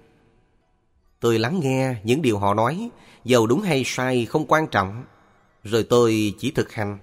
Tôi 1.19 1.39
lắng 1.39 1.59
nghe 1.63 1.95
những 2.03 2.21
điều 2.21 2.37
họ 2.37 2.53
nói, 2.53 2.89
dầu 3.25 3.47
đúng 3.47 3.61
hay 3.61 3.83
sai 3.85 4.25
không 4.25 4.45
quan 4.47 4.67
trọng. 4.67 5.03
Rồi 5.63 5.83
tôi 5.83 6.33
chỉ 6.39 6.51
thực 6.51 6.71
hành. 6.71 6.97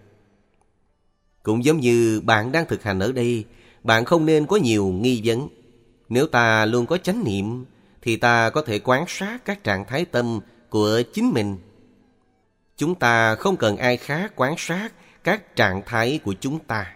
Cũng 1.43 1.65
giống 1.65 1.81
như 1.81 2.21
bạn 2.25 2.53
đang 2.53 2.67
thực 2.69 2.83
hành 2.83 2.99
ở 2.99 3.13
đây, 3.13 3.45
bạn 3.83 4.05
không 4.05 4.27
nên 4.27 4.47
có 4.47 4.57
nhiều 4.57 4.87
nghi 4.87 5.21
vấn. 5.25 5.49
Nếu 6.09 6.27
ta 6.27 6.67
luôn 6.67 6.87
có 6.87 6.99
chánh 6.99 7.25
niệm, 7.25 7.65
thì 8.03 8.17
ta 8.17 8.51
có 8.51 8.63
thể 8.63 8.79
quan 8.79 9.05
sát 9.09 9.45
các 9.45 9.65
trạng 9.65 9.85
thái 9.85 10.05
tâm 10.05 10.41
của 10.71 11.03
chính 11.13 11.31
mình. 11.31 11.57
Chúng 12.77 12.95
ta 12.95 13.35
không 13.35 13.57
cần 13.57 13.77
ai 13.77 13.97
khác 13.97 14.33
quan 14.37 14.55
sát 14.59 14.93
các 15.25 15.57
trạng 15.57 15.83
thái 15.87 16.21
của 16.25 16.35
chúng 16.41 16.59
ta. 16.59 16.95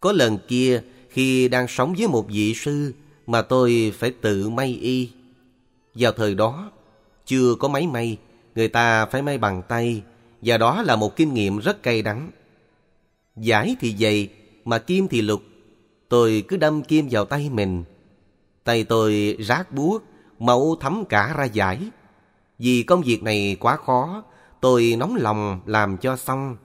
Có 0.00 0.12
lần 0.12 0.38
kia, 0.48 0.82
khi 1.10 1.48
đang 1.48 1.68
sống 1.68 1.94
với 1.98 2.08
một 2.08 2.26
vị 2.28 2.54
sư 2.54 2.92
mà 3.26 3.42
tôi 3.42 3.92
phải 3.98 4.10
tự 4.10 4.48
may 4.48 4.74
y. 4.74 5.10
Vào 5.94 6.12
thời 6.12 6.34
đó, 6.34 6.70
chưa 7.26 7.54
có 7.54 7.68
máy 7.68 7.86
may, 7.86 8.16
người 8.54 8.68
ta 8.68 9.06
phải 9.06 9.22
may 9.22 9.38
bằng 9.38 9.62
tay, 9.68 10.02
và 10.42 10.58
đó 10.58 10.82
là 10.82 10.96
một 10.96 11.16
kinh 11.16 11.34
nghiệm 11.34 11.58
rất 11.58 11.82
cay 11.82 12.02
đắng. 12.02 12.30
Giải 13.36 13.76
thì 13.80 13.96
dày, 13.96 14.28
mà 14.64 14.78
kim 14.78 15.08
thì 15.08 15.22
lục. 15.22 15.42
Tôi 16.08 16.44
cứ 16.48 16.56
đâm 16.56 16.82
kim 16.82 17.08
vào 17.10 17.24
tay 17.24 17.50
mình. 17.50 17.84
Tay 18.64 18.84
tôi 18.84 19.36
rát 19.40 19.72
buốt, 19.72 20.04
mẫu 20.38 20.76
thấm 20.80 21.04
cả 21.08 21.34
ra 21.36 21.44
giải. 21.44 21.80
Vì 22.58 22.82
công 22.82 23.02
việc 23.02 23.22
này 23.22 23.56
quá 23.60 23.76
khó, 23.76 24.24
tôi 24.60 24.94
nóng 24.98 25.16
lòng 25.16 25.60
làm 25.66 25.96
cho 25.96 26.16
xong. 26.16 26.56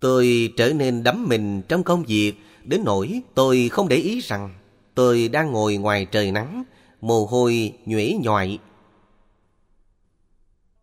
Tôi 0.00 0.52
trở 0.56 0.72
nên 0.72 1.02
đắm 1.02 1.26
mình 1.28 1.62
trong 1.62 1.82
công 1.82 2.02
việc 2.02 2.34
đến 2.64 2.82
nỗi 2.84 3.20
tôi 3.34 3.68
không 3.72 3.88
để 3.88 3.96
ý 3.96 4.20
rằng 4.20 4.54
tôi 4.94 5.28
đang 5.28 5.52
ngồi 5.52 5.76
ngoài 5.76 6.04
trời 6.04 6.32
nắng, 6.32 6.64
mồ 7.00 7.26
hôi 7.26 7.72
nhuễ 7.86 8.16
nhoại. 8.22 8.58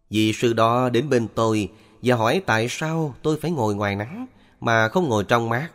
Vị 0.09 0.33
sư 0.33 0.53
đó 0.53 0.89
đến 0.89 1.09
bên 1.09 1.27
tôi 1.35 1.69
và 2.01 2.15
hỏi 2.15 2.41
tại 2.45 2.67
sao 2.69 3.15
tôi 3.21 3.37
phải 3.41 3.51
ngồi 3.51 3.75
ngoài 3.75 3.95
nắng 3.95 4.27
mà 4.59 4.87
không 4.87 5.09
ngồi 5.09 5.23
trong 5.23 5.49
mát. 5.49 5.69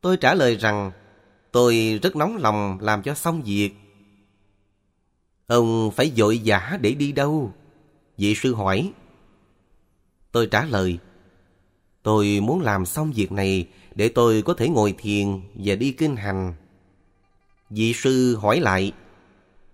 Tôi 0.00 0.16
trả 0.16 0.34
lời 0.34 0.56
rằng 0.56 0.92
tôi 1.52 1.98
rất 2.02 2.16
nóng 2.16 2.36
lòng 2.36 2.78
làm 2.80 3.02
cho 3.02 3.14
xong 3.14 3.42
việc. 3.42 3.70
Ông 5.46 5.90
phải 5.90 6.12
vội 6.16 6.40
vã 6.44 6.78
để 6.80 6.94
đi 6.94 7.12
đâu? 7.12 7.52
Vị 8.16 8.34
sư 8.34 8.54
hỏi. 8.54 8.92
Tôi 10.32 10.46
trả 10.46 10.64
lời, 10.64 10.98
tôi 12.02 12.40
muốn 12.40 12.60
làm 12.60 12.86
xong 12.86 13.12
việc 13.12 13.32
này 13.32 13.68
để 13.94 14.08
tôi 14.08 14.42
có 14.42 14.54
thể 14.54 14.68
ngồi 14.68 14.94
thiền 14.98 15.40
và 15.54 15.74
đi 15.74 15.92
kinh 15.92 16.16
hành. 16.16 16.54
Vị 17.70 17.92
sư 17.92 18.36
hỏi 18.36 18.60
lại, 18.60 18.92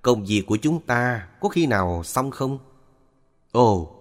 công 0.02 0.24
việc 0.24 0.42
của 0.46 0.56
chúng 0.56 0.80
ta 0.80 1.28
có 1.40 1.48
khi 1.48 1.66
nào 1.66 2.02
xong 2.04 2.30
không? 2.30 2.58
Ồ, 3.52 3.96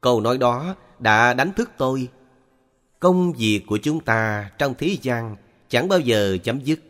câu 0.00 0.20
nói 0.20 0.38
đó 0.38 0.76
đã 0.98 1.34
đánh 1.34 1.52
thức 1.52 1.70
tôi. 1.78 2.08
Công 3.00 3.32
việc 3.32 3.60
của 3.66 3.78
chúng 3.82 4.00
ta 4.00 4.50
trong 4.58 4.74
thế 4.78 4.96
gian 5.02 5.36
chẳng 5.68 5.88
bao 5.88 6.00
giờ 6.00 6.38
chấm 6.44 6.60
dứt. 6.60 6.80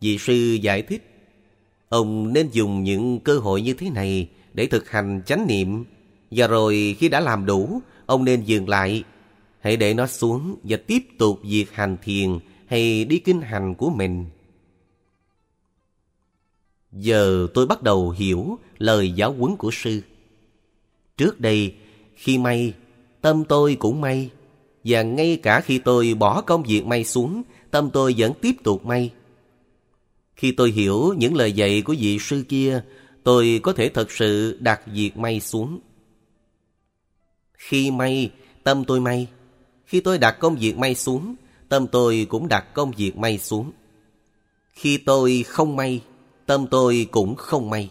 Vị 0.00 0.18
sư 0.18 0.34
giải 0.62 0.82
thích, 0.82 1.13
ông 1.94 2.32
nên 2.32 2.48
dùng 2.52 2.84
những 2.84 3.20
cơ 3.20 3.38
hội 3.38 3.62
như 3.62 3.74
thế 3.74 3.90
này 3.90 4.28
để 4.54 4.66
thực 4.66 4.90
hành 4.90 5.22
chánh 5.26 5.46
niệm 5.46 5.84
và 6.30 6.46
rồi 6.46 6.96
khi 6.98 7.08
đã 7.08 7.20
làm 7.20 7.46
đủ, 7.46 7.80
ông 8.06 8.24
nên 8.24 8.44
dừng 8.44 8.68
lại. 8.68 9.04
Hãy 9.60 9.76
để 9.76 9.94
nó 9.94 10.06
xuống 10.06 10.56
và 10.62 10.76
tiếp 10.86 10.98
tục 11.18 11.40
việc 11.42 11.72
hành 11.72 11.96
thiền 12.02 12.38
hay 12.66 13.04
đi 13.04 13.18
kinh 13.18 13.42
hành 13.42 13.74
của 13.74 13.90
mình. 13.90 14.26
Giờ 16.92 17.46
tôi 17.54 17.66
bắt 17.66 17.82
đầu 17.82 18.10
hiểu 18.10 18.58
lời 18.78 19.12
giáo 19.12 19.32
huấn 19.32 19.56
của 19.56 19.70
sư. 19.72 20.00
Trước 21.16 21.40
đây, 21.40 21.74
khi 22.14 22.38
may, 22.38 22.72
tâm 23.20 23.44
tôi 23.44 23.76
cũng 23.78 24.00
may. 24.00 24.30
Và 24.84 25.02
ngay 25.02 25.36
cả 25.42 25.60
khi 25.60 25.78
tôi 25.78 26.14
bỏ 26.14 26.40
công 26.40 26.62
việc 26.62 26.86
may 26.86 27.04
xuống, 27.04 27.42
tâm 27.70 27.90
tôi 27.90 28.14
vẫn 28.18 28.32
tiếp 28.40 28.52
tục 28.64 28.86
may. 28.86 29.10
Khi 30.36 30.52
tôi 30.52 30.70
hiểu 30.70 31.14
những 31.18 31.34
lời 31.34 31.52
dạy 31.52 31.82
của 31.82 31.94
vị 31.98 32.18
sư 32.20 32.44
kia, 32.48 32.82
tôi 33.22 33.60
có 33.62 33.72
thể 33.72 33.88
thật 33.88 34.10
sự 34.10 34.58
đặt 34.60 34.80
việc 34.86 35.16
may 35.16 35.40
xuống. 35.40 35.80
Khi 37.52 37.90
may, 37.90 38.30
tâm 38.64 38.84
tôi 38.84 39.00
may. 39.00 39.28
Khi 39.86 40.00
tôi 40.00 40.18
đặt 40.18 40.36
công 40.40 40.56
việc 40.56 40.76
may 40.76 40.94
xuống, 40.94 41.34
tâm 41.68 41.86
tôi 41.86 42.26
cũng 42.28 42.48
đặt 42.48 42.74
công 42.74 42.90
việc 42.90 43.16
may 43.16 43.38
xuống. 43.38 43.72
Khi 44.72 44.98
tôi 44.98 45.44
không 45.48 45.76
may, 45.76 46.02
tâm 46.46 46.66
tôi 46.70 47.08
cũng 47.10 47.34
không 47.36 47.70
may. 47.70 47.90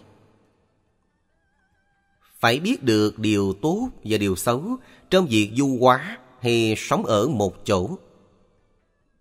Phải 2.39 2.59
biết 2.59 2.83
được 2.83 3.19
điều 3.19 3.53
tốt 3.61 3.89
và 4.03 4.17
điều 4.17 4.35
xấu 4.35 4.77
trong 5.09 5.27
việc 5.27 5.51
du 5.57 5.77
hóa 5.79 6.17
hay 6.41 6.75
sống 6.77 7.05
ở 7.05 7.27
một 7.27 7.65
chỗ. 7.65 7.97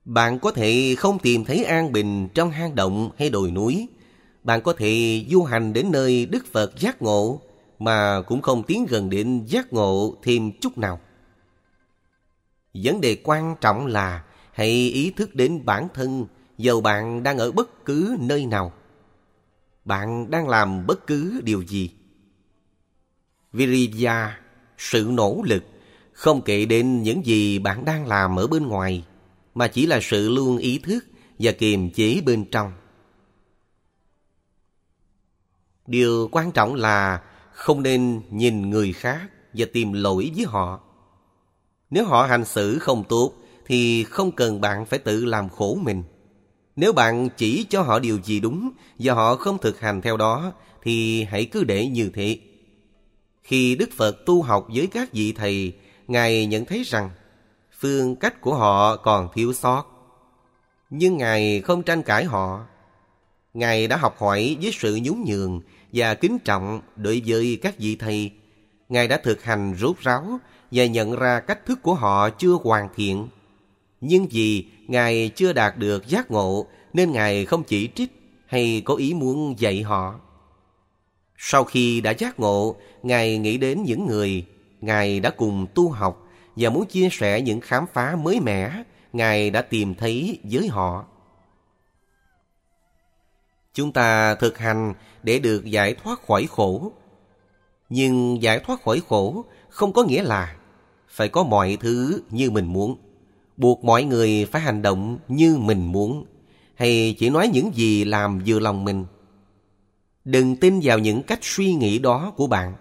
Bạn 0.04 0.38
có 0.38 0.50
thể 0.50 0.94
không 0.98 1.18
tìm 1.18 1.44
thấy 1.44 1.64
an 1.64 1.92
bình 1.92 2.28
trong 2.34 2.50
hang 2.50 2.74
động 2.74 3.10
hay 3.18 3.30
đồi 3.30 3.50
núi. 3.50 3.88
Bạn 4.44 4.60
có 4.60 4.72
thể 4.72 5.24
du 5.30 5.42
hành 5.42 5.72
đến 5.72 5.90
nơi 5.90 6.26
Đức 6.26 6.46
Phật 6.52 6.78
giác 6.78 7.02
ngộ 7.02 7.40
mà 7.78 8.22
cũng 8.22 8.42
không 8.42 8.62
tiến 8.62 8.86
gần 8.88 9.10
đến 9.10 9.44
giác 9.46 9.72
ngộ 9.72 10.16
thêm 10.22 10.52
chút 10.60 10.78
nào. 10.78 11.00
Vấn 12.74 13.00
đề 13.00 13.16
quan 13.24 13.56
trọng 13.60 13.86
là 13.86 14.24
hãy 14.52 14.68
ý 14.70 15.10
thức 15.10 15.34
đến 15.34 15.64
bản 15.64 15.88
thân 15.94 16.26
dầu 16.58 16.80
bạn 16.80 17.22
đang 17.22 17.38
ở 17.38 17.52
bất 17.52 17.84
cứ 17.84 18.16
nơi 18.20 18.46
nào. 18.46 18.72
Bạn 19.84 20.30
đang 20.30 20.48
làm 20.48 20.86
bất 20.86 21.06
cứ 21.06 21.40
điều 21.44 21.62
gì. 21.62 21.90
Virya, 23.52 24.38
sự 24.78 25.08
nỗ 25.10 25.42
lực, 25.44 25.64
không 26.12 26.42
kể 26.42 26.64
đến 26.64 27.02
những 27.02 27.26
gì 27.26 27.58
bạn 27.58 27.84
đang 27.84 28.06
làm 28.06 28.38
ở 28.38 28.46
bên 28.46 28.66
ngoài, 28.66 29.04
mà 29.54 29.68
chỉ 29.68 29.86
là 29.86 30.00
sự 30.02 30.28
luôn 30.28 30.58
ý 30.58 30.78
thức 30.78 31.04
và 31.38 31.52
kiềm 31.52 31.90
chế 31.90 32.20
bên 32.26 32.44
trong. 32.44 32.72
Điều 35.86 36.28
quan 36.32 36.52
trọng 36.52 36.74
là 36.74 37.22
không 37.52 37.82
nên 37.82 38.22
nhìn 38.30 38.70
người 38.70 38.92
khác 38.92 39.20
và 39.52 39.66
tìm 39.72 39.92
lỗi 39.92 40.32
với 40.36 40.44
họ. 40.46 40.80
Nếu 41.90 42.04
họ 42.04 42.22
hành 42.22 42.44
xử 42.44 42.78
không 42.78 43.04
tốt 43.08 43.32
thì 43.66 44.04
không 44.04 44.32
cần 44.32 44.60
bạn 44.60 44.86
phải 44.86 44.98
tự 44.98 45.24
làm 45.24 45.48
khổ 45.48 45.78
mình. 45.82 46.02
Nếu 46.76 46.92
bạn 46.92 47.28
chỉ 47.36 47.66
cho 47.70 47.82
họ 47.82 47.98
điều 47.98 48.18
gì 48.24 48.40
đúng 48.40 48.70
và 48.98 49.14
họ 49.14 49.36
không 49.36 49.58
thực 49.58 49.80
hành 49.80 50.02
theo 50.02 50.16
đó 50.16 50.52
thì 50.82 51.24
hãy 51.24 51.44
cứ 51.44 51.64
để 51.64 51.86
như 51.86 52.10
thế. 52.14 52.38
Khi 53.42 53.76
Đức 53.76 53.90
Phật 53.96 54.26
tu 54.26 54.42
học 54.42 54.66
với 54.74 54.86
các 54.86 55.12
vị 55.12 55.32
thầy, 55.32 55.72
Ngài 56.08 56.46
nhận 56.46 56.64
thấy 56.64 56.82
rằng 56.82 57.10
phương 57.82 58.16
cách 58.16 58.40
của 58.40 58.54
họ 58.54 58.96
còn 58.96 59.28
thiếu 59.34 59.52
sót. 59.52 59.84
Nhưng 60.90 61.16
Ngài 61.16 61.60
không 61.60 61.82
tranh 61.82 62.02
cãi 62.02 62.24
họ. 62.24 62.66
Ngài 63.54 63.88
đã 63.88 63.96
học 63.96 64.16
hỏi 64.18 64.56
với 64.62 64.72
sự 64.72 64.98
nhún 65.02 65.24
nhường 65.26 65.60
và 65.92 66.14
kính 66.14 66.38
trọng 66.38 66.80
đối 66.96 67.22
với 67.26 67.58
các 67.62 67.78
vị 67.78 67.96
thầy. 67.96 68.30
Ngài 68.88 69.08
đã 69.08 69.20
thực 69.24 69.42
hành 69.42 69.74
rốt 69.78 69.98
ráo 69.98 70.38
và 70.70 70.86
nhận 70.86 71.16
ra 71.16 71.40
cách 71.40 71.66
thức 71.66 71.82
của 71.82 71.94
họ 71.94 72.30
chưa 72.30 72.52
hoàn 72.52 72.88
thiện. 72.96 73.28
Nhưng 74.00 74.26
vì 74.30 74.66
Ngài 74.86 75.30
chưa 75.36 75.52
đạt 75.52 75.76
được 75.76 76.08
giác 76.08 76.30
ngộ 76.30 76.66
nên 76.92 77.12
Ngài 77.12 77.44
không 77.44 77.64
chỉ 77.64 77.88
trích 77.94 78.10
hay 78.46 78.82
có 78.84 78.94
ý 78.94 79.14
muốn 79.14 79.54
dạy 79.58 79.82
họ. 79.82 80.20
Sau 81.38 81.64
khi 81.64 82.00
đã 82.00 82.10
giác 82.10 82.40
ngộ, 82.40 82.76
Ngài 83.02 83.38
nghĩ 83.38 83.58
đến 83.58 83.82
những 83.82 84.06
người 84.06 84.46
Ngài 84.80 85.20
đã 85.20 85.30
cùng 85.30 85.66
tu 85.74 85.90
học 85.90 86.21
và 86.56 86.70
muốn 86.70 86.86
chia 86.86 87.08
sẻ 87.12 87.40
những 87.40 87.60
khám 87.60 87.86
phá 87.92 88.16
mới 88.16 88.40
mẻ 88.40 88.82
Ngài 89.12 89.50
đã 89.50 89.62
tìm 89.62 89.94
thấy 89.94 90.38
với 90.50 90.68
họ. 90.68 91.04
Chúng 93.74 93.92
ta 93.92 94.34
thực 94.34 94.58
hành 94.58 94.94
để 95.22 95.38
được 95.38 95.64
giải 95.64 95.94
thoát 95.94 96.26
khỏi 96.26 96.46
khổ. 96.50 96.92
Nhưng 97.88 98.42
giải 98.42 98.58
thoát 98.58 98.82
khỏi 98.82 99.02
khổ 99.08 99.44
không 99.68 99.92
có 99.92 100.04
nghĩa 100.04 100.22
là 100.22 100.56
phải 101.08 101.28
có 101.28 101.42
mọi 101.42 101.78
thứ 101.80 102.22
như 102.30 102.50
mình 102.50 102.66
muốn, 102.66 102.96
buộc 103.56 103.84
mọi 103.84 104.04
người 104.04 104.44
phải 104.44 104.62
hành 104.62 104.82
động 104.82 105.18
như 105.28 105.56
mình 105.56 105.92
muốn, 105.92 106.26
hay 106.74 107.16
chỉ 107.18 107.30
nói 107.30 107.48
những 107.48 107.70
gì 107.74 108.04
làm 108.04 108.42
vừa 108.46 108.58
lòng 108.58 108.84
mình. 108.84 109.04
Đừng 110.24 110.56
tin 110.56 110.80
vào 110.82 110.98
những 110.98 111.22
cách 111.22 111.38
suy 111.42 111.74
nghĩ 111.74 111.98
đó 111.98 112.32
của 112.36 112.46
bạn. 112.46 112.74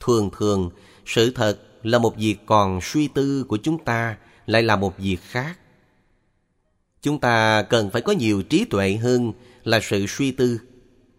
Thường 0.00 0.30
thường, 0.38 0.70
sự 1.06 1.32
thật 1.34 1.58
là 1.84 1.98
một 1.98 2.16
việc 2.16 2.36
còn 2.46 2.80
suy 2.82 3.08
tư 3.08 3.44
của 3.48 3.58
chúng 3.62 3.84
ta 3.84 4.16
lại 4.46 4.62
là 4.62 4.76
một 4.76 4.98
việc 4.98 5.18
khác. 5.22 5.58
Chúng 7.02 7.20
ta 7.20 7.62
cần 7.62 7.90
phải 7.90 8.02
có 8.02 8.12
nhiều 8.12 8.42
trí 8.42 8.64
tuệ 8.64 8.96
hơn 8.96 9.32
là 9.64 9.80
sự 9.80 10.06
suy 10.08 10.32
tư. 10.32 10.60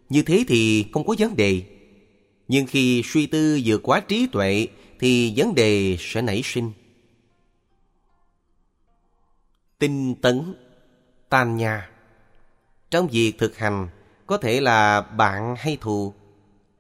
Như 0.10 0.22
thế 0.22 0.44
thì 0.48 0.86
không 0.94 1.08
có 1.08 1.16
vấn 1.18 1.36
đề. 1.36 1.62
Nhưng 2.48 2.68
khi 2.68 3.04
suy 3.06 3.26
tư 3.26 3.62
vượt 3.66 3.82
quá 3.84 4.00
trí 4.00 4.28
tuệ 4.28 4.68
thì 5.00 5.34
vấn 5.38 5.56
đề 5.56 5.98
sẽ 6.00 6.22
nảy 6.22 6.42
sinh. 6.44 6.72
Tinh 9.80 10.16
tấn, 10.16 10.56
tan 11.30 11.58
nha. 11.58 11.90
Trong 12.92 13.08
việc 13.08 13.34
thực 13.38 13.58
hành, 13.58 13.90
có 14.28 14.38
thể 14.38 14.62
là 14.62 15.02
bạn 15.02 15.56
hay 15.58 15.78
thù. 15.82 16.14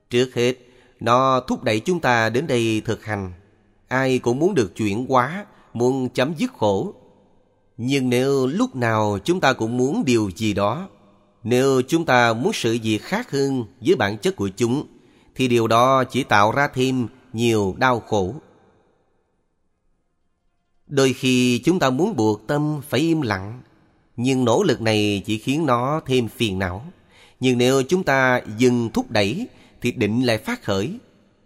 Trước 0.10 0.34
hết, 0.34 0.56
nó 1.00 1.40
thúc 1.40 1.64
đẩy 1.64 1.80
chúng 1.80 2.00
ta 2.00 2.30
đến 2.30 2.48
đây 2.48 2.82
thực 2.86 3.06
hành. 3.06 3.34
Ai 3.88 4.20
cũng 4.20 4.40
muốn 4.40 4.56
được 4.56 4.76
chuyển 4.76 5.06
hóa, 5.06 5.46
muốn 5.74 6.10
chấm 6.10 6.34
dứt 6.38 6.54
khổ. 6.54 6.94
Nhưng 7.78 8.10
nếu 8.10 8.48
lúc 8.48 8.76
nào 8.76 9.20
chúng 9.24 9.40
ta 9.40 9.54
cũng 9.54 9.78
muốn 9.78 10.06
điều 10.06 10.32
gì 10.36 10.54
đó, 10.54 10.88
nếu 11.44 11.82
chúng 11.88 12.06
ta 12.06 12.34
muốn 12.34 12.54
sự 12.54 12.74
gì 12.74 12.98
khác 12.98 13.32
hơn 13.32 13.66
với 13.82 13.96
bản 13.96 14.18
chất 14.18 14.36
của 14.36 14.50
chúng, 14.58 14.88
thì 15.36 15.48
điều 15.48 15.68
đó 15.68 16.04
chỉ 16.04 16.24
tạo 16.24 16.52
ra 16.52 16.68
thêm 16.68 17.08
nhiều 17.34 17.76
đau 17.78 18.00
khổ. 18.00 18.36
Đôi 20.88 21.14
khi 21.14 21.62
chúng 21.66 21.80
ta 21.80 21.90
muốn 21.90 22.16
buộc 22.16 22.48
tâm 22.48 22.82
phải 22.90 23.00
im 23.00 23.22
lặng, 23.22 23.62
nhưng 24.18 24.46
nỗ 24.46 24.64
lực 24.64 24.82
này 24.82 25.22
chỉ 25.26 25.38
khiến 25.38 25.66
nó 25.66 26.02
thêm 26.06 26.28
phiền 26.28 26.60
não. 26.60 26.86
Nhưng 27.40 27.58
nếu 27.58 27.84
chúng 27.84 28.04
ta 28.04 28.42
dừng 28.58 28.90
thúc 28.94 29.12
đẩy 29.12 29.48
thì 29.82 29.92
định 29.92 30.22
lại 30.22 30.38
phát 30.38 30.64
khởi. 30.64 31.00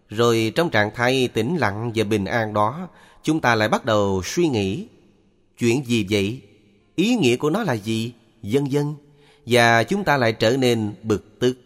Rồi 0.09 0.51
trong 0.55 0.69
trạng 0.69 0.91
thái 0.95 1.27
tĩnh 1.27 1.57
lặng 1.57 1.91
và 1.95 2.03
bình 2.03 2.25
an 2.25 2.53
đó, 2.53 2.87
chúng 3.23 3.41
ta 3.41 3.55
lại 3.55 3.69
bắt 3.69 3.85
đầu 3.85 4.21
suy 4.25 4.47
nghĩ. 4.47 4.87
Chuyện 5.57 5.85
gì 5.85 6.07
vậy? 6.09 6.41
Ý 6.95 7.15
nghĩa 7.15 7.35
của 7.35 7.49
nó 7.49 7.63
là 7.63 7.73
gì? 7.73 8.13
Dân 8.41 8.71
dân. 8.71 8.95
Và 9.45 9.83
chúng 9.83 10.03
ta 10.03 10.17
lại 10.17 10.33
trở 10.33 10.57
nên 10.57 10.93
bực 11.03 11.39
tức. 11.39 11.57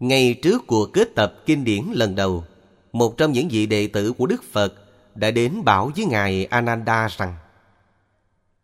Ngày 0.00 0.34
trước 0.42 0.66
cuộc 0.66 0.92
kết 0.92 1.14
tập 1.14 1.34
kinh 1.46 1.64
điển 1.64 1.84
lần 1.92 2.14
đầu, 2.14 2.44
một 2.92 3.16
trong 3.16 3.32
những 3.32 3.48
vị 3.48 3.66
đệ 3.66 3.86
tử 3.86 4.12
của 4.12 4.26
Đức 4.26 4.44
Phật 4.52 4.74
đã 5.14 5.30
đến 5.30 5.64
bảo 5.64 5.90
với 5.96 6.06
Ngài 6.06 6.44
Ananda 6.44 7.08
rằng 7.08 7.34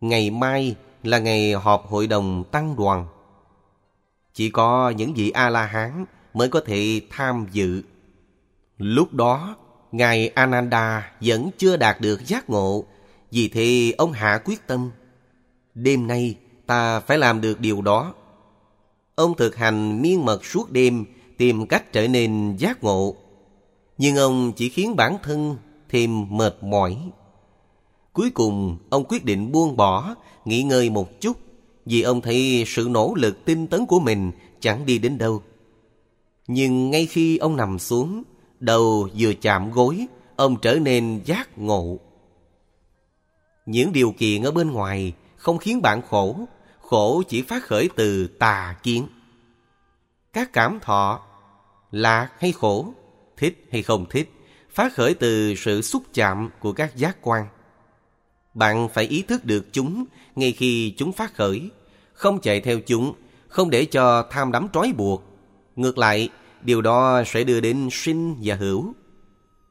Ngày 0.01 0.31
mai 0.31 0.75
là 1.03 1.19
ngày 1.19 1.53
họp 1.53 1.87
hội 1.87 2.07
đồng 2.07 2.45
tăng 2.51 2.77
đoàn. 2.77 3.07
Chỉ 4.35 4.51
có 4.51 4.91
những 4.91 5.15
vị 5.15 5.31
A-la-hán 5.31 6.05
mới 6.35 6.49
có 6.49 6.61
thể 6.61 7.01
tham 7.11 7.47
dự. 7.53 7.83
Lúc 8.79 9.15
đó, 9.15 9.57
Ngài 9.93 10.29
Ananda 10.29 11.13
vẫn 11.21 11.51
chưa 11.59 11.77
đạt 11.77 12.01
được 12.01 12.27
giác 12.27 12.51
ngộ, 12.51 12.85
vì 13.31 13.49
thế 13.49 13.95
ông 13.99 14.13
hạ 14.13 14.39
quyết 14.45 14.67
tâm. 14.67 14.91
Đêm 15.75 16.07
nay 16.07 16.37
ta 16.67 17.01
phải 17.01 17.19
làm 17.19 17.41
được 17.41 17.61
điều 17.61 17.83
đó. 17.83 18.15
Ông 19.15 19.37
thực 19.37 19.57
hành 19.57 20.03
miên 20.03 20.25
mật 20.25 20.45
suốt 20.45 20.71
đêm 20.71 21.05
tìm 21.39 21.67
cách 21.67 21.93
trở 21.93 22.09
nên 22.09 22.57
giác 22.57 22.85
ngộ. 22.85 23.17
Nhưng 23.99 24.17
ông 24.17 24.53
chỉ 24.57 24.69
khiến 24.69 24.97
bản 24.97 25.17
thân 25.23 25.57
thêm 25.89 26.37
mệt 26.37 26.57
mỏi. 26.63 26.97
Cuối 28.13 28.31
cùng, 28.31 28.79
ông 28.91 29.05
quyết 29.09 29.25
định 29.25 29.53
buông 29.53 29.77
bỏ, 29.77 30.15
nghỉ 30.45 30.63
ngơi 30.63 30.91
một 30.91 31.21
chút, 31.21 31.37
vì 31.87 32.03
ông 32.03 32.21
thấy 32.21 32.65
sự 32.67 32.89
nỗ 32.91 33.15
lực 33.17 33.45
tinh 33.45 33.67
tấn 33.67 33.87
của 33.87 34.01
mình 34.01 34.33
chẳng 34.61 34.87
đi 34.87 34.99
đến 34.99 35.19
đâu. 35.19 35.43
Nhưng 36.49 36.91
ngay 36.91 37.07
khi 37.07 37.39
ông 37.39 37.57
nằm 37.57 37.79
xuống, 37.79 38.23
đầu 38.61 39.09
vừa 39.19 39.33
chạm 39.35 39.71
gối, 39.71 40.07
ông 40.37 40.57
trở 40.63 40.75
nên 40.75 41.21
giác 41.25 41.59
ngộ. 41.59 41.99
Những 43.67 43.93
điều 43.93 44.15
kiện 44.19 44.43
ở 44.43 44.51
bên 44.51 44.71
ngoài 44.71 45.13
không 45.37 45.59
khiến 45.59 45.83
bạn 45.83 46.03
khổ, 46.03 46.39
khổ 46.81 47.23
chỉ 47.29 47.43
phát 47.43 47.65
khởi 47.65 47.89
từ 47.97 48.27
tà 48.27 48.77
kiến. 48.83 49.09
Các 50.33 50.53
cảm 50.53 50.79
thọ, 50.83 51.21
lạc 51.91 52.31
hay 52.39 52.53
khổ, 52.53 52.93
thích 53.37 53.67
hay 53.73 53.83
không 53.83 54.07
thích, 54.11 54.33
phát 54.71 54.95
khởi 54.95 55.15
từ 55.15 55.55
sự 55.55 55.83
xúc 55.83 56.03
chạm 56.15 56.51
của 56.61 56.73
các 56.73 56.97
giác 56.97 57.17
quan. 57.23 57.47
Bạn 58.55 58.89
phải 58.89 59.05
ý 59.05 59.23
thức 59.23 59.45
được 59.45 59.67
chúng 59.73 60.05
ngay 60.37 60.53
khi 60.53 60.95
chúng 60.97 61.13
phát 61.13 61.35
khởi, 61.35 61.71
không 62.13 62.41
chạy 62.41 62.61
theo 62.61 62.81
chúng, 62.87 63.15
không 63.49 63.71
để 63.71 63.85
cho 63.85 64.27
tham 64.31 64.53
đắm 64.53 64.69
trói 64.73 64.93
buộc. 64.97 65.28
Ngược 65.79 65.99
lại, 65.99 66.29
điều 66.63 66.83
đó 66.83 67.23
sẽ 67.27 67.45
đưa 67.45 67.61
đến 67.61 67.89
sinh 67.93 68.37
và 68.43 68.55
hữu. 68.55 68.95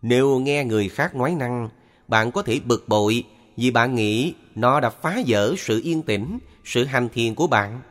Nếu 0.02 0.40
nghe 0.40 0.66
người 0.66 0.90
khác 0.90 1.16
nói 1.16 1.36
năng, 1.36 1.70
bạn 2.08 2.32
có 2.32 2.42
thể 2.42 2.60
bực 2.66 2.88
bội 2.88 3.24
vì 3.58 3.72
bạn 3.72 3.96
nghĩ 3.96 4.34
nó 4.56 4.80
đã 4.80 4.90
phá 4.90 5.22
vỡ 5.28 5.56
sự 5.58 5.82
yên 5.84 6.02
tĩnh, 6.02 6.40
sự 6.64 6.86
hành 6.86 7.10
thiền 7.10 7.36
của 7.36 7.48
bạn. 7.48 7.82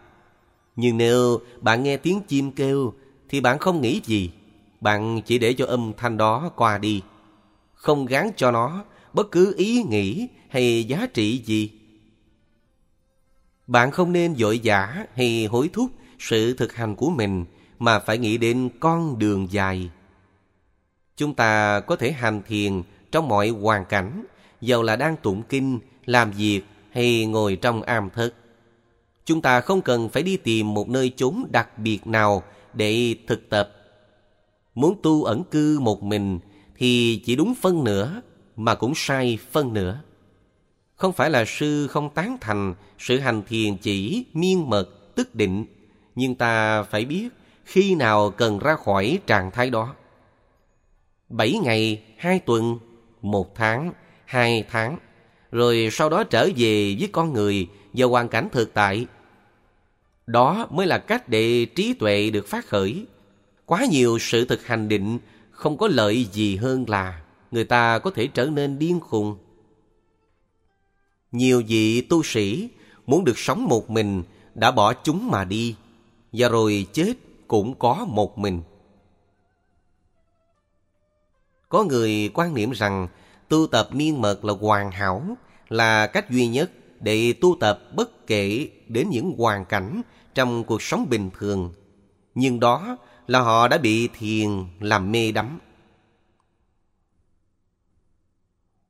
Nhưng 0.76 0.98
nếu 0.98 1.40
bạn 1.60 1.82
nghe 1.82 1.96
tiếng 1.96 2.20
chim 2.20 2.52
kêu, 2.52 2.94
thì 3.28 3.40
bạn 3.40 3.58
không 3.58 3.80
nghĩ 3.80 4.00
gì. 4.04 4.30
Bạn 4.80 5.20
chỉ 5.26 5.38
để 5.38 5.52
cho 5.52 5.66
âm 5.66 5.92
thanh 5.96 6.16
đó 6.16 6.50
qua 6.56 6.78
đi. 6.78 7.02
Không 7.74 8.06
gán 8.06 8.30
cho 8.36 8.50
nó 8.50 8.84
bất 9.12 9.30
cứ 9.30 9.54
ý 9.56 9.82
nghĩ 9.82 10.28
hay 10.48 10.84
giá 10.84 11.06
trị 11.14 11.42
gì. 11.46 11.70
Bạn 13.66 13.90
không 13.90 14.12
nên 14.12 14.34
vội 14.38 14.60
vã 14.64 15.06
hay 15.14 15.46
hối 15.46 15.70
thúc 15.72 15.90
sự 16.18 16.54
thực 16.54 16.74
hành 16.74 16.96
của 16.96 17.10
mình 17.10 17.44
mà 17.78 17.98
phải 17.98 18.18
nghĩ 18.18 18.38
đến 18.38 18.68
con 18.80 19.18
đường 19.18 19.46
dài. 19.50 19.90
Chúng 21.16 21.34
ta 21.34 21.80
có 21.80 21.96
thể 21.96 22.12
hành 22.12 22.42
thiền 22.46 22.82
trong 23.12 23.28
mọi 23.28 23.48
hoàn 23.48 23.84
cảnh, 23.84 24.24
dầu 24.60 24.82
là 24.82 24.96
đang 24.96 25.16
tụng 25.16 25.42
kinh, 25.42 25.78
làm 26.06 26.30
việc 26.30 26.62
hay 26.90 27.26
ngồi 27.26 27.56
trong 27.56 27.82
am 27.82 28.10
thất. 28.10 28.34
Chúng 29.24 29.42
ta 29.42 29.60
không 29.60 29.82
cần 29.82 30.08
phải 30.08 30.22
đi 30.22 30.36
tìm 30.36 30.74
một 30.74 30.88
nơi 30.88 31.12
chốn 31.16 31.46
đặc 31.50 31.78
biệt 31.78 32.06
nào 32.06 32.42
để 32.74 33.14
thực 33.26 33.48
tập. 33.50 33.72
Muốn 34.74 35.00
tu 35.02 35.24
ẩn 35.24 35.44
cư 35.44 35.80
một 35.80 36.02
mình 36.02 36.38
thì 36.76 37.22
chỉ 37.24 37.36
đúng 37.36 37.54
phân 37.54 37.84
nửa 37.84 38.20
mà 38.56 38.74
cũng 38.74 38.92
sai 38.94 39.38
phân 39.50 39.72
nửa. 39.72 40.00
Không 40.94 41.12
phải 41.12 41.30
là 41.30 41.44
sư 41.44 41.86
không 41.86 42.10
tán 42.14 42.36
thành 42.40 42.74
sự 42.98 43.18
hành 43.18 43.42
thiền 43.48 43.76
chỉ 43.76 44.24
miên 44.34 44.70
mật 44.70 45.14
tức 45.14 45.34
định, 45.34 45.64
nhưng 46.14 46.34
ta 46.34 46.82
phải 46.82 47.04
biết 47.04 47.28
khi 47.66 47.94
nào 47.94 48.30
cần 48.30 48.58
ra 48.58 48.76
khỏi 48.76 49.18
trạng 49.26 49.50
thái 49.50 49.70
đó. 49.70 49.94
Bảy 51.28 51.52
ngày, 51.62 52.02
hai 52.18 52.38
tuần, 52.38 52.78
một 53.22 53.54
tháng, 53.54 53.92
hai 54.24 54.64
tháng, 54.70 54.98
rồi 55.52 55.88
sau 55.92 56.08
đó 56.08 56.24
trở 56.24 56.48
về 56.56 56.96
với 56.98 57.08
con 57.12 57.32
người 57.32 57.68
và 57.92 58.06
hoàn 58.06 58.28
cảnh 58.28 58.48
thực 58.52 58.74
tại. 58.74 59.06
Đó 60.26 60.66
mới 60.70 60.86
là 60.86 60.98
cách 60.98 61.28
để 61.28 61.64
trí 61.64 61.94
tuệ 61.94 62.30
được 62.30 62.48
phát 62.48 62.66
khởi. 62.66 63.06
Quá 63.64 63.84
nhiều 63.90 64.18
sự 64.20 64.44
thực 64.44 64.66
hành 64.66 64.88
định 64.88 65.18
không 65.50 65.76
có 65.76 65.88
lợi 65.88 66.24
gì 66.32 66.56
hơn 66.56 66.84
là 66.88 67.22
người 67.50 67.64
ta 67.64 67.98
có 67.98 68.10
thể 68.10 68.26
trở 68.26 68.46
nên 68.46 68.78
điên 68.78 69.00
khùng. 69.00 69.36
Nhiều 71.32 71.62
vị 71.68 72.00
tu 72.00 72.22
sĩ 72.22 72.68
muốn 73.06 73.24
được 73.24 73.38
sống 73.38 73.64
một 73.64 73.90
mình 73.90 74.22
đã 74.54 74.70
bỏ 74.70 74.92
chúng 74.92 75.30
mà 75.30 75.44
đi, 75.44 75.74
và 76.32 76.48
rồi 76.48 76.86
chết 76.92 77.14
cũng 77.48 77.78
có 77.78 78.04
một 78.08 78.38
mình. 78.38 78.62
Có 81.68 81.84
người 81.84 82.30
quan 82.34 82.54
niệm 82.54 82.70
rằng 82.70 83.08
tu 83.48 83.66
tập 83.66 83.88
miên 83.92 84.20
mật 84.20 84.44
là 84.44 84.52
hoàn 84.60 84.90
hảo, 84.90 85.36
là 85.68 86.06
cách 86.06 86.30
duy 86.30 86.48
nhất 86.48 86.70
để 87.00 87.34
tu 87.40 87.56
tập 87.60 87.80
bất 87.94 88.26
kể 88.26 88.68
đến 88.88 89.08
những 89.10 89.34
hoàn 89.38 89.64
cảnh 89.64 90.02
trong 90.34 90.64
cuộc 90.64 90.82
sống 90.82 91.06
bình 91.10 91.30
thường. 91.38 91.72
Nhưng 92.34 92.60
đó 92.60 92.96
là 93.26 93.40
họ 93.40 93.68
đã 93.68 93.78
bị 93.78 94.08
thiền 94.18 94.48
làm 94.80 95.12
mê 95.12 95.32
đắm. 95.32 95.58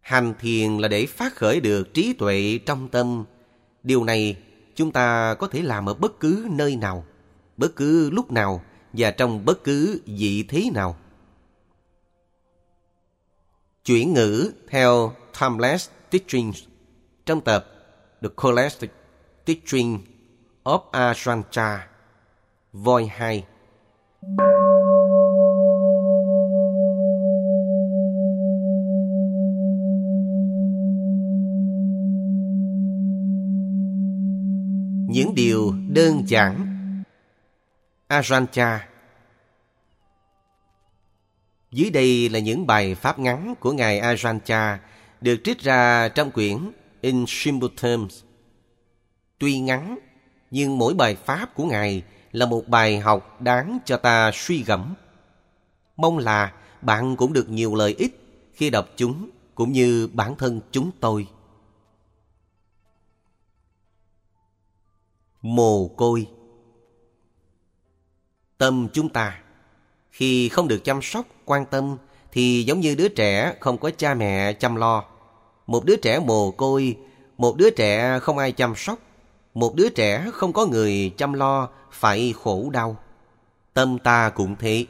Hành 0.00 0.34
thiền 0.40 0.78
là 0.78 0.88
để 0.88 1.06
phát 1.06 1.34
khởi 1.34 1.60
được 1.60 1.94
trí 1.94 2.12
tuệ 2.12 2.58
trong 2.66 2.88
tâm. 2.88 3.24
Điều 3.82 4.04
này 4.04 4.36
chúng 4.74 4.92
ta 4.92 5.34
có 5.34 5.48
thể 5.48 5.62
làm 5.62 5.88
ở 5.88 5.94
bất 5.94 6.20
cứ 6.20 6.48
nơi 6.50 6.76
nào, 6.76 7.04
bất 7.56 7.76
cứ 7.76 8.10
lúc 8.10 8.32
nào 8.32 8.62
và 8.92 9.10
trong 9.10 9.44
bất 9.44 9.64
cứ 9.64 10.00
vị 10.06 10.44
thế 10.48 10.70
nào. 10.74 10.96
Chuyển 13.84 14.14
ngữ 14.14 14.52
theo 14.68 15.12
Timeless 15.40 15.90
Teachings 16.10 16.62
trong 17.26 17.40
tập 17.40 17.66
The 18.22 18.28
Scholastic 18.36 18.92
Teaching 19.44 19.98
of 20.64 20.90
Ajahn 20.90 21.42
Voi 22.72 23.06
2 23.06 23.44
những 35.16 35.34
điều 35.34 35.74
đơn 35.88 36.22
giản. 36.26 36.75
Ajanta 38.08 38.80
Dưới 41.70 41.90
đây 41.90 42.28
là 42.28 42.38
những 42.38 42.66
bài 42.66 42.94
pháp 42.94 43.18
ngắn 43.18 43.54
của 43.60 43.72
Ngài 43.72 44.00
Ajanta 44.00 44.76
được 45.20 45.36
trích 45.44 45.60
ra 45.60 46.08
trong 46.08 46.30
quyển 46.30 46.72
In 47.00 47.24
Simple 47.28 47.68
Terms. 47.82 48.22
Tuy 49.38 49.58
ngắn, 49.58 49.98
nhưng 50.50 50.78
mỗi 50.78 50.94
bài 50.94 51.16
pháp 51.16 51.54
của 51.54 51.64
Ngài 51.64 52.02
là 52.32 52.46
một 52.46 52.68
bài 52.68 52.98
học 52.98 53.40
đáng 53.40 53.78
cho 53.84 53.96
ta 53.96 54.30
suy 54.34 54.62
gẫm. 54.62 54.94
Mong 55.96 56.18
là 56.18 56.52
bạn 56.82 57.16
cũng 57.16 57.32
được 57.32 57.48
nhiều 57.48 57.74
lợi 57.74 57.94
ích 57.98 58.20
khi 58.52 58.70
đọc 58.70 58.88
chúng 58.96 59.30
cũng 59.54 59.72
như 59.72 60.08
bản 60.12 60.36
thân 60.36 60.60
chúng 60.70 60.90
tôi. 61.00 61.26
mồ 65.46 65.88
côi 65.88 66.26
tâm 68.58 68.88
chúng 68.92 69.08
ta. 69.08 69.38
Khi 70.10 70.48
không 70.48 70.68
được 70.68 70.84
chăm 70.84 71.02
sóc 71.02 71.26
quan 71.44 71.66
tâm, 71.66 71.96
thì 72.32 72.62
giống 72.62 72.80
như 72.80 72.94
đứa 72.94 73.08
trẻ 73.08 73.54
không 73.60 73.78
có 73.78 73.90
cha 73.96 74.14
mẹ 74.14 74.52
chăm 74.52 74.76
lo. 74.76 75.04
Một 75.66 75.84
đứa 75.84 75.96
trẻ 75.96 76.18
mồ 76.18 76.50
côi, 76.50 76.96
một 77.38 77.56
đứa 77.56 77.70
trẻ 77.70 78.18
không 78.18 78.38
ai 78.38 78.52
chăm 78.52 78.74
sóc, 78.76 78.98
một 79.54 79.74
đứa 79.74 79.88
trẻ 79.88 80.30
không 80.32 80.52
có 80.52 80.66
người 80.66 81.14
chăm 81.16 81.32
lo 81.32 81.68
phải 81.90 82.34
khổ 82.42 82.70
đau. 82.72 82.96
Tâm 83.74 83.98
ta 83.98 84.30
cũng 84.30 84.56
thế. 84.58 84.86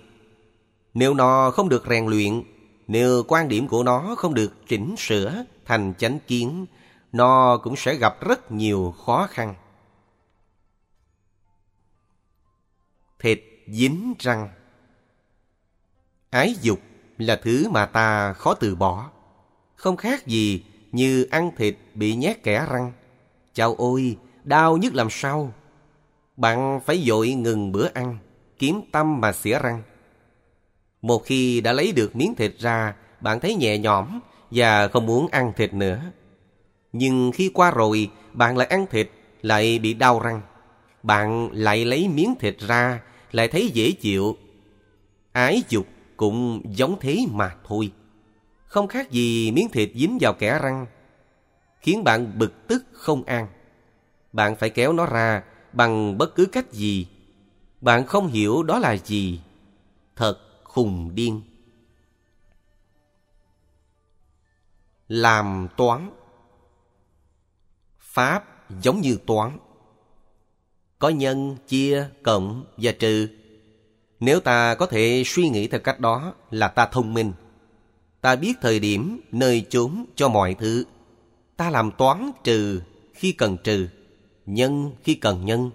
Nếu 0.95 1.15
nó 1.15 1.51
không 1.51 1.69
được 1.69 1.85
rèn 1.91 2.07
luyện, 2.07 2.43
nếu 2.89 3.23
quan 3.29 3.49
điểm 3.49 3.69
của 3.69 3.83
nó 3.83 4.15
không 4.19 4.35
được 4.35 4.53
chỉnh 4.69 4.95
sửa 4.99 5.45
thành 5.65 5.95
chánh 5.99 6.19
kiến, 6.27 6.67
nó 7.13 7.57
cũng 7.63 7.77
sẽ 7.77 7.95
gặp 7.95 8.17
rất 8.21 8.53
nhiều 8.53 8.95
khó 9.07 9.27
khăn. 9.31 9.55
Thịt 13.19 13.41
dính 13.67 14.15
răng. 14.19 14.49
Ái 16.31 16.55
dục 16.63 16.81
là 17.19 17.41
thứ 17.43 17.69
mà 17.71 17.87
ta 17.87 18.33
khó 18.33 18.55
từ 18.55 18.75
bỏ. 18.75 19.11
Không 19.75 19.97
khác 19.97 20.27
gì 20.27 20.65
như 20.93 21.27
ăn 21.31 21.51
thịt 21.57 21.77
bị 21.95 22.15
nhét 22.15 22.43
kẻ 22.43 22.67
răng. 22.71 22.93
Chào 23.53 23.75
ôi, 23.75 24.17
đau 24.45 24.77
nhức 24.77 24.95
làm 24.95 25.11
sao? 25.11 25.53
Bạn 26.37 26.81
phải 26.87 27.05
dội 27.07 27.31
ngừng 27.31 27.73
bữa 27.73 27.89
ăn. 27.95 28.19
kiếm 28.59 28.81
tâm 28.93 29.21
mà 29.21 29.33
xỉa 29.33 29.59
răng. 29.59 29.83
Một 31.03 31.23
khi 31.25 31.61
đã 31.61 31.73
lấy 31.73 31.93
được 31.93 32.17
miếng 32.17 32.35
thịt 32.35 32.59
ra, 32.59 32.95
bạn 33.21 33.41
thấy 33.41 33.55
nhẹ 33.55 33.79
nhõm 33.79 34.21
và 34.51 34.89
không 34.89 35.07
muốn 35.07 35.29
ăn 35.29 35.53
thịt 35.57 35.75
nữa. 35.75 36.01
Nhưng 36.93 37.33
khi 37.35 37.51
qua 37.55 37.71
rồi, 37.71 38.11
bạn 38.33 38.57
lại 38.57 38.67
ăn 38.67 38.87
thịt, 38.91 39.11
lại 39.43 39.79
bị 39.79 39.95
đau 39.95 40.21
răng. 40.21 40.41
Bạn 41.03 41.51
lại 41.53 41.85
lấy 41.85 42.09
miếng 42.09 42.35
thịt 42.41 42.59
ra, 42.59 43.01
lại 43.33 43.49
thấy 43.49 43.69
dễ 43.69 43.93
chịu. 43.93 44.37
Ái 45.33 45.63
dục 45.69 45.87
cũng 46.17 46.63
giống 46.77 46.97
thế 47.01 47.27
mà 47.31 47.57
thôi. 47.65 47.93
Không 48.67 48.89
khác 48.89 49.11
gì 49.11 49.51
miếng 49.51 49.69
thịt 49.69 49.91
dính 49.95 50.19
vào 50.21 50.33
kẻ 50.33 50.59
răng, 50.63 50.87
khiến 51.81 52.05
bạn 52.05 52.39
bực 52.39 52.69
tức 52.69 52.85
không 52.93 53.25
an. 53.25 53.47
Bạn 54.33 54.57
phải 54.57 54.71
kéo 54.71 54.93
nó 54.93 55.07
ra 55.07 55.43
bằng 55.73 56.19
bất 56.19 56.35
cứ 56.35 56.47
cách 56.47 56.73
gì. 56.73 57.07
Bạn 57.81 58.07
không 58.07 58.27
hiểu 58.27 58.63
đó 58.63 58.79
là 58.79 58.97
gì. 58.97 59.41
Thật 60.17 60.39
khùng 60.65 61.15
điên. 61.15 61.43
Làm 65.09 65.69
toán 65.77 66.11
Pháp 67.99 68.45
giống 68.81 69.01
như 69.01 69.19
toán. 69.27 69.59
Có 70.99 71.09
nhân, 71.09 71.57
chia, 71.69 72.09
cộng 72.23 72.65
và 72.77 72.93
trừ. 72.93 73.29
Nếu 74.21 74.41
ta 74.41 74.75
có 74.75 74.87
thể 74.87 75.23
suy 75.27 75.49
nghĩ 75.49 75.69
theo 75.69 75.81
cách 75.81 76.01
đó 76.01 76.35
là 76.51 76.69
ta 76.69 76.87
thông 76.87 77.15
minh. 77.15 77.33
Ta 78.21 78.37
biết 78.37 78.53
thời 78.63 78.79
điểm, 78.79 79.21
nơi 79.33 79.67
chốn 79.71 80.05
cho 80.15 80.29
mọi 80.29 80.55
thứ. 80.55 80.85
Ta 81.57 81.71
làm 81.71 81.91
toán 81.99 82.31
trừ 82.45 82.83
khi 83.15 83.33
cần 83.33 83.57
trừ, 83.65 83.89
nhân 84.47 84.93
khi 85.03 85.15
cần 85.15 85.45
nhân, 85.45 85.71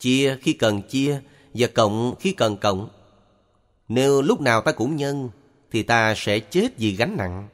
chia 0.00 0.36
khi 0.42 0.52
cần 0.52 0.82
chia 0.82 1.20
và 1.54 1.66
cộng 1.74 2.14
khi 2.20 2.32
cần 2.32 2.56
cộng. 2.56 2.88
Nếu 3.88 4.22
lúc 4.22 4.40
nào 4.40 4.60
ta 4.60 4.72
cũng 4.72 4.96
nhân 4.96 5.30
thì 5.70 5.82
ta 5.82 6.14
sẽ 6.16 6.38
chết 6.38 6.78
vì 6.78 6.96
gánh 6.96 7.16
nặng. 7.16 7.48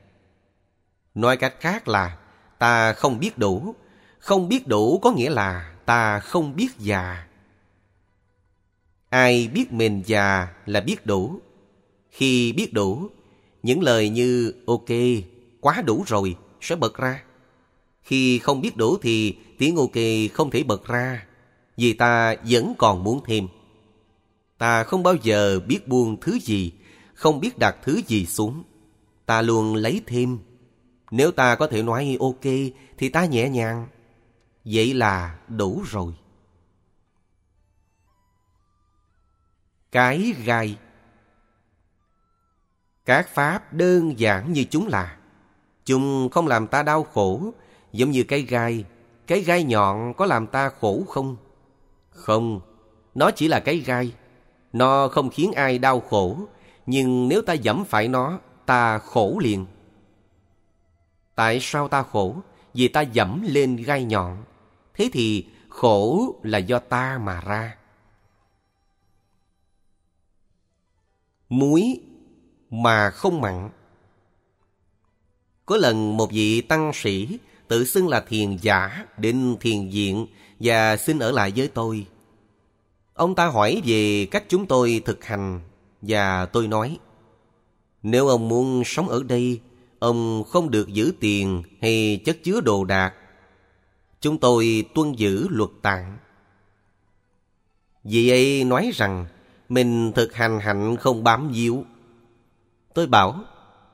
Nói 1.15 1.37
cách 1.37 1.55
khác 1.61 1.89
là 1.89 2.19
ta 2.59 2.93
không 2.93 3.19
biết 3.19 3.39
đủ. 3.39 3.75
Không 4.19 4.49
biết 4.49 4.67
đủ 4.67 4.99
có 4.99 5.13
nghĩa 5.13 5.31
là 5.31 5.75
ta 5.89 6.21
không 6.21 6.57
biết 6.57 6.69
già. 6.79 7.27
Ai 9.09 9.49
biết 9.55 9.73
mình 9.73 10.03
già 10.07 10.49
là 10.67 10.81
biết 10.81 11.07
đủ. 11.07 11.41
Khi 12.11 12.53
biết 12.53 12.73
đủ, 12.73 13.09
những 13.63 13.83
lời 13.83 14.09
như 14.09 14.55
ok, 14.67 14.89
quá 15.61 15.83
đủ 15.87 16.05
rồi 16.07 16.37
sẽ 16.61 16.77
bật 16.77 16.97
ra. 16.97 17.23
Khi 18.03 18.39
không 18.39 18.61
biết 18.61 18.77
đủ 18.77 18.97
thì 19.03 19.37
tiếng 19.59 19.77
ok 19.77 19.97
không 20.33 20.51
thể 20.51 20.63
bật 20.63 20.87
ra, 20.87 21.27
vì 21.77 21.93
ta 21.93 22.35
vẫn 22.49 22.75
còn 22.79 23.05
muốn 23.05 23.21
thêm. 23.27 23.49
Ta 24.59 24.85
không 24.85 25.03
bao 25.03 25.15
giờ 25.23 25.61
biết 25.61 25.89
buông 25.89 26.17
thứ 26.21 26.39
gì, 26.39 26.73
không 27.15 27.41
biết 27.41 27.59
đặt 27.59 27.77
thứ 27.83 28.01
gì 28.07 28.27
xuống. 28.27 28.63
Ta 29.27 29.43
luôn 29.43 29.75
lấy 29.75 30.03
thêm. 30.07 30.39
Nếu 31.11 31.31
ta 31.31 31.55
có 31.55 31.67
thể 31.67 31.83
nói 31.83 32.17
ok 32.21 32.45
thì 32.99 33.09
ta 33.09 33.25
nhẹ 33.25 33.49
nhàng. 33.49 33.87
Vậy 34.71 34.95
là 34.95 35.39
đủ 35.49 35.83
rồi. 35.87 36.15
Cái 39.93 40.35
gai. 40.45 40.79
Các 43.05 43.29
pháp 43.29 43.73
đơn 43.73 44.19
giản 44.19 44.53
như 44.53 44.65
chúng 44.71 44.89
là. 44.89 45.17
Chúng 45.85 46.29
không 46.33 46.47
làm 46.47 46.67
ta 46.67 46.83
đau 46.83 47.05
khổ, 47.05 47.53
Giống 47.93 48.11
như 48.11 48.25
cái 48.25 48.43
gai. 48.43 48.85
Cái 49.27 49.41
gai 49.41 49.65
nhọn 49.65 50.15
có 50.15 50.27
làm 50.27 50.47
ta 50.47 50.69
khổ 50.81 51.05
không? 51.09 51.37
Không. 52.11 52.61
Nó 53.15 53.31
chỉ 53.31 53.49
là 53.49 53.61
cái 53.61 53.77
gai. 53.77 54.13
Nó 54.73 55.09
không 55.09 55.31
khiến 55.31 55.53
ai 55.53 55.79
đau 55.79 56.01
khổ, 56.01 56.39
Nhưng 56.87 57.29
nếu 57.29 57.43
ta 57.43 57.53
dẫm 57.53 57.85
phải 57.85 58.09
nó, 58.09 58.39
Ta 58.67 58.99
khổ 58.99 59.39
liền. 59.43 59.67
Tại 61.35 61.59
sao 61.61 61.89
ta 61.89 62.03
khổ? 62.03 62.37
Vì 62.75 62.89
ta 62.89 63.01
dẫm 63.01 63.43
lên 63.47 63.77
gai 63.77 64.05
nhọn. 64.05 64.45
Thế 64.99 65.11
thì 65.13 65.47
khổ 65.69 66.35
là 66.43 66.59
do 66.59 66.79
ta 66.79 67.21
mà 67.25 67.41
ra 67.41 67.77
Muối 71.49 72.01
mà 72.71 73.11
không 73.11 73.41
mặn 73.41 73.71
Có 75.67 75.77
lần 75.77 76.17
một 76.17 76.33
vị 76.33 76.61
tăng 76.61 76.93
sĩ 76.95 77.39
tự 77.69 77.85
xưng 77.85 78.09
là 78.09 78.21
thiền 78.21 78.57
giả 78.57 79.07
đến 79.19 79.57
thiền 79.61 79.89
viện 79.89 80.27
và 80.61 80.97
xin 80.97 81.19
ở 81.19 81.31
lại 81.31 81.53
với 81.57 81.69
tôi. 81.69 82.07
Ông 83.15 83.35
ta 83.35 83.47
hỏi 83.47 83.83
về 83.85 84.27
cách 84.31 84.45
chúng 84.49 84.67
tôi 84.67 85.03
thực 85.05 85.25
hành 85.25 85.61
và 86.03 86.47
tôi 86.47 86.69
nói 86.69 86.99
Nếu 88.03 88.29
ông 88.29 88.49
muốn 88.49 88.83
sống 88.87 89.09
ở 89.09 89.23
đây, 89.23 89.61
ông 89.99 90.45
không 90.49 90.71
được 90.71 90.89
giữ 90.89 91.13
tiền 91.21 91.63
hay 91.83 92.21
chất 92.25 92.37
chứa 92.45 92.61
đồ 92.61 92.85
đạc. 92.85 93.15
Chúng 94.21 94.39
tôi 94.39 94.85
tuân 94.95 95.13
giữ 95.13 95.47
luật 95.51 95.71
tạng. 95.83 96.19
Vị 98.05 98.31
ấy 98.31 98.65
nói 98.65 98.91
rằng 98.95 99.27
mình 99.69 100.13
thực 100.13 100.35
hành 100.35 100.61
hạnh 100.61 100.97
không 100.97 101.25
bám 101.25 101.49
víu. 101.49 101.85
Tôi 102.95 103.07
bảo 103.07 103.45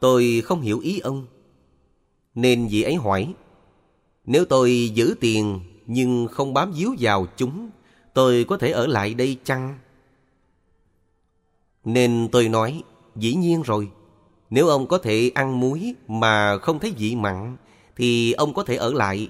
tôi 0.00 0.42
không 0.44 0.60
hiểu 0.60 0.78
ý 0.78 0.98
ông. 0.98 1.26
Nên 2.34 2.68
vị 2.68 2.82
ấy 2.82 2.94
hỏi 2.94 3.34
nếu 4.26 4.44
tôi 4.44 4.90
giữ 4.94 5.14
tiền 5.20 5.60
nhưng 5.86 6.28
không 6.28 6.54
bám 6.54 6.72
víu 6.72 6.94
vào 6.98 7.26
chúng, 7.36 7.70
tôi 8.14 8.44
có 8.48 8.56
thể 8.56 8.70
ở 8.70 8.86
lại 8.86 9.14
đây 9.14 9.36
chăng? 9.44 9.78
Nên 11.84 12.28
tôi 12.32 12.48
nói, 12.48 12.82
dĩ 13.16 13.34
nhiên 13.34 13.62
rồi. 13.62 13.90
Nếu 14.50 14.68
ông 14.68 14.86
có 14.86 14.98
thể 14.98 15.30
ăn 15.34 15.60
muối 15.60 15.94
mà 16.08 16.58
không 16.58 16.78
thấy 16.78 16.94
vị 16.98 17.14
mặn, 17.14 17.56
thì 17.96 18.32
ông 18.32 18.54
có 18.54 18.64
thể 18.64 18.76
ở 18.76 18.92
lại. 18.92 19.28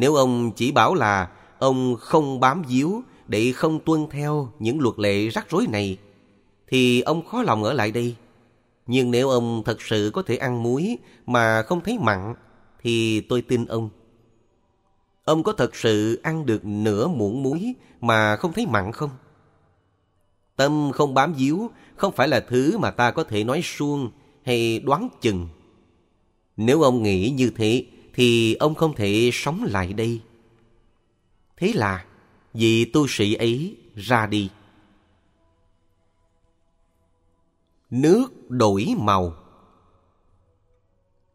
Nếu 0.00 0.14
ông 0.14 0.52
chỉ 0.56 0.72
bảo 0.72 0.94
là 0.94 1.28
ông 1.58 1.96
không 2.00 2.40
bám 2.40 2.62
víu 2.62 3.02
để 3.26 3.52
không 3.52 3.80
tuân 3.80 4.06
theo 4.10 4.52
những 4.58 4.80
luật 4.80 4.98
lệ 4.98 5.28
rắc 5.28 5.50
rối 5.50 5.66
này, 5.66 5.98
thì 6.68 7.00
ông 7.00 7.26
khó 7.26 7.42
lòng 7.42 7.64
ở 7.64 7.72
lại 7.72 7.90
đây. 7.90 8.16
Nhưng 8.86 9.10
nếu 9.10 9.28
ông 9.28 9.62
thật 9.64 9.82
sự 9.82 10.10
có 10.14 10.22
thể 10.22 10.36
ăn 10.36 10.62
muối 10.62 10.98
mà 11.26 11.62
không 11.62 11.80
thấy 11.80 11.98
mặn, 11.98 12.34
thì 12.82 13.20
tôi 13.20 13.42
tin 13.42 13.64
ông. 13.64 13.90
Ông 15.24 15.42
có 15.42 15.52
thật 15.52 15.76
sự 15.76 16.20
ăn 16.22 16.46
được 16.46 16.64
nửa 16.64 17.08
muỗng 17.08 17.42
muối 17.42 17.74
mà 18.00 18.36
không 18.36 18.52
thấy 18.52 18.66
mặn 18.66 18.92
không? 18.92 19.10
Tâm 20.56 20.90
không 20.94 21.14
bám 21.14 21.34
víu 21.34 21.70
không 21.96 22.12
phải 22.12 22.28
là 22.28 22.40
thứ 22.40 22.78
mà 22.78 22.90
ta 22.90 23.10
có 23.10 23.24
thể 23.24 23.44
nói 23.44 23.60
suông 23.64 24.10
hay 24.42 24.78
đoán 24.80 25.08
chừng. 25.20 25.48
Nếu 26.56 26.82
ông 26.82 27.02
nghĩ 27.02 27.30
như 27.36 27.50
thế 27.56 27.84
thì 28.18 28.54
ông 28.54 28.74
không 28.74 28.94
thể 28.94 29.30
sống 29.32 29.64
lại 29.64 29.92
đây. 29.92 30.20
Thế 31.56 31.72
là 31.74 32.04
vị 32.54 32.84
tu 32.84 33.06
sĩ 33.08 33.34
ấy 33.34 33.76
ra 33.94 34.26
đi. 34.26 34.50
Nước 37.90 38.26
đổi 38.48 38.94
màu 38.98 39.34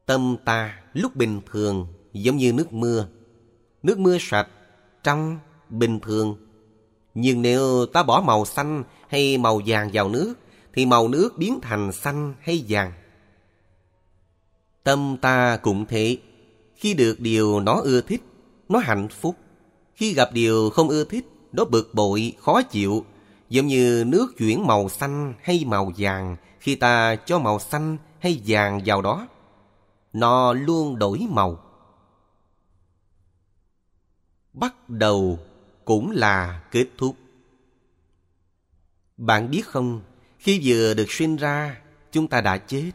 Tâm 0.06 0.36
ta 0.46 0.82
lúc 0.94 1.16
bình 1.16 1.42
thường 1.46 1.88
giống 2.14 2.38
như 2.38 2.54
nước 2.54 2.74
mưa. 2.74 3.08
Nước 3.84 4.00
mưa 4.00 4.18
sạch, 4.20 4.48
trong, 5.04 5.40
bình 5.70 6.00
thường. 6.00 6.38
Nhưng 7.14 7.42
nếu 7.42 7.86
ta 7.94 8.04
bỏ 8.04 8.24
màu 8.26 8.46
xanh 8.46 8.84
hay 9.08 9.38
màu 9.38 9.62
vàng 9.66 9.90
vào 9.94 10.10
nước, 10.10 10.34
thì 10.74 10.86
màu 10.86 11.08
nước 11.08 11.38
biến 11.38 11.60
thành 11.62 11.92
xanh 11.92 12.34
hay 12.40 12.66
vàng. 12.68 12.94
Tâm 14.84 15.18
ta 15.22 15.58
cũng 15.58 15.86
thế. 15.86 16.18
Khi 16.84 16.94
được 16.94 17.20
điều 17.20 17.60
nó 17.60 17.82
ưa 17.82 18.02
thích, 18.02 18.22
nó 18.70 18.80
hạnh 18.80 19.08
phúc. 19.10 19.36
Khi 19.96 20.14
gặp 20.14 20.30
điều 20.34 20.70
không 20.70 20.90
ưa 20.90 21.04
thích, 21.04 21.26
nó 21.52 21.66
bực 21.66 21.94
bội, 21.94 22.34
khó 22.40 22.62
chịu. 22.62 23.06
Giống 23.50 23.68
như 23.68 24.04
nước 24.08 24.34
chuyển 24.38 24.68
màu 24.68 24.90
xanh 24.90 25.34
hay 25.42 25.64
màu 25.66 25.92
vàng 25.98 26.36
khi 26.60 26.76
ta 26.76 27.16
cho 27.16 27.40
màu 27.40 27.60
xanh 27.60 27.98
hay 28.20 28.42
vàng 28.46 28.82
vào 28.86 29.02
đó 29.02 29.28
nó 30.14 30.54
luôn 30.54 31.00
đổi 31.00 31.26
màu. 31.30 31.64
Bắt 34.54 34.90
đầu 34.90 35.40
cũng 35.86 36.12
là 36.12 36.64
kết 36.72 36.88
thúc. 36.98 37.16
Bạn 39.18 39.52
biết 39.52 39.66
không, 39.66 40.02
khi 40.40 40.62
vừa 40.64 40.94
được 40.94 41.12
sinh 41.12 41.36
ra, 41.36 41.82
chúng 42.12 42.28
ta 42.28 42.42
đã 42.42 42.58
chết. 42.58 42.92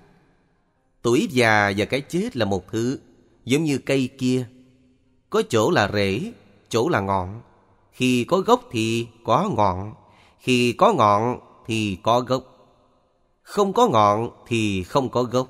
Tuổi 1.02 1.28
già 1.30 1.72
và 1.76 1.84
cái 1.84 2.00
chết 2.00 2.36
là 2.36 2.44
một 2.44 2.72
thứ, 2.72 2.98
giống 3.48 3.64
như 3.64 3.78
cây 3.78 4.08
kia. 4.18 4.46
Có 5.30 5.42
chỗ 5.48 5.70
là 5.70 5.90
rễ, 5.92 6.32
chỗ 6.68 6.88
là 6.88 7.00
ngọn. 7.00 7.40
Khi 7.92 8.24
có 8.24 8.38
gốc 8.38 8.64
thì 8.70 9.06
có 9.24 9.50
ngọn, 9.56 9.94
khi 10.38 10.72
có 10.72 10.92
ngọn 10.92 11.40
thì 11.66 11.98
có 12.02 12.20
gốc. 12.20 12.42
Không 13.42 13.72
có 13.72 13.88
ngọn 13.88 14.30
thì 14.46 14.82
không 14.82 15.08
có 15.08 15.22
gốc. 15.22 15.48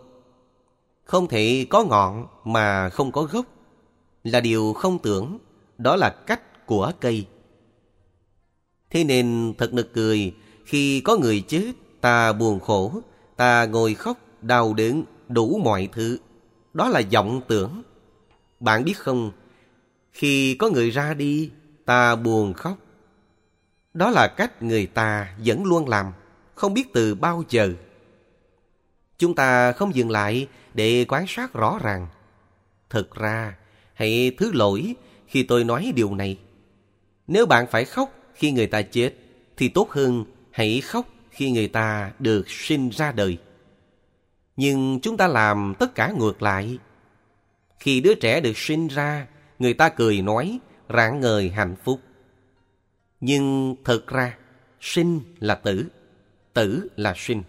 Không 1.09 1.29
thể 1.29 1.67
có 1.71 1.85
ngọn 1.85 2.27
mà 2.45 2.91
không 2.91 3.13
có 3.13 3.23
gốc 3.23 3.47
Là 4.25 4.41
điều 4.41 4.73
không 4.73 4.99
tưởng 4.99 5.39
Đó 5.79 5.97
là 5.97 6.11
cách 6.11 6.67
của 6.67 6.93
cây 7.01 7.27
Thế 8.91 9.05
nên 9.05 9.55
thật 9.59 9.73
nực 9.73 9.93
cười 9.95 10.35
Khi 10.65 11.01
có 11.01 11.17
người 11.17 11.45
chết, 11.49 11.73
ta 12.01 12.33
buồn 12.33 12.61
khổ, 12.61 12.93
ta 13.37 13.67
ngồi 13.67 13.95
khóc, 13.95 14.19
đau 14.43 14.75
đớn, 14.75 15.05
đủ 15.29 15.61
mọi 15.65 15.89
thứ. 15.93 16.19
Đó 16.75 16.89
là 16.89 17.03
vọng 17.13 17.41
tưởng. 17.49 17.83
Bạn 18.61 18.85
biết 18.85 18.99
không, 18.99 19.33
khi 20.13 20.55
có 20.55 20.71
người 20.71 20.91
ra 20.91 21.15
đi, 21.15 21.51
ta 21.85 22.17
buồn 22.17 22.55
khóc. 22.55 22.79
Đó 23.95 24.11
là 24.11 24.29
cách 24.37 24.63
người 24.63 24.87
ta 24.87 25.35
vẫn 25.45 25.65
luôn 25.65 25.89
làm, 25.89 26.13
không 26.55 26.75
biết 26.75 26.93
từ 26.93 27.15
bao 27.15 27.45
giờ. 27.49 27.73
Chúng 29.19 29.35
ta 29.35 29.73
không 29.73 29.95
dừng 29.95 30.11
lại 30.11 30.49
để 30.75 31.05
quan 31.09 31.25
sát 31.29 31.53
rõ 31.53 31.79
ràng. 31.83 32.07
Thực 32.91 33.15
ra, 33.15 33.57
hãy 33.95 34.33
thứ 34.39 34.53
lỗi 34.53 34.95
khi 35.27 35.43
tôi 35.43 35.65
nói 35.65 35.93
điều 35.97 36.15
này. 36.15 36.39
Nếu 37.27 37.47
bạn 37.47 37.67
phải 37.71 37.85
khóc 37.85 38.15
khi 38.35 38.53
người 38.53 38.67
ta 38.67 38.83
chết, 38.83 39.13
thì 39.57 39.69
tốt 39.69 39.91
hơn 39.91 40.25
hãy 40.51 40.81
khóc 40.81 41.07
khi 41.31 41.51
người 41.51 41.69
ta 41.69 42.13
được 42.19 42.51
sinh 42.51 42.89
ra 42.91 43.13
đời. 43.13 43.39
Nhưng 44.57 45.01
chúng 45.03 45.17
ta 45.17 45.27
làm 45.27 45.75
tất 45.79 45.95
cả 45.95 46.13
ngược 46.19 46.43
lại. 46.43 46.79
Khi 47.81 48.01
đứa 48.01 48.15
trẻ 48.15 48.41
được 48.41 48.59
sinh 48.59 48.89
ra, 48.89 49.27
người 49.59 49.75
ta 49.75 49.89
cười 49.89 50.23
nói, 50.23 50.59
rạng 50.89 51.21
ngời 51.21 51.51
hạnh 51.51 51.77
phúc. 51.85 52.01
Nhưng 53.21 53.77
thật 53.85 54.07
ra, 54.07 54.37
sinh 54.81 55.21
là 55.39 55.55
tử, 55.55 55.87
tử 56.55 56.89
là 56.97 57.15
sinh. 57.17 57.43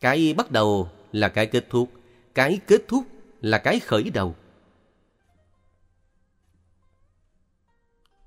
Cái 0.00 0.34
bắt 0.36 0.50
đầu 0.50 0.90
là 1.12 1.28
cái 1.28 1.46
kết 1.46 1.66
thúc, 1.70 1.90
cái 2.34 2.60
kết 2.66 2.82
thúc 2.88 3.04
là 3.40 3.58
cái 3.58 3.80
khởi 3.80 4.10
đầu. 4.14 4.34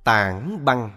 Tảng 0.04 0.66
băng 0.66 0.92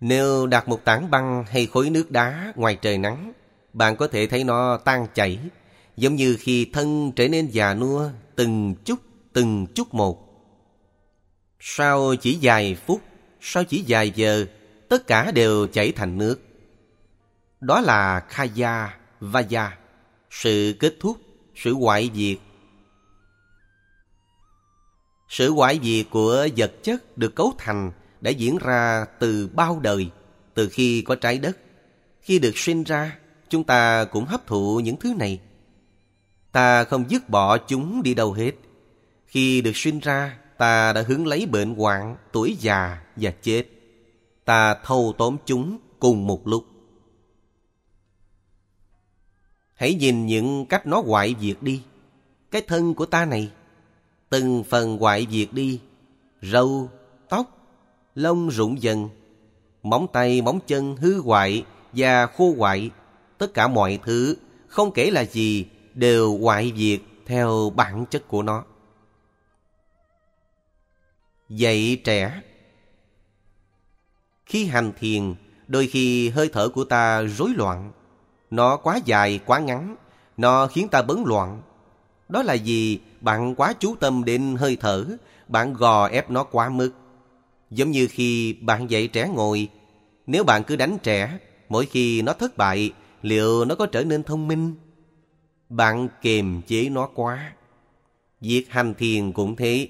Nếu 0.00 0.46
đặt 0.46 0.68
một 0.68 0.84
tảng 0.84 1.10
băng 1.10 1.44
hay 1.44 1.66
khối 1.66 1.90
nước 1.90 2.10
đá 2.10 2.52
ngoài 2.56 2.78
trời 2.82 2.98
nắng, 2.98 3.32
bạn 3.72 3.96
có 3.96 4.08
thể 4.08 4.26
thấy 4.26 4.44
nó 4.44 4.76
tan 4.76 5.06
chảy, 5.14 5.38
giống 5.96 6.16
như 6.16 6.36
khi 6.40 6.64
thân 6.64 7.12
trở 7.16 7.28
nên 7.28 7.46
già 7.46 7.74
nua 7.74 8.10
từng 8.36 8.74
chút 8.84 8.98
từng 9.32 9.66
chút 9.74 9.94
một. 9.94 10.28
Sau 11.60 12.14
chỉ 12.16 12.38
vài 12.42 12.76
phút, 12.86 13.00
sau 13.40 13.64
chỉ 13.64 13.84
vài 13.88 14.10
giờ, 14.10 14.46
tất 14.88 15.06
cả 15.06 15.30
đều 15.30 15.66
chảy 15.66 15.92
thành 15.92 16.18
nước. 16.18 16.40
Đó 17.60 17.80
là 17.80 18.20
Khaya, 18.28 18.98
Vaya, 19.20 19.78
sự 20.30 20.74
kết 20.78 20.94
thúc, 21.00 21.16
sự 21.54 21.74
hoại 21.74 22.10
diệt. 22.14 22.38
Sự 25.28 25.50
hoại 25.50 25.80
diệt 25.82 26.06
của 26.10 26.48
vật 26.56 26.72
chất 26.82 27.18
được 27.18 27.34
cấu 27.34 27.52
thành 27.58 27.92
đã 28.20 28.30
diễn 28.30 28.58
ra 28.58 29.04
từ 29.18 29.48
bao 29.54 29.80
đời, 29.80 30.10
từ 30.54 30.68
khi 30.68 31.02
có 31.02 31.14
trái 31.14 31.38
đất. 31.38 31.58
Khi 32.20 32.38
được 32.38 32.58
sinh 32.58 32.84
ra, 32.84 33.18
chúng 33.48 33.64
ta 33.64 34.04
cũng 34.04 34.24
hấp 34.24 34.46
thụ 34.46 34.80
những 34.84 34.96
thứ 34.96 35.14
này. 35.18 35.40
Ta 36.52 36.84
không 36.84 37.10
dứt 37.10 37.28
bỏ 37.28 37.58
chúng 37.58 38.02
đi 38.02 38.14
đâu 38.14 38.32
hết. 38.32 38.52
Khi 39.26 39.60
được 39.60 39.76
sinh 39.76 39.98
ra, 39.98 40.38
ta 40.58 40.92
đã 40.92 41.02
hướng 41.08 41.26
lấy 41.26 41.46
bệnh 41.46 41.74
hoạn, 41.74 42.16
tuổi 42.32 42.56
già 42.60 43.02
và 43.16 43.30
chết. 43.42 43.64
Ta 44.44 44.74
thâu 44.74 45.14
tóm 45.18 45.36
chúng 45.46 45.78
cùng 45.98 46.26
một 46.26 46.48
lúc. 46.48 46.64
Hãy 49.74 49.94
nhìn 49.94 50.26
những 50.26 50.66
cách 50.66 50.86
nó 50.86 51.02
hoại 51.06 51.34
diệt 51.40 51.56
đi. 51.60 51.82
Cái 52.50 52.62
thân 52.62 52.94
của 52.94 53.06
ta 53.06 53.24
này, 53.24 53.50
từng 54.30 54.64
phần 54.64 54.98
hoại 54.98 55.26
diệt 55.30 55.48
đi. 55.52 55.80
Râu, 56.42 56.90
tóc, 57.28 57.58
lông 58.14 58.48
rụng 58.48 58.82
dần, 58.82 59.08
móng 59.82 60.06
tay, 60.12 60.42
móng 60.42 60.58
chân 60.66 60.96
hư 60.96 61.20
hoại 61.20 61.64
và 61.92 62.26
khô 62.26 62.54
hoại. 62.58 62.90
Tất 63.38 63.54
cả 63.54 63.68
mọi 63.68 63.98
thứ, 64.04 64.36
không 64.66 64.92
kể 64.92 65.10
là 65.10 65.24
gì, 65.24 65.66
đều 65.94 66.38
hoại 66.38 66.72
diệt 66.76 67.00
theo 67.26 67.72
bản 67.76 68.06
chất 68.10 68.28
của 68.28 68.42
nó. 68.42 68.64
Dạy 71.48 72.00
trẻ 72.04 72.42
Khi 74.46 74.66
hành 74.66 74.92
thiền, 74.98 75.34
đôi 75.68 75.86
khi 75.86 76.28
hơi 76.28 76.50
thở 76.52 76.68
của 76.68 76.84
ta 76.84 77.22
rối 77.22 77.50
loạn. 77.56 77.92
Nó 78.50 78.76
quá 78.76 78.98
dài, 79.04 79.40
quá 79.46 79.58
ngắn, 79.58 79.96
nó 80.36 80.66
khiến 80.66 80.88
ta 80.88 81.02
bấn 81.02 81.22
loạn. 81.26 81.62
Đó 82.28 82.42
là 82.42 82.56
vì 82.64 83.00
bạn 83.20 83.54
quá 83.54 83.74
chú 83.78 83.94
tâm 84.00 84.24
đến 84.24 84.56
hơi 84.58 84.76
thở, 84.80 85.06
bạn 85.48 85.72
gò 85.72 86.06
ép 86.06 86.30
nó 86.30 86.44
quá 86.44 86.68
mức. 86.68 86.90
Giống 87.70 87.90
như 87.90 88.08
khi 88.10 88.52
bạn 88.52 88.90
dạy 88.90 89.08
trẻ 89.08 89.28
ngồi, 89.28 89.68
nếu 90.26 90.44
bạn 90.44 90.64
cứ 90.64 90.76
đánh 90.76 90.98
trẻ, 91.02 91.38
mỗi 91.68 91.86
khi 91.86 92.22
nó 92.22 92.32
thất 92.32 92.56
bại, 92.56 92.92
liệu 93.22 93.64
nó 93.64 93.74
có 93.74 93.86
trở 93.86 94.04
nên 94.04 94.22
thông 94.22 94.48
minh? 94.48 94.74
Bạn 95.72 96.08
kiềm 96.22 96.62
chế 96.62 96.88
nó 96.88 97.08
quá. 97.14 97.52
Việc 98.40 98.64
hành 98.70 98.94
thiền 98.94 99.32
cũng 99.32 99.56
thế. 99.56 99.88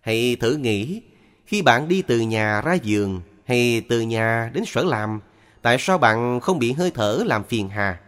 Hãy 0.00 0.36
thử 0.40 0.56
nghĩ, 0.56 1.02
khi 1.46 1.62
bạn 1.62 1.88
đi 1.88 2.02
từ 2.02 2.20
nhà 2.20 2.60
ra 2.60 2.74
giường 2.74 3.20
hay 3.44 3.82
từ 3.88 4.00
nhà 4.00 4.50
đến 4.54 4.64
sở 4.66 4.84
làm, 4.84 5.20
tại 5.62 5.76
sao 5.78 5.98
bạn 5.98 6.40
không 6.40 6.58
bị 6.58 6.72
hơi 6.72 6.90
thở 6.90 7.22
làm 7.26 7.44
phiền 7.44 7.68
hà? 7.68 8.00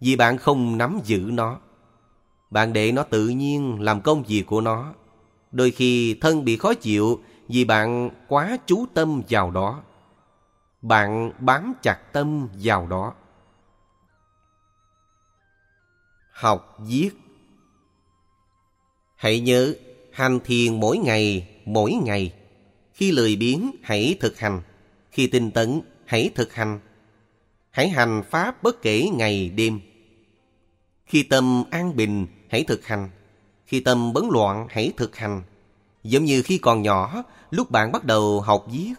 Vì 0.00 0.16
bạn 0.16 0.38
không 0.38 0.78
nắm 0.78 1.00
giữ 1.04 1.30
nó. 1.32 1.60
Bạn 2.50 2.72
để 2.72 2.92
nó 2.92 3.02
tự 3.02 3.28
nhiên 3.28 3.80
làm 3.80 4.00
công 4.00 4.22
việc 4.22 4.42
của 4.46 4.60
nó. 4.60 4.94
Đôi 5.52 5.70
khi 5.70 6.14
thân 6.20 6.44
bị 6.44 6.56
khó 6.56 6.74
chịu 6.74 7.20
vì 7.48 7.64
bạn 7.64 8.10
quá 8.28 8.58
chú 8.66 8.86
tâm 8.94 9.22
vào 9.28 9.50
đó. 9.50 9.82
Bạn 10.82 11.32
bám 11.38 11.72
chặt 11.82 11.98
tâm 12.12 12.48
vào 12.62 12.86
đó. 12.86 13.14
Học 16.36 16.78
viết 16.88 17.10
Hãy 19.16 19.40
nhớ 19.40 19.74
Hành 20.12 20.40
thiền 20.40 20.80
mỗi 20.80 20.98
ngày, 20.98 21.48
mỗi 21.64 21.92
ngày. 21.92 22.32
Khi 22.92 23.12
lười 23.12 23.36
biếng, 23.36 23.70
hãy 23.82 24.16
thực 24.20 24.38
hành. 24.38 24.62
Khi 25.10 25.26
tinh 25.26 25.50
tấn, 25.50 25.80
hãy 26.04 26.30
thực 26.34 26.54
hành. 26.54 26.80
Hãy 27.70 27.88
hành 27.88 28.22
Pháp 28.30 28.62
bất 28.62 28.82
kể 28.82 29.08
ngày 29.12 29.50
đêm. 29.50 29.80
Khi 31.06 31.22
tâm 31.22 31.64
an 31.70 31.96
bình, 31.96 32.26
hãy 32.48 32.64
thực 32.64 32.86
hành. 32.86 33.10
Khi 33.66 33.80
tâm 33.80 34.12
bấn 34.12 34.24
loạn, 34.30 34.66
hãy 34.70 34.92
thực 34.96 35.16
hành. 35.16 35.42
Giống 36.04 36.24
như 36.24 36.42
khi 36.42 36.58
còn 36.58 36.82
nhỏ, 36.82 37.22
lúc 37.50 37.70
bạn 37.70 37.92
bắt 37.92 38.04
đầu 38.04 38.40
học 38.40 38.66
viết. 38.72 38.94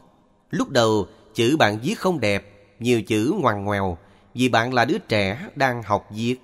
Lúc 0.49 0.69
đầu, 0.69 1.07
chữ 1.33 1.57
bạn 1.59 1.79
viết 1.83 1.99
không 1.99 2.19
đẹp, 2.19 2.69
nhiều 2.79 3.01
chữ 3.01 3.33
ngoằn 3.41 3.63
ngoèo, 3.63 3.97
vì 4.33 4.49
bạn 4.49 4.73
là 4.73 4.85
đứa 4.85 4.97
trẻ 4.97 5.49
đang 5.55 5.83
học 5.83 6.07
viết. 6.11 6.35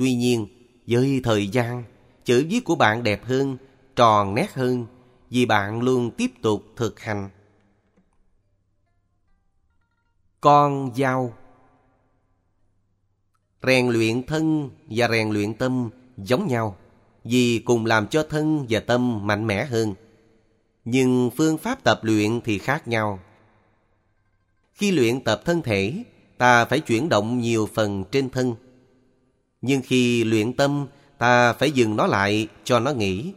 Tuy 0.00 0.14
nhiên, 0.14 0.46
với 0.86 1.20
thời 1.24 1.48
gian, 1.48 1.84
chữ 2.24 2.46
viết 2.50 2.64
của 2.64 2.74
bạn 2.74 3.02
đẹp 3.02 3.24
hơn, 3.24 3.56
tròn 3.96 4.34
nét 4.34 4.54
hơn 4.54 4.86
vì 5.30 5.46
bạn 5.46 5.82
luôn 5.82 6.10
tiếp 6.10 6.30
tục 6.42 6.64
thực 6.76 7.00
hành. 7.00 7.30
Con 10.40 10.90
dao 10.96 11.32
Rèn 13.62 13.88
luyện 13.88 14.22
thân 14.22 14.70
và 14.90 15.08
rèn 15.08 15.30
luyện 15.30 15.54
tâm 15.54 15.90
giống 16.16 16.46
nhau 16.46 16.76
vì 17.24 17.58
cùng 17.58 17.86
làm 17.86 18.06
cho 18.06 18.22
thân 18.22 18.66
và 18.68 18.80
tâm 18.80 19.26
mạnh 19.26 19.46
mẽ 19.46 19.64
hơn. 19.64 19.94
Nhưng 20.84 21.30
phương 21.36 21.58
pháp 21.58 21.84
tập 21.84 22.00
luyện 22.02 22.40
thì 22.44 22.58
khác 22.58 22.88
nhau. 22.88 23.20
Khi 24.74 24.90
luyện 24.90 25.20
tập 25.24 25.42
thân 25.44 25.62
thể, 25.62 26.04
ta 26.38 26.64
phải 26.64 26.80
chuyển 26.80 27.08
động 27.08 27.40
nhiều 27.40 27.68
phần 27.74 28.04
trên 28.10 28.30
thân. 28.30 28.54
Nhưng 29.62 29.82
khi 29.82 30.24
luyện 30.24 30.52
tâm 30.52 30.86
ta 31.18 31.52
phải 31.52 31.70
dừng 31.70 31.96
nó 31.96 32.06
lại 32.06 32.48
cho 32.64 32.80
nó 32.80 32.92
nghỉ. 32.92 33.32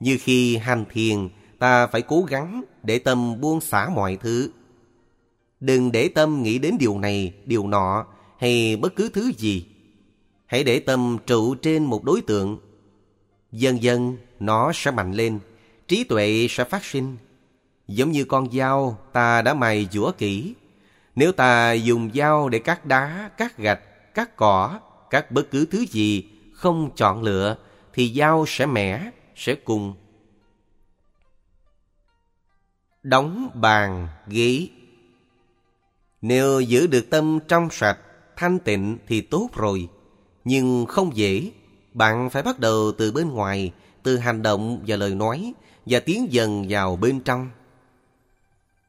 Như 0.00 0.18
khi 0.20 0.56
hành 0.56 0.84
thiền, 0.92 1.28
ta 1.58 1.86
phải 1.86 2.02
cố 2.02 2.22
gắng 2.22 2.64
để 2.82 2.98
tâm 2.98 3.40
buông 3.40 3.60
xả 3.60 3.88
mọi 3.88 4.16
thứ. 4.16 4.50
Đừng 5.60 5.92
để 5.92 6.08
tâm 6.08 6.42
nghĩ 6.42 6.58
đến 6.58 6.76
điều 6.78 6.98
này, 6.98 7.34
điều 7.44 7.66
nọ 7.66 8.06
hay 8.38 8.76
bất 8.76 8.96
cứ 8.96 9.08
thứ 9.08 9.32
gì. 9.38 9.66
Hãy 10.46 10.64
để 10.64 10.80
tâm 10.80 11.18
trụ 11.26 11.54
trên 11.54 11.84
một 11.84 12.04
đối 12.04 12.20
tượng. 12.20 12.58
Dần 13.52 13.82
dần 13.82 14.16
nó 14.40 14.72
sẽ 14.74 14.90
mạnh 14.90 15.12
lên, 15.12 15.38
trí 15.88 16.04
tuệ 16.04 16.46
sẽ 16.50 16.64
phát 16.64 16.84
sinh. 16.84 17.16
Giống 17.88 18.10
như 18.10 18.24
con 18.24 18.52
dao 18.52 18.98
ta 19.12 19.42
đã 19.42 19.54
mài 19.54 19.88
dũa 19.92 20.12
kỹ. 20.12 20.54
Nếu 21.14 21.32
ta 21.32 21.72
dùng 21.72 22.10
dao 22.14 22.48
để 22.48 22.58
cắt 22.58 22.86
đá, 22.86 23.30
cắt 23.36 23.58
gạch, 23.58 23.80
các 24.14 24.36
cỏ, 24.36 24.80
các 25.10 25.30
bất 25.30 25.50
cứ 25.50 25.66
thứ 25.66 25.86
gì 25.86 26.24
không 26.52 26.90
chọn 26.96 27.22
lựa 27.22 27.56
thì 27.92 28.14
dao 28.16 28.44
sẽ 28.48 28.66
mẻ, 28.66 29.10
sẽ 29.36 29.54
cùng. 29.54 29.94
Đóng 33.02 33.50
bàn, 33.54 34.08
ghế 34.26 34.68
Nếu 36.22 36.60
giữ 36.60 36.86
được 36.86 37.10
tâm 37.10 37.38
trong 37.48 37.68
sạch, 37.70 37.98
thanh 38.36 38.58
tịnh 38.58 38.98
thì 39.06 39.20
tốt 39.20 39.48
rồi. 39.54 39.88
Nhưng 40.44 40.86
không 40.86 41.16
dễ. 41.16 41.50
Bạn 41.92 42.30
phải 42.30 42.42
bắt 42.42 42.58
đầu 42.58 42.92
từ 42.98 43.12
bên 43.12 43.30
ngoài, 43.30 43.72
từ 44.02 44.16
hành 44.16 44.42
động 44.42 44.84
và 44.86 44.96
lời 44.96 45.14
nói 45.14 45.52
và 45.86 46.00
tiến 46.00 46.32
dần 46.32 46.66
vào 46.68 46.96
bên 46.96 47.20
trong. 47.20 47.50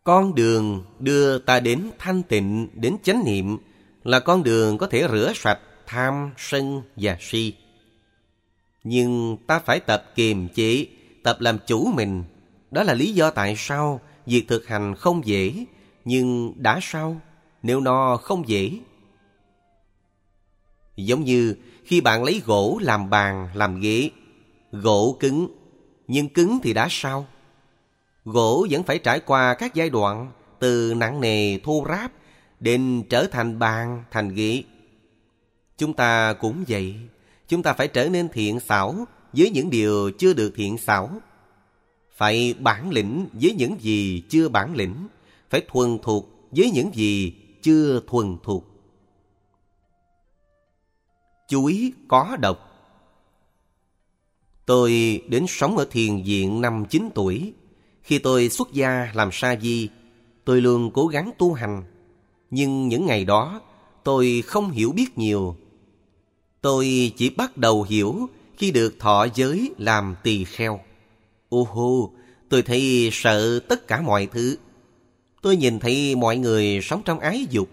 Con 0.03 0.35
đường 0.35 0.83
đưa 0.99 1.37
ta 1.37 1.59
đến 1.59 1.89
thanh 1.99 2.23
tịnh, 2.23 2.67
đến 2.73 2.97
chánh 3.03 3.23
niệm 3.25 3.57
là 4.03 4.19
con 4.19 4.43
đường 4.43 4.77
có 4.77 4.87
thể 4.87 5.07
rửa 5.11 5.31
sạch 5.35 5.59
tham, 5.85 6.31
sân 6.37 6.81
và 6.95 7.17
si. 7.19 7.53
Nhưng 8.83 9.37
ta 9.47 9.59
phải 9.59 9.79
tập 9.79 10.05
kiềm 10.15 10.47
chế, 10.49 10.85
tập 11.23 11.37
làm 11.41 11.57
chủ 11.67 11.91
mình. 11.95 12.23
Đó 12.71 12.83
là 12.83 12.93
lý 12.93 13.13
do 13.13 13.29
tại 13.29 13.55
sao 13.57 14.01
việc 14.25 14.45
thực 14.47 14.67
hành 14.67 14.95
không 14.95 15.25
dễ, 15.25 15.65
nhưng 16.05 16.53
đã 16.55 16.79
sao 16.81 17.21
nếu 17.63 17.79
nó 17.79 18.17
không 18.17 18.47
dễ? 18.47 18.71
Giống 20.95 21.23
như 21.23 21.55
khi 21.85 22.01
bạn 22.01 22.23
lấy 22.23 22.41
gỗ 22.45 22.79
làm 22.81 23.09
bàn, 23.09 23.49
làm 23.53 23.79
ghế, 23.79 24.09
gỗ 24.71 25.17
cứng, 25.19 25.47
nhưng 26.07 26.29
cứng 26.29 26.59
thì 26.63 26.73
đã 26.73 26.87
sao? 26.89 27.27
Gỗ 28.25 28.67
vẫn 28.69 28.83
phải 28.83 28.99
trải 28.99 29.19
qua 29.19 29.53
các 29.53 29.75
giai 29.75 29.89
đoạn 29.89 30.31
từ 30.59 30.93
nặng 30.97 31.21
nề 31.21 31.59
thô 31.59 31.85
ráp 31.89 32.11
đến 32.61 33.03
trở 33.09 33.27
thành 33.27 33.59
bàn, 33.59 34.03
thành 34.11 34.29
ghế. 34.35 34.63
Chúng 35.77 35.93
ta 35.93 36.33
cũng 36.33 36.63
vậy, 36.67 36.95
chúng 37.47 37.63
ta 37.63 37.73
phải 37.73 37.87
trở 37.87 38.09
nên 38.09 38.29
thiện 38.29 38.59
xảo 38.59 39.05
với 39.33 39.49
những 39.49 39.69
điều 39.69 40.11
chưa 40.11 40.33
được 40.33 40.53
thiện 40.55 40.77
xảo. 40.77 41.09
Phải 42.15 42.55
bản 42.59 42.91
lĩnh 42.91 43.27
với 43.33 43.53
những 43.53 43.77
gì 43.79 44.23
chưa 44.29 44.49
bản 44.49 44.75
lĩnh, 44.75 45.07
phải 45.49 45.61
thuần 45.67 45.97
thuộc 46.03 46.49
với 46.51 46.71
những 46.71 46.95
gì 46.95 47.33
chưa 47.61 48.01
thuần 48.07 48.37
thuộc. 48.43 48.65
Chuối 51.47 51.93
có 52.07 52.37
độc 52.41 52.67
Tôi 54.65 55.21
đến 55.27 55.45
sống 55.47 55.77
ở 55.77 55.87
thiền 55.91 56.23
viện 56.23 56.61
năm 56.61 56.85
9 56.89 57.09
tuổi. 57.15 57.53
Khi 58.01 58.19
tôi 58.19 58.49
xuất 58.49 58.73
gia 58.73 59.11
làm 59.13 59.29
sa 59.31 59.55
di, 59.61 59.89
tôi 60.45 60.61
luôn 60.61 60.91
cố 60.93 61.07
gắng 61.07 61.31
tu 61.37 61.53
hành. 61.53 61.83
Nhưng 62.51 62.87
những 62.87 63.05
ngày 63.05 63.25
đó, 63.25 63.61
tôi 64.03 64.43
không 64.45 64.71
hiểu 64.71 64.91
biết 64.91 65.17
nhiều. 65.17 65.55
Tôi 66.61 67.13
chỉ 67.17 67.29
bắt 67.29 67.57
đầu 67.57 67.83
hiểu 67.83 68.29
khi 68.57 68.71
được 68.71 68.99
thọ 68.99 69.27
giới 69.35 69.71
làm 69.77 70.15
tỳ 70.23 70.43
kheo. 70.43 70.79
Ô 71.49 71.67
hô, 71.71 72.11
tôi 72.49 72.61
thấy 72.61 73.09
sợ 73.11 73.59
tất 73.59 73.87
cả 73.87 74.01
mọi 74.01 74.25
thứ. 74.25 74.57
Tôi 75.41 75.57
nhìn 75.57 75.79
thấy 75.79 76.15
mọi 76.15 76.37
người 76.37 76.79
sống 76.81 77.01
trong 77.05 77.19
ái 77.19 77.47
dục. 77.49 77.69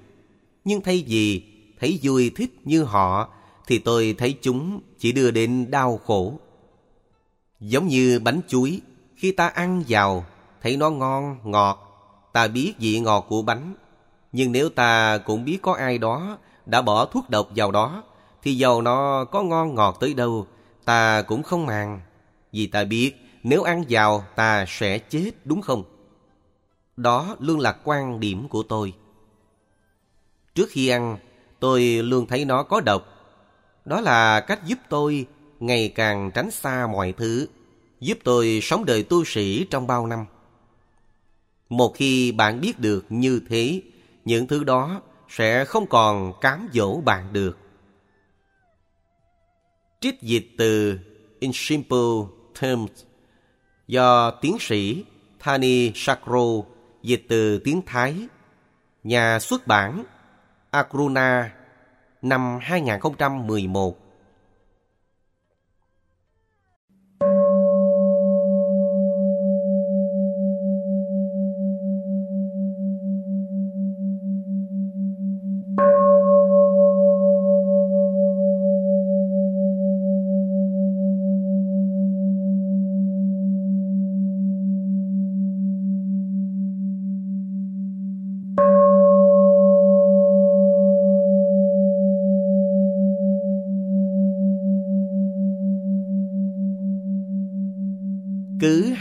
Nhưng 0.64 0.80
thay 0.80 1.04
vì 1.08 1.42
thấy 1.80 1.98
vui 2.02 2.30
thích 2.30 2.54
như 2.64 2.82
họ, 2.82 3.28
thì 3.66 3.78
tôi 3.78 4.14
thấy 4.18 4.36
chúng 4.42 4.80
chỉ 4.98 5.12
đưa 5.12 5.30
đến 5.30 5.70
đau 5.70 6.00
khổ. 6.04 6.38
Giống 7.60 7.88
như 7.88 8.20
bánh 8.20 8.40
chuối, 8.48 8.80
khi 9.16 9.32
ta 9.32 9.48
ăn 9.48 9.84
vào, 9.88 10.24
thấy 10.62 10.76
nó 10.76 10.90
ngon, 10.90 11.38
ngọt, 11.44 11.78
ta 12.32 12.48
biết 12.48 12.72
vị 12.78 13.00
ngọt 13.00 13.26
của 13.28 13.42
bánh. 13.42 13.74
Nhưng 14.38 14.52
nếu 14.52 14.68
ta 14.68 15.18
cũng 15.18 15.44
biết 15.44 15.58
có 15.62 15.72
ai 15.72 15.98
đó 15.98 16.38
đã 16.66 16.82
bỏ 16.82 17.04
thuốc 17.04 17.30
độc 17.30 17.48
vào 17.56 17.70
đó, 17.70 18.02
thì 18.42 18.54
dầu 18.54 18.82
nó 18.82 19.24
có 19.24 19.42
ngon 19.42 19.74
ngọt 19.74 19.96
tới 20.00 20.14
đâu, 20.14 20.46
ta 20.84 21.22
cũng 21.22 21.42
không 21.42 21.66
màng. 21.66 22.00
Vì 22.52 22.66
ta 22.66 22.84
biết 22.84 23.12
nếu 23.42 23.62
ăn 23.62 23.84
vào 23.88 24.24
ta 24.36 24.64
sẽ 24.68 24.98
chết 24.98 25.30
đúng 25.44 25.62
không? 25.62 25.84
Đó 26.96 27.36
luôn 27.38 27.60
là 27.60 27.76
quan 27.84 28.20
điểm 28.20 28.48
của 28.48 28.62
tôi. 28.62 28.92
Trước 30.54 30.68
khi 30.70 30.88
ăn, 30.88 31.18
tôi 31.60 31.82
luôn 31.82 32.26
thấy 32.26 32.44
nó 32.44 32.62
có 32.62 32.80
độc. 32.80 33.02
Đó 33.84 34.00
là 34.00 34.40
cách 34.40 34.66
giúp 34.66 34.78
tôi 34.88 35.26
ngày 35.60 35.92
càng 35.94 36.30
tránh 36.34 36.50
xa 36.50 36.86
mọi 36.86 37.12
thứ, 37.12 37.48
giúp 38.00 38.18
tôi 38.24 38.60
sống 38.62 38.84
đời 38.84 39.02
tu 39.02 39.24
sĩ 39.24 39.66
trong 39.70 39.86
bao 39.86 40.06
năm. 40.06 40.24
Một 41.68 41.94
khi 41.96 42.32
bạn 42.32 42.60
biết 42.60 42.78
được 42.78 43.04
như 43.08 43.40
thế, 43.48 43.82
những 44.28 44.46
thứ 44.46 44.64
đó 44.64 45.00
sẽ 45.28 45.64
không 45.64 45.86
còn 45.86 46.32
cám 46.40 46.68
dỗ 46.72 47.00
bạn 47.00 47.32
được. 47.32 47.58
Trích 50.00 50.22
dịch 50.22 50.46
từ 50.58 50.98
In 51.40 51.50
Simple 51.54 52.08
Terms 52.60 52.90
do 53.86 54.30
tiến 54.30 54.56
sĩ 54.60 55.04
Thani 55.38 55.92
Sakro 55.94 56.46
dịch 57.02 57.26
từ 57.28 57.58
tiếng 57.58 57.82
Thái, 57.86 58.28
nhà 59.04 59.38
xuất 59.38 59.66
bản 59.66 60.04
Akruna 60.70 61.52
năm 62.22 62.58
2011. 62.62 64.07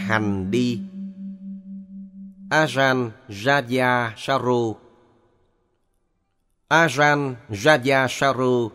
Hành 0.08 0.52
đi 0.52 0.80
Ajan 2.50 3.10
Raja 3.30 4.12
Saru 4.18 4.76
Ajan 6.70 7.36
Raja 7.50 8.08
Saru 8.10 8.70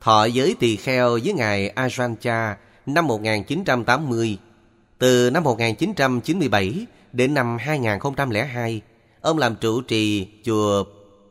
thọ 0.00 0.24
giới 0.24 0.56
tỳ 0.58 0.76
kheo 0.76 1.18
với 1.24 1.32
ngài 1.32 1.72
Ajan 1.76 2.16
Cha 2.20 2.56
năm 2.86 3.06
1980. 3.06 4.38
Từ 4.98 5.30
năm 5.30 5.44
1997 5.44 6.86
đến 7.12 7.34
năm 7.34 7.56
2002, 7.60 8.80
ông 9.20 9.38
làm 9.38 9.56
trụ 9.56 9.80
trì 9.80 10.28
chùa 10.44 10.84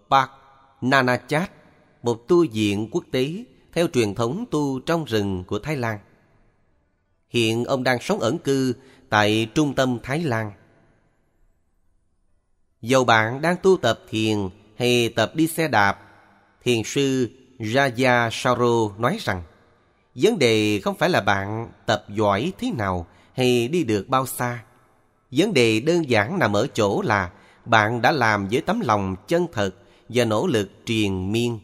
Park 0.09 0.29
Nanachat, 0.81 1.51
một 2.03 2.27
tu 2.27 2.45
viện 2.53 2.87
quốc 2.91 3.03
tế 3.11 3.43
theo 3.73 3.87
truyền 3.87 4.15
thống 4.15 4.45
tu 4.51 4.79
trong 4.79 5.05
rừng 5.05 5.43
của 5.47 5.59
Thái 5.59 5.75
Lan. 5.75 5.99
Hiện 7.29 7.65
ông 7.65 7.83
đang 7.83 7.99
sống 8.01 8.19
ẩn 8.19 8.37
cư 8.37 8.73
tại 9.09 9.47
trung 9.55 9.73
tâm 9.73 9.97
Thái 10.03 10.19
Lan. 10.19 10.51
Dầu 12.81 13.03
bạn 13.03 13.41
đang 13.41 13.55
tu 13.63 13.77
tập 13.77 13.99
thiền 14.09 14.37
hay 14.77 15.09
tập 15.09 15.31
đi 15.35 15.47
xe 15.47 15.67
đạp, 15.67 15.99
thiền 16.63 16.83
sư 16.85 17.29
Raja 17.59 18.29
Saro 18.31 18.89
nói 18.97 19.17
rằng 19.21 19.43
vấn 20.15 20.39
đề 20.39 20.79
không 20.83 20.95
phải 20.97 21.09
là 21.09 21.21
bạn 21.21 21.71
tập 21.85 22.05
giỏi 22.09 22.53
thế 22.59 22.71
nào 22.71 23.07
hay 23.33 23.67
đi 23.67 23.83
được 23.83 24.09
bao 24.09 24.25
xa. 24.25 24.63
Vấn 25.31 25.53
đề 25.53 25.79
đơn 25.79 26.09
giản 26.09 26.39
nằm 26.39 26.53
ở 26.53 26.67
chỗ 26.73 27.01
là 27.01 27.31
bạn 27.65 28.01
đã 28.01 28.11
làm 28.11 28.47
với 28.47 28.61
tấm 28.61 28.79
lòng 28.79 29.15
chân 29.27 29.47
thật 29.51 29.75
và 30.09 30.25
nỗ 30.25 30.47
lực 30.47 30.69
truyền 30.85 31.31
miên. 31.31 31.59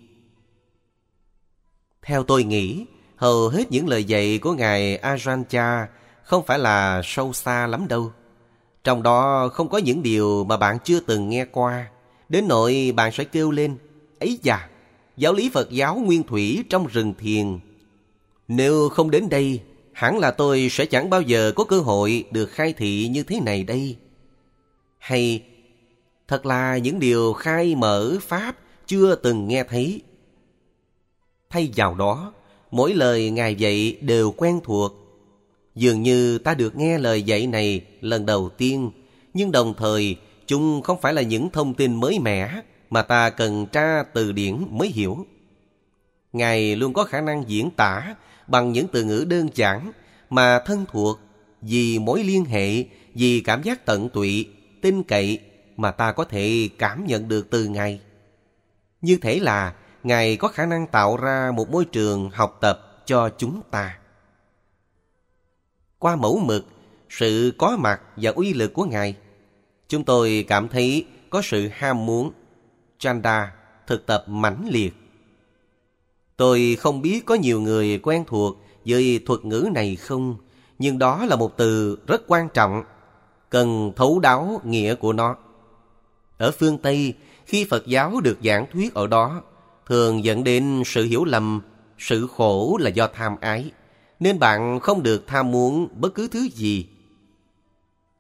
Theo 2.02 2.24
tôi 2.24 2.44
nghĩ, 2.44 2.86
hầu 3.16 3.50
hết 3.50 3.72
những 3.72 3.88
lời 3.88 4.04
dạy 4.04 4.38
của 4.38 4.54
Ngài 4.54 5.00
Ajahn 5.02 5.44
Chah 5.44 5.90
không 6.26 6.46
phải 6.46 6.60
là 6.60 7.02
sâu 7.04 7.34
xa 7.34 7.68
lắm 7.68 7.88
đâu. 7.88 8.12
Trong 8.84 9.04
đó 9.04 9.50
không 9.54 9.70
có 9.70 9.78
những 9.78 10.04
điều 10.04 10.44
mà 10.44 10.58
bạn 10.58 10.78
chưa 10.84 11.00
từng 11.00 11.30
nghe 11.30 11.46
qua. 11.46 11.88
Đến 12.30 12.48
nỗi 12.48 12.94
bạn 12.96 13.12
sẽ 13.12 13.24
kêu 13.24 13.52
lên, 13.52 13.78
ấy 14.20 14.40
già 14.44 14.70
giáo 15.18 15.34
lý 15.34 15.50
Phật 15.50 15.70
giáo 15.70 15.96
nguyên 15.96 16.24
thủy 16.24 16.64
trong 16.70 16.88
rừng 16.88 17.14
thiền. 17.20 17.60
Nếu 18.48 18.90
không 18.90 19.12
đến 19.12 19.30
đây, 19.30 19.62
hẳn 19.94 20.18
là 20.18 20.32
tôi 20.32 20.68
sẽ 20.72 20.86
chẳng 20.86 21.10
bao 21.10 21.22
giờ 21.22 21.52
có 21.56 21.64
cơ 21.64 21.80
hội 21.80 22.24
được 22.32 22.46
khai 22.46 22.74
thị 22.74 23.08
như 23.08 23.24
thế 23.24 23.40
này 23.40 23.64
đây. 23.64 23.98
Hay, 24.98 25.44
thật 26.28 26.46
là 26.46 26.78
những 26.78 27.00
điều 27.00 27.34
khai 27.34 27.76
mở 27.76 28.18
Pháp 28.22 28.56
chưa 28.88 29.16
từng 29.16 29.48
nghe 29.48 29.64
thấy. 29.64 30.02
Thay 31.50 31.72
vào 31.76 31.96
đó, 31.96 32.34
mỗi 32.72 32.94
lời 32.94 33.30
Ngài 33.30 33.56
dạy 33.56 33.98
đều 34.02 34.32
quen 34.32 34.60
thuộc 34.64 35.05
Dường 35.76 36.04
như 36.04 36.38
ta 36.38 36.54
được 36.54 36.76
nghe 36.76 36.98
lời 36.98 37.24
dạy 37.24 37.48
này 37.48 37.82
lần 38.02 38.26
đầu 38.26 38.50
tiên, 38.50 38.92
nhưng 39.34 39.52
đồng 39.52 39.74
thời 39.78 40.18
chúng 40.48 40.82
không 40.82 41.02
phải 41.02 41.14
là 41.14 41.22
những 41.22 41.50
thông 41.50 41.74
tin 41.74 41.96
mới 41.96 42.20
mẻ 42.20 42.62
mà 42.90 43.02
ta 43.02 43.30
cần 43.30 43.66
tra 43.66 44.04
từ 44.04 44.32
điển 44.32 44.66
mới 44.70 44.88
hiểu. 44.88 45.26
Ngài 46.34 46.76
luôn 46.76 46.94
có 46.94 47.04
khả 47.04 47.22
năng 47.22 47.44
diễn 47.48 47.72
tả 47.72 48.16
bằng 48.48 48.72
những 48.72 48.88
từ 48.88 49.04
ngữ 49.04 49.26
đơn 49.30 49.50
giản 49.56 49.92
mà 50.30 50.60
thân 50.60 50.86
thuộc 50.92 51.20
vì 51.62 52.00
mối 52.00 52.24
liên 52.24 52.46
hệ, 52.46 52.84
vì 53.14 53.40
cảm 53.40 53.64
giác 53.64 53.86
tận 53.86 54.10
tụy, 54.10 54.50
tin 54.82 55.04
cậy 55.04 55.40
mà 55.78 55.92
ta 55.92 56.12
có 56.12 56.24
thể 56.24 56.70
cảm 56.78 57.06
nhận 57.06 57.28
được 57.28 57.50
từ 57.50 57.66
Ngài. 57.66 58.00
Như 59.02 59.18
thế 59.22 59.40
là 59.40 59.74
Ngài 60.04 60.38
có 60.38 60.48
khả 60.48 60.66
năng 60.66 60.88
tạo 60.88 61.18
ra 61.18 61.52
một 61.56 61.70
môi 61.70 61.86
trường 61.86 62.30
học 62.30 62.58
tập 62.62 63.04
cho 63.06 63.30
chúng 63.38 63.62
ta 63.72 63.98
qua 66.06 66.16
mẫu 66.16 66.40
mực, 66.40 66.66
sự 67.10 67.54
có 67.58 67.78
mặt 67.78 68.02
và 68.16 68.32
uy 68.32 68.54
lực 68.54 68.74
của 68.74 68.86
Ngài. 68.86 69.16
Chúng 69.88 70.04
tôi 70.04 70.46
cảm 70.48 70.68
thấy 70.68 71.06
có 71.30 71.42
sự 71.44 71.70
ham 71.74 72.06
muốn. 72.06 72.32
Chanda 73.00 73.54
thực 73.88 74.06
tập 74.06 74.24
mãnh 74.28 74.68
liệt. 74.70 74.94
Tôi 76.38 76.78
không 76.80 77.02
biết 77.02 77.26
có 77.26 77.36
nhiều 77.36 77.62
người 77.62 78.00
quen 78.04 78.24
thuộc 78.28 78.58
với 78.86 79.20
thuật 79.26 79.46
ngữ 79.46 79.70
này 79.74 79.96
không, 79.96 80.38
nhưng 80.80 81.00
đó 81.00 81.26
là 81.26 81.36
một 81.36 81.58
từ 81.58 82.00
rất 82.08 82.22
quan 82.28 82.50
trọng, 82.54 82.84
cần 83.50 83.92
thấu 83.96 84.20
đáo 84.20 84.62
nghĩa 84.64 84.96
của 84.96 85.14
nó. 85.14 85.36
Ở 86.38 86.52
phương 86.52 86.78
Tây, 86.78 87.14
khi 87.46 87.66
Phật 87.70 87.88
giáo 87.88 88.22
được 88.24 88.38
giảng 88.44 88.66
thuyết 88.74 88.94
ở 88.94 89.08
đó, 89.08 89.42
thường 89.86 90.24
dẫn 90.24 90.44
đến 90.44 90.84
sự 90.86 91.04
hiểu 91.04 91.26
lầm, 91.26 91.62
sự 91.98 92.28
khổ 92.28 92.78
là 92.82 92.90
do 92.90 93.08
tham 93.08 93.36
ái, 93.42 93.72
nên 94.26 94.40
bạn 94.40 94.80
không 94.80 95.04
được 95.04 95.28
tham 95.28 95.52
muốn 95.52 95.88
bất 95.96 96.16
cứ 96.16 96.28
thứ 96.28 96.50
gì. 96.54 96.88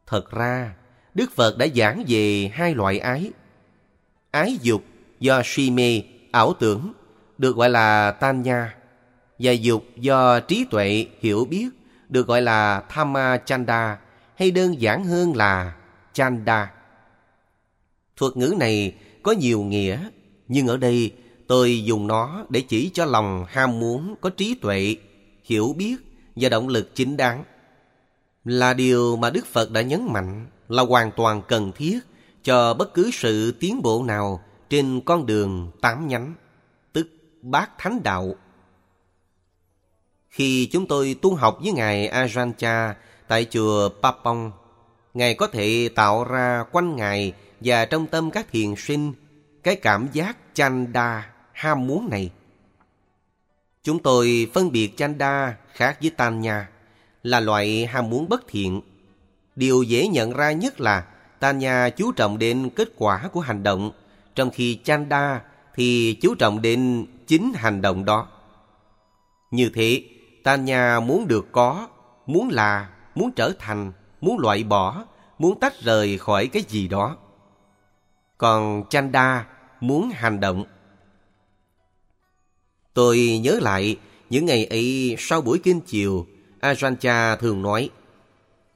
Thật 0.08 0.32
ra, 0.32 0.75
Đức 1.14 1.32
Phật 1.35 1.58
đã 1.58 1.67
giảng 1.75 2.03
về 2.08 2.51
hai 2.53 2.75
loại 2.75 3.00
ái. 3.00 3.32
Ái 4.32 4.58
dục 4.61 4.84
do 5.19 5.42
suy 5.45 5.72
mê, 5.72 6.01
ảo 6.32 6.53
tưởng, 6.59 6.93
được 7.38 7.56
gọi 7.56 7.69
là 7.69 8.11
tan 8.11 8.42
nha, 8.42 8.75
và 9.40 9.51
dục 9.51 9.85
do 9.95 10.40
trí 10.40 10.66
tuệ, 10.72 11.08
hiểu 11.19 11.45
biết, 11.45 11.69
được 12.09 12.27
gọi 12.27 12.42
là 12.42 12.84
Thamma 12.90 13.38
Chanda, 13.38 14.00
hay 14.35 14.51
đơn 14.51 14.82
giản 14.82 15.03
hơn 15.06 15.35
là 15.35 15.75
Chanda. 16.14 16.72
Thuật 18.17 18.38
ngữ 18.38 18.56
này 18.59 18.95
có 19.24 19.32
nhiều 19.32 19.64
nghĩa, 19.64 20.09
nhưng 20.48 20.67
ở 20.67 20.77
đây 20.77 21.11
tôi 21.48 21.84
dùng 21.84 22.08
nó 22.08 22.45
để 22.50 22.61
chỉ 22.61 22.92
cho 22.93 23.06
lòng 23.06 23.45
ham 23.50 23.80
muốn 23.80 24.16
có 24.22 24.30
trí 24.30 24.56
tuệ, 24.61 24.95
hiểu 25.45 25.74
biết 25.77 25.95
và 26.35 26.49
động 26.49 26.67
lực 26.67 26.95
chính 26.95 27.17
đáng. 27.17 27.43
Là 28.45 28.74
điều 28.74 29.15
mà 29.15 29.30
Đức 29.30 29.45
Phật 29.45 29.72
đã 29.72 29.82
nhấn 29.82 30.14
mạnh 30.14 30.48
là 30.69 30.83
hoàn 30.83 31.11
toàn 31.11 31.41
cần 31.48 31.72
thiết 31.72 31.99
cho 32.43 32.74
bất 32.74 32.93
cứ 32.93 33.09
sự 33.14 33.51
tiến 33.59 33.82
bộ 33.82 34.03
nào 34.03 34.41
trên 34.69 35.01
con 35.06 35.25
đường 35.25 35.72
tám 35.82 36.07
nhánh, 36.07 36.33
tức 36.93 37.07
bát 37.41 37.69
thánh 37.77 38.03
đạo. 38.03 38.35
Khi 40.30 40.69
chúng 40.72 40.88
tôi 40.88 41.15
tu 41.22 41.35
học 41.35 41.57
với 41.64 41.72
Ngài 41.72 42.09
Ajahn 42.09 42.53
Chah 42.57 42.98
tại 43.27 43.45
chùa 43.49 43.90
Papong, 44.01 44.51
Ngài 45.14 45.35
có 45.35 45.48
thể 45.48 45.90
tạo 45.95 46.24
ra 46.24 46.64
quanh 46.72 46.95
Ngài 46.95 47.33
và 47.59 47.85
trong 47.85 48.07
tâm 48.07 48.32
các 48.32 48.51
thiền 48.51 48.75
sinh 48.77 49.14
cái 49.64 49.75
cảm 49.75 50.07
giác 50.14 50.38
chanda, 50.53 51.33
ham 51.51 51.88
muốn 51.88 52.09
này. 52.09 52.32
Chúng 53.85 53.99
tôi 53.99 54.49
phân 54.53 54.72
biệt 54.72 54.97
chanda 54.97 55.57
khác 55.73 55.97
với 56.01 56.09
tanya 56.09 56.67
là 57.23 57.39
loại 57.39 57.85
ham 57.85 58.09
muốn 58.09 58.30
bất 58.30 58.47
thiện. 58.47 58.81
Điều 59.55 59.83
dễ 59.83 60.07
nhận 60.07 60.33
ra 60.33 60.51
nhất 60.51 60.81
là 60.81 61.05
tanya 61.39 61.89
chú 61.89 62.11
trọng 62.11 62.38
đến 62.38 62.69
kết 62.75 62.89
quả 62.97 63.30
của 63.33 63.39
hành 63.39 63.64
động, 63.64 63.91
trong 64.35 64.49
khi 64.49 64.80
chanda 64.83 65.41
thì 65.75 66.17
chú 66.22 66.35
trọng 66.35 66.61
đến 66.61 67.05
chính 67.27 67.53
hành 67.55 67.81
động 67.81 68.05
đó. 68.05 68.27
Như 69.51 69.69
thế, 69.73 70.03
tanya 70.43 70.99
muốn 70.99 71.27
được 71.27 71.51
có, 71.51 71.88
muốn 72.25 72.49
là, 72.49 72.89
muốn 73.15 73.31
trở 73.31 73.51
thành, 73.59 73.91
muốn 74.22 74.39
loại 74.39 74.64
bỏ, 74.64 75.05
muốn 75.39 75.59
tách 75.59 75.73
rời 75.81 76.17
khỏi 76.17 76.47
cái 76.47 76.64
gì 76.67 76.88
đó. 76.88 77.17
Còn 78.38 78.83
Chanda 78.89 79.45
muốn 79.81 80.09
hành 80.09 80.39
động. 80.39 80.64
Tôi 82.95 83.40
nhớ 83.43 83.59
lại 83.61 83.98
những 84.30 84.45
ngày 84.45 84.65
ấy 84.65 85.15
sau 85.19 85.41
buổi 85.41 85.59
kinh 85.59 85.82
chiều, 85.82 86.25
Ajahn 86.61 87.38
thường 87.38 87.61
nói 87.61 87.90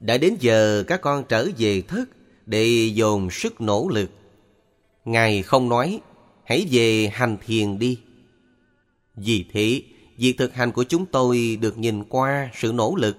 Đã 0.00 0.18
đến 0.18 0.36
giờ 0.40 0.84
các 0.86 1.00
con 1.00 1.24
trở 1.28 1.48
về 1.58 1.82
thất 1.82 2.04
để 2.46 2.90
dồn 2.94 3.30
sức 3.30 3.60
nỗ 3.60 3.88
lực. 3.88 4.10
Ngài 5.04 5.42
không 5.42 5.68
nói, 5.68 6.00
hãy 6.44 6.66
về 6.70 7.10
hành 7.12 7.36
thiền 7.46 7.78
đi. 7.78 7.98
Vì 9.16 9.44
thế, 9.52 9.82
việc 10.16 10.34
thực 10.38 10.54
hành 10.54 10.72
của 10.72 10.84
chúng 10.84 11.06
tôi 11.06 11.58
được 11.60 11.78
nhìn 11.78 12.04
qua 12.04 12.50
sự 12.54 12.72
nỗ 12.72 12.96
lực 12.96 13.16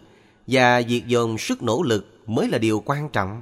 và 0.47 0.81
việc 0.81 1.07
dồn 1.07 1.38
sức 1.38 1.63
nỗ 1.63 1.83
lực 1.83 2.07
mới 2.25 2.47
là 2.47 2.57
điều 2.57 2.83
quan 2.85 3.09
trọng. 3.09 3.41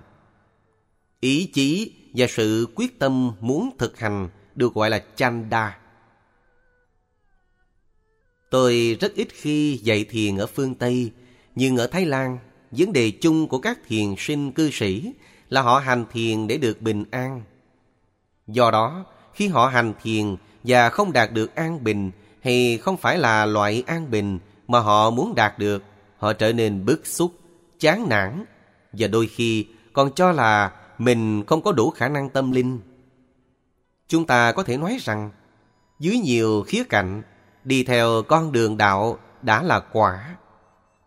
Ý 1.19 1.45
chí 1.45 1.91
và 2.13 2.27
sự 2.29 2.67
quyết 2.75 2.99
tâm 2.99 3.31
muốn 3.41 3.69
thực 3.77 3.99
hành 3.99 4.29
được 4.55 4.73
gọi 4.73 4.89
là 4.89 5.03
chanda. 5.15 5.78
Tôi 8.49 8.97
rất 9.01 9.13
ít 9.15 9.27
khi 9.31 9.79
dạy 9.83 10.05
thiền 10.09 10.37
ở 10.37 10.47
phương 10.47 10.75
Tây, 10.75 11.11
nhưng 11.55 11.77
ở 11.77 11.87
Thái 11.87 12.05
Lan, 12.05 12.37
vấn 12.71 12.93
đề 12.93 13.11
chung 13.11 13.47
của 13.47 13.59
các 13.59 13.79
thiền 13.87 14.15
sinh 14.17 14.51
cư 14.51 14.69
sĩ 14.71 15.13
là 15.49 15.61
họ 15.61 15.79
hành 15.79 16.05
thiền 16.11 16.47
để 16.47 16.57
được 16.57 16.81
bình 16.81 17.05
an. 17.11 17.43
Do 18.47 18.71
đó, 18.71 19.05
khi 19.33 19.47
họ 19.47 19.67
hành 19.67 19.93
thiền 20.03 20.35
và 20.63 20.89
không 20.89 21.13
đạt 21.13 21.31
được 21.31 21.55
an 21.55 21.83
bình 21.83 22.11
hay 22.41 22.77
không 22.77 22.97
phải 22.97 23.17
là 23.17 23.45
loại 23.45 23.83
an 23.87 24.11
bình 24.11 24.39
mà 24.67 24.79
họ 24.79 25.09
muốn 25.09 25.35
đạt 25.35 25.59
được, 25.59 25.83
họ 26.17 26.33
trở 26.33 26.53
nên 26.53 26.85
bức 26.85 27.07
xúc, 27.07 27.33
chán 27.79 28.09
nản 28.09 28.45
và 28.93 29.07
đôi 29.07 29.27
khi 29.27 29.65
còn 29.93 30.11
cho 30.15 30.31
là 30.31 30.71
mình 30.97 31.43
không 31.45 31.61
có 31.61 31.71
đủ 31.71 31.89
khả 31.89 32.09
năng 32.09 32.29
tâm 32.29 32.51
linh. 32.51 32.79
Chúng 34.07 34.25
ta 34.25 34.51
có 34.51 34.63
thể 34.63 34.77
nói 34.77 34.97
rằng, 35.01 35.31
dưới 35.99 36.17
nhiều 36.17 36.63
khía 36.67 36.83
cạnh, 36.83 37.21
đi 37.63 37.83
theo 37.83 38.23
con 38.27 38.51
đường 38.51 38.77
đạo 38.77 39.17
đã 39.41 39.63
là 39.63 39.79
quả. 39.79 40.35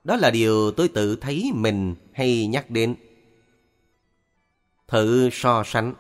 Đó 0.05 0.17
là 0.17 0.31
điều 0.31 0.71
tôi 0.71 0.89
tự 0.89 1.17
thấy 1.17 1.51
mình 1.55 1.95
hay 2.13 2.47
nhắc 2.47 2.71
đến. 2.71 2.95
Thử 4.89 5.31
so 5.33 5.63
sánh, 5.67 5.95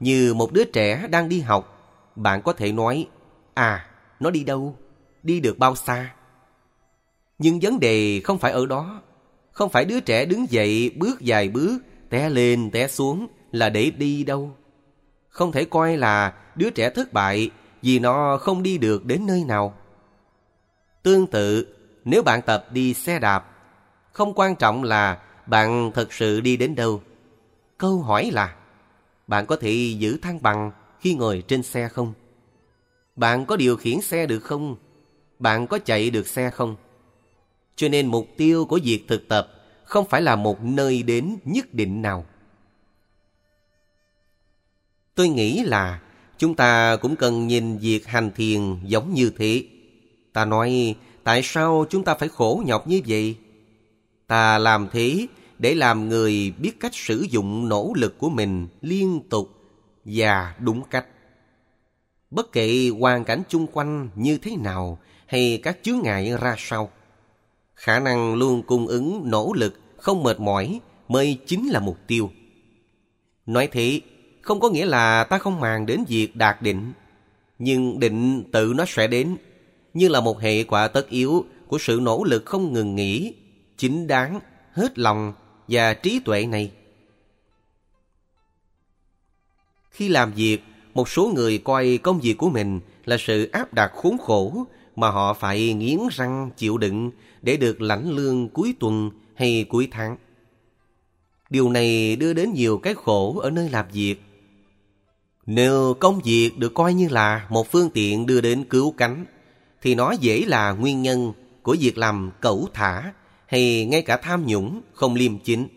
như 0.00 0.34
một 0.34 0.52
đứa 0.52 0.64
trẻ 0.64 1.06
đang 1.10 1.28
đi 1.28 1.40
học, 1.40 1.78
bạn 2.16 2.42
có 2.42 2.52
thể 2.52 2.72
nói, 2.72 3.08
à, 3.54 3.86
nó 4.20 4.30
đi 4.30 4.44
đâu? 4.44 4.76
Đi 5.22 5.40
được 5.40 5.58
bao 5.58 5.76
xa? 5.76 6.14
Nhưng 7.38 7.58
vấn 7.62 7.80
đề 7.80 8.20
không 8.24 8.38
phải 8.38 8.52
ở 8.52 8.66
đó. 8.66 9.02
Không 9.52 9.70
phải 9.70 9.84
đứa 9.84 10.00
trẻ 10.00 10.24
đứng 10.24 10.46
dậy 10.50 10.90
bước 10.96 11.18
vài 11.20 11.48
bước, 11.48 11.78
té 12.10 12.28
lên 12.28 12.70
té 12.70 12.88
xuống 12.88 13.26
là 13.52 13.68
để 13.68 13.90
đi 13.90 14.24
đâu. 14.24 14.56
Không 15.28 15.52
thể 15.52 15.64
coi 15.64 15.96
là 15.96 16.32
đứa 16.54 16.70
trẻ 16.70 16.90
thất 16.90 17.12
bại 17.12 17.50
vì 17.82 17.98
nó 17.98 18.36
không 18.36 18.62
đi 18.62 18.78
được 18.78 19.04
đến 19.04 19.26
nơi 19.26 19.44
nào. 19.44 19.74
Tương 21.02 21.26
tự, 21.26 21.74
nếu 22.04 22.22
bạn 22.22 22.42
tập 22.42 22.66
đi 22.72 22.94
xe 22.94 23.18
đạp, 23.18 23.44
không 24.12 24.32
quan 24.34 24.56
trọng 24.56 24.82
là 24.84 25.22
bạn 25.46 25.90
thật 25.94 26.12
sự 26.12 26.40
đi 26.40 26.56
đến 26.56 26.74
đâu. 26.74 27.02
Câu 27.78 28.02
hỏi 28.02 28.30
là, 28.32 28.56
bạn 29.26 29.46
có 29.46 29.56
thể 29.56 29.72
giữ 29.98 30.18
thăng 30.22 30.42
bằng 30.42 30.70
khi 31.00 31.14
ngồi 31.14 31.42
trên 31.48 31.62
xe 31.62 31.88
không? 31.88 32.12
Bạn 33.16 33.46
có 33.46 33.56
điều 33.56 33.76
khiển 33.76 34.00
xe 34.00 34.26
được 34.26 34.40
không? 34.40 34.76
Bạn 35.38 35.66
có 35.66 35.78
chạy 35.78 36.10
được 36.10 36.26
xe 36.26 36.50
không? 36.50 36.76
Cho 37.76 37.88
nên 37.88 38.06
mục 38.06 38.28
tiêu 38.36 38.64
của 38.64 38.78
việc 38.84 39.04
thực 39.08 39.28
tập 39.28 39.48
không 39.84 40.08
phải 40.08 40.22
là 40.22 40.36
một 40.36 40.62
nơi 40.62 41.02
đến 41.02 41.36
nhất 41.44 41.74
định 41.74 42.02
nào. 42.02 42.26
Tôi 45.14 45.28
nghĩ 45.28 45.64
là 45.64 46.00
chúng 46.38 46.54
ta 46.54 46.96
cũng 46.96 47.16
cần 47.16 47.46
nhìn 47.46 47.78
việc 47.78 48.06
hành 48.06 48.30
thiền 48.36 48.60
giống 48.84 49.14
như 49.14 49.32
thế. 49.38 49.64
Ta 50.38 50.44
nói, 50.44 50.94
tại 51.24 51.40
sao 51.44 51.86
chúng 51.90 52.04
ta 52.04 52.14
phải 52.14 52.28
khổ 52.28 52.62
nhọc 52.66 52.86
như 52.86 53.00
vậy? 53.06 53.36
Ta 54.26 54.58
làm 54.58 54.88
thế 54.92 55.26
để 55.58 55.74
làm 55.74 56.08
người 56.08 56.52
biết 56.58 56.80
cách 56.80 56.94
sử 56.94 57.26
dụng 57.30 57.68
nỗ 57.68 57.92
lực 57.96 58.18
của 58.18 58.30
mình 58.30 58.66
liên 58.80 59.20
tục 59.30 59.48
và 60.04 60.54
đúng 60.58 60.82
cách. 60.90 61.06
Bất 62.30 62.52
kể 62.52 62.90
hoàn 63.00 63.24
cảnh 63.24 63.42
chung 63.48 63.66
quanh 63.72 64.08
như 64.14 64.38
thế 64.38 64.56
nào 64.56 64.98
hay 65.26 65.60
các 65.62 65.78
chướng 65.82 66.00
ngại 66.02 66.32
ra 66.40 66.54
sao, 66.58 66.90
khả 67.74 68.00
năng 68.00 68.34
luôn 68.34 68.62
cung 68.62 68.86
ứng 68.86 69.30
nỗ 69.30 69.52
lực 69.52 69.74
không 69.96 70.22
mệt 70.22 70.40
mỏi 70.40 70.80
mới 71.08 71.38
chính 71.46 71.68
là 71.68 71.80
mục 71.80 71.98
tiêu. 72.06 72.30
Nói 73.46 73.68
thế, 73.72 74.00
không 74.42 74.60
có 74.60 74.70
nghĩa 74.70 74.86
là 74.86 75.24
ta 75.24 75.38
không 75.38 75.60
màng 75.60 75.86
đến 75.86 76.04
việc 76.08 76.36
đạt 76.36 76.62
định, 76.62 76.92
nhưng 77.58 78.00
định 78.00 78.44
tự 78.52 78.72
nó 78.76 78.84
sẽ 78.88 79.06
đến, 79.06 79.36
như 79.98 80.08
là 80.08 80.20
một 80.20 80.40
hệ 80.40 80.64
quả 80.64 80.88
tất 80.88 81.08
yếu 81.08 81.44
của 81.66 81.78
sự 81.78 81.98
nỗ 82.02 82.24
lực 82.24 82.46
không 82.46 82.72
ngừng 82.72 82.94
nghỉ, 82.94 83.34
chính 83.76 84.06
đáng, 84.06 84.40
hết 84.72 84.98
lòng 84.98 85.32
và 85.68 85.94
trí 85.94 86.20
tuệ 86.24 86.46
này. 86.46 86.70
Khi 89.90 90.08
làm 90.08 90.32
việc, 90.32 90.58
một 90.94 91.08
số 91.08 91.32
người 91.34 91.58
coi 91.58 91.98
công 92.02 92.20
việc 92.20 92.34
của 92.34 92.50
mình 92.50 92.80
là 93.04 93.16
sự 93.20 93.50
áp 93.52 93.74
đặt 93.74 93.92
khốn 93.94 94.18
khổ 94.18 94.64
mà 94.96 95.10
họ 95.10 95.34
phải 95.34 95.72
nghiến 95.72 95.98
răng 96.10 96.50
chịu 96.56 96.78
đựng 96.78 97.10
để 97.42 97.56
được 97.56 97.80
lãnh 97.80 98.10
lương 98.10 98.48
cuối 98.48 98.74
tuần 98.80 99.10
hay 99.34 99.66
cuối 99.68 99.88
tháng. 99.90 100.16
Điều 101.50 101.70
này 101.70 102.16
đưa 102.16 102.32
đến 102.32 102.52
nhiều 102.52 102.78
cái 102.78 102.94
khổ 102.94 103.38
ở 103.38 103.50
nơi 103.50 103.70
làm 103.70 103.86
việc. 103.92 104.16
Nếu 105.46 105.94
công 106.00 106.20
việc 106.20 106.58
được 106.58 106.74
coi 106.74 106.94
như 106.94 107.08
là 107.08 107.46
một 107.50 107.70
phương 107.72 107.90
tiện 107.90 108.26
đưa 108.26 108.40
đến 108.40 108.64
cứu 108.70 108.94
cánh, 108.96 109.24
thì 109.82 109.94
nó 109.94 110.12
dễ 110.12 110.44
là 110.46 110.72
nguyên 110.72 111.02
nhân 111.02 111.32
của 111.62 111.76
việc 111.80 111.98
làm 111.98 112.30
cẩu 112.40 112.68
thả 112.74 113.12
hay 113.46 113.86
ngay 113.86 114.02
cả 114.02 114.16
tham 114.16 114.46
nhũng 114.46 114.80
không 114.92 115.14
liêm 115.14 115.38
chính. 115.38 115.68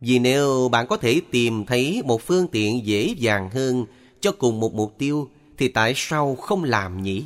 Vì 0.00 0.18
nếu 0.18 0.68
bạn 0.68 0.86
có 0.86 0.96
thể 0.96 1.20
tìm 1.30 1.66
thấy 1.66 2.02
một 2.04 2.22
phương 2.22 2.46
tiện 2.52 2.86
dễ 2.86 3.14
dàng 3.18 3.50
hơn 3.50 3.86
cho 4.20 4.32
cùng 4.32 4.60
một 4.60 4.74
mục 4.74 4.94
tiêu, 4.98 5.28
thì 5.58 5.68
tại 5.68 5.92
sao 5.96 6.36
không 6.36 6.64
làm 6.64 7.02
nhỉ? 7.02 7.24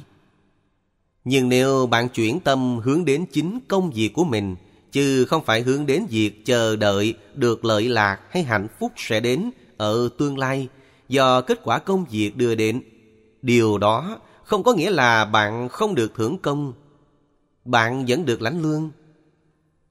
Nhưng 1.25 1.49
nếu 1.49 1.86
bạn 1.86 2.09
chuyển 2.09 2.41
tâm 2.41 2.78
hướng 2.78 3.05
đến 3.05 3.27
chính 3.33 3.59
công 3.69 3.91
việc 3.91 4.09
của 4.09 4.25
mình, 4.25 4.57
chứ 4.93 5.25
không 5.25 5.45
phải 5.45 5.61
hướng 5.61 5.86
đến 5.86 6.07
việc 6.11 6.47
chờ 6.47 6.77
đợi 6.77 7.15
được 7.35 7.65
lợi 7.65 7.89
lạc 7.89 8.20
hay 8.31 8.43
hạnh 8.43 8.69
phúc 8.81 8.93
sẽ 8.97 9.20
đến 9.20 9.51
ở 9.77 10.09
tương 10.19 10.39
lai 10.39 10.69
do 11.09 11.41
kết 11.41 11.61
quả 11.65 11.78
công 11.78 12.05
việc 12.11 12.36
đưa 12.36 12.55
đến, 12.55 12.83
điều 13.43 13.78
đó 13.78 14.19
không 14.47 14.62
có 14.62 14.75
nghĩa 14.75 14.91
là 14.91 15.25
bạn 15.25 15.68
không 15.68 15.94
được 15.94 16.15
thưởng 16.15 16.39
công. 16.42 16.73
Bạn 17.65 18.05
vẫn 18.08 18.25
được 18.25 18.42
lãnh 18.42 18.62
lương. 18.62 18.91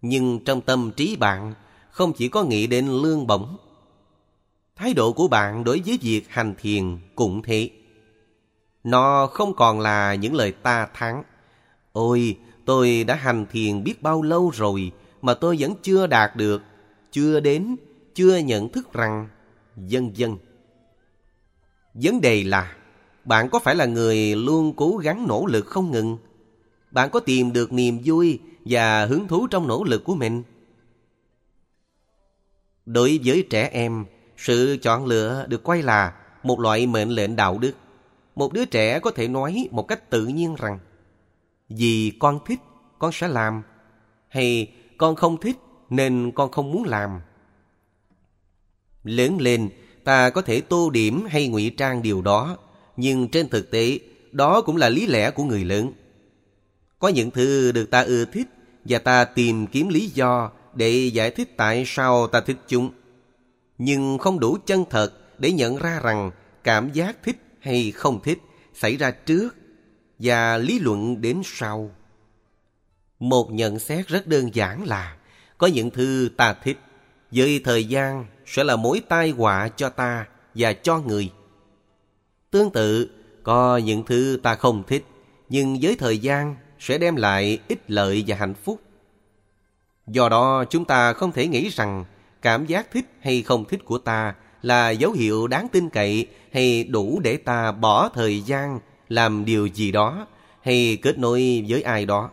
Nhưng 0.01 0.43
trong 0.45 0.61
tâm 0.61 0.91
trí 0.95 1.15
bạn 1.15 1.53
không 1.91 2.13
chỉ 2.13 2.29
có 2.29 2.43
nghĩ 2.43 2.67
đến 2.67 2.87
lương 2.87 3.27
bổng. 3.27 3.57
Thái 4.75 4.93
độ 4.93 5.13
của 5.13 5.27
bạn 5.27 5.63
đối 5.63 5.81
với 5.85 5.99
việc 6.01 6.29
hành 6.29 6.55
thiền 6.61 6.97
cũng 7.15 7.41
thế. 7.41 7.69
Nó 8.83 9.27
không 9.27 9.53
còn 9.53 9.79
là 9.79 10.15
những 10.15 10.35
lời 10.35 10.51
ta 10.51 10.87
thắng. 10.93 11.23
Ôi, 11.91 12.37
tôi 12.65 13.03
đã 13.03 13.15
hành 13.15 13.45
thiền 13.51 13.83
biết 13.83 14.01
bao 14.01 14.21
lâu 14.21 14.51
rồi 14.53 14.91
mà 15.21 15.33
tôi 15.33 15.57
vẫn 15.59 15.73
chưa 15.81 16.07
đạt 16.07 16.35
được, 16.35 16.61
chưa 17.11 17.39
đến, 17.39 17.75
chưa 18.13 18.37
nhận 18.37 18.69
thức 18.69 18.93
rằng, 18.93 19.27
dân 19.77 20.17
dân. 20.17 20.37
Vấn 21.93 22.21
đề 22.21 22.43
là, 22.43 22.75
bạn 23.25 23.49
có 23.49 23.59
phải 23.59 23.75
là 23.75 23.85
người 23.85 24.35
luôn 24.35 24.73
cố 24.75 24.97
gắng 24.97 25.27
nỗ 25.27 25.45
lực 25.45 25.65
không 25.65 25.91
ngừng? 25.91 26.17
Bạn 26.91 27.09
có 27.09 27.19
tìm 27.19 27.53
được 27.53 27.73
niềm 27.73 27.99
vui 28.05 28.39
và 28.65 29.05
hứng 29.05 29.27
thú 29.27 29.47
trong 29.47 29.67
nỗ 29.67 29.83
lực 29.83 30.03
của 30.03 30.15
mình? 30.15 30.43
Đối 32.85 33.19
với 33.25 33.47
trẻ 33.49 33.69
em, 33.71 34.05
sự 34.37 34.77
chọn 34.81 35.05
lựa 35.05 35.45
được 35.49 35.63
coi 35.63 35.81
là 35.81 36.13
một 36.43 36.59
loại 36.59 36.87
mệnh 36.87 37.09
lệnh 37.09 37.35
đạo 37.35 37.57
đức. 37.57 37.73
Một 38.35 38.53
đứa 38.53 38.65
trẻ 38.65 38.99
có 38.99 39.11
thể 39.11 39.27
nói 39.27 39.67
một 39.71 39.87
cách 39.87 40.09
tự 40.09 40.25
nhiên 40.25 40.55
rằng 40.55 40.79
Vì 41.69 42.11
con 42.19 42.39
thích, 42.45 42.59
con 42.99 43.11
sẽ 43.11 43.27
làm 43.27 43.61
Hay 44.27 44.71
con 44.97 45.15
không 45.15 45.37
thích 45.37 45.57
nên 45.89 46.31
con 46.35 46.51
không 46.51 46.71
muốn 46.71 46.83
làm 46.83 47.19
Lớn 49.03 49.37
lên, 49.39 49.69
ta 50.03 50.29
có 50.29 50.41
thể 50.41 50.61
tô 50.61 50.89
điểm 50.89 51.25
hay 51.29 51.47
ngụy 51.47 51.69
trang 51.77 52.01
điều 52.01 52.21
đó 52.21 52.57
nhưng 52.97 53.27
trên 53.27 53.49
thực 53.49 53.71
tế, 53.71 53.99
đó 54.31 54.61
cũng 54.61 54.77
là 54.77 54.89
lý 54.89 55.07
lẽ 55.07 55.31
của 55.31 55.43
người 55.43 55.65
lớn 55.65 55.91
Có 56.99 57.07
những 57.07 57.31
thứ 57.31 57.71
được 57.71 57.91
ta 57.91 58.01
ưa 58.01 58.25
thích 58.25 58.47
Và 58.85 58.99
ta 58.99 59.25
tìm 59.25 59.67
kiếm 59.67 59.89
lý 59.89 60.07
do 60.07 60.51
để 60.73 60.91
giải 60.91 61.31
thích 61.31 61.57
tại 61.57 61.83
sao 61.85 62.27
ta 62.27 62.41
thích 62.41 62.57
chúng 62.67 62.91
nhưng 63.77 64.17
không 64.17 64.39
đủ 64.39 64.57
chân 64.65 64.85
thật 64.89 65.13
để 65.39 65.51
nhận 65.51 65.77
ra 65.77 65.99
rằng 66.03 66.31
cảm 66.63 66.91
giác 66.93 67.23
thích 67.23 67.37
hay 67.59 67.91
không 67.91 68.19
thích 68.23 68.39
xảy 68.73 68.97
ra 68.97 69.11
trước 69.11 69.55
và 70.19 70.57
lý 70.57 70.79
luận 70.79 71.21
đến 71.21 71.41
sau. 71.45 71.91
Một 73.19 73.51
nhận 73.51 73.79
xét 73.79 74.07
rất 74.07 74.27
đơn 74.27 74.55
giản 74.55 74.83
là 74.83 75.17
có 75.57 75.67
những 75.67 75.89
thứ 75.89 76.29
ta 76.37 76.53
thích 76.53 76.77
với 77.31 77.61
thời 77.63 77.85
gian 77.85 78.25
sẽ 78.45 78.63
là 78.63 78.75
mối 78.75 79.01
tai 79.09 79.29
họa 79.29 79.67
cho 79.67 79.89
ta 79.89 80.27
và 80.55 80.73
cho 80.73 80.99
người. 80.99 81.31
Tương 82.55 82.71
tự, 82.71 83.09
có 83.43 83.77
những 83.77 84.03
thứ 84.05 84.39
ta 84.43 84.55
không 84.55 84.83
thích 84.87 85.05
nhưng 85.49 85.77
với 85.81 85.95
thời 85.99 86.17
gian 86.17 86.55
sẽ 86.79 86.97
đem 86.97 87.15
lại 87.15 87.59
ích 87.67 87.91
lợi 87.91 88.23
và 88.27 88.35
hạnh 88.35 88.53
phúc. 88.53 88.81
Do 90.07 90.29
đó 90.29 90.65
chúng 90.69 90.85
ta 90.85 91.13
không 91.13 91.31
thể 91.31 91.47
nghĩ 91.47 91.69
rằng 91.69 92.05
cảm 92.41 92.65
giác 92.65 92.91
thích 92.91 93.05
hay 93.21 93.41
không 93.41 93.65
thích 93.65 93.85
của 93.85 93.97
ta 93.97 94.35
là 94.61 94.89
dấu 94.89 95.11
hiệu 95.11 95.47
đáng 95.47 95.67
tin 95.71 95.89
cậy 95.89 96.27
hay 96.53 96.83
đủ 96.83 97.19
để 97.23 97.37
ta 97.37 97.71
bỏ 97.71 98.09
thời 98.09 98.41
gian 98.41 98.79
làm 99.09 99.45
điều 99.45 99.67
gì 99.67 99.91
đó 99.91 100.27
hay 100.61 100.97
kết 101.01 101.17
nối 101.17 101.65
với 101.67 101.81
ai 101.81 102.05
đó. 102.05 102.29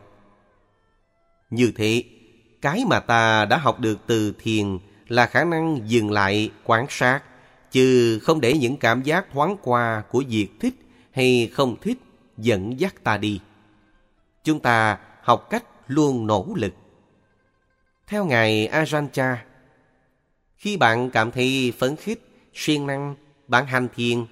Như 1.50 1.72
thế, 1.76 2.04
cái 2.60 2.84
mà 2.86 3.00
ta 3.00 3.44
đã 3.44 3.56
học 3.56 3.80
được 3.80 3.98
từ 4.06 4.32
thiền 4.42 4.78
là 5.08 5.26
khả 5.26 5.44
năng 5.44 5.80
dừng 5.84 6.10
lại 6.10 6.50
quan 6.64 6.86
sát, 6.88 7.22
chứ 7.72 8.18
không 8.22 8.40
để 8.40 8.58
những 8.58 8.76
cảm 8.76 9.02
giác 9.02 9.26
thoáng 9.32 9.56
qua 9.62 10.02
của 10.10 10.22
việc 10.28 10.48
thích 10.60 10.74
hay 11.10 11.50
không 11.52 11.76
thích 11.80 11.98
dẫn 12.38 12.80
dắt 12.80 13.04
ta 13.04 13.16
đi. 13.16 13.40
Chúng 14.44 14.60
ta 14.60 14.98
học 15.22 15.46
cách 15.50 15.64
luôn 15.86 16.26
nỗ 16.26 16.46
lực. 16.54 16.72
Theo 18.06 18.24
Ngài 18.24 18.68
Ajahn 18.72 19.08
Chah, 19.12 19.44
khi 20.56 20.76
bạn 20.76 21.10
cảm 21.10 21.30
thấy 21.30 21.72
phấn 21.78 21.96
khích, 21.96 22.28
siêng 22.54 22.86
năng, 22.86 23.14
bạn 23.48 23.66
hành 23.66 23.88
thiền. 23.94 24.24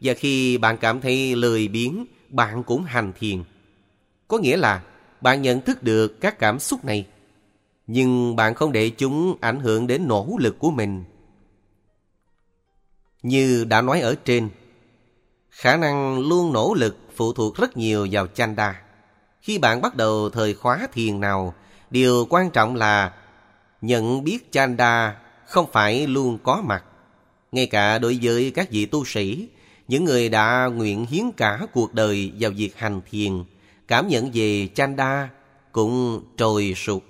Và 0.00 0.14
khi 0.14 0.58
bạn 0.58 0.76
cảm 0.76 1.00
thấy 1.00 1.36
lười 1.36 1.68
biếng, 1.68 2.06
bạn 2.28 2.62
cũng 2.62 2.84
hành 2.84 3.12
thiền. 3.18 3.42
Có 4.28 4.38
nghĩa 4.38 4.56
là 4.56 4.82
bạn 5.20 5.42
nhận 5.42 5.60
thức 5.60 5.82
được 5.82 6.20
các 6.20 6.38
cảm 6.38 6.58
xúc 6.58 6.84
này, 6.84 7.06
nhưng 7.86 8.36
bạn 8.36 8.54
không 8.54 8.72
để 8.72 8.90
chúng 8.90 9.36
ảnh 9.40 9.60
hưởng 9.60 9.86
đến 9.86 10.08
nỗ 10.08 10.36
lực 10.38 10.58
của 10.58 10.70
mình. 10.70 11.04
Như 13.24 13.64
đã 13.64 13.80
nói 13.80 14.00
ở 14.00 14.14
trên, 14.24 14.48
khả 15.50 15.76
năng 15.76 16.18
luôn 16.28 16.52
nỗ 16.52 16.74
lực 16.74 16.96
phụ 17.16 17.32
thuộc 17.32 17.56
rất 17.56 17.76
nhiều 17.76 18.08
vào 18.10 18.26
chanda. 18.26 18.82
Khi 19.40 19.58
bạn 19.58 19.82
bắt 19.82 19.96
đầu 19.96 20.30
thời 20.30 20.54
khóa 20.54 20.88
thiền 20.92 21.20
nào, 21.20 21.54
điều 21.90 22.26
quan 22.30 22.50
trọng 22.50 22.76
là 22.76 23.12
nhận 23.80 24.24
biết 24.24 24.52
chanda 24.52 25.16
không 25.46 25.66
phải 25.72 26.06
luôn 26.06 26.38
có 26.42 26.62
mặt. 26.64 26.84
Ngay 27.52 27.66
cả 27.66 27.98
đối 27.98 28.18
với 28.22 28.50
các 28.50 28.70
vị 28.70 28.86
tu 28.86 29.04
sĩ, 29.04 29.48
những 29.88 30.04
người 30.04 30.28
đã 30.28 30.66
nguyện 30.66 31.06
hiến 31.06 31.24
cả 31.36 31.60
cuộc 31.72 31.94
đời 31.94 32.32
vào 32.40 32.50
việc 32.56 32.76
hành 32.76 33.00
thiền, 33.10 33.44
cảm 33.88 34.08
nhận 34.08 34.30
về 34.34 34.68
chanda 34.74 35.28
cũng 35.72 36.24
trồi 36.36 36.74
sụt. 36.76 37.02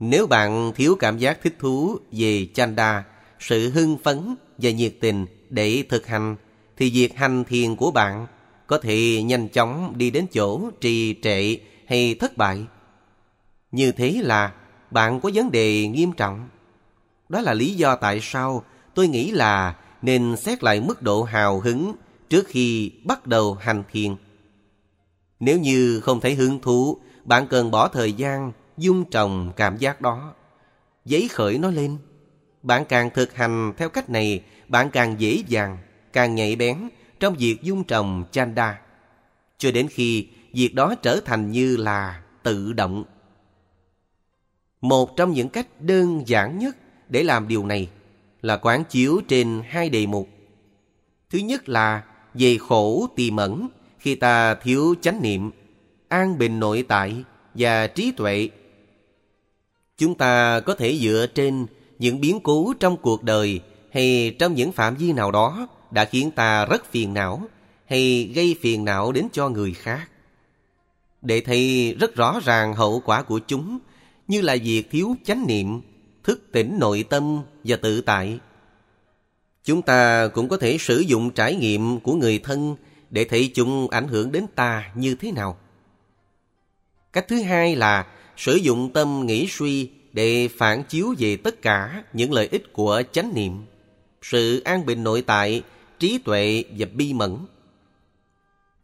Nếu 0.00 0.26
bạn 0.26 0.72
thiếu 0.74 0.96
cảm 0.98 1.18
giác 1.18 1.42
thích 1.42 1.56
thú 1.58 1.98
về 2.12 2.46
chanda, 2.54 3.04
sự 3.48 3.70
hưng 3.70 3.98
phấn 3.98 4.34
và 4.58 4.70
nhiệt 4.70 4.94
tình 5.00 5.26
để 5.50 5.84
thực 5.88 6.06
hành, 6.06 6.36
thì 6.76 6.90
việc 6.90 7.16
hành 7.16 7.44
thiền 7.44 7.76
của 7.76 7.90
bạn 7.90 8.26
có 8.66 8.78
thể 8.78 9.22
nhanh 9.22 9.48
chóng 9.48 9.92
đi 9.96 10.10
đến 10.10 10.26
chỗ 10.32 10.70
trì 10.80 11.14
trệ 11.22 11.56
hay 11.86 12.14
thất 12.20 12.36
bại. 12.36 12.64
Như 13.72 13.92
thế 13.92 14.20
là 14.22 14.52
bạn 14.90 15.20
có 15.20 15.30
vấn 15.34 15.50
đề 15.50 15.88
nghiêm 15.88 16.12
trọng. 16.12 16.48
Đó 17.28 17.40
là 17.40 17.54
lý 17.54 17.74
do 17.74 17.96
tại 17.96 18.18
sao 18.22 18.64
tôi 18.94 19.08
nghĩ 19.08 19.30
là 19.30 19.76
nên 20.02 20.36
xét 20.36 20.64
lại 20.64 20.80
mức 20.80 21.02
độ 21.02 21.22
hào 21.22 21.60
hứng 21.60 21.94
trước 22.28 22.46
khi 22.48 22.92
bắt 23.04 23.26
đầu 23.26 23.54
hành 23.54 23.82
thiền. 23.92 24.16
Nếu 25.40 25.58
như 25.58 26.00
không 26.00 26.20
thấy 26.20 26.34
hứng 26.34 26.60
thú, 26.60 26.98
bạn 27.24 27.46
cần 27.46 27.70
bỏ 27.70 27.88
thời 27.88 28.12
gian 28.12 28.52
dung 28.76 29.10
trồng 29.10 29.52
cảm 29.56 29.76
giác 29.76 30.00
đó. 30.00 30.34
Giấy 31.04 31.28
khởi 31.28 31.58
nó 31.58 31.70
lên. 31.70 31.98
Bạn 32.64 32.84
càng 32.84 33.10
thực 33.14 33.34
hành 33.34 33.72
theo 33.76 33.88
cách 33.88 34.10
này, 34.10 34.42
bạn 34.68 34.90
càng 34.90 35.20
dễ 35.20 35.42
dàng, 35.48 35.78
càng 36.12 36.34
nhạy 36.34 36.56
bén 36.56 36.88
trong 37.20 37.34
việc 37.34 37.62
dung 37.62 37.84
trồng 37.84 38.24
chanda. 38.30 38.80
Cho 39.58 39.70
đến 39.70 39.88
khi 39.90 40.26
việc 40.52 40.74
đó 40.74 40.94
trở 41.02 41.20
thành 41.24 41.50
như 41.50 41.76
là 41.76 42.22
tự 42.42 42.72
động. 42.72 43.04
Một 44.80 45.16
trong 45.16 45.32
những 45.32 45.48
cách 45.48 45.66
đơn 45.80 46.22
giản 46.26 46.58
nhất 46.58 46.76
để 47.08 47.22
làm 47.22 47.48
điều 47.48 47.66
này 47.66 47.88
là 48.42 48.56
quán 48.56 48.84
chiếu 48.84 49.20
trên 49.28 49.62
hai 49.68 49.88
đề 49.88 50.06
mục. 50.06 50.28
Thứ 51.30 51.38
nhất 51.38 51.68
là 51.68 52.02
về 52.34 52.58
khổ 52.58 53.06
tiềm 53.16 53.36
ẩn 53.36 53.68
khi 53.98 54.14
ta 54.14 54.54
thiếu 54.54 54.94
chánh 55.00 55.22
niệm, 55.22 55.50
an 56.08 56.38
bình 56.38 56.60
nội 56.60 56.84
tại 56.88 57.24
và 57.54 57.86
trí 57.86 58.12
tuệ. 58.12 58.48
Chúng 59.96 60.14
ta 60.14 60.60
có 60.60 60.74
thể 60.74 60.98
dựa 60.98 61.26
trên 61.34 61.66
những 61.98 62.20
biến 62.20 62.40
cố 62.40 62.74
trong 62.80 62.96
cuộc 62.96 63.22
đời 63.22 63.60
hay 63.92 64.36
trong 64.38 64.54
những 64.54 64.72
phạm 64.72 64.96
vi 64.96 65.12
nào 65.12 65.30
đó 65.30 65.68
đã 65.90 66.04
khiến 66.04 66.30
ta 66.30 66.66
rất 66.66 66.90
phiền 66.90 67.14
não 67.14 67.42
hay 67.86 68.32
gây 68.34 68.56
phiền 68.60 68.84
não 68.84 69.12
đến 69.12 69.28
cho 69.32 69.48
người 69.48 69.72
khác. 69.72 70.08
Để 71.22 71.40
thấy 71.40 71.94
rất 72.00 72.14
rõ 72.14 72.40
ràng 72.44 72.74
hậu 72.74 73.02
quả 73.04 73.22
của 73.22 73.40
chúng, 73.46 73.78
như 74.28 74.40
là 74.40 74.56
việc 74.62 74.90
thiếu 74.90 75.16
chánh 75.24 75.46
niệm, 75.46 75.80
thức 76.24 76.48
tỉnh 76.52 76.78
nội 76.78 77.04
tâm 77.10 77.42
và 77.64 77.76
tự 77.76 78.00
tại. 78.00 78.38
Chúng 79.64 79.82
ta 79.82 80.28
cũng 80.28 80.48
có 80.48 80.56
thể 80.56 80.78
sử 80.78 80.98
dụng 80.98 81.30
trải 81.30 81.54
nghiệm 81.54 82.00
của 82.00 82.14
người 82.14 82.38
thân 82.38 82.76
để 83.10 83.24
thấy 83.24 83.50
chúng 83.54 83.90
ảnh 83.90 84.08
hưởng 84.08 84.32
đến 84.32 84.46
ta 84.54 84.92
như 84.94 85.14
thế 85.14 85.32
nào. 85.32 85.58
Cách 87.12 87.28
thứ 87.28 87.42
hai 87.42 87.76
là 87.76 88.06
sử 88.36 88.54
dụng 88.54 88.92
tâm 88.92 89.26
nghĩ 89.26 89.46
suy 89.50 89.90
để 90.14 90.48
phản 90.48 90.84
chiếu 90.84 91.14
về 91.18 91.36
tất 91.36 91.62
cả 91.62 92.02
những 92.12 92.32
lợi 92.32 92.48
ích 92.50 92.72
của 92.72 93.02
chánh 93.12 93.34
niệm, 93.34 93.52
sự 94.22 94.60
an 94.64 94.86
bình 94.86 95.04
nội 95.04 95.22
tại, 95.22 95.62
trí 95.98 96.18
tuệ 96.18 96.64
và 96.78 96.86
bi 96.94 97.12
mẫn. 97.12 97.36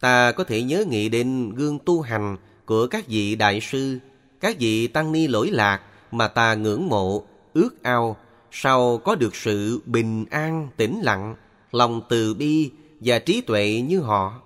Ta 0.01 0.33
có 0.33 0.45
thể 0.45 0.63
nhớ 0.63 0.85
nghĩ 0.89 1.09
đến 1.09 1.55
gương 1.55 1.79
tu 1.79 2.01
hành 2.01 2.37
của 2.67 2.87
các 2.87 3.09
vị 3.09 3.37
đại 3.37 3.61
sư, 3.61 3.99
các 4.41 4.57
vị 4.59 4.87
tăng 4.87 5.13
ni 5.13 5.27
lỗi 5.27 5.51
lạc 5.51 5.81
mà 6.11 6.29
ta 6.29 6.55
ngưỡng 6.55 6.89
mộ 6.89 7.25
ước 7.55 7.83
ao 7.83 8.17
sau 8.53 8.99
có 8.99 9.15
được 9.15 9.37
sự 9.37 9.81
bình 9.87 10.25
an, 10.31 10.69
tĩnh 10.77 11.01
lặng, 11.03 11.37
lòng 11.73 12.03
từ 12.09 12.35
bi 12.35 12.71
và 13.01 13.19
trí 13.19 13.41
tuệ 13.41 13.81
như 13.89 14.01
họ. 14.01 14.41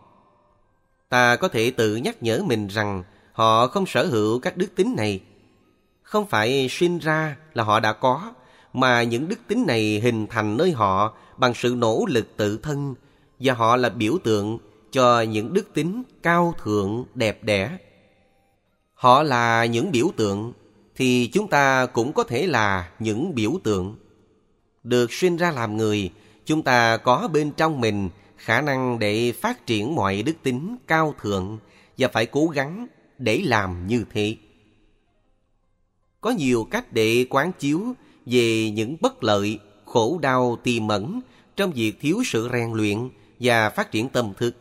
Ta 1.08 1.36
có 1.36 1.48
thể 1.48 1.70
tự 1.70 1.96
nhắc 1.96 2.22
nhở 2.22 2.42
mình 2.46 2.66
rằng 2.66 3.02
họ 3.32 3.66
không 3.66 3.86
sở 3.86 4.06
hữu 4.06 4.40
các 4.40 4.56
đức 4.56 4.74
tính 4.76 4.94
này. 4.96 5.20
Không 6.14 6.26
phải 6.26 6.68
sinh 6.70 6.98
ra 6.98 7.36
là 7.54 7.64
họ 7.64 7.80
đã 7.80 7.92
có, 7.92 8.32
mà 8.72 9.02
những 9.02 9.28
đức 9.28 9.38
tính 9.48 9.64
này 9.66 10.00
hình 10.00 10.26
thành 10.26 10.56
nơi 10.56 10.72
họ 10.72 11.14
bằng 11.36 11.54
sự 11.54 11.74
nỗ 11.78 12.04
lực 12.08 12.36
tự 12.36 12.58
thân 12.58 12.94
và 13.38 13.54
họ 13.54 13.76
là 13.76 13.88
biểu 13.88 14.18
tượng 14.24 14.58
cho 14.92 15.20
những 15.20 15.54
đức 15.54 15.74
tính 15.74 16.02
cao 16.22 16.54
thượng 16.62 17.04
đẹp 17.14 17.44
đẽ. 17.44 17.78
Họ 18.94 19.22
là 19.22 19.64
những 19.64 19.92
biểu 19.92 20.06
tượng 20.16 20.52
thì 20.96 21.30
chúng 21.32 21.48
ta 21.48 21.86
cũng 21.86 22.12
có 22.12 22.24
thể 22.24 22.46
là 22.46 22.90
những 22.98 23.34
biểu 23.34 23.52
tượng. 23.64 23.96
Được 24.82 25.12
sinh 25.12 25.36
ra 25.36 25.50
làm 25.50 25.76
người, 25.76 26.10
chúng 26.44 26.62
ta 26.62 26.96
có 26.96 27.28
bên 27.32 27.50
trong 27.56 27.80
mình 27.80 28.08
khả 28.36 28.60
năng 28.60 28.98
để 28.98 29.32
phát 29.32 29.66
triển 29.66 29.94
mọi 29.94 30.22
đức 30.22 30.34
tính 30.42 30.76
cao 30.86 31.14
thượng 31.20 31.58
và 31.98 32.08
phải 32.08 32.26
cố 32.26 32.46
gắng 32.46 32.86
để 33.18 33.42
làm 33.44 33.86
như 33.86 34.04
thế. 34.12 34.36
Có 36.24 36.30
nhiều 36.30 36.68
cách 36.70 36.92
để 36.92 37.26
quán 37.30 37.52
chiếu 37.58 37.94
về 38.26 38.70
những 38.70 38.96
bất 39.00 39.24
lợi, 39.24 39.58
khổ 39.84 40.18
đau 40.22 40.58
tiềm 40.62 40.88
ẩn 40.88 41.20
trong 41.56 41.72
việc 41.72 42.00
thiếu 42.00 42.22
sự 42.24 42.48
rèn 42.52 42.72
luyện 42.72 43.08
và 43.40 43.70
phát 43.70 43.90
triển 43.90 44.08
tâm 44.08 44.32
thức. 44.38 44.56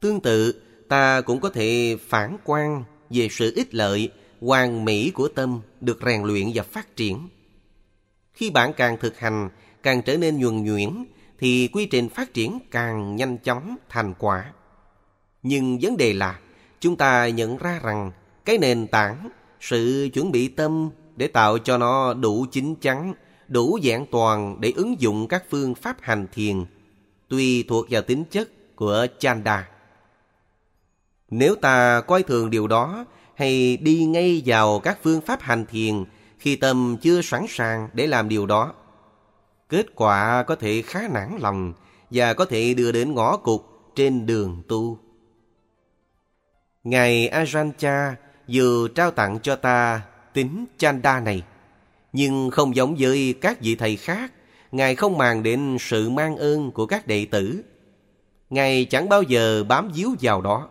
Tương 0.00 0.20
tự, 0.20 0.62
ta 0.88 1.20
cũng 1.20 1.40
có 1.40 1.50
thể 1.50 1.96
phản 2.08 2.36
quan 2.44 2.84
về 3.10 3.28
sự 3.30 3.52
ích 3.56 3.74
lợi, 3.74 4.10
hoàn 4.40 4.84
mỹ 4.84 5.10
của 5.10 5.28
tâm 5.28 5.60
được 5.80 5.98
rèn 6.06 6.22
luyện 6.22 6.50
và 6.54 6.62
phát 6.62 6.96
triển. 6.96 7.28
Khi 8.32 8.50
bạn 8.50 8.72
càng 8.76 8.96
thực 9.00 9.18
hành, 9.18 9.48
càng 9.82 10.02
trở 10.02 10.16
nên 10.16 10.38
nhuần 10.38 10.64
nhuyễn, 10.64 11.04
thì 11.38 11.68
quy 11.72 11.86
trình 11.86 12.08
phát 12.08 12.34
triển 12.34 12.58
càng 12.70 13.16
nhanh 13.16 13.38
chóng 13.38 13.76
thành 13.88 14.14
quả. 14.18 14.52
Nhưng 15.42 15.78
vấn 15.82 15.96
đề 15.96 16.12
là, 16.12 16.40
chúng 16.80 16.96
ta 16.96 17.28
nhận 17.28 17.56
ra 17.56 17.80
rằng 17.82 18.12
cái 18.44 18.58
nền 18.58 18.86
tảng, 18.86 19.30
sự 19.60 20.08
chuẩn 20.12 20.32
bị 20.32 20.48
tâm 20.48 20.90
để 21.16 21.26
tạo 21.26 21.58
cho 21.58 21.78
nó 21.78 22.14
đủ 22.14 22.46
chín 22.52 22.74
chắn, 22.80 23.14
đủ 23.48 23.78
dạng 23.84 24.06
toàn 24.10 24.60
để 24.60 24.72
ứng 24.76 25.00
dụng 25.00 25.28
các 25.28 25.44
phương 25.50 25.74
pháp 25.74 25.96
hành 26.00 26.26
thiền, 26.32 26.64
tùy 27.28 27.64
thuộc 27.68 27.86
vào 27.90 28.02
tính 28.02 28.24
chất 28.30 28.76
của 28.76 29.06
chanda. 29.18 29.68
Nếu 31.30 31.54
ta 31.54 32.00
coi 32.00 32.22
thường 32.22 32.50
điều 32.50 32.66
đó 32.66 33.04
hay 33.34 33.76
đi 33.76 34.04
ngay 34.04 34.42
vào 34.46 34.78
các 34.78 34.98
phương 35.02 35.20
pháp 35.20 35.40
hành 35.40 35.66
thiền 35.66 36.04
khi 36.38 36.56
tâm 36.56 36.96
chưa 37.02 37.22
sẵn 37.22 37.46
sàng 37.48 37.88
để 37.92 38.06
làm 38.06 38.28
điều 38.28 38.46
đó, 38.46 38.72
kết 39.68 39.86
quả 39.94 40.42
có 40.42 40.54
thể 40.54 40.82
khá 40.82 41.08
nản 41.08 41.38
lòng 41.40 41.72
và 42.10 42.34
có 42.34 42.44
thể 42.44 42.74
đưa 42.74 42.92
đến 42.92 43.14
ngõ 43.14 43.36
cụt 43.36 43.60
trên 43.94 44.26
đường 44.26 44.62
tu. 44.68 44.98
Ngài 46.84 47.30
Ajahn 47.32 47.72
vừa 48.52 48.88
trao 48.88 49.10
tặng 49.10 49.38
cho 49.42 49.56
ta 49.56 50.02
tính 50.32 50.64
chanda 50.78 51.20
này, 51.20 51.42
nhưng 52.12 52.50
không 52.50 52.76
giống 52.76 52.96
với 52.98 53.34
các 53.40 53.60
vị 53.60 53.74
thầy 53.74 53.96
khác, 53.96 54.32
Ngài 54.72 54.94
không 54.94 55.18
màng 55.18 55.42
đến 55.42 55.76
sự 55.80 56.10
mang 56.10 56.36
ơn 56.36 56.70
của 56.70 56.86
các 56.86 57.06
đệ 57.06 57.24
tử. 57.24 57.62
Ngài 58.50 58.84
chẳng 58.84 59.08
bao 59.08 59.22
giờ 59.22 59.64
bám 59.64 59.90
víu 59.94 60.14
vào 60.20 60.40
đó. 60.40 60.68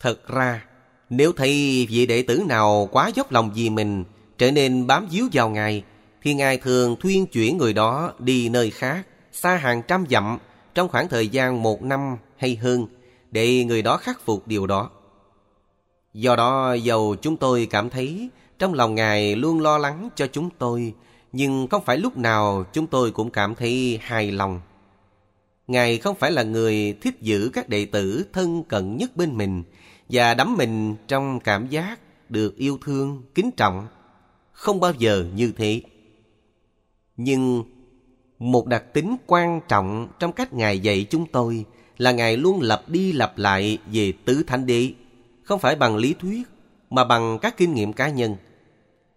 Thật 0.00 0.28
ra, 0.28 0.64
nếu 1.10 1.32
thấy 1.32 1.86
vị 1.90 2.06
đệ 2.06 2.22
tử 2.22 2.42
nào 2.48 2.88
quá 2.92 3.10
dốc 3.14 3.32
lòng 3.32 3.50
vì 3.54 3.70
mình, 3.70 4.04
trở 4.38 4.50
nên 4.50 4.86
bám 4.86 5.06
víu 5.10 5.28
vào 5.32 5.50
Ngài, 5.50 5.84
thì 6.22 6.34
Ngài 6.34 6.58
thường 6.58 6.96
thuyên 7.00 7.26
chuyển 7.26 7.58
người 7.58 7.72
đó 7.72 8.12
đi 8.18 8.48
nơi 8.48 8.70
khác, 8.70 9.06
xa 9.32 9.56
hàng 9.56 9.82
trăm 9.88 10.04
dặm, 10.10 10.38
trong 10.74 10.88
khoảng 10.88 11.08
thời 11.08 11.28
gian 11.28 11.62
một 11.62 11.82
năm 11.82 12.16
hay 12.36 12.56
hơn, 12.56 12.86
để 13.30 13.64
người 13.64 13.82
đó 13.82 13.96
khắc 13.96 14.20
phục 14.24 14.46
điều 14.46 14.66
đó. 14.66 14.90
Do 16.14 16.36
đó, 16.36 16.72
dầu 16.72 17.16
chúng 17.22 17.36
tôi 17.36 17.66
cảm 17.70 17.90
thấy 17.90 18.30
trong 18.58 18.74
lòng 18.74 18.94
Ngài 18.94 19.36
luôn 19.36 19.60
lo 19.60 19.78
lắng 19.78 20.08
cho 20.16 20.26
chúng 20.26 20.50
tôi, 20.58 20.94
nhưng 21.32 21.68
không 21.68 21.84
phải 21.84 21.98
lúc 21.98 22.16
nào 22.16 22.64
chúng 22.72 22.86
tôi 22.86 23.10
cũng 23.10 23.30
cảm 23.30 23.54
thấy 23.54 23.98
hài 24.02 24.32
lòng. 24.32 24.60
Ngài 25.66 25.98
không 25.98 26.16
phải 26.16 26.32
là 26.32 26.42
người 26.42 26.96
thích 27.00 27.20
giữ 27.20 27.50
các 27.52 27.68
đệ 27.68 27.84
tử 27.84 28.24
thân 28.32 28.62
cận 28.62 28.96
nhất 28.96 29.16
bên 29.16 29.36
mình 29.36 29.62
và 30.08 30.34
đắm 30.34 30.56
mình 30.56 30.96
trong 31.08 31.40
cảm 31.40 31.68
giác 31.68 32.00
được 32.28 32.56
yêu 32.56 32.78
thương, 32.84 33.22
kính 33.34 33.50
trọng. 33.50 33.86
Không 34.52 34.80
bao 34.80 34.92
giờ 34.98 35.24
như 35.34 35.52
thế. 35.56 35.82
Nhưng 37.16 37.64
một 38.38 38.66
đặc 38.66 38.84
tính 38.92 39.16
quan 39.26 39.60
trọng 39.68 40.08
trong 40.18 40.32
cách 40.32 40.52
Ngài 40.52 40.78
dạy 40.78 41.06
chúng 41.10 41.26
tôi 41.26 41.64
là 41.98 42.12
Ngài 42.12 42.36
luôn 42.36 42.60
lặp 42.60 42.88
đi 42.88 43.12
lặp 43.12 43.38
lại 43.38 43.78
về 43.92 44.12
tứ 44.24 44.42
thánh 44.46 44.66
đế, 44.66 44.92
không 45.50 45.60
phải 45.60 45.76
bằng 45.76 45.96
lý 45.96 46.14
thuyết 46.14 46.42
mà 46.90 47.04
bằng 47.04 47.38
các 47.38 47.56
kinh 47.56 47.74
nghiệm 47.74 47.92
cá 47.92 48.08
nhân. 48.08 48.36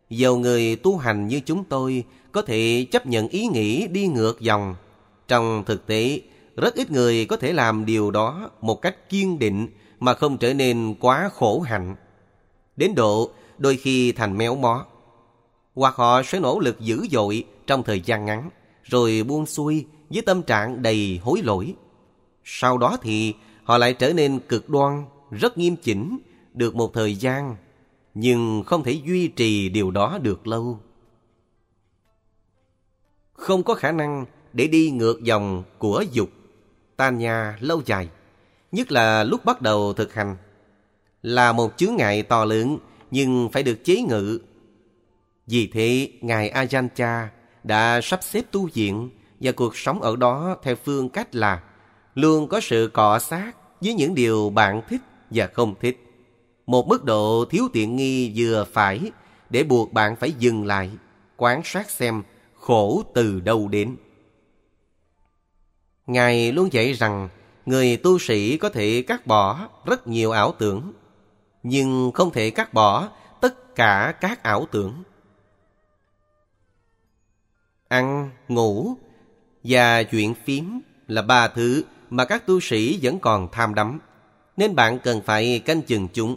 Dầu 0.09 0.37
người 0.37 0.75
tu 0.75 0.97
hành 0.97 1.27
như 1.27 1.39
chúng 1.39 1.63
tôi 1.63 2.03
có 2.31 2.41
thể 2.41 2.87
chấp 2.91 3.05
nhận 3.05 3.27
ý 3.27 3.47
nghĩ 3.47 3.87
đi 3.87 4.07
ngược 4.07 4.39
dòng, 4.39 4.75
trong 5.27 5.63
thực 5.65 5.87
tế 5.87 6.21
rất 6.57 6.75
ít 6.75 6.91
người 6.91 7.25
có 7.25 7.37
thể 7.37 7.53
làm 7.53 7.85
điều 7.85 8.11
đó 8.11 8.49
một 8.61 8.81
cách 8.81 9.09
kiên 9.09 9.39
định 9.39 9.67
mà 9.99 10.13
không 10.13 10.37
trở 10.37 10.53
nên 10.53 10.95
quá 10.99 11.29
khổ 11.33 11.59
hạnh. 11.59 11.95
Đến 12.75 12.95
độ 12.95 13.31
đôi 13.57 13.77
khi 13.77 14.11
thành 14.11 14.37
méo 14.37 14.55
mó. 14.55 14.85
Hoặc 15.75 15.95
họ 15.95 16.23
sẽ 16.23 16.39
nỗ 16.39 16.59
lực 16.59 16.79
dữ 16.79 17.07
dội 17.11 17.45
trong 17.67 17.83
thời 17.83 18.01
gian 18.01 18.25
ngắn, 18.25 18.49
rồi 18.83 19.23
buông 19.23 19.45
xuôi 19.45 19.85
với 20.09 20.21
tâm 20.21 20.41
trạng 20.41 20.81
đầy 20.81 21.19
hối 21.23 21.41
lỗi. 21.43 21.73
Sau 22.43 22.77
đó 22.77 22.97
thì 23.01 23.33
họ 23.63 23.77
lại 23.77 23.93
trở 23.93 24.13
nên 24.13 24.39
cực 24.39 24.69
đoan, 24.69 25.05
rất 25.33 25.57
nghiêm 25.57 25.75
chỉnh, 25.75 26.19
được 26.53 26.75
một 26.75 26.93
thời 26.93 27.15
gian, 27.15 27.55
nhưng 28.13 28.63
không 28.65 28.83
thể 28.83 28.91
duy 28.91 29.27
trì 29.27 29.69
điều 29.69 29.91
đó 29.91 30.19
được 30.21 30.47
lâu. 30.47 30.79
Không 33.33 33.63
có 33.63 33.73
khả 33.73 33.91
năng 33.91 34.25
để 34.53 34.67
đi 34.67 34.91
ngược 34.91 35.23
dòng 35.23 35.63
của 35.77 36.03
dục, 36.11 36.29
tan 36.97 37.17
nhà 37.17 37.57
lâu 37.59 37.81
dài 37.85 38.09
nhất 38.71 38.91
là 38.91 39.23
lúc 39.23 39.45
bắt 39.45 39.61
đầu 39.61 39.93
thực 39.93 40.13
hành, 40.13 40.35
là 41.21 41.51
một 41.51 41.77
chướng 41.77 41.95
ngại 41.95 42.23
to 42.23 42.45
lớn 42.45 42.77
nhưng 43.11 43.49
phải 43.51 43.63
được 43.63 43.83
chế 43.83 44.01
ngự. 44.01 44.39
Vì 45.47 45.67
thế, 45.67 46.11
Ngài 46.21 46.51
Ajahn 46.51 46.87
cha 46.95 47.29
đã 47.63 48.01
sắp 48.03 48.19
xếp 48.23 48.41
tu 48.51 48.69
viện 48.73 49.09
và 49.39 49.51
cuộc 49.51 49.77
sống 49.77 50.01
ở 50.01 50.15
đó 50.15 50.57
theo 50.63 50.75
phương 50.75 51.09
cách 51.09 51.35
là 51.35 51.63
luôn 52.15 52.47
có 52.47 52.59
sự 52.59 52.89
cọ 52.93 53.19
sát 53.19 53.51
với 53.81 53.93
những 53.93 54.15
điều 54.15 54.49
bạn 54.49 54.81
thích 54.89 55.01
và 55.33 55.47
không 55.47 55.75
thích. 55.81 55.99
Một 56.65 56.87
mức 56.87 57.03
độ 57.03 57.45
thiếu 57.49 57.67
tiện 57.73 57.95
nghi 57.95 58.33
vừa 58.35 58.65
phải 58.71 59.11
để 59.49 59.63
buộc 59.63 59.93
bạn 59.93 60.15
phải 60.15 60.31
dừng 60.31 60.65
lại, 60.65 60.89
quan 61.37 61.61
sát 61.63 61.89
xem 61.89 62.23
khổ 62.59 63.03
từ 63.13 63.39
đâu 63.39 63.67
đến. 63.67 63.95
Ngài 66.07 66.51
luôn 66.51 66.73
dạy 66.73 66.93
rằng 66.93 67.29
người 67.65 67.97
tu 67.97 68.19
sĩ 68.19 68.57
có 68.57 68.69
thể 68.69 69.03
cắt 69.07 69.27
bỏ 69.27 69.69
rất 69.85 70.07
nhiều 70.07 70.31
ảo 70.31 70.53
tưởng, 70.59 70.93
nhưng 71.63 72.11
không 72.11 72.31
thể 72.31 72.49
cắt 72.49 72.73
bỏ 72.73 73.09
tất 73.41 73.75
cả 73.75 74.13
các 74.21 74.43
ảo 74.43 74.67
tưởng. 74.71 75.03
Ăn, 77.87 78.29
ngủ 78.47 78.95
và 79.63 80.03
chuyện 80.03 80.33
phím 80.45 80.79
là 81.07 81.21
ba 81.21 81.47
thứ 81.47 81.83
mà 82.09 82.25
các 82.25 82.45
tu 82.47 82.59
sĩ 82.59 82.99
vẫn 83.01 83.19
còn 83.19 83.47
tham 83.51 83.75
đắm, 83.75 83.99
nên 84.57 84.75
bạn 84.75 84.99
cần 85.03 85.21
phải 85.25 85.59
canh 85.59 85.81
chừng 85.81 86.07
chúng. 86.13 86.35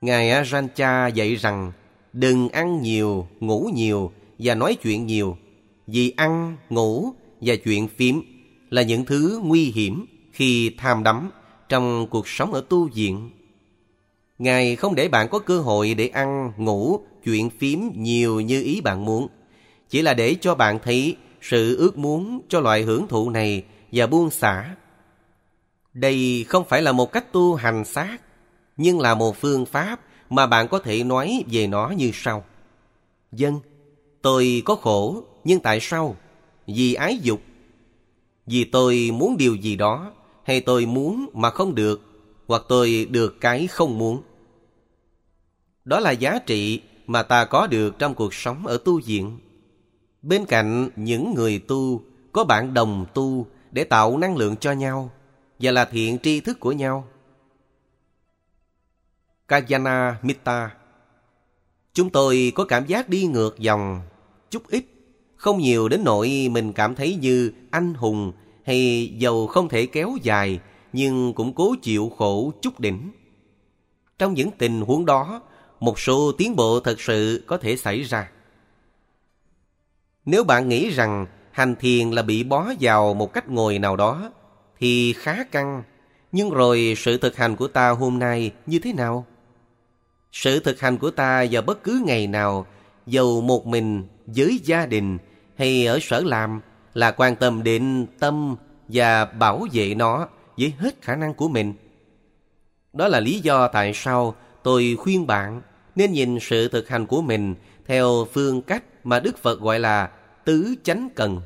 Ngài 0.00 0.44
Rancha 0.44 1.06
dạy 1.06 1.34
rằng 1.34 1.72
đừng 2.12 2.48
ăn 2.48 2.82
nhiều, 2.82 3.26
ngủ 3.40 3.70
nhiều 3.74 4.12
và 4.38 4.54
nói 4.54 4.74
chuyện 4.74 5.06
nhiều, 5.06 5.36
vì 5.86 6.12
ăn, 6.16 6.56
ngủ 6.70 7.12
và 7.40 7.54
chuyện 7.56 7.88
phím 7.88 8.22
là 8.70 8.82
những 8.82 9.04
thứ 9.04 9.40
nguy 9.44 9.64
hiểm 9.64 10.06
khi 10.32 10.70
tham 10.78 11.02
đắm 11.02 11.30
trong 11.68 12.06
cuộc 12.10 12.28
sống 12.28 12.52
ở 12.52 12.64
tu 12.68 12.88
viện. 12.88 13.30
Ngài 14.38 14.76
không 14.76 14.94
để 14.94 15.08
bạn 15.08 15.28
có 15.28 15.38
cơ 15.38 15.60
hội 15.60 15.94
để 15.94 16.08
ăn, 16.08 16.52
ngủ, 16.56 17.00
chuyện 17.24 17.50
phím 17.50 17.90
nhiều 17.94 18.40
như 18.40 18.62
ý 18.62 18.80
bạn 18.80 19.04
muốn. 19.04 19.28
Chỉ 19.90 20.02
là 20.02 20.14
để 20.14 20.36
cho 20.40 20.54
bạn 20.54 20.78
thấy 20.84 21.16
sự 21.42 21.76
ước 21.76 21.98
muốn 21.98 22.40
cho 22.48 22.60
loại 22.60 22.82
hưởng 22.82 23.08
thụ 23.08 23.30
này 23.30 23.64
và 23.92 24.06
buông 24.06 24.30
xả. 24.30 24.74
Đây 25.96 26.44
không 26.48 26.64
phải 26.68 26.82
là 26.82 26.92
một 26.92 27.12
cách 27.12 27.32
tu 27.32 27.54
hành 27.54 27.84
sát, 27.84 28.18
nhưng 28.76 29.00
là 29.00 29.14
một 29.14 29.36
phương 29.36 29.66
pháp 29.66 30.00
mà 30.30 30.46
bạn 30.46 30.68
có 30.68 30.78
thể 30.78 31.04
nói 31.04 31.44
về 31.50 31.66
nó 31.66 31.88
như 31.88 32.10
sau. 32.14 32.44
Dân, 33.32 33.60
tôi 34.22 34.62
có 34.64 34.74
khổ, 34.74 35.22
nhưng 35.44 35.60
tại 35.60 35.78
sao? 35.80 36.16
Vì 36.66 36.94
ái 36.94 37.18
dục 37.22 37.40
vì 38.46 38.64
tôi 38.64 39.10
muốn 39.12 39.36
điều 39.36 39.54
gì 39.54 39.76
đó, 39.76 40.12
hay 40.44 40.60
tôi 40.60 40.86
muốn 40.86 41.26
mà 41.34 41.50
không 41.50 41.74
được, 41.74 42.00
hoặc 42.46 42.62
tôi 42.68 43.06
được 43.10 43.40
cái 43.40 43.66
không 43.66 43.98
muốn. 43.98 44.22
Đó 45.84 46.00
là 46.00 46.10
giá 46.10 46.38
trị 46.38 46.80
mà 47.06 47.22
ta 47.22 47.44
có 47.44 47.66
được 47.66 47.98
trong 47.98 48.14
cuộc 48.14 48.34
sống 48.34 48.66
ở 48.66 48.78
tu 48.84 49.00
viện. 49.00 49.38
Bên 50.22 50.44
cạnh 50.44 50.90
những 50.96 51.34
người 51.34 51.58
tu, 51.58 52.02
có 52.32 52.44
bạn 52.44 52.74
đồng 52.74 53.06
tu 53.14 53.46
để 53.72 53.84
tạo 53.84 54.18
năng 54.18 54.36
lượng 54.36 54.56
cho 54.56 54.72
nhau 54.72 55.10
và 55.58 55.70
là 55.72 55.84
thiện 55.84 56.18
tri 56.18 56.40
thức 56.40 56.60
của 56.60 56.72
nhau. 56.72 57.08
Kajana 59.48 60.14
Mitta 60.22 60.70
Chúng 61.92 62.10
tôi 62.10 62.52
có 62.54 62.64
cảm 62.64 62.86
giác 62.86 63.08
đi 63.08 63.26
ngược 63.26 63.58
dòng 63.58 64.00
chút 64.50 64.68
ít, 64.68 64.84
không 65.36 65.58
nhiều 65.58 65.88
đến 65.88 66.04
nỗi 66.04 66.48
mình 66.50 66.72
cảm 66.72 66.94
thấy 66.94 67.18
như 67.20 67.52
anh 67.70 67.94
hùng 67.94 68.32
hay 68.64 69.12
giàu 69.18 69.46
không 69.46 69.68
thể 69.68 69.86
kéo 69.86 70.16
dài 70.22 70.60
nhưng 70.92 71.32
cũng 71.32 71.54
cố 71.54 71.74
chịu 71.82 72.12
khổ 72.18 72.52
chút 72.62 72.80
đỉnh. 72.80 73.10
Trong 74.18 74.34
những 74.34 74.50
tình 74.58 74.80
huống 74.80 75.06
đó, 75.06 75.42
một 75.80 76.00
số 76.00 76.32
tiến 76.32 76.56
bộ 76.56 76.80
thật 76.80 77.00
sự 77.00 77.44
có 77.46 77.58
thể 77.58 77.76
xảy 77.76 78.02
ra. 78.02 78.30
Nếu 80.24 80.44
bạn 80.44 80.68
nghĩ 80.68 80.90
rằng 80.90 81.26
hành 81.50 81.74
thiền 81.76 82.10
là 82.10 82.22
bị 82.22 82.44
bó 82.44 82.72
vào 82.80 83.14
một 83.14 83.32
cách 83.32 83.48
ngồi 83.48 83.78
nào 83.78 83.96
đó, 83.96 84.30
thì 84.78 85.12
khá 85.12 85.44
căng. 85.44 85.82
Nhưng 86.32 86.50
rồi 86.50 86.94
sự 86.96 87.18
thực 87.18 87.36
hành 87.36 87.56
của 87.56 87.68
ta 87.68 87.90
hôm 87.90 88.18
nay 88.18 88.52
như 88.66 88.78
thế 88.78 88.92
nào? 88.92 89.26
Sự 90.32 90.60
thực 90.60 90.80
hành 90.80 90.98
của 90.98 91.10
ta 91.10 91.46
vào 91.50 91.62
bất 91.62 91.82
cứ 91.82 92.02
ngày 92.06 92.26
nào, 92.26 92.66
dầu 93.06 93.40
một 93.40 93.66
mình, 93.66 94.06
với 94.26 94.60
gia 94.64 94.86
đình 94.86 95.18
hay 95.58 95.86
ở 95.86 95.98
sở 96.02 96.20
làm, 96.20 96.60
là 96.94 97.10
quan 97.10 97.36
tâm 97.36 97.62
đến 97.62 98.06
tâm 98.18 98.56
và 98.88 99.24
bảo 99.24 99.66
vệ 99.72 99.94
nó 99.94 100.28
với 100.58 100.72
hết 100.78 101.02
khả 101.02 101.16
năng 101.16 101.34
của 101.34 101.48
mình. 101.48 101.74
Đó 102.92 103.08
là 103.08 103.20
lý 103.20 103.40
do 103.40 103.68
tại 103.68 103.92
sao 103.94 104.34
tôi 104.62 104.96
khuyên 104.98 105.26
bạn 105.26 105.62
nên 105.94 106.12
nhìn 106.12 106.38
sự 106.40 106.68
thực 106.68 106.88
hành 106.88 107.06
của 107.06 107.22
mình 107.22 107.54
theo 107.86 108.26
phương 108.32 108.62
cách 108.62 108.82
mà 109.04 109.20
Đức 109.20 109.38
Phật 109.38 109.60
gọi 109.60 109.80
là 109.80 110.10
tứ 110.44 110.74
chánh 110.82 111.08
cần. 111.14 111.40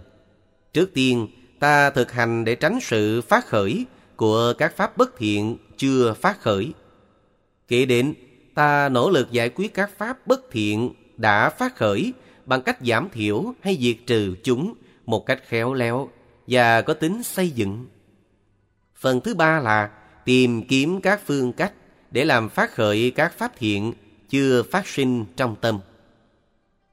Trước 0.73 0.95
tiên, 0.95 1.29
ta 1.61 1.91
thực 1.91 2.13
hành 2.13 2.45
để 2.45 2.55
tránh 2.55 2.79
sự 2.83 3.21
phát 3.23 3.47
khởi 3.47 3.87
của 4.17 4.53
các 4.59 4.77
pháp 4.77 4.97
bất 4.97 5.19
thiện 5.19 5.57
chưa 5.77 6.15
phát 6.21 6.41
khởi. 6.41 6.73
Kể 7.69 7.87
đến, 7.87 8.15
ta 8.55 8.89
nỗ 8.89 9.11
lực 9.11 9.33
giải 9.33 9.49
quyết 9.49 9.75
các 9.75 9.91
pháp 9.99 10.27
bất 10.27 10.51
thiện 10.51 10.93
đã 11.17 11.51
phát 11.51 11.77
khởi 11.77 12.13
bằng 12.47 12.63
cách 12.63 12.79
giảm 12.87 13.09
thiểu 13.13 13.55
hay 13.61 13.79
diệt 13.81 13.97
trừ 14.07 14.37
chúng 14.43 14.75
một 15.07 15.27
cách 15.27 15.43
khéo 15.49 15.75
léo 15.75 16.09
và 16.47 16.83
có 16.83 16.95
tính 16.95 17.23
xây 17.23 17.51
dựng. 17.51 17.87
Phần 18.95 19.21
thứ 19.21 19.35
ba 19.35 19.61
là 19.61 19.91
tìm 20.25 20.63
kiếm 20.63 21.01
các 21.01 21.21
phương 21.27 21.53
cách 21.53 21.73
để 22.11 22.25
làm 22.25 22.49
phát 22.49 22.75
khởi 22.75 23.11
các 23.11 23.39
pháp 23.39 23.53
thiện 23.59 23.93
chưa 24.29 24.63
phát 24.63 24.87
sinh 24.87 25.25
trong 25.37 25.57
tâm. 25.61 25.79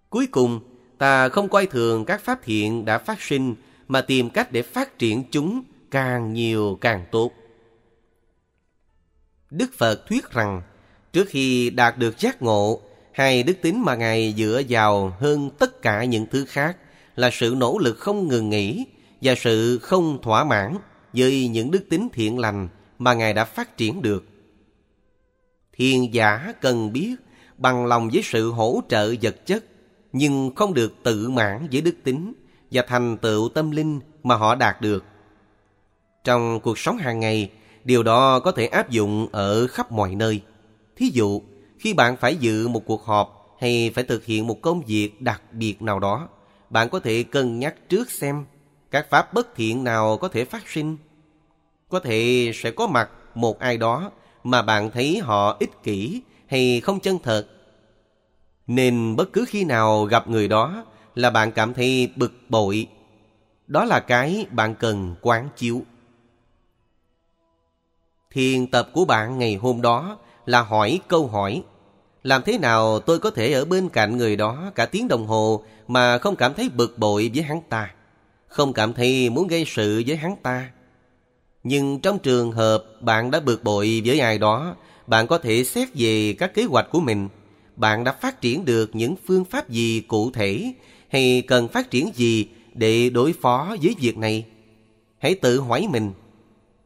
Cuối 0.10 0.28
cùng, 0.28 0.60
ta 0.98 1.30
không 1.30 1.50
coi 1.50 1.66
thường 1.66 2.06
các 2.06 2.22
pháp 2.22 2.40
thiện 2.44 2.86
đã 2.86 2.98
phát 2.98 3.22
sinh 3.22 3.56
mà 3.88 4.02
tìm 4.02 4.30
cách 4.30 4.52
để 4.52 4.62
phát 4.62 5.00
triển 5.00 5.24
chúng 5.32 5.64
càng 5.92 6.34
nhiều 6.34 6.78
càng 6.82 7.06
tốt. 7.12 7.32
Đức 9.50 9.74
Phật 9.78 10.08
thuyết 10.08 10.32
rằng, 10.32 10.62
trước 11.14 11.28
khi 11.30 11.70
đạt 11.70 11.98
được 11.98 12.20
giác 12.20 12.42
ngộ, 12.42 12.82
hai 13.12 13.44
đức 13.44 13.54
tính 13.62 13.86
mà 13.86 13.96
Ngài 13.96 14.34
dựa 14.38 14.62
vào 14.70 15.14
hơn 15.20 15.50
tất 15.60 15.82
cả 15.82 16.04
những 16.04 16.26
thứ 16.32 16.46
khác 16.46 16.78
là 17.16 17.30
sự 17.34 17.56
nỗ 17.58 17.78
lực 17.78 17.98
không 18.00 18.28
ngừng 18.28 18.50
nghỉ 18.50 18.86
và 19.22 19.36
sự 19.36 19.78
không 19.78 20.22
thỏa 20.22 20.44
mãn 20.44 20.78
với 21.14 21.48
những 21.48 21.72
đức 21.72 21.90
tính 21.90 22.08
thiện 22.14 22.40
lành 22.40 22.68
mà 23.00 23.14
Ngài 23.14 23.34
đã 23.34 23.46
phát 23.46 23.78
triển 23.78 24.02
được. 24.02 24.26
Thiền 25.74 26.12
giả 26.12 26.54
cần 26.62 26.94
biết 26.94 27.16
bằng 27.58 27.86
lòng 27.86 28.10
với 28.14 28.22
sự 28.24 28.52
hỗ 28.52 28.82
trợ 28.90 29.14
vật 29.22 29.46
chất 29.46 29.66
nhưng 30.14 30.56
không 30.56 30.74
được 30.74 30.94
tự 31.04 31.30
mãn 31.30 31.68
với 31.72 31.82
đức 31.82 31.96
tính 32.04 32.34
và 32.72 32.84
thành 32.88 33.18
tựu 33.18 33.50
tâm 33.50 33.72
linh 33.72 34.00
mà 34.24 34.36
họ 34.36 34.56
đạt 34.56 34.82
được. 34.82 35.04
Trong 36.24 36.60
cuộc 36.60 36.80
sống 36.80 36.98
hàng 36.98 37.20
ngày, 37.20 37.52
điều 37.84 38.04
đó 38.04 38.40
có 38.40 38.52
thể 38.52 38.68
áp 38.68 38.90
dụng 38.90 39.28
ở 39.32 39.68
khắp 39.68 39.92
mọi 39.92 40.16
nơi. 40.16 40.42
Thí 40.96 41.10
dụ, 41.14 41.42
khi 41.80 41.94
bạn 41.94 42.18
phải 42.18 42.36
dự 42.36 42.68
một 42.68 42.86
cuộc 42.86 43.06
họp 43.06 43.56
hay 43.60 43.92
phải 43.96 44.04
thực 44.04 44.26
hiện 44.26 44.48
một 44.48 44.62
công 44.62 44.82
việc 44.82 45.22
đặc 45.22 45.42
biệt 45.52 45.82
nào 45.82 46.00
đó, 46.00 46.28
bạn 46.70 46.90
có 46.90 47.00
thể 47.00 47.24
cân 47.24 47.60
nhắc 47.60 47.76
trước 47.90 48.12
xem 48.12 48.46
các 48.92 49.10
pháp 49.10 49.34
bất 49.34 49.56
thiện 49.56 49.84
nào 49.84 50.18
có 50.18 50.28
thể 50.28 50.46
phát 50.46 50.70
sinh. 50.70 50.98
Có 51.90 52.00
thể 52.00 52.52
sẽ 52.54 52.72
có 52.72 52.88
mặt 52.88 53.10
một 53.36 53.60
ai 53.60 53.78
đó 53.78 54.12
mà 54.44 54.62
bạn 54.62 54.92
thấy 54.92 55.20
họ 55.20 55.58
ích 55.60 55.84
kỷ 55.84 56.22
hay 56.48 56.82
không 56.82 57.00
chân 57.00 57.20
thật. 57.24 57.48
Nên 58.68 59.16
bất 59.16 59.34
cứ 59.34 59.46
khi 59.48 59.64
nào 59.64 60.04
gặp 60.04 60.28
người 60.28 60.48
đó 60.48 60.86
là 61.18 61.30
bạn 61.30 61.52
cảm 61.52 61.74
thấy 61.74 62.12
bực 62.16 62.34
bội. 62.50 62.88
Đó 63.68 63.86
là 63.86 64.00
cái 64.00 64.46
bạn 64.52 64.76
cần 64.76 65.16
quán 65.22 65.50
chiếu. 65.56 65.82
Thiền 68.32 68.68
tập 68.68 68.90
của 68.94 69.06
bạn 69.06 69.40
ngày 69.40 69.56
hôm 69.56 69.82
đó 69.82 70.18
là 70.46 70.62
hỏi 70.62 71.00
câu 71.08 71.28
hỏi. 71.28 71.64
Làm 72.24 72.42
thế 72.46 72.58
nào 72.58 73.00
tôi 73.00 73.20
có 73.20 73.32
thể 73.32 73.54
ở 73.54 73.66
bên 73.66 73.90
cạnh 73.90 74.18
người 74.18 74.36
đó 74.36 74.72
cả 74.76 74.86
tiếng 74.86 75.08
đồng 75.08 75.28
hồ 75.28 75.64
mà 75.88 76.18
không 76.18 76.36
cảm 76.36 76.54
thấy 76.54 76.70
bực 76.70 76.98
bội 76.98 77.32
với 77.34 77.44
hắn 77.44 77.62
ta? 77.70 77.94
Không 78.48 78.74
cảm 78.74 78.94
thấy 78.94 79.30
muốn 79.30 79.48
gây 79.48 79.66
sự 79.68 80.04
với 80.08 80.16
hắn 80.16 80.36
ta? 80.44 80.72
Nhưng 81.64 82.00
trong 82.00 82.20
trường 82.20 82.52
hợp 82.52 82.84
bạn 83.02 83.32
đã 83.32 83.40
bực 83.40 83.64
bội 83.64 84.02
với 84.06 84.20
ai 84.20 84.38
đó, 84.38 84.76
bạn 85.08 85.28
có 85.28 85.38
thể 85.38 85.64
xét 85.64 85.88
về 85.94 86.36
các 86.40 86.54
kế 86.54 86.64
hoạch 86.64 86.88
của 86.92 87.00
mình. 87.00 87.30
Bạn 87.76 88.04
đã 88.04 88.12
phát 88.12 88.42
triển 88.42 88.66
được 88.66 88.90
những 88.94 89.16
phương 89.28 89.46
pháp 89.46 89.70
gì 89.70 90.02
cụ 90.08 90.32
thể 90.32 90.74
hay 91.10 91.44
cần 91.48 91.68
phát 91.68 91.92
triển 91.92 92.10
gì 92.16 92.48
để 92.74 93.10
đối 93.10 93.34
phó 93.34 93.76
với 93.82 93.95
việc 94.00 94.18
này? 94.18 94.45
Hãy 95.18 95.36
tự 95.36 95.60
hỏi 95.60 95.88
mình, 95.90 96.11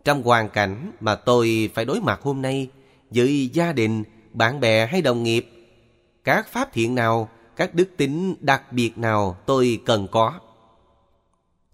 trong 0.03 0.23
hoàn 0.23 0.49
cảnh 0.49 0.91
mà 0.99 1.15
tôi 1.15 1.69
phải 1.73 1.85
đối 1.85 2.01
mặt 2.01 2.21
hôm 2.21 2.41
nay 2.41 2.69
với 3.09 3.49
gia 3.53 3.73
đình, 3.73 4.03
bạn 4.33 4.59
bè 4.59 4.85
hay 4.85 5.01
đồng 5.01 5.23
nghiệp, 5.23 5.49
các 6.23 6.47
pháp 6.47 6.73
thiện 6.73 6.95
nào, 6.95 7.29
các 7.55 7.75
đức 7.75 7.89
tính 7.97 8.35
đặc 8.39 8.73
biệt 8.73 8.97
nào 8.97 9.37
tôi 9.45 9.79
cần 9.85 10.07
có? 10.11 10.39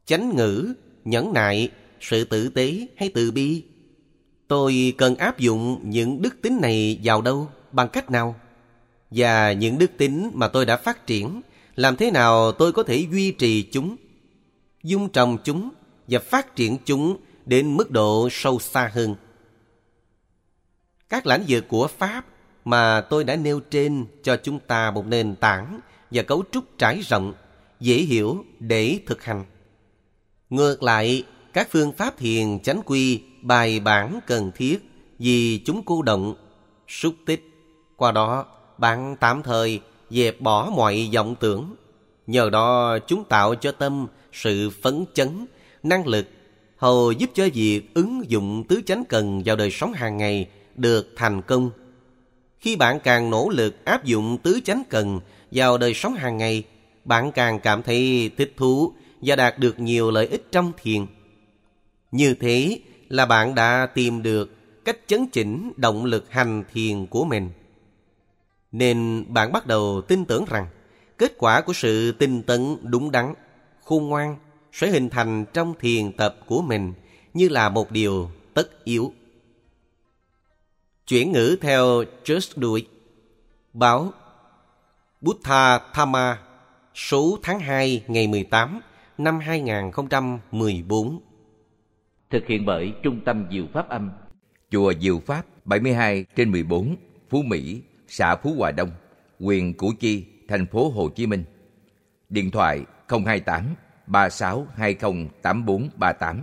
Chánh 0.06 0.36
ngữ, 0.36 0.74
nhẫn 1.06 1.34
nại, 1.34 1.70
sự 2.02 2.24
tử 2.24 2.50
tế 2.50 2.88
hay 2.98 3.10
từ 3.14 3.32
bi? 3.32 3.64
Tôi 4.48 4.94
cần 4.98 5.16
áp 5.16 5.40
dụng 5.40 5.80
những 5.84 6.22
đức 6.22 6.42
tính 6.42 6.62
này 6.62 7.00
vào 7.04 7.22
đâu, 7.22 7.48
bằng 7.72 7.90
cách 7.90 8.12
nào? 8.12 8.36
Và 9.12 9.52
những 9.52 9.78
đức 9.78 9.92
tính 9.98 10.32
mà 10.34 10.48
tôi 10.48 10.66
đã 10.66 10.78
phát 10.78 11.08
triển, 11.08 11.42
làm 11.78 11.96
thế 11.96 12.12
nào 12.12 12.52
tôi 12.52 12.72
có 12.72 12.84
thể 12.84 13.08
duy 13.12 13.32
trì 13.32 13.64
chúng, 13.72 13.96
dung 14.84 15.10
trồng 15.10 15.38
chúng 15.44 15.70
và 16.08 16.20
phát 16.20 16.56
triển 16.56 16.78
chúng 16.86 17.18
đến 17.46 17.78
mức 17.78 17.92
độ 17.92 18.28
sâu 18.32 18.60
xa 18.60 18.92
hơn? 18.94 19.16
Các 21.10 21.26
lãnh 21.26 21.44
vực 21.48 21.66
của 21.68 21.88
Pháp 21.88 22.26
mà 22.66 23.02
tôi 23.02 23.24
đã 23.24 23.36
nêu 23.36 23.60
trên 23.60 24.06
cho 24.24 24.38
chúng 24.44 24.60
ta 24.60 24.92
một 24.92 25.06
nền 25.06 25.36
tảng 25.36 25.80
và 26.12 26.24
cấu 26.24 26.44
trúc 26.52 26.64
trải 26.78 27.02
rộng, 27.02 27.34
dễ 27.80 27.96
hiểu 27.96 28.46
để 28.60 29.00
thực 29.06 29.24
hành. 29.24 29.46
Ngược 30.50 30.84
lại, 30.84 31.24
các 31.54 31.68
phương 31.72 31.92
pháp 31.92 32.18
thiền 32.18 32.60
chánh 32.60 32.82
quy 32.86 33.22
bài 33.42 33.80
bản 33.80 34.20
cần 34.28 34.52
thiết 34.56 34.80
vì 35.20 35.62
chúng 35.66 35.84
cô 35.86 36.02
động, 36.02 36.36
xúc 36.88 37.16
tích. 37.26 37.44
Qua 37.96 38.12
đó, 38.12 38.46
bạn 38.78 39.16
tạm 39.20 39.44
thời 39.44 39.82
dẹp 40.10 40.42
bỏ 40.42 40.72
mọi 40.76 41.10
vọng 41.14 41.36
tưởng. 41.40 41.76
Nhờ 42.28 42.50
đó 42.50 42.98
chúng 43.08 43.24
tạo 43.24 43.56
cho 43.56 43.72
tâm 43.72 44.08
sự 44.34 44.70
phấn 44.70 45.06
chấn, 45.14 45.46
năng 45.84 46.08
lực, 46.08 46.28
hầu 46.78 47.12
giúp 47.12 47.30
cho 47.34 47.48
việc 47.54 47.94
ứng 47.94 48.30
dụng 48.30 48.64
tứ 48.68 48.82
chánh 48.86 49.04
cần 49.10 49.42
vào 49.46 49.56
đời 49.56 49.72
sống 49.72 49.94
hàng 49.94 50.18
ngày 50.18 50.50
được 50.76 51.14
thành 51.16 51.42
công. 51.42 51.72
Khi 52.60 52.76
bạn 52.76 53.00
càng 53.04 53.30
nỗ 53.30 53.50
lực 53.50 53.86
áp 53.86 54.06
dụng 54.06 54.38
tứ 54.44 54.60
chánh 54.66 54.84
cần 54.90 55.20
vào 55.52 55.78
đời 55.78 55.94
sống 55.94 56.14
hàng 56.14 56.38
ngày, 56.38 56.64
bạn 57.06 57.32
càng 57.32 57.60
cảm 57.60 57.84
thấy 57.84 58.32
thích 58.38 58.54
thú 58.58 58.94
và 59.22 59.36
đạt 59.36 59.60
được 59.60 59.80
nhiều 59.80 60.12
lợi 60.12 60.28
ích 60.28 60.52
trong 60.52 60.72
thiền. 60.84 61.06
Như 62.12 62.34
thế 62.34 62.80
là 63.10 63.26
bạn 63.26 63.56
đã 63.56 63.88
tìm 63.94 64.24
được 64.24 64.56
cách 64.86 64.98
chấn 65.08 65.28
chỉnh 65.28 65.72
động 65.78 66.06
lực 66.06 66.32
hành 66.32 66.64
thiền 66.74 67.06
của 67.06 67.26
mình. 67.26 67.50
Nên 68.72 69.26
bạn 69.28 69.52
bắt 69.52 69.68
đầu 69.68 70.02
tin 70.08 70.26
tưởng 70.26 70.46
rằng 70.48 70.68
kết 71.18 71.34
quả 71.38 71.62
của 71.62 71.74
sự 71.74 72.12
tinh 72.12 72.44
tấn 72.44 72.78
đúng 72.84 73.12
đắn, 73.12 73.34
khôn 73.84 74.08
ngoan 74.08 74.38
sẽ 74.72 74.88
hình 74.90 75.10
thành 75.10 75.46
trong 75.54 75.74
thiền 75.80 76.12
tập 76.12 76.38
của 76.46 76.62
mình 76.62 76.94
như 77.34 77.50
là 77.50 77.70
một 77.70 77.92
điều 77.92 78.30
tất 78.54 78.84
yếu. 78.84 79.14
Chuyển 81.08 81.32
ngữ 81.32 81.58
theo 81.62 82.04
Just 82.24 82.62
Do 82.62 82.76
It 82.76 82.86
Báo 83.74 84.14
Buddha 85.22 85.80
Thama 85.94 86.40
số 86.96 87.38
tháng 87.44 87.60
2 87.60 88.04
ngày 88.08 88.28
18 88.28 88.80
năm 89.18 89.40
2014 89.40 91.20
Thực 92.30 92.48
hiện 92.48 92.66
bởi 92.66 92.94
Trung 93.04 93.22
tâm 93.26 93.48
Diệu 93.52 93.66
Pháp 93.74 93.90
Âm. 93.90 94.12
Chùa 94.72 94.94
Diệu 95.02 95.20
Pháp 95.20 95.46
72 95.66 96.26
trên 96.36 96.52
14 96.52 96.96
Phú 97.30 97.42
Mỹ, 97.42 97.82
xã 98.08 98.36
Phú 98.36 98.54
Hòa 98.58 98.72
Đông 98.72 98.92
huyện 99.40 99.74
Củ 99.74 99.94
Chi, 100.00 100.26
thành 100.48 100.66
phố 100.66 100.90
Hồ 100.90 101.10
Chí 101.10 101.28
Minh. 101.28 101.44
Điện 102.30 102.52
thoại 102.52 102.86
028 103.08 103.76
36208438. 104.08 106.42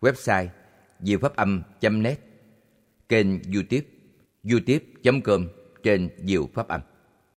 Website 0.00 0.46
diệu 1.00 1.18
pháp 1.18 1.36
âm.net. 1.36 2.18
Kênh 3.08 3.26
YouTube 3.54 3.86
youtube.com 4.50 5.48
trên 5.82 6.10
Diệu 6.18 6.48
Pháp 6.54 6.68
Âm. 6.68 6.80